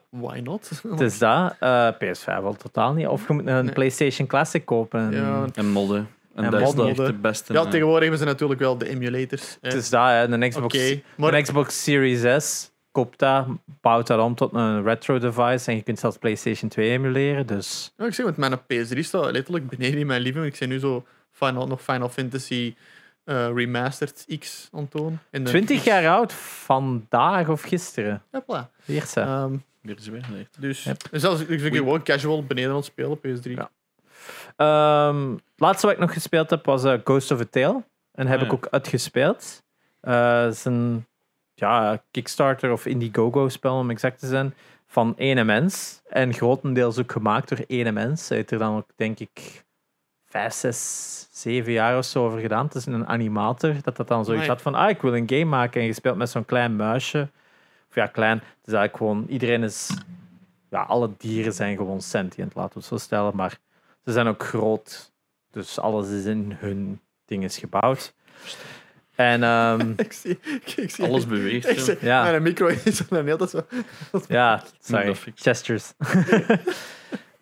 Why 0.09 0.39
not? 0.39 0.81
Dus 0.97 1.17
dat, 1.17 1.55
eh, 1.59 1.89
PS5 1.91 2.43
al 2.43 2.53
totaal 2.55 2.93
niet. 2.93 3.07
Of 3.07 3.27
je 3.27 3.33
moet 3.33 3.47
een 3.47 3.65
Nee. 3.65 3.73
PlayStation 3.73 4.27
Classic 4.27 4.65
kopen. 4.65 5.11
Ja, 5.11 5.45
En 5.53 5.69
modden. 5.69 6.07
En, 6.35 6.43
En 6.43 6.51
dat 6.51 6.61
is 6.61 6.73
echt 6.87 6.97
de 6.97 7.13
beste. 7.13 7.53
ja, 7.53 7.63
eh. 7.63 7.69
tegenwoordig 7.69 8.01
hebben 8.01 8.19
ze 8.19 8.25
natuurlijk 8.25 8.59
wel 8.59 8.77
de 8.77 8.89
emulators. 8.89 9.57
hè. 9.61 9.69
Dus 9.69 9.89
dat, 9.89 10.07
hè, 10.07 10.27
de 10.39 10.47
Xbox, 10.47 10.95
maar 11.17 11.31
de 11.31 11.41
Xbox 11.41 11.83
Series 11.83 12.45
S 12.47 12.71
koopt 12.91 13.19
dat, 13.19 13.45
bouwt 13.81 14.07
dat 14.07 14.19
om 14.19 14.35
tot 14.35 14.53
een 14.53 14.83
retro 14.83 15.19
device 15.19 15.69
en 15.71 15.75
je 15.75 15.81
kunt 15.81 15.99
zelfs 15.99 16.17
PlayStation 16.17 16.69
2 16.69 16.89
emuleren. 16.91 17.47
Dus 17.47 17.93
ja, 17.97 18.05
ik 18.05 18.13
zeg, 18.13 18.25
want 18.25 18.37
mijn 18.37 18.59
PS3 18.59 18.99
staat 18.99 19.31
letterlijk 19.31 19.69
beneden 19.69 19.99
in 19.99 20.07
mijn 20.07 20.19
living. 20.21 20.35
room. 20.37 20.47
Ik 20.47 20.55
zie 20.55 20.67
nu 20.67 20.79
zo 20.79 21.05
Final, 21.31 21.67
nog 21.67 21.81
Final 21.81 22.09
Fantasy 22.09 22.75
eh, 23.23 23.49
Remastered 23.53 24.25
X 24.39 24.67
het. 24.71 25.17
En 25.31 25.43
de- 25.43 25.49
20 25.49 25.83
jaar 25.83 26.07
oud 26.07 26.33
vandaag 26.33 27.49
of 27.49 27.61
gisteren. 27.61 28.23
Hopla. 28.31 28.69
Eerste. 28.85 29.19
Ehm, 29.21 29.55
Weer 29.81 29.95
dus 30.59 30.83
Yep. 30.83 31.03
en 31.11 31.19
zelfs, 31.19 31.41
ik 31.41 31.61
ben 31.61 31.73
gewoon 31.73 32.03
casual 32.03 32.43
beneden 32.45 32.69
aan 32.69 32.75
het 32.75 32.85
spelen, 32.85 33.17
PS3. 33.19 33.51
Ja. 33.51 33.69
Ehm, 34.55 35.31
het 35.31 35.41
laatste 35.59 35.85
wat 35.85 35.95
ik 35.95 36.01
nog 36.01 36.13
gespeeld 36.13 36.49
heb 36.49 36.65
was 36.65 36.83
eh, 36.83 36.93
Ghost 37.03 37.31
of 37.31 37.39
a 37.41 37.45
Tale. 37.49 37.83
En 38.11 38.27
heb 38.27 38.39
Ah, 38.39 38.45
ik 38.45 38.51
ja. 38.51 38.57
ook 38.57 38.67
uitgespeeld. 38.69 39.63
Eh, 40.01 40.41
Het 40.43 40.53
is 40.53 40.65
een 40.65 41.05
ja, 41.53 42.01
Kickstarter 42.11 42.71
of 42.71 42.85
Indiegogo 42.85 43.49
spel 43.49 43.75
om 43.77 43.89
exact 43.89 44.19
te 44.19 44.27
zijn. 44.27 44.53
Van 44.87 45.13
ene 45.17 45.43
mens. 45.43 46.01
En 46.09 46.33
grotendeels 46.33 46.99
ook 46.99 47.11
gemaakt 47.11 47.49
door 47.49 47.59
ene 47.67 47.91
mens. 47.91 48.27
Hij 48.27 48.37
heeft 48.37 48.51
er 48.51 48.57
dan 48.57 48.75
ook, 48.77 48.89
denk 48.95 49.19
ik, 49.19 49.63
vijf, 50.25 50.53
zes, 50.53 51.27
zeven 51.31 51.71
jaar 51.71 51.97
of 51.97 52.05
zo 52.05 52.25
over 52.25 52.39
gedaan. 52.39 52.65
Het 52.65 52.75
is 52.75 52.85
een 52.85 53.07
animator 53.07 53.73
dat 53.81 53.95
dat 53.95 54.07
dan 54.07 54.25
zoiets 54.25 54.47
had 54.47 54.61
van 54.61 54.75
ah, 54.75 54.89
ik 54.89 55.01
wil 55.01 55.15
een 55.15 55.29
game 55.29 55.45
maken. 55.45 55.81
En 55.81 55.87
je 55.87 55.93
speelt 55.93 56.17
met 56.17 56.29
zo'n 56.29 56.45
klein 56.45 56.75
muisje. 56.75 57.29
Of 57.89 57.95
ja, 57.95 58.07
klein. 58.07 58.37
Het 58.37 58.67
is 58.67 58.73
eigenlijk 58.73 58.97
gewoon, 58.97 59.25
iedereen 59.29 59.63
is... 59.63 59.89
Ja, 60.69 60.81
alle 60.81 61.09
dieren 61.17 61.53
zijn 61.53 61.77
gewoon 61.77 62.01
sentient, 62.01 62.55
laten 62.55 62.73
we 62.73 62.79
het 62.79 62.87
zo 62.87 62.97
stellen. 62.97 63.35
Maar 63.35 63.57
ze 64.05 64.11
zijn 64.11 64.27
ook 64.27 64.43
groot. 64.43 65.13
Dus 65.51 65.79
alles 65.79 66.09
is 66.09 66.25
in 66.25 66.55
hun 66.59 67.01
ding 67.25 67.43
is 67.43 67.57
gebouwd. 67.57 68.13
En 69.15 69.43
ehm, 69.43 69.93
Ik 69.95 70.13
zie, 70.13 70.39
ik, 70.43 70.73
ik 70.75 70.91
zie 70.91 71.05
Alles 71.05 71.27
beweegt. 71.27 71.69
Ik 71.69 71.79
zie, 71.79 71.97
Ja. 72.01 72.23
Mijn 72.23 72.43
micro 72.43 72.67
is 72.67 73.07
dan 73.07 73.25
heel 73.25 73.37
dat 73.37 73.49
zo. 73.49 73.65
ja, 74.27 74.63
sorry, 74.79 75.15
gestures. 75.35 75.93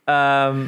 Ehm, 0.04 0.66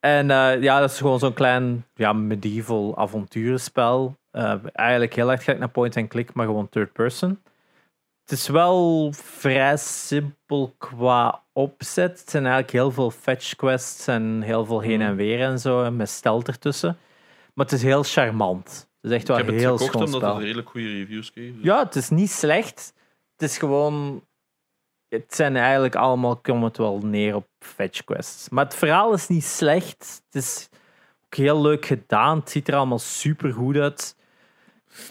en 0.00 0.30
eh, 0.30 0.62
ja, 0.62 0.80
dat 0.80 0.90
is 0.90 0.98
gewoon 0.98 1.18
zo'n 1.18 1.32
klein 1.32 1.86
ja, 1.94 2.12
medieval 2.12 2.96
avonturenspel. 2.98 4.16
Eh, 4.30 4.54
eigenlijk 4.72 5.14
heel 5.14 5.30
erg 5.30 5.42
gelijk 5.42 5.58
naar 5.58 5.68
point 5.68 5.96
and 5.96 6.08
click, 6.08 6.34
maar 6.34 6.46
gewoon 6.46 6.68
third 6.68 6.92
person. 6.92 7.42
Het 8.26 8.38
is 8.38 8.48
wel 8.48 9.10
vrij 9.12 9.76
simpel 9.76 10.74
qua 10.78 11.42
opzet. 11.52 12.18
Het 12.20 12.30
zijn 12.30 12.42
eigenlijk 12.44 12.72
heel 12.72 12.90
veel 12.90 13.10
fetch 13.10 13.54
quests 13.54 14.06
en 14.06 14.42
heel 14.42 14.64
veel 14.64 14.80
heen 14.80 15.00
Hmm. 15.00 15.08
en 15.08 15.16
weer 15.16 15.40
en 15.40 15.58
zo, 15.58 15.82
en 15.84 15.96
met 15.96 16.08
stelt 16.08 16.48
ertussen. 16.48 16.98
Maar 17.54 17.64
het 17.64 17.74
is 17.74 17.82
heel 17.82 18.02
charmant. 18.02 18.88
Het 19.00 19.10
is 19.10 19.10
echt 19.10 19.20
Ik 19.20 19.26
wel 19.26 19.36
heb 19.36 19.46
een 19.46 19.52
het 19.54 19.62
heel 19.62 19.76
gekocht 19.78 20.04
omdat 20.14 20.34
het 20.34 20.42
redelijk 20.42 20.68
goede 20.68 20.86
reviews 20.92 21.30
kreeg. 21.30 21.52
dus- 21.54 21.62
Ja, 21.64 21.78
het 21.84 21.94
is 21.96 22.08
niet 22.08 22.30
slecht. 22.30 22.92
Het 23.36 23.50
is 23.50 23.58
gewoon. 23.58 24.24
Het 25.08 25.34
zijn 25.34 25.56
eigenlijk 25.56 25.94
allemaal, 25.94 26.36
komt 26.36 26.64
het 26.64 26.76
wel 26.76 26.98
neer 26.98 27.34
op 27.34 27.46
fetch 27.58 28.04
quests. 28.04 28.48
Maar 28.48 28.64
het 28.64 28.74
verhaal 28.74 29.12
is 29.12 29.28
niet 29.28 29.44
slecht. 29.44 30.22
Het 30.30 30.42
is 30.44 30.68
ook 31.24 31.34
heel 31.34 31.60
leuk 31.60 31.86
gedaan. 31.86 32.38
Het 32.38 32.50
ziet 32.50 32.68
er 32.68 32.74
allemaal 32.74 32.98
super 32.98 33.52
goed 33.52 33.76
uit. 33.76 34.16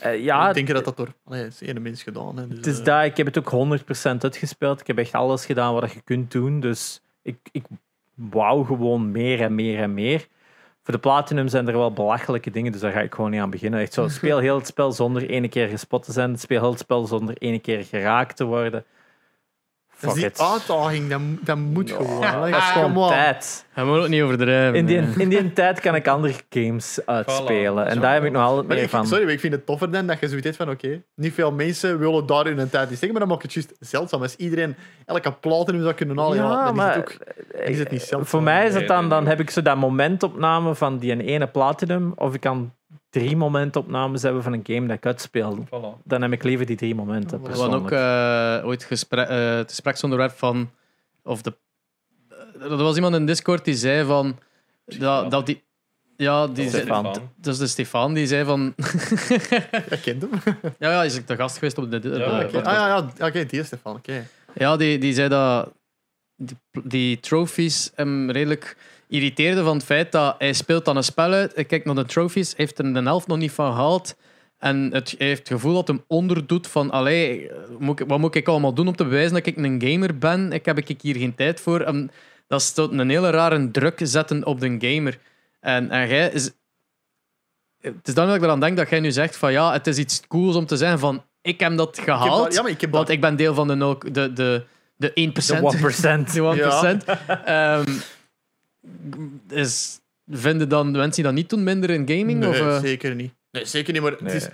Eh, 0.02 0.24
ja, 0.24 0.48
ik 0.48 0.54
denk 0.54 0.68
dat 0.68 0.86
dat 0.86 0.98
door 0.98 1.14
het 1.30 1.54
is 1.62 1.62
één 1.62 1.82
mens 1.82 2.04
gedaan. 2.04 2.38
Hè, 2.38 2.48
dus, 2.48 2.58
het 2.58 2.66
is 2.66 2.80
eh, 2.80 2.86
daar. 2.86 3.06
Ik 3.06 3.18
heb 3.18 3.26
het 3.26 3.38
ook 3.38 3.52
100% 3.52 4.24
uitgespeeld. 4.24 4.80
Ik 4.80 4.88
heb 4.88 4.98
echt 4.98 5.14
alles 5.14 5.46
gedaan 5.46 5.74
wat 5.74 5.92
je 5.92 6.02
kunt 6.02 6.32
doen. 6.32 6.60
Dus 6.60 7.02
ik, 7.22 7.38
ik 7.52 7.66
wou 8.16 8.66
gewoon 8.66 9.12
meer 9.12 9.42
en 9.42 9.56
meer 9.56 9.80
en 9.80 9.94
meer. 9.94 10.28
Voor 10.84 10.94
de 10.94 11.00
Platinum 11.00 11.48
zijn 11.48 11.68
er 11.68 11.78
wel 11.78 11.94
belachelijke 11.94 12.50
dingen, 12.52 12.72
dus 12.72 12.82
daar 12.82 12.92
ga 12.92 13.02
ik 13.02 13.14
gewoon 13.14 13.32
niet 13.32 13.42
aan 13.42 13.50
beginnen. 13.50 13.80
Echt 13.80 13.94
zo, 13.94 14.08
speel 14.20 14.40
heel 14.40 14.58
het 14.58 14.68
spel 14.68 14.92
zonder 14.92 15.30
ene 15.30 15.48
keer 15.48 15.68
gespot 15.68 16.04
te 16.04 16.12
zijn. 16.12 16.38
Speel 16.38 16.62
heel 16.62 16.70
het 16.70 16.80
spel 16.80 17.06
zonder 17.06 17.38
ene 17.38 17.60
keer 17.60 17.84
geraakt 17.84 18.36
te 18.36 18.44
worden. 18.44 18.86
Dat 20.00 20.12
Fuck 20.12 20.20
is 20.24 20.24
it. 20.30 20.38
die 20.38 20.46
uitdaging, 20.46 21.10
dat, 21.10 21.20
dat 21.42 21.58
moet 21.58 21.92
gewoon. 21.92 22.24
hè. 22.24 22.52
Dat 22.52 22.60
is 22.60 22.66
gewoon 22.66 22.98
on. 22.98 23.10
tijd. 23.10 23.66
Hij 23.72 23.84
moet 23.84 24.00
ook 24.00 24.08
niet 24.08 24.22
overdrijven. 24.22 24.76
In 24.76 24.86
die, 24.86 25.02
in 25.18 25.30
die 25.30 25.54
tijd 25.54 25.80
kan 25.80 25.96
ik 25.96 26.08
andere 26.08 26.34
games 26.50 27.00
uitspelen. 27.06 27.86
Voilà. 27.86 27.90
En 27.90 28.00
daar 28.00 28.14
heb 28.14 28.24
ik 28.24 28.32
nog 28.32 28.44
altijd 28.44 28.68
meer 28.68 28.78
ik, 28.78 28.90
van. 28.90 29.08
sorry, 29.08 29.24
maar 29.24 29.34
ik 29.34 29.40
vind 29.40 29.54
het 29.54 29.66
toffer 29.66 29.92
dan 29.92 30.08
dat 30.08 30.20
je 30.20 30.28
zoiets 30.28 30.46
hebt 30.46 30.58
van 30.58 30.70
oké, 30.70 31.02
niet 31.16 31.34
veel 31.34 31.52
mensen 31.52 32.00
willen 32.00 32.26
daar 32.26 32.46
hun 32.46 32.70
tijd 32.70 32.90
in 32.90 32.96
steken, 32.96 33.12
maar 33.16 33.20
dan 33.20 33.30
maakt 33.30 33.44
het 33.44 33.54
juist 33.54 33.74
zeldzaam. 33.80 34.22
Als 34.22 34.36
iedereen 34.36 34.76
elke 35.06 35.32
platinum 35.32 35.82
zou 35.82 35.94
kunnen 35.94 36.18
halen, 36.18 36.38
ja, 36.38 36.66
dan 36.66 36.76
maar 36.76 36.90
is 36.90 36.96
het 36.96 37.04
ook... 37.04 37.62
is 37.68 37.80
het 37.80 37.92
niet 37.92 38.02
zeldzaam. 38.02 38.26
Voor 38.26 38.44
mij 38.44 38.68
is 38.68 38.74
het 38.74 38.88
dan, 38.88 39.10
dan 39.10 39.28
heb 39.28 39.40
ik 39.40 39.50
zo 39.50 39.62
dat 39.62 39.78
momentopname 39.78 40.76
van 40.76 40.98
die 40.98 41.24
ene 41.24 41.48
platinum, 41.48 42.14
of 42.16 42.34
ik 42.34 42.40
kan 42.42 42.74
drie 43.20 43.36
momentopnames 43.36 44.22
hebben 44.22 44.44
van 44.44 44.54
een 44.54 44.64
game 44.64 44.88
dat 44.88 44.98
ik 44.98 45.06
uitspeel. 45.06 45.66
Voilà. 45.66 46.04
Dan 46.04 46.22
heb 46.22 46.32
ik 46.32 46.44
liever 46.44 46.66
die 46.66 46.76
drie 46.76 46.96
momenten. 46.96 47.42
We 47.44 47.50
hadden 47.50 47.80
ook 47.80 47.92
eh, 47.92 48.68
ooit 48.68 48.84
gesprek, 48.84 49.28
eh, 49.28 49.56
het 49.56 49.70
gespreksonderwerp 49.70 50.32
van. 50.32 50.70
Of 51.24 51.42
de, 51.42 51.54
eh, 52.30 52.72
er 52.72 52.78
was 52.78 52.96
iemand 52.96 53.16
in 53.16 53.26
Discord 53.26 53.66
die 53.66 53.76
zei 53.76 54.06
van. 54.06 54.40
Dat, 54.86 55.32
dat 55.32 55.46
die. 55.46 55.64
Ja, 56.18 56.48
die 56.48 56.68
Stefan. 56.68 57.04
dat 57.36 57.54
is 57.54 57.58
de 57.58 57.68
Stefan 57.68 58.14
die 58.14 58.28
zei 58.28 58.46
van. 58.46 58.74
Je 59.90 60.00
kent 60.04 60.22
hem. 60.22 60.32
ja, 60.80 60.92
ja, 60.92 61.04
is 61.04 61.16
ik 61.16 61.28
de 61.28 61.36
gast 61.36 61.58
geweest 61.58 61.78
op 61.78 61.92
de. 61.92 62.10
Ja. 62.10 62.42
Ah 62.42 62.64
ja, 62.64 62.88
ja 63.18 63.28
oké, 63.28 63.46
die 63.46 63.60
is 63.60 63.66
Stefan. 63.66 63.96
Oké. 63.96 64.28
Ja, 64.54 64.78
die, 64.78 64.98
die 64.98 65.14
zei 65.14 65.30
dat 65.30 65.70
die, 66.36 66.58
die 66.84 67.20
trophies 67.20 67.92
hem 67.96 68.32
redelijk 68.32 68.78
irriteerde 69.16 69.64
van 69.64 69.76
het 69.76 69.86
feit 69.86 70.12
dat 70.12 70.36
hij 70.38 70.54
speelt 70.54 70.86
dan 70.86 70.98
een 70.98 71.04
spel 71.04 71.32
uit, 71.32 71.56
hij 71.56 71.66
kijkt 71.66 71.86
naar 71.86 71.96
de 71.96 72.06
trophies, 72.06 72.54
heeft 72.58 72.80
er 72.80 72.94
de 72.94 73.02
helft 73.02 73.28
nog 73.28 73.38
niet 73.38 73.52
van 73.52 73.74
gehaald 73.74 74.16
en 74.58 74.90
het, 74.94 75.16
hij 75.18 75.28
heeft 75.28 75.40
het 75.40 75.48
gevoel 75.48 75.74
dat 75.74 75.88
hem 75.88 76.04
onderdoet 76.08 76.68
van 76.68 76.92
allee, 76.92 77.52
moet 77.80 78.00
ik, 78.00 78.08
wat 78.08 78.20
moet 78.20 78.36
ik 78.36 78.48
allemaal 78.48 78.74
doen 78.74 78.88
om 78.88 78.96
te 78.96 79.04
bewijzen 79.04 79.34
dat 79.34 79.46
ik 79.46 79.58
een 79.58 79.82
gamer 79.86 80.18
ben? 80.18 80.52
Ik 80.52 80.66
heb 80.66 80.78
ik 80.78 81.02
hier 81.02 81.16
geen 81.16 81.36
tijd 81.36 81.60
voor. 81.60 81.82
En 81.82 82.12
dat 82.48 82.62
is 82.62 82.72
tot 82.72 82.92
een 82.92 83.10
hele 83.10 83.30
rare 83.30 83.72
druk 83.72 84.00
zetten 84.04 84.46
op 84.46 84.60
de 84.60 84.76
gamer. 84.80 85.20
En, 85.60 85.90
en 85.92 86.08
jij 86.08 86.30
is... 86.30 86.52
Het 87.82 88.08
is 88.08 88.14
dan 88.14 88.28
dat 88.28 88.36
ik 88.36 88.42
eraan 88.42 88.60
denk 88.60 88.78
dat 88.78 88.90
jij 88.90 89.00
nu 89.00 89.12
zegt 89.12 89.38
van 89.38 89.52
ja, 89.52 89.72
het 89.72 89.88
is 89.88 89.98
iets 89.98 90.22
cools 90.28 90.56
om 90.56 90.66
te 90.66 90.78
zeggen 90.78 91.00
van 91.00 91.24
ik 91.42 91.60
heb 91.60 91.78
dat 91.78 91.98
Ik 91.98 92.06
heb 92.06 92.16
gehaald. 92.16 92.44
dat- 92.44 92.54
ja, 92.54 92.62
maar 92.62 92.72
ik 92.72 92.82
heb 92.82 92.92
Want 92.92 93.06
dat... 93.08 93.16
ik 93.16 93.22
ben 93.22 93.36
deel 93.36 93.54
van 93.54 93.68
de, 93.68 93.98
de, 94.12 94.34
de, 94.34 94.66
de 94.96 95.10
1%. 95.10 95.14
De 95.14 95.32
1%. 96.30 96.32
De 96.34 97.00
1%. 97.06 97.06
Ehm, 97.46 97.92
is, 99.50 100.00
vinden 100.28 100.70
dan 100.70 100.92
de 100.92 100.98
mensen 100.98 101.16
die 101.16 101.24
dat 101.24 101.34
niet 101.34 101.50
doen 101.50 101.64
minder 101.64 101.90
in 101.90 102.08
gaming? 102.08 102.40
Nee, 102.40 102.50
of, 102.50 102.58
eh? 102.58 102.80
zeker 102.80 103.16
niet. 103.16 103.34
Nee, 103.52 103.66
zeker 103.66 103.94
niet, 103.94 104.02
maar 104.02 104.12
het, 104.12 104.22
Nee. 104.22 104.36
is, 104.36 104.48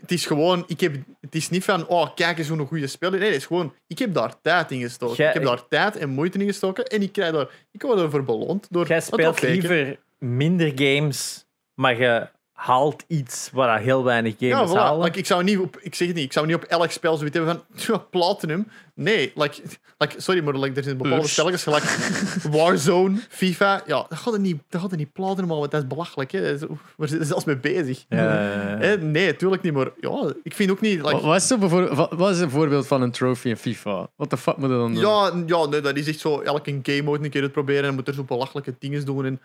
het 0.00 0.12
is 0.12 0.26
gewoon... 0.26 0.64
Ik 0.66 0.80
heb, 0.80 0.94
het 1.20 1.34
is 1.34 1.50
niet 1.50 1.64
van, 1.64 1.86
oh, 1.86 2.14
kijk 2.14 2.38
eens 2.38 2.48
hoe 2.48 2.58
een 2.58 2.66
goede 2.66 2.86
speler. 2.86 3.18
Nee, 3.18 3.28
het 3.28 3.36
is 3.36 3.46
gewoon, 3.46 3.74
ik 3.86 3.98
heb 3.98 4.14
daar 4.14 4.40
tijd 4.40 4.70
in 4.70 4.80
gestoken. 4.80 5.26
Ik 5.28 5.34
heb 5.34 5.44
daar 5.44 5.68
tijd 5.68 5.96
en 5.96 6.08
moeite 6.08 6.38
in 6.38 6.46
gestoken 6.46 6.84
en 6.84 7.02
ik 7.02 7.12
krijg 7.12 7.32
daar... 7.32 7.48
Ik 7.70 7.82
word 7.82 8.00
ervoor 8.00 8.24
beloond 8.24 8.66
door... 8.70 8.86
Jij 8.86 9.00
speelt 9.00 9.42
liever 9.42 9.98
minder 10.18 10.72
games, 10.74 11.46
maar 11.74 11.98
je 11.98 12.28
haalt 12.62 13.04
iets 13.06 13.50
waar 13.52 13.80
heel 13.80 14.04
weinig 14.04 14.34
Ja, 14.38 14.56
gamers 14.56 14.70
voilà. 14.70 14.74
halen. 14.74 15.04
Like, 15.04 15.18
ik, 15.18 15.26
zou 15.26 15.44
niet 15.44 15.58
op, 15.58 15.76
ik 15.80 15.94
zeg 15.94 16.06
het 16.08 16.16
niet, 16.16 16.24
ik 16.24 16.32
zou 16.32 16.46
niet 16.46 16.54
op 16.56 16.62
elk 16.62 16.90
spel 16.90 17.16
zoiets 17.16 17.36
hebben 17.36 17.62
van 17.74 17.84
ja, 17.94 17.98
platinum. 17.98 18.68
Nee, 18.94 19.32
like, 19.34 19.62
like, 19.98 20.20
sorry, 20.20 20.42
maar 20.44 20.54
like, 20.58 20.76
er 20.76 20.82
zijn 20.82 20.96
bepaalde 20.96 21.28
spelletjes, 21.28 21.62
gelijk 21.62 21.84
Warzone, 22.56 23.18
FIFA. 23.28 23.82
Ja, 23.86 24.06
dat 24.08 24.18
gaat 24.18 24.34
er 24.34 24.40
niet, 24.40 24.62
dat 24.68 24.80
gaat 24.80 24.90
er 24.90 24.96
niet 24.96 25.12
platinum 25.12 25.44
halen, 25.44 25.58
want 25.58 25.70
dat 25.70 25.82
is 25.82 25.88
belachelijk. 25.88 26.30
Hè. 26.32 26.58
Dat 26.58 26.68
Waar 26.96 27.08
zitten 27.08 27.18
ze 27.18 27.32
zelfs 27.32 27.44
mee 27.44 27.58
bezig? 27.58 28.04
Ja, 28.08 28.18
Hè, 28.86 28.96
nee, 28.98 29.36
tuurlijk 29.36 29.62
niet, 29.62 29.72
maar 29.72 29.90
ja, 30.00 30.32
ik 30.42 30.54
vind 30.54 30.70
ook 30.70 30.80
niet... 30.80 31.00
Like, 31.00 31.12
Wat, 31.12 31.22
wat 31.22 31.36
is 31.36 31.46
zo 31.46 31.58
bijvoorbeeld- 31.58 31.96
wat, 31.96 32.12
wat 32.12 32.30
is 32.30 32.40
een 32.40 32.50
voorbeeld 32.50 32.86
van 32.86 33.02
een 33.02 33.10
trophy 33.10 33.48
in 33.48 33.56
FIFA? 33.56 34.08
Wat 34.16 34.30
de 34.30 34.36
fuck 34.36 34.56
moet 34.56 34.70
je 34.70 34.76
dan 34.76 34.94
doen? 34.94 35.02
ja, 35.02 35.32
ja 35.46 35.66
nee, 35.66 35.80
dat 35.80 35.96
is 35.96 36.08
echt 36.08 36.20
zo, 36.20 36.40
elke 36.40 36.78
game 36.82 37.02
mode 37.02 37.24
een 37.24 37.30
keer 37.30 37.42
het 37.42 37.52
proberen 37.52 37.84
en 37.84 37.94
moet 37.94 38.08
er 38.08 38.14
zo 38.14 38.24
belachelijke 38.24 38.74
dingen 38.78 39.04
doen. 39.04 39.24
En, 39.24 39.40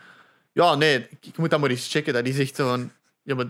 ja, 0.53 0.76
nee, 0.76 0.95
ik, 0.98 1.18
ik 1.22 1.38
moet 1.38 1.49
dat 1.49 1.60
maar 1.60 1.69
eens 1.69 1.91
checken. 1.91 2.14
Dat 2.14 2.26
is 2.26 2.39
echt 2.39 2.56
zo 2.56 2.68
van... 2.69 2.91
Ja, 3.27 3.35
maar 3.35 3.45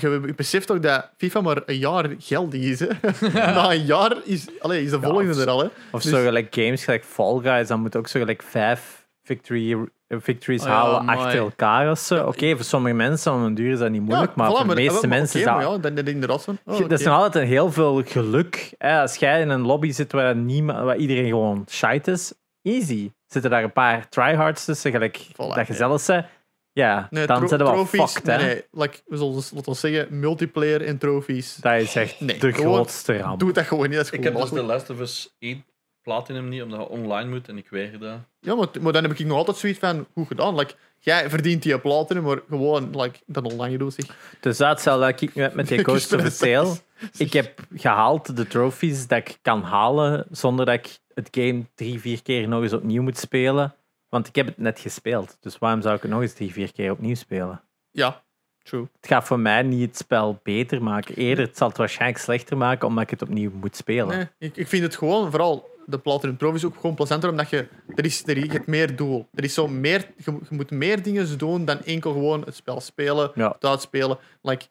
je 0.00 0.32
beseft 0.36 0.66
toch 0.66 0.78
dat 0.78 1.10
FIFA 1.16 1.40
maar 1.40 1.62
een 1.66 1.78
jaar 1.78 2.10
geldig 2.18 2.60
is, 2.62 2.80
hè? 2.80 2.86
Na 3.32 3.72
een 3.72 3.84
jaar 3.84 4.16
is, 4.24 4.48
allee, 4.60 4.84
is 4.84 4.90
de 4.90 5.00
volgende 5.00 5.30
of- 5.30 5.38
er 5.38 5.48
al, 5.48 5.60
hè? 5.60 5.68
Of 5.92 6.02
Dus- 6.02 6.12
zo 6.12 6.22
gelijk 6.22 6.54
games, 6.54 6.84
gelijk 6.84 7.04
Fall 7.04 7.38
Guys, 7.42 7.68
dan 7.68 7.80
moet 7.80 7.96
ook 7.96 8.08
zo 8.08 8.20
gelijk 8.20 8.42
vijf 8.42 9.06
victory, 9.22 9.72
eh, 10.06 10.18
victories 10.20 10.62
Oh 10.62 10.66
ja, 10.68 10.72
halen 10.74 10.98
amai. 11.00 11.18
achter 11.18 11.38
elkaar 11.38 11.90
of. 11.90 12.10
Oké, 12.12 12.54
voor 12.56 12.64
sommige 12.64 12.94
mensen 12.94 13.32
om 13.32 13.42
een 13.42 13.54
duur 13.54 13.72
is 13.72 13.78
dat 13.78 13.90
niet 13.90 14.02
moeilijk, 14.02 14.34
maar 14.34 14.50
voilà, 14.50 14.54
voor 14.54 14.68
de 14.68 14.74
meeste 14.74 15.06
mensen 15.06 15.40
oké, 15.40 15.48
is 15.50 15.54
maar 15.54 15.62
dat... 15.64 15.72
ja, 15.72 15.78
dan, 15.78 15.94
dan 15.94 16.06
inderdaad 16.06 16.44
van... 16.44 16.58
oh, 16.64 16.78
Dat 16.88 17.00
is 17.00 17.04
nog 17.06 17.14
altijd 17.16 17.44
een 17.44 17.50
heel 17.50 17.72
veel 17.72 18.02
geluk. 18.04 18.74
Hè? 18.78 19.00
Als 19.00 19.16
jij 19.16 19.40
in 19.40 19.48
een 19.48 19.60
lobby 19.62 19.90
zit 19.92 20.12
waar, 20.12 20.36
niemand, 20.36 20.84
waar 20.84 20.96
iedereen 20.96 21.28
gewoon 21.28 21.64
shite 21.70 22.10
is, 22.10 22.32
easy. 22.62 23.10
Zitten 23.26 23.50
daar 23.50 23.62
een 23.62 23.72
paar 23.72 24.08
tryhards 24.08 24.64
tussen, 24.64 24.90
gelijk 24.90 25.16
Voilà, 25.32 25.36
dat 25.54 25.66
je 25.66 25.74
ja. 25.74 26.28
Ja, 26.72 27.06
Nee, 27.10 27.26
dan 27.26 27.48
zijn 27.48 27.60
we 27.60 27.66
wel 27.66 27.74
trofies, 27.74 28.12
fucked. 28.12 28.24
nee, 28.24 28.36
Hè? 28.36 28.44
nee, 28.46 28.64
like, 28.70 28.98
we 29.06 29.16
zullen, 29.16 29.34
laten 29.34 29.64
we 29.64 29.74
zeggen, 29.74 30.18
multiplayer 30.20 30.82
en 30.82 30.98
trofies. 30.98 31.56
Dat 31.56 31.80
is 31.80 31.94
echt 31.94 32.20
Nee, 32.20 32.38
de 32.38 32.52
gewoon 32.52 32.74
grootste 32.74 33.18
ramp. 33.18 33.38
Doe 33.40 33.52
dat 33.52 33.64
gewoon 33.66 33.88
niet, 33.88 33.96
dat 33.96 34.04
is 34.06 34.10
Ik 34.12 34.24
gewoon 34.24 34.40
heb 34.40 34.50
dus 34.50 34.58
The. 34.60 34.66
Last 34.66 34.90
of 34.90 35.00
Us 35.00 35.34
1 35.38 35.64
Platinum 36.02 36.48
niet, 36.48 36.62
omdat 36.62 36.80
je 36.80 36.88
online 36.88 37.28
moet 37.30 37.48
en 37.48 37.56
ik 37.58 37.68
weiger 37.70 37.98
dat. 37.98 38.16
Ja, 38.40 38.54
maar, 38.54 38.66
maar 38.80 38.92
dan 38.92 39.02
heb 39.02 39.12
ik 39.12 39.26
nog 39.26 39.36
altijd 39.36 39.56
zoiets 39.56 39.78
van, 39.78 40.06
goed 40.14 40.26
gedaan. 40.26 40.54
Like, 40.54 40.74
jij 40.98 41.30
verdient 41.30 41.62
die 41.62 41.78
platinum, 41.78 42.22
maar 42.22 42.38
gewoon 42.48 42.90
like, 43.00 43.18
dat 43.26 43.52
online 43.52 43.78
doen 43.78 43.90
zich. 43.92 44.06
Dus 44.40 44.56
dat 44.56 44.68
hetzelfde 44.68 45.04
dat 45.06 45.20
ik 45.22 45.34
nu 45.34 45.42
heb 45.42 45.54
met 45.54 45.68
die 45.68 45.84
Ghost 45.88 46.12
of 46.12 46.22
the 46.22 46.36
Tale. 46.36 46.74
Ik 47.16 47.32
heb 47.32 47.60
gehaald 47.74 48.36
de 48.36 48.46
trophies 48.46 49.06
dat 49.06 49.18
ik 49.18 49.38
kan 49.42 49.62
halen 49.62 50.26
zonder 50.30 50.66
dat 50.66 50.74
ik 50.74 50.98
het 51.14 51.28
game 51.30 51.62
drie, 51.74 52.00
vier 52.00 52.22
keer 52.22 52.48
nog 52.48 52.62
eens 52.62 52.72
opnieuw 52.72 53.02
moet 53.02 53.18
spelen. 53.18 53.74
Want 54.12 54.28
ik 54.28 54.34
heb 54.34 54.46
het 54.46 54.58
net 54.58 54.80
gespeeld. 54.80 55.36
Dus 55.40 55.58
waarom 55.58 55.82
zou 55.82 55.94
ik 55.96 56.02
het 56.02 56.10
nog 56.10 56.20
eens 56.20 56.32
drie, 56.32 56.52
vier 56.52 56.72
keer 56.72 56.90
opnieuw 56.90 57.14
spelen? 57.14 57.62
Ja, 57.90 58.22
true. 58.62 58.86
Het 59.00 59.06
gaat 59.06 59.24
voor 59.24 59.38
mij 59.38 59.62
niet 59.62 59.88
het 59.88 59.96
spel 59.96 60.40
beter 60.42 60.82
maken. 60.82 61.14
Eerder, 61.14 61.46
het 61.46 61.56
zal 61.56 61.68
het 61.68 61.76
waarschijnlijk 61.76 62.20
slechter 62.20 62.56
maken 62.56 62.88
omdat 62.88 63.02
ik 63.02 63.10
het 63.10 63.22
opnieuw 63.22 63.50
moet 63.54 63.76
spelen. 63.76 64.16
Nee, 64.16 64.26
ik, 64.38 64.56
ik 64.56 64.68
vind 64.68 64.82
het 64.82 64.96
gewoon, 64.96 65.30
vooral 65.30 65.70
de 65.86 65.98
Platinum 65.98 66.36
Trophies, 66.36 66.64
ook 66.64 66.74
gewoon 66.74 66.94
plezanter, 66.94 67.30
omdat 67.30 67.50
je, 67.50 67.68
er 67.94 68.04
is, 68.04 68.26
er, 68.26 68.38
je 68.38 68.50
hebt 68.50 68.66
meer 68.66 68.96
doel. 68.96 69.28
Er 69.34 69.44
is 69.44 69.54
zo 69.54 69.68
meer, 69.68 70.06
je, 70.16 70.24
je 70.32 70.54
moet 70.56 70.70
meer 70.70 71.02
dingen 71.02 71.38
doen 71.38 71.64
dan 71.64 71.80
enkel 71.84 72.12
gewoon 72.12 72.42
het 72.44 72.54
spel 72.54 72.80
spelen, 72.80 73.30
Ja. 73.34 73.50
het 73.52 73.64
uitspelen. 73.64 74.18
Like, 74.42 74.64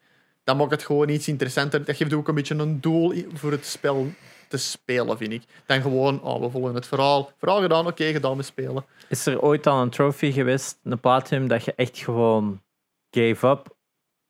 dat 0.44 0.56
maakt 0.56 0.70
het 0.70 0.82
gewoon 0.82 1.08
iets 1.08 1.28
interessanter. 1.28 1.84
Dat 1.84 1.96
geeft 1.96 2.12
ook 2.12 2.28
een 2.28 2.34
beetje 2.34 2.54
een 2.54 2.80
doel 2.80 3.14
voor 3.32 3.50
het 3.50 3.66
spel 3.66 4.06
te 4.52 4.58
spelen, 4.58 5.16
vind 5.16 5.32
ik. 5.32 5.42
Dan 5.66 5.82
gewoon, 5.82 6.22
oh, 6.22 6.40
we 6.40 6.50
volgen 6.50 6.74
het 6.74 6.86
verhaal. 6.86 7.32
Verhaal 7.36 7.60
gedaan, 7.60 7.86
oké, 7.86 8.04
gedaan 8.04 8.36
met 8.36 8.46
spelen. 8.46 8.84
Is 9.08 9.26
er 9.26 9.40
ooit 9.40 9.66
al 9.66 9.82
een 9.82 9.90
trophy 9.90 10.32
geweest, 10.32 10.78
een 10.82 11.00
platinum, 11.00 11.48
dat 11.48 11.64
je 11.64 11.72
echt 11.76 11.98
gewoon 11.98 12.62
gave 13.10 13.46
up 13.46 13.76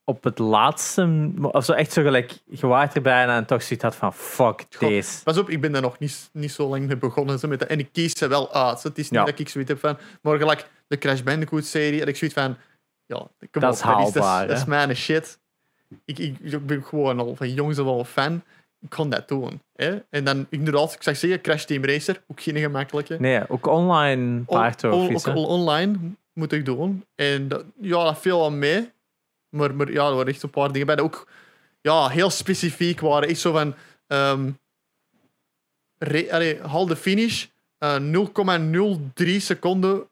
op 0.04 0.24
het 0.24 0.38
laatste, 0.38 1.32
of 1.40 1.64
zo 1.64 1.72
echt 1.72 1.92
zo 1.92 2.02
gelijk, 2.02 2.32
je 2.44 2.66
waart 2.66 2.94
er 2.94 3.02
bijna 3.02 3.36
en 3.36 3.46
toch 3.46 3.62
zoiets 3.62 3.84
had 3.84 3.96
van 3.96 4.14
fuck 4.14 4.78
deze. 4.78 5.22
Pas 5.22 5.38
op, 5.38 5.50
ik 5.50 5.60
ben 5.60 5.72
daar 5.72 5.82
nog 5.82 5.98
niet, 5.98 6.30
niet 6.32 6.52
zo 6.52 6.68
lang 6.68 6.86
mee 6.86 6.96
begonnen. 6.96 7.38
Zo 7.38 7.48
met 7.48 7.58
dat. 7.58 7.68
En 7.68 7.78
ik 7.78 7.88
kies 7.92 8.18
ze 8.18 8.26
wel 8.28 8.52
uit. 8.52 8.82
Het 8.82 8.98
is 8.98 9.10
niet 9.10 9.20
Ja. 9.20 9.26
dat 9.26 9.38
ik 9.38 9.48
zoiets 9.48 9.70
heb 9.70 9.80
van... 9.80 9.98
Maar 10.22 10.38
gelijk 10.38 10.68
de 10.86 10.98
Crash 10.98 11.20
Bandicoot-serie, 11.20 11.98
had 11.98 12.08
ik 12.08 12.16
zoiets 12.16 12.36
van... 12.36 12.56
Ja, 13.06 13.16
kom 13.50 13.62
Dat 13.62 13.62
op, 13.62 13.70
is 13.72 13.80
dat, 13.80 13.92
haalbaar, 13.92 14.46
dat, 14.46 14.56
is 14.56 14.62
hè? 14.62 14.68
mijn 14.68 14.96
shit. 14.96 15.38
Ik, 16.04 16.18
ik, 16.18 16.38
ik 16.40 16.66
ben 16.66 16.84
gewoon 16.84 17.18
al 17.18 17.36
van 17.36 17.52
jongs 17.54 17.78
al 17.78 18.04
fan. 18.04 18.42
Ik 18.82 18.90
kon 18.90 19.10
dat 19.10 19.28
doen. 19.28 19.60
Hè? 19.74 19.98
En 20.10 20.24
dan, 20.24 20.46
inderdaad, 20.50 20.92
ik 20.92 21.02
zou 21.02 21.16
zeggen, 21.16 21.40
Crash 21.40 21.64
Team 21.64 21.84
Racer, 21.84 22.22
ook 22.26 22.40
geen 22.40 22.56
gemakkelijke. 22.56 23.16
Nee, 23.20 23.48
ook 23.48 23.66
online 23.66 24.36
On- 24.38 24.44
paar 24.44 24.76
trophies. 24.76 25.24
on- 25.26 25.32
hè. 25.32 25.38
ook 25.38 25.46
online 25.48 25.98
moet 26.32 26.52
ik 26.52 26.64
doen. 26.64 27.04
En 27.14 27.48
dat, 27.48 27.64
ja, 27.80 28.04
dat 28.04 28.18
viel 28.20 28.40
al 28.42 28.50
mee. 28.50 28.90
Maar, 29.48 29.74
maar 29.74 29.92
ja, 29.92 30.06
er 30.06 30.12
waren 30.14 30.26
echt 30.32 30.40
zo'n 30.40 30.50
paar 30.50 30.72
dingen 30.72 30.86
bij 30.86 30.96
die 30.96 31.04
ook 31.04 31.28
ja, 31.80 32.08
heel 32.08 32.30
specifiek 32.30 33.00
waren. 33.00 33.28
Echt 33.28 33.40
zo 33.40 33.52
van... 33.52 33.74
ehm, 34.06 34.50
re- 35.98 36.28
allee, 36.32 36.60
haal 36.62 36.86
de 36.86 36.96
finish 36.96 37.46
eh, 37.78 37.96
0,03 37.98 39.36
seconden 39.40 40.02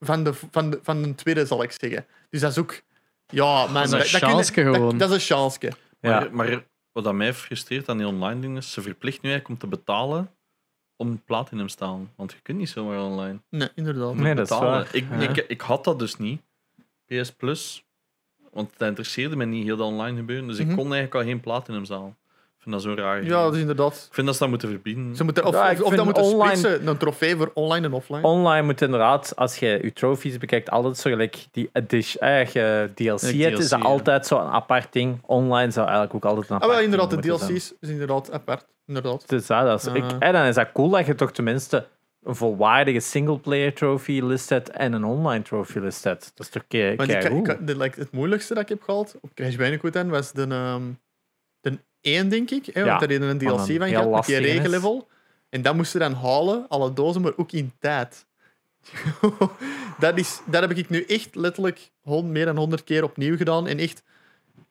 van 0.00 0.24
de, 0.24 0.32
van, 0.50 0.70
de, 0.70 0.78
van 0.82 1.02
de 1.02 1.14
tweede, 1.14 1.46
zal 1.46 1.62
ik 1.62 1.72
zeggen. 1.72 2.06
Dus 2.30 2.40
dat 2.40 2.50
is 2.50 2.58
ook... 2.58 2.80
Ja, 3.26 3.66
man, 3.66 3.82
is 3.82 3.90
een 3.90 3.98
kun 3.98 4.08
je- 4.10 4.16
chansje 4.18 4.62
dat- 4.64 4.74
gewoon. 4.74 4.98
Dat, 4.98 5.08
is 5.10 5.14
een 5.14 5.36
chanske. 5.36 5.72
Ja. 6.00 6.10
Maar, 6.20 6.34
maar 6.34 6.64
wat 6.96 7.04
dat 7.04 7.14
mij 7.14 7.34
frustreert 7.34 7.88
aan 7.88 7.96
die 7.98 8.06
online 8.06 8.40
dingen 8.40 8.56
is, 8.56 8.72
ze 8.72 8.82
verplicht 8.82 9.22
nu 9.22 9.30
eigenlijk 9.30 9.62
om 9.62 9.68
te 9.70 9.76
betalen 9.76 10.30
om 10.96 11.22
platinum 11.24 11.66
te 11.66 11.72
staan. 11.72 12.12
Want 12.16 12.32
je 12.32 12.40
kunt 12.42 12.58
niet 12.58 12.68
zomaar 12.68 13.00
online 13.02 13.38
Nee, 13.50 13.68
inderdaad. 13.74 14.14
Nee, 14.14 14.34
dat 14.34 14.44
is 14.50 14.56
betalen. 14.56 14.70
waar. 14.72 14.94
Ik, 14.94 15.04
Ja. 15.10 15.16
ik, 15.28 15.36
ik 15.36 15.60
had 15.60 15.84
dat 15.84 15.98
dus 15.98 16.16
niet, 16.16 16.40
PS 17.06 17.32
Plus, 17.32 17.84
want 18.52 18.78
dat 18.78 18.88
interesseerde 18.88 19.36
me 19.36 19.44
niet 19.44 19.64
heel 19.64 19.76
dat 19.76 19.86
online 19.86 20.16
gebeuren. 20.18 20.46
Dus 20.46 20.58
Mhm. 20.58 20.68
ik 20.70 20.76
kon 20.76 20.84
eigenlijk 20.84 21.14
al 21.14 21.22
geen 21.30 21.40
platinum 21.40 21.84
staan. 21.84 22.16
Vind 22.66 22.82
dat 22.84 22.96
zo 22.96 23.02
raar. 23.02 23.24
Ja, 23.24 23.42
dat 23.42 23.54
is 23.54 23.60
inderdaad. 23.60 23.92
Ik 24.08 24.14
vind 24.14 24.26
dat 24.26 24.34
ze 24.36 24.40
dat 24.42 24.50
moeten 24.50 24.68
verbieden. 24.68 25.16
Ze 25.16 25.24
moeten, 25.24 25.44
of, 25.44 25.54
Ja, 25.54 25.64
of, 25.64 25.70
ik 25.70 25.78
of 25.78 25.84
vind 25.84 25.96
dat 25.96 26.04
moeten 26.04 26.22
online- 26.22 26.56
splitsen, 26.56 26.86
een 26.88 26.96
trofee 26.96 27.36
voor 27.36 27.50
online 27.54 27.86
en 27.86 27.92
offline. 27.92 28.22
Online 28.22 28.62
moet 28.66 28.80
inderdaad, 28.82 29.32
als 29.36 29.56
je 29.56 29.78
je 29.82 29.92
trophies 29.92 30.38
bekijkt, 30.38 30.70
altijd 30.70 30.96
zo 30.96 31.10
gelijk 31.10 31.46
die 31.50 31.70
edition, 31.72 32.22
eh, 32.28 32.46
je 32.46 32.90
DLC 32.94 33.20
Ja, 33.20 33.48
hebt, 33.48 33.58
is 33.58 33.68
dat 33.68 33.78
DLC, 33.78 33.82
ja. 33.86 33.88
altijd 33.94 34.26
zo'n 34.26 34.38
apart 34.40 34.92
ding. 34.92 35.18
Online 35.26 35.70
zou 35.70 35.86
eigenlijk 35.86 36.14
ook 36.16 36.24
altijd 36.24 36.50
een 36.50 36.56
ah, 36.56 36.62
apart 36.62 36.74
wel, 36.76 36.84
inderdaad, 36.84 37.10
de 37.10 37.16
ding 37.16 37.28
moeten 37.28 37.46
zijn. 37.46 37.58
DLC's 37.58 37.74
is 37.80 37.88
inderdaad 37.88 38.32
apart. 38.32 38.64
Inderdaad. 38.86 39.28
Dus 39.28 39.46
ja, 39.46 39.64
dat 39.64 39.86
is, 39.86 39.92
ik, 39.92 40.02
Ah. 40.04 40.16
en 40.18 40.32
dan 40.32 40.44
is 40.44 40.54
dat 40.54 40.72
cool 40.72 40.88
dat 40.90 41.06
je 41.06 41.14
toch 41.14 41.32
tenminste 41.32 41.86
een 42.24 42.34
volwaardige 42.36 43.00
singleplayer 43.00 43.72
trophy 43.74 44.20
list 44.22 44.48
hebt 44.48 44.70
en 44.70 44.92
een 44.92 45.04
online 45.04 45.42
trophy 45.42 45.78
list 45.78 46.04
hebt. 46.04 46.32
Dat 46.34 46.46
is 46.46 46.52
toch 46.52 46.64
kei, 46.68 46.96
Want 46.96 47.10
ik, 47.10 47.20
kei 47.20 47.34
ik, 47.38 47.46
goed. 47.46 47.66
de, 47.66 47.76
like, 47.76 48.00
het 48.00 48.12
moeilijkste 48.12 48.54
dat 48.54 48.62
ik 48.62 48.68
heb 48.68 48.82
gehad 48.82 49.16
op 49.20 49.30
Crash 49.34 49.56
Bandicoot 49.56 49.92
dan, 49.92 50.08
was 50.08 50.32
de, 50.32 50.42
ehm 50.42 50.82
de 50.82 50.94
1, 52.00 52.28
denk 52.28 52.50
ik. 52.50 52.66
Hè, 52.66 52.84
want 52.84 53.00
daar 53.00 53.10
hadden 53.10 53.28
een 53.28 53.38
DLC 53.38 53.48
van 53.56 53.70
een 53.70 53.82
heel 53.82 53.98
gehad, 54.02 54.10
met 54.12 54.26
die 54.26 54.36
regenlevel. 54.36 55.08
En 55.48 55.62
dat 55.62 55.74
moesten 55.74 56.00
dan 56.00 56.12
halen, 56.14 56.68
alle 56.68 56.92
dozen, 56.92 57.22
maar 57.22 57.32
ook 57.36 57.52
in 57.52 57.72
tijd. 57.78 58.26
dat, 59.98 60.18
is, 60.18 60.40
dat 60.46 60.60
heb 60.60 60.72
ik 60.72 60.88
nu 60.88 61.04
echt 61.04 61.34
letterlijk 61.34 61.90
hon- 62.00 62.32
meer 62.32 62.44
dan 62.44 62.56
100 62.56 62.84
keer 62.84 63.04
opnieuw 63.04 63.36
gedaan. 63.36 63.66
En 63.66 63.78
echt, 63.78 64.02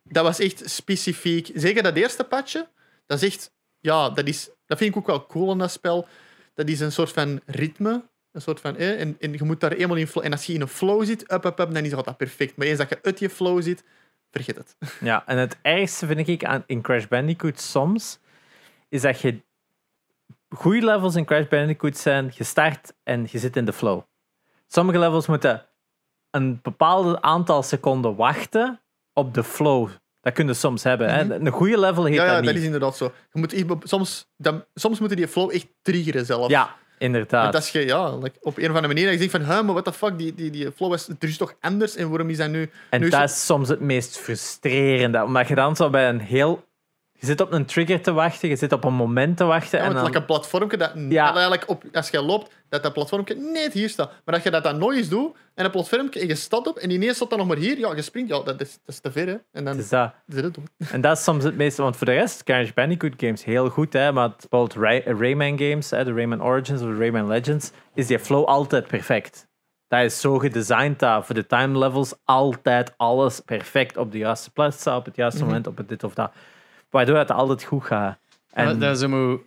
dat 0.04 0.24
was 0.24 0.40
echt 0.40 0.62
specifiek. 0.70 1.52
Zeker 1.54 1.84
dat 1.84 1.96
eerste 1.96 2.24
patje, 2.24 2.68
dat 3.06 3.22
is 3.22 3.30
echt, 3.30 3.52
ja, 3.80 4.10
dat, 4.10 4.28
is, 4.28 4.50
dat 4.66 4.78
vind 4.78 4.90
ik 4.90 4.98
ook 4.98 5.08
wel 5.08 5.26
cool 5.26 5.52
in 5.52 5.58
dat 5.58 5.72
spel. 5.72 6.08
Dat 6.54 6.68
is 6.68 6.80
een 6.80 6.92
soort 6.92 7.12
van 7.12 7.42
ritme. 7.46 8.04
Een 8.32 8.42
soort 8.42 8.60
van, 8.60 8.78
eh, 8.78 9.02
en, 9.02 9.16
en 9.20 9.32
je 9.34 9.44
moet 9.44 9.60
daar 9.60 9.72
eenmaal 9.72 9.98
in 9.98 10.08
flow. 10.08 10.26
En 10.26 10.32
als 10.32 10.46
je 10.46 10.54
in 10.54 10.62
een 10.62 10.68
flow 10.68 11.06
zit, 11.06 11.22
up, 11.32 11.46
up, 11.46 11.60
up, 11.60 11.74
dan 11.74 11.86
is 11.86 11.90
dat 11.90 12.18
perfect. 12.18 12.56
Maar 12.56 12.68
eens 12.68 12.78
dat 12.78 12.90
je 12.90 13.00
uit 13.02 13.20
je 13.20 13.30
flow 13.30 13.62
zit, 13.64 13.84
vergeet 14.36 14.56
het. 14.58 14.76
Ja, 15.00 15.24
en 15.26 15.38
het 15.38 15.58
ergste 15.62 16.06
vind 16.06 16.28
ik 16.28 16.46
aan, 16.46 16.64
in 16.66 16.82
Crash 16.82 17.06
Bandicoot 17.06 17.60
soms, 17.60 18.20
is 18.90 19.02
dat 19.02 19.20
je 19.22 19.42
goede 20.50 20.86
levels 20.86 21.16
in 21.16 21.26
Crash 21.26 21.48
Bandicoot 21.48 21.98
zijn, 21.98 22.32
je 22.36 22.44
start 22.44 22.94
en 23.04 23.28
je 23.32 23.40
zit 23.40 23.56
in 23.56 23.66
de 23.66 23.74
flow. 23.74 24.02
Sommige 24.68 25.00
levels 25.00 25.28
moeten 25.28 25.66
een 26.32 26.60
bepaald 26.62 27.22
aantal 27.22 27.64
seconden 27.64 28.16
wachten 28.16 28.82
op 29.14 29.34
de 29.34 29.44
flow. 29.44 29.90
Dat 30.22 30.34
kun 30.34 30.48
je 30.48 30.54
soms 30.54 30.84
hebben. 30.84 31.14
hè. 31.14 31.24
Mhm. 31.24 31.46
Een 31.46 31.52
goede 31.52 31.80
level 31.80 32.06
heet 32.06 32.16
Ja, 32.16 32.24
ja 32.26 32.34
dat 32.36 32.44
dat 32.44 32.46
niet. 32.54 32.60
is 32.62 32.66
inderdaad 32.66 32.98
zo. 32.98 33.14
Je 33.34 33.40
moet, 33.66 33.84
soms, 33.84 34.28
dan, 34.38 34.66
soms 34.74 35.00
moeten 35.00 35.18
die 35.18 35.28
flow 35.28 35.52
echt 35.52 35.68
triggeren 35.82 36.26
zelf. 36.26 36.50
Ja, 36.50 36.76
Inderdaad. 36.98 37.56
als 37.56 37.70
je 37.70 37.86
ja, 37.86 38.18
like, 38.18 38.38
op 38.42 38.58
een 38.58 38.64
of 38.64 38.76
andere 38.76 38.88
manier 38.88 39.04
dat 39.04 39.14
je 39.14 39.20
denkt 39.20 39.34
van, 39.34 39.42
huh, 39.42 39.64
maar 39.64 39.74
what 39.74 39.84
the 39.84 39.94
fuck, 39.94 40.18
die, 40.18 40.36
die, 40.36 40.50
die 40.50 40.72
flow 40.72 40.94
is, 40.94 41.08
er 41.08 41.28
is 41.28 41.38
toch 41.38 41.54
anders 41.62 41.96
en 41.96 42.10
waarom 42.10 42.30
is 42.30 42.38
dat 42.38 42.50
nu... 42.50 42.70
En 42.90 43.02
nu 43.02 43.10
dat 43.10 43.30
is 43.30 43.46
soms 43.46 43.70
het 43.70 43.80
meest 43.80 44.18
frustrerende. 44.18 45.24
Omdat 45.24 45.48
je 45.48 45.56
dan 45.56 45.76
zo 45.76 45.90
bij 45.90 46.10
een 46.10 46.20
heel... 46.20 46.65
Je 47.26 47.32
zit 47.32 47.42
op 47.42 47.52
een 47.52 47.66
trigger 47.66 48.02
te 48.02 48.12
wachten, 48.14 48.50
je 48.50 48.56
zit 48.56 48.72
op 48.72 48.84
een 48.84 48.94
moment 48.94 49.38
te 49.38 49.44
wachten. 49.44 49.80
Ja, 49.80 49.86
en 49.86 49.94
dan... 49.94 50.04
like 50.06 50.18
een 50.18 50.26
platformje 50.26 50.78
dat, 50.78 50.92
Ja. 51.10 51.26
dat 51.26 51.34
eigenlijk 51.36 51.70
op, 51.70 51.84
als 51.92 52.10
je 52.10 52.22
loopt, 52.22 52.52
dat 52.70 52.84
dat 52.84 52.94
platformje 52.94 53.36
net 53.36 53.74
hier 53.74 53.90
staat. 53.90 54.12
Maar 54.26 54.36
als 54.36 54.44
je 54.44 54.52
dat 54.52 54.64
dan 54.64 54.78
nooit 54.78 54.98
eens 54.98 55.10
doet, 55.10 55.36
en 55.56 55.66
een 55.66 55.72
platformje, 55.72 56.20
en 56.20 56.28
je 56.28 56.36
staat 56.36 56.68
op, 56.68 56.78
en 56.78 56.90
ineens 56.90 57.16
staat 57.16 57.30
dan 57.30 57.38
nog 57.40 57.48
maar 57.48 57.58
hier, 57.58 57.78
ja, 57.78 57.96
je 57.96 58.02
springt, 58.02 58.30
ja, 58.30 58.40
dat 58.44 58.62
is, 58.62 58.72
dat 58.72 58.96
is 58.96 59.00
te 59.00 59.12
ver, 59.12 59.28
hè. 59.28 59.36
En 59.52 59.66
dan 59.66 59.78
Dus 59.78 59.90
dat, 59.90 60.14
zit 60.28 60.44
het 60.44 60.58
op. 60.58 60.64
En 60.92 61.02
dat 61.02 61.18
is 61.18 61.24
soms 61.24 61.44
het 61.44 61.56
meeste, 61.58 61.82
want 61.82 61.98
voor 61.98 62.06
de 62.08 62.14
rest, 62.14 62.44
Crash 62.44 62.72
Bandicoot 62.74 63.14
games 63.18 63.44
heel 63.44 63.70
goed, 63.70 63.94
hè, 63.94 64.12
maar 64.12 64.30
bijvoorbeeld 64.30 64.74
Ray- 64.84 65.04
Rayman 65.20 65.58
games, 65.60 65.90
hè, 65.90 66.04
de 66.04 66.14
Rayman 66.14 66.44
Origins 66.44 66.82
of 66.82 66.88
de 66.88 66.98
Rayman 66.98 67.28
Legends, 67.28 67.72
is 67.94 68.08
die 68.08 68.20
flow 68.20 68.46
altijd 68.46 68.88
perfect. 68.88 69.48
Dat 69.88 70.04
is 70.04 70.20
zo 70.22 70.38
gedesigned 70.38 71.00
dat 71.00 71.26
voor 71.26 71.36
de 71.36 71.46
time 71.46 71.78
levels 71.78 72.14
altijd 72.24 72.94
alles 72.98 73.40
perfect 73.40 73.98
op 73.98 74.12
de 74.12 74.18
juiste 74.18 74.52
plaats 74.52 74.78
staat, 74.80 74.98
op 74.98 75.06
het 75.06 75.16
juiste 75.16 75.40
Mhm. 75.40 75.48
moment, 75.48 75.68
op 75.68 75.78
het 75.78 75.90
dit 75.90 76.04
of 76.04 76.14
dat. 76.14 76.32
Waardoor 76.90 77.18
het 77.18 77.32
altijd 77.32 77.64
goed 77.64 77.84
gaat. 77.84 78.18
En, 78.54 78.68
En, 78.68 78.80
dat 78.80 79.00
ze 79.00 79.08
moet 79.08 79.42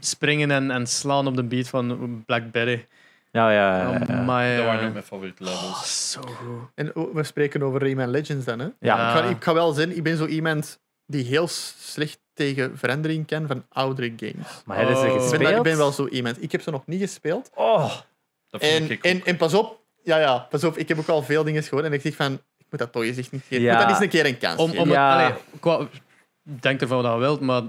springen 0.00 0.50
en, 0.50 0.70
en 0.70 0.86
slaan 0.86 1.26
op 1.26 1.36
de 1.36 1.44
beat 1.44 1.68
van 1.68 2.22
Blackberry. 2.26 2.86
ja, 3.32 3.50
ja, 3.52 3.76
ja, 3.76 3.82
ja. 3.82 3.88
Oh, 3.90 3.98
Dat 3.98 4.08
waren 4.26 4.80
eh, 4.80 4.86
ook 4.86 4.92
mijn 4.92 5.04
favoriete 5.04 5.44
levels. 5.44 5.60
oh, 5.62 5.82
zo 5.82 6.20
goed. 6.32 6.68
En 6.74 6.94
oh, 6.96 7.14
we 7.14 7.22
spreken 7.22 7.62
over 7.62 7.80
Rayman 7.80 8.10
Legends 8.10 8.44
dan, 8.44 8.58
hè. 8.58 8.68
Ja. 8.80 9.12
Ik, 9.16 9.18
ga, 9.22 9.28
ik 9.28 9.44
ga 9.44 9.54
wel 9.54 9.72
zeggen, 9.72 9.96
ik 9.96 10.02
ben 10.02 10.16
zo 10.16 10.26
iemand 10.26 10.80
die 11.06 11.24
heel 11.24 11.48
slecht 11.78 12.18
tegen 12.34 12.78
verandering 12.78 13.26
kan 13.26 13.46
van 13.46 13.64
oudere 13.68 14.12
games. 14.16 14.62
Maar 14.64 14.76
hebben 14.76 14.96
ze 14.96 15.02
Oh. 15.06 15.32
Ik 15.32 15.38
ben, 15.38 15.56
ik 15.72 15.76
wel 15.76 15.92
zo 15.92 16.06
iemand. 16.06 16.42
Ik 16.42 16.52
heb 16.52 16.60
ze 16.60 16.70
nog 16.70 16.86
niet 16.86 17.00
gespeeld. 17.00 17.50
Oh, 17.54 17.92
Dat 18.50 18.64
vind 18.64 18.90
En, 19.02 19.16
ik 19.16 19.24
en, 19.24 19.36
pas 19.36 19.54
op, 19.54 19.80
ja, 20.02 20.18
ja, 20.18 20.38
pas 20.38 20.64
op, 20.64 20.76
ik 20.76 20.88
heb 20.88 20.98
ook 20.98 21.08
al 21.08 21.22
veel 21.22 21.44
dingen 21.44 21.62
gehoord 21.62 21.84
en 21.84 21.92
ik 21.92 22.00
zeg 22.00 22.14
van, 22.14 22.32
ik 22.32 22.66
moet 22.70 22.78
dat 22.80 22.92
toch 22.92 23.02
eens 23.02 23.16
echt 23.16 23.32
niet 23.32 23.42
geven. 23.48 23.64
Ja. 23.64 23.70
Ik 23.72 23.76
moet 23.78 23.86
dat 23.88 23.94
eens 23.96 24.04
een 24.04 24.20
keer 24.20 24.26
een 24.26 24.38
kans 24.38 24.60
Om, 24.60 24.68
geven. 24.68 24.82
om 24.82 24.90
Ja. 24.90 25.18
het, 25.18 25.32
allee, 25.32 25.38
qua, 25.60 25.88
denk 26.60 26.80
ervan 26.80 27.02
wat 27.02 27.12
je 27.12 27.18
wilt, 27.18 27.40
maar 27.40 27.62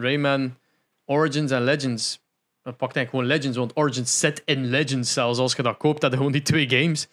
Rayman 0.00 0.56
Origins 1.04 1.50
en 1.50 1.62
Legends. 1.62 2.20
Dat 2.62 2.76
pakt 2.76 2.96
eigenlijk 2.96 3.10
gewoon 3.10 3.26
Legends, 3.26 3.56
want 3.58 3.76
Origins 3.76 4.18
zit 4.18 4.42
in 4.44 4.66
Legends 4.66 5.12
zelfs. 5.12 5.38
Als 5.38 5.54
je 5.54 5.62
dat 5.62 5.76
koopt, 5.76 6.00
dat 6.00 6.14
gewoon 6.14 6.32
die 6.32 6.42
twee 6.42 6.68
games. 6.68 7.08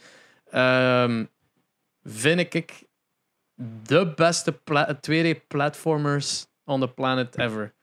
Ehm, 0.51 1.25
vind 2.03 2.53
ik 2.53 2.83
de 3.87 4.13
beste 4.15 4.51
pla 4.51 4.99
2D-platformers 5.01 6.45
on 6.65 6.79
the 6.79 6.87
planet 6.87 7.37
ever. 7.37 7.73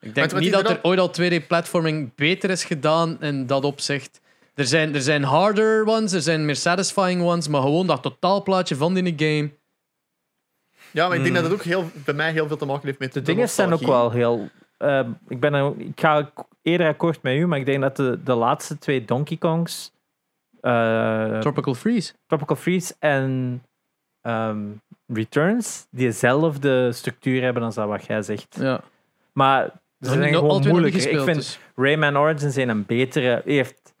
Ik 0.00 0.14
denk 0.14 0.38
niet 0.38 0.52
dat 0.52 0.70
er 0.70 0.78
ooit 0.82 0.98
al 0.98 1.10
2D-platforming 1.10 2.14
beter 2.14 2.50
is 2.50 2.64
gedaan 2.64 3.22
in 3.22 3.46
dat 3.46 3.64
opzicht. 3.64 4.20
Er 4.54 4.66
zijn, 4.66 4.94
er 4.94 5.02
zijn 5.02 5.22
harder 5.22 5.86
ones, 5.86 6.12
er 6.12 6.22
zijn 6.22 6.44
meer 6.44 6.56
satisfying 6.56 7.22
ones, 7.22 7.48
maar 7.48 7.60
gewoon 7.60 7.86
dat 7.86 8.02
totaalplaatje 8.02 8.76
van 8.76 8.94
die 8.94 9.14
game. 9.16 9.50
Ja, 10.90 11.08
maar 11.08 11.16
ik 11.16 11.22
denk 11.22 11.34
Mm. 11.36 11.42
dat 11.42 11.50
het 11.50 11.60
ook 11.60 11.66
heel, 11.66 11.90
bij 12.04 12.14
mij 12.14 12.32
heel 12.32 12.46
veel 12.48 12.56
te 12.56 12.66
maken 12.66 12.86
heeft 12.86 12.98
met 12.98 13.12
de 13.12 13.22
dingen 13.22 13.48
zijn 13.48 13.72
ook 13.72 13.80
wel 13.86 14.10
heel... 14.10 14.48
ehm, 14.78 15.10
ik, 15.28 15.40
ben 15.40 15.54
er, 15.54 15.72
ik 15.78 16.00
ga 16.00 16.30
eerder 16.62 16.86
akkoord 16.88 17.22
met 17.22 17.34
u, 17.36 17.46
maar 17.46 17.58
ik 17.58 17.66
denk 17.66 17.80
dat 17.80 17.96
de, 17.96 18.18
de 18.24 18.34
laatste 18.34 18.78
twee 18.78 19.04
Donkey 19.04 19.36
Kongs... 19.36 19.92
eh, 20.60 21.38
Tropical 21.38 21.74
Freeze. 21.74 22.12
Tropical 22.26 22.56
Freeze 22.56 22.94
en 22.98 23.62
ehm, 24.20 24.58
Returns 25.06 25.86
diezelfde 25.90 26.92
structuur 26.92 27.42
hebben 27.42 27.62
als 27.62 27.74
dat 27.74 27.88
wat 27.88 28.06
jij 28.06 28.22
zegt. 28.22 28.56
Ja. 28.60 28.80
Maar 29.32 29.70
ze 30.00 30.10
zijn 30.10 30.34
gewoon 30.34 30.68
moeilijker. 30.68 31.10
Ik 31.10 31.20
vind 31.20 31.36
dus. 31.36 31.58
Rayman 31.76 32.18
Origins 32.18 32.56
een, 32.56 32.68
een 32.68 32.86
betere... 32.86 33.42
Heeft, 33.44 33.94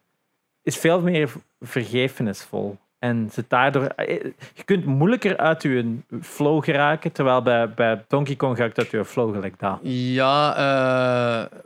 is 0.62 0.76
veel 0.76 1.00
meer 1.00 1.30
vergevenisvol. 1.60 2.78
En 2.98 3.28
zit 3.32 3.44
daardoor... 3.50 3.82
eh, 3.84 4.22
Je 4.54 4.62
kunt 4.64 4.84
moeilijker 4.84 5.36
uit 5.36 5.62
je 5.62 5.96
flow 6.22 6.64
geraken, 6.64 7.12
terwijl 7.12 7.42
bij, 7.42 7.70
bij 7.70 8.04
Donkey 8.08 8.36
Kong 8.36 8.56
gaat 8.56 8.78
uit 8.78 8.90
je 8.90 9.04
flow 9.04 9.34
gelijk 9.34 9.58
dat. 9.58 9.78
Ja, 9.82 10.56
eh, 10.56 11.58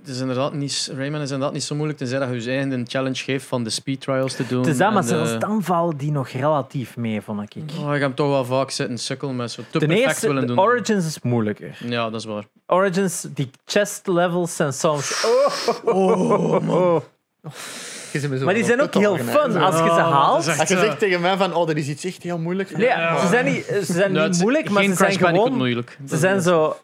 het 0.00 0.10
is 0.10 0.20
inderdaad 0.20 0.52
niet, 0.52 0.92
Rayman 0.96 1.20
is 1.20 1.30
inderdaad 1.30 1.52
niet 1.52 1.62
zo 1.62 1.74
moeilijk 1.74 1.98
tenzij 1.98 2.18
dat 2.18 2.28
je 2.28 2.42
je 2.42 2.50
eigen 2.50 2.70
een 2.72 2.84
challenge 2.88 3.14
geeft 3.22 3.46
van 3.46 3.64
de 3.64 3.70
speed 3.70 4.00
trials 4.00 4.34
te 4.36 4.46
doen. 4.46 4.60
Het 4.60 4.68
is 4.70 4.78
dat, 4.78 4.92
maar 4.92 5.02
de- 5.02 5.08
zelfs 5.08 5.38
dan 5.38 5.62
valt 5.62 5.98
die 5.98 6.10
nog 6.10 6.28
relatief 6.28 6.96
mee, 6.96 7.20
vond 7.20 7.42
ik. 7.54 7.62
Oh, 7.80 7.94
ik 7.94 8.00
heb 8.00 8.14
toch 8.16 8.28
wel 8.28 8.44
vaak 8.44 8.70
zitten 8.70 8.98
sukkelen 8.98 9.36
met 9.36 9.50
zo 9.50 9.62
te 9.70 9.78
Ten 9.78 9.88
perfect 9.88 10.08
eerste, 10.08 10.26
willen 10.26 10.40
de 10.46 10.54
doen. 10.54 10.58
Origins 10.58 11.06
is 11.06 11.20
moeilijker. 11.22 11.76
Ja, 11.84 12.10
dat 12.10 12.20
is 12.20 12.26
waar. 12.26 12.44
Origins, 12.66 13.26
die 13.34 13.50
chest 13.64 14.06
levels 14.06 14.56
zijn 14.56 14.72
soms... 14.72 15.24
Oh, 15.84 16.58
oh, 16.68 16.96
Je 18.12 18.20
zo 18.38 18.44
Maar 18.44 18.54
die 18.54 18.64
zijn 18.64 18.82
ook 18.82 18.94
heel 18.94 19.16
fun 19.16 19.56
als 19.56 19.78
je 19.78 19.84
ze 19.84 19.90
haalt. 20.00 20.48
Als 20.58 20.68
je 20.68 20.74
zo. 20.74 20.80
zegt 20.80 20.98
tegen 20.98 21.20
mij 21.20 21.36
van, 21.36 21.54
oh, 21.54 21.66
dat 21.66 21.76
is 21.76 21.88
iets 21.88 22.04
echt 22.04 22.22
heel 22.22 22.38
moeilijk. 22.38 22.76
Nee, 22.76 22.86
Ja. 22.86 23.20
ze 23.20 23.26
zijn 23.26 23.44
niet, 23.44 23.64
ze 23.64 23.92
zijn 23.92 24.12
niet 24.12 24.34
is 24.34 24.40
moeilijk, 24.40 24.70
maar 24.70 24.82
geen 24.82 24.90
ze 24.90 24.96
zijn 24.96 25.08
Crash 25.10 25.22
Bandicoot 25.22 25.44
gewoon... 25.46 25.58
moeilijk. 25.58 25.98
Ze 26.08 26.16
zijn 26.16 26.40
zo... 26.42 26.76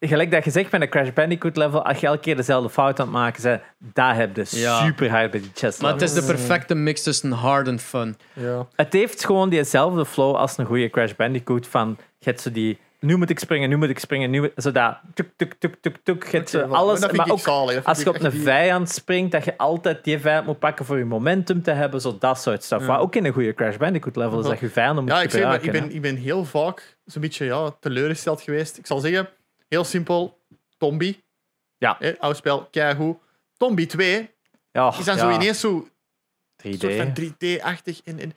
Gelijk 0.00 0.30
dat 0.30 0.44
je 0.44 0.50
zegt 0.50 0.70
met 0.70 0.80
een 0.80 0.88
Crash 0.88 1.08
Bandicoot 1.14 1.56
level, 1.56 1.84
als 1.84 1.98
je 1.98 2.06
elke 2.06 2.20
keer 2.20 2.36
dezelfde 2.36 2.70
fout 2.70 3.00
aan 3.00 3.06
het 3.06 3.14
maken 3.14 3.42
bent, 3.42 3.62
daar 3.78 4.16
heb 4.16 4.36
je 4.36 4.46
Ja. 4.50 4.84
super 4.84 5.10
hard 5.10 5.30
bij 5.30 5.40
die 5.40 5.50
chest 5.54 5.82
Maar 5.82 5.92
het 5.92 6.02
is 6.02 6.12
de 6.12 6.22
perfecte 6.22 6.74
mix 6.74 7.02
tussen 7.02 7.30
hard 7.32 7.68
en 7.68 7.78
fun. 7.78 8.16
Ja. 8.32 8.66
Het 8.76 8.92
heeft 8.92 9.24
gewoon 9.24 9.48
diezelfde 9.48 10.04
flow 10.06 10.34
als 10.34 10.58
een 10.58 10.66
goede 10.66 10.90
Crash 10.90 11.12
Bandicoot 11.12 11.66
van, 11.66 11.96
je 12.18 12.24
hebt 12.30 12.40
zo 12.40 12.50
die... 12.52 12.78
Nu 13.04 13.16
moet 13.16 13.30
ik 13.30 13.38
springen, 13.38 13.68
nu 13.68 13.76
moet 13.76 13.88
ik 13.88 13.98
springen, 13.98 14.30
nu... 14.30 14.40
moet- 14.40 14.52
Zo 14.56 14.72
dat... 14.72 14.96
Tuk, 15.14 15.32
tuk, 15.36 15.54
tuk, 15.58 15.76
tuk, 15.80 15.96
tuk. 16.04 16.54
Alles... 16.70 17.12
Maar 17.12 17.30
ook 17.30 17.38
zalig. 17.38 17.84
Als 17.84 18.02
je 18.02 18.08
op 18.08 18.20
een 18.20 18.32
vijand 18.32 18.90
springt, 18.90 19.32
dat 19.32 19.44
je 19.44 19.58
altijd 19.58 20.04
die 20.04 20.18
vijand 20.18 20.46
moet 20.46 20.58
pakken 20.58 20.84
voor 20.84 20.98
je 20.98 21.04
momentum 21.04 21.62
te 21.62 21.70
hebben, 21.70 22.00
zo 22.00 22.18
dat 22.18 22.40
soort 22.40 22.62
stuff. 22.62 22.80
Ja. 22.80 22.86
Wat 22.86 22.98
ook 23.00 23.14
in 23.14 23.24
een 23.24 23.32
goede 23.32 23.54
Crash 23.54 23.76
Bandicoot 23.76 24.16
level 24.16 24.40
is, 24.40 24.46
dat 24.46 24.58
je 24.58 24.68
vijanden 24.68 25.04
moet 25.04 25.12
Ja, 25.12 25.22
ik, 25.22 25.30
zeg 25.30 25.42
maar, 25.42 25.64
ik, 25.64 25.72
ben, 25.72 25.94
ik 25.94 26.02
ben 26.02 26.16
heel 26.16 26.44
vaak 26.44 26.96
zo'n 27.04 27.22
beetje 27.22 27.44
ja, 27.44 27.70
teleurgesteld 27.80 28.40
geweest. 28.40 28.78
Ik 28.78 28.86
zal 28.86 28.98
zeggen, 28.98 29.28
heel 29.68 29.84
simpel, 29.84 30.38
Tombi. 30.78 31.22
Ja. 31.78 31.96
Hè, 31.98 32.18
oud 32.18 32.36
spel, 32.36 32.68
keigoed. 32.70 33.16
Tombi 33.56 33.86
2 33.86 34.30
Ja, 34.72 34.94
is 34.98 35.04
dan 35.04 35.16
ja, 35.16 35.22
zo 35.22 35.30
ineens 35.30 35.60
zo 35.60 35.88
3D. 36.66 36.78
soort 36.78 36.94
van 36.96 37.12
3D-achtig. 37.20 38.00
En, 38.04 38.18
en, 38.18 38.32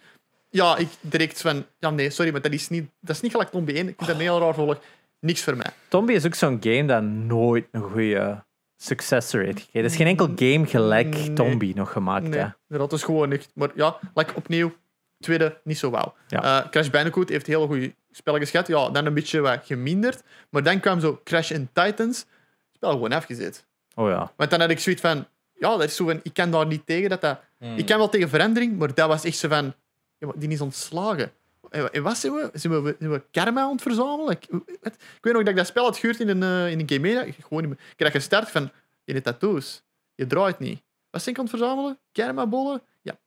ja, 0.49 0.77
ik 0.77 0.87
direct 1.01 1.41
van... 1.41 1.65
Ja, 1.79 1.89
nee, 1.89 2.09
sorry, 2.09 2.31
maar 2.31 2.41
dat 2.41 2.51
is 2.51 2.69
niet, 2.69 2.89
dat 2.99 3.15
is 3.15 3.21
niet 3.21 3.31
gelijk 3.31 3.49
Tombi 3.49 3.73
1. 3.73 3.87
Ik 3.87 3.95
vind 3.95 4.07
dat 4.07 4.09
een 4.09 4.21
heel 4.21 4.39
raar 4.39 4.53
volg. 4.53 4.77
Niks 5.19 5.43
voor 5.43 5.57
mij. 5.57 5.71
Tombi 5.87 6.13
is 6.13 6.25
ook 6.25 6.35
zo'n 6.35 6.57
game 6.61 6.85
dat 6.85 7.03
nooit 7.03 7.67
een 7.71 7.81
goede 7.81 8.45
successor 8.77 9.43
heeft 9.43 9.59
gekregen. 9.59 9.79
Er 9.79 9.85
is 9.85 9.95
geen 9.95 10.07
enkel 10.07 10.29
game 10.35 10.65
gelijk 10.65 11.07
Nee. 11.07 11.33
Tombi 11.33 11.73
nog 11.73 11.91
gemaakt. 11.91 12.27
Nee, 12.27 12.39
hè. 12.67 12.77
dat 12.77 12.93
is 12.93 13.03
gewoon 13.03 13.31
echt... 13.31 13.51
Maar 13.53 13.69
ja, 13.75 13.99
like, 14.13 14.35
opnieuw, 14.35 14.75
tweede, 15.19 15.61
niet 15.63 15.77
zo 15.77 15.89
wauw. 15.89 16.13
Ja. 16.27 16.43
Eh, 16.63 16.69
Crash 16.69 16.89
Bandicoot 16.89 17.29
heeft 17.29 17.47
heel 17.47 17.67
goede 17.67 17.95
spelletjes 18.11 18.49
gehad. 18.49 18.67
Ja, 18.67 18.89
dan 18.89 19.05
een 19.05 19.13
beetje 19.13 19.39
wat 19.39 19.59
geminderd. 19.65 20.23
Maar 20.49 20.63
dan 20.63 20.79
kwam 20.79 20.99
zo 20.99 21.21
Crash 21.23 21.51
and 21.51 21.69
Titans. 21.73 22.25
Spel 22.71 22.91
gewoon 22.91 23.11
afgezet. 23.11 23.65
Oh 23.95 24.09
ja. 24.09 24.31
Want 24.35 24.49
dan 24.49 24.59
had 24.59 24.69
ik 24.69 24.79
zoiets 24.79 25.01
van... 25.01 25.27
Ja, 25.53 25.69
dat 25.69 25.83
is 25.83 25.95
zo 25.95 26.05
van... 26.05 26.19
Ik 26.23 26.33
kan 26.33 26.51
daar 26.51 26.67
niet 26.67 26.85
tegen 26.85 27.09
dat 27.09 27.21
dat... 27.21 27.39
Hmm. 27.57 27.77
Ik 27.77 27.85
kan 27.85 27.97
wel 27.97 28.09
tegen 28.09 28.29
verandering, 28.29 28.77
maar 28.77 28.93
dat 28.93 29.07
was 29.07 29.23
echt 29.23 29.37
zo 29.37 29.47
van... 29.47 29.73
Ja, 30.17 30.27
maar 30.27 30.35
die 30.39 30.49
is 30.49 30.61
ontslagen. 30.61 31.31
En 31.69 31.91
en 31.93 32.03
wat 32.03 32.17
zijn 32.17 32.33
we? 32.33 32.49
Zijn 32.53 32.83
we, 32.83 32.95
zijn 32.99 33.11
we 33.11 33.21
karma 33.31 33.61
aan 33.61 33.71
het 33.71 33.81
verzamelen? 33.81 34.31
Ik, 34.31 34.45
wat? 34.81 34.93
ik 34.93 35.17
weet 35.21 35.33
nog 35.33 35.41
dat 35.41 35.47
ik 35.51 35.55
dat 35.55 35.67
spel 35.67 35.83
had 35.83 35.97
gehuurd 35.97 36.19
in 36.19 36.27
een, 36.29 36.43
eh, 36.43 36.71
in 36.71 36.79
een 36.79 36.89
game 36.89 36.99
media. 37.01 37.21
Ik, 37.21 37.35
gewoon 37.41 37.63
niet 37.63 37.71
meer- 37.77 37.87
ik 37.97 38.03
had 38.03 38.11
gestart 38.11 38.49
van... 38.51 38.71
Je 39.03 39.13
hebt 39.13 39.25
tattoos. 39.25 39.83
Je 40.15 40.27
draait 40.27 40.59
niet. 40.59 40.81
Wat 41.09 41.21
zijn 41.21 41.35
ik 41.35 41.41
aan 41.41 41.47
het 41.47 41.57
verzamelen? 41.57 41.97
Karma-bollen? 42.11 42.81
Ja. 43.01 43.17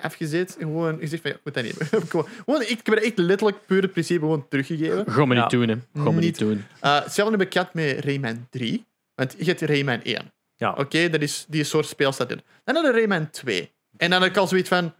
Afgezet. 0.00 0.56
Gewoon 0.58 0.98
gezegd 0.98 1.22
van... 1.22 1.30
Ja, 1.30 1.36
ik 1.36 1.44
moet 1.44 1.54
dat 1.54 1.64
niet 1.64 1.78
hebben. 1.90 2.08
gewoon, 2.10 2.26
gewoon, 2.44 2.60
ik, 2.62 2.68
heb 2.82 2.88
er 2.88 3.02
echt 3.02 3.18
letterlijk 3.18 3.66
puur 3.66 3.82
het 3.82 3.92
principe 3.92 4.20
gewoon 4.20 4.48
teruggegeven. 4.48 5.04
Ga 5.12 5.24
me 5.24 5.34
Ja. 5.34 5.40
niet 5.40 5.50
doen, 5.50 5.68
hè. 5.68 5.76
Ga 6.02 6.10
me 6.10 6.20
Niet. 6.20 6.38
doen. 6.38 6.64
Uh, 6.84 7.02
hetzelfde 7.02 7.36
heb 7.36 7.46
ik 7.46 7.52
gehad 7.52 7.74
met 7.74 8.04
Rayman 8.04 8.46
3. 8.50 8.84
Want 9.14 9.34
je 9.38 9.44
hebt 9.44 9.60
Rayman 9.60 10.02
1. 10.02 10.32
Ja. 10.56 10.72
Oké, 10.78 11.10
dat 11.10 11.20
is 11.20 11.44
die 11.48 11.64
soort 11.64 11.86
speel 11.86 12.12
staat 12.12 12.30
in. 12.30 12.40
Dan 12.64 12.74
had 12.74 12.84
je 12.84 12.90
Rayman 12.92 13.30
2. 13.30 13.70
En 13.96 14.10
dan 14.10 14.20
had 14.20 14.28
ik 14.30 14.36
al 14.36 14.46
zoiets 14.46 14.68
van... 14.68 14.94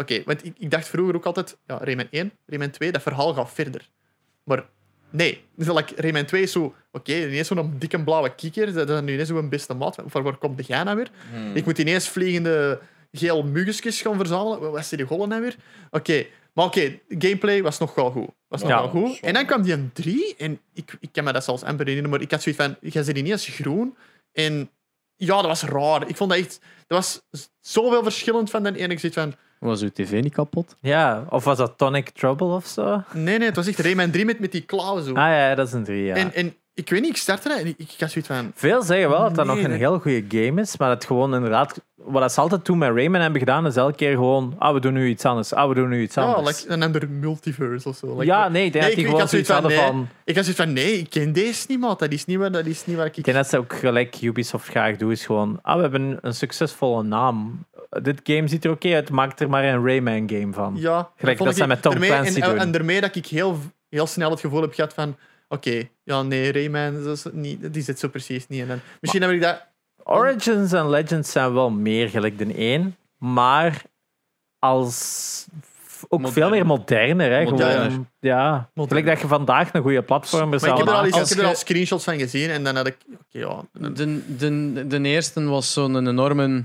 Oké, 0.00 0.22
want 0.24 0.44
ik, 0.44 0.54
ik 0.58 0.70
dacht 0.70 0.88
vroeger 0.88 1.14
ook 1.14 1.24
altijd... 1.24 1.56
Ja, 1.66 1.78
Rayman 1.82 2.06
1, 2.10 2.32
Rayman 2.46 2.70
2, 2.70 2.92
dat 2.92 3.02
verhaal 3.02 3.34
gaat 3.34 3.52
verder. 3.52 3.88
Maar 4.44 4.64
nee. 5.10 5.44
Dus 5.56 5.66
like, 5.76 5.94
Rayman 5.96 6.24
2 6.24 6.42
is 6.42 6.52
zo... 6.52 6.74
Oké, 6.92 7.12
ineens 7.12 7.46
zo'n 7.46 7.74
dikke 7.78 8.04
blauwe 8.04 8.34
kikker. 8.34 8.72
Dat 8.72 8.90
is 8.90 9.00
nu 9.00 9.12
ineens 9.12 9.28
zo'n 9.28 9.48
beste 9.48 9.74
maat. 9.74 9.96
Waar, 10.12 10.22
waar 10.22 10.36
komt 10.36 10.56
de 10.56 10.64
jij 10.66 10.82
nou 10.82 10.96
weer? 10.96 11.10
Hmm. 11.32 11.56
Ik 11.56 11.64
moet 11.64 11.78
ineens 11.78 12.08
vliegende 12.08 12.80
geel 13.12 13.42
muggesjes 13.42 14.00
gaan 14.00 14.16
verzamelen. 14.16 14.72
Wat 14.72 14.86
zijn 14.86 15.00
die 15.00 15.08
gollen 15.08 15.28
nou 15.28 15.40
weer? 15.40 15.56
Oké, 15.90 16.26
maar 16.52 16.64
oké, 16.64 16.98
gameplay 17.08 17.62
was 17.62 17.78
nog 17.78 17.94
wel 17.94 18.10
goed. 18.10 18.28
Was 18.48 18.60
nog 18.60 18.70
Ja, 18.70 18.80
wel 18.80 18.88
goed. 18.88 19.20
En 19.20 19.34
dan 19.34 19.46
kwam 19.46 19.62
die 19.62 19.72
een 19.72 19.90
3 19.92 20.34
en 20.38 20.60
ik, 20.74 20.96
ik 21.00 21.08
kan 21.12 21.24
me 21.24 21.32
dat 21.32 21.44
zelfs 21.44 21.62
amper 21.62 21.86
herinneren, 21.86 22.10
maar 22.10 22.20
ik 22.20 22.30
had 22.30 22.42
zoiets 22.42 22.62
van, 22.62 22.76
jij 22.80 23.02
zit 23.02 23.16
ineens 23.18 23.46
groen. 23.46 23.96
En 24.32 24.70
ja, 25.16 25.34
dat 25.34 25.46
was 25.46 25.62
raar. 25.62 26.08
Ik 26.08 26.16
vond 26.16 26.30
dat 26.30 26.38
echt, 26.38 26.60
dat 26.86 26.98
was 26.98 27.48
zoveel 27.60 28.02
verschillend 28.02 28.50
van 28.50 28.62
de 28.62 28.78
ene. 28.78 28.92
Ik 28.92 29.00
zit 29.00 29.14
van, 29.14 29.34
Was 29.60 29.82
uw 29.82 29.90
tv 29.92 30.22
niet 30.22 30.32
kapot? 30.32 30.76
Ja, 30.80 31.24
of 31.28 31.44
was 31.44 31.56
dat 31.56 31.78
Tonic 31.78 32.10
Trouble 32.10 32.46
of 32.46 32.66
zo? 32.66 32.82
Ah 32.82 33.02
nee, 33.12 33.38
nee, 33.38 33.46
het 33.46 33.56
was 33.56 33.66
echt 33.66 33.78
Rayman 33.78 34.10
3 34.10 34.24
met, 34.24 34.40
met 34.40 34.52
die 34.52 34.60
klauwen 34.60 35.04
zo. 35.04 35.12
ja, 35.14 35.54
dat 35.54 35.66
is 35.66 35.72
een 35.72 35.84
3, 35.84 36.04
ja. 36.04 36.14
En, 36.14 36.34
en 36.34 36.54
ik 36.80 36.90
weet 36.90 37.00
niet, 37.00 37.10
ik 37.10 37.16
startte 37.16 37.48
dat 37.48 37.58
en 37.58 37.66
ik, 37.66 37.74
ik 37.78 37.94
had 37.98 38.10
zoiets 38.10 38.30
van, 38.30 38.52
Veel 38.54 38.82
zeggen 38.82 39.08
wel 39.10 39.20
dat 39.20 39.34
dat 39.34 39.46
Nee, 39.46 39.54
nog 39.54 39.64
een 39.64 39.70
nee. 39.70 39.78
heel 39.78 39.98
goede 39.98 40.24
game 40.28 40.60
is, 40.60 40.76
maar 40.76 40.88
dat 40.88 41.04
gewoon 41.04 41.34
inderdaad... 41.34 41.80
Wat 41.94 42.32
ze 42.32 42.40
altijd 42.40 42.64
toen 42.64 42.78
met 42.78 42.94
Rayman 42.94 43.20
hebben 43.20 43.38
gedaan, 43.40 43.66
is 43.66 43.76
elke 43.76 43.96
keer 43.96 44.10
gewoon... 44.10 44.54
Ah, 44.58 44.72
we 44.74 44.80
doen 44.80 44.92
nu 44.92 45.08
iets 45.08 45.24
anders. 45.24 45.52
Ah, 45.54 45.68
we 45.68 45.74
doen 45.74 45.88
nu 45.88 46.02
iets 46.02 46.14
ja, 46.14 46.22
anders. 46.22 46.60
like 46.60 46.72
een 46.72 46.82
ander 46.82 47.08
multiverse 47.10 47.88
of 47.88 47.96
zo. 47.96 48.06
Like, 48.12 48.24
ja, 48.24 48.48
nee, 48.48 48.64
ik 48.64 48.72
denk 48.72 48.84
Nee, 48.84 48.94
dat 48.94 49.04
ik- 49.04 49.10
gewoon 49.10 49.28
zoiets 49.28 49.48
hadden 49.48 49.72
van. 49.72 50.08
Ik 50.24 50.34
had 50.34 50.44
zoiets 50.44 50.62
van, 50.62 50.72
nee, 50.72 50.98
ik 50.98 51.10
ken 51.10 51.32
deze. 51.32 51.46
Dat 51.46 51.54
is 51.54 51.66
niet 51.66 52.36
wat, 52.38 52.52
dat 52.52 52.66
is 52.66 52.84
niet 52.86 52.96
wat 52.96 53.06
ik... 53.06 53.16
Ik 53.16 53.24
denk 53.24 53.36
dat 53.36 53.48
ze 53.48 53.58
ook 53.58 53.72
gelijk 53.74 54.20
Ubisoft 54.22 54.68
graag 54.68 54.96
doen, 54.96 55.10
is 55.10 55.26
gewoon... 55.26 55.58
Ah, 55.62 55.74
we 55.76 55.80
hebben 55.80 56.18
een 56.20 56.34
succesvolle 56.34 57.02
naam. 57.02 57.64
Dit 58.02 58.20
game 58.24 58.48
ziet 58.48 58.64
er 58.64 58.70
oké 58.70 58.94
uit, 58.94 59.10
maak 59.10 59.38
er 59.40 59.48
maar 59.48 59.64
een 59.64 59.84
Rayman 59.86 60.28
game 60.30 60.52
van. 60.52 60.74
Ja, 60.76 61.10
Gelijk 61.16 61.38
dat 61.38 61.56
ik- 61.58 61.66
met 61.66 61.82
Tom 61.82 61.94
Clancy 61.94 62.40
en, 62.40 62.48
doen. 62.50 62.58
En 62.58 62.70
daarmee 62.72 63.00
dat 63.00 63.16
ik 63.16 63.26
heel, 63.26 63.58
heel 63.88 64.06
snel 64.06 64.30
het 64.30 64.40
gevoel 64.40 64.60
heb 64.60 64.74
gehad 64.74 64.94
van... 64.94 65.16
Oké, 65.52 65.82
ja, 66.04 66.22
nee, 66.22 66.52
Rayman, 66.52 67.04
dat 67.04 67.16
is 67.16 67.24
niet, 67.32 67.72
die 67.72 67.82
zit 67.82 67.98
zo 67.98 68.08
precies 68.08 68.46
niet. 68.48 68.60
En 68.60 68.68
dan, 68.68 68.80
misschien 69.00 69.22
heb 69.22 69.30
ik 69.30 69.42
dat... 69.42 69.66
Origins 70.04 70.72
en 70.72 70.90
Legends 70.90 71.30
zijn 71.32 71.52
wel 71.52 71.70
meer 71.70 72.08
gelijk 72.08 72.38
dan 72.38 72.50
één, 72.54 72.96
maar 73.18 73.82
als 74.58 75.46
ook 76.08 76.18
Modern. 76.20 76.32
veel 76.32 76.50
meer 76.50 76.66
moderner. 76.66 77.30
Hè? 77.30 77.42
Moderner. 77.44 77.90
Gewoon, 77.90 78.08
ja, 78.20 78.70
Modern. 78.74 78.88
gelijk 78.88 79.06
dat 79.06 79.20
je 79.20 79.36
vandaag 79.36 79.72
een 79.74 79.82
goede 79.82 80.02
platformer 80.02 80.48
Maar 80.48 80.58
zou 80.58 80.72
ik 80.72 80.78
heb 80.78 80.86
er 80.86 80.92
al, 80.94 81.00
maken. 81.02 81.06
eens, 81.06 81.14
ik 81.16 81.20
als 81.20 81.30
heb 81.30 81.38
er 81.38 81.44
al 81.44 81.50
je- 81.50 81.56
screenshots 81.56 82.04
van 82.04 82.18
gezien 82.18 82.50
en 82.50 82.64
dan 82.64 82.76
had 82.76 82.86
ik... 82.86 82.96
Oké, 83.12 83.38
ja... 83.38 83.62
De, 83.72 84.36
de, 84.36 84.86
de 84.86 85.00
eerste 85.02 85.44
was 85.44 85.72
zo'n 85.72 86.06
enorme. 86.08 86.64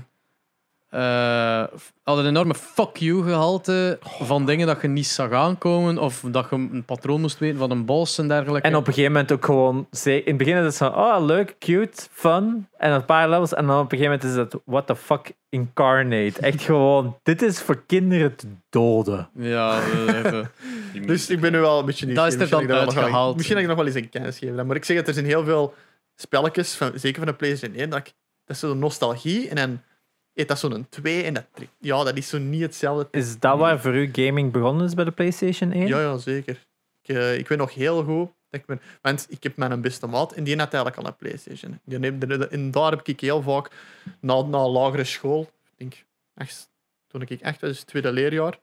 Eh 0.96 1.64
had 2.02 2.18
een 2.18 2.26
enorme 2.26 2.54
fuck 2.54 2.96
you 2.96 3.22
gehalte 3.22 3.98
van 4.02 4.46
dingen 4.46 4.66
dat 4.66 4.82
je 4.82 4.88
niet 4.88 5.06
zag 5.06 5.30
aankomen 5.30 5.98
of 5.98 6.24
dat 6.30 6.46
je 6.50 6.56
een 6.56 6.84
patroon 6.84 7.20
moest 7.20 7.38
weten 7.38 7.58
van 7.58 7.70
een 7.70 7.84
boss 7.84 8.18
en 8.18 8.28
dergelijke. 8.28 8.68
En 8.68 8.76
op 8.76 8.86
een 8.86 8.92
gegeven 8.92 9.12
moment 9.12 9.32
ook 9.32 9.44
gewoon... 9.44 9.86
In 10.04 10.22
het 10.24 10.36
begin 10.36 10.56
is 10.56 10.64
het 10.64 10.74
zo, 10.74 10.86
oh, 10.86 11.24
leuk, 11.24 11.56
cute, 11.58 12.02
fun. 12.10 12.68
En 12.76 12.92
een 12.92 13.04
paar 13.04 13.28
levels. 13.28 13.54
En 13.54 13.66
dan 13.66 13.80
op 13.80 13.92
een 13.92 13.98
gegeven 13.98 14.18
moment 14.20 14.30
is 14.30 14.36
het, 14.36 14.62
what 14.64 14.86
the 14.86 14.96
fuck, 14.96 15.32
incarnate. 15.48 16.40
Echt 16.40 16.62
gewoon, 16.62 17.18
dit 17.22 17.42
is 17.42 17.60
voor 17.60 17.82
kinderen 17.86 18.36
te 18.36 18.46
doden. 18.70 19.28
Ja, 19.34 19.80
even. 20.06 20.50
Dus 21.06 21.30
ik 21.30 21.40
ben 21.40 21.52
nu 21.52 21.58
wel 21.58 21.78
een 21.78 21.84
beetje 21.84 22.12
Dat 22.12 22.26
is 22.26 22.34
er 22.34 22.48
dan 22.48 22.66
dat 22.66 22.78
uitgehaald. 22.78 23.36
Misschien 23.36 23.56
dat 23.56 23.64
ik 23.64 23.70
nog 23.70 23.78
wel 23.78 23.86
eens 23.86 24.02
een 24.02 24.08
kennis 24.08 24.38
geven. 24.38 24.66
Maar 24.66 24.76
ik 24.76 24.84
zeg 24.84 24.96
het, 24.96 25.08
er 25.08 25.14
zijn 25.14 25.26
heel 25.26 25.44
veel 25.44 25.74
spelletjes, 26.14 26.74
van, 26.74 26.92
zeker 26.94 27.18
van 27.18 27.30
de 27.30 27.36
PlayStation 27.36 27.78
1, 27.78 27.90
dat, 27.90 27.98
ik, 27.98 28.12
dat 28.44 28.56
is 28.56 28.58
zo'n 28.58 28.78
nostalgie. 28.78 29.48
En 29.48 29.56
dan 29.56 29.80
heet 30.36 30.48
dat 30.48 30.58
zo'n 30.58 30.86
2 30.88 31.22
en 31.22 31.34
dat... 31.34 31.44
trekt- 31.52 31.72
Ja, 31.80 32.04
dat 32.04 32.16
is 32.16 32.28
zo 32.28 32.38
niet 32.38 32.60
hetzelfde. 32.60 33.08
Is 33.10 33.38
dat 33.38 33.58
waar 33.58 33.80
voor 33.80 33.94
u 33.94 34.08
gaming 34.12 34.52
begonnen 34.52 34.86
is 34.86 34.94
bij 34.94 35.04
de 35.04 35.10
PlayStation 35.10 35.72
1? 35.72 35.86
Ja, 35.86 36.00
ja, 36.00 36.16
zeker. 36.16 36.66
Ik, 37.02 37.16
eh, 37.16 37.38
ik 37.38 37.48
weet 37.48 37.58
nog 37.58 37.74
heel 37.74 38.04
goed. 38.04 38.28
Dat 38.50 38.60
ik 38.60 38.66
ben, 38.66 38.80
want 39.02 39.26
ik 39.28 39.42
heb 39.42 39.56
mijn 39.56 39.80
beste 39.80 40.06
maat 40.06 40.32
en 40.32 40.44
die 40.44 40.56
had 40.58 40.74
eigenlijk 40.74 41.02
al 41.02 41.06
een 41.08 41.16
PlayStation. 41.16 41.80
Die 41.84 41.98
neemt, 41.98 42.48
en 42.50 42.70
daar 42.70 42.90
heb 42.90 43.06
ik 43.06 43.20
heel 43.20 43.42
vaak 43.42 43.70
na, 44.20 44.42
na 44.42 44.68
lagere 44.68 45.04
school, 45.04 45.40
ik 45.42 45.72
denk, 45.76 46.04
echt, 46.34 46.70
toen 47.06 47.20
ik 47.22 47.30
echt 47.30 47.60
was, 47.60 47.70
dus 47.70 47.82
tweede 47.82 48.12
leerjaar. 48.12 48.58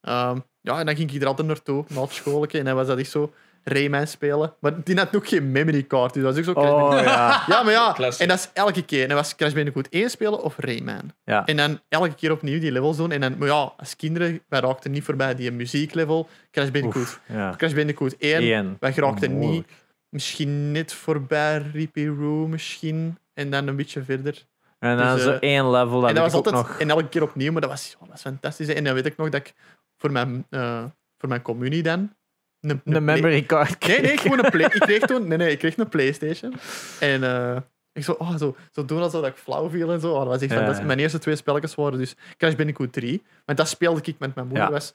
ehm, 0.00 0.38
ja, 0.60 0.78
en 0.78 0.86
dan 0.86 0.96
ging 0.96 1.12
ik 1.12 1.20
er 1.22 1.26
altijd 1.26 1.46
naartoe, 1.48 1.84
na 1.88 2.00
het 2.00 2.12
schoolje. 2.12 2.58
En 2.58 2.64
dan 2.64 2.74
was 2.74 2.86
dat 2.86 2.98
echt 2.98 3.10
zo 3.10 3.32
Rayman 3.68 4.06
spelen. 4.06 4.54
Maar 4.60 4.72
die 4.84 4.96
had 4.96 5.16
ook 5.16 5.28
geen 5.28 5.50
memory 5.52 5.86
card, 5.86 6.14
dus 6.14 6.22
dat 6.22 6.36
was 6.36 6.38
ook 6.38 6.54
zo 6.54 6.60
Crash 6.60 6.70
Oh 6.72 6.80
Bandicoot. 6.80 7.04
ja. 7.14 7.42
Ja, 7.54 7.62
maar 7.62 7.72
ja, 7.72 7.92
Classic. 7.96 8.20
en 8.22 8.28
dat 8.28 8.38
is 8.38 8.50
elke 8.52 8.84
keer. 8.84 9.02
En 9.02 9.08
dan 9.08 9.16
was 9.16 9.34
Crash 9.36 9.52
Bandicoot 9.52 9.86
1 9.90 10.10
spelen 10.10 10.42
of 10.42 10.54
Rayman. 10.58 11.10
ja. 11.24 11.44
En 11.44 11.56
dan 11.56 11.80
elke 11.88 12.14
keer 12.14 12.32
opnieuw 12.32 12.60
die 12.60 12.72
levels 12.72 12.96
doen. 12.96 13.12
En 13.12 13.20
dan, 13.20 13.38
maar 13.38 13.48
ja, 13.48 13.72
als 13.76 13.96
kinderen, 13.96 14.40
wij 14.48 14.60
raakten 14.60 14.90
niet 14.90 15.04
voorbij 15.04 15.34
die 15.34 15.50
muzieklevel. 15.52 16.28
Crash 16.50 16.68
Bandicoot 16.70 16.96
Oef, 17.02 17.20
ja. 17.26 17.54
Crash 17.56 17.72
Bandicoot 17.72 18.16
1. 18.18 18.42
Eén. 18.42 18.76
Wij 18.80 18.92
geraakten 18.92 19.38
niet. 19.38 19.66
Misschien 20.08 20.72
net 20.72 20.92
voorbij 20.92 21.58
Rippy 21.72 22.06
Roo, 22.06 22.46
misschien. 22.46 23.18
En 23.34 23.50
dan 23.50 23.66
een 23.66 23.76
beetje 23.76 24.02
verder. 24.02 24.44
En 24.78 24.96
dan 24.96 25.14
Dus, 25.14 25.22
zo 25.24 25.30
eh, 25.30 25.38
één 25.54 25.70
level, 25.70 26.00
dat 26.00 26.08
en 26.08 26.14
dat 26.14 26.24
was 26.24 26.32
altijd. 26.32 26.54
nog... 26.54 26.78
En 26.78 26.90
elke 26.90 27.08
keer 27.08 27.22
opnieuw, 27.22 27.52
maar 27.52 27.60
dat 27.60 27.70
was, 27.70 27.92
oh, 27.94 28.00
dat 28.00 28.10
was 28.10 28.20
fantastisch. 28.20 28.68
En 28.68 28.84
dan 28.84 28.94
weet 28.94 29.06
ik 29.06 29.16
nog 29.16 29.28
dat 29.28 29.40
ik 29.40 29.54
voor 29.96 30.12
mijn, 30.12 30.46
eh 30.50 30.84
voor 31.18 31.28
mijn 31.28 31.42
communie 31.42 31.82
dan. 31.82 32.12
Een, 32.60 33.04
memory 33.04 33.42
card 33.42 33.86
Nee, 33.86 34.00
nee, 34.00 34.18
gewoon 34.18 34.44
een 34.44 34.50
play. 34.50 34.66
Ik 34.66 34.80
kreeg 34.80 35.00
toen. 35.00 35.28
Nee, 35.28 35.38
nee, 35.38 35.50
ik 35.50 35.58
kreeg 35.58 35.76
een 35.76 35.88
PlayStation. 35.88 36.54
En 37.00 37.24
eh, 37.24 37.56
ik 37.92 38.04
zo, 38.04 38.12
oh, 38.12 38.36
zo, 38.36 38.56
zo 38.70 38.84
doen 38.84 39.02
alsof 39.02 39.26
ik 39.26 39.34
flauw 39.36 39.70
viel 39.70 39.92
en 39.92 40.00
zo. 40.00 40.12
Oh, 40.12 40.18
dat 40.18 40.26
was 40.26 40.40
echt 40.40 40.50
Ja, 40.50 40.70
ja. 40.70 40.82
Mijn 40.82 40.98
eerste 40.98 41.18
twee 41.18 41.36
spelletjes 41.36 41.74
waren 41.74 41.98
dus 41.98 42.14
Crash 42.36 42.54
Bandicoot 42.54 42.92
3. 42.92 43.22
Want 43.44 43.58
dat 43.58 43.68
speelde 43.68 44.00
ik 44.04 44.18
met 44.18 44.34
mijn 44.34 44.46
moeder. 44.46 44.64
Ja. 44.64 44.70
was 44.70 44.94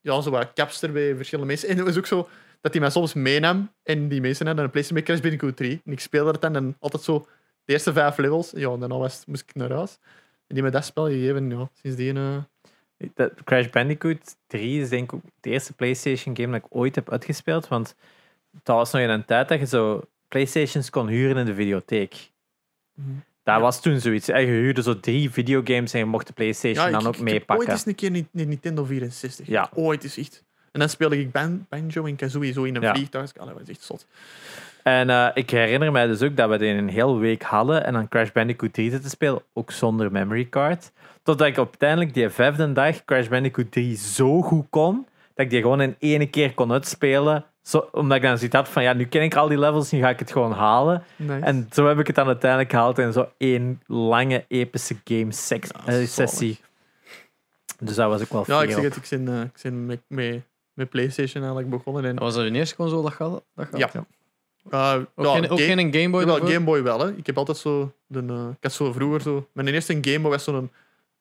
ja, 0.00 0.20
zo 0.20 0.30
wat 0.30 0.52
capster 0.52 0.92
bij 0.92 1.16
verschillende 1.16 1.50
mensen. 1.50 1.68
En 1.68 1.76
het 1.76 1.86
was 1.86 1.96
ook 1.96 2.06
zo 2.06 2.28
dat 2.60 2.72
hij 2.72 2.80
mij 2.80 2.90
soms 2.90 3.14
meenam. 3.14 3.72
En 3.82 4.08
die 4.08 4.20
mensen 4.20 4.46
hadden 4.46 4.64
een 4.64 4.70
PlayStation 4.70 5.04
met 5.04 5.18
Crash 5.18 5.30
Bandicoot 5.30 5.56
3. 5.56 5.80
En 5.84 5.92
ik 5.92 6.00
speelde 6.00 6.30
het 6.30 6.40
dan 6.40 6.56
en 6.56 6.76
altijd 6.78 7.02
zo 7.02 7.26
de 7.64 7.72
eerste 7.72 7.92
vijf 7.92 8.16
levels. 8.16 8.52
Ja, 8.54 8.70
en 8.70 8.80
daarna 8.80 8.96
was, 8.96 9.22
moest 9.26 9.42
ik 9.42 9.54
naar 9.54 9.72
huis. 9.72 9.98
En 10.46 10.54
die 10.54 10.62
me 10.62 10.70
dat 10.70 10.84
spel 10.84 11.06
gegeven. 11.06 11.50
Ja, 11.50 11.70
sindsdien... 11.82 12.16
eh, 12.16 12.36
Dat 13.14 13.32
Crash 13.44 13.66
Bandicoot 13.68 14.36
3 14.46 14.80
is 14.80 14.88
denk 14.88 15.12
ik 15.12 15.20
de 15.40 15.50
eerste 15.50 15.72
PlayStation 15.72 16.36
game 16.36 16.52
dat 16.52 16.64
ik 16.64 16.76
ooit 16.76 16.94
heb 16.94 17.10
uitgespeeld. 17.12 17.68
Want 17.68 17.94
dat 18.62 18.76
was 18.76 18.92
nog 18.92 19.02
in 19.02 19.08
een 19.08 19.24
tijd 19.24 19.48
dat 19.48 19.58
je 19.58 19.66
zo 19.66 20.02
PlayStations 20.28 20.90
kon 20.90 21.08
huren 21.08 21.36
in 21.36 21.46
de 21.46 21.54
videotheek. 21.54 22.30
Mhm. 22.94 23.08
Dat 23.42 23.56
Ja. 23.56 23.60
was 23.60 23.80
toen 23.82 24.00
zoiets. 24.00 24.26
hè. 24.26 24.38
Je 24.38 24.46
huurde 24.46 24.82
zo 24.82 25.00
drie 25.00 25.30
videogames 25.30 25.92
en 25.92 25.98
je 25.98 26.04
mocht 26.04 26.26
de 26.26 26.32
PlayStation 26.32 26.86
ik- 26.86 26.92
dan 26.92 27.06
ook 27.06 27.14
ik, 27.14 27.20
ik 27.20 27.26
heb 27.26 27.34
meepakken. 27.34 27.56
ooit 27.66 27.68
eens 27.68 27.86
een 27.86 27.94
keer 27.94 28.14
een 28.14 28.28
Nintendo 28.48 28.84
64. 28.84 29.46
Ja. 29.46 29.70
Ooit 29.74 30.04
eens 30.04 30.16
echt. 30.16 30.44
En 30.72 30.80
dan 30.80 30.88
speelde 30.88 31.20
ik 31.20 31.32
ban, 31.32 31.66
Banjo 31.68 32.04
en 32.06 32.16
Kazooie 32.16 32.52
zo 32.52 32.62
in 32.64 32.76
een 32.76 32.82
Ja. 32.82 32.94
vliegtuig. 32.94 33.32
Dat 33.32 33.52
was 33.52 33.68
echt 33.68 33.82
zot. 33.82 34.06
En 34.88 35.10
eh, 35.10 35.28
ik 35.34 35.50
herinner 35.50 35.92
mij 35.92 36.06
dus 36.06 36.22
ook 36.22 36.36
dat 36.36 36.48
we 36.48 36.58
die 36.58 36.68
een 36.68 36.88
hele 36.88 37.16
week 37.16 37.42
hadden 37.42 37.84
en 37.84 37.92
dan 37.92 38.08
Crash 38.08 38.30
Bandicoot 38.30 38.72
3 38.72 38.90
zitten 38.90 39.10
spelen, 39.10 39.42
ook 39.52 39.70
zonder 39.70 40.12
memory 40.12 40.48
card. 40.48 40.92
Totdat 41.22 41.46
ik 41.46 41.58
uiteindelijk 41.58 42.14
die 42.14 42.28
vijfde 42.28 42.72
dag 42.72 43.04
Crash 43.04 43.28
Bandicoot 43.28 43.72
3 43.72 43.96
zo 43.96 44.42
goed 44.42 44.66
kon, 44.70 45.06
dat 45.34 45.44
ik 45.44 45.50
die 45.50 45.60
gewoon 45.60 45.80
in 45.80 45.96
één 45.98 46.30
keer 46.30 46.54
kon 46.54 46.72
uitspelen 46.72 47.44
zo, 47.62 47.88
omdat 47.92 48.16
ik 48.16 48.22
dan 48.22 48.38
zoiets 48.38 48.56
had 48.56 48.68
van, 48.68 48.82
ja, 48.82 48.92
nu 48.92 49.04
ken 49.04 49.22
ik 49.22 49.34
al 49.36 49.48
die 49.48 49.58
levels, 49.58 49.90
nu 49.90 50.00
ga 50.00 50.08
ik 50.08 50.18
het 50.18 50.32
gewoon 50.32 50.52
halen. 50.52 51.02
Nice. 51.16 51.44
En 51.44 51.68
zo 51.72 51.86
heb 51.86 51.98
ik 51.98 52.06
het 52.06 52.16
dan 52.16 52.26
uiteindelijk 52.26 52.70
gehaald 52.70 52.98
in 52.98 53.12
zo 53.12 53.28
één 53.38 53.82
lange, 53.86 54.44
epische 54.48 54.96
game 55.04 55.32
Ja, 55.48 55.92
eh, 55.92 56.06
sessie. 56.06 56.60
Dus 57.78 57.94
dat 57.94 58.08
was 58.08 58.22
ook 58.22 58.32
wel 58.32 58.44
ja, 58.46 58.62
ik 58.62 58.70
zeg 58.70 58.82
het, 58.82 58.96
ik 58.96 59.24
ben, 59.24 59.42
ik 59.42 59.62
ben 59.62 59.86
met, 59.86 60.00
met, 60.06 60.42
met 60.72 60.88
PlayStation 60.88 61.42
eigenlijk 61.42 61.70
begonnen. 61.70 62.04
En, 62.04 62.14
Dat 62.14 62.24
was 62.24 62.34
dat 62.34 62.44
je 62.44 62.52
eerste 62.52 62.76
console 62.76 63.02
dat 63.02 63.12
gaat? 63.12 63.30
Dat 63.30 63.66
gaat 63.70 63.78
Ja. 63.78 63.90
ja. 63.92 64.06
Uh, 64.70 64.94
Ook, 65.14 65.26
ja, 65.26 65.32
geen, 65.32 65.48
ook 65.48 65.60
geen 65.60 65.94
Game 65.94 66.10
Boy? 66.10 66.50
Game 66.52 66.64
Boy 66.64 66.82
wel. 66.82 67.00
Hè. 67.00 67.16
Ik 67.16 67.26
heb 67.26 67.38
altijd 67.38 67.56
zo. 67.56 67.92
De, 68.06 68.24
eh, 68.28 68.48
ik 68.48 68.56
had 68.60 68.72
zo 68.72 68.92
vroeger 68.92 69.20
zo. 69.20 69.48
Mijn 69.52 69.68
eerste 69.68 69.98
Game 70.00 70.20
Boy 70.20 70.30
was 70.30 70.44
zo'n 70.44 70.70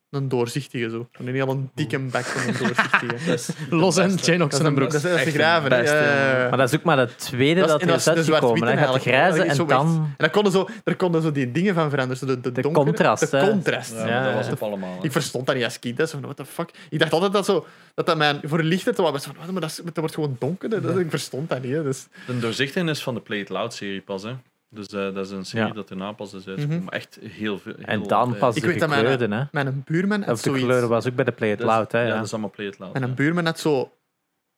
een 0.10 0.28
doorzichtige 0.30 0.90
zo. 0.90 1.08
Een 1.12 1.28
heel 1.36 1.70
dikke 1.76 2.00
bek 2.00 2.24
van 2.26 2.48
een 2.54 2.58
doorzichtige. 2.60 3.54
Los 3.76 3.98
en 3.98 4.16
Janox 4.16 4.54
is 4.54 4.60
en 4.60 4.66
een, 4.66 4.74
broek. 4.74 4.92
dat 4.92 5.04
is, 5.04 5.12
Echt 5.12 5.36
graven. 5.36 5.72
hè. 5.72 5.78
een 5.78 5.84
beste, 5.84 5.96
Ja. 5.96 6.48
Maar 6.50 6.58
dat 6.58 6.72
is 6.74 6.80
ook 6.80 6.84
maar 6.86 6.96
de 7.08 7.16
tweede 7.16 7.60
Dat 7.60 7.70
dat, 7.70 7.76
is- 7.78 7.82
en 7.82 7.88
dat 7.88 8.00
is 8.00 8.08
uitgekomen. 8.08 8.40
zwart-witte 8.40 8.66
de 8.66 8.76
eigenlijk. 8.76 9.04
grijze 9.04 9.38
Dat 9.38 9.46
is 9.46 9.58
en 9.58 9.68
dan... 9.68 9.88
En 9.88 10.14
dan 10.18 10.30
konden 10.30 10.52
zo, 10.52 10.68
daar 10.84 10.96
konden 10.96 11.22
zo 11.22 11.32
die 11.32 11.52
dingen 11.52 11.74
van 11.74 11.90
veranderen. 11.90 12.18
Zo 12.18 12.26
de, 12.26 12.42
de, 12.42 12.52
De 12.52 12.62
donkere- 12.62 12.86
contrast, 12.86 13.32
De 13.32 13.38
hè. 13.38 13.50
contrast. 13.50 13.92
Ja, 13.94 14.08
Ja, 14.08 14.24
dat 14.26 14.34
was 14.34 14.50
op 14.52 14.64
allemaal. 14.64 14.98
hè. 15.00 15.04
Ik 15.06 15.12
verstond 15.12 15.46
dat 15.48 15.56
niet 15.56 15.64
als 15.64 15.80
kind. 15.80 15.98
hè. 15.98 16.06
Zo 16.06 16.12
van, 16.12 16.22
what 16.22 16.36
the 16.36 16.46
fuck. 16.46 16.70
Ik 16.90 17.00
dacht 17.00 17.14
altijd 17.14 17.34
dat 17.34 17.46
zo, 17.46 17.66
dat, 17.94 18.06
dat 18.06 18.18
mijn 18.18 18.40
voor 18.44 18.64
lichter 18.64 18.96
te 18.96 19.02
was. 19.02 19.26
Van, 19.26 19.36
wat, 19.40 19.52
maar 19.52 19.62
dat, 19.62 19.70
is- 19.70 19.82
dat 19.84 19.98
wordt 19.98 20.14
gewoon 20.14 20.36
donker. 20.40 20.70
hè. 20.70 20.82
Dat, 20.82 20.98
ik 20.98 21.10
verstond 21.10 21.50
dat 21.50 21.62
niet. 21.64 21.74
Hè. 21.74 21.84
Dus, 21.84 22.08
De 22.28 22.40
doorzichtigheid 22.40 22.96
is 22.96 23.04
van 23.04 23.14
de 23.14 23.20
Play 23.22 23.40
It 23.40 23.50
Loud 23.50 23.74
serie 23.74 24.02
pas. 24.02 24.24
Hè. 24.24 24.32
Dus 24.70 24.88
eh, 24.88 25.14
dat 25.14 25.26
is 25.26 25.32
een 25.32 25.46
serie 25.46 25.68
Ja. 25.68 25.74
dat 25.74 25.90
erna 25.90 26.12
pas 26.12 26.34
is 26.34 26.48
uitgekomen. 26.48 26.84
Mhm. 26.84 26.88
Echt 26.94 27.20
heel 27.22 27.60
veel. 27.60 27.74
En 27.76 28.04
dan 28.04 28.34
eh, 28.34 28.40
pas 28.40 28.56
Ik 28.56 28.62
de 28.62 28.68
mijn- 28.88 28.92
gekleurde, 28.92 29.36
hè. 29.36 29.44
mijn 29.52 29.82
buurman 29.86 30.20
had 30.22 30.30
Of 30.32 30.36
de 30.42 30.44
zoiets. 30.44 30.64
gekleurde 30.64 30.88
was 30.88 31.08
ook 31.08 31.16
bij 31.16 31.26
de 31.26 31.32
Play 31.32 31.52
It 31.52 31.60
Loud, 31.60 31.92
hè. 31.92 32.02
Ja, 32.02 32.08
Ja. 32.08 32.16
dat 32.16 32.26
is 32.26 32.32
allemaal 32.32 32.50
Play 32.50 32.68
It 32.68 32.80
Loud. 32.80 32.96
En 32.96 33.02
een 33.04 33.10
ja. 33.10 33.14
buurman 33.16 33.46
had 33.46 33.60
zo 33.60 33.92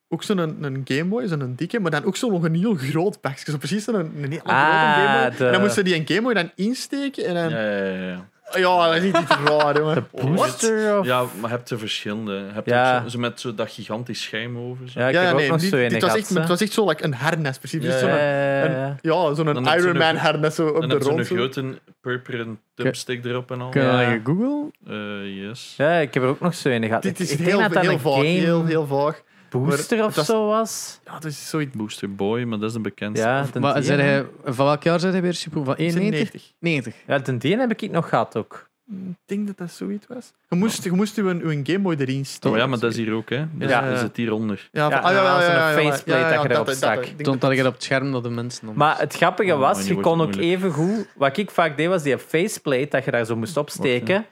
ook 0.08 0.24
zo'n 0.24 0.38
een, 0.38 0.64
een 0.64 0.82
Game 0.86 1.06
Boy, 1.06 1.28
zo'n 1.28 1.54
dikke, 1.56 1.80
maar 1.80 1.92
dan 1.92 2.04
ook 2.04 2.16
zo 2.16 2.30
nog 2.30 2.44
een 2.44 2.56
heel 2.56 2.76
groot 2.76 3.22
pakje. 3.22 3.52
Zo 3.52 3.58
precies 3.58 3.84
zo'n 3.84 3.96
een, 3.96 4.24
een 4.24 4.32
heel 4.32 4.42
Ah, 4.44 4.94
grote 4.94 5.08
Game 5.08 5.28
Boy. 5.30 5.38
de- 5.38 5.46
En 5.46 5.52
dan 5.52 5.62
moesten 5.62 5.84
die 5.84 5.96
een 5.96 6.08
Game 6.08 6.22
Boy 6.22 6.34
dan 6.34 6.52
insteken 6.56 7.26
en 7.26 7.34
dan... 7.34 7.50
Ja, 7.50 7.76
ja, 7.78 8.08
ja, 8.08 8.30
ja. 8.52 8.86
Dat 8.86 8.96
is 8.96 9.02
niet 9.02 9.16
raar, 9.46 9.78
jongen. 9.78 10.08
De 10.12 10.28
booster 10.28 11.00
of... 11.00 11.06
Ja, 11.06 11.22
maar 11.40 11.50
je 11.50 11.56
hebt 11.56 11.70
er 11.70 11.80
verschillende. 11.80 12.34
Je 12.34 12.54
hebt 12.54 12.70
Ja. 12.70 13.02
zo, 13.04 13.08
zo 13.10 13.20
met 13.20 13.40
zo 13.40 13.56
dat 13.56 13.72
gigantisch 13.72 14.22
scherm 14.22 14.58
over. 14.58 14.90
Zo. 14.90 15.00
Ja, 15.00 15.08
ik 15.08 15.14
Ja, 15.14 15.20
heb 15.20 15.28
ja, 15.30 15.34
ook 15.34 15.40
nee, 15.40 15.50
nog 15.50 15.60
dit- 15.60 15.70
zo 15.70 15.78
in 15.78 15.90
dit 15.90 16.02
was 16.02 16.16
echt, 16.16 16.30
het 16.30 16.48
was 16.48 16.62
echt 16.62 16.72
zo 16.72 16.88
like, 16.88 17.04
een 17.04 17.14
harnas, 17.14 17.58
precies. 17.58 17.84
Ja, 17.84 17.98
Zo'n- 17.98 18.10
Ja, 18.10 18.64
een- 18.66 18.98
Ja, 19.02 19.34
zo'n 19.34 19.46
je 19.48 19.54
Iron 19.54 19.80
zo'n- 19.82 19.98
Man 19.98 20.16
harnas 20.16 20.56
zo 20.56 20.68
op 20.68 20.82
de 20.82 20.96
je 20.96 21.04
zo'n 21.04 21.12
rond. 21.14 21.28
zo. 21.28 21.36
grote 21.36 21.78
purperen 22.02 22.60
thumbstick 22.76 23.26
erop 23.26 23.52
en 23.52 23.62
al. 23.62 23.70
Kun 23.70 23.82
je 23.82 23.88
Ja. 23.88 24.10
dat 24.12 24.20
Google? 24.24 24.72
Eh, 24.88 25.48
yes. 25.48 25.74
ja, 25.78 25.92
ik 25.98 26.14
heb 26.14 26.24
er 26.24 26.30
ook 26.30 26.40
nog 26.40 26.56
zo 26.56 26.70
in 26.70 26.84
gehad. 26.84 27.02
Dit 27.02 27.20
is 27.20 27.32
ik 27.32 27.38
heel, 27.38 27.48
heel 27.48 27.60
een 27.60 28.00
vaag. 28.00 28.14
game 28.14 28.24
Heel, 28.28 28.66
heel 28.66 28.88
vaag. 28.88 29.22
Booster 29.50 29.98
maar 29.98 30.06
of 30.06 30.16
het 30.16 30.28
was- 30.28 30.36
zo 30.36 30.46
was. 30.48 31.00
Ja, 31.06 31.14
dat 31.14 31.26
is 31.26 31.50
zoiets... 31.50 31.76
Booster 31.76 32.16
Boy, 32.16 32.44
maar 32.44 32.60
dat 32.60 32.68
is 32.68 32.74
de 32.74 32.80
bekendste. 32.82 33.28
Ja, 33.28 33.46
Maar 33.60 33.84
hij, 33.84 34.26
van 34.46 34.66
welk 34.66 34.84
jaar 34.84 35.00
zijn 35.00 35.12
hij 35.12 35.22
weer 35.22 35.34
super? 35.34 35.64
Van 35.64 35.76
91? 35.76 36.32
90. 36.32 36.54
90. 36.60 36.96
Ja, 37.08 37.18
de 37.20 37.38
die 37.38 37.58
heb 37.58 37.72
ik 37.82 37.92
nog 37.92 38.10
gehad 38.10 38.36
ook. 38.36 38.68
Ik 38.92 39.16
denk 39.26 39.48
dat 39.48 39.58
dat 39.58 39.72
zoiets 39.72 40.08
was. 40.08 40.32
Je 40.50 40.56
moest, 40.56 40.84
je 40.84 40.92
moest 40.92 41.18
uw, 41.18 41.28
uw 41.28 41.60
Game 41.64 41.80
Boy 41.80 41.96
erin 42.00 42.26
steken. 42.26 42.50
Oh 42.52 42.58
ja, 42.58 42.68
maar 42.68 42.80
dat 42.80 42.92
is 42.92 42.98
hier 42.98 43.14
ook, 43.14 43.30
hè. 43.30 43.46
Dus 43.54 43.70
Ja. 43.70 43.86
ja. 43.90 43.98
zit 43.98 44.18
hieronder. 44.18 44.70
Ja, 44.72 44.90
van- 44.90 45.02
ah, 45.02 45.12
ja, 45.12 45.22
ja, 45.24 45.42
ja, 45.42 45.52
ja, 45.52 45.70
ja, 45.70 45.76
faceplate 45.76 46.20
ja, 46.20 46.30
ja, 46.30 46.34
dat 46.36 46.44
je 46.44 46.50
erop 46.54 46.66
dat- 46.66 46.76
stak. 46.76 47.06
ik 47.06 47.14
Stond 47.20 47.42
dat- 47.42 47.56
je 47.56 47.68
op 47.68 47.74
het 47.74 47.84
scherm 47.84 48.12
dat 48.12 48.24
de 48.24 48.30
mensen... 48.30 48.66
dan- 48.66 48.76
Maar 48.78 49.00
het 49.00 49.14
grappige 49.16 49.54
Oh, 49.54 49.60
was, 49.60 49.88
je 49.88 49.94
kon 50.00 50.20
het 50.20 50.28
ook 50.30 50.36
moeilijk. 50.36 50.42
even 50.58 50.72
goed... 50.72 51.08
Wat 51.16 51.38
ik 51.38 51.52
vaak 51.52 51.78
deed, 51.78 51.88
was 51.88 52.04
die 52.04 52.18
faceplate 52.20 52.88
dat 52.90 53.06
je 53.06 53.12
daar 53.12 53.26
zo 53.26 53.36
moest 53.36 53.58
opsteken. 53.58 54.26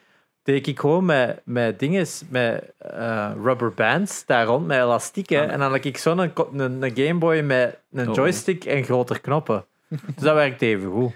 Deed 0.48 0.68
ik 0.68 0.80
gewoon 0.80 1.06
met, 1.06 1.42
met 1.46 1.80
dingen, 1.80 2.08
met 2.30 2.74
eh, 2.78 3.32
rubber 3.44 3.74
bands 3.74 4.26
daar 4.26 4.46
rond, 4.46 4.68
met 4.68 4.78
elastieken. 4.78 5.42
Ah. 5.42 5.52
En 5.52 5.60
dan 5.60 5.72
had 5.72 5.86
ik 5.86 5.98
zo'n 5.98 6.18
een, 6.18 6.32
een, 6.54 6.82
een 6.82 6.96
Game 6.96 7.20
Boy 7.20 7.40
met 7.42 7.80
een 7.92 8.10
Oh. 8.10 8.16
joystick 8.16 8.66
en 8.66 8.84
grotere 8.84 9.20
knoppen. 9.20 9.66
dus 9.88 10.00
dat 10.16 10.34
werkte 10.34 10.66
even 10.66 10.92
goed. 10.92 11.10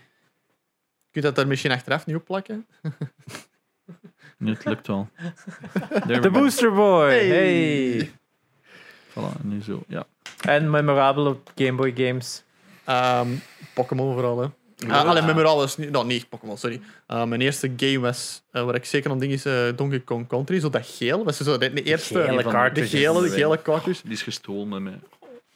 Kun 1.11 1.21
je 1.21 1.21
dat 1.21 1.37
er 1.37 1.47
misschien 1.47 1.71
achteraf 1.71 2.05
niet 2.05 2.15
op 2.15 2.25
plakken? 2.25 2.65
Nu, 4.37 4.51
het 4.51 4.65
lukt 4.65 4.87
wel. 4.87 5.09
De. 6.07 6.29
Booster 6.31 6.73
Boy! 6.73 7.09
Hey. 7.09 7.27
Hey. 7.27 8.11
Voilà, 9.09 9.41
nu 9.41 9.61
zo. 9.61 9.83
Ja. 9.87 10.05
En 10.41 10.69
memorabele 10.69 11.37
Game 11.55 11.73
Boy 11.75 11.93
games. 11.95 12.43
Ehm, 12.85 13.27
Pokémon 13.73 14.13
vooral, 14.13 14.39
hè. 14.41 14.47
Uh, 14.87 15.03
alleen 15.05 15.25
memorabel 15.25 15.63
is 15.63 15.77
niet... 15.77 15.89
Nou, 15.91 16.05
niet 16.05 16.29
Pokémon, 16.29 16.57
sorry. 16.57 16.81
Uh, 17.07 17.23
mijn 17.23 17.41
eerste 17.41 17.71
game 17.77 17.99
was, 17.99 18.41
uh, 18.53 18.63
waar 18.63 18.75
ik 18.75 18.85
zeker 18.85 19.11
aan 19.11 19.19
ding 19.19 19.31
is, 19.31 19.45
uh, 19.45 19.63
Donkey 19.75 19.99
Kong 19.99 20.27
Country. 20.27 20.59
Zo 20.59 20.69
dat 20.69 20.87
geel. 20.87 21.23
Was 21.23 21.37
zo 21.37 21.57
de, 21.57 21.73
de 21.73 21.83
eerste... 21.83 22.13
Gele 22.23 22.43
de 22.73 22.85
gele, 22.87 23.21
de 23.21 23.29
gele 23.29 23.61
cartridge. 23.61 24.01
Die 24.03 24.11
is 24.11 24.23
gestolen 24.23 24.67
met 24.69 24.81
mij. 24.81 24.99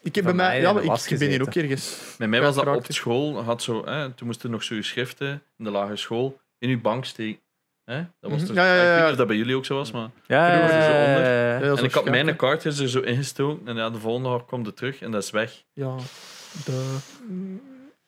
Ik 0.01 0.15
heb 0.15 0.23
bij 0.23 0.33
mij... 0.33 0.61
Ja, 0.61 0.73
maar 0.73 0.83
ik, 0.83 1.19
ben 1.19 1.27
hier 1.29 1.41
ook 1.41 1.55
ergens... 1.55 1.97
Bij 2.17 2.27
mij 2.27 2.41
was 2.41 2.55
dat 2.55 2.67
op 2.67 2.85
school. 2.87 3.43
Had 3.43 3.63
zo, 3.63 3.85
hè, 3.85 4.09
toen 4.11 4.27
moesten 4.27 4.51
nog 4.51 4.63
zo 4.63 4.75
je 4.75 4.83
schriften 4.83 5.41
in 5.57 5.63
de 5.65 5.71
lagere 5.71 5.97
school 5.97 6.39
in 6.59 6.69
uw 6.69 6.81
bank 6.81 7.05
steken. 7.05 7.39
Hè? 7.85 7.97
Dat 8.19 8.31
was 8.31 8.39
Mhm. 8.39 8.45
toch, 8.47 8.55
Ja, 8.55 8.65
ja, 8.65 8.73
ja, 8.75 8.81
Ik 8.81 8.87
weet 8.87 8.97
ja. 8.97 9.01
niet 9.03 9.11
of 9.11 9.17
dat 9.17 9.27
bij 9.27 9.35
jullie 9.35 9.55
ook 9.55 9.65
zo 9.65 9.75
was, 9.75 9.91
maar... 9.91 10.09
Ja, 10.27 10.57
Vroeger 10.57 10.81
zo 10.81 10.87
onder. 11.05 11.23
eh, 11.23 11.59
Ja, 11.61 11.67
dat 11.67 11.77
en 11.79 11.83
ik 11.83 11.93
had 11.93 12.05
mijn 12.05 12.35
cartridge 12.35 12.81
er 12.83 12.89
zo 12.89 12.99
ingestoken 12.99 13.67
en 13.67 13.75
ja, 13.75 13.89
de 13.89 13.99
volgende 13.99 14.29
dag 14.29 14.45
kwam 14.45 14.63
het 14.65 14.75
terug 14.75 15.01
en 15.01 15.11
dat 15.11 15.23
is 15.23 15.29
weg. 15.31 15.63
Ja. 15.73 15.95
De... 16.65 16.95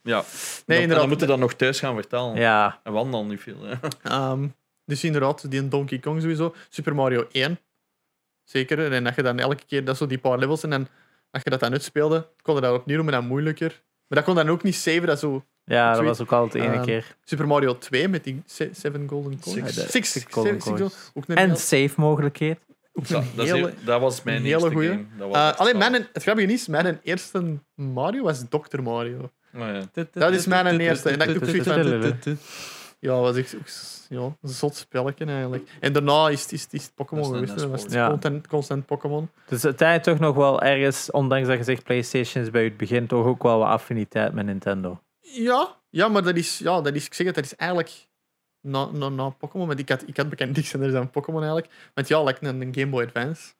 Ja. 0.08 0.24
Nee, 0.66 0.78
inderdaad. 0.82 1.00
dan 1.00 1.10
moet 1.10 1.20
je 1.20 1.26
dat 1.26 1.40
nog 1.40 1.54
thuis 1.54 1.80
gaan 1.80 1.96
vertellen. 1.96 2.36
ja. 2.36 2.80
En 2.84 2.92
wandel 2.94 3.26
niet 3.26 3.42
veel. 3.42 3.58
Ehm, 4.04 4.48
dus 4.86 5.04
inderdaad, 5.04 5.52
die 5.52 5.68
Donkey 5.68 6.00
Kong 6.00 6.22
sowieso. 6.22 6.56
Super 6.70 6.96
Mario 6.96 7.28
1. 7.32 7.60
Zeker. 8.44 8.92
En 8.94 9.04
dat 9.04 9.16
je 9.16 9.24
dan 9.24 9.40
elke 9.40 9.64
keer 9.68 9.86
dat 9.86 9.98
zo 9.98 10.08
die 10.08 10.18
paar 10.18 10.38
levels 10.38 10.64
en 10.64 10.70
dan 10.70 10.88
als 11.32 11.44
je 11.44 11.50
dat 11.50 11.60
dan 11.60 11.72
uitspeelde, 11.72 12.28
kon 12.42 12.56
je 12.56 12.62
dat 12.62 12.74
opnieuw 12.76 12.96
doen, 12.96 13.06
maar 13.06 13.14
dan 13.14 13.26
moeilijker. 13.28 13.82
Maar 14.08 14.18
dat 14.18 14.24
kon 14.24 14.36
dan 14.36 14.50
ook 14.50 14.64
niet 14.64 14.76
saven, 14.76 15.08
dat 15.08 15.20
zo 15.20 15.44
ja, 15.64 15.94
dat 15.94 16.04
was 16.04 16.22
ook 16.22 16.32
altijd 16.32 16.64
de 16.64 16.70
ene 16.70 16.78
Ehm, 16.78 16.86
keer. 16.86 17.16
Super 17.24 17.48
Mario 17.48 17.78
2 17.78 18.08
met 18.08 18.24
die 18.24 18.42
se- 18.46 18.70
Seven 18.74 19.08
Golden 19.10 19.40
Coins. 19.40 19.60
Six. 19.60 19.76
Ja, 19.76 19.82
de- 19.84 19.90
Six, 19.90 20.12
six 20.12 20.12
six, 20.12 20.34
golden 20.34 20.62
six, 20.62 20.76
coins. 21.14 21.14
En 21.28 21.48
heel- 21.48 21.56
save 21.56 21.94
mogelijkheid. 21.98 22.60
Dat, 22.94 23.24
hele- 23.36 23.74
was 24.00 24.24
mijn 24.24 24.38
een 24.38 24.44
hele 24.44 24.54
eerste 24.56 24.72
goeie. 24.72 24.90
game. 24.90 25.06
Dat 25.18 25.28
was 25.28 25.38
Eh, 25.54 25.60
alleen 25.60 25.78
mijn, 25.78 25.94
het 25.94 26.24
grappige 26.24 26.54
is, 26.54 26.68
mijn 26.68 27.00
eerste 27.04 27.58
Mario 27.76 28.24
was 28.24 28.44
Dr. 28.50 28.82
Mario. 28.82 29.32
Ja. 29.58 29.84
Dat 30.12 30.34
is 30.34 30.46
mijn 30.46 30.80
eerste. 30.80 31.10
En 31.10 31.20
dat 31.20 31.28
ik 31.28 31.36
ook 31.36 31.46
zoiets 31.46 31.68
van- 31.68 32.38
Ja, 33.00 33.12
was 33.14 33.36
s- 33.66 34.06
ja, 34.10 34.20
een 34.42 34.50
zot 34.50 34.76
spelletje 34.76 35.26
eigenlijk. 35.26 35.70
En 35.80 35.94
daarna 35.94 36.30
is 36.30 36.42
het, 36.42 36.52
is, 36.52 36.62
het- 36.64 36.74
is 36.74 36.84
het 36.84 36.96
Pokémon 36.96 37.26
geweest. 37.26 37.58
Dat 37.60 37.70
was 37.70 37.84
het 37.84 37.92
Ja. 37.92 38.08
constant, 38.10 38.48
constant 38.48 38.86
Pokémon. 38.86 39.30
Dus 39.48 39.66
uiteindelijk 39.66 40.10
toch 40.10 40.28
nog 40.28 40.36
wel 40.36 40.62
ergens, 40.62 41.12
ondanks 41.12 41.48
dat 41.48 41.58
je 41.58 41.64
zegt 41.64 41.84
PlayStation 41.84 42.44
is 42.44 42.50
bij 42.52 42.64
het 42.64 42.78
begin, 42.78 43.08
toch 43.08 43.26
ook 43.26 43.44
wel 43.44 43.58
wat 43.60 43.68
affiniteit 43.68 44.34
met 44.34 44.46
Nintendo. 44.46 45.02
Ja, 45.20 45.76
ja, 45.90 46.08
maar 46.08 46.24
dat 46.24 46.36
is, 46.36 46.58
ja, 46.58 46.82
dat 46.82 46.94
is, 46.96 47.06
ik 47.06 47.14
zeg 47.14 47.26
het, 47.26 47.36
dat 47.36 47.44
is 47.44 47.56
eigenlijk 47.56 48.08
na, 48.62 48.86
na, 48.86 49.10
na 49.10 49.30
Pokémon. 49.30 49.68
Want 49.68 49.80
ik 49.80 49.90
had, 49.90 50.04
ik 50.08 50.18
had 50.18 50.30
bekend 50.30 50.56
niks 50.56 50.74
anders 50.74 50.94
dan 50.94 51.10
Pokémon 51.10 51.42
eigenlijk. 51.42 51.74
Want 51.94 52.08
ja, 52.08 52.24
like 52.24 52.46
een, 52.48 52.62
een 52.62 52.74
Game 52.74 52.88
Boy 52.90 53.04
Advance. 53.04 53.54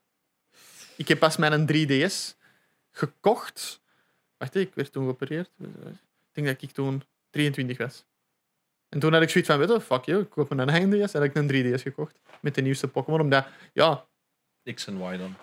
Ik 0.96 1.08
heb 1.08 1.20
pas 1.20 1.38
mijn 1.38 1.66
3DS 1.72 2.36
gekocht. 2.92 3.82
Wacht, 4.38 4.56
ik 4.56 4.76
werd 4.76 4.92
toen 4.92 5.04
geopereerd. 5.04 5.50
Ik 5.60 5.68
denk 6.32 6.48
dat 6.48 6.62
ik 6.62 6.72
toen 6.72 7.04
23 7.30 7.78
was. 7.78 8.06
En 8.90 9.00
toen 9.00 9.14
had 9.14 9.22
ik 9.22 9.30
zoiets 9.30 9.50
van, 9.50 9.60
weet 9.60 9.70
je, 9.70 9.82
fuck 9.82 10.04
you, 10.06 10.22
ik 10.22 10.30
koop 10.30 10.52
een 10.52 10.70
eigen 10.70 10.90
DS. 10.90 11.14
En 11.14 11.20
had 11.22 11.30
ik 11.30 11.36
een 11.36 11.48
3DS 11.78 11.82
gekocht. 11.82 12.20
Met 12.42 12.56
de 12.56 12.62
nieuwste 12.62 12.88
Pokémon. 12.88 13.20
Omdat, 13.20 13.46
ja, 13.74 14.06
X 14.74 14.88
en 14.88 14.96
Y 15.02 15.18
dan. 15.18 15.36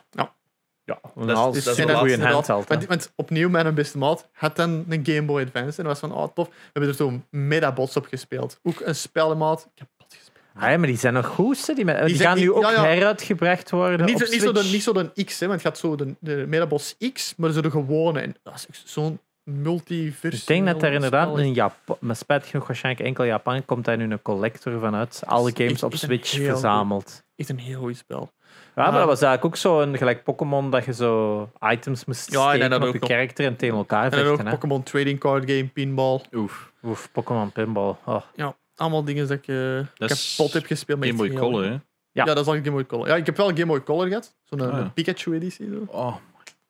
Ja, 0.84 1.00
Dat 1.14 1.28
is- 1.28 1.34
als 1.34 1.54
dat 1.64 1.78
is 1.78 1.78
een 1.84 1.96
goede 1.98 2.12
handheld. 2.32 2.68
Want, 2.68 2.86
want 2.88 3.12
opnieuw, 3.16 3.48
mijn 3.48 3.74
beste 3.74 3.98
maat 3.98 4.28
had 4.32 4.56
dan 4.56 4.84
een 4.88 5.06
Game 5.06 5.22
Boy 5.22 5.42
Advance. 5.42 5.78
En 5.82 5.84
dat 5.88 6.00
was 6.00 6.10
van, 6.10 6.12
oh 6.12 6.32
tof. 6.34 6.48
We 6.48 6.54
hebben 6.72 6.90
er 6.90 6.96
toen 6.96 7.26
Medabots 7.30 7.96
op 7.96 8.06
gespeeld. 8.06 8.58
Ook 8.62 8.80
een 8.80 8.94
spellenmaat. 8.94 9.68
Ik 9.74 9.78
heb 9.78 9.88
pot 9.96 10.14
gespeeld. 10.14 10.43
Ah, 10.56 10.70
ja, 10.70 10.78
maar 10.78 10.86
die 10.86 10.96
zijn 10.98 11.14
nog 11.14 11.26
goed, 11.26 11.66
hè? 11.66 11.74
Die, 11.74 11.84
gaan 12.16 12.38
nu 12.38 12.52
ook 12.52 12.62
ja, 12.62 12.70
ja. 12.70 12.82
heruitgebracht 12.84 13.70
worden. 13.70 14.06
Niet, 14.06 14.14
op 14.14 14.20
zo- 14.22 14.32
niet, 14.32 14.42
zo 14.42 14.52
de, 14.52 14.58
Switch. 14.58 14.72
niet 14.72 14.82
zo 14.82 14.92
de 14.92 15.24
X, 15.24 15.40
hè, 15.40 15.46
want 15.46 15.62
het 15.62 15.68
gaat 15.68 15.78
zo 15.78 15.96
de, 15.96 16.14
de 16.18 16.44
Medabots 16.48 16.96
X, 17.12 17.34
maar 17.36 17.50
zo 17.50 17.60
de 17.60 17.70
gewone. 17.70 18.20
En 18.20 18.36
dat 18.42 18.66
is 18.70 18.82
zo'n 18.84 19.18
multiverse. 19.42 20.40
Ik 20.40 20.46
denk 20.46 20.66
dat 20.66 20.82
er 20.82 20.92
inderdaad 20.92 21.38
in 21.38 21.52
Japan, 21.54 21.96
maar 22.00 22.16
spijt 22.16 22.46
genoeg 22.46 22.66
waarschijnlijk 22.66 23.06
enkel 23.06 23.24
Japan, 23.24 23.64
komt 23.64 23.84
daar 23.84 23.96
nu 23.96 24.10
een 24.10 24.22
collector 24.22 24.80
vanuit. 24.80 25.22
Alle 25.26 25.48
is 25.50 25.54
games 25.56 25.72
echt- 25.72 25.82
op 25.82 25.94
Switch 25.94 26.28
verzameld. 26.30 27.22
Echt 27.36 27.48
een 27.48 27.58
heel 27.58 27.80
goed 27.80 27.96
spel. 27.96 28.32
Ja, 28.76 28.82
maar 28.82 28.86
Ah. 28.86 28.92
dat 28.98 29.06
was 29.06 29.22
eigenlijk 29.22 29.44
ook 29.44 29.56
zo 29.56 29.80
een 29.80 29.96
gelijk 29.96 30.22
Pokémon 30.24 30.70
dat 30.70 30.84
je 30.84 30.92
zo 30.92 31.48
items 31.70 32.04
moest 32.04 32.32
Ja, 32.32 32.54
en 32.56 32.70
dat 32.70 32.80
op 32.82 32.92
je 32.92 32.98
nog. 33.00 33.08
karakter 33.08 33.44
en 33.46 33.56
tegen 33.56 33.76
elkaar 33.76 34.04
En 34.04 34.10
dan 34.10 34.20
ook 34.20 34.26
vechten. 34.36 34.50
Pokémon 34.50 34.82
Trading 34.82 35.18
Card 35.20 35.50
Game, 35.50 35.66
Pinball. 35.66 36.20
Oef. 36.32 36.72
Oef, 36.82 37.08
Pokémon 37.12 37.52
Pinball. 37.52 37.94
Oh. 38.04 38.20
Ja, 38.34 38.56
allemaal 38.74 39.04
dingen 39.04 39.28
dat 39.28 39.36
ik 39.38 39.46
uh, 39.48 39.86
Dat 39.94 40.08
kapot 40.36 40.52
heb 40.52 40.64
gespeeld. 40.66 40.98
met 40.98 41.08
Game 41.08 41.28
Boy 41.28 41.38
Color, 41.38 41.64
hè? 41.64 41.70
Ja. 41.70 41.80
Ja. 42.10 42.24
dat 42.24 42.38
is 42.38 42.46
al 42.46 42.52
Game 42.54 42.70
Boy 42.70 42.86
Color. 42.86 43.08
Ja, 43.08 43.16
ik 43.16 43.26
heb 43.26 43.36
wel 43.36 43.48
een 43.48 43.54
Game 43.56 43.66
Boy 43.66 43.82
Color 43.82 44.06
gehad. 44.06 44.36
Zo'n 44.44 44.60
Ah, 44.60 44.72
ja. 44.72 44.78
een 44.78 44.92
Pikachu-editie. 44.92 45.68
Zo. 45.70 45.82
Oh, 45.86 46.16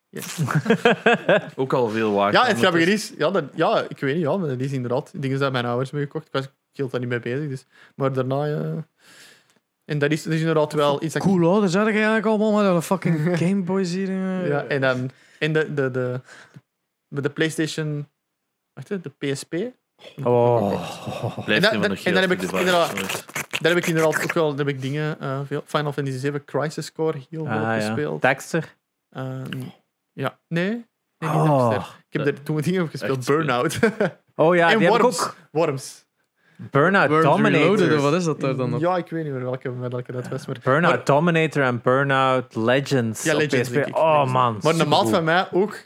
Ja. 0.09 0.21
ook 1.55 1.73
al 1.73 1.89
veel 1.89 2.13
waard. 2.13 2.33
Ja, 2.33 2.45
het 2.45 2.57
grappige 2.57 2.91
is, 2.91 3.13
ja, 3.17 3.31
dat, 3.31 3.43
ja, 3.55 3.85
ik 3.89 3.99
weet 3.99 4.13
niet, 4.15 4.23
ja, 4.23 4.37
maar 4.37 4.47
dat 4.47 4.59
is 4.59 4.71
inderdaad 4.71 5.11
dingen 5.21 5.37
zijn 5.37 5.51
mijn 5.51 5.65
ouders 5.65 5.91
mee 5.91 6.01
gekocht. 6.03 6.25
Ik 6.27 6.33
was 6.33 6.43
ik 6.45 6.51
hield 6.71 6.91
daar 6.91 6.99
niet 6.99 7.09
mee 7.09 7.19
bezig, 7.19 7.49
dus. 7.49 7.65
Maar 7.95 8.13
daarna, 8.13 8.45
ja. 8.45 8.87
En 9.85 9.99
dat 9.99 10.11
is, 10.11 10.23
dat 10.23 10.33
is 10.33 10.39
inderdaad 10.39 10.73
wel 10.73 11.03
iets 11.03 11.13
dat 11.13 11.23
ik- 11.25 11.29
Cool 11.29 11.41
hoor, 11.43 11.59
daar 11.59 11.69
zat 11.69 11.87
ik 11.87 11.93
eigenlijk 11.93 12.25
allemaal 12.25 12.51
met 12.63 12.65
een 12.65 12.81
fucking 12.81 13.17
Game 13.39 13.61
Boys 13.63 13.91
hier. 13.93 14.09
eh. 14.09 14.47
Ja, 14.47 14.63
en 14.63 14.81
dan, 14.81 15.09
en 15.39 15.53
de, 15.53 15.73
de, 15.73 15.91
de, 15.91 16.21
met 17.07 17.23
de 17.23 17.29
PlayStation. 17.29 18.07
Wacht, 18.73 18.87
de 19.03 19.09
PSP. 19.17 19.55
Oh. 20.23 20.69
Blijft 21.45 21.69
En 21.71 21.81
dan- 21.81 21.95
en 21.95 22.13
dan 22.13 22.21
heb 22.21 22.31
ik 22.31 22.41
inderdaad-. 22.41 23.25
Daar 23.61 23.71
heb 23.73 23.77
ik 23.77 23.87
inderdaad 23.87 24.23
ook 24.23 24.33
wel 24.33 24.49
daar 24.55 24.65
heb 24.65 24.75
ik 24.75 24.81
dingen. 24.81 25.19
eh, 25.19 25.39
veel, 25.45 25.63
Final 25.65 25.91
Fantasy 25.93 26.17
7 26.17 26.45
Crisis 26.45 26.91
Core 26.91 27.17
heel 27.29 27.45
veel 27.45 27.53
Ah, 27.55 27.61
ja. 27.61 27.75
gespeeld. 27.79 28.21
Dexter. 28.21 28.75
Eh, 29.09 29.23
ja, 30.13 30.37
nee. 30.47 30.69
nee 31.17 31.29
niet 31.31 31.31
Oh. 31.39 31.69
Dexter. 31.69 31.95
Ik 32.09 32.17
heb 32.25 32.27
er 32.27 32.43
toen 32.43 32.61
dingen 32.61 32.81
op 32.83 32.89
gespeeld. 32.89 33.17
Echt 33.17 33.27
Burnout. 33.27 33.79
Oh 34.37 34.55
ja, 34.55 34.69
en 34.71 34.77
die 34.77 34.87
heb 34.87 34.95
ik 34.95 35.01
Worms. 35.01 35.21
ook. 35.23 35.35
Worms. 35.51 36.05
Burnout 36.55 37.09
Worms 37.09 37.23
Dominator. 37.25 37.97
wat 38.01 38.13
is 38.13 38.23
dat 38.23 38.39
daar 38.39 38.55
dan? 38.55 38.73
op? 38.73 38.79
Ja, 38.79 38.97
ik 38.97 39.09
weet 39.09 39.23
niet 39.23 39.33
meer 39.33 39.43
welke, 39.43 39.69
met 39.69 39.91
welke 39.91 40.11
dat 40.11 40.27
was. 40.27 40.45
Maar, 40.45 40.57
Burnout 40.63 40.91
Maar- 40.95 41.03
Dominator 41.05 41.63
en 41.63 41.81
Burnout 41.83 42.55
Legends. 42.55 43.23
Ja, 43.23 43.33
op 43.33 43.39
Legends, 43.39 43.69
PSP. 43.69 43.73
denk 43.73 43.85
ik. 43.87 43.97
Oh 43.97 44.31
man. 44.31 44.59
maar 44.61 44.73
supergoed. 44.73 45.09
van 45.09 45.23
mij 45.23 45.47
ook, 45.51 45.77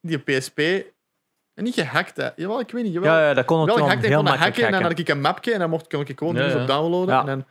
die 0.00 0.18
PSP. 0.18 0.60
En 1.54 1.64
niet 1.64 1.74
gehackt, 1.74 2.16
hè. 2.16 2.28
Jawel, 2.36 2.60
ik 2.60 2.70
weet 2.70 2.84
niet. 2.84 2.92
Jawel, 2.92 3.12
Ja, 3.14 3.28
ja, 3.28 3.34
dat 3.34 3.44
kon 3.44 3.58
het 3.60 3.66
wel 3.66 3.76
gehackt. 3.76 4.04
Ik 4.04 4.12
kon 4.12 4.24
dat 4.24 4.36
hacken 4.36 4.66
en 4.66 4.72
dan 4.72 4.82
had 4.82 4.98
ik 4.98 5.08
een 5.08 5.20
mapje 5.20 5.52
en 5.52 5.58
dan 5.58 5.70
mocht, 5.70 5.86
kon 5.88 6.00
ik 6.00 6.18
gewoon 6.18 6.34
Ja, 6.34 6.40
dingen 6.40 6.56
ja. 6.56 6.62
op 6.62 6.68
downloaden. 6.68 7.14
Ja. 7.14 7.20
En 7.20 7.26
dan, 7.26 7.44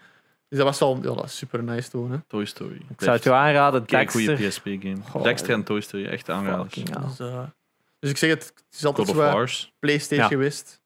dus 0.50 0.58
dat 0.60 0.68
was 0.68 0.80
wel 0.80 0.96
ja, 0.96 1.02
dat 1.22 1.32
super 1.32 1.64
nice 1.64 1.90
toen. 1.90 2.12
Hè. 2.12 2.18
Toy 2.28 2.46
Story. 2.46 2.76
Ik 2.90 3.02
zou 3.02 3.12
het 3.16 3.24
je 3.24 3.32
aanraden, 3.34 3.86
Kijk 3.86 4.12
goede 4.12 4.26
Dexter. 4.36 4.48
PSP-game. 4.48 4.98
Goh. 5.10 5.24
Dexter 5.24 5.54
en 5.54 5.64
Toy 5.64 5.82
Story, 5.82 6.06
echt 6.06 6.28
hell. 6.28 6.64
Dus, 7.08 7.20
eh, 7.20 7.40
dus 8.00 8.10
ik 8.10 8.18
zeg 8.18 8.30
het, 8.30 8.44
het 8.56 8.76
is 8.78 8.86
altijd 8.86 9.08
zo. 9.08 9.46
PlayStation 9.80 10.20
Ja. 10.20 10.28
geweest. 10.28 10.81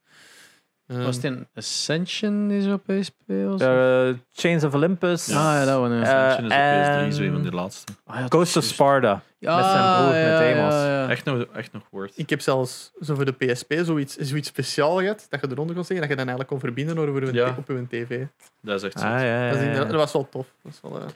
Was 0.88 1.16
het 1.16 1.24
een 1.24 1.48
Ascension 1.56 2.48
die 2.48 2.62
zo 2.62 2.74
op 2.74 2.84
PSP 2.86 3.14
was? 3.28 3.62
Eh, 3.62 4.10
Chains 4.34 4.64
of 4.64 4.74
Olympus. 4.74 5.30
Ah 5.30 5.36
ja, 5.36 5.66
dat 5.66 5.80
was 5.80 5.90
een. 5.90 6.04
Eh, 6.04 6.10
Ascension 6.28 6.46
is 6.46 6.52
op 6.52 7.14
PS3, 7.14 7.16
zo 7.16 7.24
een 7.24 7.32
van 7.32 7.42
de 7.42 7.52
laatste. 7.52 7.94
Ah, 8.06 8.20
ja, 8.20 8.26
Ghost 8.30 8.58
of. 8.58 8.64
Sparta. 8.64 9.22
Ja, 9.40 9.56
met 9.56 9.66
zijn 9.66 9.84
broer, 10.06 10.16
ja, 10.20 10.40
met 10.40 10.58
Amos. 10.58 10.74
ja, 10.74 10.88
ja. 10.88 11.10
Echt 11.10 11.26
nog, 11.26 11.44
echt 11.54 11.72
nog 11.72 11.84
worth. 11.92 12.12
Ik 12.18 12.30
heb 12.30 12.42
zelfs 12.42 12.92
zo 13.02 13.16
voor 13.16 13.26
de 13.26 13.32
PSP 13.32 13.74
zoiets, 13.84 14.16
zoiets 14.16 14.48
speciaal 14.48 14.98
gehad, 14.98 15.26
dat 15.30 15.42
je 15.42 15.48
eronder 15.52 15.76
kon 15.76 15.84
zeggen, 15.86 16.08
dat 16.08 16.18
je 16.18 16.26
dan 16.26 16.28
eigenlijk 16.28 16.48
kon 16.50 16.60
verbinden 16.60 16.98
over 16.98 17.36
Ja. 17.36 17.56
op 17.58 17.70
uw 17.70 17.88
tv. 17.88 18.26
Dat 18.62 18.76
is 18.84 18.84
echt 18.84 18.96
Ah, 19.04 19.20
zo. 19.20 19.26
ja, 19.26 19.44
ja, 19.44 19.46
Dat, 19.48 19.56
is 19.56 19.62
ja. 19.62 19.66
inderdaad- 19.68 19.92
dat 19.92 20.00
was 20.00 20.14
wel 20.14 20.30
tof. 20.30 20.48
Dat 20.64 20.80
was 20.82 20.92
wel, 20.92 21.02
eh, 21.02 21.08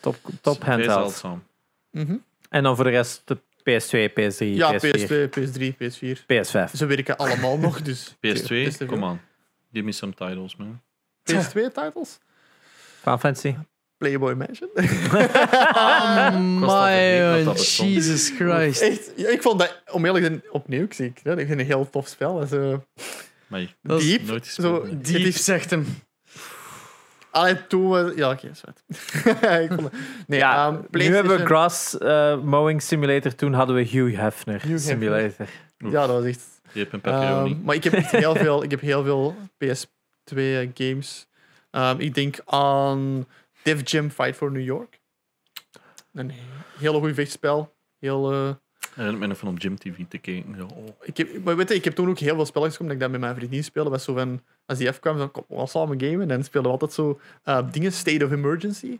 Top, 0.00 0.16
top 0.40 0.64
handheld. 0.64 0.98
zeldzaam. 1.00 1.42
mhm. 1.90 2.16
En 2.48 2.62
dan 2.62 2.74
voor 2.76 2.84
de 2.84 2.90
rest 2.90 3.22
de 3.24 3.38
PS2, 3.60 4.10
PS3, 4.12 4.44
Ja, 4.46 4.72
PS4, 4.78 4.78
PS2, 4.78 5.28
PS3, 5.38 5.74
PS4. 5.82 6.18
PS5. 6.32 6.70
Ze 6.74 6.86
werken 6.86 7.16
allemaal 7.16 7.58
nog, 7.58 7.82
dus... 7.82 8.14
PS2, 8.26 8.86
kom 8.86 9.04
aan. 9.04 9.20
Give 9.72 9.84
me 9.84 9.92
some 9.92 10.12
titles, 10.14 10.56
man. 10.56 10.80
PS2-titles? 11.32 12.18
Final 13.00 13.18
Fantasy. 13.18 13.54
Playboy 13.98 14.34
Mansion? 14.34 14.70
Oh 15.74 16.38
my. 16.38 17.44
Jesus 17.64 18.30
Christ. 18.30 18.80
Echt, 18.82 19.12
ja, 19.16 19.28
ik 19.28 19.42
vond 19.42 19.58
dat, 19.58 19.82
om 19.90 20.04
eerlijk 20.04 20.24
te 20.24 20.30
zijn, 20.30 20.42
opnieuw, 20.50 20.82
ik 20.84 20.92
zie 20.94 21.06
ik, 21.06 21.16
ik 21.16 21.22
vind 21.24 21.48
het 21.48 21.58
een 21.58 21.64
heel 21.64 21.90
tof 21.90 22.08
spel. 22.08 22.42
Eh, 22.42 22.74
Maar 23.46 23.74
Dat 23.82 24.00
is 24.00 24.06
diep. 24.06 24.26
nooit 24.26 24.46
Zo, 24.46 24.86
Diep, 24.92 25.34
zegt 25.34 25.70
hem. 25.70 25.86
Allee, 27.30 27.66
toen 27.66 27.88
was... 27.88 28.12
Ja, 28.14 28.30
oké, 28.30 28.50
het- 28.66 29.92
nee, 30.26 30.38
Ja, 30.38 30.66
ehm, 30.66 30.80
nu 30.90 31.14
hebben 31.14 31.38
we 31.38 31.44
Grass 31.46 31.98
eh, 31.98 32.38
Mowing 32.40 32.82
Simulator. 32.82 33.34
Toen 33.34 33.52
hadden 33.52 33.76
we 33.76 33.82
Hugh 33.82 34.16
Hefner. 34.18 34.62
Simulator. 34.76 35.46
Ja, 35.78 36.06
dat 36.06 36.08
was 36.08 36.24
echt... 36.24 36.60
Je 36.72 36.78
hebt 36.80 36.92
een. 36.92 37.02
Ehm, 37.02 37.62
maar 37.64 37.74
ik 37.74 37.84
heb 37.84 37.92
echt 37.92 38.10
heel 38.10 38.34
veel, 38.34 38.62
ik 38.62 38.70
heb 38.70 38.80
heel 38.80 39.02
veel 39.04 39.36
PS2 39.64 40.36
games. 40.74 41.26
Ehm, 41.70 41.98
ik 42.00 42.14
denk 42.14 42.36
aan 42.44 43.26
Def 43.62 43.90
Jam 43.90 44.10
Fight 44.10 44.36
for 44.36 44.52
New 44.52 44.64
York. 44.64 45.00
Een 46.12 46.32
hele 46.78 46.98
goede 46.98 47.14
vechtspel. 47.14 47.74
Heel, 47.98 48.32
eh, 48.32 48.50
herinner 49.00 49.20
me 49.20 49.26
nog 49.26 49.38
van 49.38 49.48
op 49.48 49.60
Gym 49.60 49.78
TV 49.78 50.04
te 50.08 50.18
kijken. 50.18 50.54
Zo, 50.58 50.64
oh. 50.74 50.88
ik, 51.02 51.16
heb, 51.16 51.44
maar 51.44 51.56
weet 51.56 51.68
je, 51.68 51.74
ik 51.74 51.84
heb 51.84 51.94
toen 51.94 52.08
ook 52.08 52.18
heel 52.18 52.34
veel 52.34 52.46
spelletjes 52.46 52.76
gekomen 52.76 52.98
dat 52.98 53.06
ik 53.06 53.12
dat 53.12 53.20
met 53.20 53.30
mijn 53.30 53.40
vriendin 53.40 53.64
speelde. 53.64 53.90
Was 53.90 54.04
zo 54.04 54.14
van, 54.14 54.40
als 54.66 54.78
die 54.78 54.92
F 54.92 54.98
kwam, 54.98 55.18
dan 55.18 55.30
kom 55.30 55.44
we 55.48 55.54
wel 55.54 55.66
samen 55.66 56.00
gamen. 56.00 56.20
En 56.20 56.28
dan 56.28 56.44
speelden 56.44 56.72
we 56.72 56.78
altijd 56.78 56.92
zo 56.92 57.20
eh, 57.44 57.72
dingen, 57.72 57.92
State 57.92 58.24
of 58.24 58.30
Emergency. 58.30 58.98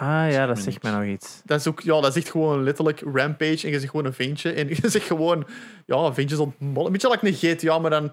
Ah 0.00 0.30
ja, 0.30 0.46
dat 0.46 0.56
me 0.56 0.62
zegt 0.62 0.82
mij 0.82 0.92
nog 0.92 1.04
iets. 1.04 1.40
Dat 1.44 1.60
is 1.60 1.66
ook, 1.66 1.80
ja, 1.80 2.00
dat 2.00 2.16
is 2.16 2.22
echt 2.22 2.30
gewoon 2.30 2.62
letterlijk 2.62 3.00
Rampage. 3.00 3.66
En 3.66 3.70
je 3.70 3.78
zegt 3.78 3.90
gewoon 3.90 4.06
een 4.06 4.12
ventje. 4.12 4.52
En 4.52 4.68
je 4.82 4.88
zegt 4.88 5.06
gewoon, 5.06 5.46
ja, 5.86 6.14
ventjes 6.14 6.38
ontmollen. 6.38 6.86
Een 6.86 6.92
beetje 6.92 7.10
like 7.10 7.26
een 7.26 7.56
GTA, 7.56 7.78
maar 7.78 7.90
dan, 7.90 8.12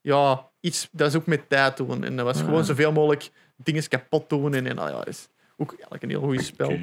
ja, 0.00 0.48
iets, 0.60 0.88
dat 0.92 1.08
is 1.08 1.16
ook 1.16 1.26
met 1.26 1.48
tijd 1.48 1.76
doen. 1.76 2.04
En 2.04 2.16
dat 2.16 2.24
was 2.24 2.38
Ah. 2.38 2.44
gewoon 2.44 2.64
zoveel 2.64 2.92
mogelijk 2.92 3.30
dingen 3.56 3.88
kapot 3.88 4.28
doen. 4.28 4.54
En, 4.54 4.66
en 4.66 4.78
ah, 4.78 4.88
ja, 4.88 4.96
dat 4.96 5.06
is 5.06 5.28
ook 5.56 5.70
eigenlijk 5.70 6.02
een 6.02 6.08
heel 6.08 6.20
goed 6.20 6.44
spel. 6.44 6.78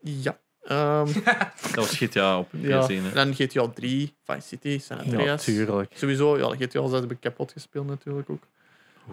Ja. 0.00 0.38
Ehm, 0.66 1.12
Dat 1.62 1.74
was 1.74 1.96
GTA 1.96 2.38
op 2.38 2.48
PS1. 2.56 2.60
ja. 2.60 2.86
hè. 2.86 3.12
Dan 3.12 3.34
GTA 3.34 3.68
3, 3.68 4.14
Vice 4.24 4.40
City, 4.46 4.78
San 4.78 4.96
Ja, 4.96 5.02
Andreas. 5.02 5.44
tuurlijk. 5.44 5.92
Sowieso, 5.96 6.38
ja, 6.38 6.54
GTA 6.56 6.88
6 6.88 7.00
heb 7.00 7.10
ik 7.10 7.20
kapot 7.20 7.52
gespeeld 7.52 7.86
natuurlijk 7.86 8.30
ook. 8.30 8.42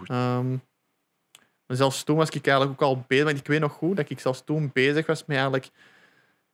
Ehm, 0.07 0.49
maar 1.65 1.77
zelfs 1.77 2.03
toen 2.03 2.17
was 2.17 2.29
ik 2.29 2.47
eigenlijk 2.47 2.81
ook 2.81 2.87
al 2.89 3.03
bezig, 3.07 3.25
want 3.25 3.37
ik 3.37 3.47
weet 3.47 3.59
nog 3.59 3.71
goed 3.71 3.95
dat 3.95 4.09
ik 4.09 4.19
zelfs 4.19 4.43
toen 4.45 4.69
bezig 4.73 5.05
was 5.05 5.25
met 5.25 5.35
eigenlijk... 5.35 5.69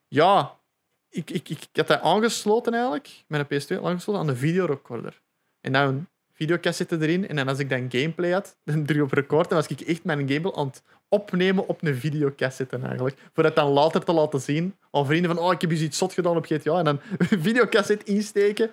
Ja, 0.07 0.55
ik, 1.09 1.29
ik, 1.29 1.49
ik, 1.49 1.61
ik 1.61 1.69
had 1.73 1.87
dat 1.87 2.01
aangesloten 2.01 2.73
eigenlijk, 2.73 3.23
met 3.27 3.39
een 3.51 3.61
PS2 3.61 3.83
aangesloten 3.83 4.21
aan 4.21 4.27
de 4.27 4.35
videorecorder. 4.35 5.21
En 5.61 5.71
dan 5.71 5.87
een 5.87 6.07
videocassette 6.33 6.97
erin, 7.01 7.27
en 7.27 7.35
dan 7.35 7.47
als 7.47 7.59
ik 7.59 7.69
dan 7.69 7.91
gameplay 7.91 8.31
had, 8.31 8.57
dan 8.65 8.85
druk 8.85 9.03
op 9.03 9.11
record, 9.11 9.49
dan 9.49 9.57
was 9.57 9.67
ik 9.67 9.81
echt 9.81 10.03
mijn 10.03 10.19
gameplay 10.29 10.53
aan 10.53 10.67
het 10.67 10.83
opnemen 11.09 11.67
op 11.67 11.83
een 11.83 11.95
videocassette 11.95 12.79
eigenlijk. 12.83 13.17
Voor 13.33 13.43
dat 13.43 13.55
dan 13.55 13.69
later 13.69 14.03
te 14.03 14.13
laten 14.13 14.41
zien 14.41 14.75
aan 14.91 15.05
vrienden 15.05 15.35
van, 15.35 15.43
oh, 15.43 15.51
ik 15.53 15.61
heb 15.61 15.71
eens 15.71 15.81
iets 15.81 15.97
zot 15.97 16.13
gedaan 16.13 16.37
op 16.37 16.45
GTA, 16.45 16.77
en 16.77 16.85
dan 16.85 16.99
een 17.29 17.41
videocassette 17.41 18.05
insteken, 18.05 18.69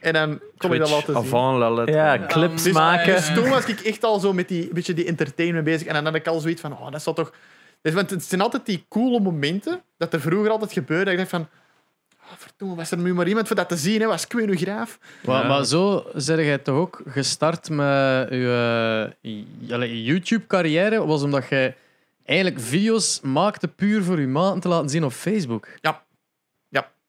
en 0.00 0.12
dan 0.12 0.40
kon 0.56 0.72
ik 0.72 0.78
dat 0.78 0.90
laten 0.90 1.14
zien. 1.14 1.34
avant. 1.34 1.88
Ja, 1.88 2.26
clips 2.26 2.62
Dus, 2.62 2.72
maken. 2.72 3.14
dus 3.14 3.34
toen 3.34 3.48
was 3.48 3.64
ik 3.66 3.80
echt 3.80 4.04
al 4.04 4.18
zo 4.18 4.32
met 4.32 4.48
die, 4.48 4.68
beetje 4.72 4.94
die 4.94 5.06
entertainment 5.06 5.64
bezig. 5.64 5.86
En 5.86 5.94
dan 5.94 6.04
had 6.04 6.14
ik 6.14 6.26
al 6.26 6.40
zoiets 6.40 6.60
van, 6.60 6.72
oh, 6.72 6.90
dat 6.90 7.02
zou 7.02 7.16
toch... 7.16 7.32
Dus, 7.82 7.94
want 7.94 8.10
het 8.10 8.24
zijn 8.24 8.40
altijd 8.40 8.66
die 8.66 8.84
coole 8.88 9.20
momenten 9.20 9.82
dat 9.96 10.12
er 10.12 10.20
vroeger 10.20 10.50
altijd 10.50 10.72
gebeurde. 10.72 11.04
Dat 11.04 11.12
ik 11.12 11.18
dacht 11.18 11.30
van, 11.30 11.48
oh, 12.30 12.36
verdomme, 12.36 12.74
was 12.74 12.90
er 12.90 12.98
nu 12.98 13.14
maar 13.14 13.28
iemand 13.28 13.46
voor 13.46 13.56
dat 13.56 13.68
te 13.68 13.76
zien? 13.76 14.00
Hè? 14.00 14.06
Was 14.06 14.26
nu 14.28 14.56
graaf? 14.56 14.98
Maar, 15.24 15.42
Ja. 15.42 15.48
maar 15.48 15.64
zo 15.64 16.06
zeg 16.14 16.38
jij 16.38 16.58
toch 16.58 16.76
ook 16.76 17.02
gestart 17.06 17.70
met 17.70 18.28
je, 18.30 19.16
je 19.20 20.02
YouTube-carrière, 20.02 21.06
was 21.06 21.22
omdat 21.22 21.48
jij 21.48 21.76
eigenlijk 22.24 22.60
video's 22.60 23.20
maakte 23.20 23.68
puur 23.68 24.02
voor 24.02 24.20
je 24.20 24.26
maten 24.26 24.60
te 24.60 24.68
laten 24.68 24.88
zien 24.88 25.04
op 25.04 25.12
Facebook. 25.12 25.68
Ja, 25.80 26.04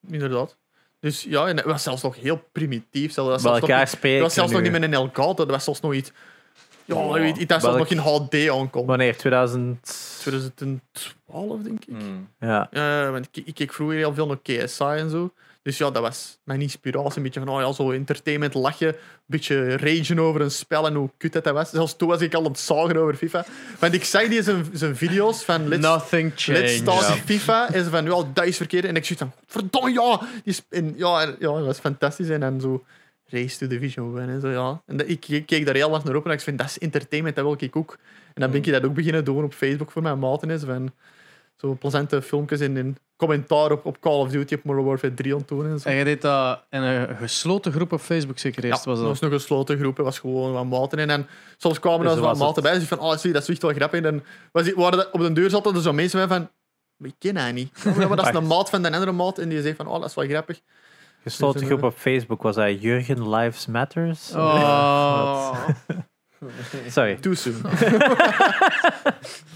inderdaad. 0.07 0.57
Dus 0.99 1.23
ja, 1.23 1.47
en 1.47 1.57
het 1.57 1.65
was 1.65 1.83
zelfs 1.83 2.01
nog 2.01 2.15
heel 2.15 2.43
primitief. 2.51 3.13
Zelfs, 3.13 3.15
dat 3.15 3.41
was 3.41 3.41
Bij 3.41 3.51
zelfs 3.51 3.61
nog 3.61 3.69
elkaar 3.69 4.11
dat 4.11 4.21
was 4.21 4.33
zelfs 4.33 4.51
nog 4.51 4.61
niet 4.61 4.71
met 4.71 4.83
een 4.83 4.93
Elgato. 4.93 5.33
Dat 5.33 5.49
was 5.49 5.63
zelfs 5.63 5.79
nog 5.79 5.93
iets... 5.93 6.11
Ja, 6.85 6.95
Oh, 6.95 7.13
weet 7.13 7.37
je, 7.37 7.45
dat 7.45 7.61
nog 7.61 7.89
in 7.89 7.97
HD 7.97 8.49
aankomt. 8.49 8.87
Wanneer? 8.87 9.17
2000. 9.17 10.19
2012, 10.19 11.61
denk 11.61 11.85
ik. 11.85 11.93
Hmm. 11.97 12.27
Ja. 12.39 12.67
Ja, 12.71 13.11
want 13.11 13.27
ik, 13.31 13.45
ik 13.45 13.53
keek 13.53 13.73
vroeger 13.73 13.97
heel 13.97 14.13
veel 14.13 14.27
naar 14.27 14.39
KSI 14.41 14.83
en 14.83 15.09
zo. 15.09 15.31
Dus 15.61 15.77
ja, 15.77 15.91
dat 15.91 16.01
was 16.01 16.37
mijn 16.43 16.61
inspiratie. 16.61 17.17
Een 17.17 17.23
beetje 17.23 17.39
van, 17.39 17.49
oh 17.49 17.61
ja, 17.61 17.71
zo 17.71 17.91
entertainment, 17.91 18.53
lachen. 18.53 18.87
Een 18.87 18.95
beetje 19.25 19.77
ragen 19.77 20.19
over 20.19 20.41
een 20.41 20.51
spel 20.51 20.85
en 20.87 20.93
hoe 20.93 21.09
kut 21.17 21.33
dat, 21.33 21.43
dat 21.43 21.53
was. 21.53 21.69
Zelfs 21.69 21.95
toen 21.95 22.07
was 22.07 22.21
ik 22.21 22.33
al 22.33 22.39
aan 22.43 22.51
het 22.51 22.59
zagen 22.59 22.97
over 22.97 23.15
FIFA. 23.15 23.45
Want 23.79 23.93
ik 23.93 24.03
zag 24.03 24.27
die 24.27 24.43
zijn, 24.43 24.65
zijn 24.73 24.95
video's 24.95 25.43
van 25.43 25.67
Let's, 25.67 25.81
Nothing 25.81 26.31
changed. 26.35 26.61
Let's 26.61 26.75
Start 26.75 27.07
Ja. 27.07 27.13
FIFA. 27.13 27.73
En 27.73 27.83
ze 27.83 27.89
van, 27.89 28.05
ja, 28.05 28.23
dat 28.33 28.45
is 28.45 28.57
verkeerd. 28.57 28.85
En 28.85 28.95
ik 28.95 29.05
zoiets 29.05 29.25
van, 29.25 29.31
verdomme, 29.47 29.91
ja. 29.91 30.21
Die 30.43 30.55
en, 30.69 30.93
ja, 30.97 31.21
ja, 31.21 31.35
dat 31.39 31.65
was 31.65 31.79
fantastisch. 31.79 32.29
En 32.29 32.39
dan 32.39 32.61
zo 32.61 32.83
Race 33.27 33.57
to 33.57 33.67
the 33.67 33.79
Vision 33.79 34.19
en 34.19 34.41
zo, 34.41 34.49
ja. 34.49 34.81
En 34.85 34.97
dat, 34.97 35.07
ik, 35.09 35.27
ik 35.27 35.45
keek 35.45 35.65
daar 35.65 35.75
heel 35.75 35.89
hard 35.89 36.03
naar 36.03 36.15
op 36.15 36.25
en 36.25 36.31
ik 36.31 36.41
vind, 36.41 36.57
dat 36.57 36.67
is 36.67 36.77
entertainment, 36.79 37.35
dat 37.35 37.45
wil 37.45 37.55
ik 37.59 37.75
ook. 37.75 37.97
En 38.33 38.41
dan 38.41 38.51
ben 38.51 38.63
ik 38.63 38.71
dat 38.71 38.83
ook 38.85 38.93
beginnen 38.93 39.25
doen 39.25 39.43
op 39.43 39.53
Facebook 39.53 39.91
voor 39.91 40.01
mijn 40.01 40.19
maten. 40.19 40.49
Is, 40.49 40.63
van 40.63 40.91
zo 41.55 41.73
plezante 41.79 42.21
filmpjes 42.21 42.59
in 42.59 42.75
een 42.77 42.97
commentaar 43.17 43.71
op, 43.71 43.85
op 43.85 43.99
Call 43.99 44.19
of 44.19 44.29
Duty, 44.29 44.53
op 44.53 44.63
Modern 44.63 44.85
Warfare 44.85 45.13
3 45.13 45.35
aan 45.35 45.43
en 45.47 45.79
zo. 45.79 45.89
En 45.89 45.95
je 45.95 46.03
deed 46.03 46.21
dat 46.21 46.63
in 46.69 46.81
een 46.81 47.15
gesloten 47.17 47.71
groep 47.71 47.91
op 47.91 47.99
Facebook 47.99 48.39
zeker 48.39 48.63
Ja, 48.63 48.69
eerst? 48.69 48.83
dat 48.83 48.93
was 48.93 48.99
dat? 48.99 49.07
was 49.07 49.19
nog 49.19 49.31
een 49.31 49.39
gesloten 49.39 49.77
groep, 49.77 49.95
het 49.97 50.05
was 50.05 50.19
gewoon 50.19 50.51
wat 50.53 50.65
maten. 50.65 50.99
En 50.99 51.07
dan, 51.07 51.25
soms 51.57 51.79
kwamen 51.79 51.99
er 52.07 52.11
Dus 52.11 52.19
was 52.19 52.37
wat 52.37 52.47
maten 52.47 52.63
bij. 52.63 52.73
Dus 52.79 52.87
van, 52.87 52.99
oh, 52.99 53.17
zie, 53.17 53.31
dat 53.33 53.41
is 53.41 53.49
echt 53.49 53.61
wel 53.61 53.73
grappig. 53.73 54.01
En 54.01 54.23
was 54.51 54.73
waren 54.73 54.99
er- 54.99 55.09
op 55.11 55.19
de 55.19 55.31
deur 55.33 55.49
zaten 55.49 55.75
er 55.75 55.81
zo 55.81 55.93
mensen 55.93 56.19
bij 56.19 56.37
van, 56.37 56.49
maar 56.97 57.09
ik 57.09 57.15
ken 57.19 57.37
hij 57.37 57.51
niet. 57.51 57.81
Ja, 57.83 58.07
maar 58.07 58.17
dat 58.17 58.27
is 58.27 58.33
een 58.41 58.47
maat 58.47 58.69
van 58.69 58.81
de 58.81 58.91
andere 58.91 59.11
maat. 59.11 59.37
En 59.37 59.49
die 59.49 59.61
zegt 59.61 59.75
van, 59.77 59.87
oh, 59.87 59.99
dat 59.99 60.09
is 60.09 60.15
wel 60.15 60.25
grappig. 60.27 60.59
Gesloten 61.25 61.65
groep 61.65 61.83
op 61.83 61.93
Facebook 61.97 62.41
was 62.41 62.55
hij 62.55 62.75
Jurgen 62.75 63.29
Lives 63.29 63.65
Matters. 63.65 64.31
Oh. 64.35 65.59
Sorry. 66.89 67.15
Too 67.15 67.33
soon. 67.33 67.61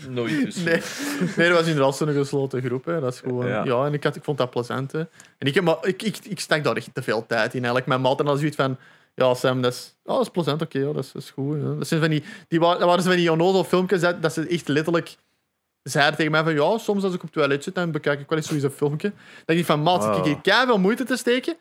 Nooit 0.09 0.45
dus. 0.45 0.55
Nee, 0.55 0.81
nee, 1.37 1.47
dat 1.49 1.57
was 1.57 1.67
inderdaad 1.67 1.95
zo'n 1.95 2.13
gesloten 2.13 2.61
groep. 2.61 2.85
Hè. 2.85 2.99
Dat 2.99 3.13
is 3.13 3.19
gewoon, 3.19 3.47
Ja. 3.47 3.63
ja. 3.63 3.85
en 3.85 3.93
ik, 3.93 4.03
had, 4.03 4.15
ik 4.15 4.23
vond 4.23 4.37
dat 4.37 4.49
plezant. 4.49 4.91
Hè. 4.91 4.99
En 5.37 5.47
ik, 5.47 5.55
heb, 5.55 5.63
maar, 5.63 5.77
ik, 5.81 6.01
ik, 6.03 6.17
ik 6.23 6.39
stak 6.39 6.63
daar 6.63 6.75
echt 6.75 6.89
te 6.93 7.03
veel 7.03 7.25
tijd 7.25 7.53
in. 7.53 7.59
Eigenlijk. 7.59 7.85
Mijn 7.85 8.01
maat 8.01 8.21
had 8.21 8.37
zoiets 8.37 8.55
van... 8.55 8.77
Ja, 9.15 9.33
Sam, 9.33 9.61
dat 9.61 9.73
is, 9.73 9.95
oh, 10.03 10.15
dat 10.15 10.25
is 10.25 10.31
plezant. 10.31 10.61
Oké, 10.61 10.79
ja, 10.79 10.91
dat, 10.93 11.03
is, 11.03 11.11
dat 11.11 11.21
is 11.21 11.29
goed. 11.29 11.61
Ja. 11.61 11.73
Dat, 11.73 11.87
zijn 11.87 11.99
van 11.99 12.09
die, 12.09 12.23
die 12.47 12.59
waren, 12.59 12.79
dat 12.79 12.87
waren 12.87 13.03
zo 13.03 13.09
van 13.09 13.17
die 13.17 13.31
onnozel 13.31 13.63
filmpjes 13.63 14.01
dat, 14.01 14.21
dat 14.21 14.33
ze 14.33 14.47
echt 14.47 14.67
letterlijk 14.67 15.15
zeiden 15.83 16.15
tegen 16.15 16.31
mij 16.31 16.43
van... 16.43 16.53
Ja, 16.53 16.77
soms 16.77 17.03
als 17.03 17.13
ik 17.13 17.19
op 17.19 17.21
het 17.25 17.31
toilet 17.33 17.63
zit, 17.63 17.75
dan 17.75 17.91
bekijk 17.91 18.19
ik 18.19 18.29
wel 18.29 18.37
eens 18.37 18.47
zo'n 18.47 18.69
filmpje. 18.69 19.11
Dat 19.45 19.55
ik 19.57 19.65
van, 19.65 19.81
maat, 19.81 20.03
Wow. 20.03 20.17
ik 20.17 20.25
heb 20.25 20.43
hier 20.45 20.65
veel 20.65 20.79
moeite 20.79 21.03
te 21.03 21.17
steken. 21.17 21.55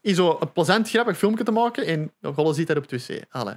in 0.00 0.14
zo 0.14 0.36
een 0.40 0.52
plezant, 0.52 0.88
grappig 0.90 1.16
filmpje 1.18 1.44
te 1.44 1.50
maken 1.50 1.86
en 1.86 2.12
Golle 2.34 2.54
ziet 2.54 2.66
dat 2.66 2.76
op 2.76 2.90
het 2.90 3.06
wc. 3.08 3.22
Allee. 3.30 3.54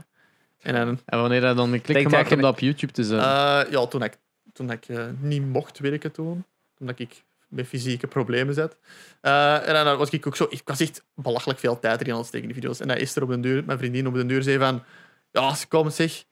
En 0.61 0.73
dan, 0.73 0.99
En 1.05 1.19
wanneer 1.19 1.41
hij 1.41 1.53
dan 1.53 1.73
een 1.73 1.81
klik 1.81 1.95
Denk 1.95 2.09
gemaakt 2.09 2.29
dat 2.29 2.37
om 2.37 2.43
dat 2.43 2.51
op 2.53 2.59
YouTube 2.59 2.91
te 2.93 3.03
zetten. 3.03 3.27
eh, 3.29 3.71
ja, 3.71 3.85
toen 3.87 4.03
ik, 4.03 4.17
toen 4.53 4.71
ik 4.71 4.85
eh, 4.87 5.05
niet 5.19 5.45
mocht 5.45 5.79
werken 5.79 6.11
toen, 6.11 6.45
omdat 6.79 6.99
ik 6.99 7.23
met 7.47 7.67
fysieke 7.67 8.07
problemen 8.07 8.53
zat. 8.53 8.77
Eh, 9.21 9.67
en 9.67 9.85
dan 9.85 9.97
was 9.97 10.09
ik 10.09 10.27
ook 10.27 10.35
zo, 10.35 10.47
ik 10.49 10.61
was 10.65 10.79
echt 10.79 11.03
belachelijk 11.15 11.59
veel 11.59 11.79
tijd 11.79 12.01
erin 12.01 12.11
aan 12.13 12.17
het 12.19 12.27
steken 12.27 12.47
in 12.47 12.53
die 12.53 12.61
video's. 12.61 12.79
En 12.79 12.87
dan 12.87 12.97
is 12.97 13.15
er 13.15 13.23
op 13.23 13.29
de 13.29 13.39
deur, 13.39 13.63
mijn 13.65 13.77
vriendin 13.77 14.07
op 14.07 14.13
de 14.13 14.25
deur 14.25 14.43
zei 14.43 14.57
van, 14.57 14.83
ja, 15.31 15.55
kom 15.69 15.89
zeg, 15.89 16.23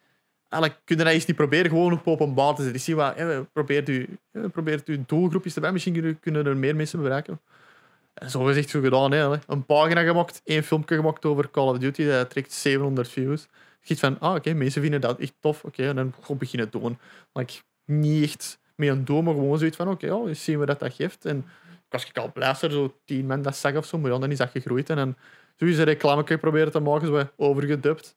eigenlijk 0.50 0.82
kun 0.86 0.98
je 0.98 1.04
dat 1.04 1.14
eens 1.14 1.26
niet 1.26 1.36
proberen 1.36 1.70
gewoon 1.70 1.94
op 1.94 2.08
openbaar 2.08 2.56
te 2.56 2.62
zetten. 2.62 2.76
Ik 2.76 2.86
zie 2.86 2.96
wat, 2.96 3.16
eh, 3.16 3.40
probeert 3.54 3.90
u, 3.90 4.18
probeert 4.52 4.90
u 4.90 5.04
doelgroepjes 5.06 5.56
erbij, 5.56 5.72
misschien 5.72 5.94
kunnen, 5.94 6.20
kunnen 6.20 6.46
er 6.46 6.58
meer 6.58 6.76
mensen 6.76 7.02
bereiken. 7.02 7.42
En 8.14 8.30
zo 8.30 8.44
gezegd, 8.44 8.70
zo 8.70 8.82
gedaan. 8.82 9.12
Hè, 9.12 9.38
een 9.48 9.66
pagina 9.66 10.04
gemaakt, 10.04 10.42
één 10.44 10.64
filmpje 10.64 10.96
gemaakt 10.96 11.26
over 11.26 11.52
Call 11.52 11.68
of 11.68 11.78
Duty, 11.78 12.06
dat 12.06 12.30
trekt 12.30 12.52
700 12.54 13.10
views. 13.10 13.48
Je 13.82 13.98
van, 13.98 14.20
ah, 14.20 14.36
oké, 14.36 14.54
mensen 14.54 14.82
vinden 14.82 15.02
dat 15.02 15.20
echt 15.20 15.34
tof. 15.40 15.64
Oké, 15.64 15.88
en 15.88 15.96
dan 15.96 16.14
gewoon 16.22 16.38
beginnen 16.38 16.70
doen. 16.72 16.98
Like, 17.34 17.54
niet 17.86 18.24
echt 18.24 18.60
met 18.76 18.90
een 18.90 19.06
doel, 19.06 19.22
maar 19.22 19.34
gewoon 19.34 19.58
zoiets 19.58 19.78
van, 19.78 19.90
oké, 19.90 20.06
ja, 20.06 20.22
eens 20.26 20.44
zien 20.44 20.60
we 20.60 20.66
dat 20.66 20.80
dat 20.80 20.94
geeft. 20.94 21.26
En 21.26 21.46
ik 22.04 22.18
al 22.18 22.32
blij 22.32 22.48
als 22.48 22.62
er 22.62 22.72
zo 22.72 22.96
tien 23.06 23.26
mensen 23.26 23.44
dat 23.44 23.56
zag 23.56 23.76
of 23.76 23.86
zo, 23.86 23.98
maar 23.98 24.10
dan 24.10 24.32
is 24.32 24.38
dat 24.38 24.50
gegroeid. 24.50 24.90
En 24.90 24.96
dan 24.96 25.16
zo 25.56 25.66
is 25.66 25.78
een 25.78 25.84
reclame 25.84 26.38
proberen 26.38 26.72
te 26.72 26.80
maken, 26.80 27.08
zo 27.08 27.30
overgedubt. 27.36 28.16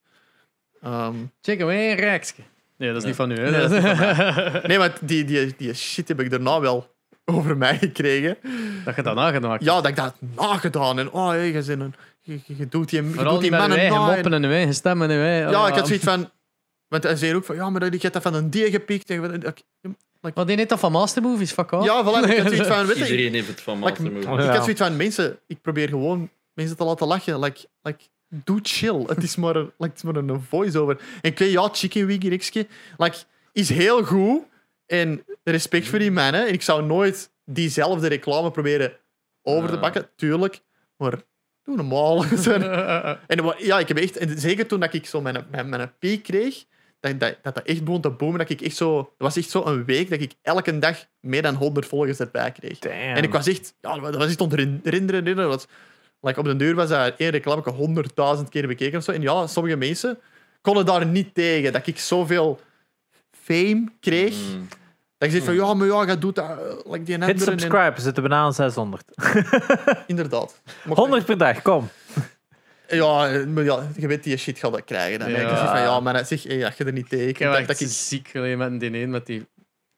Ehm, 0.83 1.15
Check 1.41 1.59
hem, 1.59 1.69
een 1.69 1.95
reksje. 1.95 2.35
Nee, 2.77 2.89
dat 2.93 2.99
is 2.99 3.05
niet 3.05 3.15
van 3.17 3.31
u. 3.31 3.35
Hè? 3.35 3.51
Nee, 3.51 3.61
dat 3.61 3.71
is 3.73 3.83
niet 3.83 4.67
nee, 4.67 4.79
maar 4.79 4.93
die, 5.01 5.25
die, 5.25 5.55
die 5.57 5.75
shit 5.75 6.09
heb 6.09 6.21
ik 6.21 6.31
daarna 6.31 6.61
wel 6.61 6.95
over 7.25 7.57
mij 7.57 7.79
gekregen. 7.79 8.37
dat 8.85 8.97
je 8.97 9.03
dat 9.03 9.15
nagemaakt 9.15 9.65
Ja, 9.65 9.75
dat 9.75 9.87
ik 9.87 9.97
dat 9.97 10.15
nagedaan. 10.37 10.99
En 10.99 11.11
oh, 11.11 11.29
hey, 11.29 11.53
je, 11.53 11.63
zit 11.63 11.81
een, 11.81 11.95
je, 12.21 12.33
je- 12.47 12.57
je 12.57 12.69
doet 12.69 12.89
die, 12.91 13.03
je 13.03 13.09
Vooral 13.11 13.33
doet 13.33 13.43
die 13.43 13.51
mannen 13.51 13.79
eigen 13.79 13.97
na. 13.97 14.09
en- 14.09 14.15
moppen 14.15 14.33
en 14.33 14.45
eigen 14.45 14.75
stemmen. 14.75 15.11
en 15.11 15.21
eigen- 15.21 15.51
Ja, 15.51 15.69
ik 15.69 15.75
had 15.75 15.87
zoiets 15.87 16.05
van... 16.05 16.31
Want 16.89 17.03
hij 17.03 17.17
zei 17.17 17.35
ook 17.35 17.45
van, 17.45 17.57
ja, 17.57 17.71
maar 17.71 17.83
ik 17.95 18.03
heb 18.03 18.13
dat 18.13 18.23
van 18.23 18.35
een 18.35 18.51
D 18.51 18.57
gepikt. 18.57 19.11
En, 19.11 19.43
ik- 19.43 19.65
Maar 20.35 20.47
die 20.47 20.57
heeft 20.57 20.69
dat 20.69 20.79
van 20.79 20.93
Mastermovies, 20.93 21.53
fuck 21.53 21.73
off. 21.73 21.85
ja, 21.85 22.03
voilà, 22.05 22.31
ik 22.31 22.39
had 22.39 22.49
zoiets 22.53 22.69
van, 22.77 22.87
weet 22.87 22.97
je, 22.99 23.11
Iedereen 23.11 23.33
heeft 23.33 23.49
het 23.49 23.61
van 23.61 23.85
Like- 23.85 24.03
Master 24.03 24.07
Oh, 24.23 24.29
Move. 24.37 24.43
ik 24.43 24.49
had 24.51 24.63
zoiets 24.63 24.81
van, 24.81 24.97
mensen, 24.97 25.39
ik 25.47 25.61
probeer 25.63 25.89
gewoon 25.89 26.31
mensen 26.55 26.77
te 26.77 26.85
laten 26.85 27.07
lachen. 27.07 27.41
Like, 27.41 27.61
like, 27.83 27.99
doe 28.29 28.59
chill. 28.63 29.05
Het 29.07 29.23
is 29.23 29.37
maar 29.37 29.57
een, 29.57 29.73
like, 29.79 29.93
het 29.93 29.97
is 29.97 30.03
maar 30.03 30.17
een 30.17 30.43
voice-over. 30.43 31.01
En 31.21 31.33
weet, 31.35 31.51
ja, 31.51 31.69
Chicken 31.73 32.07
Wiggy 32.07 32.29
Rikske, 32.29 32.67
like, 32.97 33.17
is 33.53 33.69
heel 33.69 34.05
goed. 34.05 34.43
En 34.87 35.25
respect 35.45 35.87
voor 35.87 35.99
die 35.99 36.11
mannen. 36.11 36.47
En 36.47 36.53
ik 36.53 36.63
zou 36.63 36.85
nooit 36.85 37.31
diezelfde 37.45 38.09
reclame 38.09 38.51
proberen 38.51 38.93
over 39.43 39.71
te 39.71 39.79
pakken, 39.79 40.09
tuurlijk. 40.17 40.61
Maar 40.97 41.23
doe 41.65 41.77
normaal. 41.77 42.25
En 43.27 43.55
ja, 43.59 43.79
ik 43.79 43.89
heb 43.89 43.97
echt, 43.97 44.17
en 44.17 44.39
zeker 44.39 44.67
toen 44.67 44.81
dat 44.81 44.95
ik 44.95 45.07
zo 45.07 45.21
mijn, 45.21 45.47
mijn, 45.51 45.69
mijn 45.69 45.93
piek 45.99 46.23
kreeg, 46.23 46.65
dat, 47.01 47.21
dat, 47.21 47.37
dat 47.43 47.63
echt 47.63 47.85
begon 47.85 48.01
te 48.01 48.11
boomen, 48.11 48.39
dat 48.39 48.51
ik 48.51 48.61
echt 48.61 48.77
zo, 48.77 48.97
dat 48.97 49.13
was 49.19 49.37
echt 49.37 49.51
zo 49.51 49.65
een 49.65 49.85
week 49.85 50.11
dat 50.11 50.21
ik 50.21 50.33
elke 50.43 50.79
dag 50.79 51.07
meer 51.21 51.43
dan 51.43 51.55
100 51.55 51.87
volgers 51.87 52.21
erbij 52.21 52.53
kreeg. 52.53 52.79
Damn. 52.79 52.95
En 52.95 53.23
ik 53.23 53.33
was 53.33 53.47
echt, 53.47 53.75
ja, 53.81 53.99
dat 53.99 54.17
was 54.17 54.37
echt 54.37 54.53
herinneren. 54.83 55.25
Dat 55.25 55.47
was, 55.47 55.67
like, 56.21 56.39
op 56.39 56.45
de 56.45 56.57
deur 56.57 56.75
was 56.75 56.89
dat 56.89 57.15
één 57.17 57.31
reclame 57.31 57.71
honderdduizend 57.71 58.49
keer 58.49 58.67
bekeken 58.67 58.99
of 58.99 59.05
zo. 59.05 59.13
En 59.13 59.23
ja, 59.23 59.47
sommige 59.47 59.77
mensen 59.77 60.19
konden 60.61 60.87
daar 60.87 61.07
niet 61.07 61.35
tegen, 61.35 61.73
dat 61.73 61.87
ik 61.87 61.99
zoveel 61.99 62.61
fame 63.31 63.85
kreeg. 64.01 64.35
Mm. 64.35 64.69
Dat 65.19 65.29
je 65.29 65.35
zegt 65.35 65.45
van, 65.45 65.55
ja, 65.55 65.75
maar 65.75 65.87
ja, 65.87 66.03
je 66.03 66.19
doet 66.19 66.35
dat, 66.35 66.51
uh, 66.51 66.93
like 66.93 67.03
die 67.05 67.15
Hit. 67.15 67.29
En, 67.29 67.39
subscribe, 67.39 67.93
we 67.95 68.01
zitten 68.01 68.23
bijna 68.23 68.43
aan 68.43 68.55
600. 68.55 69.05
inderdaad. 70.07 70.61
Maar- 70.85 70.97
100 70.97 71.25
per 71.25 71.39
dag, 71.39 71.63
kom. 71.63 71.89
Ja, 72.89 73.29
eh, 73.29 73.47
maar 73.47 73.65
ja, 73.65 73.89
je 73.97 74.07
weet 74.07 74.23
die 74.23 74.37
shit 74.37 74.59
gaat 74.59 74.73
dat 74.73 74.85
krijgen. 74.85 75.19
Dan. 75.19 75.31
Ja. 75.31 75.37
Ik 75.37 75.49
zeg 75.49 75.69
van, 75.69 75.81
ja, 75.81 76.01
maar 76.01 76.27
zeg, 76.27 76.43
hey, 76.43 76.65
als 76.65 76.77
je 76.77 76.85
er 76.85 76.93
niet 76.93 77.09
tegen 77.09 77.29
Ik 77.29 77.39
heb 77.39 77.67
dat, 77.67 77.81
ik... 77.81 77.89
ziek 77.89 78.29
geleden 78.29 78.59
met 78.59 78.81
die 78.81 79.03
een 79.03 79.11
met 79.11 79.27
die, 79.27 79.47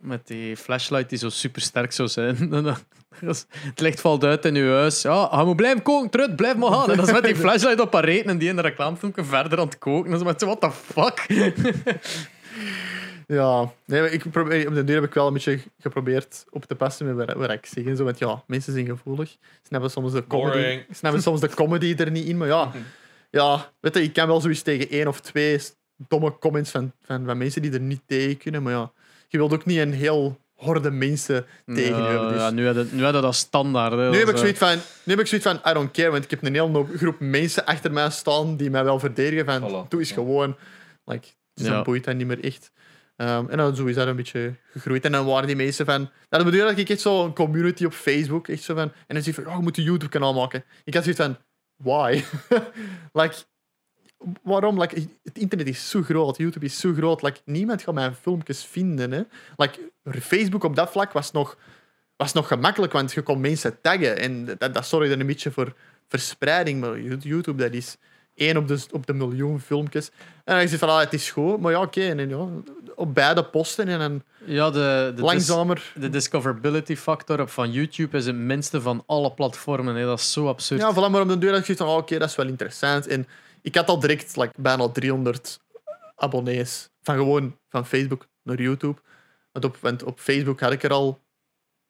met 0.01 0.27
die 0.27 0.57
flashlight 0.57 1.09
die 1.09 1.19
zo 1.19 1.29
super 1.29 1.63
sterk 1.63 1.93
zou 1.93 2.09
zijn. 2.09 2.53
Het 3.21 3.81
licht 3.81 4.01
valt 4.01 4.25
uit 4.25 4.45
in 4.45 4.55
je 4.55 4.71
huis. 4.71 5.03
Ja, 5.03 5.29
hij 5.31 5.45
moet 5.45 5.57
blijven 5.57 5.83
koken, 5.83 6.11
trut, 6.11 6.37
blijf 6.37 6.57
maar 6.57 6.73
gaan. 6.73 6.91
En 6.91 6.97
dan 6.97 7.07
is 7.07 7.13
met 7.13 7.25
die 7.25 7.37
flashlight 7.45 7.81
op 7.81 7.93
haar 7.93 8.05
reet 8.05 8.25
en 8.25 8.39
die 8.39 8.49
in 8.49 8.57
de 8.57 8.63
reclamefilmpje 8.63 9.25
verder 9.25 9.59
aan 9.59 9.67
het 9.67 9.79
koken. 9.79 10.11
Dan 10.11 10.21
is 10.21 10.27
met 10.27 10.41
zo, 10.41 10.47
what 10.47 10.61
the 10.61 10.71
fuck? 10.71 11.27
Ja, 13.31 13.73
nee, 13.85 14.11
ik 14.11 14.31
probeer, 14.31 14.69
op 14.69 14.75
de 14.75 14.85
deur 14.85 14.95
heb 14.95 15.05
ik 15.05 15.15
wel 15.15 15.27
een 15.27 15.33
beetje 15.33 15.61
geprobeerd 15.79 16.45
op 16.51 16.65
te 16.65 16.75
passen 16.75 17.17
met 17.17 17.35
wat, 17.35 17.51
ik 17.51 17.67
zeg 17.67 17.85
en 17.85 17.97
zo. 17.97 18.05
Want 18.05 18.19
ja, 18.19 18.43
mensen 18.47 18.73
zijn 18.73 18.87
gevoelig. 18.87 19.37
Snappen 19.63 19.91
soms 19.91 20.13
de 20.13 20.27
comedy, 20.27 20.83
snappen 20.91 21.23
soms 21.23 21.41
de 21.41 21.49
comedy 21.49 21.95
er 21.99 22.11
niet 22.11 22.27
in. 22.27 22.37
Maar 22.37 22.49
ja, 22.49 22.73
ja 23.31 23.73
weet 23.81 23.95
je, 23.95 24.03
ik 24.03 24.13
kan 24.13 24.27
wel 24.27 24.41
zoiets 24.41 24.63
tegen 24.63 24.89
één 24.89 25.07
of 25.09 25.21
twee 25.21 25.61
domme 26.09 26.39
comments 26.39 26.71
van, 26.71 26.93
van, 27.01 27.25
van 27.25 27.39
mensen 27.39 27.63
die 27.63 27.73
er 27.73 27.81
niet 27.81 28.03
tegen 28.07 28.37
kunnen. 28.37 28.63
Maar 28.63 28.73
ja, 28.73 28.93
je 29.31 29.39
wilt 29.39 29.53
ook 29.53 29.65
niet 29.65 29.79
een 29.79 29.93
heel 29.93 30.39
horde 30.55 30.91
mensen 30.91 31.47
tegen 31.67 31.97
je 31.97 32.09
hebben. 32.09 32.29
Dus. 32.29 32.39
ja, 32.41 32.51
nu 32.51 32.67
had 32.67 32.75
het, 32.75 32.93
nu 32.93 33.03
had 33.05 33.15
het 33.15 33.23
dat 33.23 33.35
standaard. 33.35 33.93
Hè. 33.93 34.11
Nu 34.11 34.17
heb, 34.19 34.19
ik 34.19 34.25
Dat 34.27 34.35
is, 34.35 34.41
zoiets 34.41 34.59
van, 34.59 34.75
nu 35.05 35.13
heb 35.13 35.21
ik 35.21 35.27
zoiets 35.27 35.47
van, 35.47 35.61
I 35.71 35.75
don't 35.75 35.91
care, 35.91 36.11
want 36.11 36.25
ik 36.25 36.31
heb 36.31 36.43
een 36.45 36.55
hele 36.55 36.87
groep 36.97 37.17
mensen 37.19 37.65
achter 37.67 37.93
mij 37.93 38.11
staan 38.11 38.57
die 38.57 38.71
mij 38.71 38.85
wel 38.85 38.99
verdedigen 38.99 39.45
van, 39.45 39.61
Voilà. 39.85 39.89
doe 39.89 40.01
eens 40.01 40.09
Ja. 40.09 40.15
gewoon. 40.15 40.57
Like, 41.05 41.27
dus 41.55 41.67
Ja. 41.67 41.73
dan 41.73 41.83
boeit 41.83 42.05
dat 42.05 42.15
niet 42.17 42.27
meer 42.27 42.45
echt. 42.45 42.71
Ehm, 43.17 43.49
en 43.49 43.57
dan 43.57 43.77
zo 43.77 43.85
is 43.87 43.95
dat 43.95 44.07
een 44.07 44.17
beetje 44.17 44.55
gegroeid. 44.73 45.05
En 45.05 45.13
dan 45.13 45.27
waren 45.27 45.47
die 45.47 45.57
mensen 45.57 45.87
van... 45.87 46.11
Dat 46.29 46.45
bedoel 46.45 46.61
dat 46.67 46.79
ik 46.79 46.89
echt 46.89 47.01
zo 47.01 47.25
een 47.25 47.33
community 47.35 47.85
op 47.85 47.93
Facebook, 47.93 48.49
echt 48.49 48.63
zo 48.63 48.75
van... 48.75 48.83
En 49.07 49.15
dan 49.15 49.23
zie 49.23 49.35
je 49.37 49.43
van, 49.43 49.51
oh, 49.53 49.57
je 49.59 49.63
moet 49.63 49.79
een 49.79 49.85
YouTube-kanaal 49.85 50.35
maken. 50.35 50.65
Ik 50.85 50.95
had 50.95 51.03
zoiets 51.03 51.23
van, 51.23 51.37
why? 51.77 52.23
like, 53.23 53.35
waarom? 54.43 54.81
Like, 54.81 55.07
het 55.23 55.39
internet 55.39 55.67
is 55.67 55.91
zo 55.91 56.03
groot, 56.03 56.37
YouTube 56.37 56.65
is 56.65 56.79
zo 56.79 56.93
groot. 56.93 57.23
Like, 57.23 57.41
niemand 57.45 57.83
gaat 57.83 57.95
mijn 57.95 58.15
filmpjes 58.15 58.65
vinden. 58.65 59.13
Hè? 59.13 59.23
Like, 59.57 59.91
Facebook 60.21 60.65
op 60.65 60.77
dat 60.77 60.91
vlak 60.91 61.13
was 61.13 61.33
nog, 61.33 61.57
was 62.17 62.33
nog 62.33 62.49
gemakkelijk, 62.49 62.93
want 62.93 63.13
je 63.13 63.23
kon 63.23 63.41
mensen 63.41 63.81
taggen. 63.81 64.19
En 64.19 64.45
dat, 64.59 64.75
dat 64.75 64.87
zorgde 64.87 65.19
een 65.19 65.27
beetje 65.27 65.51
voor 65.51 65.75
verspreiding. 66.09 66.81
Maar 66.81 67.01
YouTube, 67.01 67.63
dat 67.63 67.73
is 67.73 67.97
één 68.35 68.57
op 68.57 68.69
de, 68.69 68.85
op 68.91 69.07
de 69.07 69.13
miljoen 69.13 69.61
filmpjes. 69.61 70.11
En 70.45 70.55
dan 70.55 70.69
je 70.69 70.79
van, 70.79 70.89
ah, 70.89 71.01
het 71.01 71.13
is 71.13 71.31
goed. 71.31 71.61
Maar 71.61 71.73
ja, 71.73 71.81
oké. 71.81 72.09
en 72.09 72.29
ja, 72.29 72.47
op 72.95 73.15
beide 73.15 73.45
posten 73.45 73.89
en 73.89 73.99
dan 73.99 74.23
ja, 74.45 74.71
de, 74.71 74.79
de, 74.79 75.13
dis- 75.15 75.25
langzamer... 75.25 75.93
de 75.95 76.09
discoverability 76.09 76.97
factor 76.97 77.49
van 77.49 77.73
YouTube 77.73 78.17
is 78.17 78.27
het 78.27 78.37
minste 78.37 78.81
van 78.81 79.03
alle 79.07 79.33
platformen. 79.33 79.95
Hè. 79.95 80.05
Dat 80.05 80.19
is 80.19 80.33
zo 80.33 80.49
absurd. 80.49 80.81
Ja, 80.81 80.93
voilà, 80.93 81.11
maar 81.11 81.21
op 81.21 81.29
de 81.29 81.39
deur 81.39 81.57
ik 81.57 81.65
zoiets 81.65 81.83
van, 81.83 81.93
ah, 81.93 81.97
oké, 81.97 82.19
dat 82.19 82.29
is 82.29 82.37
wel 82.37 82.47
interessant. 82.47 83.07
En 83.07 83.27
ik 83.63 83.75
had 83.75 83.89
al 83.89 84.01
direct 84.01 84.37
like, 84.37 84.53
bijna 84.57 84.89
300 84.89 85.61
abonnees. 86.17 86.91
Van 87.03 87.17
gewoon 87.17 87.59
van 87.69 87.87
Facebook 87.87 88.27
naar 88.43 88.61
YouTube. 88.61 89.01
Want 89.53 89.65
op, 89.65 89.77
want 89.77 90.03
op 90.03 90.19
Facebook 90.19 90.61
had 90.61 90.73
ik 90.73 90.83
er 90.83 90.93
al 90.93 91.21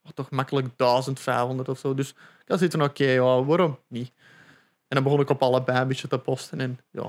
oh, 0.03 0.11
toch 0.15 0.31
makkelijk 0.31 0.69
1500 0.77 1.69
of 1.69 1.79
zo. 1.79 1.95
Dus 1.95 2.11
ik 2.11 2.45
had 2.47 2.65
van, 2.65 2.83
oké, 2.83 3.05
ja, 3.05 3.45
waarom 3.45 3.79
niet? 3.89 4.13
En 4.89 4.97
dan 4.97 5.03
begon 5.03 5.21
ik 5.21 5.31
op 5.31 5.43
allebei 5.43 5.81
een 5.81 5.89
beetje 5.89 6.09
te 6.09 6.19
posten. 6.19 6.61
En 6.61 6.79
ja, 6.91 7.03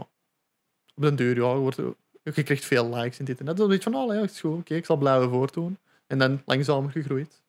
op 0.95 1.03
de 1.03 1.15
deur, 1.15 1.35
ja, 1.35 1.55
wordt, 1.55 1.77
je 2.23 2.43
krijgt 2.43 2.65
veel 2.65 2.89
likes 2.95 3.19
en 3.19 3.25
dit 3.25 3.39
en 3.39 3.45
dat. 3.45 3.57
Dan 3.57 3.67
weet 3.67 3.83
je 3.83 3.91
van, 3.91 4.01
oh, 4.01 4.13
ja, 4.13 4.21
het 4.21 4.31
is 4.31 4.39
goed, 4.39 4.59
oké, 4.59 4.75
ik 4.75 4.85
zal 4.85 4.97
blijven 4.97 5.29
voortdoen. 5.29 5.77
En 6.07 6.17
dan 6.17 6.41
langzamer 6.45 6.91
gegroeid. 6.91 7.41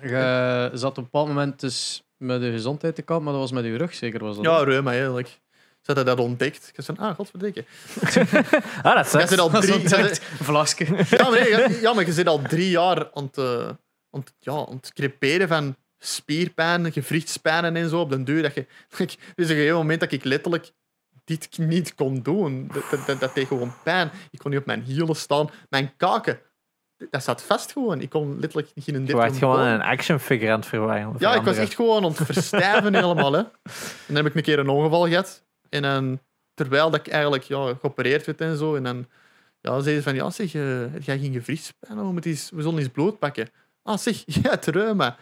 Je 0.00 0.70
zat 0.74 0.90
op 0.90 0.96
een 0.96 1.02
bepaald 1.02 1.28
moment 1.28 1.60
dus 1.60 2.04
met 2.16 2.40
de 2.40 2.50
gezondheid 2.50 2.94
te 2.94 3.02
kamp, 3.02 3.22
maar 3.22 3.32
dat 3.32 3.42
was 3.42 3.52
met 3.52 3.64
je 3.64 3.76
rug 3.76 3.94
zeker. 3.94 4.24
Was 4.24 4.36
dat 4.36 4.44
Ja, 4.44 4.62
reuma, 4.62 4.90
eigenlijk. 4.90 5.40
Ze 5.84 5.92
hadden 5.92 6.16
dat 6.16 6.26
ontdekt. 6.26 6.72
Ik 6.74 6.84
zei 6.84 6.98
ah, 6.98 7.14
godverdikke. 7.14 7.64
Ah, 8.82 8.94
dat 8.94 9.12
Je 9.12 9.18
sucks. 9.18 9.38
al 9.38 9.50
Dat 9.50 9.64
is 9.64 9.70
drie... 9.70 10.04
je 10.04 10.18
vlasje. 10.42 10.84
Ja, 10.84 11.30
maar, 11.30 11.40
nee, 11.40 11.48
ja, 11.48 11.68
ja, 11.80 11.92
maar 11.92 12.06
je 12.06 12.12
zit 12.12 12.26
al 12.26 12.42
drie 12.42 12.70
jaar 12.70 13.10
aan 13.12 13.24
het, 13.24 13.38
eh, 13.38 13.68
aan 14.10 14.20
het, 14.20 14.32
ja, 14.38 14.52
aan 14.52 14.76
het 14.76 14.92
creperen 14.92 15.48
van 15.48 15.76
spierpijn, 15.98 16.92
gewrichtspijnen 16.92 17.76
en 17.76 17.88
zo 17.88 18.00
op 18.00 18.10
de 18.10 18.22
deur. 18.22 18.42
Dat 18.42 18.54
je, 18.54 18.66
er 19.34 19.50
is 19.50 19.50
een 19.50 19.74
moment 19.74 20.00
dat 20.00 20.12
ik 20.12 20.24
letterlijk 20.24 20.72
dit 21.24 21.58
niet 21.58 21.94
kon 21.94 22.22
doen. 22.22 22.70
Dat, 22.90 23.06
dat, 23.06 23.20
dat, 23.20 23.34
deed 23.34 23.46
gewoon 23.46 23.74
pijn. 23.84 24.10
Ik 24.30 24.38
kon 24.38 24.50
niet 24.50 24.60
op 24.60 24.66
mijn 24.66 24.82
hielen 24.82 25.16
staan. 25.16 25.50
Mijn 25.68 25.92
kaken, 25.96 26.40
dat 27.10 27.24
zat 27.24 27.42
vast 27.42 27.72
gewoon. 27.72 28.00
Ik 28.00 28.10
kon 28.10 28.40
letterlijk 28.40 28.68
geen 28.74 28.94
Je 29.00 29.04
dit 29.04 29.16
werd 29.16 29.36
gewoon 29.36 29.60
een 29.60 29.82
action 29.82 30.20
figure 30.20 30.52
aan 30.52 30.58
het 30.58 30.68
verwijderen. 30.68 31.16
Ja, 31.18 31.34
ik 31.34 31.42
was 31.42 31.56
echt 31.56 31.74
gewoon 31.74 32.04
aan 32.04 32.10
het 32.10 32.24
verstijven 32.24 32.94
helemaal. 32.94 33.32
Hè. 33.32 33.38
En 33.38 33.50
dan 34.06 34.16
heb 34.16 34.26
ik 34.26 34.34
een 34.34 34.42
keer 34.42 34.58
een 34.58 34.68
ongeval 34.68 35.08
gehad. 35.08 35.43
En 35.74 35.82
dan, 35.82 36.20
terwijl 36.54 36.90
dat 36.90 37.06
ik 37.06 37.12
eigenlijk 37.12 37.42
ja, 37.42 37.74
geopereerd 37.80 38.26
werd 38.26 38.40
en 38.40 38.56
zo, 38.56 38.74
en 38.74 38.82
dan 38.82 39.06
ja, 39.60 39.80
zeiden 39.80 39.94
ze 39.94 40.02
van, 40.02 40.14
ja 40.14 40.30
zeg, 40.30 40.54
uh, 40.54 40.92
heb 40.92 41.02
jij 41.02 41.18
geen 41.18 41.32
gewrichtspijn? 41.32 41.98
We, 41.98 42.12
moeten 42.12 42.30
eens, 42.30 42.50
we 42.50 42.62
zullen 42.62 42.78
eens 42.78 42.88
bloed 42.88 43.18
pakken. 43.18 43.50
Ah 43.82 43.98
zeg, 43.98 44.22
ja, 44.42 44.50
het 44.50 44.66
reuma. 44.66 45.16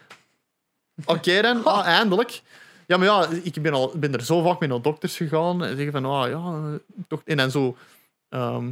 Oké 1.04 1.42
dan, 1.42 1.64
ah, 1.64 1.86
eindelijk. 1.86 2.42
Ja, 2.86 2.96
maar 2.96 3.06
ja, 3.06 3.28
ik 3.42 3.62
ben, 3.62 3.72
al, 3.72 3.92
ben 3.96 4.14
er 4.14 4.24
zo 4.24 4.42
vaak 4.42 4.60
mee 4.60 4.68
naar 4.68 4.82
dokters 4.82 5.16
gegaan. 5.16 5.64
En 5.64 5.76
zeggen 5.76 5.92
van, 5.92 6.04
ah 6.04 6.28
ja, 6.28 6.72
eh, 6.72 7.04
toch, 7.08 7.22
en 7.24 7.36
dan 7.36 7.50
zo 7.50 7.76
ehm 8.28 8.70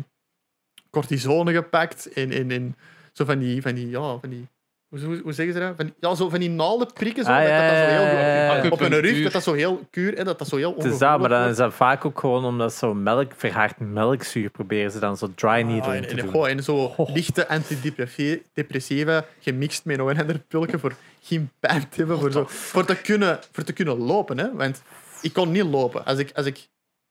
cortisone 0.91 1.53
gepakt. 1.53 2.13
En, 2.13 2.31
en, 2.31 2.51
en 2.51 2.77
zo 3.13 3.25
van 3.25 3.39
die, 3.39 3.63
van 3.63 3.75
die, 3.75 3.89
ja, 3.89 4.19
van 4.19 4.29
die 4.29 4.49
Hoe, 4.91 5.01
hoe, 5.01 5.21
hoe 5.23 5.33
zeggen 5.33 5.55
ze 5.55 5.61
dat? 5.61 5.73
Van, 5.77 5.95
ja, 6.01 6.15
zo 6.15 6.29
van 6.29 6.41
die 6.41 6.51
naalden 6.51 6.93
prikken. 6.93 7.25
Zo, 7.25 7.31
Ah, 7.31 7.39
dat, 7.39 7.49
ja, 7.49 7.61
dat, 7.61 7.71
dat 7.71 7.79
zo 7.79 7.91
heel, 7.91 8.03
ja. 8.03 8.71
Op 8.71 8.81
een 8.81 9.01
rug, 9.01 9.23
dat 9.23 9.33
dat 9.33 9.43
zo 9.43 9.53
heel 9.53 9.81
kuur 9.91 10.15
en 10.17 10.25
dat 10.25 10.39
dat 10.39 10.49
zo 10.49 10.57
heel 10.57 10.75
Het 10.77 10.85
is 10.85 10.99
dat, 10.99 11.21
maar 11.21 11.29
dan 11.29 11.49
is 11.49 11.57
dat 11.57 11.75
vaak 11.75 12.05
ook 12.05 12.19
gewoon 12.19 12.45
omdat 12.45 12.75
zo 12.75 12.95
melk, 12.95 13.33
verhaard 13.37 13.79
melkzuur 13.79 14.51
proberen 14.51 14.91
ze 14.91 14.99
dan 14.99 15.17
zo 15.17 15.31
dry 15.35 15.51
needling 15.61 15.83
Ah, 15.85 15.91
te 16.03 16.09
en, 16.09 16.09
en, 16.09 16.17
doen. 16.25 16.33
goh, 16.35 16.49
en 16.49 16.63
zo 16.63 16.77
Oh. 16.97 17.15
lichte 17.15 17.49
antidepressiva 17.49 19.25
gemixt 19.41 19.85
met 19.85 19.97
nog 19.97 20.09
een 20.11 20.21
ander 20.21 20.39
pilletje 20.39 20.79
voor 20.79 20.93
geen 21.23 21.51
pijn 21.61 21.89
te 21.89 21.97
hebben. 21.97 22.19
Voor, 22.19 22.33
zo, 22.33 22.45
voor, 22.49 22.85
te 22.85 22.97
kunnen, 22.97 23.39
voor 23.53 23.65
te 23.65 23.73
kunnen 23.73 23.99
lopen. 23.99 24.39
Hè? 24.39 24.53
Want 24.55 24.83
ik 25.23 25.33
kon 25.33 25.51
niet 25.51 25.65
lopen. 25.65 26.05
Als 26.05 26.19
ik, 26.19 26.31
als 26.35 26.47
ik 26.47 26.69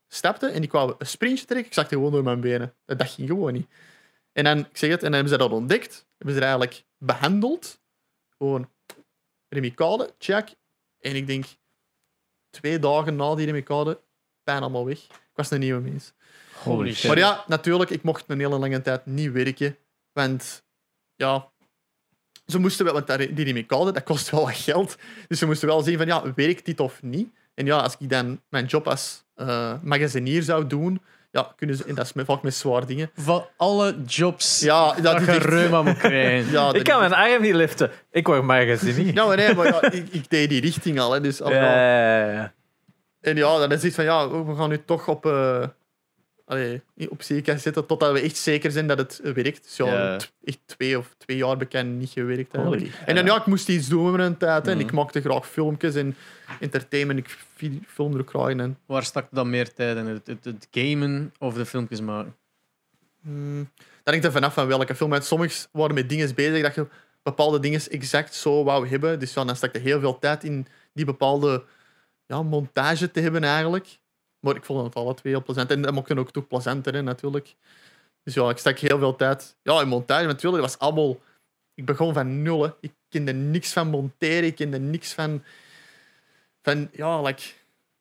stapte 0.08 0.48
en 0.48 0.64
ik 0.64 0.72
wou 0.72 0.96
een 0.98 1.08
sprintje 1.08 1.46
trekken, 1.46 1.68
ik 1.68 1.74
zag 1.74 1.84
het 1.84 1.94
gewoon 1.94 2.12
door 2.12 2.24
mijn 2.24 2.40
benen. 2.42 2.74
Dat 2.86 3.10
ging 3.10 3.28
gewoon 3.28 3.54
niet. 3.54 3.68
En 4.34 4.44
dan, 4.44 4.58
ik 4.60 4.78
zeg 4.78 4.90
het, 4.90 5.00
en 5.00 5.06
dan 5.12 5.14
hebben 5.14 5.32
ze 5.32 5.38
dat 5.38 5.52
ontdekt. 5.52 6.08
Hebben 6.18 6.36
ze 6.36 6.42
eigenlijk 6.42 6.84
behandeld. 7.00 7.80
Gewoon 8.38 8.70
remicade, 9.50 10.14
check. 10.18 10.56
En 11.00 11.16
ik 11.16 11.28
denk, 11.28 11.46
twee 12.50 12.80
dagen 12.80 13.16
na 13.16 13.36
die 13.36 13.46
remicade, 13.46 14.02
pijn 14.44 14.62
allemaal 14.62 14.86
weg. 14.86 15.04
Ik 15.04 15.36
was 15.36 15.52
een 15.52 15.60
nieuwe 15.60 15.82
mens. 15.82 16.14
Holy 16.64 16.94
shit. 16.94 17.08
Maar 17.08 17.18
ja, 17.18 17.44
natuurlijk, 17.48 17.90
ik 17.90 18.04
mocht 18.04 18.24
een 18.28 18.40
hele 18.40 18.58
lange 18.58 18.82
tijd 18.82 19.06
niet 19.06 19.32
werken. 19.32 19.78
Want 20.12 20.64
ja, 21.16 21.52
ze 22.46 22.60
moesten 22.60 22.86
wel, 22.86 22.94
want 22.94 23.18
die 23.18 23.46
remicade, 23.46 23.92
dat 23.92 24.04
kost 24.04 24.30
wel 24.30 24.46
wat 24.46 24.56
geld. 24.56 24.98
Dus 25.28 25.40
ze 25.40 25.46
moesten 25.46 25.68
wel 25.68 25.82
zien 25.82 25.98
van, 25.98 26.08
ja, 26.08 26.34
werkt 26.34 26.66
dit 26.66 26.80
of 26.80 27.02
niet? 27.02 27.34
En 27.54 27.66
ja, 27.66 27.78
als 27.78 27.96
ik 28.00 28.10
dan 28.10 28.42
mijn 28.50 28.66
job 28.66 28.88
als 28.88 29.24
eh 29.34 29.82
magazinier 29.82 30.44
zou 30.44 30.68
doen, 30.68 31.02
ja, 31.32 31.54
kunnen 31.56 31.76
ze, 31.76 31.84
en 31.88 31.96
dat 31.96 32.06
is 32.06 32.14
met, 32.14 32.26
vaak 32.26 32.42
met 32.42 32.56
zwaar 32.56 32.86
dingen. 32.86 33.12
Van 33.16 33.46
alle 33.58 33.96
jobs 34.06 34.60
Ja, 34.60 34.94
dat 35.02 35.20
je 35.26 35.32
echt- 35.32 35.46
reuma 35.46 35.82
moet 35.82 35.98
krijgen. 35.98 36.52
Ja, 36.52 36.74
Ik 36.74 36.84
kan 36.84 37.00
mijn 37.00 37.14
arm 37.14 37.42
niet 37.42 37.54
liften. 37.54 37.92
Ik 38.12 38.28
word 38.28 38.44
magazinier. 38.44 39.14
Ja, 39.14 39.26
maar 39.26 39.38
nee, 39.38 39.56
maar 39.56 39.66
ja, 39.66 39.82
ik, 39.92 40.08
ik 40.12 40.30
deed 40.30 40.50
die 40.50 40.62
richting 40.62 41.00
al. 41.00 41.12
Hè, 41.12 41.22
dus, 41.22 41.42
al- 41.42 41.52
Ja, 41.52 41.62
ja, 42.20 42.32
ja. 42.32 42.54
En 43.22 43.36
ja, 43.36 43.58
dan 43.58 43.72
is 43.72 43.84
het 43.84 43.96
van, 43.96 44.04
ja, 44.04 44.30
we 44.44 44.56
gaan 44.56 44.70
nu 44.70 44.84
toch 44.86 45.08
op, 45.08 45.26
eh 45.26 45.64
allee, 46.50 46.82
op 47.10 47.22
zekerheid 47.22 47.62
zetten 47.64 47.86
totdat 47.86 48.12
we 48.14 48.20
echt 48.20 48.38
zeker 48.38 48.72
zijn 48.72 48.88
dat 48.88 48.98
het 48.98 49.20
werkt. 49.24 49.64
Dus 49.64 49.78
ja, 49.78 50.18
echt 50.44 50.60
twee 50.66 50.98
of 50.98 51.16
twee 51.18 51.38
jaar 51.38 51.58
bekend 51.58 52.00
niet 52.00 52.10
gewerkt. 52.10 52.54
eigenlijk. 52.56 52.82
Holy. 52.82 52.94
En 53.06 53.16
dan 53.16 53.26
ja, 53.26 53.38
ik 53.38 53.46
moest 53.46 53.70
iets 53.70 53.88
doen 53.88 54.12
met 54.12 54.22
een 54.26 54.38
tijd. 54.38 54.68
En 54.68 54.78
Mhm. 54.78 54.86
ik 54.86 54.92
maakte 54.92 55.22
graag 55.22 55.48
filmpjes 55.50 55.96
en 55.96 56.16
entertainment. 56.60 57.20
Ik 57.20 57.38
fi- 57.56 57.82
filmde 57.88 58.20
ook 58.20 58.30
graag. 58.30 58.50
En, 58.50 58.78
Waar 58.86 59.04
stak 59.04 59.24
je 59.30 59.36
dan 59.36 59.50
meer 59.50 59.74
tijd 59.74 59.98
in? 59.98 60.06
Het, 60.06 60.28
het, 60.28 60.46
het 60.46 60.68
gamen 60.72 61.34
of 61.40 61.54
de 61.54 61.66
filmpjes 61.66 62.02
maken? 62.02 62.36
hmm, 63.22 63.70
dan 64.04 64.14
hangt 64.14 64.26
er 64.26 64.32
vanaf 64.32 64.54
van 64.54 64.68
welke 64.68 64.96
film. 64.96 65.10
Want 65.10 65.26
sommige 65.26 65.68
waren 65.72 65.96
met 65.96 66.10
dingen 66.10 66.36
bezig 66.36 66.62
dat 66.62 66.76
je 66.76 66.88
bepaalde 67.24 67.60
dingen 67.60 67.82
exact 67.90 68.34
zo 68.36 68.64
wou 68.64 68.88
hebben. 68.88 69.20
Dus 69.20 69.34
ja, 69.34 69.44
dan 69.46 69.56
stak 69.56 69.76
er 69.76 69.82
heel 69.82 70.00
veel 70.00 70.20
tijd 70.20 70.44
in 70.44 70.68
die 70.94 71.06
bepaalde 71.06 71.64
ja, 72.28 72.42
montage 72.44 73.12
te 73.12 73.20
hebben 73.20 73.44
eigenlijk. 73.44 74.00
Maar 74.40 74.56
ik 74.56 74.66
vond 74.66 74.86
het 74.86 74.96
alle 74.96 75.14
twee 75.14 75.34
heel 75.34 75.44
plezant. 75.44 75.72
En 75.72 75.82
dat 75.82 75.94
maakte 75.94 76.18
ook 76.18 76.32
toch 76.32 76.48
plezanter, 76.48 76.94
hè, 76.94 77.02
natuurlijk. 77.02 77.56
Dus 78.24 78.34
ja, 78.34 78.50
ik 78.50 78.58
stak 78.58 78.80
heel 78.80 79.00
veel 79.00 79.16
tijd 79.16 79.56
ja, 79.62 79.82
in 79.82 79.88
montage. 79.88 80.26
Natuurlijk, 80.26 80.64
dat 80.64 80.72
was 80.72 80.88
allemaal... 80.88 81.20
Ik 81.74 81.86
begon 81.86 82.14
van 82.14 82.42
nul. 82.42 82.64
Hè. 82.64 82.70
Ik 82.82 82.92
kende 83.10 83.34
niks 83.34 83.74
van 83.74 83.88
monteren. 83.88 84.44
Ik 84.44 84.56
kende 84.56 84.80
niks 84.80 85.14
van... 85.14 85.44
van 86.62 86.90
ja, 86.92 87.22
like, 87.22 87.42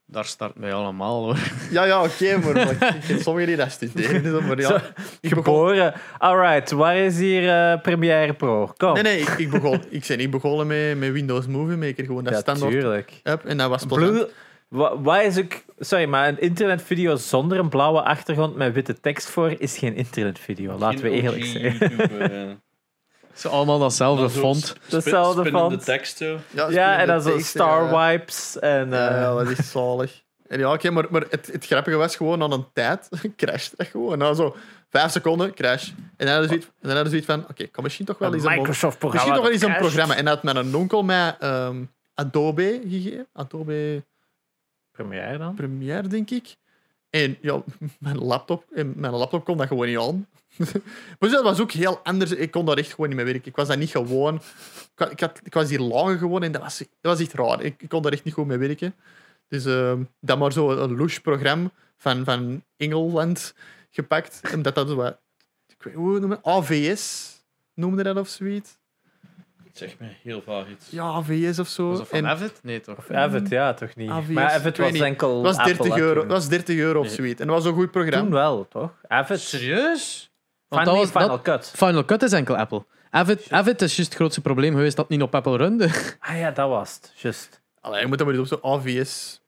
Daar 0.07 0.25
start 0.25 0.55
mij 0.55 0.73
allemaal 0.73 1.25
hoor. 1.25 1.39
ja, 1.71 1.85
ja 1.85 2.05
oké, 2.05 2.37
maar 2.37 2.53
like, 2.55 2.87
ik 2.87 3.01
ken 3.07 3.21
sommigen 3.23 3.49
die 3.49 3.57
dat 3.57 3.71
studeren. 3.71 4.47
Maar 4.47 4.61
ja, 4.61 4.69
Zo, 4.69 4.75
ik 5.21 5.35
begon, 5.35 5.45
Geboren. 5.45 5.95
Alright, 6.19 6.71
waar 6.71 6.97
is 6.97 7.19
hier 7.19 7.49
eh, 7.49 7.81
Premiere 7.81 8.35
Pro? 8.35 8.73
Kom. 8.77 8.95
nee, 8.95 9.03
nee, 9.03 9.21
ik, 9.21 9.29
ik, 9.29 9.51
begon, 9.51 9.83
ik 9.89 10.05
ben 10.07 10.19
niet 10.19 10.31
begonnen 10.31 10.67
met, 10.67 10.99
met 10.99 11.13
Windows 11.13 11.47
Movie 11.47 11.77
Maker. 11.77 12.05
Gewoon 12.05 12.25
dat 12.25 12.33
ja, 12.33 12.41
standaard 12.41 12.73
tuurlijk. 12.73 13.21
En 13.23 13.57
dat 13.57 13.69
was 13.69 13.85
plezant. 13.85 14.11
Blue, 14.11 14.29
wat 14.69 15.23
is 15.23 15.39
ook, 15.39 15.53
sorry, 15.79 16.05
maar 16.05 16.29
een 16.29 16.41
internetvideo 16.41 17.17
zonder 17.17 17.59
een 17.59 17.69
blauwe 17.69 18.03
achtergrond 18.03 18.57
met 18.57 18.75
witte 18.75 19.01
tekst 19.01 19.29
voor 19.29 19.55
is 19.59 19.79
geen 19.79 19.95
internetvideo. 19.95 20.79
Laten 20.79 21.03
we 21.03 21.11
eerlijk 21.11 21.43
OG 21.43 21.49
zijn. 21.49 21.81
Eh. 22.11 22.51
Ze 23.35 23.49
allemaal 23.49 23.79
datzelfde 23.79 24.31
font. 24.31 24.65
sp- 24.67 24.91
Dezelfde 24.91 25.41
spinnende 25.41 25.71
font. 25.71 25.85
tekst 25.85 26.17
zo. 26.17 26.39
Ja, 26.51 26.69
Ja, 26.71 26.99
en 26.99 27.07
dan 27.07 27.23
zo 27.23 27.39
star 27.39 27.85
ja. 27.85 28.11
wipes 28.11 28.59
en 28.59 28.89
Ja, 28.91 29.09
eh, 29.09 29.21
ja, 29.21 29.35
dat 29.35 29.49
is 29.51 29.59
echt 29.59 29.69
zalig. 29.69 30.23
En 30.49 30.59
ja, 30.59 30.73
oké, 30.73 30.91
maar, 30.91 31.07
maar 31.11 31.25
het, 31.31 31.47
het 31.53 31.67
grappige 31.67 31.97
was 31.97 32.17
gewoon 32.17 32.43
aan 32.43 32.53
een 32.53 32.67
tijd 32.73 33.09
crasht 33.37 33.77
dat 33.77 33.87
gewoon. 33.87 34.19
Na 34.19 34.35
zo 34.35 34.57
vijf 34.91 35.11
seconden 35.11 35.55
crash. 35.55 35.89
En 36.17 36.27
dan 36.27 36.29
hadden 36.29 36.49
ze 36.51 37.09
zoiets, 37.09 37.27
van: 37.27 37.45
oké, 37.51 37.67
kan 37.67 37.83
misschien 37.85 38.07
toch 38.07 38.19
wel 38.19 38.29
een 38.29 38.35
eens 38.35 38.45
een, 38.45 38.51
Microsoft-programma. 38.57 39.31
misschien 39.33 39.53
toch 39.53 39.63
wel 39.63 39.71
eens 39.71 39.81
een 39.81 39.87
programma. 39.89 40.17
En 40.17 40.25
dat 40.25 40.35
had 40.43 40.55
mijn 40.55 40.75
onkel 40.75 41.03
mij 41.03 41.37
ehm, 41.39 41.85
Adobe 42.15 42.81
gegeven. 42.89 43.27
Adobe 43.33 44.05
Premiere 44.99 45.39
dan? 45.39 45.55
Premiere, 45.55 46.09
denk 46.09 46.31
ik. 46.31 46.57
En 47.11 47.37
ja, 47.41 47.63
mijn 47.99 48.19
laptop, 48.19 48.65
en 48.75 48.93
mijn 48.97 49.13
laptop 49.13 49.45
kon 49.45 49.57
dat 49.57 49.67
gewoon 49.67 49.87
niet 49.87 49.99
aan. 49.99 50.27
maar 51.19 51.31
dat 51.31 51.43
was 51.43 51.61
ook 51.61 51.73
heel 51.73 51.99
anders. 51.99 52.31
Ik 52.31 52.51
kon 52.51 52.65
daar 52.65 52.77
echt 52.77 52.91
gewoon 52.91 53.09
niet 53.09 53.17
mee 53.17 53.27
werken. 53.27 53.49
Ik 53.49 53.57
was 53.57 53.69
dat 53.69 53.79
niet 53.79 53.91
gewoon. 53.91 54.41
Ik, 55.11 55.21
had, 55.21 55.41
ik 55.43 55.55
was 55.55 55.69
hier 55.69 55.81
lager 55.81 56.19
gewoon 56.19 56.43
en 56.43 56.53
dat 56.53 56.63
was, 56.63 56.79
dat 56.79 56.89
was 57.01 57.21
echt 57.21 57.33
raar. 57.33 57.63
Ik, 57.63 57.85
kon 57.89 58.03
daar 58.03 58.13
echt 58.13 58.25
niet 58.25 58.35
goed 58.35 58.47
mee 58.47 58.59
werken. 58.59 58.95
Dus 59.49 59.65
ehm 59.65 60.03
dan 60.21 60.39
maar 60.39 60.53
zo 60.53 60.71
een 60.71 60.97
louche-programma 60.97 61.71
van, 61.97 62.25
van 62.25 62.63
Engeland 62.77 63.55
gepakt. 63.91 64.41
Omdat 64.55 64.75
dat 64.75 64.89
zo 64.89 64.95
wat... 64.95 65.19
Ik 65.67 65.83
weet, 65.83 65.95
hoe 65.95 66.19
noemen 66.19 66.39
AVS 66.43 67.35
noemde 67.75 68.03
dat 68.03 68.17
of 68.17 68.29
zoiets. 68.29 68.78
Zegt 69.79 69.99
me 69.99 70.07
heel 70.23 70.43
vaag 70.43 70.69
iets. 70.69 70.91
Ja, 70.91 71.03
AVS 71.05 71.59
of 71.59 71.69
zo. 71.69 71.89
Was 71.89 71.99
dat 71.99 72.09
van 72.09 72.19
En 72.19 72.27
Avid? 72.27 72.61
Nee 72.63 72.81
toch? 72.81 72.99
Of 72.99 73.11
Avid, 73.11 73.49
ja, 73.49 73.75
toch 73.75 73.95
niet. 73.95 74.11
AVS, 74.11 74.29
maar 74.29 74.51
Avid 74.51 74.77
was 74.77 74.91
niet. 74.93 75.03
enkel 75.03 75.35
het 75.45 75.57
was 75.57 75.65
30 75.67 75.79
Apple, 75.87 75.95
hè, 75.95 76.01
euro, 76.01 76.21
het 76.21 76.31
was 76.31 76.49
30 76.49 76.77
euro 76.77 76.99
of 77.01 77.07
Nee. 77.07 77.15
zoiets. 77.15 77.41
En 77.41 77.47
dat 77.47 77.57
was 77.57 77.65
een 77.65 77.75
goed 77.75 77.91
programma. 77.91 78.21
Toen 78.21 78.31
wel, 78.31 78.69
toch? 78.69 78.91
Avid. 79.09 79.41
Serieus? 79.41 80.31
Want 80.69 80.83
Final, 80.83 81.03
dat 81.03 81.13
was, 81.13 81.23
Final 81.23 81.43
dat, 81.43 81.43
Cut. 81.43 81.73
Final 81.77 82.05
Cut 82.05 82.23
is 82.23 82.33
enkel 82.33 82.57
Apple. 82.57 82.85
Avid, 83.11 83.51
Avid 83.53 83.83
is 83.83 83.97
juist 83.97 84.11
het 84.11 84.15
grootste 84.21 84.41
probleem 84.41 84.75
geweest 84.75 84.97
dat 84.97 85.09
het 85.09 85.15
niet 85.19 85.27
op 85.27 85.35
Apple 85.35 85.57
runde. 85.57 85.89
Ah 86.21 86.39
ja, 86.39 86.51
dat 86.51 86.69
was 86.69 86.95
het. 86.95 87.13
Just. 87.17 87.61
Allee, 87.81 88.01
je 88.01 88.07
moet 88.07 88.19
dat 88.19 88.27
maar 88.27 88.37
eens 88.37 88.53
op 88.53 88.61
zo'n 88.63 88.73
AVS 88.73 89.41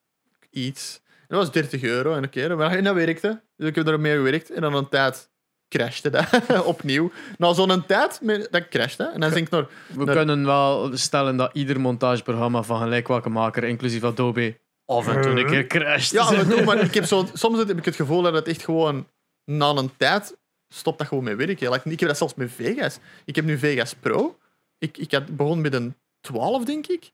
iets. 0.51 1.01
En 1.05 1.37
dat 1.37 1.39
was 1.39 1.53
30 1.53 1.83
euro 1.83 2.15
en 2.15 2.25
oké, 2.25 2.55
maar 2.57 2.71
en 2.77 2.85
dat 2.85 2.95
werkte. 2.95 3.41
Dus 3.57 3.69
ik 3.69 3.75
heb 3.75 3.87
er 3.89 4.01
mee 4.01 4.17
gewerkt 4.17 4.51
en 4.51 4.61
dan 4.61 4.75
een 4.75 4.89
tijd 4.89 5.31
crashte 5.71 6.11
dat 6.11 6.27
opnieuw. 6.75 7.11
Na 7.39 7.53
zo'n 7.53 7.87
tijd, 7.87 8.21
dat 8.51 8.69
crashte. 8.69 9.05
En 9.05 9.21
dan 9.21 9.31
denk 9.31 9.47
ik 9.47 9.53
naar... 9.53 9.67
We 9.87 10.05
kunnen 10.05 10.47
wel 10.47 10.97
stellen 10.97 11.37
dat 11.37 11.51
ieder 11.53 11.81
montageprogramma 11.81 12.63
van 12.63 12.81
gelijk 12.81 13.09
welke 13.09 13.29
maker, 13.29 13.65
inclusief 13.65 14.05
Adobe, 14.05 14.59
af 14.87 15.09
en 15.09 15.23
toe 15.23 15.41
een 15.41 15.47
keer 15.47 15.67
crasht. 15.67 16.13
Ja, 16.13 16.31
maar, 16.31 16.49
doe, 16.49 16.65
maar 16.65 16.81
ik 16.81 16.95
heb 16.95 17.05
zo, 17.05 17.27
soms 17.35 17.59
heb 17.59 17.79
ik 17.79 17.85
het 17.85 17.97
gevoel 17.97 18.23
dat 18.23 18.35
het 18.35 18.49
echt 18.49 18.65
gewoon 18.65 19.07
na 19.45 19.69
een 19.69 19.97
tijd 19.97 20.39
stopt 20.69 20.99
dat 20.99 21.07
gewoon 21.07 21.25
met 21.25 21.37
werken. 21.37 21.71
Like, 21.71 21.91
ik 21.91 22.01
heb 22.01 22.09
dat 22.09 22.19
zelfs 22.19 22.35
met 22.35 22.53
Vegas. 22.53 22.99
Ik 23.25 23.37
heb 23.37 23.45
nu 23.45 23.59
Vegas 23.59 23.95
Pro. 23.95 24.39
Ik, 24.79 24.99
ik 24.99 25.13
had 25.13 25.37
begon 25.37 25.61
met 25.61 25.75
een 25.75 25.95
12, 26.21 26.65
denk 26.65 26.87
ik. 26.87 27.13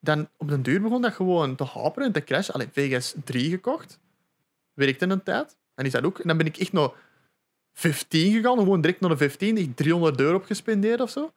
Dan 0.00 0.28
op 0.36 0.48
den 0.48 0.62
duur 0.62 0.80
begon 0.80 1.02
dat 1.02 1.12
gewoon 1.12 1.56
te 1.56 1.64
haperen 1.64 2.06
en 2.06 2.12
te 2.12 2.24
crashen. 2.24 2.54
Alleen 2.54 2.70
Vegas 2.72 3.14
3 3.24 3.50
gekocht. 3.50 3.98
Werkte 4.72 5.08
een 5.08 5.22
tijd. 5.22 5.56
En 5.74 5.84
is 5.84 5.92
dat 5.92 6.04
ook. 6.04 6.18
En 6.18 6.28
dan 6.28 6.36
ben 6.36 6.46
ik 6.46 6.56
echt 6.56 6.72
naar 6.72 6.90
15 7.76 8.32
gegaan. 8.32 8.58
Gewoon 8.58 8.80
direct 8.80 9.00
naar 9.00 9.10
de 9.10 9.16
15. 9.16 9.56
Echt 9.56 9.76
300 9.76 10.20
euro 10.20 10.36
op 10.36 10.44
gespendeerd 10.44 11.00
of 11.00 11.10
zo. 11.10 11.32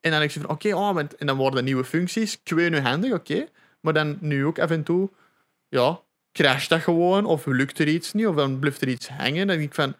En 0.00 0.10
dan 0.10 0.20
denk 0.20 0.32
ik 0.32 0.40
van, 0.40 0.50
oké, 0.50 0.74
oh, 0.74 0.98
en 1.18 1.26
dan 1.26 1.36
worden 1.36 1.64
nieuwe 1.64 1.84
functies. 1.84 2.40
Ik 2.44 2.52
weet 2.52 2.70
nu 2.70 2.78
handig, 2.78 3.12
oké. 3.12 3.46
Maar 3.80 3.92
dan 3.92 4.18
nu 4.20 4.46
ook 4.46 4.58
af 4.58 4.70
en 4.70 4.82
toe, 4.82 5.10
ja, 5.68 6.00
crasht 6.32 6.68
dat 6.68 6.80
gewoon. 6.80 7.24
Of 7.24 7.46
lukt 7.46 7.78
er 7.78 7.88
iets 7.88 8.12
niet. 8.12 8.26
Of 8.26 8.34
dan 8.34 8.58
blijft 8.58 8.80
er 8.80 8.88
iets 8.88 9.08
hangen. 9.08 9.46
Dan 9.46 9.56
denk 9.56 9.68
ik 9.68 9.74
van, 9.74 9.94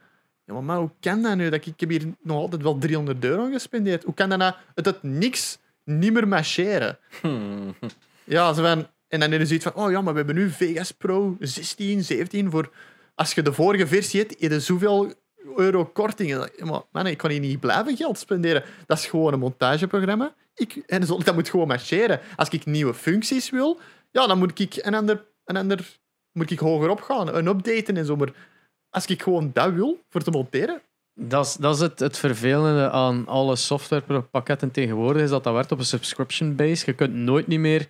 ja, 0.45 0.53
maar, 0.53 0.63
maar 0.63 0.79
hoe 0.79 0.91
kan 1.01 1.23
dat 1.23 1.37
nu? 1.37 1.45
Dat 1.45 1.55
ik, 1.55 1.67
ik 1.67 1.81
heb 1.81 1.89
hier 1.89 2.15
nog 2.23 2.37
altijd 2.37 2.63
wel 2.63 2.79
300 2.79 3.25
euro 3.25 3.45
aan 3.45 3.53
gespendeerd. 3.53 4.05
Hoe 4.05 4.15
kan 4.15 4.29
dat 4.29 4.39
nou, 4.39 4.55
het, 4.75 4.87
het 4.87 5.03
niks 5.03 5.59
niet 5.85 6.13
meer 6.13 6.29
marcheren? 6.29 6.99
Hmm. 7.21 7.75
Ja, 8.25 8.53
zo 8.53 8.63
van, 8.63 8.87
en 9.09 9.21
dan 9.21 9.33
is 9.33 9.49
zoiets 9.49 9.67
van, 9.67 9.75
oh 9.75 9.91
ja, 9.91 10.01
maar 10.01 10.13
we 10.13 10.19
hebben 10.19 10.37
nu 10.37 10.51
Vegas 10.51 10.93
Pro 10.93 11.37
16, 11.41 12.05
17 12.05 12.51
voor... 12.51 12.71
Als 13.15 13.35
je 13.35 13.43
de 13.43 13.53
vorige 13.53 13.87
versie 13.87 14.21
hebt, 14.21 14.41
heb 14.41 14.51
je 14.51 14.61
zoveel 14.61 15.15
euro 15.57 15.85
korting. 15.85 16.33
En 16.33 16.39
dan- 16.39 16.49
ja, 16.57 16.65
Maar 16.65 16.81
man, 16.93 17.07
ik 17.07 17.19
kan 17.19 17.31
hier 17.31 17.41
niet 17.41 17.61
blijven 17.61 17.97
geld 17.97 18.19
spenderen. 18.19 18.65
Dat 18.87 18.99
is 18.99 19.07
gewoon 19.07 19.33
een 19.33 19.39
montageprogramma. 19.39 20.35
Ik, 20.55 20.77
en 20.87 21.01
dat 21.01 21.35
moet 21.35 21.49
gewoon 21.49 21.67
marcheren. 21.67 22.21
Als 22.37 22.49
ik 22.49 22.65
nieuwe 22.67 22.95
functies 22.95 23.51
wil, 23.51 23.81
ja, 24.11 24.27
dan 24.27 24.39
moet 24.39 24.59
ik 24.61 24.77
een 24.77 24.95
ander, 24.95 25.25
een 25.45 25.57
ander 25.57 25.99
moet 26.33 26.51
ik 26.51 26.59
hoger 26.59 26.89
opgaan. 26.91 27.35
Een 27.35 27.47
updaten 27.47 27.97
en 27.97 28.05
zo. 28.05 28.17
Maar 28.17 28.33
als 28.91 29.07
ik 29.07 29.23
gewoon 29.23 29.51
dat 29.53 29.73
wil, 29.73 30.01
voor 30.09 30.23
te 30.23 30.31
monteren... 30.31 30.81
Dat 31.19 31.47
is, 31.47 31.55
dat 31.55 31.75
is 31.75 31.81
het, 31.81 31.99
het 31.99 32.19
vervelende 32.19 32.91
aan 32.91 33.27
alle 33.27 33.57
softwarepakketten 33.57 34.71
tegenwoordig, 34.71 35.23
is 35.23 35.31
dat 35.31 35.45
dat 35.45 35.53
werkt 35.55 35.73
op 35.73 35.79
een 35.79 35.85
subscription 35.85 36.57
base. 36.57 36.83
Je 36.87 36.93
kunt 36.93 37.15
nooit 37.15 37.47
niet 37.47 37.59
meer 37.61 37.89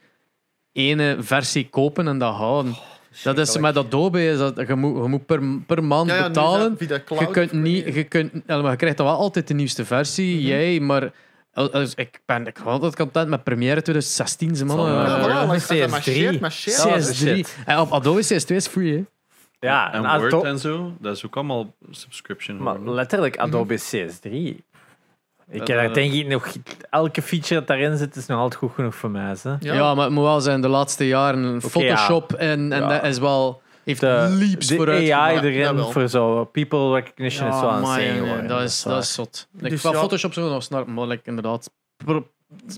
ene 0.72 1.16
versie 1.20 1.68
kopen 1.68 2.08
en 2.08 2.18
dat 2.18 2.34
houden. 2.34 2.76
Dat 3.22 3.38
is 3.38 3.58
met 3.58 3.76
Adobe, 3.76 4.24
is 4.26 4.38
dat, 4.38 4.56
je, 4.66 4.74
moet, 4.74 5.02
je 5.02 5.08
moet 5.08 5.26
per, 5.26 5.40
per 5.66 5.84
maand 5.84 6.08
Ja, 6.10 6.16
ja, 6.16 6.26
betalen. 6.26 6.76
dat 6.78 6.88
via 6.88 7.00
cloud 7.04 7.20
Je, 7.22 7.30
kunt 7.30 7.52
niet, 7.52 7.94
je, 7.94 8.04
kunt, 8.04 8.32
ja, 8.46 8.60
maar 8.62 8.70
je 8.70 8.76
krijgt 8.76 8.96
dan 8.96 9.06
wel 9.06 9.16
altijd 9.16 9.48
de 9.48 9.54
nieuwste 9.54 9.84
versie, 9.84 10.36
Mhm. 10.36 10.46
jij, 10.46 10.80
maar 10.80 11.12
als- 11.52 11.94
Ik 11.94 12.20
ben 12.26 12.46
ik 12.46 12.54
ben 12.54 12.64
altijd 12.66 12.96
content 12.96 13.28
met 13.28 13.44
Premiere 13.44 13.82
2016, 13.82 14.56
ze 14.56 14.64
mannen. 14.64 14.92
Ja, 14.94 15.20
voilà, 15.20 15.50
like, 15.50 15.64
CS3. 15.74 15.78
dat 15.80 15.90
marcheert, 15.90 16.40
marcheert. 16.40 16.76
Ja, 16.76 16.88
dat 16.88 16.98
is 16.98 17.08
CS3. 17.22 17.34
shit. 17.36 17.56
En 17.66 17.78
op 17.78 17.92
Adobe 17.92 18.22
CS2 18.24 18.54
is 18.56 18.66
free, 18.66 18.92
hè? 18.96 19.04
Ja, 19.60 19.92
En 19.92 20.04
en 20.04 20.20
Word 20.20 20.42
en 20.44 20.58
zo, 20.58 20.92
dat 21.00 21.16
is 21.16 21.26
ook 21.26 21.34
allemaal 21.36 21.74
subscription. 21.90 22.62
maar 22.62 22.80
letterlijk 22.80 23.36
Adobe 23.36 23.78
CS3. 23.80 24.64
Ik 25.50 25.68
Eh, 25.68 25.84
uh, 25.84 25.94
denk 25.94 26.12
ik 26.12 26.26
nog, 26.26 26.46
elke 26.90 27.22
feature 27.22 27.54
dat 27.54 27.66
daarin 27.66 27.96
zit 27.96 28.16
is 28.16 28.26
nog 28.26 28.38
altijd 28.38 28.60
goed 28.60 28.72
genoeg 28.74 28.94
voor 28.94 29.10
mij. 29.10 29.34
Hè? 29.42 29.54
Ja. 29.60 29.94
maar 29.94 30.04
het 30.04 30.14
moet 30.14 30.24
wel 30.24 30.40
zijn, 30.40 30.60
de 30.60 30.68
laatste 30.68 31.06
jaren 31.06 31.62
Photoshop 31.62 32.32
en, 32.32 32.72
en 32.72 32.80
Ja. 32.80 32.88
dat 32.88 33.04
is 33.04 33.18
wel... 33.18 33.62
Heeft 33.84 34.00
De, 34.00 34.36
leaps 34.38 34.66
de 34.66 34.76
vooruit 34.76 35.10
AI 35.10 35.36
gemaakt. 35.36 35.54
erin 35.56 35.78
voor 35.78 36.08
zo 36.08 36.44
people 36.44 36.92
recognition 36.94 37.48
is 37.48 37.54
zee 37.58 38.06
jongen, 38.06 38.22
geworden. 38.22 38.48
dat, 38.48 38.62
is, 38.62 38.82
dat 38.82 39.02
is 39.02 39.12
zot. 39.14 39.48
Ik 39.58 39.70
Dus 39.70 39.82
ja. 39.82 39.92
Photoshop 39.92 40.32
zo 40.32 40.48
nog 40.48 40.62
snel, 40.62 40.84
maar 40.84 41.06
like, 41.06 41.22
inderdaad. 41.24 41.70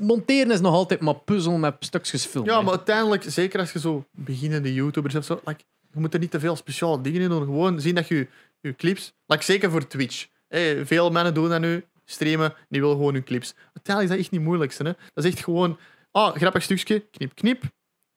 Monteren 0.02 0.50
is 0.50 0.60
nog 0.60 0.74
altijd 0.74 1.00
maar 1.00 1.14
puzzel 1.14 1.58
met 1.58 1.74
stukjes 1.80 2.24
film. 2.26 2.44
Ja, 2.44 2.60
maar 2.60 2.70
uiteindelijk, 2.70 3.24
zeker 3.26 3.60
als 3.60 3.72
je 3.72 3.78
zo 3.80 4.04
beginnende 4.10 4.74
YouTubers 4.74 5.14
of 5.14 5.24
zo, 5.24 5.40
like, 5.44 5.60
je 5.92 6.00
moet 6.00 6.14
er 6.14 6.20
niet 6.20 6.30
te 6.30 6.40
veel 6.40 6.56
speciale 6.56 7.00
dingen 7.00 7.20
in 7.20 7.28
doen. 7.28 7.44
Gewoon 7.44 7.80
zien 7.80 7.94
dat 7.94 8.08
je 8.08 8.26
je 8.60 8.74
clips, 8.74 9.14
like, 9.26 9.44
zeker 9.44 9.70
voor 9.70 9.86
Twitch. 9.86 10.26
Hey, 10.48 10.86
veel 10.86 11.10
mensen 11.10 11.34
doen 11.34 11.48
dat 11.48 11.60
nu, 11.60 11.84
streamen, 12.10 12.54
die 12.68 12.80
willen 12.80 12.96
gewoon 12.96 13.12
hun 13.14 13.24
clips. 13.24 13.54
Uiteindelijk 13.74 14.04
is 14.04 14.10
dat 14.10 14.18
echt 14.18 14.30
niet 14.30 14.40
het 14.40 14.48
moeilijkste. 14.48 14.82
Hè? 14.84 14.92
Dat 15.14 15.24
is 15.24 15.30
echt 15.32 15.44
gewoon, 15.44 15.78
ah, 16.10 16.36
grappig 16.36 16.62
stukje, 16.62 17.00
knip, 17.10 17.34
knip, 17.34 17.62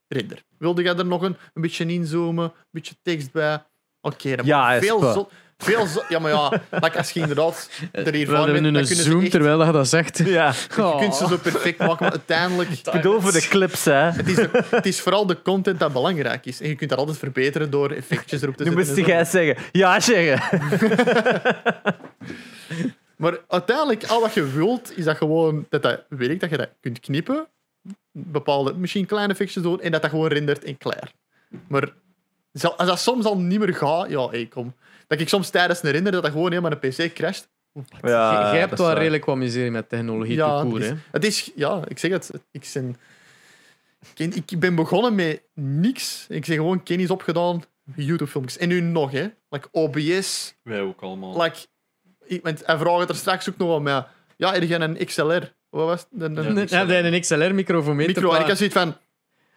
render. 0.08 0.44
Wilde 0.58 0.82
jij 0.84 0.96
er 0.96 1.06
nog 1.06 1.22
een, 1.22 1.38
een 1.54 1.62
beetje 1.62 1.86
inzoomen, 1.86 2.44
een 2.44 2.52
beetje 2.72 2.96
tekst 3.02 3.32
bij? 3.32 3.64
Oké, 4.02 4.36
dan 4.36 4.46
Ja, 4.46 4.80
veel 4.80 5.02
wel. 5.02 5.14
zo, 5.14 5.30
veel 5.58 5.86
zo, 5.86 6.02
Ja, 6.10 6.20
maar 6.20 6.32
ja, 6.32 6.62
like, 6.72 6.98
als 6.98 7.12
je 7.12 7.20
inderdaad 7.20 7.70
er 7.92 8.14
hier 8.14 8.28
We 8.28 8.36
van 8.36 8.46
bent, 8.52 8.62
nu 8.72 8.78
een 8.80 8.86
zoom 8.86 9.22
echt, 9.22 9.32
terwijl 9.32 9.66
je 9.66 9.72
dat 9.72 9.88
zegt. 9.88 10.18
Ja, 10.26 10.54
je 10.76 10.96
kunt 11.00 11.16
ze 11.16 11.28
zo 11.28 11.38
perfect 11.38 11.80
maken, 11.80 11.98
maar 12.00 12.12
uiteindelijk... 12.12 12.70
ik 12.70 12.92
bedoel 12.92 13.22
voor 13.22 13.32
de 13.32 13.48
clips, 13.50 13.86
hè. 13.86 13.94
Het 13.94 14.28
is, 14.28 14.36
de- 14.36 14.64
het 14.70 14.86
is 14.86 15.02
vooral 15.02 15.26
de 15.26 15.42
content 15.42 15.80
dat 15.80 15.94
belangrijk 15.94 16.46
is. 16.46 16.62
En 16.62 16.68
je 16.68 16.76
kunt 16.76 16.90
dat 16.90 17.00
altijd 17.00 17.18
verbeteren 17.18 17.70
door 17.70 17.92
effectjes 17.92 18.42
erop 18.42 18.56
te 18.58 18.64
Nu 18.64 18.70
zetten. 18.70 18.88
moest 18.94 19.06
en 19.08 19.14
jij 19.14 19.26
zeggen. 19.26 19.64
Ja, 19.72 20.00
zeggen. 20.00 20.60
Maar 23.22 23.38
uiteindelijk, 23.48 24.04
al 24.04 24.22
wat 24.22 24.34
je 24.34 24.52
wilt, 24.52 24.98
is 24.98 25.04
dat 25.04 25.18
gewoon 25.18 25.66
dat 25.70 25.82
dat 25.84 26.04
werkt, 26.10 26.40
dat 26.42 26.50
je 26.50 26.58
dat 26.58 26.70
kunt 26.80 27.00
knippen, 27.00 27.48
bepaalde, 28.12 28.74
misschien 28.74 29.06
kleine 29.06 29.32
effectjes 29.32 29.64
doen, 29.64 29.82
en 29.82 29.92
dat 29.92 30.02
dat 30.02 30.10
gewoon 30.12 30.28
rendert 30.28 30.64
en 30.64 30.78
klaar. 30.78 31.12
Maar 31.68 31.94
als 32.78 32.88
dat 32.88 33.00
soms 33.00 33.26
al 33.26 33.40
niet 33.40 33.60
meer 33.60 33.76
gaat, 33.76 34.10
ja, 34.10 34.30
hey, 34.30 34.46
kom. 34.46 34.74
Dat 35.08 35.20
ik 35.20 35.30
soms 35.30 35.50
tijdens 35.50 35.84
een 35.84 35.92
render 35.92 36.12
dat 36.12 36.24
dat 36.24 36.32
gewoon 36.32 36.50
helemaal 36.52 36.72
een 36.72 36.90
PC 36.90 37.14
crasht. 37.14 37.50
Ja, 38.02 38.52
Jij 38.52 38.60
hebt 38.60 38.78
wel 38.78 38.88
waar. 38.88 38.98
redelijk 38.98 39.26
wat 39.26 39.38
miserie 39.38 39.72
met 39.72 39.90
technologie 39.90 40.36
ja, 40.36 40.48
ja, 40.48 40.68
het, 40.68 40.84
is, 40.84 40.94
het 41.12 41.26
is, 41.26 41.52
ja, 41.56 41.82
ik 41.88 42.00
zeg 42.00 42.12
het. 42.12 42.32
Ik, 42.52 44.36
ik 44.36 44.60
ben 44.60 44.76
begonnen 44.76 45.16
met 45.16 45.42
niks. 45.54 46.26
Ik 46.30 46.46
zeg 46.46 46.56
gewoon 46.56 46.84
kennis 46.84 47.10
opgedaan, 47.10 47.64
YouTube-filmpjes. 47.96 48.58
En 48.58 48.68
nu 48.68 48.82
nog, 48.82 49.12
hè. 49.12 49.28
Like 49.50 49.68
OBS, 49.72 50.56
Wij 50.64 50.82
ook 50.82 51.02
allemaal. 51.02 51.42
like, 51.42 51.58
ik, 51.58 51.68
want 52.44 52.66
hij 52.66 52.78
vraagt 52.78 53.00
het 53.00 53.10
er 53.10 53.16
straks 53.16 53.50
ook 53.50 53.58
nog 53.58 53.68
wel 53.68 53.82
mee. 53.82 54.02
Ja, 54.38 54.54
heb 54.54 54.64
jij 54.64 54.80
een 54.80 55.06
XLR? 55.06 55.54
Wat 55.70 55.86
was 55.86 56.00
het? 56.12 56.22
Een, 56.22 56.38
een 56.38 56.68
Ja, 56.70 56.86
Heb 56.88 57.14
een 57.14 57.22
XLR-micro 57.22 57.82
voor 57.82 57.96
mee 57.96 58.08
micro. 58.08 58.32
En 58.34 58.42
ik 58.42 58.48
had 58.48 58.58
zoiets 58.58 58.76
van, 58.76 58.98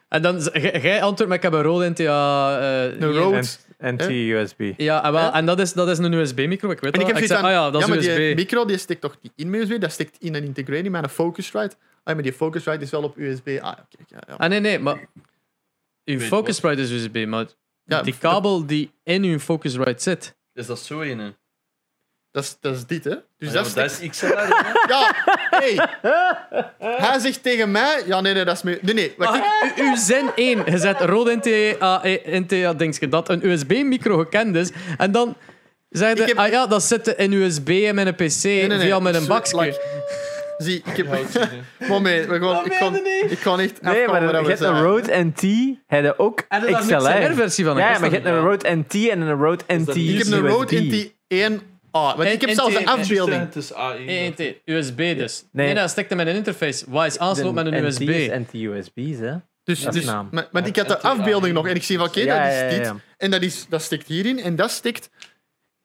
En 0.09 0.23
dan, 0.23 0.39
jij 0.63 1.03
antwoordt, 1.03 1.27
maar 1.27 1.37
ik 1.37 1.43
heb 1.43 1.53
een 1.53 1.63
Rode 1.63 1.89
NTA... 1.91 2.59
eh, 2.59 3.01
een. 3.01 3.13
Rode. 3.13 3.37
En 3.79 3.95
NT-USB. 3.95 4.73
Ja, 4.77 5.05
en, 5.05 5.13
wel, 5.13 5.33
en 5.33 5.47
dat, 5.47 5.61
is, 5.61 5.73
dat 5.73 5.89
is 5.89 5.99
een 5.99 6.13
USB-micro, 6.13 6.71
ik 6.71 6.81
weet 6.81 6.95
En 6.95 7.01
ik 7.01 7.07
heb 7.07 7.17
Ik 7.17 7.27
zoiets 7.27 7.27
zei, 7.27 7.41
van, 7.41 7.49
ah 7.49 7.55
ja, 7.55 7.71
dat 7.71 7.83
is 7.83 7.89
maar 7.89 7.97
USB. 7.99 8.17
die 8.17 8.35
micro 8.35 8.65
die 8.65 8.79
stikt 8.79 9.01
toch 9.01 9.17
niet 9.21 9.33
in 9.37 9.51
mijn 9.51 9.63
USB, 9.63 9.81
dat 9.81 9.93
stikt 9.93 10.17
in 10.21 10.35
een 10.35 10.45
integrator, 10.45 10.91
maar 10.91 11.03
een 11.03 11.09
Focusrite. 11.09 11.77
Ah, 12.05 12.15
maar 12.15 12.23
die 12.23 12.33
Focusrite 12.33 12.83
is 12.83 12.91
wel 12.91 13.03
op 13.03 13.19
USB. 13.19 13.47
Ah, 13.47 13.73
ja, 13.77 13.87
kijk, 13.97 14.09
ja, 14.11 14.19
ja. 14.27 14.35
Ah 14.35 14.49
nee, 14.49 14.61
nee, 14.61 14.79
maar... 14.79 15.09
Uw 16.05 16.21
Focusrite 16.21 16.83
is 16.83 16.91
USB, 16.91 17.25
maar 17.29 17.47
Ja, 17.85 18.03
die 18.03 18.19
kabel 18.19 18.67
die 18.67 18.91
in 19.03 19.23
uw 19.23 19.39
Focusrite 19.39 20.03
zit... 20.03 20.37
Is 20.53 20.67
dat 20.67 20.79
zo 20.79 21.01
een? 21.01 21.35
Dat 22.35 22.43
is, 22.43 22.57
dat 22.61 22.85
dit, 22.87 23.05
hè? 23.05 23.15
Dus 23.39 23.53
dat, 23.53 23.77
is, 23.77 24.01
Ik 24.01 24.11
is 24.11 24.21
ja, 24.93 25.15
hey. 25.51 25.89
Hij 26.79 27.19
zegt 27.19 27.43
tegen 27.43 27.71
mij... 27.71 28.03
Ja, 28.07 28.21
nee, 28.21 28.35
nee, 28.35 28.45
dat 28.45 28.57
is... 28.57 28.63
me. 28.63 28.79
Nee, 28.83 28.95
nee. 28.95 29.15
uw 29.19 29.27
Ah, 29.27 29.37
u, 29.77 29.83
u 29.83 29.97
één. 30.35 30.63
Je 30.67 30.79
zet 30.79 31.01
rood 31.01 31.27
NTA, 31.27 32.05
e, 32.05 32.75
denk 32.77 32.95
je, 33.01 33.09
dat 33.09 33.29
een 33.29 33.47
USB-micro 33.47 34.19
gekend 34.19 34.57
is. 34.57 34.71
En 34.97 35.13
dan 35.13 35.37
zei 35.91 36.15
je... 36.15 36.37
Ah 36.37 36.51
ja, 36.51 36.67
dat 36.67 36.83
zit 36.83 37.07
in 37.07 37.33
USB 37.33 37.69
en 37.69 37.95
met 37.95 38.07
een 38.07 38.15
PC 38.15 38.43
nee, 38.43 38.67
nee, 38.67 38.79
via 38.79 38.99
met 38.99 39.15
een 39.15 39.27
bakje. 39.27 39.81
Zie, 40.59 40.83
ik 40.85 40.97
heb... 40.97 41.07
Moment, 41.89 42.27
we 42.27 42.41
gaan, 42.41 42.65
ik, 42.65 42.77
kan, 42.79 42.97
ik 43.29 43.39
kan 43.43 43.61
echt... 43.61 43.83
Nee, 43.83 44.07
maar 44.07 44.43
je 44.43 44.49
hebt 44.49 44.61
een 44.61 44.83
Rode 44.83 45.25
NT, 45.25 45.43
hij 45.87 46.19
ook 46.19 46.47
XLR. 46.49 47.35
versie 47.35 47.65
van. 47.65 47.77
Ja, 47.77 47.99
maar 47.99 48.11
je 48.11 48.15
hebt 48.15 48.27
een 48.27 48.41
Rode 48.41 48.77
NT 48.77 49.09
en 49.09 49.21
een 49.21 49.39
Rode 49.39 49.65
NT 49.69 49.97
Ik 49.97 50.19
heb 50.19 50.27
een 50.27 50.49
Rode 50.49 50.81
NT 50.81 51.13
1 51.29 51.73
Ah, 51.95 52.17
want 52.17 52.29
ik 52.29 52.41
heb 52.41 52.51
zelfs 52.51 52.75
de 52.75 52.87
afbeelding. 52.87 53.55
Het. 53.55 53.73
NT, 54.07 54.55
USB 54.65 54.97
dus. 54.97 55.45
Nee, 55.53 55.67
nee 55.67 55.75
dat 55.75 55.91
stikte 55.91 56.15
met 56.15 56.27
een 56.27 56.35
interface. 56.35 56.85
Waar 56.89 57.07
is 57.07 57.19
aansluit 57.19 57.55
met 57.55 57.67
een 57.67 57.85
USB? 57.85 58.33
NT 58.33 58.53
USB's, 58.53 59.19
hè? 59.19 59.35
Dus, 59.65 59.81
dus, 59.81 60.05
maar, 60.05 60.49
maar 60.51 60.67
ik 60.67 60.77
had 60.77 60.89
de 60.89 60.99
afbeelding 60.99 61.55
nog 61.55 61.69
en 61.69 61.75
ik 61.75 61.83
zie 61.83 61.99
van 61.99 62.07
oké, 62.07 62.25
dat 62.25 62.47
is 62.47 62.77
dit. 62.77 62.93
En 63.17 63.31
dat, 63.31 63.43
is, 63.43 63.67
dat 63.69 63.83
stikt 63.83 64.07
hierin 64.07 64.39
en 64.39 64.57
dat 64.57 64.71
stikt 64.71 65.11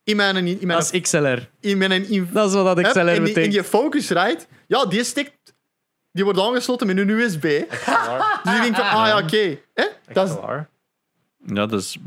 in 0.03 0.15
mijn, 0.15 0.35
in 0.35 0.57
mijn, 0.67 0.79
dat 0.79 0.93
is 0.93 1.01
XLR. 1.01 1.49
In 1.59 1.77
mijn, 1.77 1.91
in, 1.91 2.29
dat 2.31 2.49
is 2.49 2.55
wat 2.55 2.75
dat 2.75 2.87
XLR 2.87 3.03
betekent. 3.03 3.37
In 3.37 3.51
je 3.51 3.63
Focusrite, 3.63 4.45
ja, 4.67 4.85
die 4.85 5.03
stikt... 5.03 5.37
Die 6.11 6.23
wordt 6.23 6.39
aangesloten 6.39 6.87
met 6.87 6.97
een 6.97 7.09
USB. 7.09 7.41
dus 8.43 8.55
ik 8.55 8.61
denk 8.61 8.75
van, 8.75 8.89
ah 8.89 9.07
ja, 9.07 9.17
oké. 9.17 9.57
Eh? 9.73 9.85
Dat 10.13 10.29
is... 10.29 10.35
Ja, 11.53 11.65
dat 11.65 11.81
is, 11.81 11.97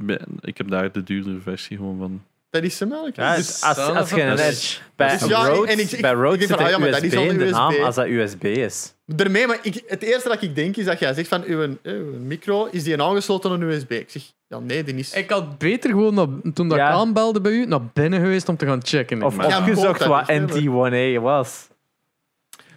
ik 0.41 0.59
heb 0.59 0.69
daar 0.69 0.93
de 0.93 1.03
duurdere 1.03 1.41
versie 1.41 1.77
gewoon 1.77 1.99
van 1.99 2.23
dat 2.53 2.63
is 2.63 2.79
hem 2.81 2.89
eigenlijk. 2.89 3.17
Ja, 3.21 3.37
Dus- 3.37 3.63
als, 3.63 3.79
als 3.79 4.11
je 4.11 4.21
een 4.23 4.29
Dat 4.29 4.39
is- 4.39 4.47
Edge 4.47 4.79
bij 4.97 5.11
Dus 5.19 5.29
ja, 5.29 5.47
Rode, 5.49 5.71
en 5.73 5.79
ik- 5.79 5.91
ik- 5.91 6.01
bij 6.01 6.11
ik 6.11 6.17
Rode 6.17 6.37
denk 6.37 6.41
zit 6.49 6.57
van, 6.57 6.65
ah 6.65 6.71
ja, 6.71 6.79
maar 6.79 6.91
dat 6.91 7.03
is 7.03 7.13
USB 7.13 7.19
al 7.19 7.25
in 7.25 7.39
de 7.39 7.45
USB. 7.45 7.53
naam 7.55 7.75
als 7.83 7.95
dat 7.95 8.07
USB 8.07 8.45
is. 8.45 8.95
Daarmee, 9.07 9.47
maar 9.47 9.59
ik, 9.63 9.83
het 9.87 10.03
eerste 10.03 10.29
dat 10.29 10.43
ik 10.43 10.55
denk 10.55 10.77
is 10.77 10.85
dat 10.85 10.99
jij 10.99 11.15
zegt 11.15 11.29
van, 11.29 11.43
uw, 11.47 11.77
uw 11.83 12.05
micro, 12.21 12.69
is 12.71 12.83
die 12.85 13.03
aangesloten 13.03 13.51
aan 13.51 13.61
een 13.63 13.69
USB? 13.71 13.91
Ik 13.91 14.11
zeg, 14.11 14.23
ja, 14.49 14.59
nee, 14.59 14.85
die 14.85 14.95
is... 14.95 15.13
Ik 15.13 15.31
had 15.31 15.59
beter 15.59 15.91
gewoon, 15.91 16.15
naar- 16.15 16.53
toen 16.55 16.69
dat 16.69 16.79
Ja. 16.79 16.89
ik 16.89 16.95
aanbelde 16.95 17.41
bij 17.41 17.53
u, 17.53 17.67
naar 17.67 17.85
binnen 17.93 18.21
geweest 18.21 18.49
om 18.49 18.57
te 18.57 18.67
gaan 18.67 18.81
checken. 18.85 19.23
Of 19.23 19.35
opgezocht 19.39 20.05
wat 20.05 20.27
dat 20.27 20.51
niet, 20.51 20.69
NT1A 20.69 21.21
was. 21.23 21.67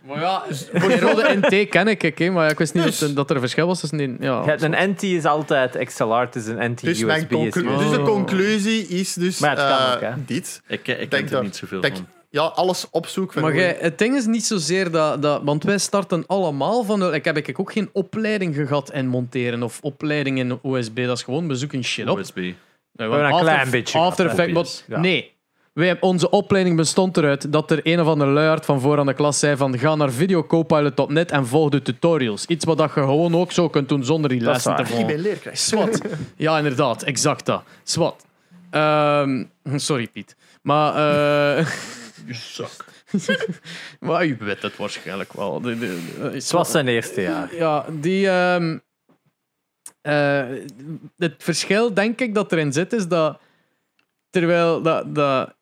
Maar 0.08 0.20
ja, 0.20 0.44
die 0.88 1.00
rode 1.00 1.38
NT 1.42 1.70
ken 1.70 1.88
ik, 1.88 2.04
ik, 2.04 2.18
hè, 2.18 2.30
maar 2.30 2.52
ik 2.52 2.58
wist 2.58 2.74
niet 2.74 2.84
Dus- 2.84 3.00
dat, 3.00 3.16
dat 3.16 3.30
er 3.30 3.36
een 3.36 3.42
verschil 3.42 3.68
was 3.68 3.80
tussen 3.80 3.98
die... 3.98 4.16
Ja, 4.20 4.46
hebt 4.46 4.62
een 4.62 4.90
NT 4.90 5.04
is 5.04 5.26
altijd 5.26 5.78
XLR, 5.84 6.20
het 6.20 6.36
is 6.36 6.46
een 6.48 6.76
Dus, 6.82 7.04
mijn 7.04 7.22
NT-USB. 7.22 7.32
USB. 7.32 7.54
dus 7.78 7.90
de 7.92 8.00
Oh. 8.00 8.06
conclusie 8.06 8.88
is 8.88 9.14
dus 9.14 9.40
Maar 9.40 9.50
het 9.50 9.60
kan 9.60 9.78
eh, 9.88 9.94
ook, 9.94 10.02
hè. 10.02 10.26
dit. 10.26 10.62
Ik, 10.68 10.80
ik 10.80 10.86
Denk 10.98 11.10
ken 11.10 11.20
er 11.24 11.30
dat- 11.30 11.44
niet 11.44 11.56
zoveel 11.56 11.82
van. 11.82 12.08
Ja, 12.30 12.42
alles 12.42 12.88
opzoek. 12.92 13.34
Van 13.34 13.42
Maar 13.42 13.54
het 13.54 13.98
ding 13.98 14.16
is 14.16 14.26
niet 14.26 14.46
zozeer 14.46 14.92
dat, 14.92 15.22
dat... 15.22 15.42
Want 15.44 15.64
wij 15.64 15.78
starten 15.78 16.24
allemaal 16.28 16.84
van... 16.84 17.00
de- 17.00 17.12
Ik 17.12 17.26
heb 17.26 17.38
ik 17.38 17.60
ook 17.60 17.72
geen 17.72 17.90
opleiding 17.94 18.56
gehad 18.56 18.92
in 18.92 19.08
monteren 19.08 19.64
of 19.64 19.80
opleiding 19.82 20.38
in 20.40 20.60
USB. 20.64 21.06
Dat 21.06 21.18
is 21.18 21.24
gewoon, 21.24 21.48
we 21.48 21.56
zoeken 21.56 21.84
shit 21.84 22.08
op. 22.10 22.18
USB. 22.18 22.52
Hebben 22.96 23.20
een 23.20 23.26
After- 23.26 23.40
klein 23.50 23.70
beetje 23.70 23.98
After. 24.00 24.26
Effects, 24.26 24.84
Ja. 24.88 25.00
nee. 25.00 25.35
Wij, 25.76 25.88
hebben- 25.88 26.10
onze 26.10 26.30
opleiding 26.30 26.76
bestond 26.78 27.18
eruit 27.18 27.52
dat 27.52 27.72
er 27.72 27.80
een 27.84 28.00
of 28.02 28.08
andere 28.08 28.32
luiaard 28.32 28.66
van 28.66 28.82
voor 28.82 29.00
aan 29.00 29.06
de 29.06 29.14
klas 29.14 29.40
zei 29.40 29.58
van 29.58 29.78
ga 29.80 29.96
naar 29.96 30.12
videocopilot.net 30.12 31.32
en 31.32 31.48
volg 31.48 31.70
de 31.70 31.82
tutorials. 31.82 32.46
Iets 32.46 32.66
wat 32.66 32.78
dat 32.78 32.94
je 32.94 33.00
gewoon 33.00 33.36
ook 33.36 33.52
zo 33.52 33.70
kunt 33.70 33.90
doen 33.90 34.04
zonder 34.04 34.30
die 34.30 34.40
Dat 34.40 34.56
is 34.56 34.66
lessen 34.66 34.76
te. 34.76 34.82
Ik 34.82 34.88
volgen. 34.88 35.08
ben 35.08 35.20
leerkracht. 35.20 35.60
Swat. 35.60 36.02
Ja, 36.36 36.58
inderdaad. 36.58 37.04
Exact 37.04 37.46
dat. 37.46 37.64
Swat. 37.84 38.26
Ehm, 38.70 39.44
sorry, 39.76 40.08
Piet. 40.08 40.36
Maar... 40.62 41.58
eh 41.58 41.68
maar 44.00 44.26
u 44.26 44.38
weet 44.40 44.62
het 44.62 44.76
waarschijnlijk 44.78 45.34
wel. 45.34 45.62
De, 45.62 45.80
de, 45.80 46.00
de- 46.20 46.30
Het 46.34 46.52
was 46.52 46.72
zijn 46.72 46.88
eerste 46.88 47.22
jaar. 47.22 47.56
ja, 47.56 47.86
die. 47.92 48.30
ehm, 48.30 48.78
eh, 50.02 50.44
het 51.18 51.34
verschil, 51.38 51.94
denk 51.94 52.20
ik, 52.22 52.34
dat 52.36 52.52
erin 52.52 52.74
zit, 52.74 52.94
is 52.94 53.08
dat 53.08 53.40
terwijl 54.30 54.82
dat, 54.82 55.16
dat 55.16 55.54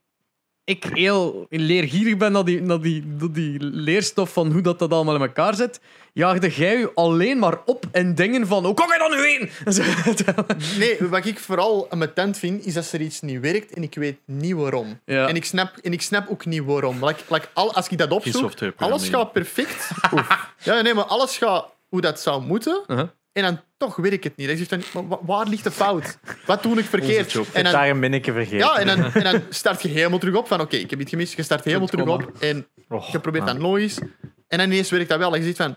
ik 0.66 0.84
heel 0.94 1.46
leergierig 1.50 2.18
ben 2.18 2.32
naar 2.32 2.46
die, 2.46 2.62
naar, 2.62 2.82
die, 2.82 3.06
naar 3.06 3.32
die 3.32 3.60
leerstof 3.60 4.34
van 4.34 4.52
hoe 4.52 4.62
dat, 4.62 4.80
dat 4.80 4.92
allemaal 4.92 5.16
in 5.16 5.22
elkaar 5.22 5.56
zit, 5.56 5.80
jaagde 6.14 6.50
jij 6.50 6.78
je 6.78 6.92
alleen 6.94 7.40
maar 7.40 7.58
op 7.66 7.86
in 7.92 8.16
dingen 8.16 8.48
van 8.48 8.66
hoe 8.66 8.74
kan 8.74 8.88
je 8.88 8.98
dat 8.98 9.10
nu 9.10 9.22
weten? 9.22 10.78
Nee, 10.80 11.10
wat 11.10 11.26
ik 11.26 11.40
vooral 11.40 11.90
ambetant 11.90 12.38
vind, 12.38 12.66
is 12.66 12.74
dat 12.74 12.92
er 12.92 13.02
iets 13.02 13.22
niet 13.22 13.40
werkt 13.40 13.74
en 13.74 13.84
ik 13.84 13.96
weet 13.96 14.18
niet 14.26 14.54
waarom. 14.54 15.00
Ja. 15.06 15.28
En, 15.28 15.36
ik 15.36 15.46
snap, 15.46 15.78
en 15.78 15.94
ik 15.94 16.02
snap 16.02 16.30
ook 16.30 16.46
niet 16.46 16.64
waarom. 16.64 17.06
Like, 17.06 17.24
like, 17.30 17.48
al, 17.54 17.74
als 17.74 17.90
ik 17.90 17.98
dat 17.98 18.12
opzoek, 18.12 18.54
alles 18.76 19.10
gaat 19.10 19.32
perfect. 19.32 19.90
Ja, 20.64 20.82
nee, 20.82 20.94
maar 20.94 21.04
alles 21.04 21.38
gaat 21.38 21.66
hoe 21.90 22.02
dat 22.02 22.20
zou 22.20 22.42
moeten. 22.42 22.84
Uh-huh. 22.88 23.08
En 23.34 23.44
dan 23.44 23.60
toch 23.86 23.96
werkt 23.96 24.24
het 24.24 24.36
niet. 24.36 24.48
Dan 24.48 24.58
zeg 24.58 24.68
je 24.70 24.82
van, 24.82 25.08
maar 25.08 25.18
wa- 25.20 25.26
waar 25.36 25.48
ligt 25.48 25.64
de 25.64 25.72
fout? 25.72 26.18
Wat 26.46 26.64
doe 26.64 26.78
ik 26.80 26.86
verkeerd? 26.86 27.32
job. 27.32 27.48
Ik 27.48 27.54
En 27.54 27.64
dan, 27.64 27.74
daar 27.74 27.90
een 27.90 28.00
minneke 28.00 28.32
vergeten. 28.32 28.58
ja, 28.58 28.78
en 28.78 28.88
dan, 28.88 29.12
en 29.14 29.24
dan 29.24 29.42
start 29.50 29.82
je 29.82 29.88
helemaal 29.90 30.20
terug 30.20 30.36
op 30.36 30.48
van 30.48 30.62
oké, 30.62 30.76
ik 30.76 30.90
heb 30.90 31.00
iets 31.00 31.10
gemist. 31.10 31.36
Je 31.36 31.44
start 31.44 31.64
helemaal 31.64 31.88
terug 31.88 32.08
op 32.08 32.32
en 32.40 32.68
je 33.12 33.20
probeert 33.20 33.46
dat 33.46 33.58
nog 33.58 33.78
eens. 33.78 34.00
En 34.48 34.58
dan 34.58 34.72
ineens 34.72 34.90
werkt 34.90 35.10
dat 35.10 35.18
wel. 35.20 35.34
En 35.34 35.40
je 35.40 35.46
ziet 35.46 35.58
van, 35.58 35.76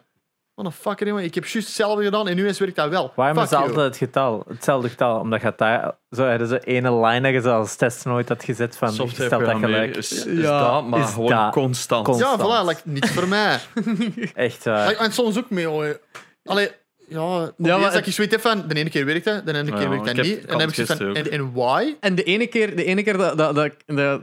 what 0.55 0.73
the 0.73 0.79
fuck, 0.81 1.05
jongen, 1.07 1.25
ik 1.25 1.35
heb 1.35 1.45
juist 1.47 1.67
hetzelfde 1.69 2.05
gedaan 2.05 2.29
en 2.29 2.37
nu 2.37 2.47
eens 2.47 2.59
werkt 2.59 2.77
dat 2.77 2.89
wel. 2.89 3.13
Waarom 3.17 3.37
Fuck 3.37 3.47
is 3.47 3.53
altijd 3.57 3.77
het 3.77 3.97
getal, 3.97 4.45
hetzelfde 4.49 4.89
getal? 4.89 5.19
Omdat 5.21 5.41
je 5.43 5.53
daar 5.57 5.95
zo 6.11 6.47
ze 6.47 6.61
ene 6.65 6.95
line 7.07 7.33
dat 7.33 7.43
je 7.45 7.51
als 7.51 7.77
test 7.77 8.05
nooit 8.05 8.29
had 8.29 8.45
gezet 8.45 8.77
van 8.77 8.95
je 8.95 9.09
stelt 9.09 9.45
dat 9.45 9.59
gelijk. 9.59 9.97
is, 9.97 10.25
is 10.25 10.43
Ja, 10.43 10.73
dat, 10.75 10.87
maar 10.87 11.01
is 11.01 11.11
gewoon 11.13 11.31
dat. 11.31 11.53
constant. 11.53 12.05
Constant. 12.05 12.41
Ja, 12.41 12.47
voilà, 12.63 12.67
like, 12.67 12.81
niet 12.85 13.11
voor 13.11 13.29
mij. 13.29 13.59
Echt 14.35 14.65
waar. 14.65 14.89
Like, 14.89 15.03
en 15.03 15.13
soms 15.13 15.39
ook 15.39 15.51
mee, 15.51 15.67
hoor. 15.67 16.01
Allee, 16.45 16.71
ja, 17.09 17.53
Ja, 17.57 17.79
maar 17.79 17.93
dat 17.93 18.07
ik 18.07 18.13
zoiets 18.13 18.35
heb 18.35 18.43
van, 18.43 18.65
de 18.69 18.75
ene 18.75 18.91
keer 18.91 19.05
werkt 19.05 19.25
dat, 19.25 19.47
de 19.47 19.53
andere 19.53 19.77
keer 19.77 19.83
Ja, 19.83 19.89
werkt 19.89 20.05
dat 20.07 20.25
niet. 20.25 20.39
En 20.41 20.47
dan 20.47 20.61
heb 20.61 20.69
ik 20.69 20.75
zoiets 20.75 20.95
van, 20.97 21.15
en, 21.17 21.31
en 21.31 21.53
why? 21.53 21.95
En 22.01 22.15
de 22.15 22.23
ene 22.23 22.47
keer, 22.47 22.77
de 22.77 22.85
ene 22.85 23.03
keer 23.03 23.17
dat, 23.17 23.39
dat, 23.39 23.55
dat, 23.55 23.73
dat, 23.87 24.21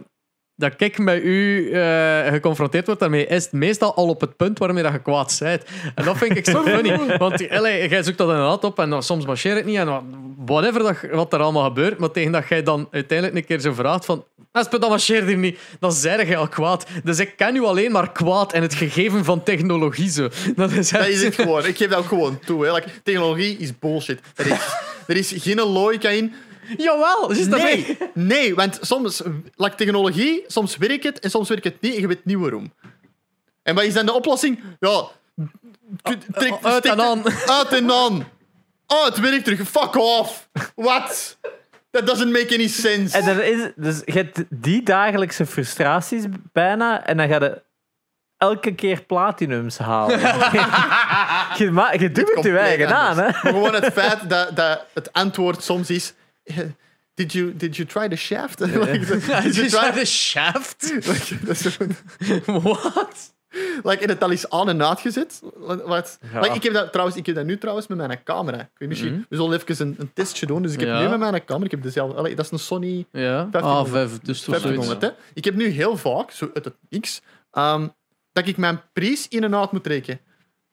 dat 0.55 0.73
ik 0.81 0.97
met 0.97 1.23
u 1.23 1.71
eh, 1.71 2.27
geconfronteerd 2.27 2.85
word 2.87 2.99
daarmee, 2.99 3.25
is 3.27 3.43
het 3.43 3.53
meestal 3.53 3.95
al 3.95 4.07
op 4.07 4.21
het 4.21 4.35
punt 4.37 4.59
waarmee 4.59 4.83
dat 4.83 4.91
je 4.91 5.01
kwaad 5.01 5.37
bent. 5.39 5.63
En 5.95 6.05
dat 6.05 6.17
vind 6.17 6.37
ik 6.37 6.45
zo 6.45 6.61
funny. 6.73 7.17
Want 7.17 7.49
allee, 7.49 7.89
jij 7.89 8.03
zoekt 8.03 8.17
dat 8.17 8.29
inderdaad 8.29 8.63
op 8.63 8.79
en 8.79 8.89
dan, 8.89 9.03
soms 9.03 9.25
marcheert 9.25 9.55
het 9.57 9.65
niet. 9.65 9.77
En 9.77 9.87
wat- 9.87 10.03
whatever 10.45 10.83
dat, 10.83 11.11
wat 11.11 11.33
er 11.33 11.39
allemaal 11.39 11.63
gebeurt. 11.63 11.97
Maar 11.97 12.11
tegen 12.11 12.31
dat 12.31 12.47
jij 12.47 12.63
dan 12.63 12.87
uiteindelijk 12.91 13.37
een 13.39 13.45
keer 13.45 13.59
zo 13.59 13.73
vraagt 13.73 14.05
van... 14.05 14.25
Espe, 14.53 14.79
dat 14.79 14.89
marcheert 14.89 15.27
hier 15.27 15.37
niet. 15.37 15.59
Dan 15.79 15.91
zeg 15.91 16.27
je 16.27 16.35
al 16.35 16.47
kwaad. 16.47 16.85
Dus 17.03 17.19
ik 17.19 17.33
ken 17.37 17.55
u 17.55 17.63
alleen 17.63 17.91
maar 17.91 18.11
kwaad 18.11 18.53
en 18.53 18.61
het 18.61 18.73
gegeven 18.73 19.25
van 19.25 19.43
technologie 19.43 20.09
zo. 20.09 20.29
Dat 20.55 20.71
is, 20.71 20.89
Dat 20.89 21.01
echt- 21.01 21.09
is 21.09 21.23
het 21.23 21.35
gewoon. 21.35 21.65
Ik 21.65 21.77
geef 21.77 21.89
dat 21.89 21.99
ook 21.99 22.07
gewoon 22.07 22.39
toe. 22.39 22.65
Hè. 22.65 22.73
Like, 22.73 22.87
technologie 23.03 23.57
is 23.57 23.79
bullshit. 23.79 24.19
Er 24.35 24.45
is, 24.47 24.59
er 25.07 25.15
is 25.17 25.33
geen 25.37 25.59
logica 25.61 26.09
in. 26.09 26.33
Jawel, 26.77 27.31
is 27.31 27.49
dat 27.49 27.61
Nee, 27.61 27.97
nee, 28.13 28.55
want 28.55 28.77
soms, 28.81 29.21
like, 29.55 29.75
technologie, 29.75 30.43
soms 30.47 30.77
werkt 30.77 31.03
het 31.03 31.19
en 31.19 31.29
soms 31.29 31.49
werkt 31.49 31.63
het 31.63 31.81
niet 31.81 31.95
en 31.95 32.01
je 32.01 32.07
weet 32.07 32.25
niet 32.25 32.37
waarom. 32.37 32.73
En 33.63 33.75
wat 33.75 33.83
is 33.83 33.93
dan 33.93 34.05
de 34.05 34.13
oplossing? 34.13 34.59
Ja, 34.79 35.07
trek, 36.33 36.53
uit 36.61 36.85
en 36.85 37.01
aan. 37.01 37.23
Uit 37.45 37.67
en 37.67 37.91
aan. 37.91 38.27
Oh, 38.87 39.05
het 39.05 39.19
werkt 39.19 39.43
terug. 39.43 39.69
Fuck 39.69 39.95
off. 39.95 40.49
What? 40.75 41.37
That 41.93 42.07
doesn't 42.07 42.31
make 42.31 42.53
any 42.53 42.67
sense. 42.67 43.17
En 43.17 43.25
dan 43.25 43.39
is, 43.41 43.71
dus 43.75 44.01
je 44.05 44.11
hebt 44.11 44.43
die 44.49 44.83
dagelijkse 44.83 45.45
frustraties 45.45 46.23
bijna 46.51 47.05
en 47.05 47.17
dan 47.17 47.27
ga 47.27 47.39
je 47.39 47.61
elke 48.37 48.75
keer 48.75 49.03
platinums 49.03 49.77
halen. 49.77 50.19
je, 51.59 51.69
ma- 51.71 51.91
je 51.91 52.11
doet 52.11 52.31
het 52.35 52.43
je 52.43 52.57
eigen 52.57 52.95
aan, 52.95 53.17
hè? 53.17 53.23
Maar 53.23 53.33
gewoon 53.33 53.73
het 53.73 53.93
feit 53.93 54.29
dat, 54.29 54.55
dat 54.55 54.85
het 54.93 55.13
antwoord 55.13 55.63
soms 55.63 55.89
is... 55.89 56.13
Did 57.13 57.31
you, 57.31 57.55
did 57.55 57.75
you 57.75 57.87
try 57.87 58.07
the 58.07 58.15
shaft? 58.15 58.59
Like, 58.65 59.05
did 59.43 59.55
you 59.55 59.67
try... 59.67 59.99
een 59.99 60.05
shaft? 60.05 60.93
Like, 60.93 61.37
like, 63.83 64.03
en 64.03 64.09
het 64.09 64.23
al 64.23 64.29
is 64.31 64.49
aan 64.49 64.69
en 64.69 64.83
uitgezet. 64.87 65.41
Wat? 65.85 66.19
Ja. 66.33 66.39
Like, 66.39 66.55
ik, 66.55 66.63
heb 66.63 66.73
dat, 66.73 66.91
trouwens, 66.91 67.17
ik 67.17 67.25
heb 67.25 67.35
dat 67.35 67.45
nu 67.45 67.57
trouwens 67.57 67.87
met 67.87 67.97
mijn 67.97 68.23
camera. 68.23 68.59
Ik 68.59 68.69
weet 68.77 68.89
misschien, 68.89 69.25
We 69.29 69.35
zullen 69.35 69.59
even 69.67 69.87
een, 69.87 69.95
een 69.99 70.13
testje 70.13 70.45
doen. 70.45 70.61
Dus 70.61 70.73
ik 70.73 70.79
heb 70.79 70.89
Ja. 70.89 71.01
nu 71.01 71.09
met 71.09 71.19
mijn 71.19 71.45
camera... 71.45 71.65
Ik 71.65 71.71
heb 71.71 71.81
dezelfde... 71.81 72.17
Allee, 72.17 72.35
dat 72.35 72.45
is 72.45 72.51
een 72.51 72.59
Sony 72.59 73.05
Ja, 73.11 73.47
1500. 73.51 74.11
ah, 74.13 74.25
dus 74.25 74.41
toch 74.41 74.59
zoiets. 74.59 74.85
500. 74.85 75.01
Hè? 75.01 75.09
Ik 75.33 75.45
heb 75.45 75.55
nu 75.55 75.67
heel 75.67 75.97
vaak, 75.97 76.31
zo 76.31 76.49
uit 76.53 76.65
het 76.65 76.75
niks, 76.89 77.21
ehm, 77.51 77.87
dat 78.31 78.47
ik 78.47 78.57
mijn 78.57 78.81
prijs 78.93 79.27
in 79.27 79.43
en 79.43 79.55
uit 79.55 79.71
moet 79.71 79.87
rekenen. 79.87 80.19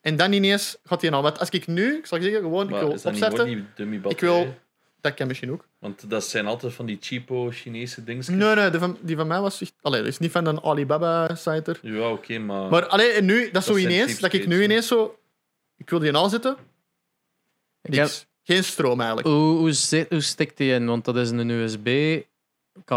En 0.00 0.17
dan 0.17 0.33
ineens 0.33 0.76
gaat 0.84 1.00
hij 1.00 1.10
nou. 1.10 1.23
Want 1.23 1.39
als 1.39 1.49
ik 1.49 1.67
nu, 1.67 1.97
ik 1.97 2.07
zal 2.07 2.23
zeggen, 2.23 2.41
gewoon, 2.41 2.68
ik 2.68 2.75
wil 2.81 2.89
opzetten. 2.91 3.49
Ik 4.10 4.20
wil... 4.20 4.55
Dat 5.00 5.14
kan 5.14 5.26
misschien 5.26 5.50
ook. 5.52 5.64
Want 5.78 6.10
dat 6.10 6.24
zijn 6.24 6.46
altijd 6.46 6.72
van 6.72 6.86
die 6.86 6.96
cheapo 7.00 7.50
Chinese 7.52 8.04
dingetjes. 8.04 8.34
Nee, 8.36 8.54
nee, 8.54 8.70
die 8.70 8.78
van, 8.80 8.98
die 9.00 9.16
van 9.16 9.26
mij 9.26 9.40
was... 9.40 9.60
echt- 9.60 9.74
Allee, 9.80 10.00
dat 10.00 10.08
is 10.08 10.18
niet 10.18 10.30
van 10.30 10.46
een 10.46 10.62
Alibaba-site. 10.62 11.76
Ja, 11.82 12.10
oké, 12.10 12.38
maar... 12.38 12.70
Maar 12.70 12.86
allee, 12.86 13.10
en 13.10 13.24
nu, 13.24 13.50
dat 13.50 13.62
is 13.62 13.68
zo 13.68 13.76
ineens, 13.76 14.18
dat 14.20 14.32
ik 14.32 14.46
nu 14.46 14.62
ineens 14.62 14.86
zo... 14.86 15.18
Ik 15.76 15.90
wil 15.90 15.98
die 15.98 16.16
aanzetten. 16.16 16.56
Ik 17.82 17.94
heb- 17.94 18.02
Niks. 18.02 18.26
Geen 18.42 18.64
stroom 18.64 18.98
eigenlijk. 18.98 19.28
Hoe, 19.28 19.56
hoe, 19.58 19.72
zit- 19.72 20.08
hoe 20.10 20.20
stikt 20.20 20.56
die 20.56 20.72
in? 20.72 20.86
Want 20.86 21.04
dat 21.04 21.16
is 21.16 21.30
een 21.30 21.48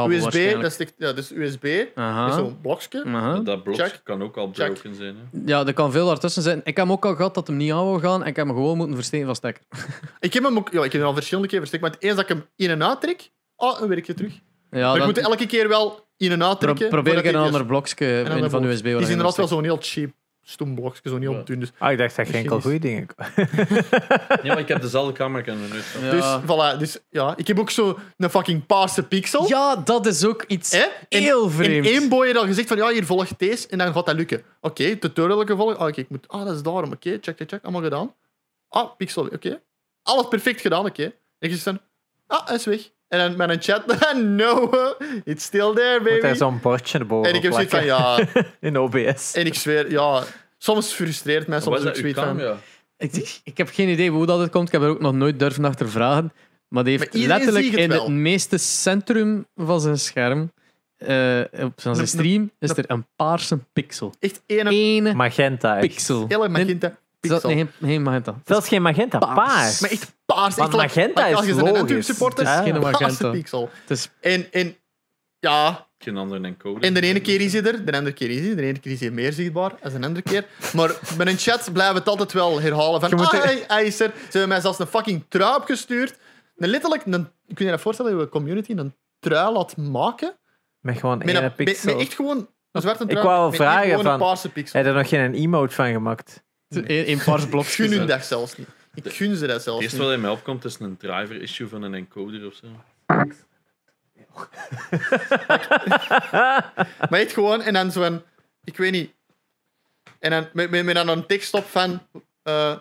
USB, 0.08 0.62
dat 0.62 0.80
is, 0.80 0.88
ja, 0.98 1.14
dus 1.14 1.32
USB. 1.32 1.86
Aha. 1.96 2.26
Met 2.26 2.34
zo'n 2.34 2.58
blokje. 2.62 3.04
Aha. 3.06 3.40
dat 3.40 3.64
blokje 3.64 3.84
Check. 3.84 4.02
kan 4.04 4.24
ook 4.24 4.38
al 4.38 4.50
Check. 4.54 4.74
broken 4.74 4.96
zijn. 4.96 5.16
Hè. 5.32 5.40
Ja, 5.46 5.66
er 5.66 5.74
kan 5.74 5.92
veel 5.92 6.06
daartussen 6.08 6.42
zijn. 6.42 6.58
Ik 6.58 6.66
heb 6.66 6.76
hem 6.76 6.92
ook 6.92 7.06
al 7.06 7.16
gehad 7.16 7.34
dat 7.34 7.48
hem 7.48 7.58
niet 7.58 7.72
aan 7.72 7.86
wou 7.86 8.00
gaan 8.00 8.22
en 8.22 8.28
ik 8.28 8.36
heb 8.36 8.46
hem 8.46 8.56
gewoon 8.56 8.78
moeten 8.78 8.96
versteken 8.96 9.26
van 9.26 9.36
stekker. 9.36 9.64
Ik 10.20 10.34
heb 10.34 10.44
hem 10.44 10.58
ook... 10.58 10.72
Ja, 10.72 10.84
ik 10.84 10.92
heb 10.92 11.02
hem 11.02 11.04
al 11.10 11.14
verschillende 11.14 11.50
keer 11.50 11.60
verstikt. 11.60 11.84
Maar 11.84 11.96
eens 12.00 12.16
dat 12.16 12.24
ik 12.24 12.30
hem 12.30 12.46
in 12.56 12.70
en 12.70 12.84
uit 12.84 13.02
trek... 13.02 13.32
Oh, 13.56 13.80
dan 13.80 13.88
werkt 13.88 14.08
je 14.08 14.14
terug. 14.14 14.34
Ja, 14.72 14.88
maar 14.90 14.98
ik 15.00 15.06
moet 15.06 15.18
elke 15.18 15.46
keer 15.46 15.68
wel 15.68 16.08
in 16.18 16.32
en 16.32 16.44
uit 16.44 16.60
pro- 16.60 16.68
trekken. 16.68 16.90
probeer 16.90 17.18
ik 17.18 17.26
een 17.26 17.36
ander 17.36 17.66
blokje 17.66 18.06
een 18.06 18.50
van. 18.50 18.64
USB. 18.64 18.84
Die 18.84 18.96
is 18.96 19.10
inderdaad 19.10 19.36
wel 19.36 19.48
zo'n 19.48 19.64
heel 19.64 19.78
cheap 19.80 20.12
stoem 20.46 20.76
blokje, 20.76 21.10
zo 21.10 21.20
heel 21.20 21.32
Ja. 21.34 21.42
dun. 21.44 21.60
Dus, 21.60 21.72
Ah, 21.78 21.92
ik 21.92 21.98
dacht 21.98 22.16
dat 22.16 22.28
je 22.28 22.34
enkel 22.34 22.62
goede 22.62 22.80
dingen 22.80 23.08
Ja, 24.44 24.54
maar 24.54 24.60
ik 24.60 24.68
heb 24.68 24.82
dezelfde 24.82 25.14
camera, 25.14 25.40
ik 25.40 25.48
er 25.48 25.84
steekt. 25.84 26.12
dus, 26.12 26.20
Ja. 26.24 26.42
voilà, 26.42 26.78
dus 26.80 26.98
ja, 27.10 27.34
ik 27.38 27.48
heb 27.48 27.60
ook 27.60 27.70
zo 27.70 28.00
een 28.18 28.30
fucking 28.30 28.66
paarse 28.66 29.04
pixel. 29.04 29.48
ja, 29.48 29.76
dat 29.76 30.06
is 30.06 30.26
ook 30.26 30.44
iets? 30.48 30.72
En- 30.72 30.90
heel 31.10 31.44
In 31.44 31.50
vreemd. 31.52 31.86
één 31.88 32.10
boy 32.10 32.28
je 32.28 32.34
dan 32.34 32.46
gezegd 32.48 32.68
van 32.68 32.78
ja, 32.78 32.90
hier 32.90 33.06
volgt 33.06 33.40
deze 33.40 33.68
en 33.68 33.78
dan 33.78 33.94
gaat 33.94 34.06
dat 34.06 34.16
lukken. 34.16 34.44
Oké, 34.62 34.96
tutorial 34.96 35.46
gevolgd. 35.46 35.78
Ah, 35.78 35.88
oké, 35.88 36.00
ik 36.00 36.10
moet, 36.10 36.28
ah, 36.28 36.46
dat 36.46 36.56
is 36.56 36.62
daarom. 36.64 36.92
Oké, 36.92 37.10
check, 37.22 37.38
check, 37.38 37.50
check. 37.50 37.64
Allemaal 37.64 37.82
gedaan. 37.82 38.14
Ah, 38.70 38.96
pixel, 38.98 39.26
oké. 39.28 39.62
Alles 40.04 40.28
perfect 40.28 40.62
gedaan, 40.62 40.86
oké. 40.86 41.04
En 41.04 41.14
je 41.40 41.50
zegt 41.50 41.64
dan, 41.66 41.80
ah, 42.28 42.46
hij 42.48 42.56
is 42.56 42.66
weg. 42.66 42.90
En 43.14 43.20
dan 43.20 43.36
met 43.38 43.50
een 43.50 43.62
chat, 43.62 44.14
no, 44.24 44.70
it's 45.24 45.44
still 45.44 45.74
there, 45.74 46.00
Moet 46.00 46.10
daar 46.10 46.20
baby. 46.22 46.38
zo'n 46.38 46.60
bordje 46.62 47.00
erboven 47.00 47.30
En 47.30 47.36
ik 47.36 47.44
heb 47.44 47.54
zoiets 47.54 47.72
van, 47.74 47.86
ja, 47.86 48.20
In 48.60 48.78
OBS. 48.78 49.34
en 49.34 49.46
ik 49.46 49.54
zweer, 49.54 49.92
ja, 49.92 50.24
soms 50.58 50.92
frustreert 50.94 51.48
mij, 51.48 51.60
soms 51.62 51.84
uw 51.84 51.94
zoiets 51.94 52.20
van... 52.20 52.42
Ik, 52.98 53.40
ik 53.44 53.58
heb 53.58 53.70
geen 53.74 53.90
idee 53.90 54.10
hoe 54.10 54.26
dat 54.26 54.40
het 54.40 54.50
komt. 54.52 54.68
Ik 54.68 54.74
heb 54.74 54.82
er 54.82 54.88
ook 54.90 55.00
nog 55.00 55.14
nooit 55.14 55.40
durven 55.40 55.66
achter 55.66 55.90
vragen. 55.90 56.34
Maar 56.68 56.84
die 56.84 56.98
heeft 56.98 57.14
Maar 57.14 57.28
letterlijk 57.28 57.66
het 57.66 57.76
in 57.76 57.90
wel. 57.90 58.00
het 58.04 58.14
meeste 58.14 58.58
centrum 58.58 59.46
van 59.56 59.82
zijn 59.82 59.98
scherm, 60.00 60.52
eh, 60.98 61.40
op 61.64 61.74
zijn 61.82 62.08
stream, 62.08 62.52
is 62.60 62.70
er 62.70 62.84
een 62.88 63.06
paarse 63.16 63.60
pixel. 63.74 64.14
Echt 64.20 64.42
één 64.46 64.68
Ene 64.68 65.14
Magenta. 65.14 65.80
pixel. 65.80 66.26
hele 66.28 66.50
magenta 66.50 66.98
pixel. 67.30 67.50
nee, 67.50 67.58
geen, 67.58 67.90
geen 67.90 68.02
magenta. 68.02 68.36
Zelfs 68.46 68.68
geen 68.68 68.82
magenta, 68.82 69.18
Paars. 69.18 69.36
paars. 69.36 69.80
Maar 69.80 69.90
echt 69.90 70.16
paars. 70.26 70.56
Want 70.56 70.74
echt 70.74 70.82
like- 70.82 71.00
magenta 71.00 71.22
like 71.24 71.36
als 71.36 71.46
is 71.46 71.52
je 71.56 71.60
een 71.60 71.66
Antwerp 71.68 71.90
logisch. 71.90 72.06
supporter, 72.06 72.48
Het 72.48 72.66
is 72.66 72.72
geen 72.72 72.82
paarse 72.82 73.02
magenta. 73.04 73.30
pixel. 73.30 73.70
Het 73.82 73.90
is 73.98 74.10
En, 74.22 74.52
en 74.52 74.76
ja, 75.40 75.88
Geen 75.98 76.18
andere 76.18 76.44
encoder. 76.44 76.84
En 76.84 76.94
de 76.94 77.02
ene 77.02 77.20
keer 77.22 77.42
is 77.42 77.54
hij 77.54 77.64
er, 77.64 77.86
de 77.86 77.92
andere 77.92 78.16
keer 78.16 78.30
is 78.30 78.40
hij. 78.46 78.56
De 78.56 78.62
ene 78.62 78.80
keer 78.80 78.92
is 78.92 79.00
hij 79.00 79.10
meer 79.12 79.34
zichtbaar 79.34 79.72
dan 79.82 80.02
de 80.02 80.08
andere 80.08 80.22
keer. 80.22 80.46
Maar 80.74 80.96
met 81.18 81.28
een 81.28 81.38
chat 81.38 81.70
blijven 81.74 81.94
we 81.94 82.00
het 82.00 82.10
altijd 82.10 82.32
wel 82.34 82.62
herhalen 82.62 83.00
van 83.00 83.10
Je 83.10 83.16
ah, 83.16 83.34
er- 83.34 83.44
hij, 83.44 83.64
hij 83.68 83.86
is 83.86 84.00
er. 84.00 84.12
Ze 84.16 84.22
hebben 84.32 84.50
mij 84.50 84.62
zelfs 84.62 84.80
een 84.80 84.88
fucking 84.88 85.24
trui 85.30 85.56
opgestuurd. 85.56 86.16
Een 86.58 86.70
letterlijk, 86.70 87.06
een, 87.06 87.30
ik 87.48 87.56
kun 87.56 87.66
je 87.66 87.72
dat 87.72 87.82
voorstellen, 87.82 88.12
dat 88.12 88.22
je 88.22 88.30
community 88.30 88.72
een 88.76 88.96
trui 89.20 89.54
laat 89.54 89.78
maken. 89.78 90.36
Met 90.80 90.98
gewoon 91.00 91.18
Met, 91.18 91.28
één 91.28 91.36
een, 91.36 91.44
met, 91.44 91.56
pixel. 91.56 91.94
met 91.96 92.02
echt 92.06 92.14
gewoon 92.14 92.48
een 92.72 92.82
zwarte 92.82 93.04
Ik 93.04 93.10
trui. 93.10 93.26
wou 93.26 93.40
wel 93.40 93.52
vragen 93.52 93.94
een 93.94 94.04
van-. 94.20 94.38
Heb 94.54 94.56
je 94.56 94.90
er 94.90 94.94
nog 94.94 95.10
geen 95.10 95.34
emote 95.34 95.76
van 95.76 95.92
gemaakt? 95.92 96.44
Een, 96.76 97.10
een 97.10 97.22
paars 97.26 97.44
Ik 97.44 97.50
blokje. 97.50 97.88
gun 97.88 97.98
hun 97.98 98.08
dat 98.08 98.26
zelfs 98.26 98.58
niet. 98.58 98.68
Ik 98.94 99.14
gun 99.14 99.36
ze 99.36 99.48
dat 99.48 99.64
zelfs 99.64 99.84
Het 99.84 99.92
eerste 99.92 99.96
niet. 99.98 100.06
wat 100.06 100.16
in 100.16 100.22
mij 100.22 100.32
opkomt 100.32 100.66
is 100.66 100.80
een 100.80 100.98
driver 100.98 101.42
issue 101.42 101.68
van 101.68 101.82
een 101.84 101.94
encoder 101.94 102.46
of 102.48 102.54
zo. 102.54 102.68
Maar 107.10 107.20
echt 107.20 107.34
gewoon, 107.34 107.62
en 107.62 107.74
dan 107.74 107.92
zo'n, 107.92 108.22
ik 108.64 108.78
weet 108.78 108.92
niet. 108.92 109.12
En 110.20 110.32
dan 110.32 110.48
met, 110.54 110.70
met, 110.70 110.86
met 110.86 110.96
dan 110.96 111.10
een 111.10 111.26
tekst 111.26 111.54
op 111.54 111.66
van 111.66 112.08
eh, 112.44 112.76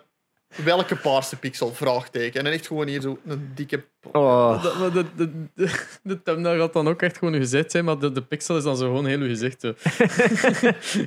welke 0.57 0.97
paarse 0.97 1.37
pixel? 1.37 1.75
Vraagteken. 1.75 2.39
En 2.39 2.45
dan 2.45 2.53
echt 2.53 2.67
gewoon 2.67 2.87
hier 2.87 3.01
zo 3.01 3.19
een 3.27 3.53
dikke. 3.55 3.85
Oh. 4.13 4.63
De, 4.63 4.91
de, 4.93 5.05
de, 5.17 5.47
de, 5.55 5.87
de 6.03 6.23
thumbnail 6.23 6.59
gaat 6.61 6.73
dan 6.73 6.89
ook 6.89 7.03
echt 7.03 7.19
gewoon 7.19 7.35
uw 7.35 7.41
gezicht 7.41 7.71
zijn, 7.71 7.85
maar 7.85 7.99
de, 7.99 8.13
de 8.13 8.23
pixel 8.23 8.57
is 8.57 8.63
dan 8.65 8.77
zo 8.77 8.87
gewoon 8.87 9.07
heel 9.07 9.21
uw 9.21 9.29
gezicht. 9.29 9.63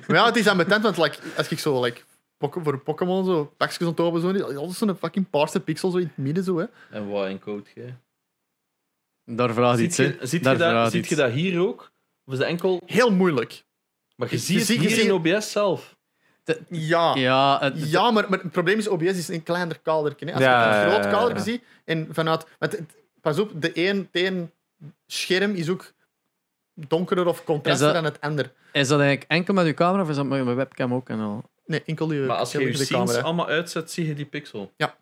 Maar 0.07 0.17
ja, 0.17 0.25
het 0.25 0.35
is 0.35 0.47
ambetant, 0.47 0.83
want 0.83 0.97
like, 0.97 1.17
als 1.37 1.47
ik 1.47 1.59
zo 1.59 1.83
like, 1.83 2.01
voor 2.39 2.79
Pokémon 2.79 3.25
zo 3.25 3.53
pakjes 3.57 3.81
aan 3.81 3.87
het 3.87 3.99
open 3.99 4.21
zo, 4.21 4.27
altijd 4.27 4.71
zo'n 4.77 4.95
fucking 4.95 5.29
paarse 5.29 5.59
pixel 5.59 5.91
zo 5.91 5.97
in 5.97 6.05
het 6.07 6.17
midden 6.17 6.43
zo. 6.43 6.57
Hè. 6.57 6.65
En 6.89 7.09
wat 7.09 7.25
encode 7.25 7.63
jij? 7.75 7.97
Daar 9.25 9.53
vraagt 9.53 9.77
Ziet 9.77 9.87
iets, 9.87 9.97
je, 9.97 10.15
hè. 10.19 10.25
ziet, 10.25 10.43
Daar 10.43 10.53
je 10.53 10.59
dat, 10.59 10.91
ziet 10.91 11.07
je 11.07 11.15
dat 11.15 11.31
hier 11.31 11.59
ook? 11.59 11.91
Of 12.25 12.33
is 12.33 12.39
dat 12.39 12.47
enkel... 12.47 12.81
Heel 12.85 13.11
moeilijk. 13.11 13.63
Maar 14.15 14.27
je 14.29 14.35
Je 14.35 14.41
ziet 14.41 14.57
het 14.59 14.67
je 14.67 14.79
hier 14.79 14.89
ziet- 14.89 15.05
in 15.05 15.11
OBS 15.13 15.51
zelf. 15.51 15.95
Ja. 16.69 17.15
Ja, 17.15 17.57
het, 17.59 17.89
Ja, 17.91 18.11
maar, 18.11 18.29
maar 18.29 18.39
het 18.39 18.51
probleem 18.51 18.77
is, 18.77 18.87
OBS 18.87 19.03
is 19.03 19.27
een 19.27 19.43
kleiner 19.43 19.79
kadertje. 19.79 20.25
Hè. 20.25 20.33
Als 20.33 20.41
Ja, 20.43 20.69
je 20.69 20.75
ja, 20.79 20.83
een 20.85 20.91
groot 20.91 21.11
kadertje 21.13 21.51
ja. 21.51 21.57
ziet, 21.57 21.63
en 21.85 22.07
vanuit... 22.11 22.45
Want 22.59 22.71
het- 22.71 22.95
pas 23.21 23.39
op, 23.39 23.61
de 23.61 23.71
een, 23.89 24.07
de 24.11 24.25
een 24.25 24.51
scherm 25.07 25.51
is 25.51 25.69
ook 25.69 25.93
donkerder 26.73 27.25
of 27.27 27.43
contraster 27.43 27.93
dan 27.93 28.03
het 28.03 28.21
ander. 28.21 28.53
Is 28.71 28.87
dat 28.87 28.99
eigenlijk 28.99 29.31
enkel 29.31 29.53
met 29.53 29.65
uw 29.65 29.73
camera 29.73 30.03
of 30.03 30.09
is 30.09 30.15
dat 30.15 30.25
met 30.25 30.43
mijn 30.43 30.55
webcam 30.57 30.93
ook? 30.93 31.09
En 31.09 31.19
al? 31.19 31.43
Nee, 31.65 31.83
enkel 31.85 32.07
die 32.07 32.19
Maar 32.19 32.37
als 32.37 32.51
je 32.51 32.59
je 32.59 32.65
de 32.65 32.73
scenes 32.73 32.89
camera. 32.89 33.21
allemaal 33.21 33.47
uitzet, 33.47 33.91
zie 33.91 34.07
je 34.07 34.13
die 34.13 34.25
pixel. 34.25 34.71
Ja. 34.77 34.95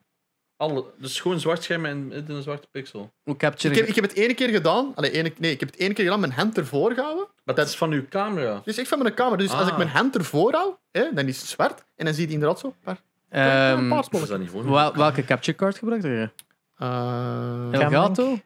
Alle, 0.58 0.86
dus 0.98 1.20
gewoon 1.20 1.40
zwart 1.40 1.64
scherm 1.64 1.86
en 1.86 2.24
een 2.28 2.42
zwarte 2.42 2.68
pixel. 2.72 3.12
Hoe 3.24 3.36
capture 3.38 3.74
Ik 3.74 3.80
heb, 3.80 3.90
ik 3.90 3.96
heb 3.96 4.04
het 4.04 4.14
ene 4.14 4.34
keer 4.34 4.50
gedaan. 4.50 4.92
Allee, 4.96 5.12
ene, 5.12 5.34
nee, 5.38 5.52
ik 5.52 5.60
heb 5.60 5.70
het 5.72 5.80
ene 5.80 5.94
keer 5.94 6.04
gedaan 6.04 6.20
mijn 6.20 6.32
hand 6.32 6.58
ervoor 6.58 6.94
gehouden. 6.94 7.28
Maar 7.44 7.56
dat 7.56 7.68
is 7.68 7.76
van 7.76 7.92
uw 7.92 8.06
camera. 8.10 8.62
Dus 8.66 8.78
ik 8.78 8.88
van 8.88 9.02
mijn 9.02 9.14
camera. 9.14 9.36
Dus 9.38 9.52
als 9.52 9.66
ik 9.66 9.72
Ah. 9.72 9.78
mijn 9.78 9.90
hand 9.90 10.16
ervoor 10.16 10.54
hou, 10.54 10.74
hè, 10.92 11.04
dan 11.14 11.28
is 11.28 11.40
het 11.40 11.50
zwart. 11.50 11.84
En 11.96 12.06
dan 12.06 12.14
zie 12.14 12.28
je 12.28 12.34
inderdaad 12.34 12.60
zo 12.60 12.68
een 12.68 12.74
paar, 12.84 13.02
Ehm, 13.30 13.78
een 13.84 13.90
paar 13.90 14.00
Is 14.00 14.06
spollen. 14.06 14.28
dat 14.28 14.40
niet 14.40 14.50
voor? 14.50 14.72
wel- 14.72 14.96
welke 14.96 15.24
capture 15.26 15.58
card 15.58 15.78
gebruikt 15.78 16.04
je? 16.04 16.30
Eh, 16.78 17.68
Elgato? 17.72 18.40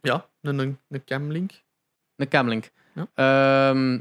ja, 0.00 0.26
een, 0.42 0.58
een, 0.58 0.78
een 0.88 1.04
camlink. 1.04 1.50
Een 2.16 2.28
Camlink. 2.28 2.70
Ja. 2.94 3.06
Ehm, 3.14 3.98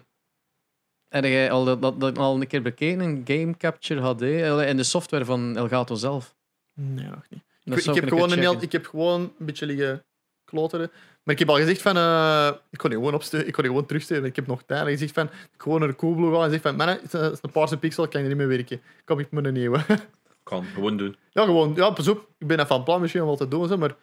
heb 1.09 1.23
jij 1.23 1.51
al, 1.51 1.65
dat, 1.65 1.81
dat, 1.81 1.99
dat 1.99 2.17
al 2.17 2.41
een 2.41 2.47
keer 2.47 2.61
bekeken, 2.61 2.99
een 2.99 3.21
Game 3.25 3.57
Capture 3.57 4.01
HD, 4.01 4.21
en 4.65 4.77
de 4.77 4.83
software 4.83 5.25
van 5.25 5.57
Elgato 5.57 5.95
zelf? 5.95 6.35
Nee, 6.73 7.05
nog 7.09 7.23
niet. 7.29 7.43
Dat 7.63 7.85
Ik, 7.85 7.95
heb 7.95 8.09
gewoon 8.09 8.31
een 8.31 8.39
heel, 8.39 8.61
ik 8.61 8.71
heb 8.71 8.85
gewoon 8.85 9.21
een 9.21 9.45
beetje 9.45 9.65
liggen 9.65 10.03
kloteren. 10.45 10.91
Maar 11.23 11.33
ik 11.33 11.39
heb 11.39 11.49
al 11.49 11.55
gezegd 11.55 11.81
van... 11.81 11.97
eh, 11.97 12.51
ik 12.69 12.77
kon 12.77 12.89
die 12.89 12.99
gewoon 12.99 13.13
opsturen. 13.13 13.47
Ik 13.47 13.53
kon 13.53 13.63
die 13.63 13.71
gewoon 13.71 13.87
terugsturen. 13.87 14.25
Ik 14.25 14.35
heb 14.35 14.47
nog 14.47 14.63
tijd. 14.65 14.87
Ik 14.87 14.97
zeg 14.97 15.11
van... 15.13 15.25
Ik 15.25 15.61
gewoon 15.61 15.79
naar 15.79 15.87
de 15.87 15.95
Coolblue 15.95 16.33
gaan 16.33 16.43
en 16.43 16.51
zeg 16.51 16.61
van... 16.61 16.75
Man, 16.75 16.87
het 16.87 17.13
is 17.13 17.39
een 17.41 17.51
paarse 17.51 17.77
pixel. 17.77 18.03
Ik 18.03 18.09
kan 18.09 18.21
er 18.21 18.27
niet 18.27 18.37
mee 18.37 18.47
werken. 18.47 18.81
Kom 19.05 19.19
ik 19.19 19.31
met 19.31 19.45
een 19.45 19.53
nieuwe. 19.53 19.79
Kan, 20.43 20.63
gewoon 20.63 20.97
doen. 20.97 21.15
ja, 21.31 21.43
gewoon... 21.45 21.73
Ja, 21.75 21.89
pas 21.89 22.07
op. 22.07 22.27
Ik 22.37 22.47
ben 22.47 22.55
even 22.55 22.67
van 22.67 22.83
plan 22.83 23.01
misschien 23.01 23.21
om 23.21 23.27
wat 23.27 23.37
te 23.37 23.47
doen. 23.47 23.67
Zo, 23.67 23.77
maar... 23.77 23.95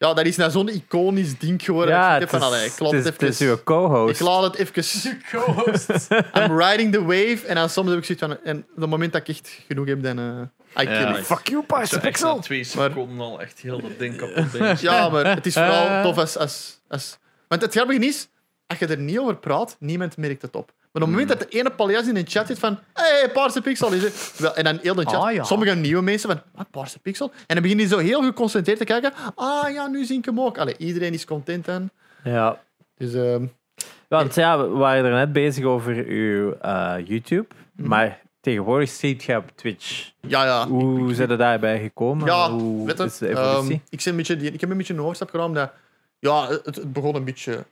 Ja, 0.00 0.14
dat 0.14 0.26
is 0.26 0.36
nou 0.36 0.50
zo'n 0.50 0.68
iconisch 0.68 1.38
ding 1.38 1.62
geworden. 1.62 1.94
Ja, 1.94 2.16
ik 2.18 2.28
van, 2.28 2.42
allee, 2.42 2.64
is, 2.64 2.72
ik 2.72 2.78
laat 2.78 2.92
het 2.92 3.04
het 3.04 3.14
is, 3.22 3.28
het 3.28 3.30
is 3.30 3.40
even... 3.40 3.54
uw 3.56 3.62
co-host. 3.64 4.20
Ik 4.20 4.26
laat 4.26 4.42
het 4.42 4.54
even... 4.54 5.18
I'm 6.42 6.58
riding 6.60 6.92
the 6.92 7.02
wave. 7.04 7.46
En 7.46 7.54
dan 7.54 7.68
soms 7.70 7.88
heb 7.88 7.98
ik 7.98 8.04
zoiets 8.04 8.24
van... 8.24 8.44
En 8.44 8.56
op 8.74 8.80
het 8.80 8.90
moment 8.90 9.12
dat 9.12 9.20
ik 9.20 9.28
echt 9.28 9.58
genoeg 9.68 9.86
heb, 9.86 10.02
dan... 10.02 10.18
eh 10.18 10.82
I 10.82 10.86
kill 10.86 10.94
Ja. 11.00 11.16
it. 11.16 11.24
Fuck 11.26 11.48
you, 11.48 11.60
Ik 11.60 11.66
Paarse 11.66 12.00
Pixel. 12.00 12.38
twee 12.40 12.66
Maar- 12.76 12.90
seconden 12.90 13.26
al 13.26 13.40
echt 13.40 13.58
heel 13.60 13.80
dat 13.80 13.98
ding 13.98 14.16
kapot. 14.16 14.80
Ja, 14.80 15.08
maar 15.08 15.26
het 15.26 15.46
is 15.46 15.52
vooral 15.54 15.86
Eh. 15.86 16.02
tof 16.02 16.18
als, 16.18 16.36
als, 16.36 16.80
als... 16.88 17.18
Want 17.48 17.62
het 17.62 17.72
grappige 17.72 18.06
is, 18.06 18.28
als 18.66 18.78
je 18.78 18.86
er 18.86 18.98
niet 18.98 19.18
over 19.18 19.36
praat, 19.36 19.76
niemand 19.78 20.16
merkt 20.16 20.42
het 20.42 20.56
op. 20.56 20.72
Maar 20.92 21.02
op 21.02 21.08
het 21.08 21.18
moment 21.18 21.38
dat 21.38 21.50
de 21.50 21.58
ene 21.58 21.70
paljas 21.70 22.06
in 22.08 22.16
een 22.16 22.26
chat 22.28 22.46
zit 22.46 22.58
van 22.58 22.78
hey, 22.92 23.30
paarse 23.32 23.60
pixel 23.62 23.92
is 23.92 24.02
het. 24.02 24.34
Wel, 24.38 24.54
En 24.54 24.64
dan 24.64 24.78
heel 24.82 24.94
de 24.94 25.02
chat, 25.04 25.14
Ah, 25.22 25.32
ja. 25.32 25.44
sommige 25.44 25.74
nieuwe 25.74 26.02
mensen 26.02 26.30
van 26.30 26.40
wat, 26.54 26.70
paarse 26.70 26.98
pixel? 26.98 27.30
En 27.30 27.54
dan 27.54 27.62
beginnen 27.62 27.86
die 27.88 27.96
zo 27.96 28.02
heel 28.02 28.22
geconcentreerd 28.22 28.78
te 28.78 28.84
kijken. 28.84 29.12
Ah 29.34 29.70
ja, 29.72 29.86
nu 29.86 30.04
zie 30.04 30.18
ik 30.18 30.24
hem 30.24 30.40
ook. 30.40 30.58
Allee, 30.58 30.74
iedereen 30.78 31.12
is 31.12 31.24
content 31.24 31.64
dan. 31.64 31.90
Ja. 32.24 32.60
Dus 32.96 33.14
ehm, 33.14 33.44
Want 34.08 34.34
ja, 34.34 34.58
we 34.58 34.68
waren 34.68 35.04
er 35.04 35.12
net 35.12 35.32
bezig 35.32 35.64
over 35.64 36.04
uw 36.06 36.52
eh, 36.52 36.94
YouTube. 37.04 37.46
Mhm. 37.76 37.88
Maar 37.88 38.20
tegenwoordig 38.40 38.88
ziet 38.88 39.22
je 39.24 39.36
op 39.36 39.50
Twitch. 39.54 40.10
ja, 40.20 40.44
ja. 40.44 40.66
Hoe 40.68 41.14
zijn 41.14 41.30
er 41.30 41.38
daarbij 41.38 41.80
gekomen? 41.80 42.26
Ja, 42.26 42.50
Hoe 42.50 42.86
weet 42.86 42.98
is 42.98 43.18
de 43.18 43.28
evolutie? 43.28 43.72
ehm, 43.74 43.80
ik, 43.88 44.04
een 44.04 44.16
beetje, 44.16 44.36
ik 44.36 44.60
heb 44.60 44.70
een 44.70 44.76
beetje 44.76 44.94
een 44.94 45.00
overstap 45.00 45.30
gedaan. 45.30 45.46
omdat, 45.46 45.72
Ja, 46.18 46.48
het, 46.48 46.64
het 46.76 46.92
begon 46.92 47.14
een 47.14 47.24
beetje... 47.24 47.64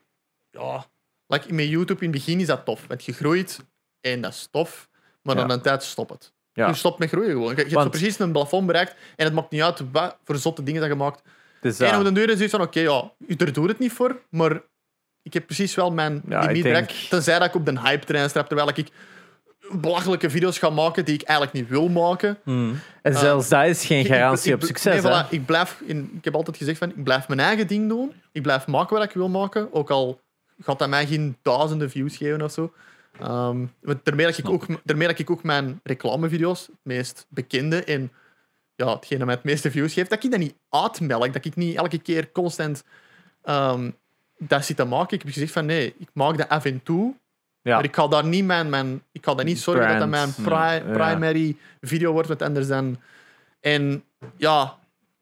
Ja, 0.50 0.84
like 1.28 1.52
met 1.55 1.68
YouTube 1.68 2.05
in 2.05 2.10
het 2.12 2.16
begin 2.24 2.40
is 2.40 2.47
dat 2.47 2.65
tof. 2.65 2.84
Want 2.89 3.05
je 3.05 3.12
groeit 3.12 3.60
en 4.00 4.20
dat 4.20 4.32
is 4.32 4.48
tof. 4.50 4.89
Maar 5.23 5.34
Ja. 5.36 5.40
dan 5.40 5.50
een 5.50 5.62
tijd 5.62 5.82
stopt 5.82 6.10
het. 6.10 6.32
ja. 6.52 6.66
Je 6.68 6.74
stopt 6.74 6.98
met 6.98 7.08
groeien 7.08 7.31
gewoon. 7.31 7.50
Je, 7.50 7.57
je 7.57 7.60
hebt 7.62 7.73
zo 7.82 7.89
precies 7.89 8.18
een 8.18 8.32
plafond 8.32 8.66
bereikt 8.66 8.94
en 9.16 9.24
het 9.24 9.34
maakt 9.34 9.50
niet 9.50 9.62
uit 9.62 9.81
wat 9.92 10.16
voor 10.24 10.36
zotte 10.36 10.62
dingen 10.62 10.81
dat 10.81 10.90
je 10.90 10.97
maakt. 10.97 11.23
Dus, 11.60 11.78
En 11.78 11.98
op 11.98 12.05
de 12.05 12.12
deur 12.12 12.31
is 12.31 12.40
het 12.40 12.50
van, 12.50 12.60
oké, 12.60 12.81
ja, 12.81 13.12
er 13.39 13.52
doet 13.52 13.68
het 13.68 13.78
niet 13.78 13.92
voor, 13.92 14.20
maar 14.31 14.60
ik 15.23 15.32
heb 15.32 15.47
precies 15.47 15.74
wel 15.74 15.90
mijn 15.92 16.23
Ja, 16.28 16.40
limiet 16.40 16.62
denk- 16.62 16.65
bereikt. 16.65 17.08
Tenzij 17.10 17.39
dat 17.39 17.48
ik 17.48 17.55
op 17.55 17.66
de 17.66 17.81
hype-trein 17.81 18.28
strap, 18.28 18.47
terwijl 18.47 18.68
ik 18.74 18.89
belachelijke 19.73 20.31
video's 20.31 20.58
ga 20.58 20.70
maken 20.70 21.05
die 21.05 21.15
ik 21.15 21.23
eigenlijk 21.23 21.58
niet 21.58 21.68
wil 21.68 21.89
maken. 21.89 22.39
Hmm. 22.44 22.81
En 23.02 23.15
zelfs 23.15 23.48
dat 23.48 23.65
is 23.66 23.84
geen 23.86 24.05
garantie 24.05 24.52
ik- 24.52 24.60
op 24.60 24.62
succes. 24.66 25.02
nee, 25.02 25.12
voilà, 25.24 25.28
ik, 25.31 25.47
blijf 25.47 25.81
in, 25.86 26.10
ik 26.16 26.24
heb 26.24 26.34
altijd 26.34 26.57
gezegd 26.57 26.78
van, 26.78 26.89
ik 26.89 27.05
blijf 27.05 27.28
mijn 27.28 27.40
eigen 27.40 27.66
ding 27.66 27.89
doen. 27.89 28.12
Ik 28.32 28.42
blijf 28.42 28.66
maken 28.66 28.97
wat 28.97 29.05
ik 29.05 29.12
wil 29.12 29.28
maken, 29.28 29.73
ook 29.74 29.90
al 29.90 30.20
gaat 30.58 30.78
dat 30.78 30.88
mij 30.88 31.06
geen 31.06 31.36
duizenden 31.42 31.90
views 31.90 32.16
geven 32.16 32.42
of 32.42 32.52
zo. 32.52 32.72
Want 33.80 34.04
daarmee, 34.04 34.26
dat 34.26 34.38
ik 34.38 34.48
ook, 34.48 34.66
daarmee 34.84 35.08
dat 35.08 35.18
ik 35.18 35.30
ook 35.30 35.42
mijn 35.42 35.80
reclamevideo's, 35.82 36.60
het 36.66 36.76
meest 36.82 37.26
bekende 37.28 37.84
en 37.84 38.12
ja, 38.74 38.94
hetgene 38.94 39.18
dat 39.18 39.26
mij 39.26 39.34
het 39.36 39.44
meeste 39.44 39.70
views 39.70 39.92
geeft, 39.92 40.10
dat 40.10 40.24
ik 40.24 40.30
dat 40.30 40.40
niet 40.40 40.54
uitmelk, 40.68 41.32
dat 41.32 41.44
ik 41.44 41.56
niet 41.56 41.76
elke 41.76 41.98
keer 41.98 42.32
constant 42.32 42.84
ehm, 43.42 43.90
dat 44.38 44.64
zit 44.64 44.76
te 44.76 44.84
maken. 44.84 45.14
Ik 45.16 45.22
heb 45.22 45.32
gezegd 45.32 45.52
van 45.52 45.66
nee, 45.66 45.94
ik 45.98 46.08
maak 46.12 46.36
dat 46.38 46.48
af 46.48 46.64
en 46.64 46.82
toe, 46.82 47.14
Ja. 47.62 47.74
maar 47.74 47.84
ik 47.84 47.94
ga 47.94 48.08
daar 48.08 48.24
niet 48.24 48.44
mijn, 48.44 48.68
mijn 48.68 49.02
ik 49.12 49.24
ga 49.24 49.34
daar 49.34 49.44
niet 49.44 49.58
zorgen 49.58 49.88
dat 49.88 49.98
dat 49.98 50.08
mijn 50.08 50.32
Ja. 50.36 50.80
primary 50.92 51.56
video 51.80 52.12
wordt, 52.12 52.28
wat 52.28 52.42
anders 52.42 52.66
dan. 52.68 53.00
En 53.60 54.04
ja, 54.36 54.77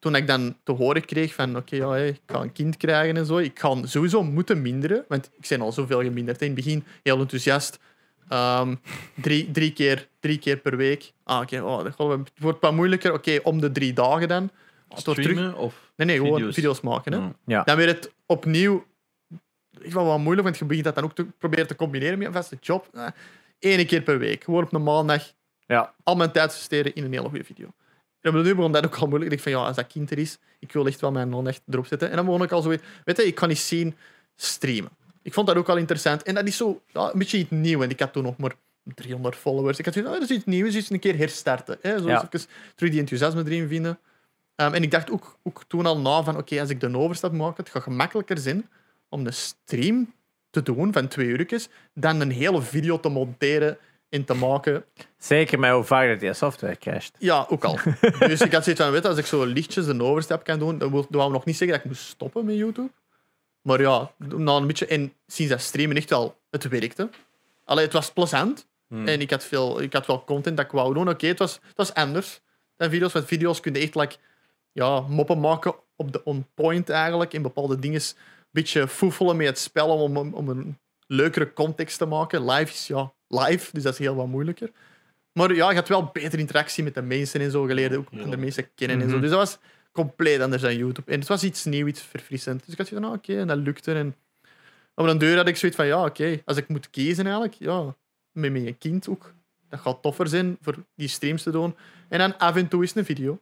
toen 0.07 0.15
ik 0.15 0.27
dan 0.27 0.57
te 0.63 0.73
horen 0.73 1.05
kreeg 1.05 1.35
van 1.35 1.57
oké, 1.57 1.77
ja, 1.77 1.97
ik 1.97 2.21
ga 2.27 2.41
een 2.41 2.53
kind 2.53 2.77
krijgen 2.77 3.17
en 3.17 3.27
zo, 3.27 3.37
ik 3.37 3.59
ga 3.59 3.87
sowieso 3.87 4.23
moeten 4.23 4.63
minderen, 4.63 5.05
want 5.09 5.31
ik 5.39 5.47
ben 5.49 5.61
al 5.61 5.73
zoveel 5.73 6.03
geminderd. 6.03 6.41
In 6.41 6.47
het 6.47 6.57
begin 6.57 6.85
heel 7.03 7.19
enthousiast. 7.21 7.79
Ehm, 8.29 8.75
drie, 9.15 9.51
drie, 9.51 9.73
keer, 9.73 10.09
drie 10.21 10.39
keer 10.39 10.57
per 10.57 10.77
week. 10.77 11.13
Ah, 11.25 11.41
oké, 11.41 11.61
oh, 11.61 11.85
dat 11.85 11.99
het 11.99 12.31
wordt 12.39 12.61
wat 12.61 12.73
moeilijker. 12.73 13.13
Oké, 13.13 13.39
om 13.43 13.61
de 13.61 13.73
drie 13.73 13.93
dagen 13.93 14.29
dan. 14.29 14.51
Wordt 14.89 15.05
terug, 15.05 15.21
Streamen 15.21 15.55
of 15.55 15.93
nee, 15.97 16.07
nee, 16.07 16.17
gewoon 16.17 16.35
video's? 16.35 16.55
video's 16.55 16.81
maken. 16.81 17.13
Hè. 17.13 17.19
Ja. 17.19 17.33
Ja. 17.45 17.63
Dan 17.63 17.77
weer 17.77 17.87
het 17.87 18.13
opnieuw. 18.27 18.85
Ik 19.81 19.93
wel 19.93 20.05
wat 20.05 20.19
moeilijk, 20.19 20.47
want 20.47 20.59
je 20.59 20.65
begint 20.65 20.85
dat 20.85 20.95
dan 20.95 21.05
ook 21.05 21.15
te 21.15 21.25
proberen 21.39 21.67
te 21.67 21.77
combineren 21.77 22.19
met 22.19 22.27
een 22.27 22.33
vaste 22.33 22.57
job. 22.61 22.89
Eh, 22.93 23.07
Eén 23.61 23.87
keer 23.87 24.03
per 24.03 24.19
week. 24.19 24.45
Gewoon 24.45 24.63
op 24.65 24.73
een 24.73 24.83
maandag. 24.83 25.33
Ja. 25.67 25.95
Al 26.03 26.17
mijn 26.17 26.33
tijd 26.33 26.69
in 26.71 27.05
een 27.05 27.13
hele 27.13 27.29
goede 27.29 27.45
video. 27.45 27.73
En 28.27 28.33
op 28.33 28.39
de 28.39 28.45
duur 28.45 28.57
begon 28.57 28.73
dat 28.73 28.85
ook 28.85 28.97
al 28.97 29.07
moeilijk. 29.07 29.33
Ik 29.33 29.39
dacht 29.39 29.51
van 29.51 29.61
ja, 29.61 29.67
als 29.67 29.77
dat 29.77 29.87
kind 29.87 30.11
er 30.11 30.19
is, 30.19 30.39
ik 30.59 30.73
wil 30.73 30.87
echt 30.87 31.01
wel 31.01 31.13
mijn 31.13 31.29
non-echt 31.29 31.63
erop 31.71 31.87
zetten. 31.87 32.11
En 32.11 32.17
dan 32.17 32.25
begon 32.25 32.43
ik 32.43 32.53
al 32.53 32.63
zo 32.63 32.69
weer, 32.69 32.81
weet 33.05 33.17
je, 33.17 33.27
ik 33.27 33.35
kan 33.35 33.49
niet 33.49 33.59
zien 33.59 33.95
streamen. 34.37 34.91
Ik 35.23 35.35
vond 35.35 35.47
dat 35.47 35.57
ook 35.57 35.69
al 35.69 35.77
interessant. 35.77 36.23
En 36.23 36.35
dat 36.35 36.47
is 36.47 36.57
zo 36.57 36.81
ja, 36.87 37.11
een 37.13 37.19
beetje 37.19 37.39
iets 37.39 37.51
nieuws. 37.51 37.83
En 37.83 37.91
ik 37.91 38.01
had 38.01 38.13
toen 38.13 38.23
nog 38.23 38.37
maar 38.37 38.55
300 38.95 39.37
followers. 39.37 39.79
Ik 39.79 39.85
had 39.85 39.95
zoiets, 39.95 40.13
oh, 40.13 40.21
dat 40.21 40.31
is 40.31 40.37
iets 40.37 40.45
nieuws, 40.45 40.75
iets 40.75 40.91
een 40.91 40.99
keer 40.99 41.17
herstarten. 41.17 41.79
Hè? 41.81 41.99
Zo 41.99 42.09
Ja. 42.09 42.29
even 42.31 42.49
terug 42.75 42.91
die 42.91 43.01
enthousiasme 43.01 43.45
erin 43.45 43.69
vinden. 43.69 43.99
Ehm, 44.55 44.75
en 44.75 44.83
ik 44.83 44.91
dacht 44.91 45.11
ook, 45.11 45.39
ook 45.43 45.65
toen 45.69 45.87
al 45.87 45.99
na 45.99 46.23
van, 46.23 46.37
oké, 46.37 46.61
als 46.61 46.71
ik 46.71 46.81
de 46.81 46.99
overstap 46.99 47.33
maak, 47.33 47.57
het 47.57 47.69
gaat 47.71 47.83
gemakkelijker 47.83 48.39
zijn 48.39 48.69
om 49.09 49.27
een 49.27 49.33
stream 49.33 50.13
te 50.51 50.63
doen 50.63 50.93
van 50.93 51.09
twee 51.09 51.27
uurtjes, 51.27 51.69
dan 51.95 52.21
een 52.21 52.31
hele 52.31 52.63
video 52.63 53.01
te 53.01 53.09
monteren 53.09 53.79
en 54.09 54.25
te 54.25 54.35
maken. 54.35 54.85
Zeker 55.19 55.59
met 55.59 55.71
hoe 55.71 55.85
vaak 55.85 56.09
dat 56.09 56.21
die 56.21 56.33
software 56.33 56.77
crasht. 56.77 57.17
Ja, 57.19 57.47
ook 57.49 57.65
al. 57.65 57.79
dus 58.19 58.41
ik 58.41 58.53
had 58.53 58.65
zoiets 58.65 58.83
van, 58.83 58.91
weet 58.91 59.03
je, 59.03 59.09
als 59.09 59.19
ik 59.19 59.27
zo 59.27 59.45
lichtjes 59.45 59.87
een 59.87 60.03
overstap 60.03 60.45
kan 60.45 60.59
doen, 60.59 60.79
dan 60.79 60.91
wil 60.91 61.07
wou 61.09 61.33
nog 61.33 61.45
niet 61.45 61.57
zeggen 61.57 61.77
dat 61.77 61.87
ik 61.87 61.91
moest 61.91 62.09
stoppen 62.09 62.45
met 62.45 62.57
YouTube. 62.57 62.91
Maar 63.63 63.81
ja, 63.81 64.11
na 64.19 64.57
een 64.57 64.67
beetje, 64.67 64.87
en 64.87 65.13
sinds 65.27 65.53
dat 65.53 65.61
streamen 65.61 65.97
echt 65.97 66.11
wel, 66.11 66.39
het 66.51 66.69
werkte. 66.69 67.11
Allee, 67.65 67.85
het 67.85 67.93
was 67.93 68.13
plezant. 68.13 68.67
Hmm. 68.89 69.09
En 69.09 69.21
ik 69.21 69.31
had, 69.31 69.45
veel, 69.45 69.83
ik 69.83 69.93
had 69.93 70.07
wel 70.07 70.25
content 70.25 70.57
dat 70.57 70.67
ik 70.67 70.73
wou 70.73 70.95
doen. 70.95 71.09
Oké, 71.09 71.27
het, 71.27 71.39
was, 71.39 71.55
het 71.55 71.77
was 71.77 71.95
anders 71.95 72.41
dan 72.77 72.91
video's. 72.91 73.13
Want 73.13 73.27
video's 73.27 73.61
kun 73.61 73.75
je 73.75 73.81
echt 73.81 73.95
like, 73.95 74.17
ja, 74.73 75.01
moppen 75.01 75.41
maken 75.41 75.75
op 75.97 76.13
de 76.13 76.25
on-point 76.25 76.89
eigenlijk. 76.89 77.33
In 77.33 77.43
bepaalde 77.43 77.79
dingen 77.79 78.01
een 78.01 78.17
beetje 78.51 78.89
foefelen 78.89 79.37
met 79.37 79.47
het 79.47 79.59
spel 79.59 79.89
om, 79.89 80.17
om, 80.17 80.35
om 80.35 80.49
een 80.49 80.79
leukere 81.07 81.53
context 81.53 81.99
te 81.99 82.07
maken. 82.07 82.51
Live 82.51 82.73
is 82.73 82.87
ja, 82.87 83.13
live, 83.29 83.71
dus 83.73 83.83
dat 83.83 83.93
is 83.93 83.99
heel 83.99 84.15
wat 84.15 84.27
moeilijker. 84.27 84.71
Maar 85.33 85.55
ja, 85.55 85.69
je 85.71 85.77
had 85.77 85.89
wel 85.89 86.11
betere 86.13 86.37
interactie 86.41 86.85
met 86.85 86.95
de 86.95 87.03
mensen 87.03 87.41
en 87.41 87.51
zo. 87.51 87.65
geleerd 87.65 87.97
ook 87.97 88.09
Ja. 88.11 88.25
de 88.25 88.37
mensen 88.37 88.75
kennen 88.75 88.97
en 89.01 89.09
zo. 89.09 89.13
Mhm. 89.13 89.21
Dus 89.21 89.31
dat 89.31 89.39
was 89.39 89.59
compleet 89.93 90.41
anders 90.41 90.63
dan 90.63 90.77
YouTube. 90.77 91.11
En 91.13 91.19
het 91.19 91.29
was 91.29 91.43
iets 91.45 91.65
nieuws, 91.65 91.89
iets 91.89 92.03
verfrissend. 92.03 92.61
Dus 92.65 92.73
ik 92.73 92.79
had 92.79 92.87
zoiets 92.87 93.07
van, 93.07 93.15
ah, 93.15 93.21
oké, 93.21 93.39
en 93.41 93.47
dat 93.47 93.59
lukte. 93.59 93.93
En 93.95 94.17
op 94.95 95.07
een 95.07 95.19
deur 95.19 95.37
had 95.37 95.49
ik 95.49 95.57
zoiets 95.57 95.77
van, 95.77 95.87
ja, 95.87 96.05
oké, 96.05 96.43
als 96.45 96.57
ik 96.57 96.69
moet 96.69 96.91
kiezen 96.91 97.25
eigenlijk, 97.25 97.55
ja, 97.55 97.95
met 98.33 98.53
mijn 98.53 98.79
kind 98.79 99.09
ook. 99.09 99.35
Dat 99.69 99.81
gaat 99.81 100.03
toffer 100.03 100.29
zijn 100.29 100.57
voor 100.61 100.75
die 100.95 101.09
streams 101.09 101.43
te 101.43 101.51
doen. 101.51 101.77
En 102.09 102.19
dan 102.19 102.39
af 102.39 102.57
en 102.57 102.69
toe 102.69 102.83
is 102.83 102.95
een 102.95 103.05
video. 103.05 103.41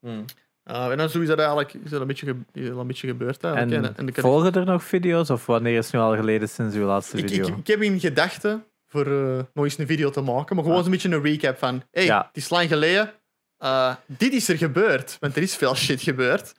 Hmm. 0.00 0.24
Ah, 0.68 0.90
en 0.90 0.96
dan 0.98 1.08
zo 1.08 1.20
is 1.20 1.26
dat 1.28 1.38
eigenlijk 1.38 1.74
is 1.74 1.90
dat 1.90 2.00
een, 2.00 2.06
beetje 2.06 2.36
een 2.52 2.86
beetje 2.86 3.06
gebeurd. 3.08 3.42
En 3.42 3.72
en 3.96 4.08
ik, 4.08 4.16
had- 4.16 4.24
volgen 4.24 4.52
er 4.52 4.64
nog 4.64 4.84
video's? 4.84 5.30
Of 5.30 5.46
wanneer 5.46 5.76
is 5.78 5.84
het 5.84 5.94
nu 5.94 6.00
al 6.00 6.16
geleden 6.16 6.48
sinds 6.48 6.74
uw 6.76 6.84
laatste 6.86 7.16
video? 7.16 7.46
ik, 7.46 7.56
ik 7.56 7.66
heb 7.66 7.82
in 7.82 8.00
gedachten 8.00 8.64
voor 8.86 9.06
eh, 9.06 9.44
nog 9.54 9.64
eens 9.64 9.78
een 9.78 9.86
video 9.86 10.10
te 10.10 10.20
maken, 10.20 10.54
maar 10.56 10.64
gewoon 10.64 10.78
Ah. 10.78 10.84
een 10.84 10.90
beetje 10.90 11.08
een 11.08 11.22
recap 11.22 11.58
van 11.58 11.82
hey, 11.90 12.04
Ja. 12.04 12.18
het 12.26 12.36
is 12.36 12.48
lang 12.50 12.68
geleden. 12.68 13.12
eh, 13.58 13.94
dit 14.06 14.32
is 14.32 14.48
er 14.48 14.56
gebeurd, 14.56 15.16
want 15.20 15.36
er 15.36 15.42
is 15.42 15.56
veel 15.56 15.74
shit 15.84 16.02
gebeurd. 16.02 16.54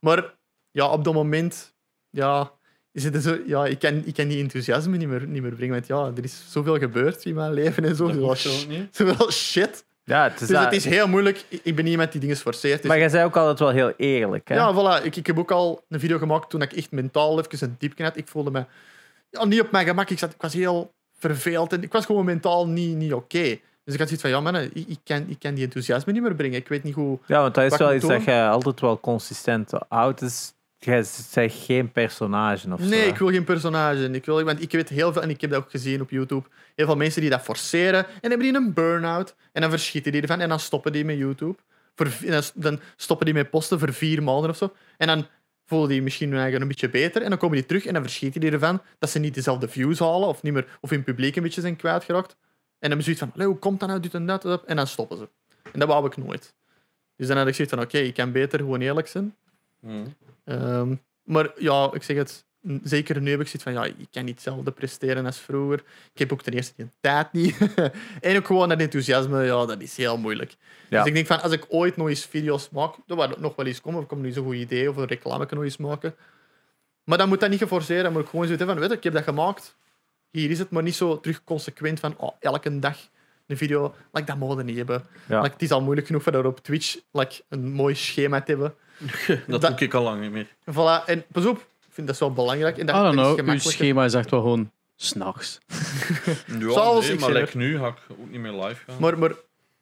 Maar 0.00 0.34
ja, 0.70 0.86
op 0.88 1.04
dat 1.04 1.14
moment, 1.14 1.74
ja, 2.10 2.50
is 2.92 3.04
het 3.04 3.22
zo, 3.22 3.38
ja 3.46 3.66
ik, 3.66 3.78
kan, 3.78 4.02
ik 4.04 4.14
kan 4.14 4.28
die 4.28 4.42
enthousiasme 4.42 4.96
niet 4.96 5.08
meer, 5.08 5.26
niet 5.26 5.42
meer 5.42 5.54
brengen. 5.54 5.74
Want 5.74 5.86
ja, 5.86 6.12
er 6.16 6.24
is 6.24 6.44
zoveel 6.48 6.78
gebeurd 6.78 7.24
in 7.24 7.34
mijn 7.34 7.52
leven 7.52 7.84
en 7.84 7.96
zo. 7.96 8.34
Zoveel 8.90 9.30
shit. 9.30 9.84
Ja, 10.12 10.22
het 10.22 10.32
is 10.32 10.38
Dus 10.38 10.48
dat. 10.48 10.64
het 10.64 10.74
is 10.74 10.84
heel 10.84 11.08
moeilijk. 11.08 11.44
Ik 11.48 11.74
ben 11.74 11.84
niet 11.84 11.92
iemand 11.92 12.12
die 12.12 12.20
dingen 12.20 12.36
forceert. 12.36 12.80
Dus 12.80 12.88
Maar 12.88 12.98
jij 12.98 13.08
zei 13.08 13.24
ook 13.24 13.36
altijd 13.36 13.58
wel 13.58 13.70
heel 13.70 13.92
eerlijk. 13.96 14.48
Hè? 14.48 14.54
ja, 14.54 14.74
voilà. 14.74 15.04
Ik, 15.04 15.16
ik 15.16 15.26
heb 15.26 15.38
ook 15.38 15.50
al 15.50 15.84
een 15.88 16.00
video 16.00 16.18
gemaakt 16.18 16.50
toen 16.50 16.62
ik 16.62 16.72
echt 16.72 16.90
mentaal 16.90 17.38
even 17.38 17.68
een 17.68 17.76
diepje 17.78 18.04
had. 18.04 18.16
Ik 18.16 18.28
voelde 18.28 18.50
me 18.50 18.64
ja, 19.30 19.44
niet 19.44 19.60
op 19.60 19.70
mijn 19.70 19.86
gemak. 19.86 20.10
Ik, 20.10 20.18
zat, 20.18 20.32
ik 20.32 20.42
was 20.42 20.52
heel 20.52 20.92
verveeld 21.18 21.72
en 21.72 21.82
ik 21.82 21.92
was 21.92 22.06
gewoon 22.06 22.24
mentaal 22.24 22.68
niet, 22.68 22.96
niet 22.96 23.12
oké. 23.12 23.58
Dus 23.84 23.94
ik 23.94 24.00
had 24.00 24.08
zoiets 24.08 24.20
van, 24.20 24.30
ja 24.30 24.40
man, 24.40 24.56
ik, 24.56 24.88
ik, 24.88 24.98
kan, 25.04 25.24
ik 25.28 25.38
kan 25.38 25.54
die 25.54 25.64
enthousiasme 25.64 26.12
niet 26.12 26.22
meer 26.22 26.34
brengen. 26.34 26.58
Ik 26.58 26.68
weet 26.68 26.82
niet 26.82 26.94
hoe... 26.94 27.18
Ja, 27.26 27.40
want 27.40 27.54
dat 27.54 27.72
is 27.72 27.78
wel 27.78 27.94
iets 27.94 28.06
dat 28.06 28.24
je 28.24 28.48
altijd 28.48 28.80
wel 28.80 29.00
consistent 29.00 29.70
houdt. 29.88 30.20
Dus 30.20 30.52
jij 30.84 31.02
zegt 31.02 31.64
geen 31.64 31.92
personage 31.92 32.72
of 32.72 32.80
zo. 32.80 32.86
Nee, 32.86 33.06
ik 33.06 33.16
wil 33.16 33.28
geen 33.28 33.44
personage. 33.44 34.10
Ik, 34.10 34.24
wil, 34.24 34.44
want 34.44 34.62
ik 34.62 34.72
weet 34.72 34.88
heel 34.88 35.12
veel, 35.12 35.22
en 35.22 35.30
ik 35.30 35.40
heb 35.40 35.50
dat 35.50 35.64
ook 35.64 35.70
gezien 35.70 36.00
op 36.00 36.10
YouTube, 36.10 36.48
heel 36.74 36.86
veel 36.86 36.96
mensen 36.96 37.20
die 37.20 37.30
dat 37.30 37.42
forceren 37.42 38.06
en 38.06 38.30
hebben 38.30 38.38
die 38.38 38.54
een 38.54 38.72
burn-out 38.72 39.34
en 39.52 39.60
dan 39.60 39.70
verschieten 39.70 40.12
die 40.12 40.20
ervan 40.20 40.40
en 40.40 40.48
dan 40.48 40.60
stoppen 40.60 40.92
die 40.92 41.04
met 41.04 41.16
YouTube. 41.16 41.56
Voor, 41.94 42.08
dan, 42.54 42.80
stoppen 42.96 43.26
die 43.26 43.34
met 43.34 43.50
posten 43.50 43.78
voor 43.78 43.92
vier 43.92 44.22
maanden 44.22 44.50
of 44.50 44.56
zo. 44.56 44.72
En 44.96 45.06
dan 45.06 45.26
voelen 45.66 45.88
die 45.88 46.02
misschien 46.02 46.30
hun 46.30 46.40
eigen 46.40 46.60
een 46.60 46.68
beetje 46.68 46.90
beter 46.90 47.22
en 47.22 47.28
dan 47.28 47.38
komen 47.38 47.56
die 47.56 47.66
terug 47.66 47.86
en 47.86 47.92
dan 47.92 48.02
verschieten 48.02 48.40
die 48.40 48.50
ervan 48.50 48.82
dat 48.98 49.10
ze 49.10 49.18
niet 49.18 49.34
dezelfde 49.34 49.68
views 49.68 49.98
halen 49.98 50.28
of, 50.28 50.42
niet 50.42 50.52
meer, 50.52 50.78
of 50.80 50.90
hun 50.90 51.04
publiek 51.04 51.36
een 51.36 51.42
beetje 51.42 51.60
zijn 51.60 51.76
kwijtgeraakt. 51.76 52.30
En 52.30 52.88
dan 52.88 52.90
hebben 52.90 52.98
ze 52.98 53.04
zoiets 53.04 53.20
van, 53.20 53.32
"Allee, 53.34 53.46
hoe 53.46 53.58
komt 53.58 53.80
dat 53.80 53.88
nou, 53.88 54.00
dit 54.00 54.14
en 54.14 54.26
dat, 54.26 54.42
dat?" 54.42 54.64
en 54.64 54.76
dan 54.76 54.86
stoppen 54.86 55.16
ze. 55.18 55.28
En 55.72 55.78
dat 55.78 55.88
wou 55.88 56.06
ik 56.06 56.16
nooit. 56.16 56.54
Dus 57.16 57.26
dan 57.26 57.36
had 57.36 57.46
ik 57.46 57.54
zoiets 57.54 57.74
van, 57.74 57.82
oké, 57.82 57.98
ik 57.98 58.14
kan 58.14 58.32
beter 58.32 58.58
gewoon 58.58 58.80
eerlijk 58.80 59.08
zijn. 59.08 59.36
Mhm. 59.82 60.06
Ehm, 60.44 60.94
maar 61.22 61.50
ja, 61.58 61.90
ik 61.92 62.02
zeg 62.02 62.16
het, 62.16 62.44
zeker 62.82 63.20
nu 63.20 63.30
heb 63.30 63.40
ik 63.40 63.46
zoiets 63.46 63.62
van, 63.62 63.72
ja, 63.72 63.84
ik 63.84 64.08
kan 64.10 64.24
niet 64.24 64.34
hetzelfde 64.34 64.70
presteren 64.70 65.26
als 65.26 65.38
vroeger. 65.38 65.82
Ik 66.12 66.18
heb 66.18 66.32
ook 66.32 66.42
ten 66.42 66.52
eerste 66.52 66.72
geen 66.76 66.92
tijd 67.00 67.32
niet. 67.32 67.56
en 68.20 68.36
ook 68.36 68.46
gewoon 68.46 68.68
dat 68.68 68.80
enthousiasme, 68.80 69.44
ja, 69.44 69.66
dat 69.66 69.80
is 69.80 69.96
heel 69.96 70.18
moeilijk. 70.18 70.56
Ja. 70.88 70.98
Dus 70.98 71.06
ik 71.06 71.14
denk 71.14 71.26
van, 71.26 71.42
als 71.42 71.52
ik 71.52 71.64
ooit 71.68 71.96
nog 71.96 72.08
eens 72.08 72.26
video's 72.26 72.68
maak, 72.70 72.94
dan 73.06 73.20
het 73.20 73.40
nog 73.40 73.56
wel 73.56 73.66
eens 73.66 73.80
komen, 73.80 73.98
of 73.98 74.04
ik 74.04 74.10
kom 74.10 74.20
nu 74.20 74.30
zo'n 74.30 74.44
goed 74.44 74.54
idee, 74.54 74.90
of 74.90 74.96
een 74.96 75.06
reclame 75.06 75.46
kan 75.46 75.56
nog 75.56 75.66
eens 75.66 75.76
maken. 75.76 76.14
Maar 77.04 77.18
dan 77.18 77.28
moet 77.28 77.40
dat 77.40 77.50
niet 77.50 77.58
geforceerd, 77.58 78.02
dan 78.02 78.12
moet 78.12 78.22
ik 78.22 78.28
gewoon 78.28 78.46
zoiets 78.46 78.64
van, 78.64 78.78
weet 78.78 78.90
je, 78.90 78.96
ik 78.96 79.04
heb 79.04 79.12
dat 79.12 79.22
gemaakt, 79.22 79.76
hier 80.30 80.50
is 80.50 80.58
het, 80.58 80.70
maar 80.70 80.82
niet 80.82 80.94
zo 80.94 81.20
terug 81.20 81.44
consequent 81.44 82.00
van, 82.00 82.14
oh, 82.16 82.36
elke 82.40 82.78
dag 82.78 82.96
een 83.46 83.56
video, 83.56 83.94
like, 84.12 84.26
dat 84.26 84.36
mogen 84.36 84.56
we 84.56 84.62
niet 84.62 84.76
hebben. 84.76 85.02
Ja. 85.28 85.40
Like, 85.40 85.52
het 85.52 85.62
is 85.62 85.70
al 85.70 85.82
moeilijk 85.82 86.06
genoeg 86.06 86.22
voor 86.22 86.44
op 86.44 86.62
Twitch 86.62 86.98
like, 87.12 87.42
een 87.48 87.72
mooi 87.72 87.94
schema 87.94 88.42
te 88.42 88.50
hebben. 88.50 88.74
Dat 89.46 89.60
Dat- 89.60 89.78
doe 89.78 89.86
ik 89.86 89.94
al 89.94 90.02
lang 90.02 90.20
niet 90.20 90.30
meer. 90.30 90.46
Voilà, 90.70 91.04
en 91.06 91.24
pas 91.32 91.46
op, 91.46 91.56
ik 91.58 91.88
vind 91.90 92.06
dat 92.06 92.18
wel 92.18 92.32
belangrijk. 92.32 92.78
En 92.78 92.86
dat, 92.86 92.96
I 92.96 92.98
don't 92.98 93.16
dat 93.16 93.34
know, 93.36 93.48
uw 93.48 93.58
schema 93.58 94.04
is 94.04 94.14
echt 94.14 94.30
wel 94.30 94.40
gewoon 94.40 94.70
s'nachts. 94.96 95.58
Ja, 96.58 96.70
Zoals 96.72 97.04
nee, 97.04 97.14
ik 97.14 97.20
maar 97.20 97.32
like 97.32 97.56
nu 97.56 97.78
ga 97.78 97.86
ik 97.86 97.96
ook 98.10 98.30
niet 98.30 98.40
meer 98.40 98.52
live 98.52 98.84
gaan. 98.86 98.96
Maar, 99.00 99.18
maar 99.18 99.32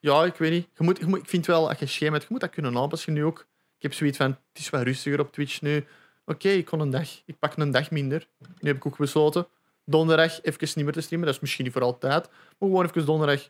ja, 0.01 0.25
ik 0.25 0.35
weet 0.35 0.51
niet. 0.51 0.69
Je 0.79 0.85
moet, 0.85 0.99
je 0.99 1.07
moet, 1.07 1.19
ik 1.19 1.29
vind 1.29 1.47
wel, 1.47 1.69
als 1.69 1.79
je 1.79 1.87
schema 1.87 2.11
hebt, 2.11 2.23
je 2.23 2.29
moet 2.31 2.41
dat 2.41 2.51
kunnen 2.51 2.77
aanpassen 2.77 3.13
nu 3.13 3.25
ook. 3.25 3.47
Ik 3.77 3.83
heb 3.83 3.95
zoiets 3.95 4.17
van, 4.17 4.27
het 4.31 4.59
is 4.59 4.71
wat 4.71 4.83
rustiger 4.83 5.21
op 5.21 5.33
Twitch 5.33 5.61
nu. 5.61 5.87
Oké, 6.25 6.49
ik 6.49 6.65
kon 6.65 6.81
een 6.81 6.91
dag, 6.91 7.09
ik 7.25 7.39
pak 7.39 7.57
een 7.57 7.71
dag 7.71 7.91
minder. 7.91 8.27
Nu 8.59 8.69
heb 8.69 8.77
ik 8.77 8.87
ook 8.87 8.97
besloten, 8.97 9.47
donderdag 9.85 10.43
even 10.43 10.69
niet 10.75 10.85
meer 10.85 10.93
te 10.93 11.01
streamen. 11.01 11.27
Dat 11.27 11.35
is 11.37 11.41
misschien 11.41 11.65
niet 11.65 11.73
voor 11.73 11.83
altijd. 11.83 12.29
Maar 12.59 12.69
gewoon 12.69 12.85
even 12.85 13.05
donderdag, 13.07 13.49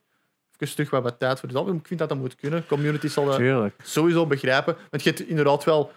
even 0.60 0.74
terug 0.74 0.90
wat, 0.90 1.02
wat 1.02 1.18
tijd 1.18 1.40
voor 1.40 1.48
jezelf. 1.48 1.68
Ik 1.68 1.86
vind 1.86 2.00
dat 2.00 2.08
dat 2.08 2.18
moet 2.18 2.34
kunnen. 2.36 2.66
Community 2.66 3.08
zal 3.08 3.24
dat 3.24 3.36
Tuurlijk. 3.36 3.74
sowieso 3.82 4.26
begrijpen. 4.26 4.76
Want 4.90 5.02
je 5.02 5.08
hebt 5.10 5.28
inderdaad 5.28 5.64
wel... 5.64 5.92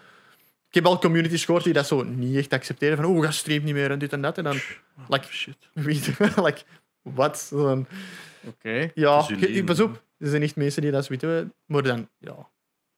Ik 0.68 0.74
heb 0.82 0.86
al 0.92 0.98
communities 0.98 1.44
gehoord 1.44 1.64
die 1.64 1.72
dat 1.72 1.86
zo 1.86 2.02
niet 2.02 2.36
echt 2.36 2.52
accepteren. 2.52 2.96
Van, 2.96 3.04
oh, 3.06 3.24
ga 3.24 3.30
streamt 3.30 3.64
niet 3.64 3.74
meer 3.74 3.90
en 3.90 3.98
dit 3.98 4.12
en 4.12 4.22
dat. 4.22 4.38
En 4.38 4.44
dan, 4.44 4.56
like, 5.08 5.26
Shit. 5.32 5.56
weet 5.72 6.04
je, 6.04 6.12
like, 6.36 6.62
wat? 7.02 7.46
Dan- 7.50 7.86
Oké. 8.46 8.90
Ja, 8.94 9.26
Het 9.26 9.64
pas 9.64 9.80
op. 9.80 10.02
Er 10.18 10.28
zijn 10.28 10.42
echt 10.42 10.56
mensen 10.56 10.82
die 10.82 10.90
dat 10.90 11.08
weten. 11.08 11.52
Maar 11.66 11.82
dan, 11.82 12.08
ja, 12.18 12.48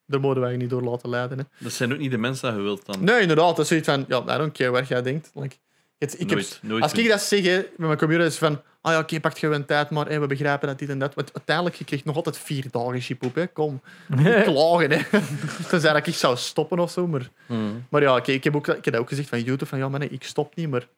daar 0.06 0.20
moeten 0.20 0.42
wij 0.42 0.50
je 0.52 0.56
niet 0.56 0.70
door 0.70 0.82
laten 0.82 1.08
leiden. 1.08 1.38
Hè. 1.38 1.44
Dat 1.58 1.72
zijn 1.72 1.92
ook 1.92 1.98
niet 1.98 2.10
de 2.10 2.18
mensen 2.18 2.48
dat 2.48 2.56
je 2.56 2.62
wilt 2.62 2.86
dan. 2.86 3.04
Nee, 3.04 3.20
inderdaad. 3.20 3.48
Dat 3.56 3.58
is 3.58 3.68
zoiets 3.68 3.88
van, 3.88 4.04
ja, 4.08 4.34
I 4.34 4.38
don't 4.38 4.52
care 4.52 4.70
wat 4.70 4.88
jij 4.88 5.02
denkt. 5.02 5.30
Like, 5.34 5.56
het, 5.98 6.20
ik 6.20 6.30
heb, 6.30 6.44
nooit, 6.62 6.82
als 6.82 6.92
ik 6.92 7.08
dat 7.08 7.20
zeg 7.20 7.44
hè, 7.44 7.56
met 7.56 7.78
mijn 7.78 7.98
community, 7.98 8.28
is 8.28 8.38
van, 8.38 8.62
ah 8.80 8.92
ja, 8.92 8.98
oké, 8.98 9.20
pak 9.20 9.36
je 9.36 9.46
een 9.46 9.64
tijd, 9.64 9.90
maar 9.90 10.08
hè, 10.08 10.20
we 10.20 10.26
begrijpen 10.26 10.68
dat 10.68 10.78
dit 10.78 10.88
en 10.88 10.98
dat. 10.98 11.14
Want 11.14 11.34
uiteindelijk, 11.34 11.76
je 11.76 11.84
krijgt 11.84 12.04
nog 12.04 12.16
altijd 12.16 12.38
vier 12.38 12.64
dagen 12.70 13.00
chip 13.00 13.24
op, 13.24 13.34
hè. 13.34 13.46
Kom, 13.46 13.80
niet 14.08 14.42
klagen, 14.42 14.90
hè. 14.90 15.20
Tenzij 15.68 15.92
dat 15.92 16.06
ik 16.06 16.14
zou 16.14 16.36
stoppen 16.36 16.78
of 16.78 16.90
zo, 16.90 17.06
maar... 17.06 17.30
Mhm. 17.46 17.60
Maar 17.88 18.02
ja, 18.02 18.16
oké, 18.16 18.32
ik, 18.32 18.44
heb 18.44 18.56
ook, 18.56 18.68
ik 18.68 18.84
heb 18.84 18.94
dat 18.94 19.02
ook 19.02 19.08
gezegd 19.08 19.28
van 19.28 19.38
YouTube, 19.38 19.66
van 19.66 19.78
ja, 19.78 19.88
maar 19.88 20.00
nee, 20.00 20.08
ik 20.08 20.24
stop 20.24 20.56
niet, 20.56 20.70
maar... 20.70 20.88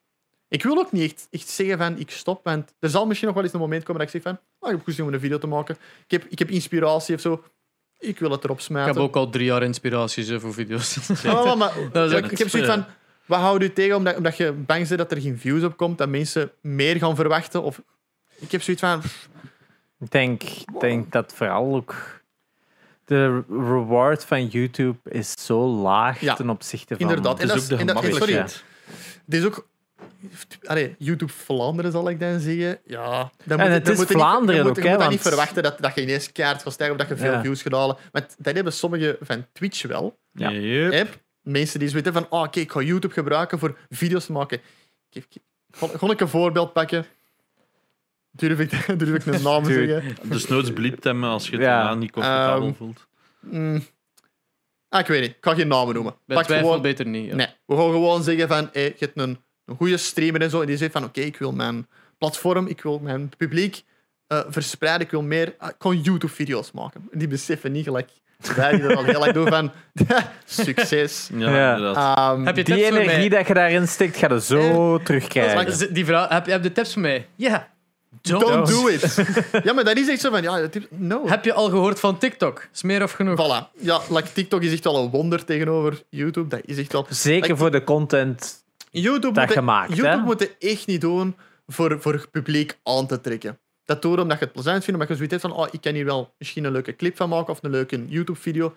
Ik 0.49 0.63
wil 0.63 0.79
ook 0.79 0.93
niet 0.93 1.13
echt, 1.13 1.27
echt 1.31 1.49
zeggen 1.49 1.79
van 1.79 1.99
ik 1.99 2.11
stop, 2.11 2.45
want 2.45 2.75
er 2.79 2.89
zal 2.89 3.07
misschien 3.07 3.27
nog 3.27 3.37
wel 3.37 3.45
eens 3.45 3.55
een 3.55 3.61
moment 3.61 3.83
komen 3.85 4.05
dat 4.05 4.15
ik 4.15 4.23
zeg 4.23 4.33
van 4.33 4.41
oh, 4.59 4.71
ik 4.71 4.77
heb 4.77 4.85
goed 4.85 5.07
om 5.07 5.13
een 5.13 5.21
video 5.21 5.39
te 5.39 5.47
maken. 5.47 5.77
Ik 6.05 6.11
heb, 6.11 6.25
ik 6.29 6.39
heb 6.39 6.51
inspiratie 6.51 7.15
of 7.15 7.21
zo. 7.21 7.45
Ik 7.99 8.19
wil 8.19 8.31
het 8.31 8.45
erop 8.45 8.57
Ik 8.57 8.63
smijten. 8.63 8.93
heb 8.95 9.03
ook 9.03 9.17
al 9.17 9.31
drie 9.31 9.45
jaar 9.45 9.63
inspiraties 9.63 10.29
hè, 10.29 10.41
voor 10.41 10.55
video's. 10.55 11.11
Ah, 11.25 11.45
maar, 11.45 11.57
maar, 11.57 11.73
Dat 11.93 12.11
is 12.11 12.19
ik, 12.19 12.31
ik 12.31 12.39
heb 12.39 12.49
zoiets 12.49 12.69
van, 12.71 12.85
wat 13.29 13.41
houdt 13.41 13.63
u 13.65 13.73
tegen 13.73 13.97
omdat, 13.97 14.17
omdat 14.17 14.37
je 14.37 14.53
bang 14.53 14.87
bent 14.89 14.99
dat 14.99 15.11
er 15.13 15.21
geen 15.21 15.39
views 15.39 15.63
op 15.63 15.77
komt, 15.77 15.99
dat 15.99 16.09
mensen 16.09 16.51
meer 16.61 16.97
gaan 16.97 17.17
verwachten? 17.17 17.63
Of, 17.63 17.83
ik 18.39 18.51
heb 18.53 18.63
zoiets 18.63 18.83
van, 18.83 19.03
Ik 20.01 20.11
denk, 20.11 20.43
denk 20.81 21.13
dat 21.13 21.33
vooral 21.35 21.75
ook 21.75 22.21
de 23.05 23.43
reward 23.49 24.25
van 24.25 24.47
YouTube 24.47 24.99
is 25.05 25.33
zo 25.45 25.67
laag 25.67 26.21
Ja, 26.21 26.35
ten 26.35 26.51
opzichte 26.51 26.97
van... 26.97 27.09
inderdaad. 27.09 27.41
Het 27.41 27.51
En 27.51 27.57
is 27.57 27.63
dat 27.69 27.73
ook 27.73 27.79
is- 27.81 27.87
de 27.87 27.93
en 27.93 28.03
dat- 28.03 28.15
sorry, 28.15 28.45
is 29.29 29.45
ook... 29.45 29.67
Allee, 30.65 30.95
YouTube 30.99 31.33
Vlaanderen 31.33 31.93
zal 31.93 32.09
ik 32.09 32.21
dan 32.21 32.41
zeggen. 32.41 32.79
Ja, 32.85 33.31
dan 33.45 33.61
En 33.61 33.73
het 33.73 33.85
dan 33.85 33.93
is 33.93 33.99
moet 33.99 34.09
niet- 34.09 34.19
Vlaanderen 34.19 34.55
je 34.57 34.63
moet, 34.69 34.79
ook, 34.79 34.85
je 34.85 34.89
moet 34.91 34.99
want- 34.99 35.11
niet 35.11 35.21
verwachten 35.21 35.63
dat, 35.63 35.79
dat 35.81 35.95
je 35.95 36.03
ineens 36.03 36.33
kaart 36.33 36.63
gaat 36.63 36.73
stijgen 36.73 36.97
of 36.97 37.07
dat 37.07 37.19
je 37.19 37.25
veel 37.25 37.33
Ja. 37.33 37.41
views 37.43 37.63
gaat 37.63 37.73
halen. 37.73 37.97
Want 38.13 38.35
dat 38.39 38.55
hebben 38.55 38.73
sommigen 38.73 39.17
van 39.21 39.47
Twitch 39.53 39.83
wel. 39.83 40.19
Ja. 40.33 40.51
Yep. 40.51 41.19
Mensen 41.49 41.79
die 41.81 41.91
weten 41.91 42.13
van, 42.13 42.27
oh, 42.31 42.43
oké, 42.43 42.61
ik 42.61 42.71
ga 42.71 42.81
YouTube 42.81 43.15
gebruiken 43.15 43.59
voor 43.59 43.79
video's 43.89 44.27
te 44.27 44.33
maken. 44.33 44.61
Gewoon- 45.71 46.11
ik 46.11 46.21
een 46.21 46.29
voorbeeld 46.29 46.73
pakken. 46.73 47.07
Durf 48.31 48.59
ik, 48.59 48.71
durf 48.99 49.15
ik 49.27 49.35
een 49.35 49.43
naam 49.43 49.63
te 49.63 49.73
zeggen? 49.73 50.29
Dus 50.29 50.47
nooit 50.47 50.75
bliept 50.75 51.05
hem 51.05 51.25
als 51.25 51.45
je 51.47 51.53
het 51.53 51.61
Ja. 51.61 51.77
daarna 51.77 51.95
niet 51.95 52.11
comfortabel 52.11 52.67
Ehm, 52.67 52.75
voelt. 52.75 53.07
Mm. 53.41 53.83
Ah, 54.89 55.01
ik 55.01 55.07
weet 55.07 55.21
niet. 55.21 55.31
Ik 55.31 55.37
ga 55.41 55.55
geen 55.55 55.69
namen 55.69 55.95
noemen. 55.95 56.15
Bij 56.27 56.37
Pak 56.37 56.47
gewoon... 56.47 56.83
beter 56.83 57.07
niet. 57.07 57.27
ja. 57.27 57.35
Nee, 57.35 57.47
we 57.67 57.77
gaan 57.77 57.91
gewoon 57.91 58.23
zeggen 58.23 58.49
van, 58.49 58.69
hey, 58.73 58.83
je 58.85 58.95
hebt 59.05 59.19
een, 59.19 59.39
een 59.65 59.77
goede 59.77 59.97
streamer 59.97 60.41
en 60.41 60.51
zo. 60.51 60.61
En 60.61 60.67
die 60.67 60.77
zegt 60.77 60.93
van, 60.93 61.05
oké, 61.05 61.21
ik 61.21 61.37
wil 61.37 61.53
mijn 61.53 61.87
platform, 62.19 62.67
ik 62.67 62.83
wil 62.83 62.99
mijn 62.99 63.29
publiek 63.37 63.85
eh, 64.27 64.41
verspreiden, 64.49 65.07
ik 65.07 65.11
wil 65.13 65.23
meer... 65.23 65.55
ah, 65.59 65.69
ik 65.69 65.79
kan 65.79 66.01
YouTube-video's 66.01 66.71
maken. 66.73 67.09
Die 67.13 67.29
beseffen 67.29 67.73
niet 67.73 67.85
gelijk. 67.85 68.11
Wij 68.57 68.73
die 68.73 68.83
er 68.83 68.97
al 68.97 69.05
heel 69.05 69.19
lang 69.21 69.33
doen 69.33 69.49
van, 69.49 69.73
succes. 70.45 71.29
Ja, 71.37 71.75
inderdaad. 71.77 72.19
Ehm, 72.19 72.45
Heb 72.45 72.57
je 72.57 72.65
Die 72.65 72.75
tips 72.75 72.89
voor 72.89 72.97
energie 72.99 73.29
mij? 73.29 73.39
dat 73.39 73.47
je 73.47 73.55
daarin 73.55 73.89
steekt, 73.89 74.17
ga 74.17 74.29
je 74.35 74.41
zo 74.41 74.99
terugkrijgen. 75.03 75.65
dat 75.67 75.81
is 75.81 75.89
Die 75.89 76.05
vraag, 76.05 76.29
heb, 76.29 76.47
heb 76.47 76.63
je 76.63 76.73
tips 76.73 76.93
voor 76.93 77.03
mij? 77.03 77.27
Ja. 77.37 77.69
Don't. 78.23 78.47
don't 78.47 78.67
do 78.69 78.87
it. 78.89 79.17
ja, 79.65 79.73
maar 79.73 79.85
dat 79.85 79.97
is 79.97 80.09
echt 80.09 80.21
zo 80.21 80.31
van, 80.31 80.43
ja, 80.43 80.59
het- 80.61 80.87
no. 80.91 81.29
Heb 81.29 81.45
je 81.45 81.53
al 81.53 81.69
gehoord 81.71 82.01
van 82.01 82.19
TikTok? 82.19 82.69
Is 82.75 82.83
meer 82.83 83.03
of 83.03 83.13
genoeg? 83.13 83.35
Voilà. 83.41 83.73
Ja, 83.81 84.01
like, 84.11 84.33
TikTok 84.33 84.63
is 84.63 84.73
echt 84.73 84.85
wel 84.85 84.97
een 84.97 85.11
wonder 85.11 85.45
tegenover 85.45 86.03
YouTube. 86.11 86.49
Dat 86.49 86.61
is 86.65 86.79
echt 86.79 86.93
wel... 86.93 87.07
Zeker 87.09 87.43
Like, 87.43 87.57
voor 87.57 87.71
de 87.71 87.85
content. 87.85 88.65
YouTube 88.91 89.33
dat 89.35 89.45
moet 89.47 89.55
je 89.55 89.61
maakt, 89.61 89.89
YouTube 89.89 90.09
hè? 90.09 90.17
moet 90.17 90.41
het 90.41 90.57
echt 90.59 90.87
niet 90.87 91.01
doen 91.01 91.37
voor, 91.67 91.97
voor 92.01 92.13
het 92.13 92.31
publiek 92.31 92.79
aan 92.83 93.07
te 93.07 93.21
trekken. 93.21 93.59
Dat 93.89 94.03
doe 94.03 94.15
je 94.15 94.21
omdat 94.23 94.39
je 94.39 94.45
het 94.45 94.53
plezant 94.53 94.85
vindt, 94.85 94.93
omdat 95.01 95.09
je 95.09 95.15
zoiets 95.15 95.33
hebt 95.43 95.55
van 95.55 95.65
oh, 95.65 95.69
ik 95.71 95.81
kan 95.81 95.95
hier 95.95 96.05
wel 96.05 96.35
misschien 96.39 96.65
een 96.65 96.73
leuke 96.73 96.97
clip 96.97 97.17
van 97.17 97.29
maken 97.29 97.53
of 97.53 97.63
een 97.63 97.71
leuke 97.71 98.07
YouTube-video. 98.07 98.75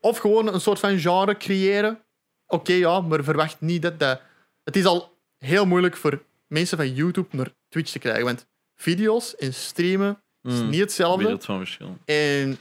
Of 0.00 0.18
gewoon 0.18 0.54
een 0.54 0.60
soort 0.60 0.78
van 0.78 0.98
genre 0.98 1.36
creëren. 1.36 2.02
Oké, 2.46 2.72
ja, 2.72 3.00
maar 3.00 3.24
verwacht 3.24 3.60
niet 3.60 3.82
dat 3.82 3.98
dat... 3.98 4.20
Het 4.64 4.76
is 4.76 4.84
al 4.84 5.18
heel 5.38 5.66
moeilijk 5.66 5.96
voor 5.96 6.22
mensen 6.46 6.76
van 6.76 6.92
YouTube 6.94 7.36
naar 7.36 7.50
Twitch 7.68 7.92
te 7.92 7.98
krijgen, 7.98 8.24
want 8.24 8.46
video's 8.74 9.36
en 9.36 9.54
streamen 9.54 10.22
is 10.42 10.60
Mm. 10.60 10.68
niet 10.68 10.80
hetzelfde. 10.80 11.22
Wereld 11.22 11.44
van 11.44 11.58
verschil. 11.58 11.96
En 12.04 12.58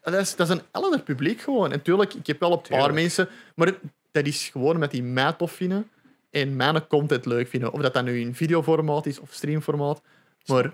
dat, 0.00 0.14
is, 0.20 0.36
dat 0.36 0.48
is 0.48 0.54
een 0.54 0.62
ander 0.70 1.00
publiek 1.02 1.40
gewoon. 1.40 1.72
En 1.72 1.82
tuurlijk, 1.82 2.14
ik 2.14 2.26
heb 2.26 2.40
wel 2.40 2.52
een 2.52 2.56
paar 2.60 2.68
Tuurlijk. 2.68 2.94
mensen, 2.94 3.28
maar 3.54 3.74
dat 4.12 4.26
is 4.26 4.48
gewoon 4.48 4.78
met 4.78 4.90
die 4.90 5.02
mij 5.02 5.32
tof 5.32 5.52
vinden 5.52 5.90
en 6.30 6.56
mijn 6.56 6.86
content 6.86 7.26
leuk 7.26 7.48
vinden. 7.48 7.72
Of 7.72 7.80
dat 7.80 7.94
dat 7.94 8.04
nu 8.04 8.20
in 8.20 8.34
videoformaat 8.34 9.06
is 9.06 9.18
of 9.18 9.32
streamformaat. 9.32 10.02
Maar 10.46 10.72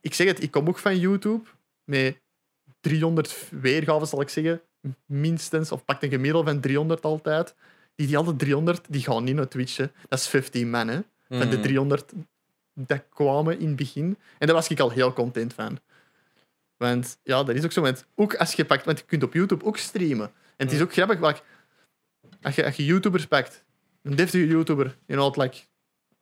ik 0.00 0.14
zeg 0.14 0.26
het, 0.26 0.42
ik 0.42 0.50
kom 0.50 0.68
ook 0.68 0.78
van 0.78 0.98
YouTube 0.98 1.48
met 1.84 2.20
300 2.80 3.48
weergaven, 3.50 4.06
zal 4.06 4.20
ik 4.20 4.28
zeggen. 4.28 4.62
Minstens, 5.06 5.72
of 5.72 5.84
pak 5.84 6.02
een 6.02 6.10
gemiddelde 6.10 6.50
van 6.50 6.60
300 6.60 7.02
altijd. 7.02 7.54
Die, 7.94 8.06
die 8.06 8.16
alle 8.18 8.36
300, 8.36 8.86
die 8.88 9.02
gaan 9.02 9.24
niet 9.24 9.34
naar 9.34 9.48
Twitch. 9.48 9.76
hè. 9.76 9.86
Dat 10.08 10.18
is 10.18 10.28
15 10.28 10.70
man, 10.70 10.88
hè. 10.88 11.00
Van 11.28 11.38
de 11.50 11.56
Mhm. 11.56 11.62
300 11.62 12.12
dat 12.74 13.04
kwamen 13.08 13.58
in 13.58 13.66
het 13.66 13.76
begin. 13.76 14.18
En 14.38 14.46
daar 14.46 14.56
was 14.56 14.68
ik 14.68 14.80
al 14.80 14.90
heel 14.90 15.12
content 15.12 15.54
van. 15.54 15.78
Want 16.76 17.18
ja, 17.22 17.42
dat 17.42 17.54
is 17.54 17.64
ook 17.64 17.72
zo. 17.72 17.80
Want 17.80 18.06
ook 18.14 18.34
als 18.36 18.52
je 18.52 18.64
pakt, 18.64 18.84
want 18.84 18.98
je 18.98 19.04
kunt 19.04 19.22
op 19.22 19.32
YouTube 19.34 19.64
ook 19.64 19.76
streamen. 19.76 20.32
En 20.56 20.66
het 20.66 20.72
is 20.72 20.82
ook 20.82 20.92
grappig, 20.92 21.20
like, 21.20 21.40
als, 22.42 22.54
je, 22.54 22.64
als 22.64 22.76
je 22.76 22.84
YouTubers 22.84 23.26
pakt, 23.26 23.64
een 24.02 24.16
deftige 24.16 24.46
YouTuber, 24.46 24.96
je 25.06 25.14
know, 25.14 25.36
like, 25.36 25.56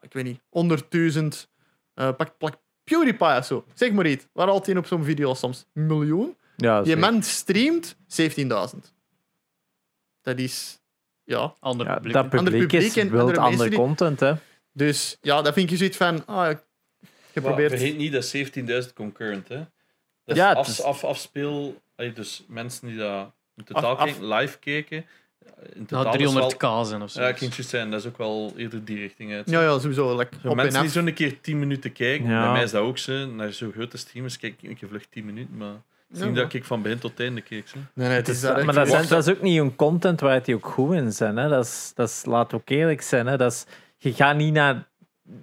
ik 0.00 0.12
weet 0.12 0.24
niet, 0.24 0.40
100.000, 0.48 1.48
eh 1.48 1.51
pak, 1.94 2.38
pak 2.38 2.60
PewDiePie 2.84 3.36
of 3.36 3.44
zo. 3.46 3.64
Zeg 3.74 3.92
maar 3.92 4.06
iets. 4.06 4.26
Waar 4.32 4.48
altijd 4.48 4.76
op 4.76 4.86
zo'n 4.86 5.04
video 5.04 5.34
soms? 5.34 5.66
Een 5.72 5.86
miljoen? 5.86 6.36
Ja, 6.56 6.76
Die 6.82 6.92
zeker. 6.92 7.10
man 7.12 7.22
streamt 7.22 7.96
17.000. 8.06 8.94
Dat 10.20 10.38
is, 10.38 10.80
ja. 11.24 11.54
Ander 11.60 11.86
Ja, 11.86 11.94
publiek. 11.94 12.12
dat 12.14 12.22
Ander 12.24 12.38
publiek 12.42 12.60
publiek 12.68 12.82
is, 12.90 12.96
en 12.96 13.10
wilt 13.10 13.20
andere 13.22 13.40
andere 13.40 13.68
die- 13.68 13.78
content, 13.78 14.20
hè. 14.20 14.34
Dus 14.72 15.16
ja, 15.20 15.42
dat 15.42 15.54
vind 15.54 15.70
ik 15.70 15.76
zoiets 15.76 15.96
van. 15.96 16.26
ah, 16.26 16.56
geprobeerd. 17.32 17.70
Maar 17.70 17.78
vergeet 17.78 17.96
niet 17.96 18.12
dat 18.12 18.24
17.000 18.86 18.92
concurrent, 18.94 19.48
hè. 19.48 19.56
Dat 20.24 20.36
is 20.36 20.36
Ja, 20.36 20.52
af, 20.52 20.68
is- 20.68 20.82
af, 20.82 21.04
afspeel... 21.04 21.80
Dus 22.14 22.44
mensen 22.48 22.88
die 22.88 22.96
dat 22.96 23.32
in 23.56 23.64
totaal 23.64 23.90
Af- 23.90 23.98
af- 23.98 24.06
keken, 24.06 24.26
live 24.28 24.58
keken... 24.58 25.06
In 25.74 25.86
totaal 25.86 26.04
Nou, 26.04 26.22
is 26.24 26.54
300k 26.54 26.60
wel- 26.60 26.84
zijn 26.84 27.02
of 27.02 27.10
zo. 27.10 27.20
Ja, 27.22 27.28
ik 27.28 27.38
juist 27.38 27.68
zijn. 27.68 27.90
Dat 27.90 28.00
is 28.00 28.06
ook 28.06 28.18
wel 28.18 28.52
eerder 28.56 28.84
die 28.84 28.98
richting 28.98 29.32
uit. 29.32 29.50
Ja, 29.50 29.62
ja, 29.62 29.78
sowieso. 29.78 30.16
Like, 30.16 30.36
Zo, 30.42 30.48
op 30.48 30.56
mensen 30.56 30.76
en 30.76 30.82
die 30.82 30.90
zo'n 30.92 31.12
keer 31.12 31.40
10 31.40 31.58
minuten 31.58 31.92
kijken, 31.92 32.28
Ja. 32.28 32.42
bij 32.42 32.52
mij 32.52 32.62
is 32.62 32.70
dat 32.70 32.82
ook 32.82 32.98
zo. 32.98 33.26
Naar 33.26 33.52
zo'n 33.52 33.72
grote 33.72 33.96
streamers 33.96 34.38
kijk 34.38 34.54
ik 34.60 34.68
een 34.68 34.76
keer 34.76 34.88
vlug 34.88 35.06
10 35.10 35.24
minuten, 35.24 35.56
maar 35.56 35.68
het 35.68 35.76
is 36.10 36.18
Ja, 36.18 36.24
niet 36.24 36.34
maar- 36.34 36.42
dat 36.42 36.52
ik 36.52 36.64
van 36.64 36.82
begin 36.82 36.98
tot 36.98 37.20
einde 37.20 37.40
keek. 37.40 37.68
Zo. 37.68 37.78
Nee, 37.94 38.08
nee, 38.08 38.16
het 38.16 38.28
is 38.28 38.40
dat. 38.40 38.64
maar 38.64 38.74
dat, 38.74 38.86
Ik 38.86 38.92
zijn, 38.92 39.08
dat 39.08 39.26
is 39.26 39.34
ook 39.34 39.42
niet 39.42 39.58
hun 39.58 39.76
content 39.76 40.20
waar 40.20 40.42
die 40.42 40.54
ook 40.54 40.66
goed 40.66 40.94
in 40.94 41.12
zijn. 41.12 41.36
Hè. 41.36 41.48
Dat 41.48 41.64
is, 41.64 41.92
dat 41.94 42.08
is, 42.08 42.24
laat 42.24 42.54
ook 42.54 42.68
eerlijk 42.68 43.02
zijn. 43.02 43.26
Hè. 43.26 43.36
Dat 43.36 43.52
is, 43.52 43.64
je 43.98 44.12
gaat 44.14 44.36
niet 44.36 44.52
naar 44.52 44.84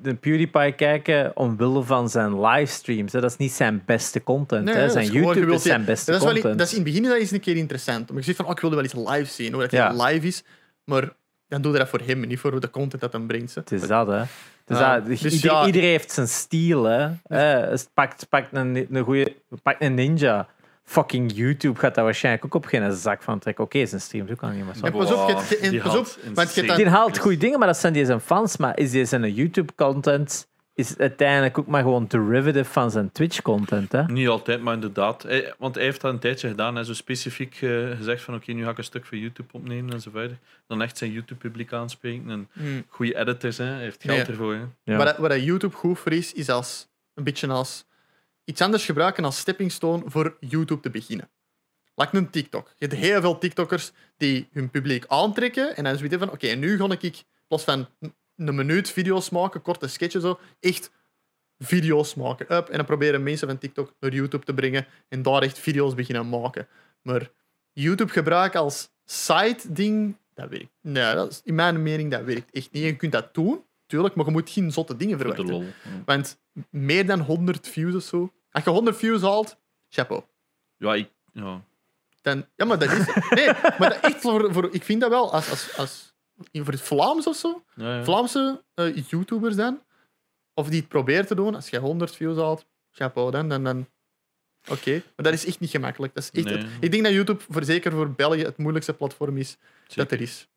de 0.01 0.13
PewDiePie 0.15 0.71
kijken 0.71 1.31
omwille 1.37 1.83
van 1.83 2.09
zijn 2.09 2.41
livestreams. 2.41 3.11
Hè. 3.13 3.21
Dat 3.21 3.31
is 3.31 3.37
niet 3.37 3.51
zijn 3.51 3.83
beste 3.85 4.23
content. 4.23 4.65
Nee, 4.65 4.75
hè. 4.75 4.89
Zijn 4.89 5.03
is 5.03 5.09
gewoon, 5.09 5.23
YouTube 5.25 5.45
wilt 5.45 5.59
is 5.59 5.65
zijn 5.65 5.85
beste 5.85 6.11
dat 6.11 6.19
is, 6.19 6.25
wel, 6.25 6.33
content. 6.33 6.57
dat 6.59 6.67
is 6.67 6.73
in 6.73 6.79
het 6.83 6.87
begin 6.93 7.03
dat 7.09 7.17
is 7.17 7.31
een 7.31 7.39
keer 7.39 7.55
interessant. 7.55 7.99
Omdat 8.09 8.15
je 8.17 8.23
zegt 8.23 8.35
van, 8.37 8.45
oh, 8.45 8.51
ik 8.51 8.59
wilde 8.59 8.75
wel 8.75 8.85
eens 8.85 9.09
live 9.17 9.31
zien, 9.33 9.53
hoe 9.53 9.61
dat 9.61 9.71
Ja. 9.71 10.03
live 10.05 10.27
is. 10.27 10.43
Maar 10.83 11.09
dan 11.47 11.61
doe 11.61 11.71
je 11.71 11.77
dat 11.77 11.89
voor 11.89 12.01
hem, 12.05 12.21
en 12.21 12.27
niet 12.27 12.39
voor 12.39 12.59
de 12.59 12.69
content 12.69 13.01
dat 13.01 13.11
hij 13.13 13.21
brengt. 13.21 13.55
hè. 13.55 13.61
Het 13.61 13.71
is 13.71 13.87
dat, 13.87 14.07
hè. 14.07 14.21
Dus 14.65 14.79
Ja, 14.79 14.95
dat, 14.99 15.05
dus 15.05 15.23
ieder- 15.23 15.51
ja. 15.51 15.65
Iedereen 15.65 15.89
heeft 15.89 16.11
zijn 16.11 16.27
stijl, 16.27 16.83
hè. 16.83 17.09
Eh, 17.23 17.69
dus 17.69 17.87
pakt, 17.93 18.29
pakt 18.29 18.47
een, 18.51 18.87
een 18.91 19.03
goede, 19.03 19.35
pakt 19.63 19.81
een 19.83 19.93
ninja. 19.93 20.47
Fucking 20.89 21.31
YouTube 21.35 21.79
gaat 21.79 21.95
daar 21.95 22.03
waarschijnlijk 22.03 22.45
ook 22.45 22.53
op 22.53 22.65
geen 22.65 22.91
zak 22.91 23.21
van 23.21 23.39
trekken. 23.39 23.63
Oké, 23.63 23.85
zijn 23.85 24.01
streams 24.01 24.31
ook 24.31 24.41
al 24.41 24.49
niet 24.49 24.65
meer 24.65 24.73
zo. 24.73 24.85
En 24.85 24.91
pas 24.91 25.11
op, 25.11 25.27
je 25.61 25.69
die 25.69 25.81
pas 25.81 25.95
op, 25.95 26.07
want 26.33 26.53
je 26.55 26.61
Die 26.75 26.87
haalt 26.89 27.17
goede 27.17 27.37
dingen, 27.37 27.59
maar 27.59 27.67
dat 27.67 27.77
zijn 27.77 27.93
die 27.93 28.05
zijn 28.05 28.19
fans. 28.19 28.57
Maar 28.57 28.77
is 28.79 28.91
die 28.91 29.05
zijn 29.05 29.33
YouTube-content 29.33 30.47
is 30.73 30.97
uiteindelijk 30.97 31.57
ook 31.57 31.67
maar 31.67 31.81
gewoon 31.81 32.05
derivative 32.07 32.69
van 32.71 32.91
zijn 32.91 33.11
Twitch-content, 33.11 33.91
hè? 33.91 34.03
Niet 34.05 34.27
altijd, 34.27 34.61
maar 34.61 34.73
inderdaad. 34.73 35.23
Hij- 35.23 35.53
want 35.57 35.75
hij 35.75 35.83
heeft 35.83 36.01
dat 36.01 36.13
een 36.13 36.19
tijdje 36.19 36.47
gedaan. 36.47 36.75
Hij 36.75 36.83
zo 36.83 36.93
specifiek 36.93 37.61
eh, 37.61 37.69
gezegd 37.97 38.21
van 38.23 38.35
oké, 38.35 38.51
nu 38.51 38.63
ga 38.63 38.69
ik 38.69 38.77
een 38.77 38.83
stuk 38.83 39.05
voor 39.05 39.17
YouTube 39.17 39.49
opnemen 39.51 39.93
en 39.93 40.01
zo 40.01 40.09
verder. 40.13 40.37
Dan 40.67 40.81
echt 40.81 40.97
zijn 40.97 41.11
YouTube-publiek 41.11 41.73
aanspreken. 41.73 42.29
En 42.29 42.47
Hmm. 42.53 42.83
goede 42.89 43.15
editors, 43.17 43.57
hè. 43.57 43.65
hij 43.65 43.79
heeft 43.81 44.03
geld 44.03 44.17
Nee. 44.17 44.25
ervoor. 44.25 44.53
Hè. 44.53 44.61
Ja. 44.83 44.97
Waar 45.17 45.29
dat 45.29 45.43
YouTube 45.43 45.75
goed 45.75 45.99
voor 45.99 46.11
is, 46.11 46.33
is 46.33 46.49
als, 46.49 46.87
een 47.13 47.23
beetje 47.23 47.47
als 47.47 47.85
iets 48.49 48.61
anders 48.61 48.85
gebruiken 48.85 49.23
als 49.25 49.37
stepping 49.37 49.71
stone 49.71 50.03
voor 50.05 50.37
YouTube 50.39 50.81
te 50.81 50.89
beginnen. 50.89 51.29
Like 51.95 52.17
een 52.17 52.29
TikTok. 52.29 52.71
Je 52.77 52.85
hebt 52.87 52.99
heel 52.99 53.21
veel 53.21 53.37
TikTokkers 53.37 53.91
die 54.17 54.47
hun 54.51 54.69
publiek 54.69 55.05
aantrekken 55.07 55.75
en 55.75 55.83
dan 55.83 55.97
zoiets 55.97 56.15
van, 56.15 56.31
oké, 56.31 56.47
nu 56.47 56.77
ga 56.77 56.85
ik, 56.91 57.03
in 57.03 57.13
plaats 57.47 57.63
van 57.63 57.87
een- 57.99 58.55
minuut 58.55 58.89
video's 58.89 59.29
maken, 59.29 59.61
korte 59.61 59.87
sketches 59.87 60.21
zo, 60.21 60.39
echt 60.59 60.91
video's 61.57 62.15
maken. 62.15 62.55
Up, 62.55 62.69
en 62.69 62.75
dan 62.77 62.85
proberen 62.85 63.23
mensen 63.23 63.47
van 63.47 63.57
TikTok 63.57 63.93
naar 63.99 64.13
YouTube 64.13 64.45
te 64.45 64.53
brengen 64.53 64.85
en 65.09 65.21
daar 65.21 65.41
echt 65.41 65.59
video's 65.59 65.93
beginnen 65.93 66.29
maken. 66.29 66.67
Maar 67.01 67.31
YouTube 67.73 68.11
gebruiken 68.11 68.59
als 68.59 68.89
side-ding, 69.05 70.15
dat 70.33 70.49
werkt. 70.49 70.69
Nee, 70.81 71.13
dat 71.15 71.31
is, 71.31 71.41
in 71.43 71.55
mijn 71.55 71.83
mening, 71.83 72.11
dat 72.11 72.23
werkt 72.23 72.51
echt 72.51 72.71
niet. 72.71 72.83
Je 72.83 72.95
kunt 72.95 73.11
dat 73.11 73.33
doen, 73.33 73.63
tuurlijk, 73.85 74.15
maar 74.15 74.25
je 74.25 74.31
moet 74.31 74.49
geen 74.49 74.71
zotte 74.71 74.95
dingen 74.95 75.17
verwachten. 75.17 75.45
Ja. 75.65 75.71
Want 76.05 76.39
meer 76.69 77.05
dan 77.05 77.19
100 77.19 77.67
views 77.67 77.95
of 77.95 78.03
zo. 78.03 78.33
Als 78.51 78.63
je 78.63 78.69
100 78.69 78.97
views 78.97 79.21
haalt, 79.21 79.57
chapeau. 79.89 80.23
Ja, 80.77 80.93
ik, 80.95 81.09
ja. 81.33 81.61
Dan, 82.21 82.45
ja, 82.55 82.65
maar 82.65 82.79
dat 82.79 82.91
is. 82.91 83.05
Nee, 83.29 83.45
maar 83.77 83.89
dat 83.89 83.99
echt 84.01 84.21
voor, 84.21 84.53
voor, 84.53 84.69
ik 84.73 84.83
vind 84.83 85.01
dat 85.01 85.09
wel 85.09 85.31
als, 85.33 85.49
als, 85.49 85.77
als 85.77 86.13
voor 86.51 86.73
het 86.73 86.81
Vlaams 86.81 87.27
of 87.27 87.35
zo. 87.35 87.63
Ja, 87.75 87.95
ja. 87.97 88.03
Vlaamse 88.03 88.63
eh, 88.73 88.95
YouTubers 89.09 89.55
dan. 89.55 89.81
Of 90.53 90.69
die 90.69 90.79
het 90.79 90.89
proberen 90.89 91.25
te 91.27 91.35
doen. 91.35 91.55
Als 91.55 91.69
je 91.69 91.79
100 91.79 92.15
views 92.15 92.37
haalt, 92.37 92.65
chapeau 92.91 93.31
dan. 93.31 93.49
dan, 93.49 93.63
dan 93.63 93.87
Oké, 94.69 94.91
maar 94.91 95.25
dat 95.25 95.33
is 95.33 95.45
echt 95.45 95.59
niet 95.59 95.69
gemakkelijk. 95.69 96.13
Dat 96.13 96.23
is 96.23 96.31
echt 96.31 96.45
Nee. 96.45 96.57
het- 96.57 96.67
ik 96.79 96.91
denk 96.91 97.03
dat 97.03 97.13
YouTube, 97.13 97.43
voor, 97.49 97.63
zeker 97.63 97.91
voor 97.91 98.11
België, 98.11 98.41
het 98.43 98.57
moeilijkste 98.57 98.93
platform 98.93 99.37
is 99.37 99.57
dat 99.95 100.11
er 100.11 100.21
is. 100.21 100.47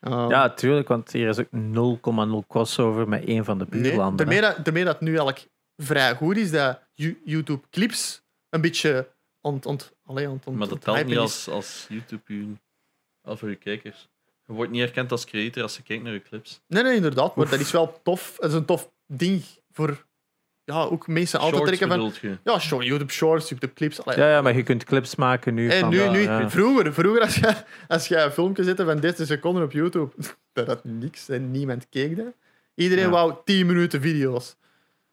Uh, 0.00 0.26
Ja, 0.28 0.50
tuurlijk, 0.50 0.88
want 0.88 1.12
hier 1.12 1.28
is 1.28 1.38
ook 1.38 1.50
0,0 1.50 2.46
crossover 2.48 3.08
met 3.08 3.24
één 3.24 3.44
van 3.44 3.58
de 3.58 3.66
Nee, 3.70 3.80
buurlanden. 3.82 4.16
daarmee 4.16 4.36
hè. 4.40 4.54
dat, 4.54 4.64
daarmee 4.64 4.84
dat 4.84 5.00
nu 5.00 5.08
eigenlijk 5.08 5.48
vrij 5.82 6.14
goed 6.14 6.36
is 6.36 6.50
dat 6.50 6.80
Ju- 6.94 7.20
YouTube-clips 7.24 8.22
een 8.48 8.60
beetje 8.60 9.08
ont, 9.40 9.66
ont, 9.66 9.92
allee, 10.04 10.28
ont, 10.28 10.46
ont, 10.46 10.56
Maar 10.58 10.68
dat 10.68 10.80
telt 10.80 11.06
niet 11.06 11.18
als, 11.18 11.48
als 11.48 11.86
YouTube 11.88 12.22
u- 12.26 12.56
al 13.22 13.36
voor 13.36 13.48
je 13.48 13.56
kijkers. 13.56 14.08
Je 14.46 14.52
wordt 14.52 14.70
niet 14.70 14.80
erkend 14.82 15.10
als 15.12 15.24
creator 15.24 15.62
als 15.62 15.76
je 15.76 15.82
kijkt 15.82 16.02
naar 16.02 16.12
je 16.12 16.22
clips. 16.22 16.60
Nee, 16.66 16.82
nee, 16.82 16.94
inderdaad. 16.96 17.36
Maar 17.36 17.48
dat 17.48 17.60
is 17.60 17.70
wel 17.70 18.00
tof. 18.02 18.36
Dat 18.40 18.50
is 18.50 18.56
een 18.56 18.64
tof 18.64 18.90
ding 19.06 19.42
voor 19.70 20.06
ja, 20.64 20.82
ook 20.82 21.06
mensen 21.06 21.40
Shorts 21.40 21.66
trekken 21.66 21.88
van... 21.88 22.12
je? 22.20 22.38
Ja, 22.44 22.58
short, 22.58 22.86
YouTube 22.86 23.12
Shorts, 23.12 23.48
YouTube 23.48 23.72
Clips. 23.72 24.04
allee. 24.04 24.18
Ja, 24.18 24.30
ja, 24.30 24.42
maar 24.42 24.56
je 24.56 24.62
kunt 24.62 24.84
clips 24.84 25.14
maken 25.14 25.54
nu. 25.54 25.68
En 25.68 25.80
van, 25.80 25.88
nu, 25.88 26.00
ja, 26.00 26.10
nu, 26.10 26.20
ja. 26.20 26.50
Vroeger, 26.50 26.94
vroeger 26.94 27.20
als, 27.22 27.34
je, 27.34 27.54
als 27.88 28.08
je 28.08 28.16
een 28.16 28.30
filmpje 28.32 28.64
zette 28.64 28.84
van 28.84 29.00
30 29.00 29.26
seconden 29.26 29.62
op 29.62 29.72
YouTube, 29.72 30.12
dat 30.52 30.66
had 30.66 30.84
niks 30.84 31.28
en 31.28 31.50
niemand 31.50 31.88
keek 31.88 32.16
dat. 32.16 32.34
Iedereen 32.74 33.04
Ja. 33.04 33.10
wou 33.10 33.34
10 33.44 33.66
minuten 33.66 34.00
video's. 34.00 34.56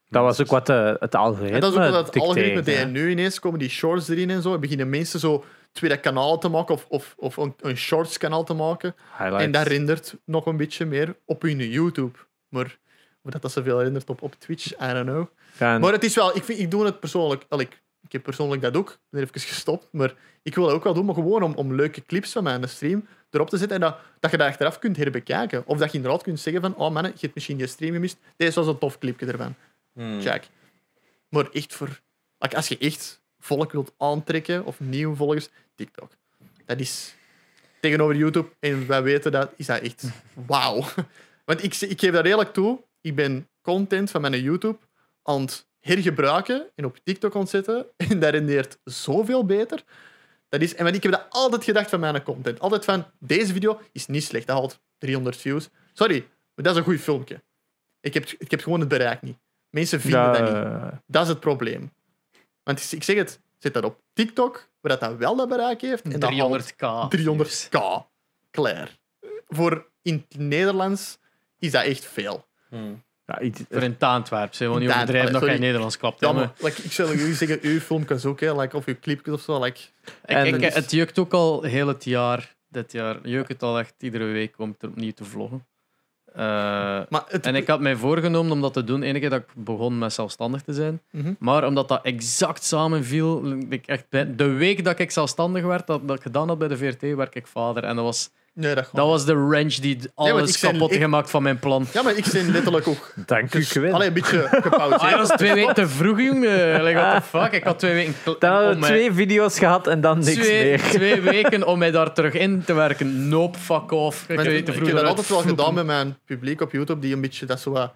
Dat 0.10 0.24
was 0.24 0.42
ook 0.42 0.48
wat 0.48 0.66
de, 0.66 0.98
het 1.00 1.16
algoritme 1.16 1.56
En 1.56 1.62
dat 1.62 1.72
is 1.72 1.80
ook 1.80 1.92
wat 1.92 2.06
het 2.06 2.22
algoritme. 2.22 2.76
En 2.76 2.92
nu 2.92 3.10
ineens 3.10 3.40
komen 3.40 3.60
die 3.60 3.70
shorts 3.70 4.10
erin 4.10 4.30
en 4.30 4.42
zo. 4.42 4.54
En 4.54 4.60
beginnen 4.60 4.90
mensen 4.90 5.20
zo 5.20 5.46
tweede 5.72 6.00
kanaal 6.00 6.38
te 6.38 6.48
maken 6.48 6.74
of, 6.74 6.86
of, 6.88 7.14
of 7.18 7.38
een, 7.38 7.54
een 7.62 7.78
shorts 7.78 8.18
kanaal 8.18 8.44
te 8.44 8.54
maken. 8.54 8.96
Highlights. 9.18 9.44
En 9.44 9.52
dat 9.52 9.68
rendert 9.68 10.16
nog 10.26 10.46
een 10.46 10.58
beetje 10.58 10.86
meer 10.86 11.16
op 11.26 11.42
hun 11.42 11.70
YouTube. 11.70 12.18
Maar 12.50 12.78
of 13.22 13.32
dat, 13.32 13.42
dat 13.42 13.52
zoveel 13.52 13.84
rendert 13.84 14.10
op, 14.10 14.22
op 14.22 14.36
Twitch, 14.38 14.72
I 14.72 14.94
don't 14.94 15.06
know. 15.06 15.28
Maar 15.82 15.92
het 15.92 16.04
is 16.04 16.16
wel, 16.16 16.36
ik, 16.36 16.44
vind, 16.44 16.60
ik 16.60 16.72
doe 16.72 16.86
het 16.86 17.00
persoonlijk. 17.00 17.46
al, 17.50 17.60
ik, 17.60 17.82
ik 18.02 18.12
heb 18.12 18.24
persoonlijk 18.24 18.62
dat 18.62 18.78
ook. 18.78 18.90
Ik 18.90 18.98
ben 19.10 19.22
even 19.22 19.42
gestopt. 19.42 19.88
Maar 19.92 20.14
ik 20.44 20.56
wil 20.56 20.66
dat 20.66 20.74
ook 20.74 20.84
wel 20.84 20.94
doen, 20.94 21.06
maar 21.06 21.16
gewoon 21.16 21.44
om, 21.44 21.54
om 21.54 21.76
leuke 21.76 22.06
clips 22.06 22.32
van 22.32 22.44
mijn 22.44 22.70
stream 22.70 23.08
erop 23.30 23.50
te 23.50 23.58
zetten. 23.58 23.76
En 23.76 23.84
dat, 23.84 23.98
dat 24.20 24.32
je 24.32 24.38
dat 24.38 24.48
achteraf 24.48 24.80
kunt 24.80 24.98
herbekijken. 24.98 25.64
Of 25.66 25.78
dat 25.78 25.92
je 25.92 25.98
inderdaad 25.98 26.24
kunt 26.24 26.40
zeggen 26.40 26.62
van, 26.62 26.76
oh 26.76 26.92
man, 26.92 27.04
je 27.04 27.12
hebt 27.20 27.36
misschien 27.36 27.58
je 27.58 27.68
stream 27.68 27.94
gemist. 27.94 28.18
Deze 28.38 28.60
was 28.60 28.68
een 28.68 28.78
tof 28.78 28.98
clipje 28.98 29.26
ervan. 29.26 29.56
Check. 30.22 30.48
Maar 31.30 31.50
echt 31.52 31.74
voor... 31.74 32.00
like, 32.40 32.56
als 32.56 32.68
je 32.68 32.78
echt 32.78 33.22
volk 33.40 33.72
wilt 33.72 33.94
aantrekken, 33.98 34.66
of 34.66 34.80
nieuwe 34.80 35.16
volgers, 35.16 35.50
TikTok. 35.76 36.12
Dat 36.66 36.80
is... 36.80 37.14
Tegenover 37.82 38.16
YouTube, 38.16 38.50
en 38.60 38.88
wij 38.88 39.04
weten 39.04 39.32
dat, 39.32 39.52
is 39.56 39.66
dat 39.66 39.82
echt 39.82 40.04
wauw. 40.48 40.86
Want 41.46 41.64
ik, 41.64 41.76
ik 41.76 42.00
geef 42.00 42.12
dat 42.12 42.24
redelijk 42.24 42.54
toe. 42.54 42.84
Ik 43.02 43.16
ben 43.16 43.48
content 43.62 44.12
van 44.12 44.22
mijn 44.22 44.42
YouTube 44.42 44.78
aan 45.24 45.42
het 45.42 45.68
hergebruiken 45.80 46.70
en 46.76 46.86
op 46.86 46.98
TikTok 47.04 47.36
aan 47.36 47.42
het 47.42 47.50
zetten. 47.50 47.86
En 48.10 48.20
dat 48.20 48.32
rendeert 48.32 48.78
zoveel 48.84 49.46
beter. 49.46 49.84
Dat 50.50 50.62
is, 50.62 50.76
en 50.76 50.84
want 50.84 50.96
ik 50.96 51.04
heb 51.04 51.12
dat 51.12 51.26
altijd 51.30 51.64
gedacht 51.64 51.90
van 51.90 52.00
mijn 52.00 52.24
content. 52.24 52.60
Altijd 52.60 52.86
van, 52.86 53.06
deze 53.20 53.54
video 53.54 53.82
is 53.92 54.08
niet 54.08 54.24
slecht. 54.24 54.48
Dat 54.48 54.58
haalt 54.58 54.80
300 54.98 55.38
views. 55.38 55.70
Sorry, 55.94 56.20
maar 56.56 56.66
dat 56.66 56.74
is 56.74 56.80
een 56.80 56.84
goed 56.84 57.00
filmpje. 57.00 57.44
Ik 58.02 58.14
heb, 58.14 58.30
ik 58.38 58.52
heb 58.52 58.62
gewoon 58.62 58.80
het 58.80 58.90
bereik 58.90 59.22
niet. 59.22 59.38
Mensen 59.70 60.02
vinden 60.02 60.20
Ja, 60.20 60.32
dat 60.32 60.42
niet. 60.42 60.54
eh, 60.54 60.98
Dat 61.08 61.24
is 61.24 61.30
het 61.30 61.40
probleem. 61.40 61.92
Want 62.64 62.92
ik 62.92 63.04
zeg 63.04 63.16
het, 63.16 63.40
zet 63.58 63.74
dat 63.74 63.84
op 63.84 64.00
TikTok, 64.14 64.70
waar 64.82 65.00
dat, 65.00 65.16
wel 65.18 65.36
dat 65.36 65.50
bereik 65.50 65.82
heeft. 65.82 66.04
En 66.04 66.20
dat 66.20 66.34
haalt 66.34 66.74
300k. 66.74 67.18
300k. 67.20 68.08
Klaar. 68.52 68.98
Voor 69.48 69.88
in 70.02 70.26
het 70.30 70.40
Nederlands 70.40 71.18
is 71.60 71.72
dat 71.72 71.84
echt 71.84 72.06
veel. 72.06 72.48
Hmm. 72.70 73.04
ja, 73.26 73.40
Voor 73.70 73.82
in 73.84 73.98
Taantwerp. 73.98 74.54
Ze 74.54 74.64
In 74.64 74.70
overdrijven 74.70 75.14
dat 75.14 75.22
Taantwerp, 75.24 75.52
geen 75.52 75.60
Nederlands 75.62 75.98
klapt. 75.98 76.20
Ja, 76.20 76.28
hè, 76.28 76.34
maar 76.34 76.52
like, 76.60 76.82
ik 76.82 76.92
zou 76.92 77.18
jullie 77.18 77.34
zeggen, 77.34 77.60
uw 77.62 77.80
filmpjes 77.80 78.26
ook, 78.26 78.40
hè, 78.40 78.56
like, 78.60 78.76
of 78.78 78.86
uw 78.86 78.96
clipjes 79.02 79.34
of 79.34 79.42
zo. 79.42 79.64
Like, 79.64 79.80
En 80.22 80.46
Ik, 80.46 80.62
is- 80.62 80.74
het 80.74 80.92
jukt 80.92 81.20
ook 81.20 81.34
al 81.34 81.62
heel 81.62 81.88
het 81.88 82.04
jaar. 82.04 82.56
Dit 82.68 82.92
jaar 82.92 83.28
jukt 83.28 83.48
het 83.48 83.64
al 83.64 83.80
echt 83.80 83.94
iedere 84.00 84.26
week 84.26 84.60
om 84.60 84.76
er 84.80 84.88
opnieuw 84.88 85.12
te 85.12 85.24
vloggen. 85.26 85.68
Eh, 86.34 86.42
maar 87.10 87.24
het, 87.28 87.46
en 87.46 87.56
ik 87.56 87.68
had 87.68 87.80
mij 87.80 87.96
voorgenomen 87.96 88.52
om 88.52 88.62
dat 88.62 88.74
te 88.74 88.84
doen, 88.84 89.04
enige 89.04 89.30
dat 89.30 89.40
ik 89.40 89.48
begon 89.56 89.98
met 89.98 90.14
zelfstandig 90.14 90.62
te 90.62 90.74
zijn. 90.74 91.02
Mhm. 91.12 91.34
Maar 91.40 91.66
omdat 91.66 91.88
dat 91.88 92.04
exact 92.04 92.64
samenviel, 92.64 93.58
ik 93.70 93.88
echt 93.88 94.06
de 94.10 94.48
week 94.48 94.84
dat 94.84 95.00
ik 95.00 95.12
zelfstandig 95.12 95.64
werd, 95.64 95.88
dat, 95.88 96.08
dat 96.08 96.18
ik 96.18 96.22
gedaan 96.22 96.48
had 96.48 96.58
bij 96.58 96.68
de 96.68 96.78
VRT, 96.78 97.16
werd 97.16 97.36
ik 97.36 97.48
vader. 97.48 97.84
En 97.84 97.96
dat 97.96 98.06
was, 98.06 98.30
nee, 98.60 98.76
dat, 98.76 98.90
dat 98.94 99.08
was 99.08 99.26
de 99.26 99.36
wrench 99.48 99.74
die 99.76 100.00
alles 100.16 100.60
kapot 100.60 100.92
ik- 100.92 101.02
gemaakt 101.02 101.30
van 101.30 101.44
mijn 101.44 101.60
plan. 101.60 101.88
Ja, 101.94 102.02
maar 102.02 102.16
ik 102.18 102.26
ben 102.32 102.52
letterlijk 102.52 102.88
ook. 102.88 103.14
Dank 103.26 103.54
u, 103.54 103.60
Dus, 103.60 103.70
Quinn. 103.70 103.94
allee, 103.94 104.08
een 104.08 104.14
beetje 104.14 104.48
gepauzeerd. 104.52 105.02
Ah, 105.02 105.10
dat 105.12 105.28
was 105.28 105.38
twee 105.38 105.54
weken 105.54 105.74
te 105.74 105.88
vroeg, 105.88 106.20
jongen. 106.22 106.84
Like, 106.84 107.00
what 107.00 107.16
the 107.16 107.38
fuck? 107.38 107.52
Ik 107.52 107.64
had 107.64 107.80
twee 107.80 107.94
weken... 107.94 108.14
Dan 108.40 108.72
om 108.74 108.80
mij- 108.80 108.90
twee 108.90 109.14
video's 109.14 109.60
gehad 109.60 109.88
en 109.88 110.02
dan 110.02 110.18
niks 110.20 110.34
twee, 110.34 110.64
meer. 110.64 110.80
twee 110.98 111.22
weken 111.22 111.68
om 111.68 111.80
mij 111.80 111.92
daar 111.92 112.14
terug 112.14 112.34
in 112.34 112.64
te 112.66 112.74
werken. 112.74 113.28
Nope, 113.30 113.58
fuck 113.60 113.92
off. 113.92 114.22
Ik, 114.30 114.38
weet 114.38 114.46
ik 114.58 114.66
te 114.66 114.72
heb 114.72 114.82
vroeg 114.82 114.92
dat 114.94 115.04
altijd 115.06 115.30
wel 115.30 115.40
gedaan 115.42 115.74
met 115.74 115.86
mijn 115.86 116.18
publiek 116.26 116.62
op 116.62 116.72
YouTube, 116.72 117.00
die 117.00 117.14
een 117.14 117.22
beetje 117.22 117.46
dat 117.46 117.60
zo 117.60 117.72
wat 117.72 117.94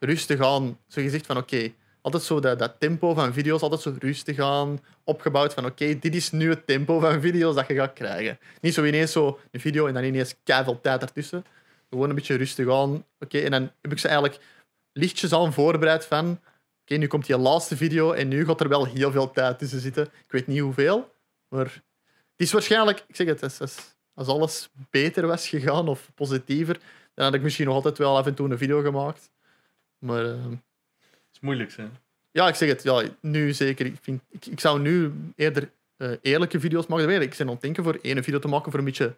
rustig 0.00 0.40
aan. 0.40 0.78
Zo 0.88 1.00
gezegd 1.02 1.26
van 1.26 1.36
oké, 1.36 1.70
altijd 2.02 2.22
zo 2.22 2.40
dat, 2.40 2.74
tempo 2.78 3.14
van 3.14 3.32
video's, 3.32 3.60
altijd 3.60 3.80
zo 3.80 3.94
rustig 3.98 4.38
aan, 4.38 4.80
opgebouwd 5.04 5.54
van 5.54 5.66
oké, 5.66 5.98
dit 5.98 6.14
is 6.14 6.30
nu 6.30 6.48
het 6.48 6.66
tempo 6.66 6.98
van 6.98 7.20
video's 7.20 7.54
dat 7.54 7.66
je 7.66 7.74
gaat 7.74 7.92
krijgen. 7.92 8.38
Niet 8.60 8.74
zo 8.74 8.84
ineens 8.84 9.12
zo 9.12 9.38
een 9.50 9.60
video 9.60 9.86
en 9.86 9.94
dan 9.94 10.04
ineens 10.04 10.34
keiveel 10.42 10.80
tijd 10.80 11.02
ertussen. 11.02 11.44
Gewoon 11.90 12.08
een 12.08 12.14
beetje 12.14 12.36
rustig 12.36 12.70
aan. 12.70 13.04
Oké, 13.18 13.38
en 13.38 13.50
dan 13.50 13.70
heb 13.80 13.92
ik 13.92 13.98
ze 13.98 14.08
eigenlijk 14.08 14.40
lichtjes 14.92 15.32
aan 15.32 15.52
voorbereid 15.52 16.04
van 16.04 16.40
oké, 16.82 16.94
nu 16.94 17.06
komt 17.06 17.26
die 17.26 17.38
laatste 17.38 17.76
video 17.76 18.12
en 18.12 18.28
nu 18.28 18.44
gaat 18.44 18.60
er 18.60 18.68
wel 18.68 18.84
heel 18.86 19.10
veel 19.10 19.30
tijd 19.30 19.58
tussen 19.58 19.80
zitten. 19.80 20.04
Ik 20.04 20.32
weet 20.32 20.46
niet 20.46 20.60
hoeveel, 20.60 21.14
maar 21.48 21.64
het 21.64 22.36
is 22.36 22.52
waarschijnlijk, 22.52 23.04
ik 23.08 23.16
zeg 23.16 23.26
het, 23.26 23.42
als, 23.42 23.60
als, 23.60 23.96
als 24.14 24.28
alles 24.28 24.70
beter 24.90 25.26
was 25.26 25.48
gegaan 25.48 25.88
of 25.88 26.10
positiever, 26.14 26.80
dan 27.14 27.24
had 27.24 27.34
ik 27.34 27.42
misschien 27.42 27.66
nog 27.66 27.74
altijd 27.74 27.98
wel 27.98 28.16
af 28.16 28.26
en 28.26 28.34
toe 28.34 28.50
een 28.50 28.58
video 28.58 28.80
gemaakt. 28.80 29.30
Maar 29.98 30.24
eh, 30.24 30.46
moeilijk, 31.42 31.72
hè? 31.76 31.84
ja, 32.30 32.48
ik 32.48 32.54
zeg 32.54 32.68
het, 32.68 32.82
ja, 32.82 33.02
nu 33.20 33.52
zeker. 33.52 33.86
Ik, 33.86 33.96
vind, 34.00 34.20
ik, 34.30 34.46
ik 34.46 34.60
zou 34.60 34.80
nu 34.80 35.12
eerder 35.36 35.70
eh, 35.96 36.10
eerlijke 36.22 36.60
video's 36.60 36.86
maken. 36.86 37.20
Ik 37.22 37.30
ben 37.36 37.46
aan 37.46 37.52
het 37.52 37.60
denken 37.62 37.84
voor 37.84 37.98
één 38.02 38.24
video 38.24 38.38
te 38.38 38.48
maken 38.48 38.70
voor 38.70 38.78
een 38.80 38.86
beetje 38.86 39.14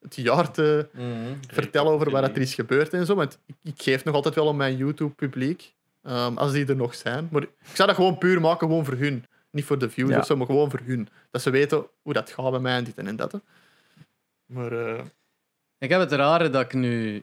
het 0.00 0.16
jaar 0.16 0.50
te 0.50 0.88
vertellen 1.48 1.92
over 1.92 2.10
wat 2.10 2.22
er 2.28 2.36
is 2.38 2.54
gebeurd 2.54 2.92
en 2.92 3.06
zo. 3.06 3.14
Want 3.14 3.38
ik, 3.46 3.54
ik 3.62 3.82
geef 3.82 4.04
nog 4.04 4.14
altijd 4.14 4.34
wel 4.34 4.48
aan 4.48 4.56
mijn 4.56 4.76
YouTube-publiek, 4.76 5.72
ehm, 6.02 6.36
als 6.36 6.52
die 6.52 6.66
er 6.66 6.76
nog 6.76 6.94
zijn. 6.94 7.28
Maar 7.30 7.42
ik 7.42 7.48
zou 7.72 7.88
dat 7.88 7.96
gewoon 7.96 8.18
puur 8.18 8.40
maken, 8.40 8.68
gewoon 8.68 8.84
voor 8.84 8.96
hun. 8.96 9.24
Niet 9.50 9.64
voor 9.64 9.78
de 9.78 9.90
views 9.90 10.10
Ja. 10.10 10.18
of 10.18 10.26
zo, 10.26 10.36
maar 10.36 10.46
gewoon 10.46 10.70
voor 10.70 10.80
hun. 10.84 11.08
Dat 11.30 11.42
ze 11.42 11.50
weten 11.50 11.86
hoe 12.02 12.12
dat 12.12 12.30
gaat 12.30 12.50
bij 12.50 12.60
mij 12.60 12.76
en 12.76 12.84
dit 12.84 12.98
en 12.98 13.16
dat. 13.16 13.32
hè. 13.32 13.38
Maar 14.46 14.72
eh, 14.72 15.04
Ik 15.78 15.90
heb 15.90 16.00
het 16.00 16.12
rare 16.12 16.50
dat 16.50 16.62
ik 16.64 16.72
nu 16.72 17.22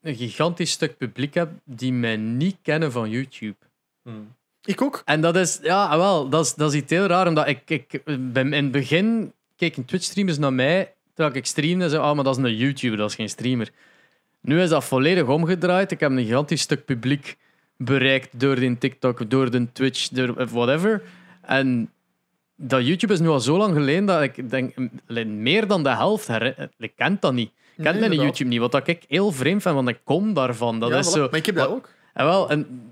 een 0.00 0.14
gigantisch 0.16 0.70
stuk 0.70 0.96
publiek 0.96 1.34
heb 1.34 1.50
die 1.64 1.92
mij 1.92 2.16
niet 2.16 2.56
kennen 2.62 2.92
van 2.92 3.10
YouTube. 3.10 3.56
Hmm. 4.02 4.34
ik 4.64 4.82
ook. 4.82 5.02
En 5.04 5.20
dat 5.20 5.36
is, 5.36 5.58
ja, 5.62 5.84
ah, 5.84 5.96
wel, 5.96 6.28
dat 6.28 6.44
is, 6.44 6.54
dat 6.54 6.72
is 6.72 6.80
iets 6.80 6.90
heel 6.92 7.06
raar, 7.06 7.26
omdat 7.28 7.48
ik, 7.48 7.70
ik 7.70 8.02
ben, 8.04 8.52
in 8.52 8.62
het 8.62 8.72
begin 8.72 9.32
keken 9.56 9.84
Twitch-streamers 9.84 10.38
naar 10.38 10.52
mij, 10.52 10.94
terwijl 11.14 11.36
ik 11.36 11.46
streamde 11.46 11.84
en 11.84 11.90
zei, 11.90 12.02
ah, 12.02 12.14
maar 12.14 12.24
dat 12.24 12.38
is 12.38 12.44
een 12.44 12.56
YouTuber, 12.56 12.98
dat 12.98 13.08
is 13.10 13.14
geen 13.14 13.28
streamer. 13.28 13.70
Nu 14.40 14.60
is 14.60 14.68
dat 14.68 14.84
volledig 14.84 15.26
omgedraaid. 15.26 15.90
Ik 15.90 16.00
heb 16.00 16.10
een 16.10 16.24
gigantisch 16.24 16.60
stuk 16.60 16.84
publiek 16.84 17.36
bereikt 17.76 18.40
door 18.40 18.54
de 18.54 18.78
TikTok, 18.78 19.30
door 19.30 19.50
de 19.50 19.72
Twitch, 19.72 20.08
door 20.08 20.36
eh, 20.36 20.48
whatever. 20.48 21.02
En 21.42 21.90
dat 22.56 22.86
YouTube 22.86 23.12
is 23.12 23.20
nu 23.20 23.28
al 23.28 23.40
zo 23.40 23.56
lang 23.56 23.74
geleden 23.74 24.06
dat 24.06 24.22
ik 24.22 24.50
denk, 24.50 24.74
meer 25.26 25.66
dan 25.66 25.82
de 25.82 25.88
helft 25.88 26.28
ik 26.78 26.92
kent 26.96 27.22
dat 27.22 27.32
niet. 27.32 27.50
Ik 27.76 27.84
ken 27.84 28.00
Nee, 28.00 28.08
mijn. 28.08 28.20
YouTube 28.20 28.50
niet, 28.50 28.58
wat 28.58 28.88
ik 28.88 29.02
heel 29.08 29.32
vreemd 29.32 29.62
vind, 29.62 29.74
want 29.74 29.88
ik 29.88 30.00
kom 30.04 30.34
daarvan. 30.34 30.80
Dat 30.80 30.90
Ja, 30.90 30.98
is 30.98 31.08
voilà. 31.08 31.12
zo... 31.12 31.28
Maar 31.30 31.38
ik 31.38 31.46
heb 31.46 31.54
dat 31.54 31.68
ook. 31.68 31.88
En 32.12 32.24
wel, 32.24 32.50
en 32.50 32.90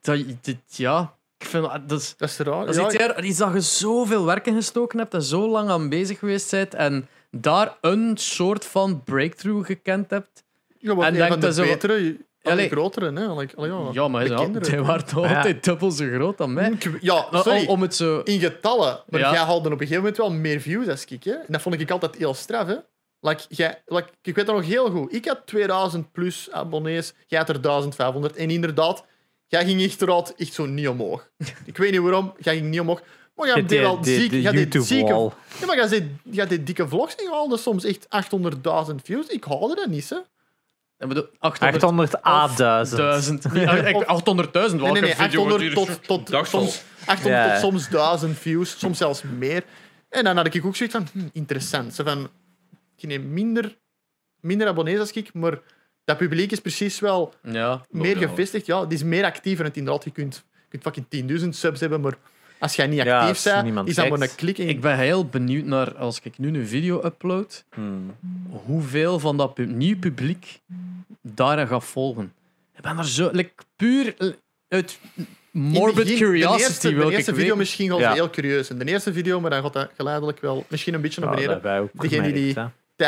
dat, 0.00 0.18
dit, 0.40 0.56
ja, 0.66 1.14
ik 1.38 1.46
vind 1.46 1.68
dat 1.86 2.00
is, 2.00 2.14
Dat 2.16 2.28
is 2.28 2.38
raar. 2.38 2.60
dat 2.66 2.68
is 2.68 2.76
Ja, 2.92 3.20
iets, 3.22 3.38
dat 3.38 3.52
je 3.52 3.60
zoveel 3.60 4.24
werk 4.24 4.46
in 4.46 4.54
gestoken 4.54 4.98
hebt 4.98 5.14
en 5.14 5.22
zo 5.22 5.48
lang 5.48 5.70
aan 5.70 5.88
bezig 5.88 6.18
geweest 6.18 6.50
bent 6.50 6.74
en 6.74 7.08
daar 7.30 7.76
een 7.80 8.12
soort 8.16 8.64
van 8.64 9.02
breakthrough 9.04 9.66
gekend 9.66 10.10
hebt. 10.10 10.44
Ja, 10.78 10.94
maar 10.94 11.06
En 11.06 11.12
een 11.12 11.18
denk 11.18 11.30
van 11.30 11.40
de 11.40 11.46
dat 11.46 11.54
zo- 11.54 11.62
betere, 11.62 12.16
allee, 12.42 12.68
grotere. 12.68 13.12
Hè? 13.12 13.26
Allee, 13.26 13.48
allee, 13.56 13.70
ja. 13.70 13.88
Ja, 13.92 14.08
maar 14.08 14.26
hij 14.26 14.80
waren 14.82 15.04
toch 15.06 15.24
Ja. 15.28 15.36
altijd 15.36 15.64
dubbel 15.64 15.90
zo 15.90 16.06
groot 16.14 16.38
dan 16.38 16.52
mij. 16.52 16.72
Ja, 17.00 17.26
sorry. 17.32 17.60
om, 17.60 17.66
om 17.66 17.82
het 17.82 17.94
zo... 17.94 18.20
in 18.24 18.40
getallen. 18.40 19.02
Maar 19.08 19.20
Ja. 19.20 19.30
jij 19.32 19.40
haalde 19.42 19.66
op 19.66 19.72
een 19.72 19.78
gegeven 19.78 19.96
moment 19.96 20.16
wel 20.16 20.30
meer 20.32 20.60
views 20.60 20.88
als 20.88 21.04
ik. 21.04 21.24
Hè? 21.24 21.32
En 21.32 21.44
dat 21.48 21.62
vond 21.62 21.80
ik 21.80 21.90
altijd 21.90 22.14
heel 22.16 22.34
straf. 22.34 22.66
Hè? 22.66 22.76
Like, 23.20 23.42
jij, 23.48 23.82
like, 23.86 24.08
ik 24.22 24.34
weet 24.34 24.46
dat 24.46 24.54
nog 24.54 24.64
heel 24.64 24.90
goed. 24.90 25.14
Ik 25.14 25.26
had 25.26 25.40
2000 25.44 26.12
plus 26.12 26.48
abonnees. 26.50 27.14
Jij 27.26 27.38
had 27.38 27.48
er 27.48 27.60
1500. 27.60 28.36
En 28.36 28.50
inderdaad, 28.50 29.04
jij 29.50 29.64
ging 29.64 29.82
echt 29.82 30.02
eruit 30.02 30.34
echt 30.36 30.52
zo 30.52 30.66
niet 30.66 30.88
omhoog. 30.88 31.30
ik 31.64 31.76
weet 31.76 31.90
niet 31.92 32.00
waarom. 32.00 32.34
Jij 32.38 32.54
ging 32.56 32.68
niet 32.70 32.80
omhoog. 32.80 33.02
Maar 33.34 33.46
jij 33.46 33.54
De, 33.60 33.64
deed 33.64 33.80
wel 33.80 34.00
de, 34.00 34.14
ziek. 34.14 34.30
de 34.30 34.40
jij 34.40 34.52
deed 34.52 34.84
zieke, 34.84 35.12
ja, 35.60 35.66
maar 35.66 35.76
jij 35.76 35.88
deed, 35.88 36.04
jij 36.22 36.46
deed 36.46 36.66
dikke 36.66 36.88
vlogs 36.88 37.14
en 37.14 37.26
haalde 37.30 37.56
soms 37.56 37.84
echt 37.84 38.06
800.000 38.90 38.94
views. 39.02 39.26
Ik 39.26 39.44
haalde 39.44 39.74
dat 39.74 39.86
niet. 39.86 40.08
Hè? 40.08 40.16
Ik 40.98 41.08
bedoel, 41.08 41.26
800 41.38 42.22
800 42.22 42.90
A1000. 42.92 42.96
duizend. 42.96 43.44
Nee, 43.52 43.64
ik- 43.66 44.04
800.000. 44.04 44.76
Nee, 44.76 44.92
nee, 44.92 44.92
nee. 44.92 45.00
welke 45.00 45.16
video 45.16 45.46
wordt 45.46 45.54
800 45.54 45.62
hier- 45.62 45.74
tot, 45.74 46.04
tot, 46.26 46.46
soms, 46.48 46.82
800 47.06 47.44
Ja. 47.44 47.50
tot 47.52 47.60
soms 47.60 47.88
1000 47.88 48.38
views, 48.38 48.78
soms 48.78 48.98
zelfs 48.98 49.22
meer. 49.38 49.64
En 50.08 50.24
dan 50.24 50.36
had 50.36 50.54
ik 50.54 50.64
ook 50.64 50.76
zoiets 50.76 50.94
van, 50.94 51.06
hm, 51.12 51.28
interessant. 51.32 51.94
Zo 51.94 52.04
van, 52.04 52.28
ik 52.96 53.08
neem 53.08 53.32
minder, 53.32 53.76
minder 54.40 54.66
abonnees 54.68 54.98
als 54.98 55.12
ik, 55.12 55.34
maar 55.34 55.58
dat 56.10 56.28
publiek 56.28 56.52
is 56.52 56.60
precies 56.60 57.00
wel 57.00 57.34
Ja. 57.42 57.84
meer 57.90 58.18
ja. 58.20 58.28
gevestigd. 58.28 58.66
Ja, 58.66 58.84
die 58.84 58.98
is 58.98 59.02
meer 59.04 59.24
actief 59.24 59.58
en 59.58 59.64
het 59.64 59.76
inderdaad, 59.76 60.04
je 60.04 60.10
kunt, 60.10 60.44
je 60.70 60.78
kunt 60.78 60.82
fucking 60.82 61.40
10.000 61.42 61.48
subs 61.48 61.80
hebben, 61.80 62.00
maar 62.00 62.16
als 62.58 62.76
jij 62.76 62.86
niet 62.86 63.00
actief 63.00 63.42
bent, 63.44 63.88
is 63.88 63.94
dat 63.94 64.08
maar 64.08 64.20
een 64.20 64.34
klik 64.36 64.58
Ik 64.58 64.80
ben 64.80 64.96
heel 64.98 65.26
benieuwd 65.26 65.64
naar, 65.64 65.94
als 65.96 66.20
ik 66.22 66.38
nu 66.38 66.58
een 66.58 66.66
video 66.66 67.04
upload, 67.04 67.64
Hmm. 67.74 68.14
hoeveel 68.50 69.18
van 69.18 69.36
dat 69.36 69.58
nieuw 69.58 69.98
publiek 69.98 70.60
daar 71.22 71.66
gaat 71.66 71.84
volgen. 71.84 72.32
Ik 72.76 72.82
ben 72.82 72.98
er 72.98 73.06
zo... 73.08 73.28
Like, 73.32 73.50
puur 73.76 74.14
eh, 74.18 74.28
uit 74.68 74.98
morbid 75.50 75.94
begin, 75.94 76.16
curiosity 76.16 76.56
De 76.58 76.64
eerste, 76.68 76.88
wil 76.94 77.04
de 77.04 77.10
ik 77.10 77.16
eerste 77.16 77.30
video 77.30 77.44
weten. 77.44 77.58
misschien 77.58 77.90
was 77.90 78.00
Ja. 78.00 78.12
heel 78.12 78.30
curieus. 78.30 78.70
En 78.70 78.78
de 78.78 78.84
eerste 78.84 79.12
video, 79.12 79.40
maar 79.40 79.50
dan 79.50 79.62
gaat 79.62 79.72
dat 79.72 79.90
geleidelijk 79.96 80.40
wel 80.40 80.64
misschien 80.68 80.94
een 80.94 81.00
beetje 81.00 81.20
naar 81.20 81.30
beneden. 81.34 81.90
Degene 81.92 82.32
die- 82.32 82.52
gemerkt, 82.52 82.54
hè. 82.96 83.04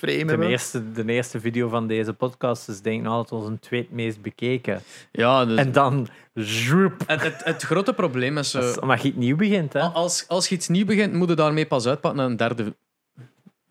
De 0.00 0.46
eerste, 0.46 0.92
de 0.92 1.04
eerste 1.12 1.40
video 1.40 1.68
van 1.68 1.86
deze 1.86 2.12
podcast 2.12 2.68
is 2.68 2.80
denk 2.80 2.96
ik 2.96 3.02
nog 3.02 3.12
altijd 3.12 3.42
onze 3.42 3.58
tweede 3.58 3.88
meest 3.90 4.22
bekeken. 4.22 4.82
Ja, 5.12 5.44
dus, 5.44 5.58
En 5.58 5.72
dan 5.72 6.08
zoep. 6.34 6.92
het, 7.06 7.22
het, 7.22 7.44
het 7.44 7.62
grote 7.62 7.92
probleem 7.92 8.38
is... 8.38 8.50
Dat 8.50 8.64
is 8.64 8.78
Omdat 8.78 9.02
je 9.02 9.08
het 9.08 9.16
nieuw 9.16 9.36
begint, 9.36 9.72
hè? 9.72 9.80
Als, 9.80 10.24
als 10.28 10.48
je 10.48 10.54
iets 10.54 10.68
nieuw 10.68 10.84
begint, 10.84 11.12
moet 11.12 11.28
je 11.28 11.34
daarmee 11.34 11.66
pas 11.66 11.86
uitpakken 11.86 12.20
naar 12.20 12.30
een 12.30 12.36
derde 12.36 12.74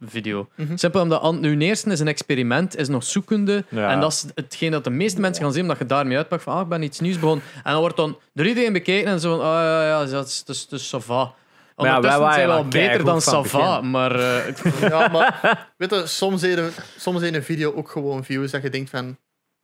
video. 0.02 0.48
Mhm. 0.56 0.78
Simpel 0.78 1.02
omdat 1.02 1.40
nu 1.40 1.58
eerste 1.58 1.92
is 1.92 2.00
een 2.00 2.08
experiment, 2.08 2.78
is 2.78 2.88
nog 2.88 3.04
zoekende. 3.04 3.64
Ja. 3.70 3.92
En 3.92 4.00
dat 4.00 4.12
is 4.12 4.26
hetgeen 4.36 4.72
dat 4.72 4.84
de 4.84 4.90
meeste 4.90 5.20
mensen 5.20 5.44
gaan 5.44 5.54
zien, 5.54 5.62
omdat 5.62 5.78
je 5.78 5.86
daarmee 5.86 6.18
uitpakt 6.18 6.44
van 6.44 6.54
ah, 6.54 6.62
ik 6.62 6.68
ben 6.68 6.84
iets 6.84 7.00
nieuws 7.00 7.20
begonnen. 7.20 7.46
En 7.64 7.72
dan 7.72 7.80
wordt 7.80 7.98
dan 7.98 8.18
door 8.34 8.46
iedereen 8.46 8.74
bekeken 8.74 9.12
en 9.12 9.20
zo 9.20 9.38
van, 9.38 9.46
ah 9.46 9.54
ja, 9.54 9.86
ja, 9.86 10.06
dat 10.06 10.28
is, 10.28 10.44
dat 10.44 10.56
is, 10.56 10.68
dat 10.68 10.80
is 10.80 10.94
va. 10.98 11.34
Maar 11.82 11.88
ja, 11.88 12.02
wij 12.02 12.20
waren 12.20 12.48
wel 12.48 12.68
beter 12.68 13.04
dan 13.04 13.06
keigoed 13.06 13.24
van 13.24 13.46
ça 13.46 13.50
va, 13.50 13.76
begin. 13.76 13.92
maar 13.92 14.20
eh, 14.20 14.82
Ja, 14.82 15.08
maar 15.08 15.40
weet 15.78 15.90
je, 15.90 16.08
soms 16.08 16.44
in 16.44 16.58
een, 16.58 16.72
soms 16.98 17.22
in 17.22 17.36
een 17.36 17.44
video 17.44 17.74
ook 17.74 17.90
gewoon 17.90 18.24
views 18.24 18.52
dat 18.52 18.62
je 18.62 18.70
denkt 18.70 18.90
van, 18.90 19.18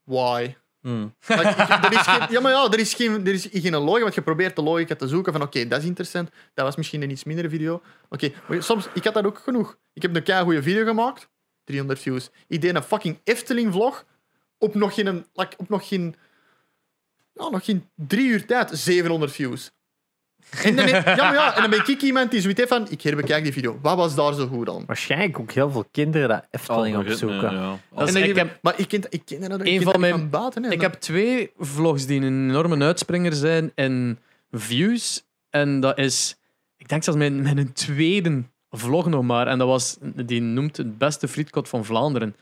why? 0.04 0.56
Hmm. 0.82 1.16
Like, 1.28 1.42
er 1.42 1.92
is 1.92 2.02
geen, 2.02 2.22
ja, 2.36 2.40
maar 2.40 2.52
ja, 2.52 2.72
er 2.72 2.80
is 2.80 2.94
geen, 2.94 3.28
er 3.28 3.34
is 3.34 3.48
geen 3.52 3.76
logica, 3.76 4.02
want 4.02 4.16
je 4.16 4.22
probeert 4.22 4.56
de 4.56 4.62
logica 4.62 4.96
te 4.96 5.08
zoeken 5.08 5.34
van, 5.34 5.42
oké, 5.42 5.68
dat 5.68 5.80
is 5.80 5.86
interessant, 5.86 6.30
dat 6.54 6.66
was 6.66 6.76
misschien 6.76 7.02
een 7.02 7.10
iets 7.10 7.24
mindere 7.24 7.50
video. 7.50 7.82
Oké, 8.10 8.32
soms, 8.60 8.88
ik 8.94 9.04
had 9.04 9.14
dat 9.14 9.26
ook 9.26 9.40
genoeg. 9.40 9.78
Ik 9.94 10.02
heb 10.02 10.28
een 10.28 10.44
goede 10.44 10.64
video 10.64 10.86
gemaakt, 10.86 11.30
300 11.64 12.00
views. 12.00 12.30
Ik 12.48 12.62
deed 12.62 12.76
een 12.76 12.84
fucking 12.84 13.20
Efteling-vlog 13.24 14.06
op 14.58 14.76
nog 14.76 14.94
geen, 14.94 15.26
like, 15.34 15.56
op 15.58 15.70
nog 15.70 15.88
geen, 15.88 16.16
ja, 17.34 17.50
nog 17.50 17.66
geen 17.66 17.90
drie 17.96 18.28
uur 18.28 18.46
tijd, 18.46 18.70
700 18.74 19.32
views. 19.32 19.72
En 20.64 20.76
dan, 20.76 20.88
ja, 20.88 21.02
maar 21.06 21.34
ja, 21.34 21.56
en 21.56 21.62
dan 21.62 21.70
ben 21.70 21.80
ik 21.88 22.02
iemand 22.12 22.32
die 22.32 22.42
zoiets 22.42 22.60
heeft 22.60 22.72
van, 22.74 22.88
ik 22.90 23.02
herbekijk 23.02 23.44
die 23.44 23.54
video. 23.54 23.80
Wat 23.82 23.98
was 23.98 24.16
daar 24.16 24.34
zo 24.34 24.48
goed 24.48 24.70
aan? 24.70 24.84
Waarschijnlijk 24.86 25.40
ook 25.40 25.52
heel 25.52 25.72
veel 25.72 25.86
kinderen 25.92 26.28
dat 26.30 26.48
Efteling 26.52 26.96
Algoritme, 26.96 27.28
opzoeken. 27.28 27.58
ja. 27.58 27.78
En 27.96 28.06
dan 28.14 28.18
ik 28.24 28.36
heb- 28.36 28.60
maar 28.62 28.74
ik 28.80 28.88
ken, 28.88 29.02
ik 29.10 29.22
ken 29.26 29.50
dat, 29.50 29.60
Een 29.64 29.82
van 29.82 30.00
mijn-. 30.00 30.30
Hè. 30.32 30.48
ik 30.48 30.70
Dan- 30.70 30.80
heb 30.80 30.94
twee 30.94 31.52
vlogs 31.60 32.06
die 32.06 32.22
een 32.22 32.50
enorme 32.50 32.86
uitspringer 32.86 33.34
zijn 33.34 33.72
in 33.76 34.18
views. 34.52 35.24
En 35.50 35.80
dat 35.80 35.98
is, 35.98 36.36
ik 36.78 36.88
denk 36.90 37.04
zelfs 37.04 37.20
mijn, 37.20 37.42
mijn 37.42 37.74
tweede 37.74 38.44
vlog 38.72 39.06
nog 39.06 39.24
maar. 39.24 39.48
En 39.48 39.58
dat 39.58 39.68
was, 39.68 39.98
die 40.02 40.42
noemt 40.42 40.78
het 40.78 40.98
beste 40.98 41.28
frietkot 41.28 41.70
van 41.70 41.86
Vlaanderen. 41.86 42.36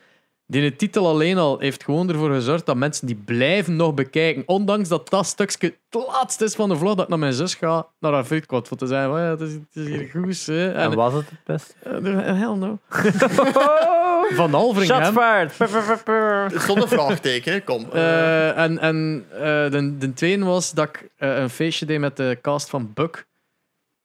Die 0.53 0.61
de 0.69 0.75
titel 0.75 1.07
alleen 1.07 1.37
al 1.37 1.59
heeft 1.59 1.83
gewoon 1.83 2.09
ervoor 2.09 2.33
gezorgd 2.33 2.65
dat 2.65 2.75
mensen 2.75 3.07
die 3.07 3.15
blijven 3.15 3.75
nog 3.75 3.93
bekijken. 3.93 4.43
Ondanks 4.45 4.89
dat 4.89 5.09
dat 5.09 5.25
stukje 5.25 5.73
het 5.89 6.03
laatste 6.07 6.43
is 6.43 6.55
van 6.55 6.69
de 6.69 6.75
vlog, 6.77 6.93
dat 6.95 7.03
ik 7.03 7.09
naar 7.09 7.19
mijn 7.19 7.33
zus 7.33 7.55
ga, 7.55 7.87
naar 7.99 8.13
haar 8.13 8.23
frietkot. 8.23 8.67
Voor 8.67 8.77
te 8.77 8.87
zeggen, 8.87 9.11
oh 9.11 9.17
ja, 9.17 9.23
het 9.29 9.41
is, 9.41 9.53
het 9.53 9.63
is 9.73 9.87
hier 9.87 10.09
goed. 10.11 10.45
Hè. 10.45 10.71
En 10.71 10.91
En, 10.91 10.95
was 10.95 11.13
het 11.13 11.29
het 11.29 11.43
beste? 11.43 11.73
eh, 11.83 12.39
hell 12.39 12.55
no. 12.55 12.79
Van 14.41 14.53
Alveringham. 14.53 15.13
Shots 15.13 16.65
Zonder 16.65 16.87
vraagteken, 16.87 17.63
kom. 17.63 17.85
Eh, 17.93 18.57
en 18.57 18.79
en 18.79 19.25
eh, 19.31 19.41
de, 19.71 19.97
de 19.97 20.13
tweede 20.13 20.45
was 20.45 20.71
dat 20.71 20.87
ik 20.87 21.09
eh, 21.17 21.37
een 21.37 21.49
feestje 21.49 21.85
deed 21.85 21.99
met 21.99 22.17
de 22.17 22.37
cast 22.41 22.69
van 22.69 22.91
Buck. 22.93 23.25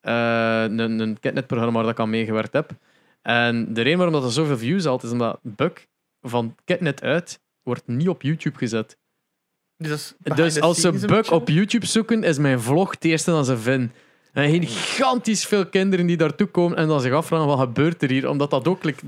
Eh, 0.00 0.62
een, 0.62 0.78
een 0.78 1.20
Kidnet-programma 1.20 1.74
waar 1.74 1.82
dat 1.82 1.92
ik 1.92 2.00
aan 2.00 2.10
meegewerkt 2.10 2.52
heb. 2.52 2.70
En 3.22 3.74
de 3.74 3.82
reden 3.82 3.98
waarom 3.98 4.14
dat 4.14 4.24
er 4.24 4.32
zoveel 4.32 4.58
views 4.58 4.84
had, 4.84 5.02
is 5.02 5.10
omdat 5.10 5.38
Buck 5.42 5.86
van 6.20 6.54
Kidnet 6.64 7.02
uit 7.02 7.40
wordt 7.62 7.86
niet 7.86 8.08
op 8.08 8.22
YouTube 8.22 8.58
gezet. 8.58 8.98
dus 9.76 10.14
Dus 10.22 10.60
als 10.60 10.80
ze 10.80 10.92
Buck 11.06 11.30
op 11.30 11.48
YouTube 11.48 11.86
zoeken, 11.86 12.22
is 12.22 12.38
mijn 12.38 12.60
vlog 12.60 12.90
het 12.90 13.04
eerste 13.04 13.30
dat 13.30 13.46
ze 13.46 13.58
vinden. 13.58 13.92
En 14.32 14.42
er 14.42 14.48
zijn 14.48 14.66
gigantisch 14.66 15.46
veel 15.46 15.66
kinderen 15.66 16.06
die 16.06 16.16
daartoe 16.16 16.46
komen 16.46 16.76
en 16.76 16.88
dan 16.88 17.00
zich 17.00 17.12
afvragen 17.12 17.46
wat 17.46 17.58
gebeurt 17.58 18.02
er 18.02 18.10
hier, 18.10 18.28
omdat 18.28 18.50
dat 18.50 18.68
ook 18.68 18.84
like, 18.84 19.02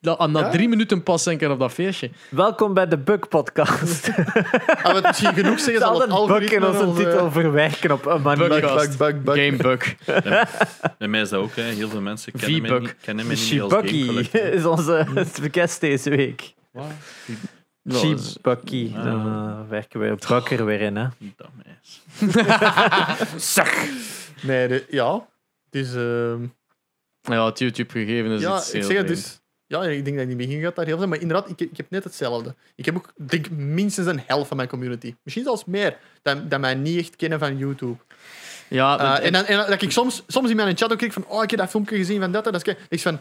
dat- 0.00 0.30
na 0.30 0.40
Ja? 0.40 0.48
drie 0.50 0.68
minuten 0.68 1.02
pas 1.02 1.26
keer 1.36 1.50
op 1.50 1.58
dat 1.58 1.72
feestje. 1.72 2.10
Welkom 2.30 2.74
bij 2.74 2.88
de 2.88 2.98
Bug 2.98 3.28
Podcast. 3.28 4.08
Gaan 4.08 4.92
we 4.92 4.96
het 4.98 5.02
misschien 5.06 5.34
genoeg 5.34 5.60
zeggen, 5.60 5.74
We 5.74 5.78
zal 5.80 6.00
het 6.00 6.08
Bug 6.08 6.08
in 6.08 6.12
algoritme 6.12 6.66
onze 6.66 6.84
ons, 6.84 6.98
eh, 6.98 7.04
titel 7.10 7.30
verwerken 7.30 7.90
op 7.90 8.06
een 8.06 8.22
manier. 8.22 8.48
Bug. 8.48 8.60
Bug, 8.60 8.96
bug, 8.96 8.96
bug, 8.96 9.22
bug. 9.22 9.44
Game 9.44 9.56
Buck. 9.56 9.96
En 10.98 11.10
mij 11.10 11.20
is 11.20 11.28
dat 11.28 11.40
ook, 11.40 11.54
hè. 11.56 11.62
heel 11.62 11.88
veel 11.88 12.00
mensen 12.00 12.32
kennen 12.32 12.62
mij 12.62 12.78
niet, 12.78 12.94
kennen 13.00 13.26
mij 13.26 13.34
niet 13.36 13.60
als 13.62 13.72
game 13.72 14.50
is 14.52 14.64
onze 14.64 15.06
guest 15.52 15.80
deze 15.80 16.10
week. 16.10 16.54
Dat 17.82 18.00
Cheap 18.00 18.14
is- 18.18 18.38
Bucky. 18.42 18.90
Ja. 18.94 19.02
Dan 19.02 19.26
eh, 19.26 19.70
werken 19.70 20.00
we 20.00 20.16
Bucker 20.28 20.64
weer 20.64 20.80
in, 20.80 20.96
hè. 20.96 21.06
Dat 21.36 21.48
meis. 21.64 22.02
Nee, 24.42 24.68
de- 24.68 24.84
ja. 24.90 25.26
Dus 25.70 25.94
ehm, 25.94 26.42
Ja, 27.22 27.46
het 27.46 27.58
YouTube-gegeven 27.58 28.30
is 28.30 28.40
ja, 28.40 28.56
iets 28.56 28.72
ik 28.72 28.82
zeg 28.82 28.82
het 28.82 28.90
vreemd. 28.92 29.08
dus. 29.08 29.37
Ja, 29.68 29.82
ik 29.82 30.04
denk 30.04 30.16
dat 30.16 30.24
in 30.28 30.38
het 30.38 30.38
begin 30.46 30.62
gaat 30.62 30.76
daar 30.76 30.86
heel 30.86 30.98
veel. 30.98 31.06
Maar 31.08 31.20
inderdaad, 31.20 31.48
ik, 31.50 31.60
ik 31.60 31.76
heb 31.76 31.86
net 31.90 32.04
hetzelfde. 32.04 32.54
Ik 32.74 32.84
heb 32.84 32.96
ook, 32.96 33.12
denk 33.16 33.50
minstens 33.50 34.06
een 34.06 34.22
helft 34.26 34.48
van 34.48 34.56
mijn 34.56 34.68
community. 34.68 35.14
Misschien 35.22 35.44
zelfs 35.44 35.64
meer. 35.64 35.96
Dat, 36.22 36.50
dat 36.50 36.60
mij 36.60 36.74
niet 36.74 36.98
echt 36.98 37.16
kennen 37.16 37.38
van 37.38 37.58
YouTube. 37.58 37.96
Ja, 38.68 38.98
Eh, 39.18 39.26
en, 39.26 39.32
dan, 39.32 39.44
en 39.44 39.56
dan 39.56 39.66
dat 39.70 39.82
ik 39.82 39.90
soms, 39.90 40.22
soms 40.26 40.50
in 40.50 40.56
mijn 40.56 40.76
chat 40.76 40.92
ook 40.92 40.98
kijk 40.98 41.12
van, 41.12 41.24
oh, 41.26 41.42
ik 41.42 41.50
heb 41.50 41.58
dat 41.58 41.68
filmpje 41.70 41.96
gezien 41.96 42.20
van 42.20 42.32
dat 42.32 42.46
en 42.46 42.52
dat. 42.52 42.66
Ik 42.88 43.00
van, 43.00 43.20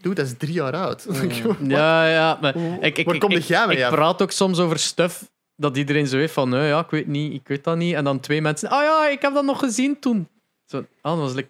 dude, 0.00 0.14
dat 0.14 0.26
is 0.26 0.34
drie 0.38 0.52
jaar 0.52 0.72
oud. 0.76 1.06
ja, 1.68 2.08
ja, 2.08 2.38
maar 2.40 2.52
Hoe- 2.54 2.78
ik, 2.80 2.98
ik, 2.98 3.06
waar 3.06 3.18
kom 3.18 3.30
ik, 3.30 3.42
jij 3.42 3.66
mee 3.66 3.76
ik 3.76 3.88
praat 3.88 4.22
ook 4.22 4.30
soms 4.30 4.58
over 4.58 4.78
stuff 4.78 5.30
dat 5.56 5.76
iedereen 5.76 6.06
zo 6.06 6.16
heeft 6.16 6.32
van, 6.32 6.48
nee, 6.48 6.68
ja, 6.68 6.78
ik 6.80 6.90
weet 6.90 7.06
niet, 7.06 7.32
ik 7.32 7.48
weet 7.48 7.64
dat 7.64 7.76
niet. 7.76 7.94
En 7.94 8.04
dan 8.04 8.20
twee 8.20 8.40
mensen, 8.42 8.68
ah 8.68 8.82
ja, 8.82 9.08
ik 9.08 9.22
heb 9.22 9.34
dat 9.34 9.44
nog 9.44 9.58
gezien 9.58 9.98
toen. 9.98 10.28
Zo, 10.66 10.86
ah, 11.00 11.12
dat 11.12 11.20
was 11.20 11.34
like... 11.34 11.48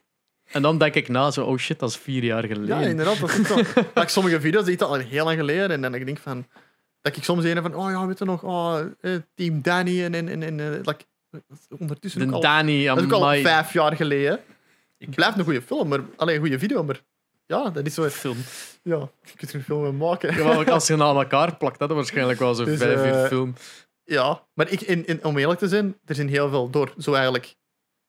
En 0.50 0.62
dan 0.62 0.78
denk 0.78 0.94
ik 0.94 1.08
na, 1.08 1.30
zo, 1.30 1.44
oh 1.44 1.58
shit, 1.58 1.78
dat 1.78 1.88
is 1.90 1.96
vier 1.96 2.24
jaar 2.24 2.44
geleden. 2.44 2.80
Ja, 2.80 2.86
inderdaad. 2.86 3.20
Dat 3.20 3.30
is. 3.30 3.48
Dat 3.94 4.02
ik 4.02 4.08
sommige 4.08 4.40
video's 4.40 4.66
ik 4.66 4.80
al 4.80 4.94
heel 4.94 5.24
lang 5.24 5.38
geleden. 5.38 5.70
En 5.70 5.80
dan 5.82 5.92
denk 5.92 6.08
ik 6.08 6.18
van... 6.18 6.46
Dat 7.00 7.16
ik 7.16 7.24
soms 7.24 7.44
een 7.44 7.62
van... 7.62 7.74
Oh 7.74 7.90
ja, 7.90 8.06
weet 8.06 8.18
je 8.18 8.24
nog? 8.24 8.42
Oh, 8.42 8.80
eh, 9.00 9.12
Team 9.34 9.62
Danny 9.62 10.04
en... 10.04 10.14
en, 10.14 10.28
en, 10.28 10.42
en 10.42 10.60
eh, 10.60 10.80
like, 10.82 11.04
ondertussen 11.78 12.20
de 12.20 12.34
al, 12.34 12.40
dat 12.40 12.66
is 12.66 13.04
ook 13.04 13.12
al 13.12 13.40
vijf 13.40 13.72
jaar 13.72 13.96
geleden. 13.96 14.40
Het 14.98 15.14
blijft 15.14 15.38
een 15.38 15.44
goede 15.44 15.62
film, 15.62 15.88
maar... 15.88 16.00
Alleen 16.16 16.34
een 16.34 16.40
goede 16.40 16.58
video, 16.58 16.84
maar... 16.84 17.00
Ja, 17.46 17.70
dat 17.70 17.86
is 17.86 17.94
zo... 17.94 18.08
film. 18.08 18.36
Ja, 18.82 19.08
je 19.22 19.36
kunt 19.36 19.50
er 19.50 19.56
een 19.56 19.62
film 19.62 19.82
mee 19.82 19.92
maken. 19.92 20.36
Ja, 20.36 20.62
als 20.62 20.86
je 20.86 20.96
na 20.96 21.14
elkaar 21.14 21.56
plakt, 21.56 21.78
dat 21.78 21.90
is 21.90 21.96
waarschijnlijk 21.96 22.38
wel 22.38 22.54
zo'n 22.54 22.64
Dus, 22.64 22.78
vijf 22.78 22.98
uur 22.98 23.22
eh, 23.22 23.26
film. 23.26 23.54
Ja, 24.04 24.46
maar 24.54 24.70
ik, 24.70 24.80
in, 24.80 25.06
in, 25.06 25.24
om 25.24 25.38
eerlijk 25.38 25.58
te 25.58 25.68
zijn, 25.68 25.96
er 26.04 26.14
zijn 26.14 26.28
heel 26.28 26.48
veel 26.48 26.70
door 26.70 26.94
zo 26.98 27.12
eigenlijk 27.12 27.54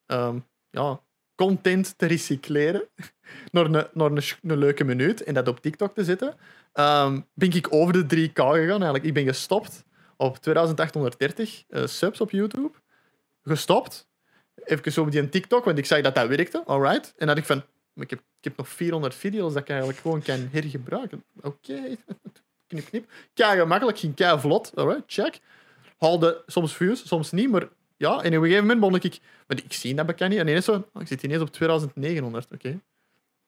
ehm, 0.06 0.40
ja, 0.70 1.02
content 1.36 1.98
te 1.98 2.06
recycleren 2.06 2.88
naar, 3.52 3.66
een, 3.66 3.88
naar 3.94 4.12
een, 4.12 4.58
leuke 4.58 4.84
minuut 4.84 5.24
en 5.24 5.34
dat 5.34 5.48
op 5.48 5.60
TikTok 5.60 5.94
te 5.96 6.04
zetten. 6.04 6.36
ehm, 6.74 7.22
ben 7.34 7.52
ik 7.52 7.68
over 7.74 7.94
de 7.94 8.16
3K 8.16 8.34
gegaan 8.34 8.70
eigenlijk. 8.70 9.04
Ik 9.04 9.14
ben 9.14 9.26
gestopt 9.26 9.84
op 10.18 10.38
2830 10.38 11.64
eh, 11.68 11.86
subs 11.86 12.22
op 12.22 12.32
YouTube. 12.32 12.72
Gestopt. 13.44 14.08
Even 14.56 14.92
zo 14.92 15.02
op 15.02 15.12
die 15.12 15.30
TikTok, 15.30 15.66
want 15.66 15.78
ik 15.78 15.86
zei 15.86 16.02
dat 16.02 16.16
dat 16.16 16.28
werkte. 16.28 16.64
Alright. 16.66 17.14
En 17.18 17.28
had 17.28 17.38
ik 17.38 17.46
van, 17.46 17.64
ik 17.96 18.10
heb, 18.10 18.20
ik 18.20 18.44
heb 18.44 18.58
nog 18.58 18.70
400 18.70 19.16
video's 19.16 19.54
dat 19.54 19.62
ik 19.62 19.70
eigenlijk 19.70 20.00
gewoon 20.00 20.22
kan 20.22 20.48
hergebruiken. 20.52 21.24
Oké, 21.42 21.96
knip, 22.68 22.86
knip. 22.86 23.10
Kei 23.34 23.60
gemakkelijk, 23.60 24.00
ging 24.00 24.16
kei 24.16 24.40
vlot. 24.40 24.72
Alright, 24.76 25.04
check. 25.06 25.40
Haalde 25.98 26.44
soms 26.46 26.76
views, 26.76 27.08
soms 27.08 27.32
niet, 27.32 27.50
maar 27.50 27.68
ja, 27.98 28.10
en 28.10 28.18
op 28.18 28.24
een 28.24 28.32
gegeven 28.32 28.62
moment 28.62 28.80
begon 28.80 28.96
ik... 28.96 29.20
Maar 29.48 29.58
ik 29.58 29.74
zie 29.74 29.96
dat 29.96 30.06
bekend 30.06 30.30
niet. 30.30 30.40
En 30.40 30.48
ineens 30.48 30.66
zo, 30.66 30.86
oh, 30.94 31.02
ik 31.02 31.08
zit 31.08 31.24
ineens 31.24 31.42
op 31.42 31.52
2900, 31.52 32.48
oké. 32.54 32.80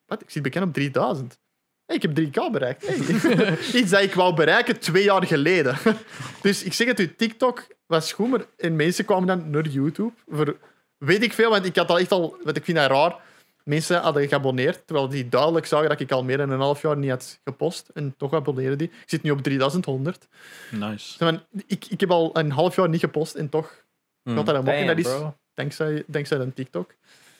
Wat? 0.05 0.21
Ik 0.21 0.29
zit 0.29 0.43
bekend 0.43 0.65
op 0.65 0.73
3000. 0.73 1.39
Hey, 1.85 1.95
ik 1.95 2.01
heb 2.01 2.19
3K 2.19 2.51
bereikt. 2.51 2.87
Hey. 2.87 3.57
Iets 3.81 3.91
dat 3.91 4.01
ik 4.01 4.13
wou 4.13 4.35
bereiken 4.35 4.79
twee 4.79 5.03
jaar 5.03 5.25
geleden. 5.25 5.77
dus 6.41 6.63
ik 6.63 6.73
zeg 6.73 6.87
het 6.87 6.99
u, 6.99 7.15
TikTok 7.15 7.67
was 7.85 8.13
goed, 8.13 8.29
maar 8.29 8.45
en 8.57 8.75
mensen 8.75 9.05
kwamen 9.05 9.27
dan 9.27 9.49
naar 9.49 9.67
YouTube. 9.67 10.11
Voor, 10.27 10.57
weet 10.97 11.23
ik 11.23 11.33
veel, 11.33 11.49
want 11.49 11.65
ik 11.65 11.75
had 11.75 11.89
al 11.89 11.99
echt 11.99 12.11
al... 12.11 12.37
Want 12.43 12.57
ik 12.57 12.63
vind 12.63 12.77
dat 12.77 12.89
raar. 12.89 13.15
Mensen 13.63 14.01
hadden 14.01 14.27
geabonneerd, 14.27 14.87
terwijl 14.87 15.09
die 15.09 15.29
duidelijk 15.29 15.65
zagen 15.65 15.89
dat 15.89 15.99
ik 15.99 16.11
al 16.11 16.23
meer 16.23 16.37
dan 16.37 16.49
een 16.49 16.59
half 16.59 16.81
jaar 16.81 16.97
niet 16.97 17.09
had 17.09 17.39
gepost. 17.43 17.89
En 17.93 18.13
toch 18.17 18.33
abonneren 18.33 18.77
die. 18.77 18.87
Ik 18.87 19.09
zit 19.09 19.23
nu 19.23 19.31
op 19.31 19.41
3100. 19.41 20.27
Nice. 20.71 21.41
Ik, 21.65 21.85
ik 21.85 21.99
heb 21.99 22.11
al 22.11 22.37
een 22.37 22.51
half 22.51 22.75
jaar 22.75 22.89
niet 22.89 22.99
gepost 22.99 23.35
en 23.35 23.49
toch 23.49 23.85
Mm. 24.27 24.35
gaat 24.35 24.45
dat 24.45 24.55
een 24.55 24.63
mok. 24.63 24.87
Dat 24.87 24.97
is 24.97 25.03
bro. 25.03 25.35
dankzij, 25.53 26.03
dankzij 26.07 26.37
een 26.39 26.53
TikTok. 26.53 26.93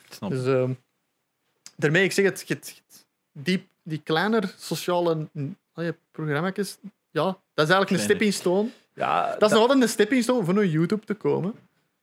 Snap. 0.09 0.29
Dus 0.29 0.45
ehm, 0.45 0.71
daarmee, 1.75 2.03
ik 2.03 2.11
zeg 2.11 2.25
het, 2.25 2.81
die, 3.31 3.67
die 3.83 4.01
kleiner 4.03 4.53
sociale 4.57 5.27
mm, 5.31 5.57
allee, 5.73 5.93
programma's, 6.11 6.77
ja, 7.11 7.23
dat 7.23 7.35
is 7.67 7.73
eigenlijk 7.73 7.89
een 7.91 7.99
stepping 7.99 8.33
stone. 8.33 8.69
Ja, 8.93 9.31
Dat 9.35 9.41
is 9.49 9.51
nog 9.51 9.59
altijd 9.61 9.81
een 9.81 9.89
stepping 9.89 10.23
stone 10.23 10.45
voor 10.45 10.53
naar 10.53 10.65
YouTube 10.65 11.05
te 11.05 11.13
komen. 11.13 11.53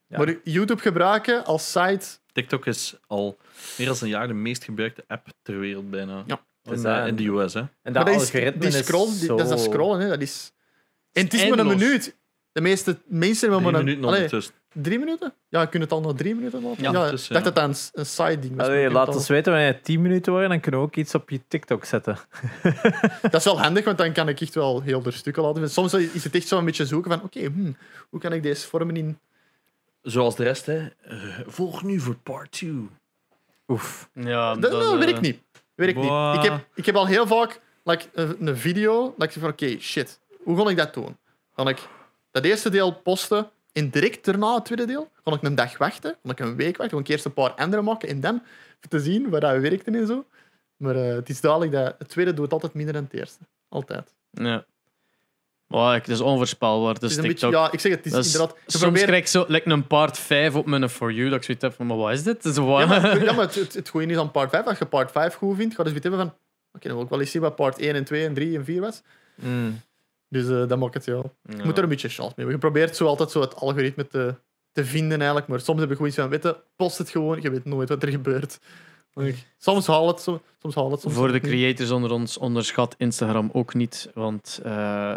Ja. 0.06 0.18
Maar 0.18 0.34
YouTube 0.44 0.82
gebruiken 0.82 1.44
als 1.44 1.70
site, 1.72 2.06
TikTok 2.32 2.66
is 2.66 2.94
al 3.06 3.36
meer 3.78 3.86
dan 3.86 3.96
een 4.00 4.08
jaar 4.08 4.26
de 4.26 4.34
meest 4.34 4.64
gebruikte 4.64 5.04
app 5.06 5.26
ter 5.42 5.58
wereld 5.58 5.90
bijna. 5.90 6.22
Ja. 6.26 6.44
In, 6.62 6.72
is 6.72 6.82
eh, 6.82 6.98
dat- 6.98 7.06
in 7.06 7.16
de 7.16 7.26
US, 7.28 7.54
hè. 7.54 7.60
En 7.82 7.92
dat 7.92 8.06
dat 8.06 8.20
is, 8.20 8.30
die 8.30 8.70
scroll, 8.72 9.08
is 9.08 9.18
die- 9.18 9.26
zo... 9.28 9.36
dat 9.36 9.44
is 9.46 9.50
dat 9.50 9.60
scrollen, 9.60 10.00
hè, 10.00 10.08
dat 10.08 10.20
is... 10.20 10.52
En 11.12 11.24
het 11.24 11.34
is 11.34 11.48
maar 11.48 11.58
een 11.58 11.66
minuut. 11.66 12.16
De 12.52 12.60
meeste 12.60 12.98
mensen 13.06 13.50
hebben 13.50 13.72
maar 13.72 13.80
een... 13.80 14.04
ondertussen. 14.04 14.54
Drie 14.74 14.98
minuten? 14.98 15.34
Ja, 15.48 15.60
je 15.60 15.68
kunt 15.68 15.82
het 15.82 15.92
al 15.92 16.00
nog 16.00 16.14
drie 16.14 16.34
minuten 16.34 16.62
laten. 16.62 16.82
Ja, 16.82 16.88
ik 17.10 17.28
dacht 17.28 17.44
dat 17.44 17.54
dat 17.54 17.58
een, 17.68 17.74
een 17.92 18.06
side 18.06 18.38
ding 18.38 18.56
was. 18.56 18.66
Allee, 18.66 18.90
laat 18.90 19.06
het 19.06 19.16
ons 19.16 19.28
weten 19.28 19.52
wanneer 19.52 19.72
het 19.72 19.84
10 19.84 20.02
minuten 20.02 20.32
worden, 20.32 20.50
dan 20.50 20.60
kunnen 20.60 20.80
we 20.80 20.86
ook 20.86 20.96
iets 20.96 21.14
op 21.14 21.30
je 21.30 21.40
TikTok 21.48 21.84
zetten. 21.84 22.18
Dat 23.22 23.34
is 23.34 23.44
wel 23.44 23.60
handig, 23.60 23.84
want 23.84 23.98
dan 23.98 24.12
kan 24.12 24.28
ik 24.28 24.40
echt 24.40 24.54
wel 24.54 24.80
heel 24.80 25.02
de 25.02 25.10
stukken 25.10 25.42
laten. 25.42 25.70
Soms 25.70 25.94
is 25.94 26.24
het 26.24 26.34
echt 26.34 26.48
zo 26.48 26.58
een 26.58 26.64
beetje 26.64 26.86
zoeken 26.86 27.10
van, 27.10 27.22
oké, 27.22 27.40
hmm, 27.40 27.76
hoe 28.10 28.20
kan 28.20 28.32
ik 28.32 28.42
deze 28.42 28.66
vormen 28.68 28.96
in... 28.96 29.18
Zoals 30.02 30.36
de 30.36 30.42
rest, 30.42 30.66
hè. 30.66 30.88
Eh, 31.02 31.18
volg 31.46 31.82
nu 31.82 32.00
voor 32.00 32.16
part 32.16 32.50
2. 32.50 32.88
Oef. 33.68 34.08
Ja, 34.14 34.54
Dat, 34.54 34.72
nou, 34.72 35.00
eh, 35.00 35.04
werkt 35.04 35.20
niet. 35.20 35.42
Werkt 35.74 35.96
niet. 35.96 36.08
Boah. 36.08 36.34
Ik 36.34 36.50
heb, 36.50 36.66
ik 36.74 36.86
heb 36.86 36.94
al 36.94 37.06
heel 37.06 37.26
vaak 37.26 37.60
like, 37.84 38.04
een, 38.12 38.46
een 38.46 38.56
video, 38.56 39.14
dat 39.16 39.26
ik 39.26 39.30
zeg 39.32 39.42
van, 39.42 39.52
oké, 39.52 39.78
shit, 39.80 40.20
hoe 40.42 40.62
ga 40.62 40.70
ik 40.70 40.76
dat 40.76 40.94
doen? 40.94 41.16
Kan 41.54 41.68
ik 41.68 41.88
dat 42.30 42.44
eerste 42.44 42.70
deel 42.70 42.92
posten 42.92 43.50
en 43.74 43.90
direct 43.90 44.24
daarna 44.24 44.54
het 44.54 44.64
tweede 44.64 44.84
deel? 44.86 45.10
Kan 45.22 45.34
ik 45.34 45.42
een 45.42 45.54
dag 45.54 45.78
wachten? 45.78 46.16
Kan 46.22 46.30
ik 46.30 46.38
een 46.40 46.56
week 46.56 46.76
wachten? 46.76 46.88
Kan 46.96 47.00
ik 47.00 47.08
eerst 47.08 47.24
een 47.24 47.32
paar 47.34 47.50
andere 47.50 47.82
maken 47.82 48.08
en 48.08 48.20
dan 48.20 48.42
te 48.88 49.00
zien 49.00 49.30
waar 49.30 49.40
dat 49.40 49.60
werkte 49.60 49.90
en 49.90 50.06
zo? 50.06 50.24
Maar 50.76 50.96
eh, 50.96 51.14
het 51.14 51.28
is 51.28 51.40
duidelijk 51.40 51.72
dat 51.72 51.94
het 51.98 52.08
tweede 52.08 52.34
doet 52.34 52.52
altijd 52.52 52.74
minder 52.74 52.94
dan 52.94 53.02
het 53.04 53.12
eerste. 53.12 53.38
Altijd. 53.68 54.14
Ja. 54.30 54.64
Maar 55.66 55.94
het 55.94 56.08
is 56.08 56.20
onvoorspelbaar. 56.20 56.98
Dus 56.98 57.14
TikTok. 57.14 57.30
beetje, 57.30 57.50
ja, 57.50 57.72
ik 57.72 57.80
zeg 57.80 57.92
het, 57.92 58.04
het 58.04 58.06
is 58.06 58.12
dat 58.12 58.24
is- 58.24 58.32
inderdaad... 58.32 58.56
Ze 58.56 58.62
soms 58.70 58.82
proberen- 58.82 59.06
krijg 59.06 59.22
ik 59.22 59.28
zo 59.28 59.44
like 59.48 59.70
een 59.70 59.86
part 59.86 60.18
5 60.18 60.54
op 60.54 60.66
mijn 60.66 60.88
For 60.88 61.12
You, 61.12 61.28
dat 61.28 61.38
ik 61.38 61.44
zoiets 61.44 61.64
heb 61.64 61.74
van, 61.74 61.86
maar 61.86 61.96
wat 61.96 62.12
is 62.12 62.22
dit? 62.22 62.34
Het 62.36 62.44
is 62.44 62.56
wat- 62.56 62.80
Ja, 62.80 62.86
maar, 62.86 63.22
ja, 63.24 63.32
maar 63.32 63.44
het, 63.44 63.54
het, 63.54 63.74
het 63.74 63.88
goede 63.88 64.06
is 64.06 64.16
aan 64.16 64.30
part 64.30 64.50
5. 64.50 64.64
Als 64.66 64.78
je 64.78 64.84
part 64.86 65.10
5 65.10 65.34
goed 65.34 65.56
vindt, 65.56 65.74
ga 65.74 65.82
je 65.82 65.92
dus 65.92 66.00
weer 66.02 66.10
hebben 66.10 66.20
van... 66.28 66.38
Oké, 66.72 66.86
dan 66.86 66.92
wil 66.96 67.04
ik 67.04 67.10
wel 67.10 67.20
eens 67.20 67.30
zien 67.30 67.42
wat 67.42 67.56
part 67.56 67.78
1 67.78 67.94
en 67.94 68.04
2 68.04 68.26
en 68.26 68.34
3 68.34 68.56
en 68.58 68.64
4 68.64 68.80
was. 68.80 69.02
Mm. 69.34 69.80
Dus 70.34 70.48
eh 70.48 70.68
dat 70.68 70.78
maakt 70.78 70.94
het, 70.94 71.04
ja. 71.04 71.22
Je 71.42 71.56
Ja. 71.56 71.64
moet 71.64 71.76
er 71.76 71.82
een 71.82 71.88
beetje 71.88 72.08
chance 72.08 72.22
mee. 72.36 72.46
hebben. 72.46 72.54
Je 72.54 72.60
probeert 72.60 72.96
zo 72.96 73.06
altijd 73.06 73.30
zo 73.30 73.40
het 73.40 73.54
algoritme 73.56 74.06
te, 74.06 74.34
te 74.72 74.84
vinden 74.84 75.18
eigenlijk. 75.18 75.48
Maar 75.48 75.60
soms 75.60 75.80
heb 75.80 75.88
je 75.88 75.94
gewoon 75.94 76.10
iets 76.10 76.18
van, 76.20 76.28
weet 76.28 76.42
je, 76.42 76.56
post 76.76 76.98
het 76.98 77.08
gewoon. 77.10 77.40
Je 77.42 77.50
weet 77.50 77.64
nooit 77.64 77.88
wat 77.88 78.02
er 78.02 78.08
gebeurt. 78.08 78.58
Soms 79.58 79.86
haal 79.86 80.06
het, 80.08 80.20
so- 80.20 80.40
soms 80.62 80.74
haal 80.74 80.90
het. 80.90 81.00
Soms 81.00 81.14
Voor 81.14 81.32
de 81.32 81.40
creators 81.40 81.90
onder 81.90 82.10
ons 82.10 82.38
onderschat 82.38 82.94
Instagram 82.98 83.50
ook 83.52 83.74
niet, 83.74 84.10
want 84.14 84.60
eh, 84.62 85.16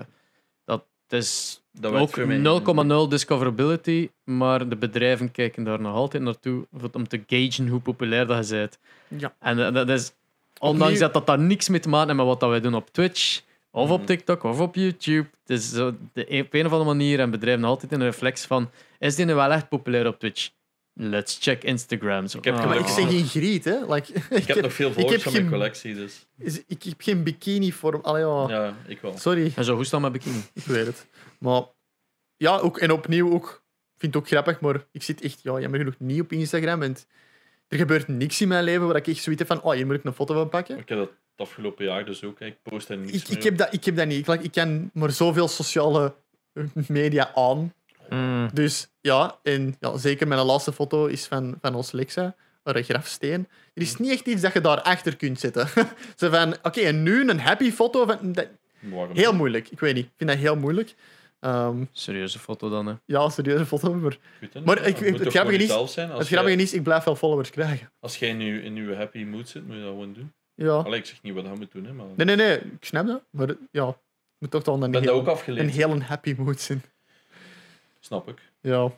dat 0.65 0.83
is 1.07 1.61
Dat 1.71 1.91
werkt 1.91 2.07
ook 2.07 2.13
voor 2.13 2.27
mij 2.27 3.05
0,0 3.05 3.07
discoverability, 3.09 4.09
maar 4.23 4.69
de 4.69 4.75
bedrijven 4.75 5.31
kijken 5.31 5.63
daar 5.63 5.81
nog 5.81 5.95
altijd 5.95 6.23
naartoe 6.23 6.67
om 6.91 7.07
te 7.07 7.23
gagen 7.27 7.67
hoe 7.67 7.79
populair 7.79 8.27
dat 8.27 8.47
je 8.49 8.55
bent. 8.55 8.77
Ja. 9.21 9.35
En 9.39 9.59
eh, 9.65 9.73
dat 9.73 9.89
is, 9.89 10.11
ondanks 10.59 10.83
Opnieuw- 10.85 10.99
dat 10.99 11.13
dat 11.13 11.25
daar 11.25 11.39
niks 11.39 11.69
mee 11.69 11.79
te 11.79 11.89
maken 11.89 12.07
heeft 12.07 12.17
met 12.19 12.27
wat 12.27 12.39
dat 12.39 12.49
wij 12.49 12.61
doen 12.61 12.75
op 12.75 12.89
Twitch, 12.91 13.41
of 13.71 13.89
op 13.89 13.97
Mhm. 13.97 14.07
TikTok, 14.07 14.43
of 14.43 14.59
op 14.59 14.75
YouTube. 14.75 15.27
Het 15.45 15.57
is 15.59 15.69
zo 15.71 15.95
de, 16.13 16.21
op 16.45 16.53
een 16.53 16.65
of 16.65 16.71
andere 16.71 16.83
manier 16.89 17.19
en 17.19 17.29
bedrijven 17.31 17.63
altijd 17.63 17.91
in 17.91 17.99
een 17.99 18.05
reflex 18.05 18.45
van, 18.45 18.69
is 18.99 19.15
die 19.15 19.25
nu 19.25 19.33
wel 19.33 19.51
echt 19.51 19.69
populair 19.69 20.07
op 20.07 20.19
Twitch? 20.19 20.49
Let's 20.99 21.37
check 21.41 21.63
Instagram. 21.63 22.27
Zo, 22.27 22.37
Ik 22.37 22.43
heb 22.43 22.55
ah. 22.55 22.65
Maar 22.65 22.77
ik 22.79 22.87
zeg 22.87 23.07
geen 23.09 23.25
griet, 23.25 23.65
hè. 23.65 23.93
Like, 23.93 24.13
Ik 24.29 24.47
heb 24.47 24.61
nog 24.61 24.73
veel 24.73 24.91
volgers 24.93 25.23
van 25.23 25.33
mijn 25.33 25.49
collectie, 25.49 25.95
dus 25.95 26.25
is- 26.37 26.63
ik 26.67 26.83
heb 26.83 27.01
geen 27.01 27.23
bikini 27.23 27.71
vorm. 27.71 28.01
Allee, 28.01 28.21
ja. 28.25 28.45
ja, 28.49 28.75
ik 28.87 29.01
wel. 29.01 29.17
Sorry, 29.17 29.51
En 29.55 29.63
zo, 29.63 29.75
hoe 29.75 29.85
staan 29.85 30.01
met 30.01 30.11
bikini? 30.11 30.41
ik 30.53 30.63
weet 30.63 30.85
het. 30.85 31.05
Maar 31.39 31.61
ja, 32.37 32.57
ook, 32.57 32.77
en 32.77 32.91
opnieuw 32.91 33.33
ook. 33.33 33.63
Ik 33.93 33.99
vind 34.03 34.13
het 34.13 34.23
ook 34.23 34.29
grappig, 34.29 34.59
maar 34.59 34.85
ik 34.91 35.03
zit 35.03 35.21
echt 35.21 35.39
ja, 35.43 35.59
jammer 35.59 35.79
genoeg 35.79 35.95
niet 35.99 36.21
op 36.21 36.31
Instagram. 36.31 36.81
En 36.81 36.95
er 37.67 37.77
gebeurt 37.77 38.07
niks 38.07 38.41
in 38.41 38.47
mijn 38.47 38.63
leven 38.63 38.87
waar 38.87 38.95
ik 38.95 39.07
echt 39.07 39.23
zoiets 39.23 39.47
heb 39.47 39.57
van, 39.57 39.61
oh, 39.69 39.73
hier 39.75 39.85
moet 39.85 39.95
ik 39.95 40.03
een 40.03 40.13
foto 40.13 40.33
van 40.33 40.49
pakken. 40.49 40.77
Ik 40.77 40.89
heb 40.89 40.97
dat 40.97 41.09
het 41.37 41.47
afgelopen 41.47 41.85
jaar 41.85 42.05
dus 42.05 42.23
ook. 42.23 42.39
Ik 42.39 42.61
post 42.63 42.89
er 42.89 42.97
niets 42.97 43.13
Ik, 43.23 43.27
meer 43.27 43.37
ik, 43.37 43.43
heb 43.43 43.57
dat, 43.57 43.73
ik 43.73 43.83
heb 43.85 43.95
dat 43.95 44.07
niet. 44.07 44.27
Ik, 44.27 44.41
ik 44.41 44.51
ken 44.51 44.89
maar 44.93 45.11
zoveel 45.11 45.47
sociale 45.47 46.15
media 46.87 47.31
aan. 47.35 47.73
Mm. 48.09 48.49
Dus 48.53 48.87
ja, 49.01 49.37
en 49.43 49.75
ja, 49.79 49.97
zeker 49.97 50.27
mijn 50.27 50.41
laatste 50.45 50.73
foto 50.73 51.05
is 51.05 51.25
van, 51.25 51.57
van 51.61 51.75
ons 51.75 51.91
Lexa, 51.91 52.35
een 52.63 52.83
grafsteen. 52.83 53.47
Er 53.73 53.81
is 53.81 53.97
niet 53.97 54.11
echt 54.11 54.25
iets 54.27 54.41
dat 54.41 54.53
je 54.53 54.61
daarachter 54.61 55.15
kunt 55.15 55.39
zetten. 55.39 55.67
Zo 56.19 56.29
van, 56.29 56.55
oké, 56.63 56.81
en 56.81 57.03
nu 57.03 57.29
een 57.29 57.39
happy 57.39 57.71
foto. 57.71 58.05
Van, 58.05 58.31
dat, 58.31 58.47
heel 59.13 59.33
moeilijk, 59.33 59.69
ik 59.69 59.79
weet 59.79 59.93
niet. 59.95 60.05
Ik 60.05 60.11
vind 60.17 60.29
dat 60.29 60.39
heel 60.39 60.55
moeilijk. 60.55 60.95
Ehm, 61.39 61.83
Serieuze 61.91 62.39
foto 62.39 62.69
dan, 62.69 62.85
hè? 62.87 62.93
ja, 63.05 63.29
serieuze 63.29 63.65
foto. 63.65 63.93
Maar 63.93 64.17
Goed? 64.53 64.65
Maar 64.65 64.85
ik- 64.85 64.99
ik- 64.99 65.17
het 65.17 65.27
grappige 65.27 65.63
is-. 65.63 65.71
Als 65.71 65.95
het 65.95 66.27
jij- 66.27 66.55
is, 66.55 66.73
ik 66.73 66.83
blijf 66.83 67.03
wel 67.03 67.15
followers 67.15 67.49
krijgen. 67.49 67.91
Als 67.99 68.17
jij 68.17 68.33
nu 68.33 68.63
in 68.63 68.75
je 68.75 68.95
happy 68.95 69.23
mood 69.23 69.49
zit, 69.49 69.65
moet 69.67 69.75
je 69.75 69.81
dat 69.81 69.89
gewoon 69.89 70.13
doen. 70.13 70.33
Ja. 70.57 70.75
Allee, 70.75 70.99
ik 70.99 71.05
zeg 71.05 71.21
niet 71.21 71.33
wat 71.33 71.45
hij 71.45 71.55
moet 71.55 71.71
doen, 71.71 71.85
hè, 71.85 71.93
maar... 71.93 72.05
Nee, 72.15 72.25
nee, 72.25 72.35
nee, 72.35 72.57
ik 72.57 72.85
snap 72.85 73.07
dat. 73.07 73.21
Maar 73.29 73.55
ja, 73.71 73.97
moet 74.37 74.51
toch 74.51 74.61
Ik 74.61 74.67
een, 74.67 74.91
ben 74.91 75.01
heel, 75.01 75.27
ook 75.27 75.41
een 75.45 75.69
heel 75.69 76.01
happy 76.01 76.35
mood 76.37 76.59
zijn. 76.59 76.83
Snap 77.99 78.29
ik. 78.29 78.41
Ja. 78.61 78.91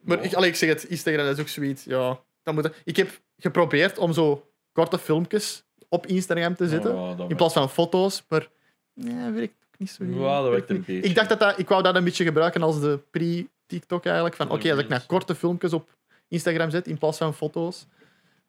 Maar 0.00 0.24
ik, 0.24 0.34
allee, 0.34 0.48
ik 0.48 0.56
zeg 0.56 0.68
het, 0.68 0.84
Instagram 0.84 1.26
is 1.26 1.40
ook 1.40 1.48
zoiets. 1.48 1.84
Ja, 1.84 2.20
dat 2.42 2.54
moet, 2.54 2.70
ik 2.84 2.96
heb 2.96 3.20
geprobeerd 3.36 3.98
om 3.98 4.12
zo 4.12 4.50
korte 4.72 4.98
filmpjes 4.98 5.64
op 5.88 6.06
Instagram 6.06 6.54
te 6.54 6.68
zetten. 6.68 7.18
In 7.28 7.36
plaats 7.36 7.54
van 7.54 7.70
foto's, 7.70 8.24
maar 8.28 8.48
nee, 8.94 9.30
werkt 9.30 9.54
ook 9.66 9.78
niet 9.78 9.90
zo 9.90 10.04
goed. 10.04 10.18
Dat 10.18 10.48
werkt 10.48 10.70
een 10.70 10.76
beetje. 10.76 11.08
Ik 11.08 11.14
dacht 11.14 11.28
dat, 11.28 11.40
dat 11.40 11.58
ik 11.58 11.68
wou 11.68 11.82
dat 11.82 11.94
een 11.94 12.04
beetje 12.04 12.24
gebruiken 12.24 12.62
als 12.62 12.80
de 12.80 13.00
pre-TikTok 13.10 14.04
eigenlijk. 14.04 14.36
Van 14.36 14.50
oké, 14.50 14.70
als 14.70 14.80
ik 14.80 14.88
naar 14.88 15.06
korte 15.06 15.34
filmpjes 15.34 15.72
op 15.72 15.96
Instagram 16.28 16.70
zet 16.70 16.86
in 16.86 16.98
plaats 16.98 17.18
van 17.18 17.34
foto's. 17.34 17.86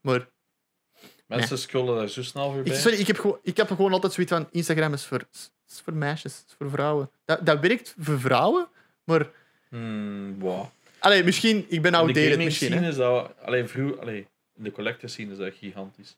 Maar 0.01 0.27
Mensen 1.37 1.57
scrollen 1.57 1.95
daar 1.95 2.07
zo 2.07 2.23
snel 2.23 2.47
ik, 2.47 2.53
voorbij. 2.53 2.75
sorry, 2.75 2.97
ik 2.97 3.07
heb, 3.07 3.17
gewoon, 3.17 3.39
ik 3.43 3.57
heb 3.57 3.67
gewoon 3.67 3.93
altijd 3.93 4.13
zoiets 4.13 4.33
van 4.33 4.47
Instagram 4.51 4.93
is 4.93 5.05
voor, 5.05 5.27
is 5.31 5.81
voor 5.83 5.93
meisjes, 5.93 6.43
is 6.47 6.55
voor 6.57 6.69
vrouwen. 6.69 7.09
Dat, 7.25 7.45
dat 7.45 7.59
werkt 7.59 7.95
voor 7.97 8.19
vrouwen, 8.19 8.67
maar 9.03 9.29
Hmm, 9.69 10.39
wow. 10.39 10.65
allee, 10.99 11.23
misschien, 11.23 11.57
ik 11.57 11.81
ben 11.81 11.83
In 11.83 11.91
de 11.91 11.97
outdated 11.97 12.37
misschien. 12.37 12.67
scene 12.67 12.81
Hè. 12.81 12.89
is 12.89 12.95
dat... 12.95 13.31
Allee, 13.41 13.65
vroeg, 13.65 13.99
allee, 13.99 14.27
in 14.57 14.63
de 14.63 14.71
collector 14.71 15.09
scene 15.09 15.31
is 15.31 15.37
dat 15.37 15.53
gigantisch. 15.53 16.17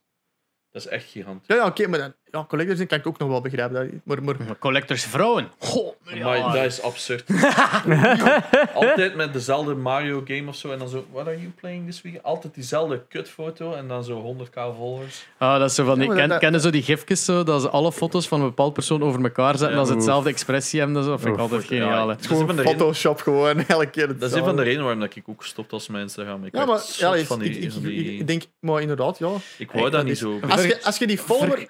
Dat 0.71 0.85
is 0.85 0.87
echt 0.87 1.09
gigantisch. 1.09 1.47
Ja, 1.47 1.55
ja 1.55 1.65
oké, 1.65 1.87
maar 1.87 1.99
dan, 1.99 2.13
ja, 2.31 2.45
collectors 2.47 2.85
kan 2.87 2.97
ik 2.97 3.07
ook 3.07 3.17
nog 3.17 3.29
wel 3.29 3.41
begrijpen. 3.41 3.73
dat- 3.75 3.99
Maar, 4.03 4.23
maar 4.23 4.35
Maar 4.47 4.57
Collectors 4.59 5.03
vrouwen. 5.03 5.47
Goh, 5.59 5.93
Maar 6.03 6.37
ja. 6.37 6.51
dat 6.53 6.63
is 6.65 6.81
absurd. 6.81 7.23
Altijd 8.73 9.15
met 9.15 9.33
dezelfde 9.33 9.73
Mario 9.75 10.21
game 10.25 10.47
of 10.47 10.55
zo. 10.55 10.71
En 10.71 10.79
dan 10.79 10.89
zo, 10.89 11.05
what 11.11 11.27
are 11.27 11.37
you 11.37 11.51
playing 11.59 11.85
this 11.85 12.01
week? 12.01 12.19
Altijd 12.21 12.53
diezelfde 12.53 13.01
kutfoto 13.09 13.73
en 13.73 13.87
dan 13.87 14.03
zo 14.03 14.35
100k 14.37 14.59
volgers. 14.77 15.25
Ah, 15.37 15.59
dat 15.59 15.69
is 15.69 15.75
zo 15.75 15.85
van 15.85 15.93
die, 15.99 16.03
Ja, 16.03 16.07
maar 16.09 16.17
ken, 16.19 16.29
dat- 16.29 16.39
kennen 16.39 16.61
zo 16.61 16.69
die 16.69 16.83
gifjes 16.83 17.25
zo, 17.25 17.43
dat 17.43 17.61
ze 17.61 17.69
alle 17.69 17.91
foto's 17.91 18.27
van 18.27 18.39
een 18.41 18.45
bepaald 18.47 18.73
persoon 18.73 19.03
over 19.03 19.23
elkaar 19.23 19.51
zetten 19.57 19.71
Ja, 19.71 19.77
als 19.79 19.87
ze 19.87 19.93
hetzelfde 19.95 20.29
expressie 20.29 20.79
hebben. 20.79 21.03
Dat, 21.03 21.19
vind 21.21 21.23
ik 21.23 21.29
Oef. 21.33 21.39
altijd 21.51 21.63
geniaal. 21.63 22.07
hè. 22.07 22.13
Dat 22.13 22.19
is 22.19 22.27
gewoon 22.27 22.47
van 22.47 22.55
de 22.55 22.61
Photoshop 22.63 23.19
gewoon 23.21 23.65
elke 23.67 23.89
keer 23.89 24.07
Dat 24.19 24.29
is 24.31 24.37
een 24.37 24.43
van 24.43 24.55
de 24.55 24.61
redenen 24.63 24.83
waarom 24.83 25.01
dat 25.01 25.15
ik 25.15 25.23
ook 25.29 25.43
stop 25.45 25.73
als 25.73 25.87
mijn 25.87 26.03
Instagram. 26.03 26.45
Ik 26.45 26.55
Ja, 26.55 26.65
maar 26.65 26.81
ja, 26.97 27.15
ik, 27.15 27.25
van 27.25 27.39
die, 27.39 27.49
ik, 27.57 27.63
ik, 27.63 27.71
van 27.71 27.81
die- 27.81 28.17
ik 28.19 28.27
denk, 28.27 28.43
maar 28.59 28.81
inderdaad, 28.81 29.17
ja. 29.19 29.29
ik 29.57 29.71
wou 29.71 29.83
dat 29.83 29.91
dat 29.91 30.05
niet 30.05 30.17
zo. 30.17 30.39
Als 30.49 30.63
je, 30.63 30.83
als 30.83 30.97
je 30.97 31.07
die 31.07 31.17
follower... 31.17 31.57
Ver- 31.57 31.67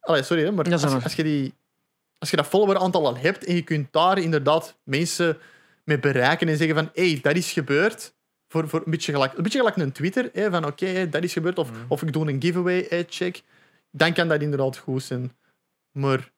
Allee, 0.00 0.22
sorry, 0.22 0.44
hè, 0.44 0.52
maar 0.52 0.68
Ja, 0.68 0.76
als, 1.02 1.14
je 1.14 1.22
die... 1.22 1.54
Als 2.18 2.30
je 2.30 2.36
dat 2.36 2.46
follower-aantal 2.46 3.06
al 3.06 3.16
hebt 3.16 3.44
en 3.44 3.54
je 3.54 3.62
kunt 3.62 3.92
daar 3.92 4.18
inderdaad 4.18 4.76
mensen 4.82 5.38
mee 5.84 5.98
bereiken 5.98 6.48
en 6.48 6.56
zeggen 6.56 6.76
van 6.76 6.90
hé, 6.94 7.10
hey, 7.10 7.18
dat 7.22 7.36
is 7.36 7.52
gebeurd. 7.52 8.14
Voor, 8.48 8.68
voor 8.68 8.82
een, 8.84 8.90
beetje 8.90 9.12
gelijk, 9.12 9.36
een 9.36 9.42
beetje 9.42 9.58
gelijk 9.58 9.76
een 9.76 9.92
Twitter, 9.92 10.30
hè, 10.32 10.50
van 10.50 10.66
oké, 10.66 11.08
dat 11.08 11.22
is 11.22 11.32
gebeurd. 11.32 11.58
Of, 11.58 11.70
Mhm. 11.70 11.80
of 11.88 12.02
ik 12.02 12.12
doe 12.12 12.28
een 12.28 12.42
giveaway, 12.42 13.06
check. 13.08 13.42
Dan 13.90 14.12
kan 14.12 14.28
dat 14.28 14.42
inderdaad 14.42 14.76
goed 14.76 15.02
zijn. 15.02 15.32
Maar 15.92 16.30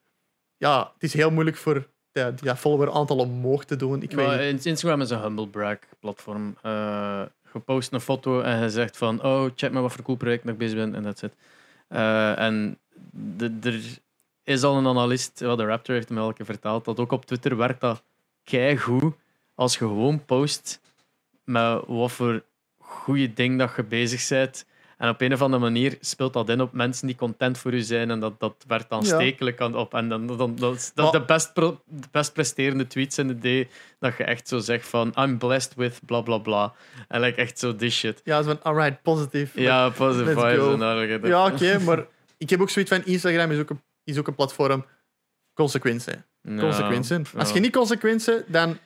ja, 0.56 0.90
het 0.94 1.02
is 1.02 1.12
heel 1.12 1.30
moeilijk 1.30 1.56
voor 1.56 1.88
ja, 2.12 2.30
die 2.30 2.44
dat 2.44 2.58
follower-aantal 2.58 3.16
omhoog 3.18 3.64
te 3.64 3.76
doen. 3.76 4.02
Ik 4.02 4.14
Maar 4.14 4.40
Instagram 4.42 5.00
is 5.00 5.10
een 5.10 5.20
humble 5.20 5.48
brag 5.48 5.78
platform. 6.00 6.56
Eh 6.62 7.22
je 7.52 7.58
post 7.58 7.92
een 7.92 8.00
foto 8.00 8.40
en 8.40 8.62
je 8.62 8.70
zegt 8.70 8.96
van 8.96 9.22
oh, 9.22 9.50
check 9.54 9.72
maar 9.72 9.82
wat 9.82 9.92
voor 9.92 10.04
cool 10.04 10.16
project 10.16 10.48
ik 10.48 10.58
bezig 10.58 10.76
ben 10.76 10.94
en 10.94 11.02
that's 11.02 11.22
it. 11.22 11.32
Eh, 11.88 12.38
en 12.38 12.78
er 13.62 13.80
is 14.44 14.62
al 14.62 14.76
een 14.76 14.86
analist, 14.86 15.40
wel 15.40 15.56
de 15.56 15.64
Raptor 15.64 15.94
heeft 15.94 16.08
hem 16.08 16.32
keer 16.32 16.46
verteld, 16.46 16.84
dat 16.84 16.98
ook 17.00 17.12
op 17.12 17.26
Twitter 17.26 17.56
werkt 17.56 17.80
dat 17.80 18.02
keigoed 18.44 19.14
als 19.54 19.72
je 19.72 19.78
gewoon 19.78 20.24
post 20.24 20.80
met 21.44 21.80
wat 21.86 22.12
voor 22.12 22.42
goede 22.78 23.32
ding 23.32 23.58
dat 23.58 23.72
je 23.76 23.82
bezig 23.82 24.28
bent. 24.28 24.68
En 24.96 25.08
op 25.08 25.20
een 25.20 25.32
of 25.32 25.42
andere 25.42 25.62
manier 25.62 25.96
speelt 26.00 26.32
dat 26.32 26.48
in 26.48 26.60
op 26.60 26.72
mensen 26.72 27.06
die 27.06 27.16
content 27.16 27.58
voor 27.58 27.72
u 27.72 27.80
zijn 27.80 28.10
en 28.10 28.20
dat, 28.20 28.40
dat 28.40 28.64
werkt 28.66 28.90
aanstekelijk 28.90 29.60
aan 29.60 29.76
op. 29.76 29.94
En 29.94 30.08
dan, 30.08 30.26
dan, 30.26 30.56
dat 30.56 30.74
is 30.74 30.92
dat 30.94 31.12
de, 31.12 31.20
best 31.20 31.52
pro- 31.52 31.80
de 31.86 32.08
best 32.10 32.32
presterende 32.32 32.86
tweets 32.86 33.18
in 33.18 33.26
de 33.28 33.38
day 33.38 33.68
dat 33.98 34.16
je 34.16 34.24
echt 34.24 34.48
zo 34.48 34.58
zegt 34.58 34.88
van 34.88 35.12
I'm 35.18 35.38
blessed 35.38 35.74
with 35.74 36.00
bla 36.06 36.20
bla 36.20 36.38
bla. 36.38 36.72
En 37.08 37.20
like 37.20 37.40
echt 37.40 37.58
zo 37.58 37.76
this 37.76 37.98
shit. 37.98 38.20
Ja, 38.24 38.42
zo 38.42 38.48
van, 38.48 38.62
alright, 38.62 39.02
positief. 39.02 39.52
Ja, 39.54 39.88
positive 39.88 40.34
let's 40.34 40.40
vibes 40.40 40.64
go. 40.64 40.72
en 40.72 40.78
dergelijke. 40.78 41.26
Ja, 41.26 41.46
oké, 41.46 41.78
maar 41.78 42.06
ik 42.40 42.50
heb 42.50 42.60
ook 42.60 42.70
zoiets 42.70 42.90
van 42.90 43.04
Instagram 43.04 43.50
is 43.50 43.58
ook 43.58 43.70
een, 43.70 43.82
is 44.04 44.18
ook 44.18 44.26
een 44.26 44.34
platform 44.34 44.84
consequent 45.54 46.02
zijn. 46.02 46.24
Ja, 46.42 46.60
Consequent 46.60 47.06
zijn. 47.06 47.26
Als 47.36 47.52
je 47.52 47.60
niet 47.60 47.72
consequent 47.72 48.24
bent, 48.24 48.52
dan 48.52 48.78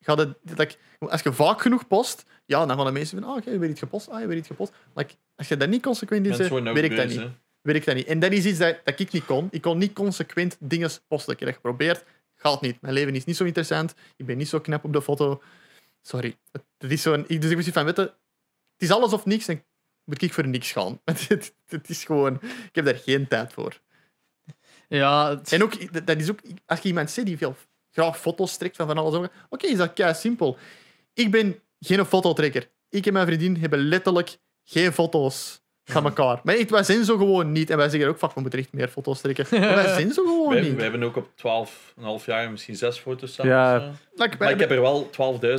gaat 0.00 0.18
het. 0.18 0.34
Dat, 0.42 0.76
als 0.98 1.22
je 1.22 1.32
vaak 1.32 1.60
genoeg 1.60 1.86
post, 1.86 2.24
ja, 2.44 2.66
dan 2.66 2.76
gaan 2.76 2.86
de 2.86 2.92
mensen 2.92 3.20
van, 3.20 3.28
ah, 3.28 3.36
oké, 3.36 3.50
je 3.50 3.58
weer 3.58 3.70
iets 3.70 3.78
gepost, 3.78 4.08
ah, 4.08 4.20
je 4.20 4.26
weer 4.26 4.36
iets 4.36 4.46
gepost. 4.46 4.72
Like, 4.94 5.14
als 5.36 5.48
je 5.48 5.56
dat 5.56 5.68
niet 5.68 5.82
consequent 5.82 6.48
worden 6.48 6.68
ook 6.68 6.74
werkt 6.74 6.96
dat 6.96 7.08
niet. 7.08 7.30
Werkt 7.62 7.86
dat 7.86 7.94
niet. 7.94 8.06
En 8.06 8.18
dat 8.18 8.32
is 8.32 8.44
iets 8.44 8.58
dat, 8.58 8.80
dat 8.84 9.00
ik 9.00 9.12
niet 9.12 9.24
kon. 9.24 9.48
Ik 9.50 9.62
kon 9.62 9.78
niet 9.78 9.92
consequent 9.92 10.56
dingen 10.60 10.90
posten. 11.08 11.32
Ik 11.32 11.38
heb 11.38 11.48
dat 11.48 11.56
geprobeerd, 11.56 12.04
gaat 12.34 12.60
niet. 12.60 12.80
Mijn 12.80 12.94
leven 12.94 13.14
is 13.14 13.24
niet 13.24 13.36
zo 13.36 13.44
interessant. 13.44 13.94
Ik 14.16 14.26
ben 14.26 14.36
niet 14.36 14.48
zo 14.48 14.60
knap 14.60 14.84
op 14.84 14.92
de 14.92 15.02
foto. 15.02 15.42
Sorry. 16.02 16.36
Het, 16.52 16.62
het 16.78 16.92
is 16.92 17.02
zo'n. 17.02 17.24
Ik 17.26 17.40
dus 17.40 17.50
ik 17.50 17.56
zoiets 17.56 17.68
van, 17.68 17.84
weet 17.84 17.96
je, 17.96 18.02
het 18.02 18.90
is 18.90 18.90
alles 18.90 19.12
of 19.12 19.24
niks 19.24 19.48
en 19.48 19.64
moet 20.04 20.22
ik 20.22 20.32
voor 20.32 20.46
niks 20.48 20.72
gaan. 20.72 21.00
Het, 21.68 21.88
is 21.88 22.04
gewoon, 22.04 22.34
ik 22.42 22.74
heb 22.74 22.84
daar 22.84 22.94
geen 23.04 23.28
tijd 23.28 23.52
voor. 23.52 23.80
Ja, 24.88 25.28
het- 25.28 25.52
En 25.52 25.62
ook, 25.62 26.04
dat- 26.06 26.16
is 26.20 26.30
ook, 26.30 26.38
als 26.66 26.80
je 26.80 26.88
iemand 26.88 27.10
ziet 27.10 27.26
die 27.26 27.36
veel 27.36 27.56
graag 27.90 28.18
foto's 28.20 28.56
trekt 28.56 28.76
van 28.76 28.86
van 28.86 28.98
alles, 28.98 29.28
oké, 29.50 29.66
is 29.66 29.76
dat 29.76 29.92
kei 29.92 30.14
simpel. 30.14 30.56
Ik 31.14 31.30
ben 31.30 31.60
geen 31.80 32.04
fototrekker. 32.06 32.70
Ik 32.88 33.06
en 33.06 33.12
mijn 33.12 33.26
vriendin 33.26 33.56
hebben 33.56 33.78
letterlijk 33.78 34.38
geen 34.64 34.92
foto's 34.92 35.60
van 35.84 36.04
elkaar. 36.10 36.40
Maar 36.44 36.54
echt, 36.54 36.70
wij 36.70 36.82
zijn 36.82 37.04
zo 37.04 37.16
gewoon 37.16 37.52
niet. 37.52 37.70
En 37.70 37.76
wij 37.76 37.88
zeggen 37.88 38.08
ook, 38.08 38.18
fuck, 38.18 38.32
we 38.34 38.40
moeten 38.40 38.58
echt 38.58 38.72
meer 38.72 38.88
foto's 38.88 39.20
trekken. 39.20 39.46
Maar 39.60 39.74
wij 39.74 39.94
zijn 39.94 40.12
zo 40.12 40.24
gewoon 40.24 40.48
Wij, 40.52 40.60
niet. 40.62 40.74
wij 40.74 40.82
hebben 40.82 41.02
ook 41.02 41.16
op 41.16 41.28
12,5 42.20 42.24
jaar 42.26 42.50
misschien 42.50 42.76
zes 42.76 42.98
foto's 42.98 43.34
samen. 43.34 43.52
Ja. 43.52 43.78
Like, 44.14 44.28
wij 44.28 44.36
Maar 44.38 44.50
ik 44.50 44.58
heb 44.60 44.70
er 44.70 44.80
wel 44.80 45.10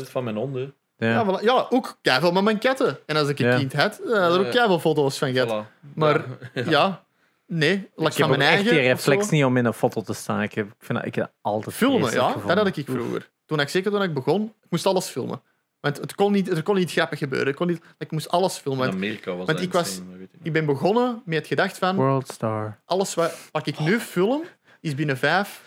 12.000 0.01 0.09
van 0.11 0.23
mijn 0.23 0.35
honden. 0.35 0.75
Ja. 1.03 1.09
ja, 1.09 1.25
voilà. 1.25 1.43
ja, 1.43 1.65
ook 1.69 1.97
keiveel 2.01 2.31
met 2.31 2.43
mijn 2.43 2.57
katten. 2.59 2.97
En 3.05 3.15
als 3.15 3.27
ik 3.27 3.39
een 3.39 3.47
Ja. 3.47 3.57
kind 3.57 3.73
had, 3.73 3.99
dan 4.05 4.21
had 4.21 4.39
ik 4.45 4.53
er 4.53 4.69
ook 4.69 4.81
foto's 4.81 5.17
van 5.17 5.33
gehad. 5.33 5.65
Voilà. 5.65 5.93
Maar 5.95 6.25
Ja. 6.53 6.63
ja, 6.69 7.03
nee, 7.47 7.73
ik 7.73 8.03
heb 8.03 8.13
van 8.13 8.23
ook 8.23 8.29
mijn 8.29 8.41
echt 8.41 8.49
eigen. 8.49 8.63
die 8.71 8.79
of 8.93 9.01
zo. 9.01 9.09
reflex 9.09 9.29
niet 9.29 9.43
om 9.43 9.57
in 9.57 9.65
een 9.65 9.73
foto 9.73 10.01
te 10.01 10.13
staan. 10.13 10.41
Ik, 10.41 10.53
heb, 10.53 10.65
ik 10.67 10.73
vind 10.79 10.97
dat 10.99 11.07
ik 11.07 11.15
heb 11.15 11.23
dat 11.25 11.33
altijd 11.41 11.75
Filmen, 11.75 11.99
vreselijk 11.99 12.21
ja, 12.27 12.33
dat 12.33 12.41
gevonden. 12.41 12.65
had 12.67 12.77
ik 12.77 12.85
vroeger. 12.89 13.29
Toen 13.45 13.59
ik, 13.59 13.69
zeker 13.69 13.91
toen 13.91 14.01
ik 14.03 14.13
begon, 14.13 14.43
ik 14.63 14.67
moest 14.69 14.85
alles 14.85 15.07
filmen. 15.07 15.41
Want 15.79 15.97
het 15.97 16.15
kon 16.15 16.31
niet, 16.31 16.49
er 16.49 16.63
kon 16.63 16.75
niet 16.75 16.91
grappig 16.91 17.19
gebeuren. 17.19 17.47
Ik, 17.47 17.55
kon 17.55 17.67
niet, 17.67 17.81
ik 17.97 18.11
moest 18.11 18.29
alles 18.29 18.57
filmen. 18.57 18.85
In 18.85 18.91
Want 18.91 19.03
Amerika 19.03 19.29
was 19.35 19.45
want 19.45 19.57
dat 19.57 19.61
ik 19.67 19.73
was- 19.73 19.87
insane, 19.89 20.05
maar 20.09 20.17
weet 20.17 20.27
ik 20.27 20.33
niet. 20.37 20.45
ik 20.47 20.53
ben 20.53 20.65
begonnen 20.65 21.21
met 21.25 21.37
het 21.37 21.47
gedacht 21.47 21.77
van, 21.77 21.95
World 21.95 22.27
Star. 22.27 22.79
alles 22.85 23.13
wat, 23.13 23.35
wat 23.51 23.67
ik 23.67 23.79
nu 23.79 23.99
film, 23.99 24.43
is 24.81 24.95
binnen 24.95 25.17
vijf 25.17 25.61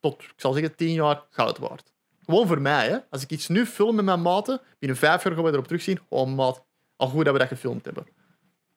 tot, 0.00 0.22
ik 0.22 0.32
zal 0.36 0.52
zeggen, 0.52 0.74
tien 0.74 0.92
jaar 0.92 1.22
goud 1.30 1.58
waard. 1.58 1.92
Gewoon 2.28 2.46
voor 2.46 2.60
mij, 2.60 2.88
hè. 2.88 2.98
Als 3.10 3.22
ik 3.22 3.30
iets 3.30 3.48
nu 3.48 3.66
film 3.66 3.94
met 3.94 4.04
mijn 4.04 4.22
maten, 4.22 4.60
binnen 4.78 4.98
vijf 4.98 5.24
jaar 5.24 5.34
gaan 5.34 5.44
we 5.44 5.50
erop 5.50 5.66
terugzien, 5.66 5.98
oh 6.08 6.34
maat, 6.34 6.64
al 6.96 7.08
goed 7.08 7.24
dat 7.24 7.32
we 7.32 7.38
dat 7.38 7.48
gefilmd 7.48 7.84
hebben. 7.84 8.06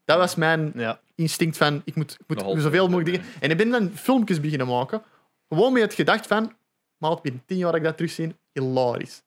Dat 0.05 0.17
was 0.17 0.35
mijn 0.35 0.71
ja. 0.75 0.99
instinct 1.15 1.57
van, 1.57 1.81
ik 1.85 1.95
moet, 1.95 2.17
ik 2.27 2.43
moet 2.43 2.61
zoveel 2.61 2.87
mogelijk 2.87 3.09
dingen... 3.11 3.27
En 3.39 3.49
ik 3.49 3.57
ben 3.57 3.69
dan 3.69 3.91
filmpjes 3.93 4.39
beginnen 4.39 4.67
maken, 4.67 5.01
gewoon 5.49 5.73
met 5.73 5.81
het 5.81 5.93
gedacht 5.93 6.27
van, 6.27 6.53
maat, 6.97 7.21
binnen 7.21 7.43
tien 7.45 7.57
jaar 7.57 7.71
dat 7.71 7.79
ik 7.79 7.83
dat 7.83 7.97
terugzie, 7.97 8.35
hilarisch. 8.51 9.23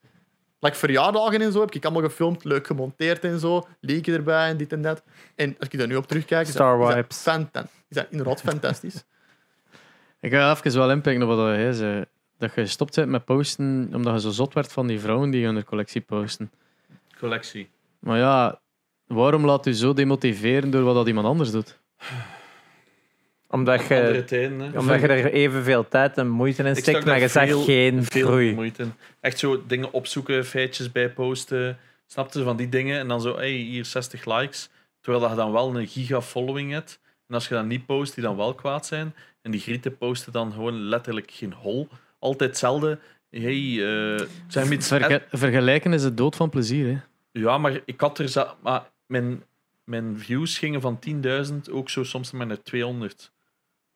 Like 0.58 0.76
verjaardagen 0.76 1.40
en 1.40 1.52
zo 1.52 1.60
heb 1.60 1.74
ik 1.74 1.84
allemaal 1.84 2.02
gefilmd, 2.02 2.44
leuk 2.44 2.66
gemonteerd 2.66 3.24
en 3.24 3.40
zo, 3.40 3.66
leken 3.80 4.14
erbij 4.14 4.48
en 4.48 4.56
dit 4.56 4.72
en 4.72 4.82
dat. 4.82 5.02
En 5.34 5.56
als 5.58 5.68
ik 5.68 5.78
daar 5.78 5.88
nu 5.88 5.96
op 5.96 6.06
terugkijk, 6.06 6.46
is 6.46 6.52
Star 6.52 6.78
dat, 6.78 7.06
is 7.08 7.24
dat, 7.52 7.66
is 7.88 7.96
dat 7.96 8.06
inderdaad 8.10 8.40
fantastisch. 8.40 9.04
Ik 10.20 10.32
ga 10.32 10.50
even 10.50 10.78
wel 10.78 10.90
inpikken 10.90 11.22
op 11.22 11.36
wat 11.36 11.46
hij 11.46 11.72
zei. 11.72 12.04
Dat 12.38 12.54
je 12.54 12.60
gestopt 12.60 12.94
bent 12.94 13.08
met 13.08 13.24
posten 13.24 13.90
omdat 13.94 14.14
je 14.14 14.20
zo 14.20 14.30
zot 14.30 14.54
werd 14.54 14.72
van 14.72 14.86
die 14.86 15.00
vrouwen 15.00 15.30
die 15.30 15.44
hun 15.44 15.64
collectie 15.64 16.00
posten. 16.00 16.50
Collectie. 17.18 17.68
Maar 17.98 18.18
ja, 18.18 18.60
waarom 19.06 19.44
laat 19.44 19.66
u 19.66 19.72
zo 19.72 19.92
demotiveren 19.92 20.70
door 20.70 20.82
wat 20.82 20.94
dat 20.94 21.06
iemand 21.06 21.26
anders 21.26 21.50
doet? 21.50 21.78
Omdat 23.48 23.80
je, 23.86 24.22
tijden. 24.26 24.60
hè. 24.60 24.78
omdat 24.78 25.00
je 25.00 25.06
er 25.06 25.32
evenveel 25.32 25.88
tijd 25.88 26.18
en 26.18 26.28
moeite 26.28 26.62
in 26.62 26.76
steekt, 26.76 27.04
maar 27.04 27.20
je 27.20 27.28
zegt 27.28 27.64
geen 27.64 28.04
Veel 28.04 28.26
groei. 28.26 28.54
moeite 28.54 28.82
in. 28.82 28.92
Echt 29.20 29.38
zo 29.38 29.66
dingen 29.66 29.92
opzoeken, 29.92 30.44
feitjes 30.44 30.92
bijposten. 30.92 31.78
Snapte 32.06 32.42
van 32.42 32.56
die 32.56 32.68
dingen. 32.68 32.98
En 32.98 33.08
dan 33.08 33.20
zo, 33.20 33.36
hey, 33.36 33.50
hier 33.50 33.84
60 33.84 34.24
likes. 34.24 34.68
Terwijl 35.00 35.30
je 35.30 35.36
dan 35.36 35.52
wel 35.52 35.76
een 35.76 35.86
giga 35.86 36.20
following 36.22 36.72
hebt. 36.72 37.00
En 37.28 37.34
als 37.34 37.48
je 37.48 37.54
dan 37.54 37.66
niet 37.66 37.86
post, 37.86 38.14
die 38.14 38.24
dan 38.24 38.36
wel 38.36 38.54
kwaad 38.54 38.86
zijn. 38.86 39.14
En 39.42 39.50
die 39.50 39.60
grieten 39.60 39.96
posten 39.96 40.32
dan 40.32 40.52
gewoon 40.52 40.80
letterlijk 40.80 41.30
geen 41.30 41.52
hol. 41.52 41.88
Altijd 42.24 42.50
hetzelfde. 42.50 42.98
Hey, 43.30 44.16
eh 44.16 44.26
zeg 44.48 44.68
me 44.68 44.74
iets. 44.74 44.88
Verge- 44.88 45.26
vergelijken 45.30 45.92
is 45.92 46.02
de 46.02 46.14
dood 46.14 46.36
van 46.36 46.50
plezier. 46.50 46.86
Hè? 46.86 47.00
Ja, 47.40 47.58
maar 47.58 47.80
ik 47.84 48.00
had 48.00 48.18
er... 48.18 48.54
Maar 48.62 48.90
mijn, 49.06 49.42
mijn 49.84 50.18
views 50.18 50.58
gingen 50.58 50.80
van 50.80 50.98
10.000 51.66 51.70
ook 51.70 51.90
zo 51.90 52.04
soms 52.04 52.30
maar 52.30 52.46
naar 52.46 52.62
200. 52.62 53.32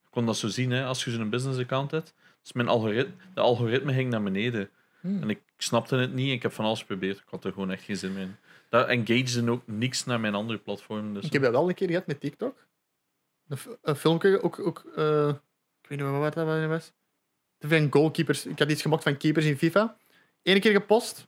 Ik 0.05 0.11
kon 0.11 0.27
dat 0.27 0.37
zo 0.37 0.49
zien, 0.49 0.71
hè, 0.71 0.85
als 0.85 1.05
je 1.05 1.11
zo'n 1.11 1.31
business 1.31 1.59
account 1.59 1.91
hebt. 1.91 2.15
Dus 2.43 2.53
mijn 2.53 2.69
algoritme, 2.69 3.13
de 3.35 3.41
algoritme 3.41 3.93
ging 3.93 4.11
naar 4.11 4.23
beneden. 4.23 4.71
Hmm. 5.01 5.23
En 5.23 5.31
ik 5.31 5.41
snapte 5.57 5.97
het 5.97 6.15
niet. 6.15 6.33
Ik 6.33 6.43
heb 6.43 6.53
van 6.53 6.65
alles 6.65 6.81
geprobeerd. 6.81 7.17
Ik 7.17 7.29
had 7.31 7.45
er 7.45 7.53
gewoon 7.53 7.71
echt 7.71 7.83
geen 7.83 7.97
zin 7.97 8.13
meer 8.13 8.23
in. 8.23 8.37
Dat 8.69 8.89
engagede 8.89 9.51
ook 9.51 9.63
niks 9.67 10.05
naar 10.05 10.21
mijn 10.21 10.35
andere 10.35 10.59
platform. 10.59 11.15
Dus 11.15 11.25
Ik 11.25 11.33
heb 11.33 11.43
dat 11.43 11.51
wel 11.53 11.69
een 11.69 11.75
keer 11.75 11.89
gehad 11.89 12.07
met 12.07 12.21
TikTok. 12.21 12.67
Een 13.83 13.97
filmpje, 13.97 14.43
ook, 14.43 14.59
ook 14.59 14.85
eh, 14.97 15.29
ik 15.83 15.89
weet 15.89 15.99
niet 15.99 16.09
meer 16.09 16.19
wat 16.19 16.35
dat 16.35 16.67
was. 16.69 16.93
Te 17.59 17.69
veel 17.69 17.87
goalkeepers. 17.91 18.47
Ik 18.47 18.59
had 18.59 18.70
iets 18.70 18.83
gemaakt 18.83 19.03
van 19.03 19.17
keepers 19.17 19.45
in 19.45 19.59
FIFA. 19.59 19.97
Eén 20.43 20.61
keer 20.61 20.73
gepost. 20.73 21.27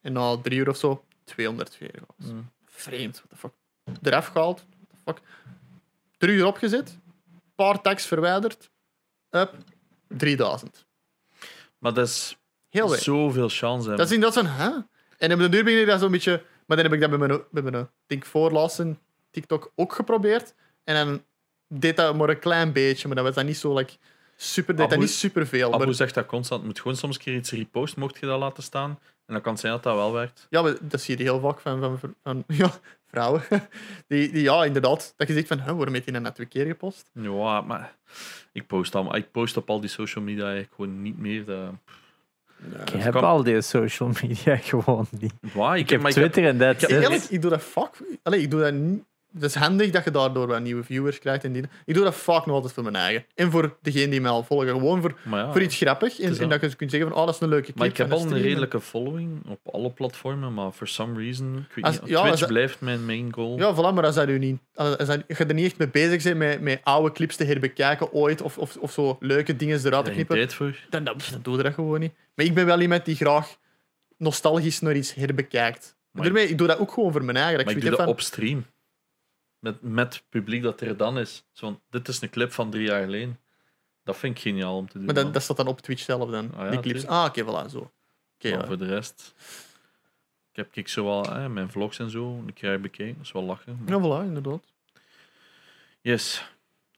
En 0.00 0.12
na 0.12 0.36
drie 0.36 0.58
uur 0.58 0.68
of 0.68 0.76
zo, 0.76 1.04
200 1.24 1.78
weer. 1.78 2.02
Mm. 2.16 2.50
Vreemd, 2.64 3.16
what 3.16 3.30
the 3.30 3.36
fuck. 3.36 3.52
Eraf 4.02 4.26
gehaald, 4.26 4.64
what 5.04 5.16
the 5.16 5.22
fuck. 5.22 5.28
Terug 6.16 6.38
erop 6.38 6.56
gezet. 6.56 6.98
Paar 7.54 7.80
tags 7.80 8.06
verwijderd. 8.06 8.70
Up, 9.30 9.54
3000. 10.08 10.86
Maar 11.78 11.94
dat 11.94 12.06
is 12.06 12.36
Heel 12.68 12.82
weinig. 12.82 13.02
zoveel 13.02 13.48
chance. 13.48 13.88
Dat 13.88 14.06
is 14.06 14.12
inderdaad 14.12 14.44
zo'n, 14.44 14.52
hè? 14.52 14.70
En 15.18 15.32
op 15.32 15.38
de 15.38 15.48
duur 15.48 15.64
ben 15.64 15.80
ik 15.80 15.86
dat 15.86 16.00
zo'n 16.00 16.10
beetje... 16.10 16.42
Maar 16.66 16.76
dan 16.76 16.86
heb 16.86 16.94
ik 16.94 17.00
dat 17.00 17.10
bij 17.18 17.28
mijn, 17.28 17.42
bij 17.50 17.62
mijn 17.62 17.88
denk 18.06 18.24
voorlaatste 18.24 18.96
TikTok 19.30 19.72
ook 19.74 19.92
geprobeerd. 19.92 20.54
En 20.84 20.94
dan 20.94 21.24
deed 21.68 21.96
dat 21.96 22.16
maar 22.16 22.28
een 22.28 22.38
klein 22.38 22.72
beetje, 22.72 23.06
maar 23.06 23.16
dat 23.16 23.24
was 23.24 23.34
dan 23.34 23.46
niet 23.46 23.56
zo 23.56 23.74
like, 23.74 23.92
super, 24.36 24.76
dat 24.76 24.86
Abu- 24.92 25.00
niet 25.00 25.10
superveel. 25.10 25.72
Abu 25.72 25.84
Maar, 25.84 25.94
zegt 25.94 26.14
dat 26.14 26.26
constant. 26.26 26.60
Je 26.60 26.66
moet 26.66 26.80
gewoon 26.80 26.96
soms 26.96 27.16
een 27.16 27.22
keer 27.22 27.34
iets 27.34 27.50
reposten, 27.50 28.00
mocht 28.00 28.18
je 28.20 28.26
dat 28.26 28.38
laten 28.38 28.62
staan. 28.62 28.90
En 29.26 29.32
dan 29.34 29.40
kan 29.42 29.52
het 29.52 29.60
zijn 29.60 29.72
dat 29.72 29.82
dat 29.82 29.94
wel 29.94 30.12
werkt. 30.12 30.46
ja, 30.50 30.62
maar 30.62 30.74
dat 30.80 31.00
zie 31.00 31.16
je 31.18 31.22
heel 31.22 31.40
vaak 31.40 31.60
van, 31.60 31.80
van, 31.80 31.98
van, 31.98 32.14
van 32.22 32.44
ja, 32.56 32.70
vrouwen. 33.10 33.42
Die, 34.06 34.32
die, 34.32 34.42
ja, 34.42 34.64
inderdaad. 34.64 35.14
Dat 35.16 35.28
je 35.28 35.34
zegt 35.34 35.46
van, 35.48 35.58
waarom 35.64 35.92
heeft 35.92 36.04
hij 36.04 36.12
dat 36.14 36.22
net 36.22 36.34
twee 36.34 36.46
keer 36.46 36.66
gepost? 36.66 37.10
Ja, 37.12 37.60
maar 37.60 37.96
ik 38.52 38.66
post, 38.66 38.94
al, 38.94 39.16
ik 39.16 39.30
post 39.30 39.56
op 39.56 39.70
al 39.70 39.80
die 39.80 39.90
social 39.90 40.24
media 40.24 40.42
eigenlijk 40.44 40.72
gewoon 40.74 41.02
niet 41.02 41.18
meer. 41.18 41.44
Dat, 41.44 41.72
Ik 42.94 43.02
heb 43.02 43.12
kan- 43.12 43.24
al 43.24 43.42
die 43.42 43.60
social 43.60 44.10
media 44.22 44.56
gewoon 44.70 45.06
niet. 45.10 45.32
Waar, 45.52 45.78
Ik 45.78 45.90
heb 45.90 46.00
maar 46.00 46.10
Twitter 46.12 46.44
en 46.46 46.58
that's 46.58 46.82
ik. 46.84 46.90
Eerlijk, 46.90 47.22
ik 47.22 47.42
doe 47.42 47.50
dat 47.50 47.62
vaak. 47.62 47.90
Allee, 48.22 48.40
ik 48.40 48.50
doe 48.50 48.60
dat 48.60 48.72
niet. 48.72 49.02
Het 49.36 49.44
is 49.44 49.54
handig 49.54 49.90
dat 49.90 50.04
je 50.04 50.10
daardoor 50.10 50.46
wat 50.46 50.60
nieuwe 50.60 50.84
viewers 50.84 51.18
krijgt. 51.18 51.44
En 51.44 51.52
die, 51.52 51.62
ik 51.84 51.94
doe 51.94 52.04
dat 52.04 52.14
vaak 52.14 52.46
nog 52.46 52.54
altijd 52.54 52.72
voor 52.72 52.82
mijn 52.82 52.96
eigen. 52.96 53.24
En 53.34 53.50
voor 53.50 53.76
degene 53.82 54.08
die 54.08 54.20
mij 54.20 54.30
al 54.30 54.42
volgen. 54.42 54.68
Gewoon 54.68 55.00
voor, 55.00 55.18
ja, 55.30 55.52
voor 55.52 55.62
iets 55.62 55.76
grappig. 55.76 56.20
En, 56.20 56.48
dat. 56.48 56.60
je 56.60 56.76
kunt 56.76 56.90
zeggen 56.90 57.08
van, 57.10 57.18
oh, 57.18 57.26
dat 57.26 57.34
is 57.34 57.40
een 57.40 57.48
leuke 57.48 57.64
clip. 57.64 57.76
Maar 57.78 57.86
ik 57.86 57.96
heb 57.96 58.12
al 58.12 58.20
een 58.20 58.42
redelijke 58.42 58.80
following 58.80 59.42
op 59.48 59.74
alle 59.74 59.90
platformen, 59.90 60.54
maar 60.54 60.72
for 60.72 60.88
some 60.88 61.20
reason, 61.22 61.56
ik 61.68 61.74
weet 61.74 61.84
Als- 61.84 62.00
niet, 62.00 62.08
ja, 62.08 62.22
Twitch 62.22 62.38
dat- 62.38 62.48
blijft 62.48 62.80
mijn 62.80 63.04
main 63.06 63.32
goal. 63.34 63.58
Ja, 63.58 63.74
voilà, 63.74 63.94
maar 63.94 64.04
als, 64.04 64.14
dat 64.14 64.28
u 64.28 64.38
niet, 64.38 64.58
als, 64.74 64.96
als 64.96 65.08
je 65.26 65.44
er 65.44 65.54
niet 65.54 65.64
echt 65.66 65.78
mee 65.78 65.88
bezig 65.88 66.22
bent 66.22 66.36
met, 66.38 66.60
met 66.60 66.80
oude 66.82 67.12
clips 67.12 67.36
te 67.36 67.44
herbekijken 67.44 68.12
ooit, 68.12 68.42
of, 68.42 68.58
of, 68.58 68.76
of 68.76 68.92
zo 68.92 69.16
leuke 69.20 69.56
dingen 69.56 69.80
eruit 69.84 70.04
te 70.04 70.10
knippen, 70.10 70.36
tijd 70.36 70.54
voor. 70.54 70.76
dan, 70.90 71.04
dan, 71.04 71.16
dan 71.30 71.40
doe 71.42 71.56
je 71.56 71.62
dat 71.62 71.74
gewoon 71.74 72.00
niet. 72.00 72.12
Maar 72.34 72.44
ik 72.46 72.54
ben 72.54 72.66
wel 72.66 72.80
iemand 72.80 73.04
die 73.04 73.16
graag 73.16 73.56
nostalgisch 74.18 74.80
naar 74.80 74.94
iets 74.96 75.14
herbekijkt. 75.14 75.96
Maar- 76.10 76.24
Daarmee, 76.24 76.48
ik 76.48 76.58
doe 76.58 76.66
dat 76.66 76.78
ook 76.78 76.92
gewoon 76.92 77.12
voor 77.12 77.24
mijn 77.24 77.36
eigen. 77.36 77.54
Maar 77.54 77.74
ik 77.74 77.80
zoiets 77.82 77.88
doe 77.88 77.96
dat 77.96 78.06
van, 78.06 78.14
op 78.14 78.20
stream. 78.20 78.66
Met, 79.66 79.82
met 79.82 80.14
het 80.14 80.24
publiek 80.28 80.62
dat 80.62 80.80
er 80.80 80.96
dan 80.96 81.18
is. 81.18 81.44
Zo 81.52 81.66
van, 81.66 81.80
dit 81.90 82.08
is 82.08 82.20
een 82.20 82.30
clip 82.30 82.52
van 82.52 82.70
drie 82.70 82.86
jaar 82.86 83.02
geleden. 83.02 83.40
Dat 84.04 84.16
vind 84.16 84.36
ik 84.36 84.42
geniaal 84.42 84.76
om 84.76 84.88
te 84.88 84.92
doen. 84.92 85.04
Maar 85.04 85.14
dat, 85.14 85.24
man. 85.24 85.32
dat 85.32 85.42
staat 85.42 85.56
dan 85.56 85.66
op 85.66 85.80
Twitch 85.80 86.02
zelf 86.02 86.30
dan, 86.30 86.54
Ah 86.54 86.64
ja, 86.64 86.70
die 86.70 86.80
clips. 86.80 87.00
tuurlijk. 87.00 87.20
Ah, 87.20 87.24
oké, 87.24 87.42
voilà, 87.42 87.70
zo. 87.70 87.90
Maar 88.42 88.52
ja. 88.52 88.66
voor 88.66 88.78
de 88.78 88.86
rest... 88.86 89.34
Ik 90.50 90.56
heb 90.56 90.76
ik 90.76 90.88
zo 90.88 91.04
wel 91.04 91.24
eh, 91.24 91.46
mijn 91.46 91.70
vlogs 91.70 91.98
en 91.98 92.10
zo 92.10 92.42
een 92.46 92.52
keer 92.52 92.80
bekeken. 92.80 93.14
Dat 93.16 93.24
is 93.24 93.32
wel 93.32 93.42
lachen. 93.42 93.82
Ja, 93.86 93.98
voilà, 94.00 94.26
inderdaad. 94.26 94.62
Yes. 96.00 96.50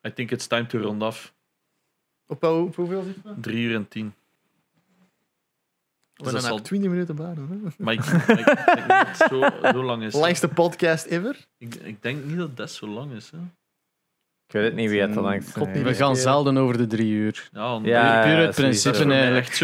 I 0.06 0.12
think 0.12 0.30
it's 0.30 0.46
time 0.46 0.66
to 0.66 0.78
round 0.78 1.02
off. 1.02 1.34
Op, 2.26 2.42
hoeveel 2.74 3.02
zit 3.02 3.16
het? 3.24 3.42
3 3.42 3.56
uur 3.56 3.74
en 3.74 3.88
10. 6.18 6.26
We 6.26 6.32
dat 6.32 6.42
zijn 6.42 6.54
nog 6.54 6.62
20 6.62 6.90
minuten 6.90 7.16
bij. 7.16 7.34
Maar 7.78 7.92
ik, 7.94 8.00
ik, 8.04 8.38
ik 8.38 8.44
denk 8.66 8.78
niet 8.78 8.88
dat 8.88 9.06
het 9.08 9.16
zo, 9.16 9.70
zo 9.72 9.84
lang 9.84 10.02
is. 10.02 10.14
Langste 10.14 10.48
podcast 10.48 11.06
ever. 11.06 11.36
Ik, 11.58 11.74
ik 11.74 12.02
denk 12.02 12.24
niet 12.24 12.36
dat 12.36 12.56
dat 12.56 12.70
zo 12.70 12.86
lang 12.88 13.12
is. 13.12 13.30
Hè. 13.30 13.38
Ik 14.46 14.54
weet 14.54 14.64
het 14.64 14.74
niet 14.74 14.90
wie 14.90 15.00
het 15.00 15.14
God 15.52 15.66
niet 15.66 15.76
is. 15.76 15.82
We 15.82 15.94
gaan 15.94 16.16
zelden 16.16 16.56
over 16.58 16.76
de 16.78 16.86
drie 16.86 17.12
uur. 17.12 17.48
Ja, 17.52 17.80
Ja, 17.82 18.22
Puur 18.22 18.48
is 18.48 18.54
principe 18.54 18.96
eigenlijk. 19.04 19.46
echt 19.46 19.56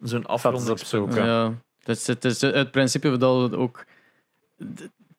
zo'n 0.00 0.26
afrondingspunt. 0.26 0.80
opzoeken. 0.80 1.24
Ja. 1.24 1.52
Het 1.78 1.96
is, 1.96 2.06
het 2.06 2.24
is 2.24 2.40
het 2.40 2.70
principe 2.70 3.16
dat 3.16 3.50
we 3.50 3.56
ook... 3.56 3.84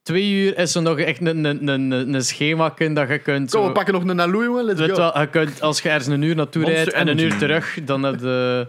Twee 0.02 0.32
uur 0.32 0.58
is 0.58 0.72
zo 0.72 0.82
nog 0.82 1.00
echt 1.00 1.22
een, 1.22 1.44
een, 1.46 1.68
een, 1.68 1.92
een 2.14 2.24
schema 2.24 2.70
kun 2.70 2.94
dat 2.94 3.10
je 3.10 3.20
kunt... 3.20 3.52
Kom, 3.52 3.62
Zo, 3.62 3.68
we 3.68 3.74
pakken 3.74 3.94
nog 3.94 4.04
een 4.04 4.16
Naloe, 4.16 4.44
jongen. 4.44 4.64
Let's 4.64 4.80
weet 4.80 4.90
go. 4.90 4.96
wel, 4.96 5.20
je 5.20 5.28
kunt, 5.30 5.62
als 5.62 5.82
je 5.82 5.90
ergens 5.90 6.08
een 6.08 6.22
uur 6.22 6.36
naartoe 6.36 6.62
Monster 6.62 6.84
rijdt 6.84 6.98
en 6.98 7.08
een 7.08 7.18
uur 7.20 7.38
terug, 7.38 7.84
dan 7.84 8.04
heb 8.04 8.20
je, 8.20 8.68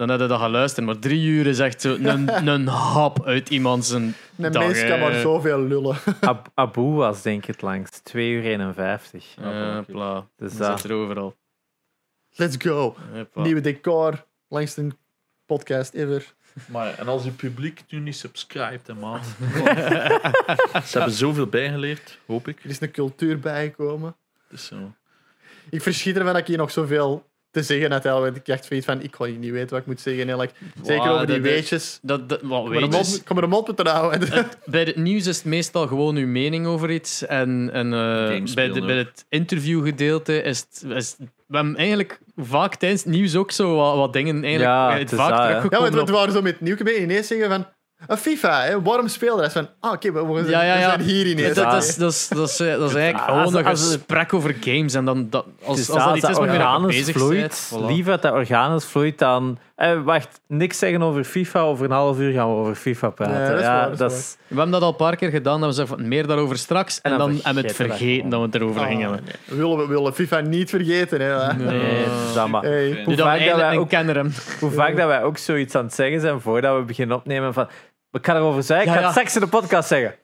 dan 0.00 0.08
heb 0.08 0.20
je 0.20 0.26
dat 0.26 0.40
geluisterd. 0.40 0.86
Maar 0.86 0.98
drie 0.98 1.26
uur 1.26 1.46
is 1.46 1.58
echt 1.58 1.80
zo 1.80 1.94
een, 1.94 2.46
een 2.48 2.66
hap 2.66 3.24
uit 3.24 3.48
iemand 3.48 3.84
zijn 3.84 4.14
Een 4.36 4.52
dag, 4.52 4.62
mens 4.66 4.84
kan 4.84 5.00
maar 5.00 5.14
zoveel 5.14 5.60
lullen. 5.62 5.96
Ab- 6.20 6.50
Abu 6.54 6.82
was 6.82 7.22
denk 7.22 7.42
ik 7.42 7.46
het 7.46 7.62
langst. 7.62 8.04
2 8.04 8.30
uur 8.30 8.44
51. 8.44 9.34
Ja, 9.40 9.82
pla. 9.86 10.26
Dus 10.36 10.56
Dat 10.56 10.68
dat. 10.68 10.80
zit 10.80 10.90
er 10.90 10.96
overal. 10.96 11.36
Let's 12.30 12.56
go. 12.58 12.96
Hoppa. 13.12 13.42
Nieuwe 13.42 13.60
decor. 13.60 14.24
Langste 14.48 14.88
podcast 15.46 15.94
ever. 15.94 16.34
Maar 16.66 16.98
en 16.98 17.08
als 17.08 17.24
je 17.24 17.30
publiek 17.30 17.82
nu 17.88 17.98
niet 17.98 18.16
subscribt, 18.16 18.86
hè, 18.86 18.94
maat. 18.94 19.24
Ze 20.86 20.98
hebben 20.98 21.12
zoveel 21.12 21.46
bijgeleerd, 21.46 22.18
hoop 22.26 22.48
ik. 22.48 22.64
Er 22.64 22.70
is 22.70 22.80
een 22.80 22.90
cultuur 22.90 23.38
bijgekomen. 23.38 24.16
Dus 24.48 24.64
zo. 24.66 24.76
Ik 25.70 25.82
verschiet 25.82 26.16
ervan 26.16 26.32
dat 26.32 26.40
ik 26.42 26.46
hier 26.48 26.56
nog 26.56 26.70
zoveel 26.70 27.29
te 27.50 27.62
zeggen 27.62 27.92
had. 27.92 28.02
Want 28.02 28.36
ik 28.36 28.44
dacht 28.46 28.64
zoiets 28.64 28.86
van, 28.86 29.02
ik 29.02 29.14
ga 29.16 29.24
hier 29.24 29.36
niet 29.38 29.50
weten 29.50 29.70
wat 29.70 29.78
ik 29.80 29.86
moet 29.86 30.00
zeggen. 30.00 30.22
Eigenlijk. 30.22 30.52
Zeker 30.82 31.04
Wow, 31.04 31.14
over 31.14 31.26
die 31.26 31.40
weetjes. 31.40 31.98
Dat, 32.02 32.28
dat, 32.28 32.40
wat 32.42 32.64
Ik 32.64 33.24
kom 33.24 33.36
er 33.36 33.42
een 33.42 33.48
mond- 33.48 33.66
moeten 33.66 33.86
houden. 33.86 34.28
bij 34.64 34.82
het 34.82 34.96
nieuws 34.96 35.26
is 35.26 35.36
het 35.36 35.44
meestal 35.44 35.86
gewoon 35.86 36.16
uw 36.16 36.26
mening 36.26 36.66
over 36.66 36.90
iets. 36.90 37.26
En, 37.26 37.70
en 37.72 37.92
eh, 37.92 38.00
Games 38.34 38.54
bij, 38.54 38.68
de, 38.72 38.80
bij 38.84 38.96
het 38.96 39.24
interviewgedeelte 39.28 40.42
is 40.42 40.58
het, 40.58 40.84
is 40.96 41.16
We 41.18 41.56
hebben 41.56 41.76
eigenlijk 41.76 42.20
vaak 42.36 42.74
tijdens 42.74 43.04
het 43.04 43.12
nieuws 43.12 43.36
ook 43.36 43.50
zo 43.50 43.76
wat, 43.76 43.96
wat 43.96 44.12
dingen 44.12 44.34
eigenlijk 44.44 44.62
Ja, 44.64 44.90
het 44.90 44.98
het 45.00 45.12
is 45.12 45.18
vaak 45.18 45.30
dat, 45.30 45.38
hè. 45.38 45.44
Ja, 45.44 45.54
teruggekomen. 45.54 45.92
want 45.94 46.08
we 46.08 46.14
waren 46.14 46.32
zo 46.32 46.42
met 46.42 46.52
het 46.52 46.60
nieuwke 46.60 46.84
bij 46.84 47.02
ineens 47.02 47.26
zeggen 47.26 47.48
van... 47.48 47.66
Een 48.06 48.16
FIFA, 48.16 48.62
hè? 48.62 48.82
waarom 48.82 49.08
spelen? 49.08 49.36
Dat 49.36 49.46
is 49.46 49.52
van, 49.52 49.68
ah, 49.80 49.92
oké, 49.92 50.12
we, 50.12 50.26
we, 50.26 50.50
Ja, 50.50 50.62
ja, 50.62 50.72
we 50.74 50.78
ja. 50.80 50.88
zijn 50.88 51.00
hier 51.00 51.26
ineens. 51.26 51.54
dat, 51.54 51.70
dat, 51.70 51.82
is, 51.82 51.96
dat, 51.96 52.10
is, 52.12 52.28
dat, 52.28 52.48
is, 52.48 52.60
eh, 52.60 52.78
dat 52.78 52.88
is 52.90 52.94
eigenlijk 52.96 53.28
Als- 53.28 53.48
gewoon 53.50 53.64
een 53.66 53.76
gesprek 53.76 54.32
over 54.34 54.56
games. 54.60 54.94
En 54.94 55.04
dan, 55.04 55.26
dat, 55.30 55.44
als, 55.64 55.76
Dus 55.76 55.90
als 55.90 56.04
dat 56.04 56.16
iets 56.16 56.28
is 56.28 56.36
je 56.36 56.86
bezig 56.86 57.16
vloeit, 57.16 57.72
voilà. 57.74 57.86
liever 57.86 58.12
dat 58.12 58.22
dat 58.22 58.32
organisch 58.32 58.84
vloeit 58.84 59.18
dan... 59.18 59.58
Eh, 59.76 60.02
wacht, 60.02 60.40
niks 60.46 60.78
zeggen 60.78 61.02
over 61.02 61.24
FIFA. 61.24 61.60
Over 61.60 61.84
een 61.84 61.90
half 61.90 62.18
uur 62.18 62.32
gaan 62.32 62.48
we 62.48 62.54
over 62.60 62.74
FIFA 62.74 63.10
praten. 63.10 63.34
Ja, 63.40 63.48
dat 63.50 63.58
is 63.60 63.64
waar, 63.66 63.96
dat 63.96 64.12
is 64.12 64.18
is- 64.18 64.36
We 64.46 64.54
hebben 64.54 64.72
dat 64.72 64.82
al 64.82 64.88
een 64.88 64.96
paar 64.96 65.16
keer 65.16 65.30
gedaan. 65.30 65.60
Dat 65.60 65.68
we 65.68 65.74
zeggen 65.74 65.96
van 65.96 66.08
meer 66.08 66.26
daarover 66.26 66.58
straks. 66.58 67.00
En, 67.00 67.12
En 67.12 67.18
dan 67.18 67.30
hebben 67.42 67.62
we 67.62 67.68
het 67.68 67.76
vergeten 67.76 68.28
dat 68.28 68.40
we 68.40 68.46
het 68.46 68.54
erover 68.54 68.80
Ah, 68.80 68.86
gingen 68.86 69.10
nee. 69.10 69.20
we, 69.44 69.56
willen, 69.56 69.78
we 69.78 69.86
willen 69.86 70.14
FIFA 70.14 70.40
niet 70.40 70.70
vergeten. 70.70 71.20
Hè? 71.20 71.52
Nee, 71.54 72.04
dat 72.34 72.48
maar. 72.48 72.62
Hey. 72.62 72.88
Nu 72.88 73.04
Hoe 73.04 73.16
vaak, 73.16 73.44
dat 73.46 73.56
wij 73.56 73.76
ook, 73.78 73.90
hoe 74.60 74.70
vaak 74.70 74.96
dat 74.96 75.06
wij 75.06 75.22
ook 75.22 75.38
zoiets 75.38 75.74
aan 75.74 75.84
het 75.84 75.94
zeggen 75.94 76.20
zijn 76.20 76.40
voordat 76.40 76.76
we 76.76 76.82
beginnen 76.84 77.16
opnemen 77.16 77.52
van... 77.52 77.68
Ik 78.12 78.26
ga 78.26 78.34
erover 78.36 78.62
zeggen, 78.62 78.86
ik 78.86 78.92
Ja, 78.94 79.00
ga 79.00 79.06
het 79.06 79.14
ja. 79.14 79.20
straks 79.20 79.34
in 79.34 79.40
de 79.40 79.46
podcast 79.58 79.88
zeggen. 79.88 80.14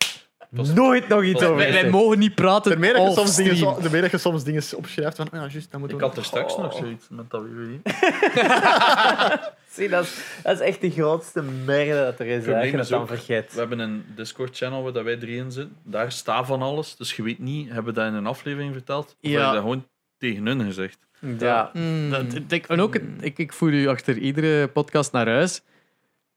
Nooit 0.74 1.08
nog 1.08 1.22
iets 1.22 1.42
over 1.42 1.56
Wij, 1.56 1.90
mogen 1.90 2.18
niet 2.18 2.34
praten 2.34 2.70
Daarmee 2.70 2.92
dat, 2.92 3.02
je 3.06 3.12
soms 3.12 3.36
dingen, 3.36 3.66
off-stream. 3.66 4.00
dat 4.02 4.10
je 4.10 4.18
soms 4.18 4.44
dingen 4.44 4.62
opschrijft 4.76 5.16
van, 5.16 5.26
ah, 5.30 5.32
ja, 5.32 5.46
juist, 5.48 5.70
dat 5.70 5.80
moeten 5.80 5.96
Ik 5.98 6.02
we 6.02 6.08
had 6.08 6.16
er 6.16 6.24
straks 6.24 6.56
nog 6.56 6.72
zoiets 6.74 7.06
met 7.10 7.30
dat 7.30 7.42
weer 7.42 7.66
niet. 7.66 7.80
Zie, 9.70 9.88
dat 9.88 10.04
is, 10.04 10.16
dat 10.42 10.60
is 10.60 10.66
echt 10.66 10.80
de 10.80 10.90
grootste 10.90 11.42
merde 11.64 11.92
dat 12.04 12.18
er 12.20 12.26
is. 12.26 12.46
hè, 12.46 12.60
je 12.62 12.76
dat 12.76 12.88
dan 12.88 13.00
ook- 13.00 13.06
vergeet. 13.08 13.52
We 13.52 13.58
hebben 13.58 13.78
een 13.78 14.04
Discord-channel 14.14 14.82
waar 14.82 14.92
dat 14.92 15.04
wij 15.04 15.16
drie 15.16 15.36
in 15.36 15.52
zitten. 15.52 15.76
Daar 15.82 16.12
staat 16.12 16.46
van 16.46 16.62
alles. 16.62 16.96
Dus 16.96 17.16
je 17.16 17.22
weet 17.22 17.38
niet, 17.38 17.66
hebben 17.66 17.94
we 17.94 18.00
dat 18.00 18.08
in 18.08 18.14
een 18.14 18.26
aflevering 18.26 18.72
verteld? 18.72 19.04
Of 19.06 19.14
Ja. 19.20 19.30
heb 19.30 19.46
je 19.46 19.52
dat 19.52 19.62
gewoon 19.62 19.86
tegen 20.18 20.46
hun 20.46 20.64
gezegd? 20.64 20.98
Ja. 21.38 21.70
Mm. 21.72 22.10
Dat, 22.10 22.24
ik, 22.48 22.66
en 22.66 22.80
ook, 22.80 22.94
het- 22.94 23.02
ik, 23.20 23.38
ik 23.38 23.52
voer 23.52 23.72
u 23.72 23.88
achter 23.88 24.16
iedere 24.18 24.68
podcast 24.68 25.12
naar 25.12 25.28
huis. 25.28 25.62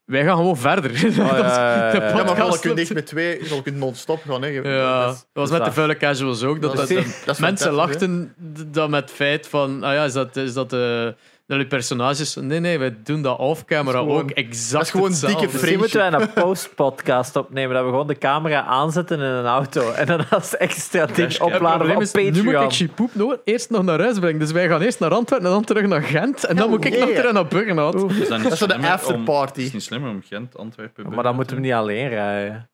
Wij 0.10 0.24
gaan 0.24 0.36
gewoon 0.38 0.58
verder. 0.58 0.92
Is- 1.06 1.16
ja, 1.16 1.38
ja, 1.38 1.94
ja. 1.94 2.08
Ja, 2.08 2.14
maar 2.14 2.26
podcast 2.26 2.64
je 2.64 2.94
met 2.94 3.06
twee, 3.06 3.44
je 3.44 3.62
kunt 3.62 3.78
non-stop 3.78 4.22
gaan. 4.28 4.42
Hè. 4.42 4.48
Ja, 4.48 5.06
dat 5.06 5.26
was 5.34 5.52
met 5.52 5.66
de 5.66 5.72
vuile 5.72 5.98
casuals 5.98 6.44
ook. 6.44 6.62
Dat, 6.62 6.88
dat 7.26 7.40
mensen 7.40 7.72
lachten 7.72 8.34
dan 8.68 8.90
met 8.90 9.02
het 9.02 9.12
feit 9.12 9.48
van, 9.48 9.84
ah 9.84 9.94
ja, 9.94 10.04
is 10.04 10.14
dat, 10.14 10.36
is 10.36 10.54
dat 10.54 10.70
de, 10.70 11.16
dat 11.58 11.68
personages? 11.68 12.36
Nee, 12.36 12.60
nee, 12.60 12.80
wij 12.80 12.96
doen 13.04 13.22
dat 13.22 13.38
off-camera 13.38 14.00
ook 14.00 14.32
exact 14.32 14.72
dat 14.72 14.82
is 14.82 14.90
gewoon 14.90 15.10
hetzelfde. 15.10 15.38
dikke 15.40 15.54
Misschien 15.54 15.78
moeten 15.78 16.12
wij 16.12 16.22
een 16.22 16.34
post-podcast 16.34 17.36
opnemen, 17.36 17.76
dat 17.76 17.84
we 17.84 17.90
gewoon 17.90 18.08
de 18.08 18.18
camera 18.18 18.64
aanzetten 18.64 19.18
in 19.18 19.24
een 19.24 19.46
auto 19.46 19.92
en 19.92 20.06
dan 20.06 20.30
als 20.30 20.58
extra 20.58 21.06
ding 21.06 21.40
opladen 21.40 21.96
op 21.96 22.02
is, 22.02 22.14
nu 22.14 22.24
moet 22.24 22.34
Patreon. 22.34 22.64
ik 22.64 22.72
Chipoep 22.72 23.16
nog 23.16 23.38
eerst 23.44 23.70
nog 23.70 23.84
naar 23.84 24.00
huis 24.00 24.20
brengen. 24.20 24.40
Dus 24.40 24.52
wij 24.52 24.68
gaan 24.68 24.82
eerst 24.82 25.00
naar 25.00 25.14
Antwerpen 25.14 25.48
en 25.48 25.54
dan 25.54 25.64
terug 25.64 25.88
naar 25.88 26.02
Gent. 26.02 26.44
En 26.44 26.56
dan 26.56 26.70
moet 26.70 26.86
ik 26.86 27.00
nog 27.00 27.10
terug 27.10 27.32
naar 27.32 27.48
Burgenhout. 27.48 28.12
Is 28.12 28.28
dat, 28.28 28.52
is 28.52 28.60
de 28.60 28.78
afterparty. 28.78 29.62
is 29.62 29.74
niet 29.74 29.84
slimmer 29.84 30.10
om 30.10 30.22
Gent, 30.26 30.58
Antwerpen... 30.58 31.10
Maar 31.10 31.24
dan 31.24 31.36
moeten 31.36 31.56
we 31.56 31.62
niet 31.62 31.74
alleen 31.74 32.10
rijden. 32.10 32.70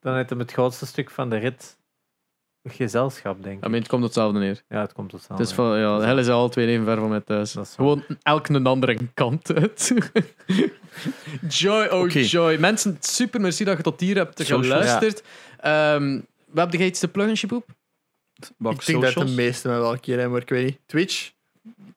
Dan 0.00 0.16
heeft 0.16 0.30
hem 0.30 0.38
het 0.38 0.52
grootste 0.52 0.86
stuk 0.86 1.10
van 1.10 1.30
de 1.30 1.36
rit 1.36 1.78
gezelschap, 2.62 3.42
denk 3.42 3.54
I 3.54 3.58
ik. 3.58 3.68
mean, 3.68 3.74
het 3.82 3.88
komt 3.88 4.02
hetzelfde 4.02 4.38
neer. 4.38 4.62
Ja, 4.68 4.80
het 4.80 4.92
komt 4.92 5.14
staan. 5.18 5.36
Het 5.36 5.46
is 5.46 5.52
van, 5.52 5.78
ja, 5.78 6.00
Hel 6.00 6.18
is 6.18 6.28
al 6.28 6.48
twee 6.48 6.66
even 6.66 6.84
ver 6.84 6.96
van 6.96 7.08
mij 7.08 7.20
thuis. 7.20 7.52
Dat 7.52 7.64
is 7.66 7.76
waar. 7.76 7.86
Gewoon 7.86 8.04
elk 8.22 8.48
een 8.48 8.66
andere 8.66 8.98
kant 9.14 9.54
uit. 9.54 9.94
joy, 11.58 11.86
oh 11.86 12.10
joy. 12.10 12.56
Mensen, 12.56 12.96
super 13.00 13.40
merci 13.40 13.64
dat 13.64 13.76
je 13.76 13.82
tot 13.82 14.00
hier 14.00 14.16
hebt 14.16 14.44
geluisterd. 14.44 15.22
Ehm 15.58 16.20
we 16.52 16.60
hebben 16.60 16.78
jij 16.78 16.86
iets 16.88 17.00
te 17.00 17.08
pluggen, 17.08 17.36
Chipoep? 17.36 17.64
Bak 18.56 18.72
Ik 18.72 18.86
denk 18.86 19.02
dat 19.02 19.26
de 19.26 19.32
meeste 19.34 19.68
mij 19.68 19.78
wel 19.78 19.92
een 19.92 20.00
keer 20.00 20.14
hebben, 20.14 20.32
maar 20.32 20.42
ik 20.42 20.48
weet 20.48 20.64
niet. 20.64 20.78
Twitch, 20.86 21.32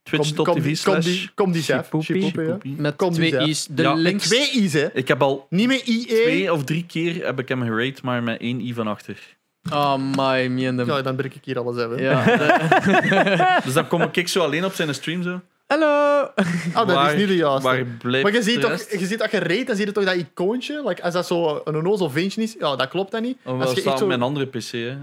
Twitch.tv 0.03 0.75
slash 0.75 1.27
kom 1.35 1.51
die 1.51 1.61
chef. 1.61 1.89
Ja. 2.35 2.57
Met 2.63 2.95
Kom, 2.95 3.11
twee 3.11 3.37
i's. 3.37 3.67
De 3.69 3.81
Ja, 3.81 3.95
met. 3.95 4.19
Twee 4.19 4.51
i's, 4.51 4.73
hè. 4.73 4.93
Ik 4.93 5.07
heb 5.07 5.21
al 5.21 5.47
Niet 5.49 5.67
meer 5.67 5.83
IE. 5.83 6.05
twee 6.05 6.53
of 6.53 6.63
drie 6.63 6.85
keer 6.85 7.25
heb 7.25 7.39
ik 7.39 7.47
hem 7.47 7.61
gerate, 7.61 8.01
maar 8.03 8.23
met 8.23 8.39
één 8.39 8.59
i 8.59 8.73
van 8.73 8.87
achter. 8.87 9.37
Oh 9.71 9.95
my, 9.97 10.47
me 10.47 10.65
en 10.67 10.85
Ja, 10.85 11.01
dan 11.01 11.15
breek 11.15 11.35
ik 11.35 11.45
hier 11.45 11.59
alles 11.59 11.77
even. 11.77 12.01
Ja. 12.01 12.23
Dus 13.65 13.73
dan 13.73 13.87
kom 13.87 14.09
ik 14.11 14.27
zo 14.27 14.43
alleen 14.43 14.65
op 14.65 14.73
zijn 14.73 14.93
stream 14.93 15.23
zo. 15.23 15.41
Hallo. 15.67 16.27
Ah, 16.73 16.87
dat 16.87 17.07
is 17.11 17.15
niet 17.15 17.27
de 17.27 17.35
juiste. 17.35 17.67
Waar 17.67 17.83
blijft 17.85 18.23
Maar 18.23 18.33
je 18.33 18.41
ziet, 18.43 18.61
toch, 18.61 18.89
je 18.99 19.05
ziet 19.05 19.19
dat 19.19 19.31
je 19.31 19.37
reed, 19.37 19.67
dan 19.67 19.75
zie 19.75 19.85
je 19.85 19.91
toch 19.91 20.03
dat 20.05 20.15
icoontje. 20.15 20.81
Like, 20.85 21.03
als 21.03 21.13
dat 21.13 21.27
zo 21.27 21.61
een 21.63 21.75
onnozel 21.75 22.09
vintje 22.09 22.41
is, 22.41 22.55
ja, 22.59 22.75
dat 22.75 22.87
klopt 22.87 23.11
dan 23.11 23.21
niet. 23.21 23.37
Oh, 23.43 23.61
Als 23.61 23.73
je 23.73 23.79
staat 23.79 23.93
op 23.93 23.99
zo- 23.99 24.07
mijn 24.07 24.21
andere 24.21 24.45
PC. 24.45 24.71
Hè. 24.71 24.89
Eh, 24.89 24.95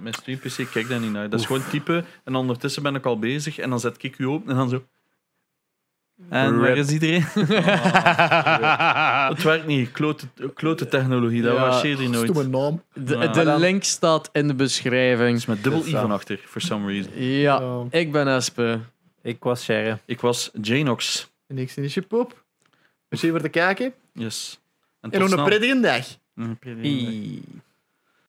Mijn 0.00 0.14
stream 0.14 0.38
PC 0.38 0.70
kijk 0.72 0.88
daar 0.88 1.00
niet 1.00 1.12
naar. 1.12 1.28
Dat 1.30 1.40
is 1.40 1.46
gewoon 1.46 1.62
typen 1.70 2.04
en 2.24 2.34
ondertussen 2.34 2.82
ben 2.82 2.94
ik 2.94 3.06
al 3.06 3.18
bezig 3.18 3.58
en 3.58 3.70
dan 3.70 3.80
zet 3.80 3.96
ik 4.02 4.18
u 4.18 4.26
open 4.26 4.50
en 4.50 4.56
dan 4.56 4.68
zo. 4.68 4.82
En 6.28 6.58
waar 6.58 6.76
is 6.76 6.90
iedereen? 6.90 7.22
Het 9.34 9.42
werkt 9.42 9.66
niet. 9.66 9.92
Klote, 9.92 10.26
klote 10.54 10.88
technologie, 10.88 11.42
dat 11.42 11.54
Ja. 11.56 11.60
marcheert 11.66 11.98
hier 11.98 12.10
nooit. 12.10 12.30
Stomme 12.30 12.58
naam. 12.58 12.82
De, 12.94 13.16
Ja. 13.16 13.26
de 13.26 13.58
link 13.58 13.82
staat 13.84 14.28
in 14.32 14.42
de 14.42 14.48
Het 14.48 14.56
beschrijving. 14.56 15.36
is 15.36 15.46
met 15.46 15.62
dubbel 15.62 15.86
i 15.86 15.90
van 15.90 16.10
achter, 16.10 16.40
for 16.44 16.60
some 16.60 16.86
reason. 16.92 17.12
Ja, 17.22 17.60
Ja. 17.60 17.84
ik 17.90 18.12
ben 18.12 18.28
Espe. 18.28 18.78
Ik 19.22 19.42
was 19.42 19.62
Sherry. 19.62 19.98
Ik 20.06 20.20
was 20.20 20.50
Janox. 20.62 21.30
En 21.46 21.54
niks 21.54 21.76
in 21.76 21.82
de 21.82 21.88
chipop. 21.88 22.44
Merci 23.08 23.30
voor 23.30 23.38
het 23.40 23.50
kijken. 23.50 23.92
Yes. 24.12 24.60
En 25.00 25.10
tot 25.10 25.20
nog 25.20 25.30
een 25.32 25.44
prettige 25.44 25.80
dag. 25.80 26.06
Mm, 26.34 26.56
prettige 26.58 27.04
dag. 27.04 27.62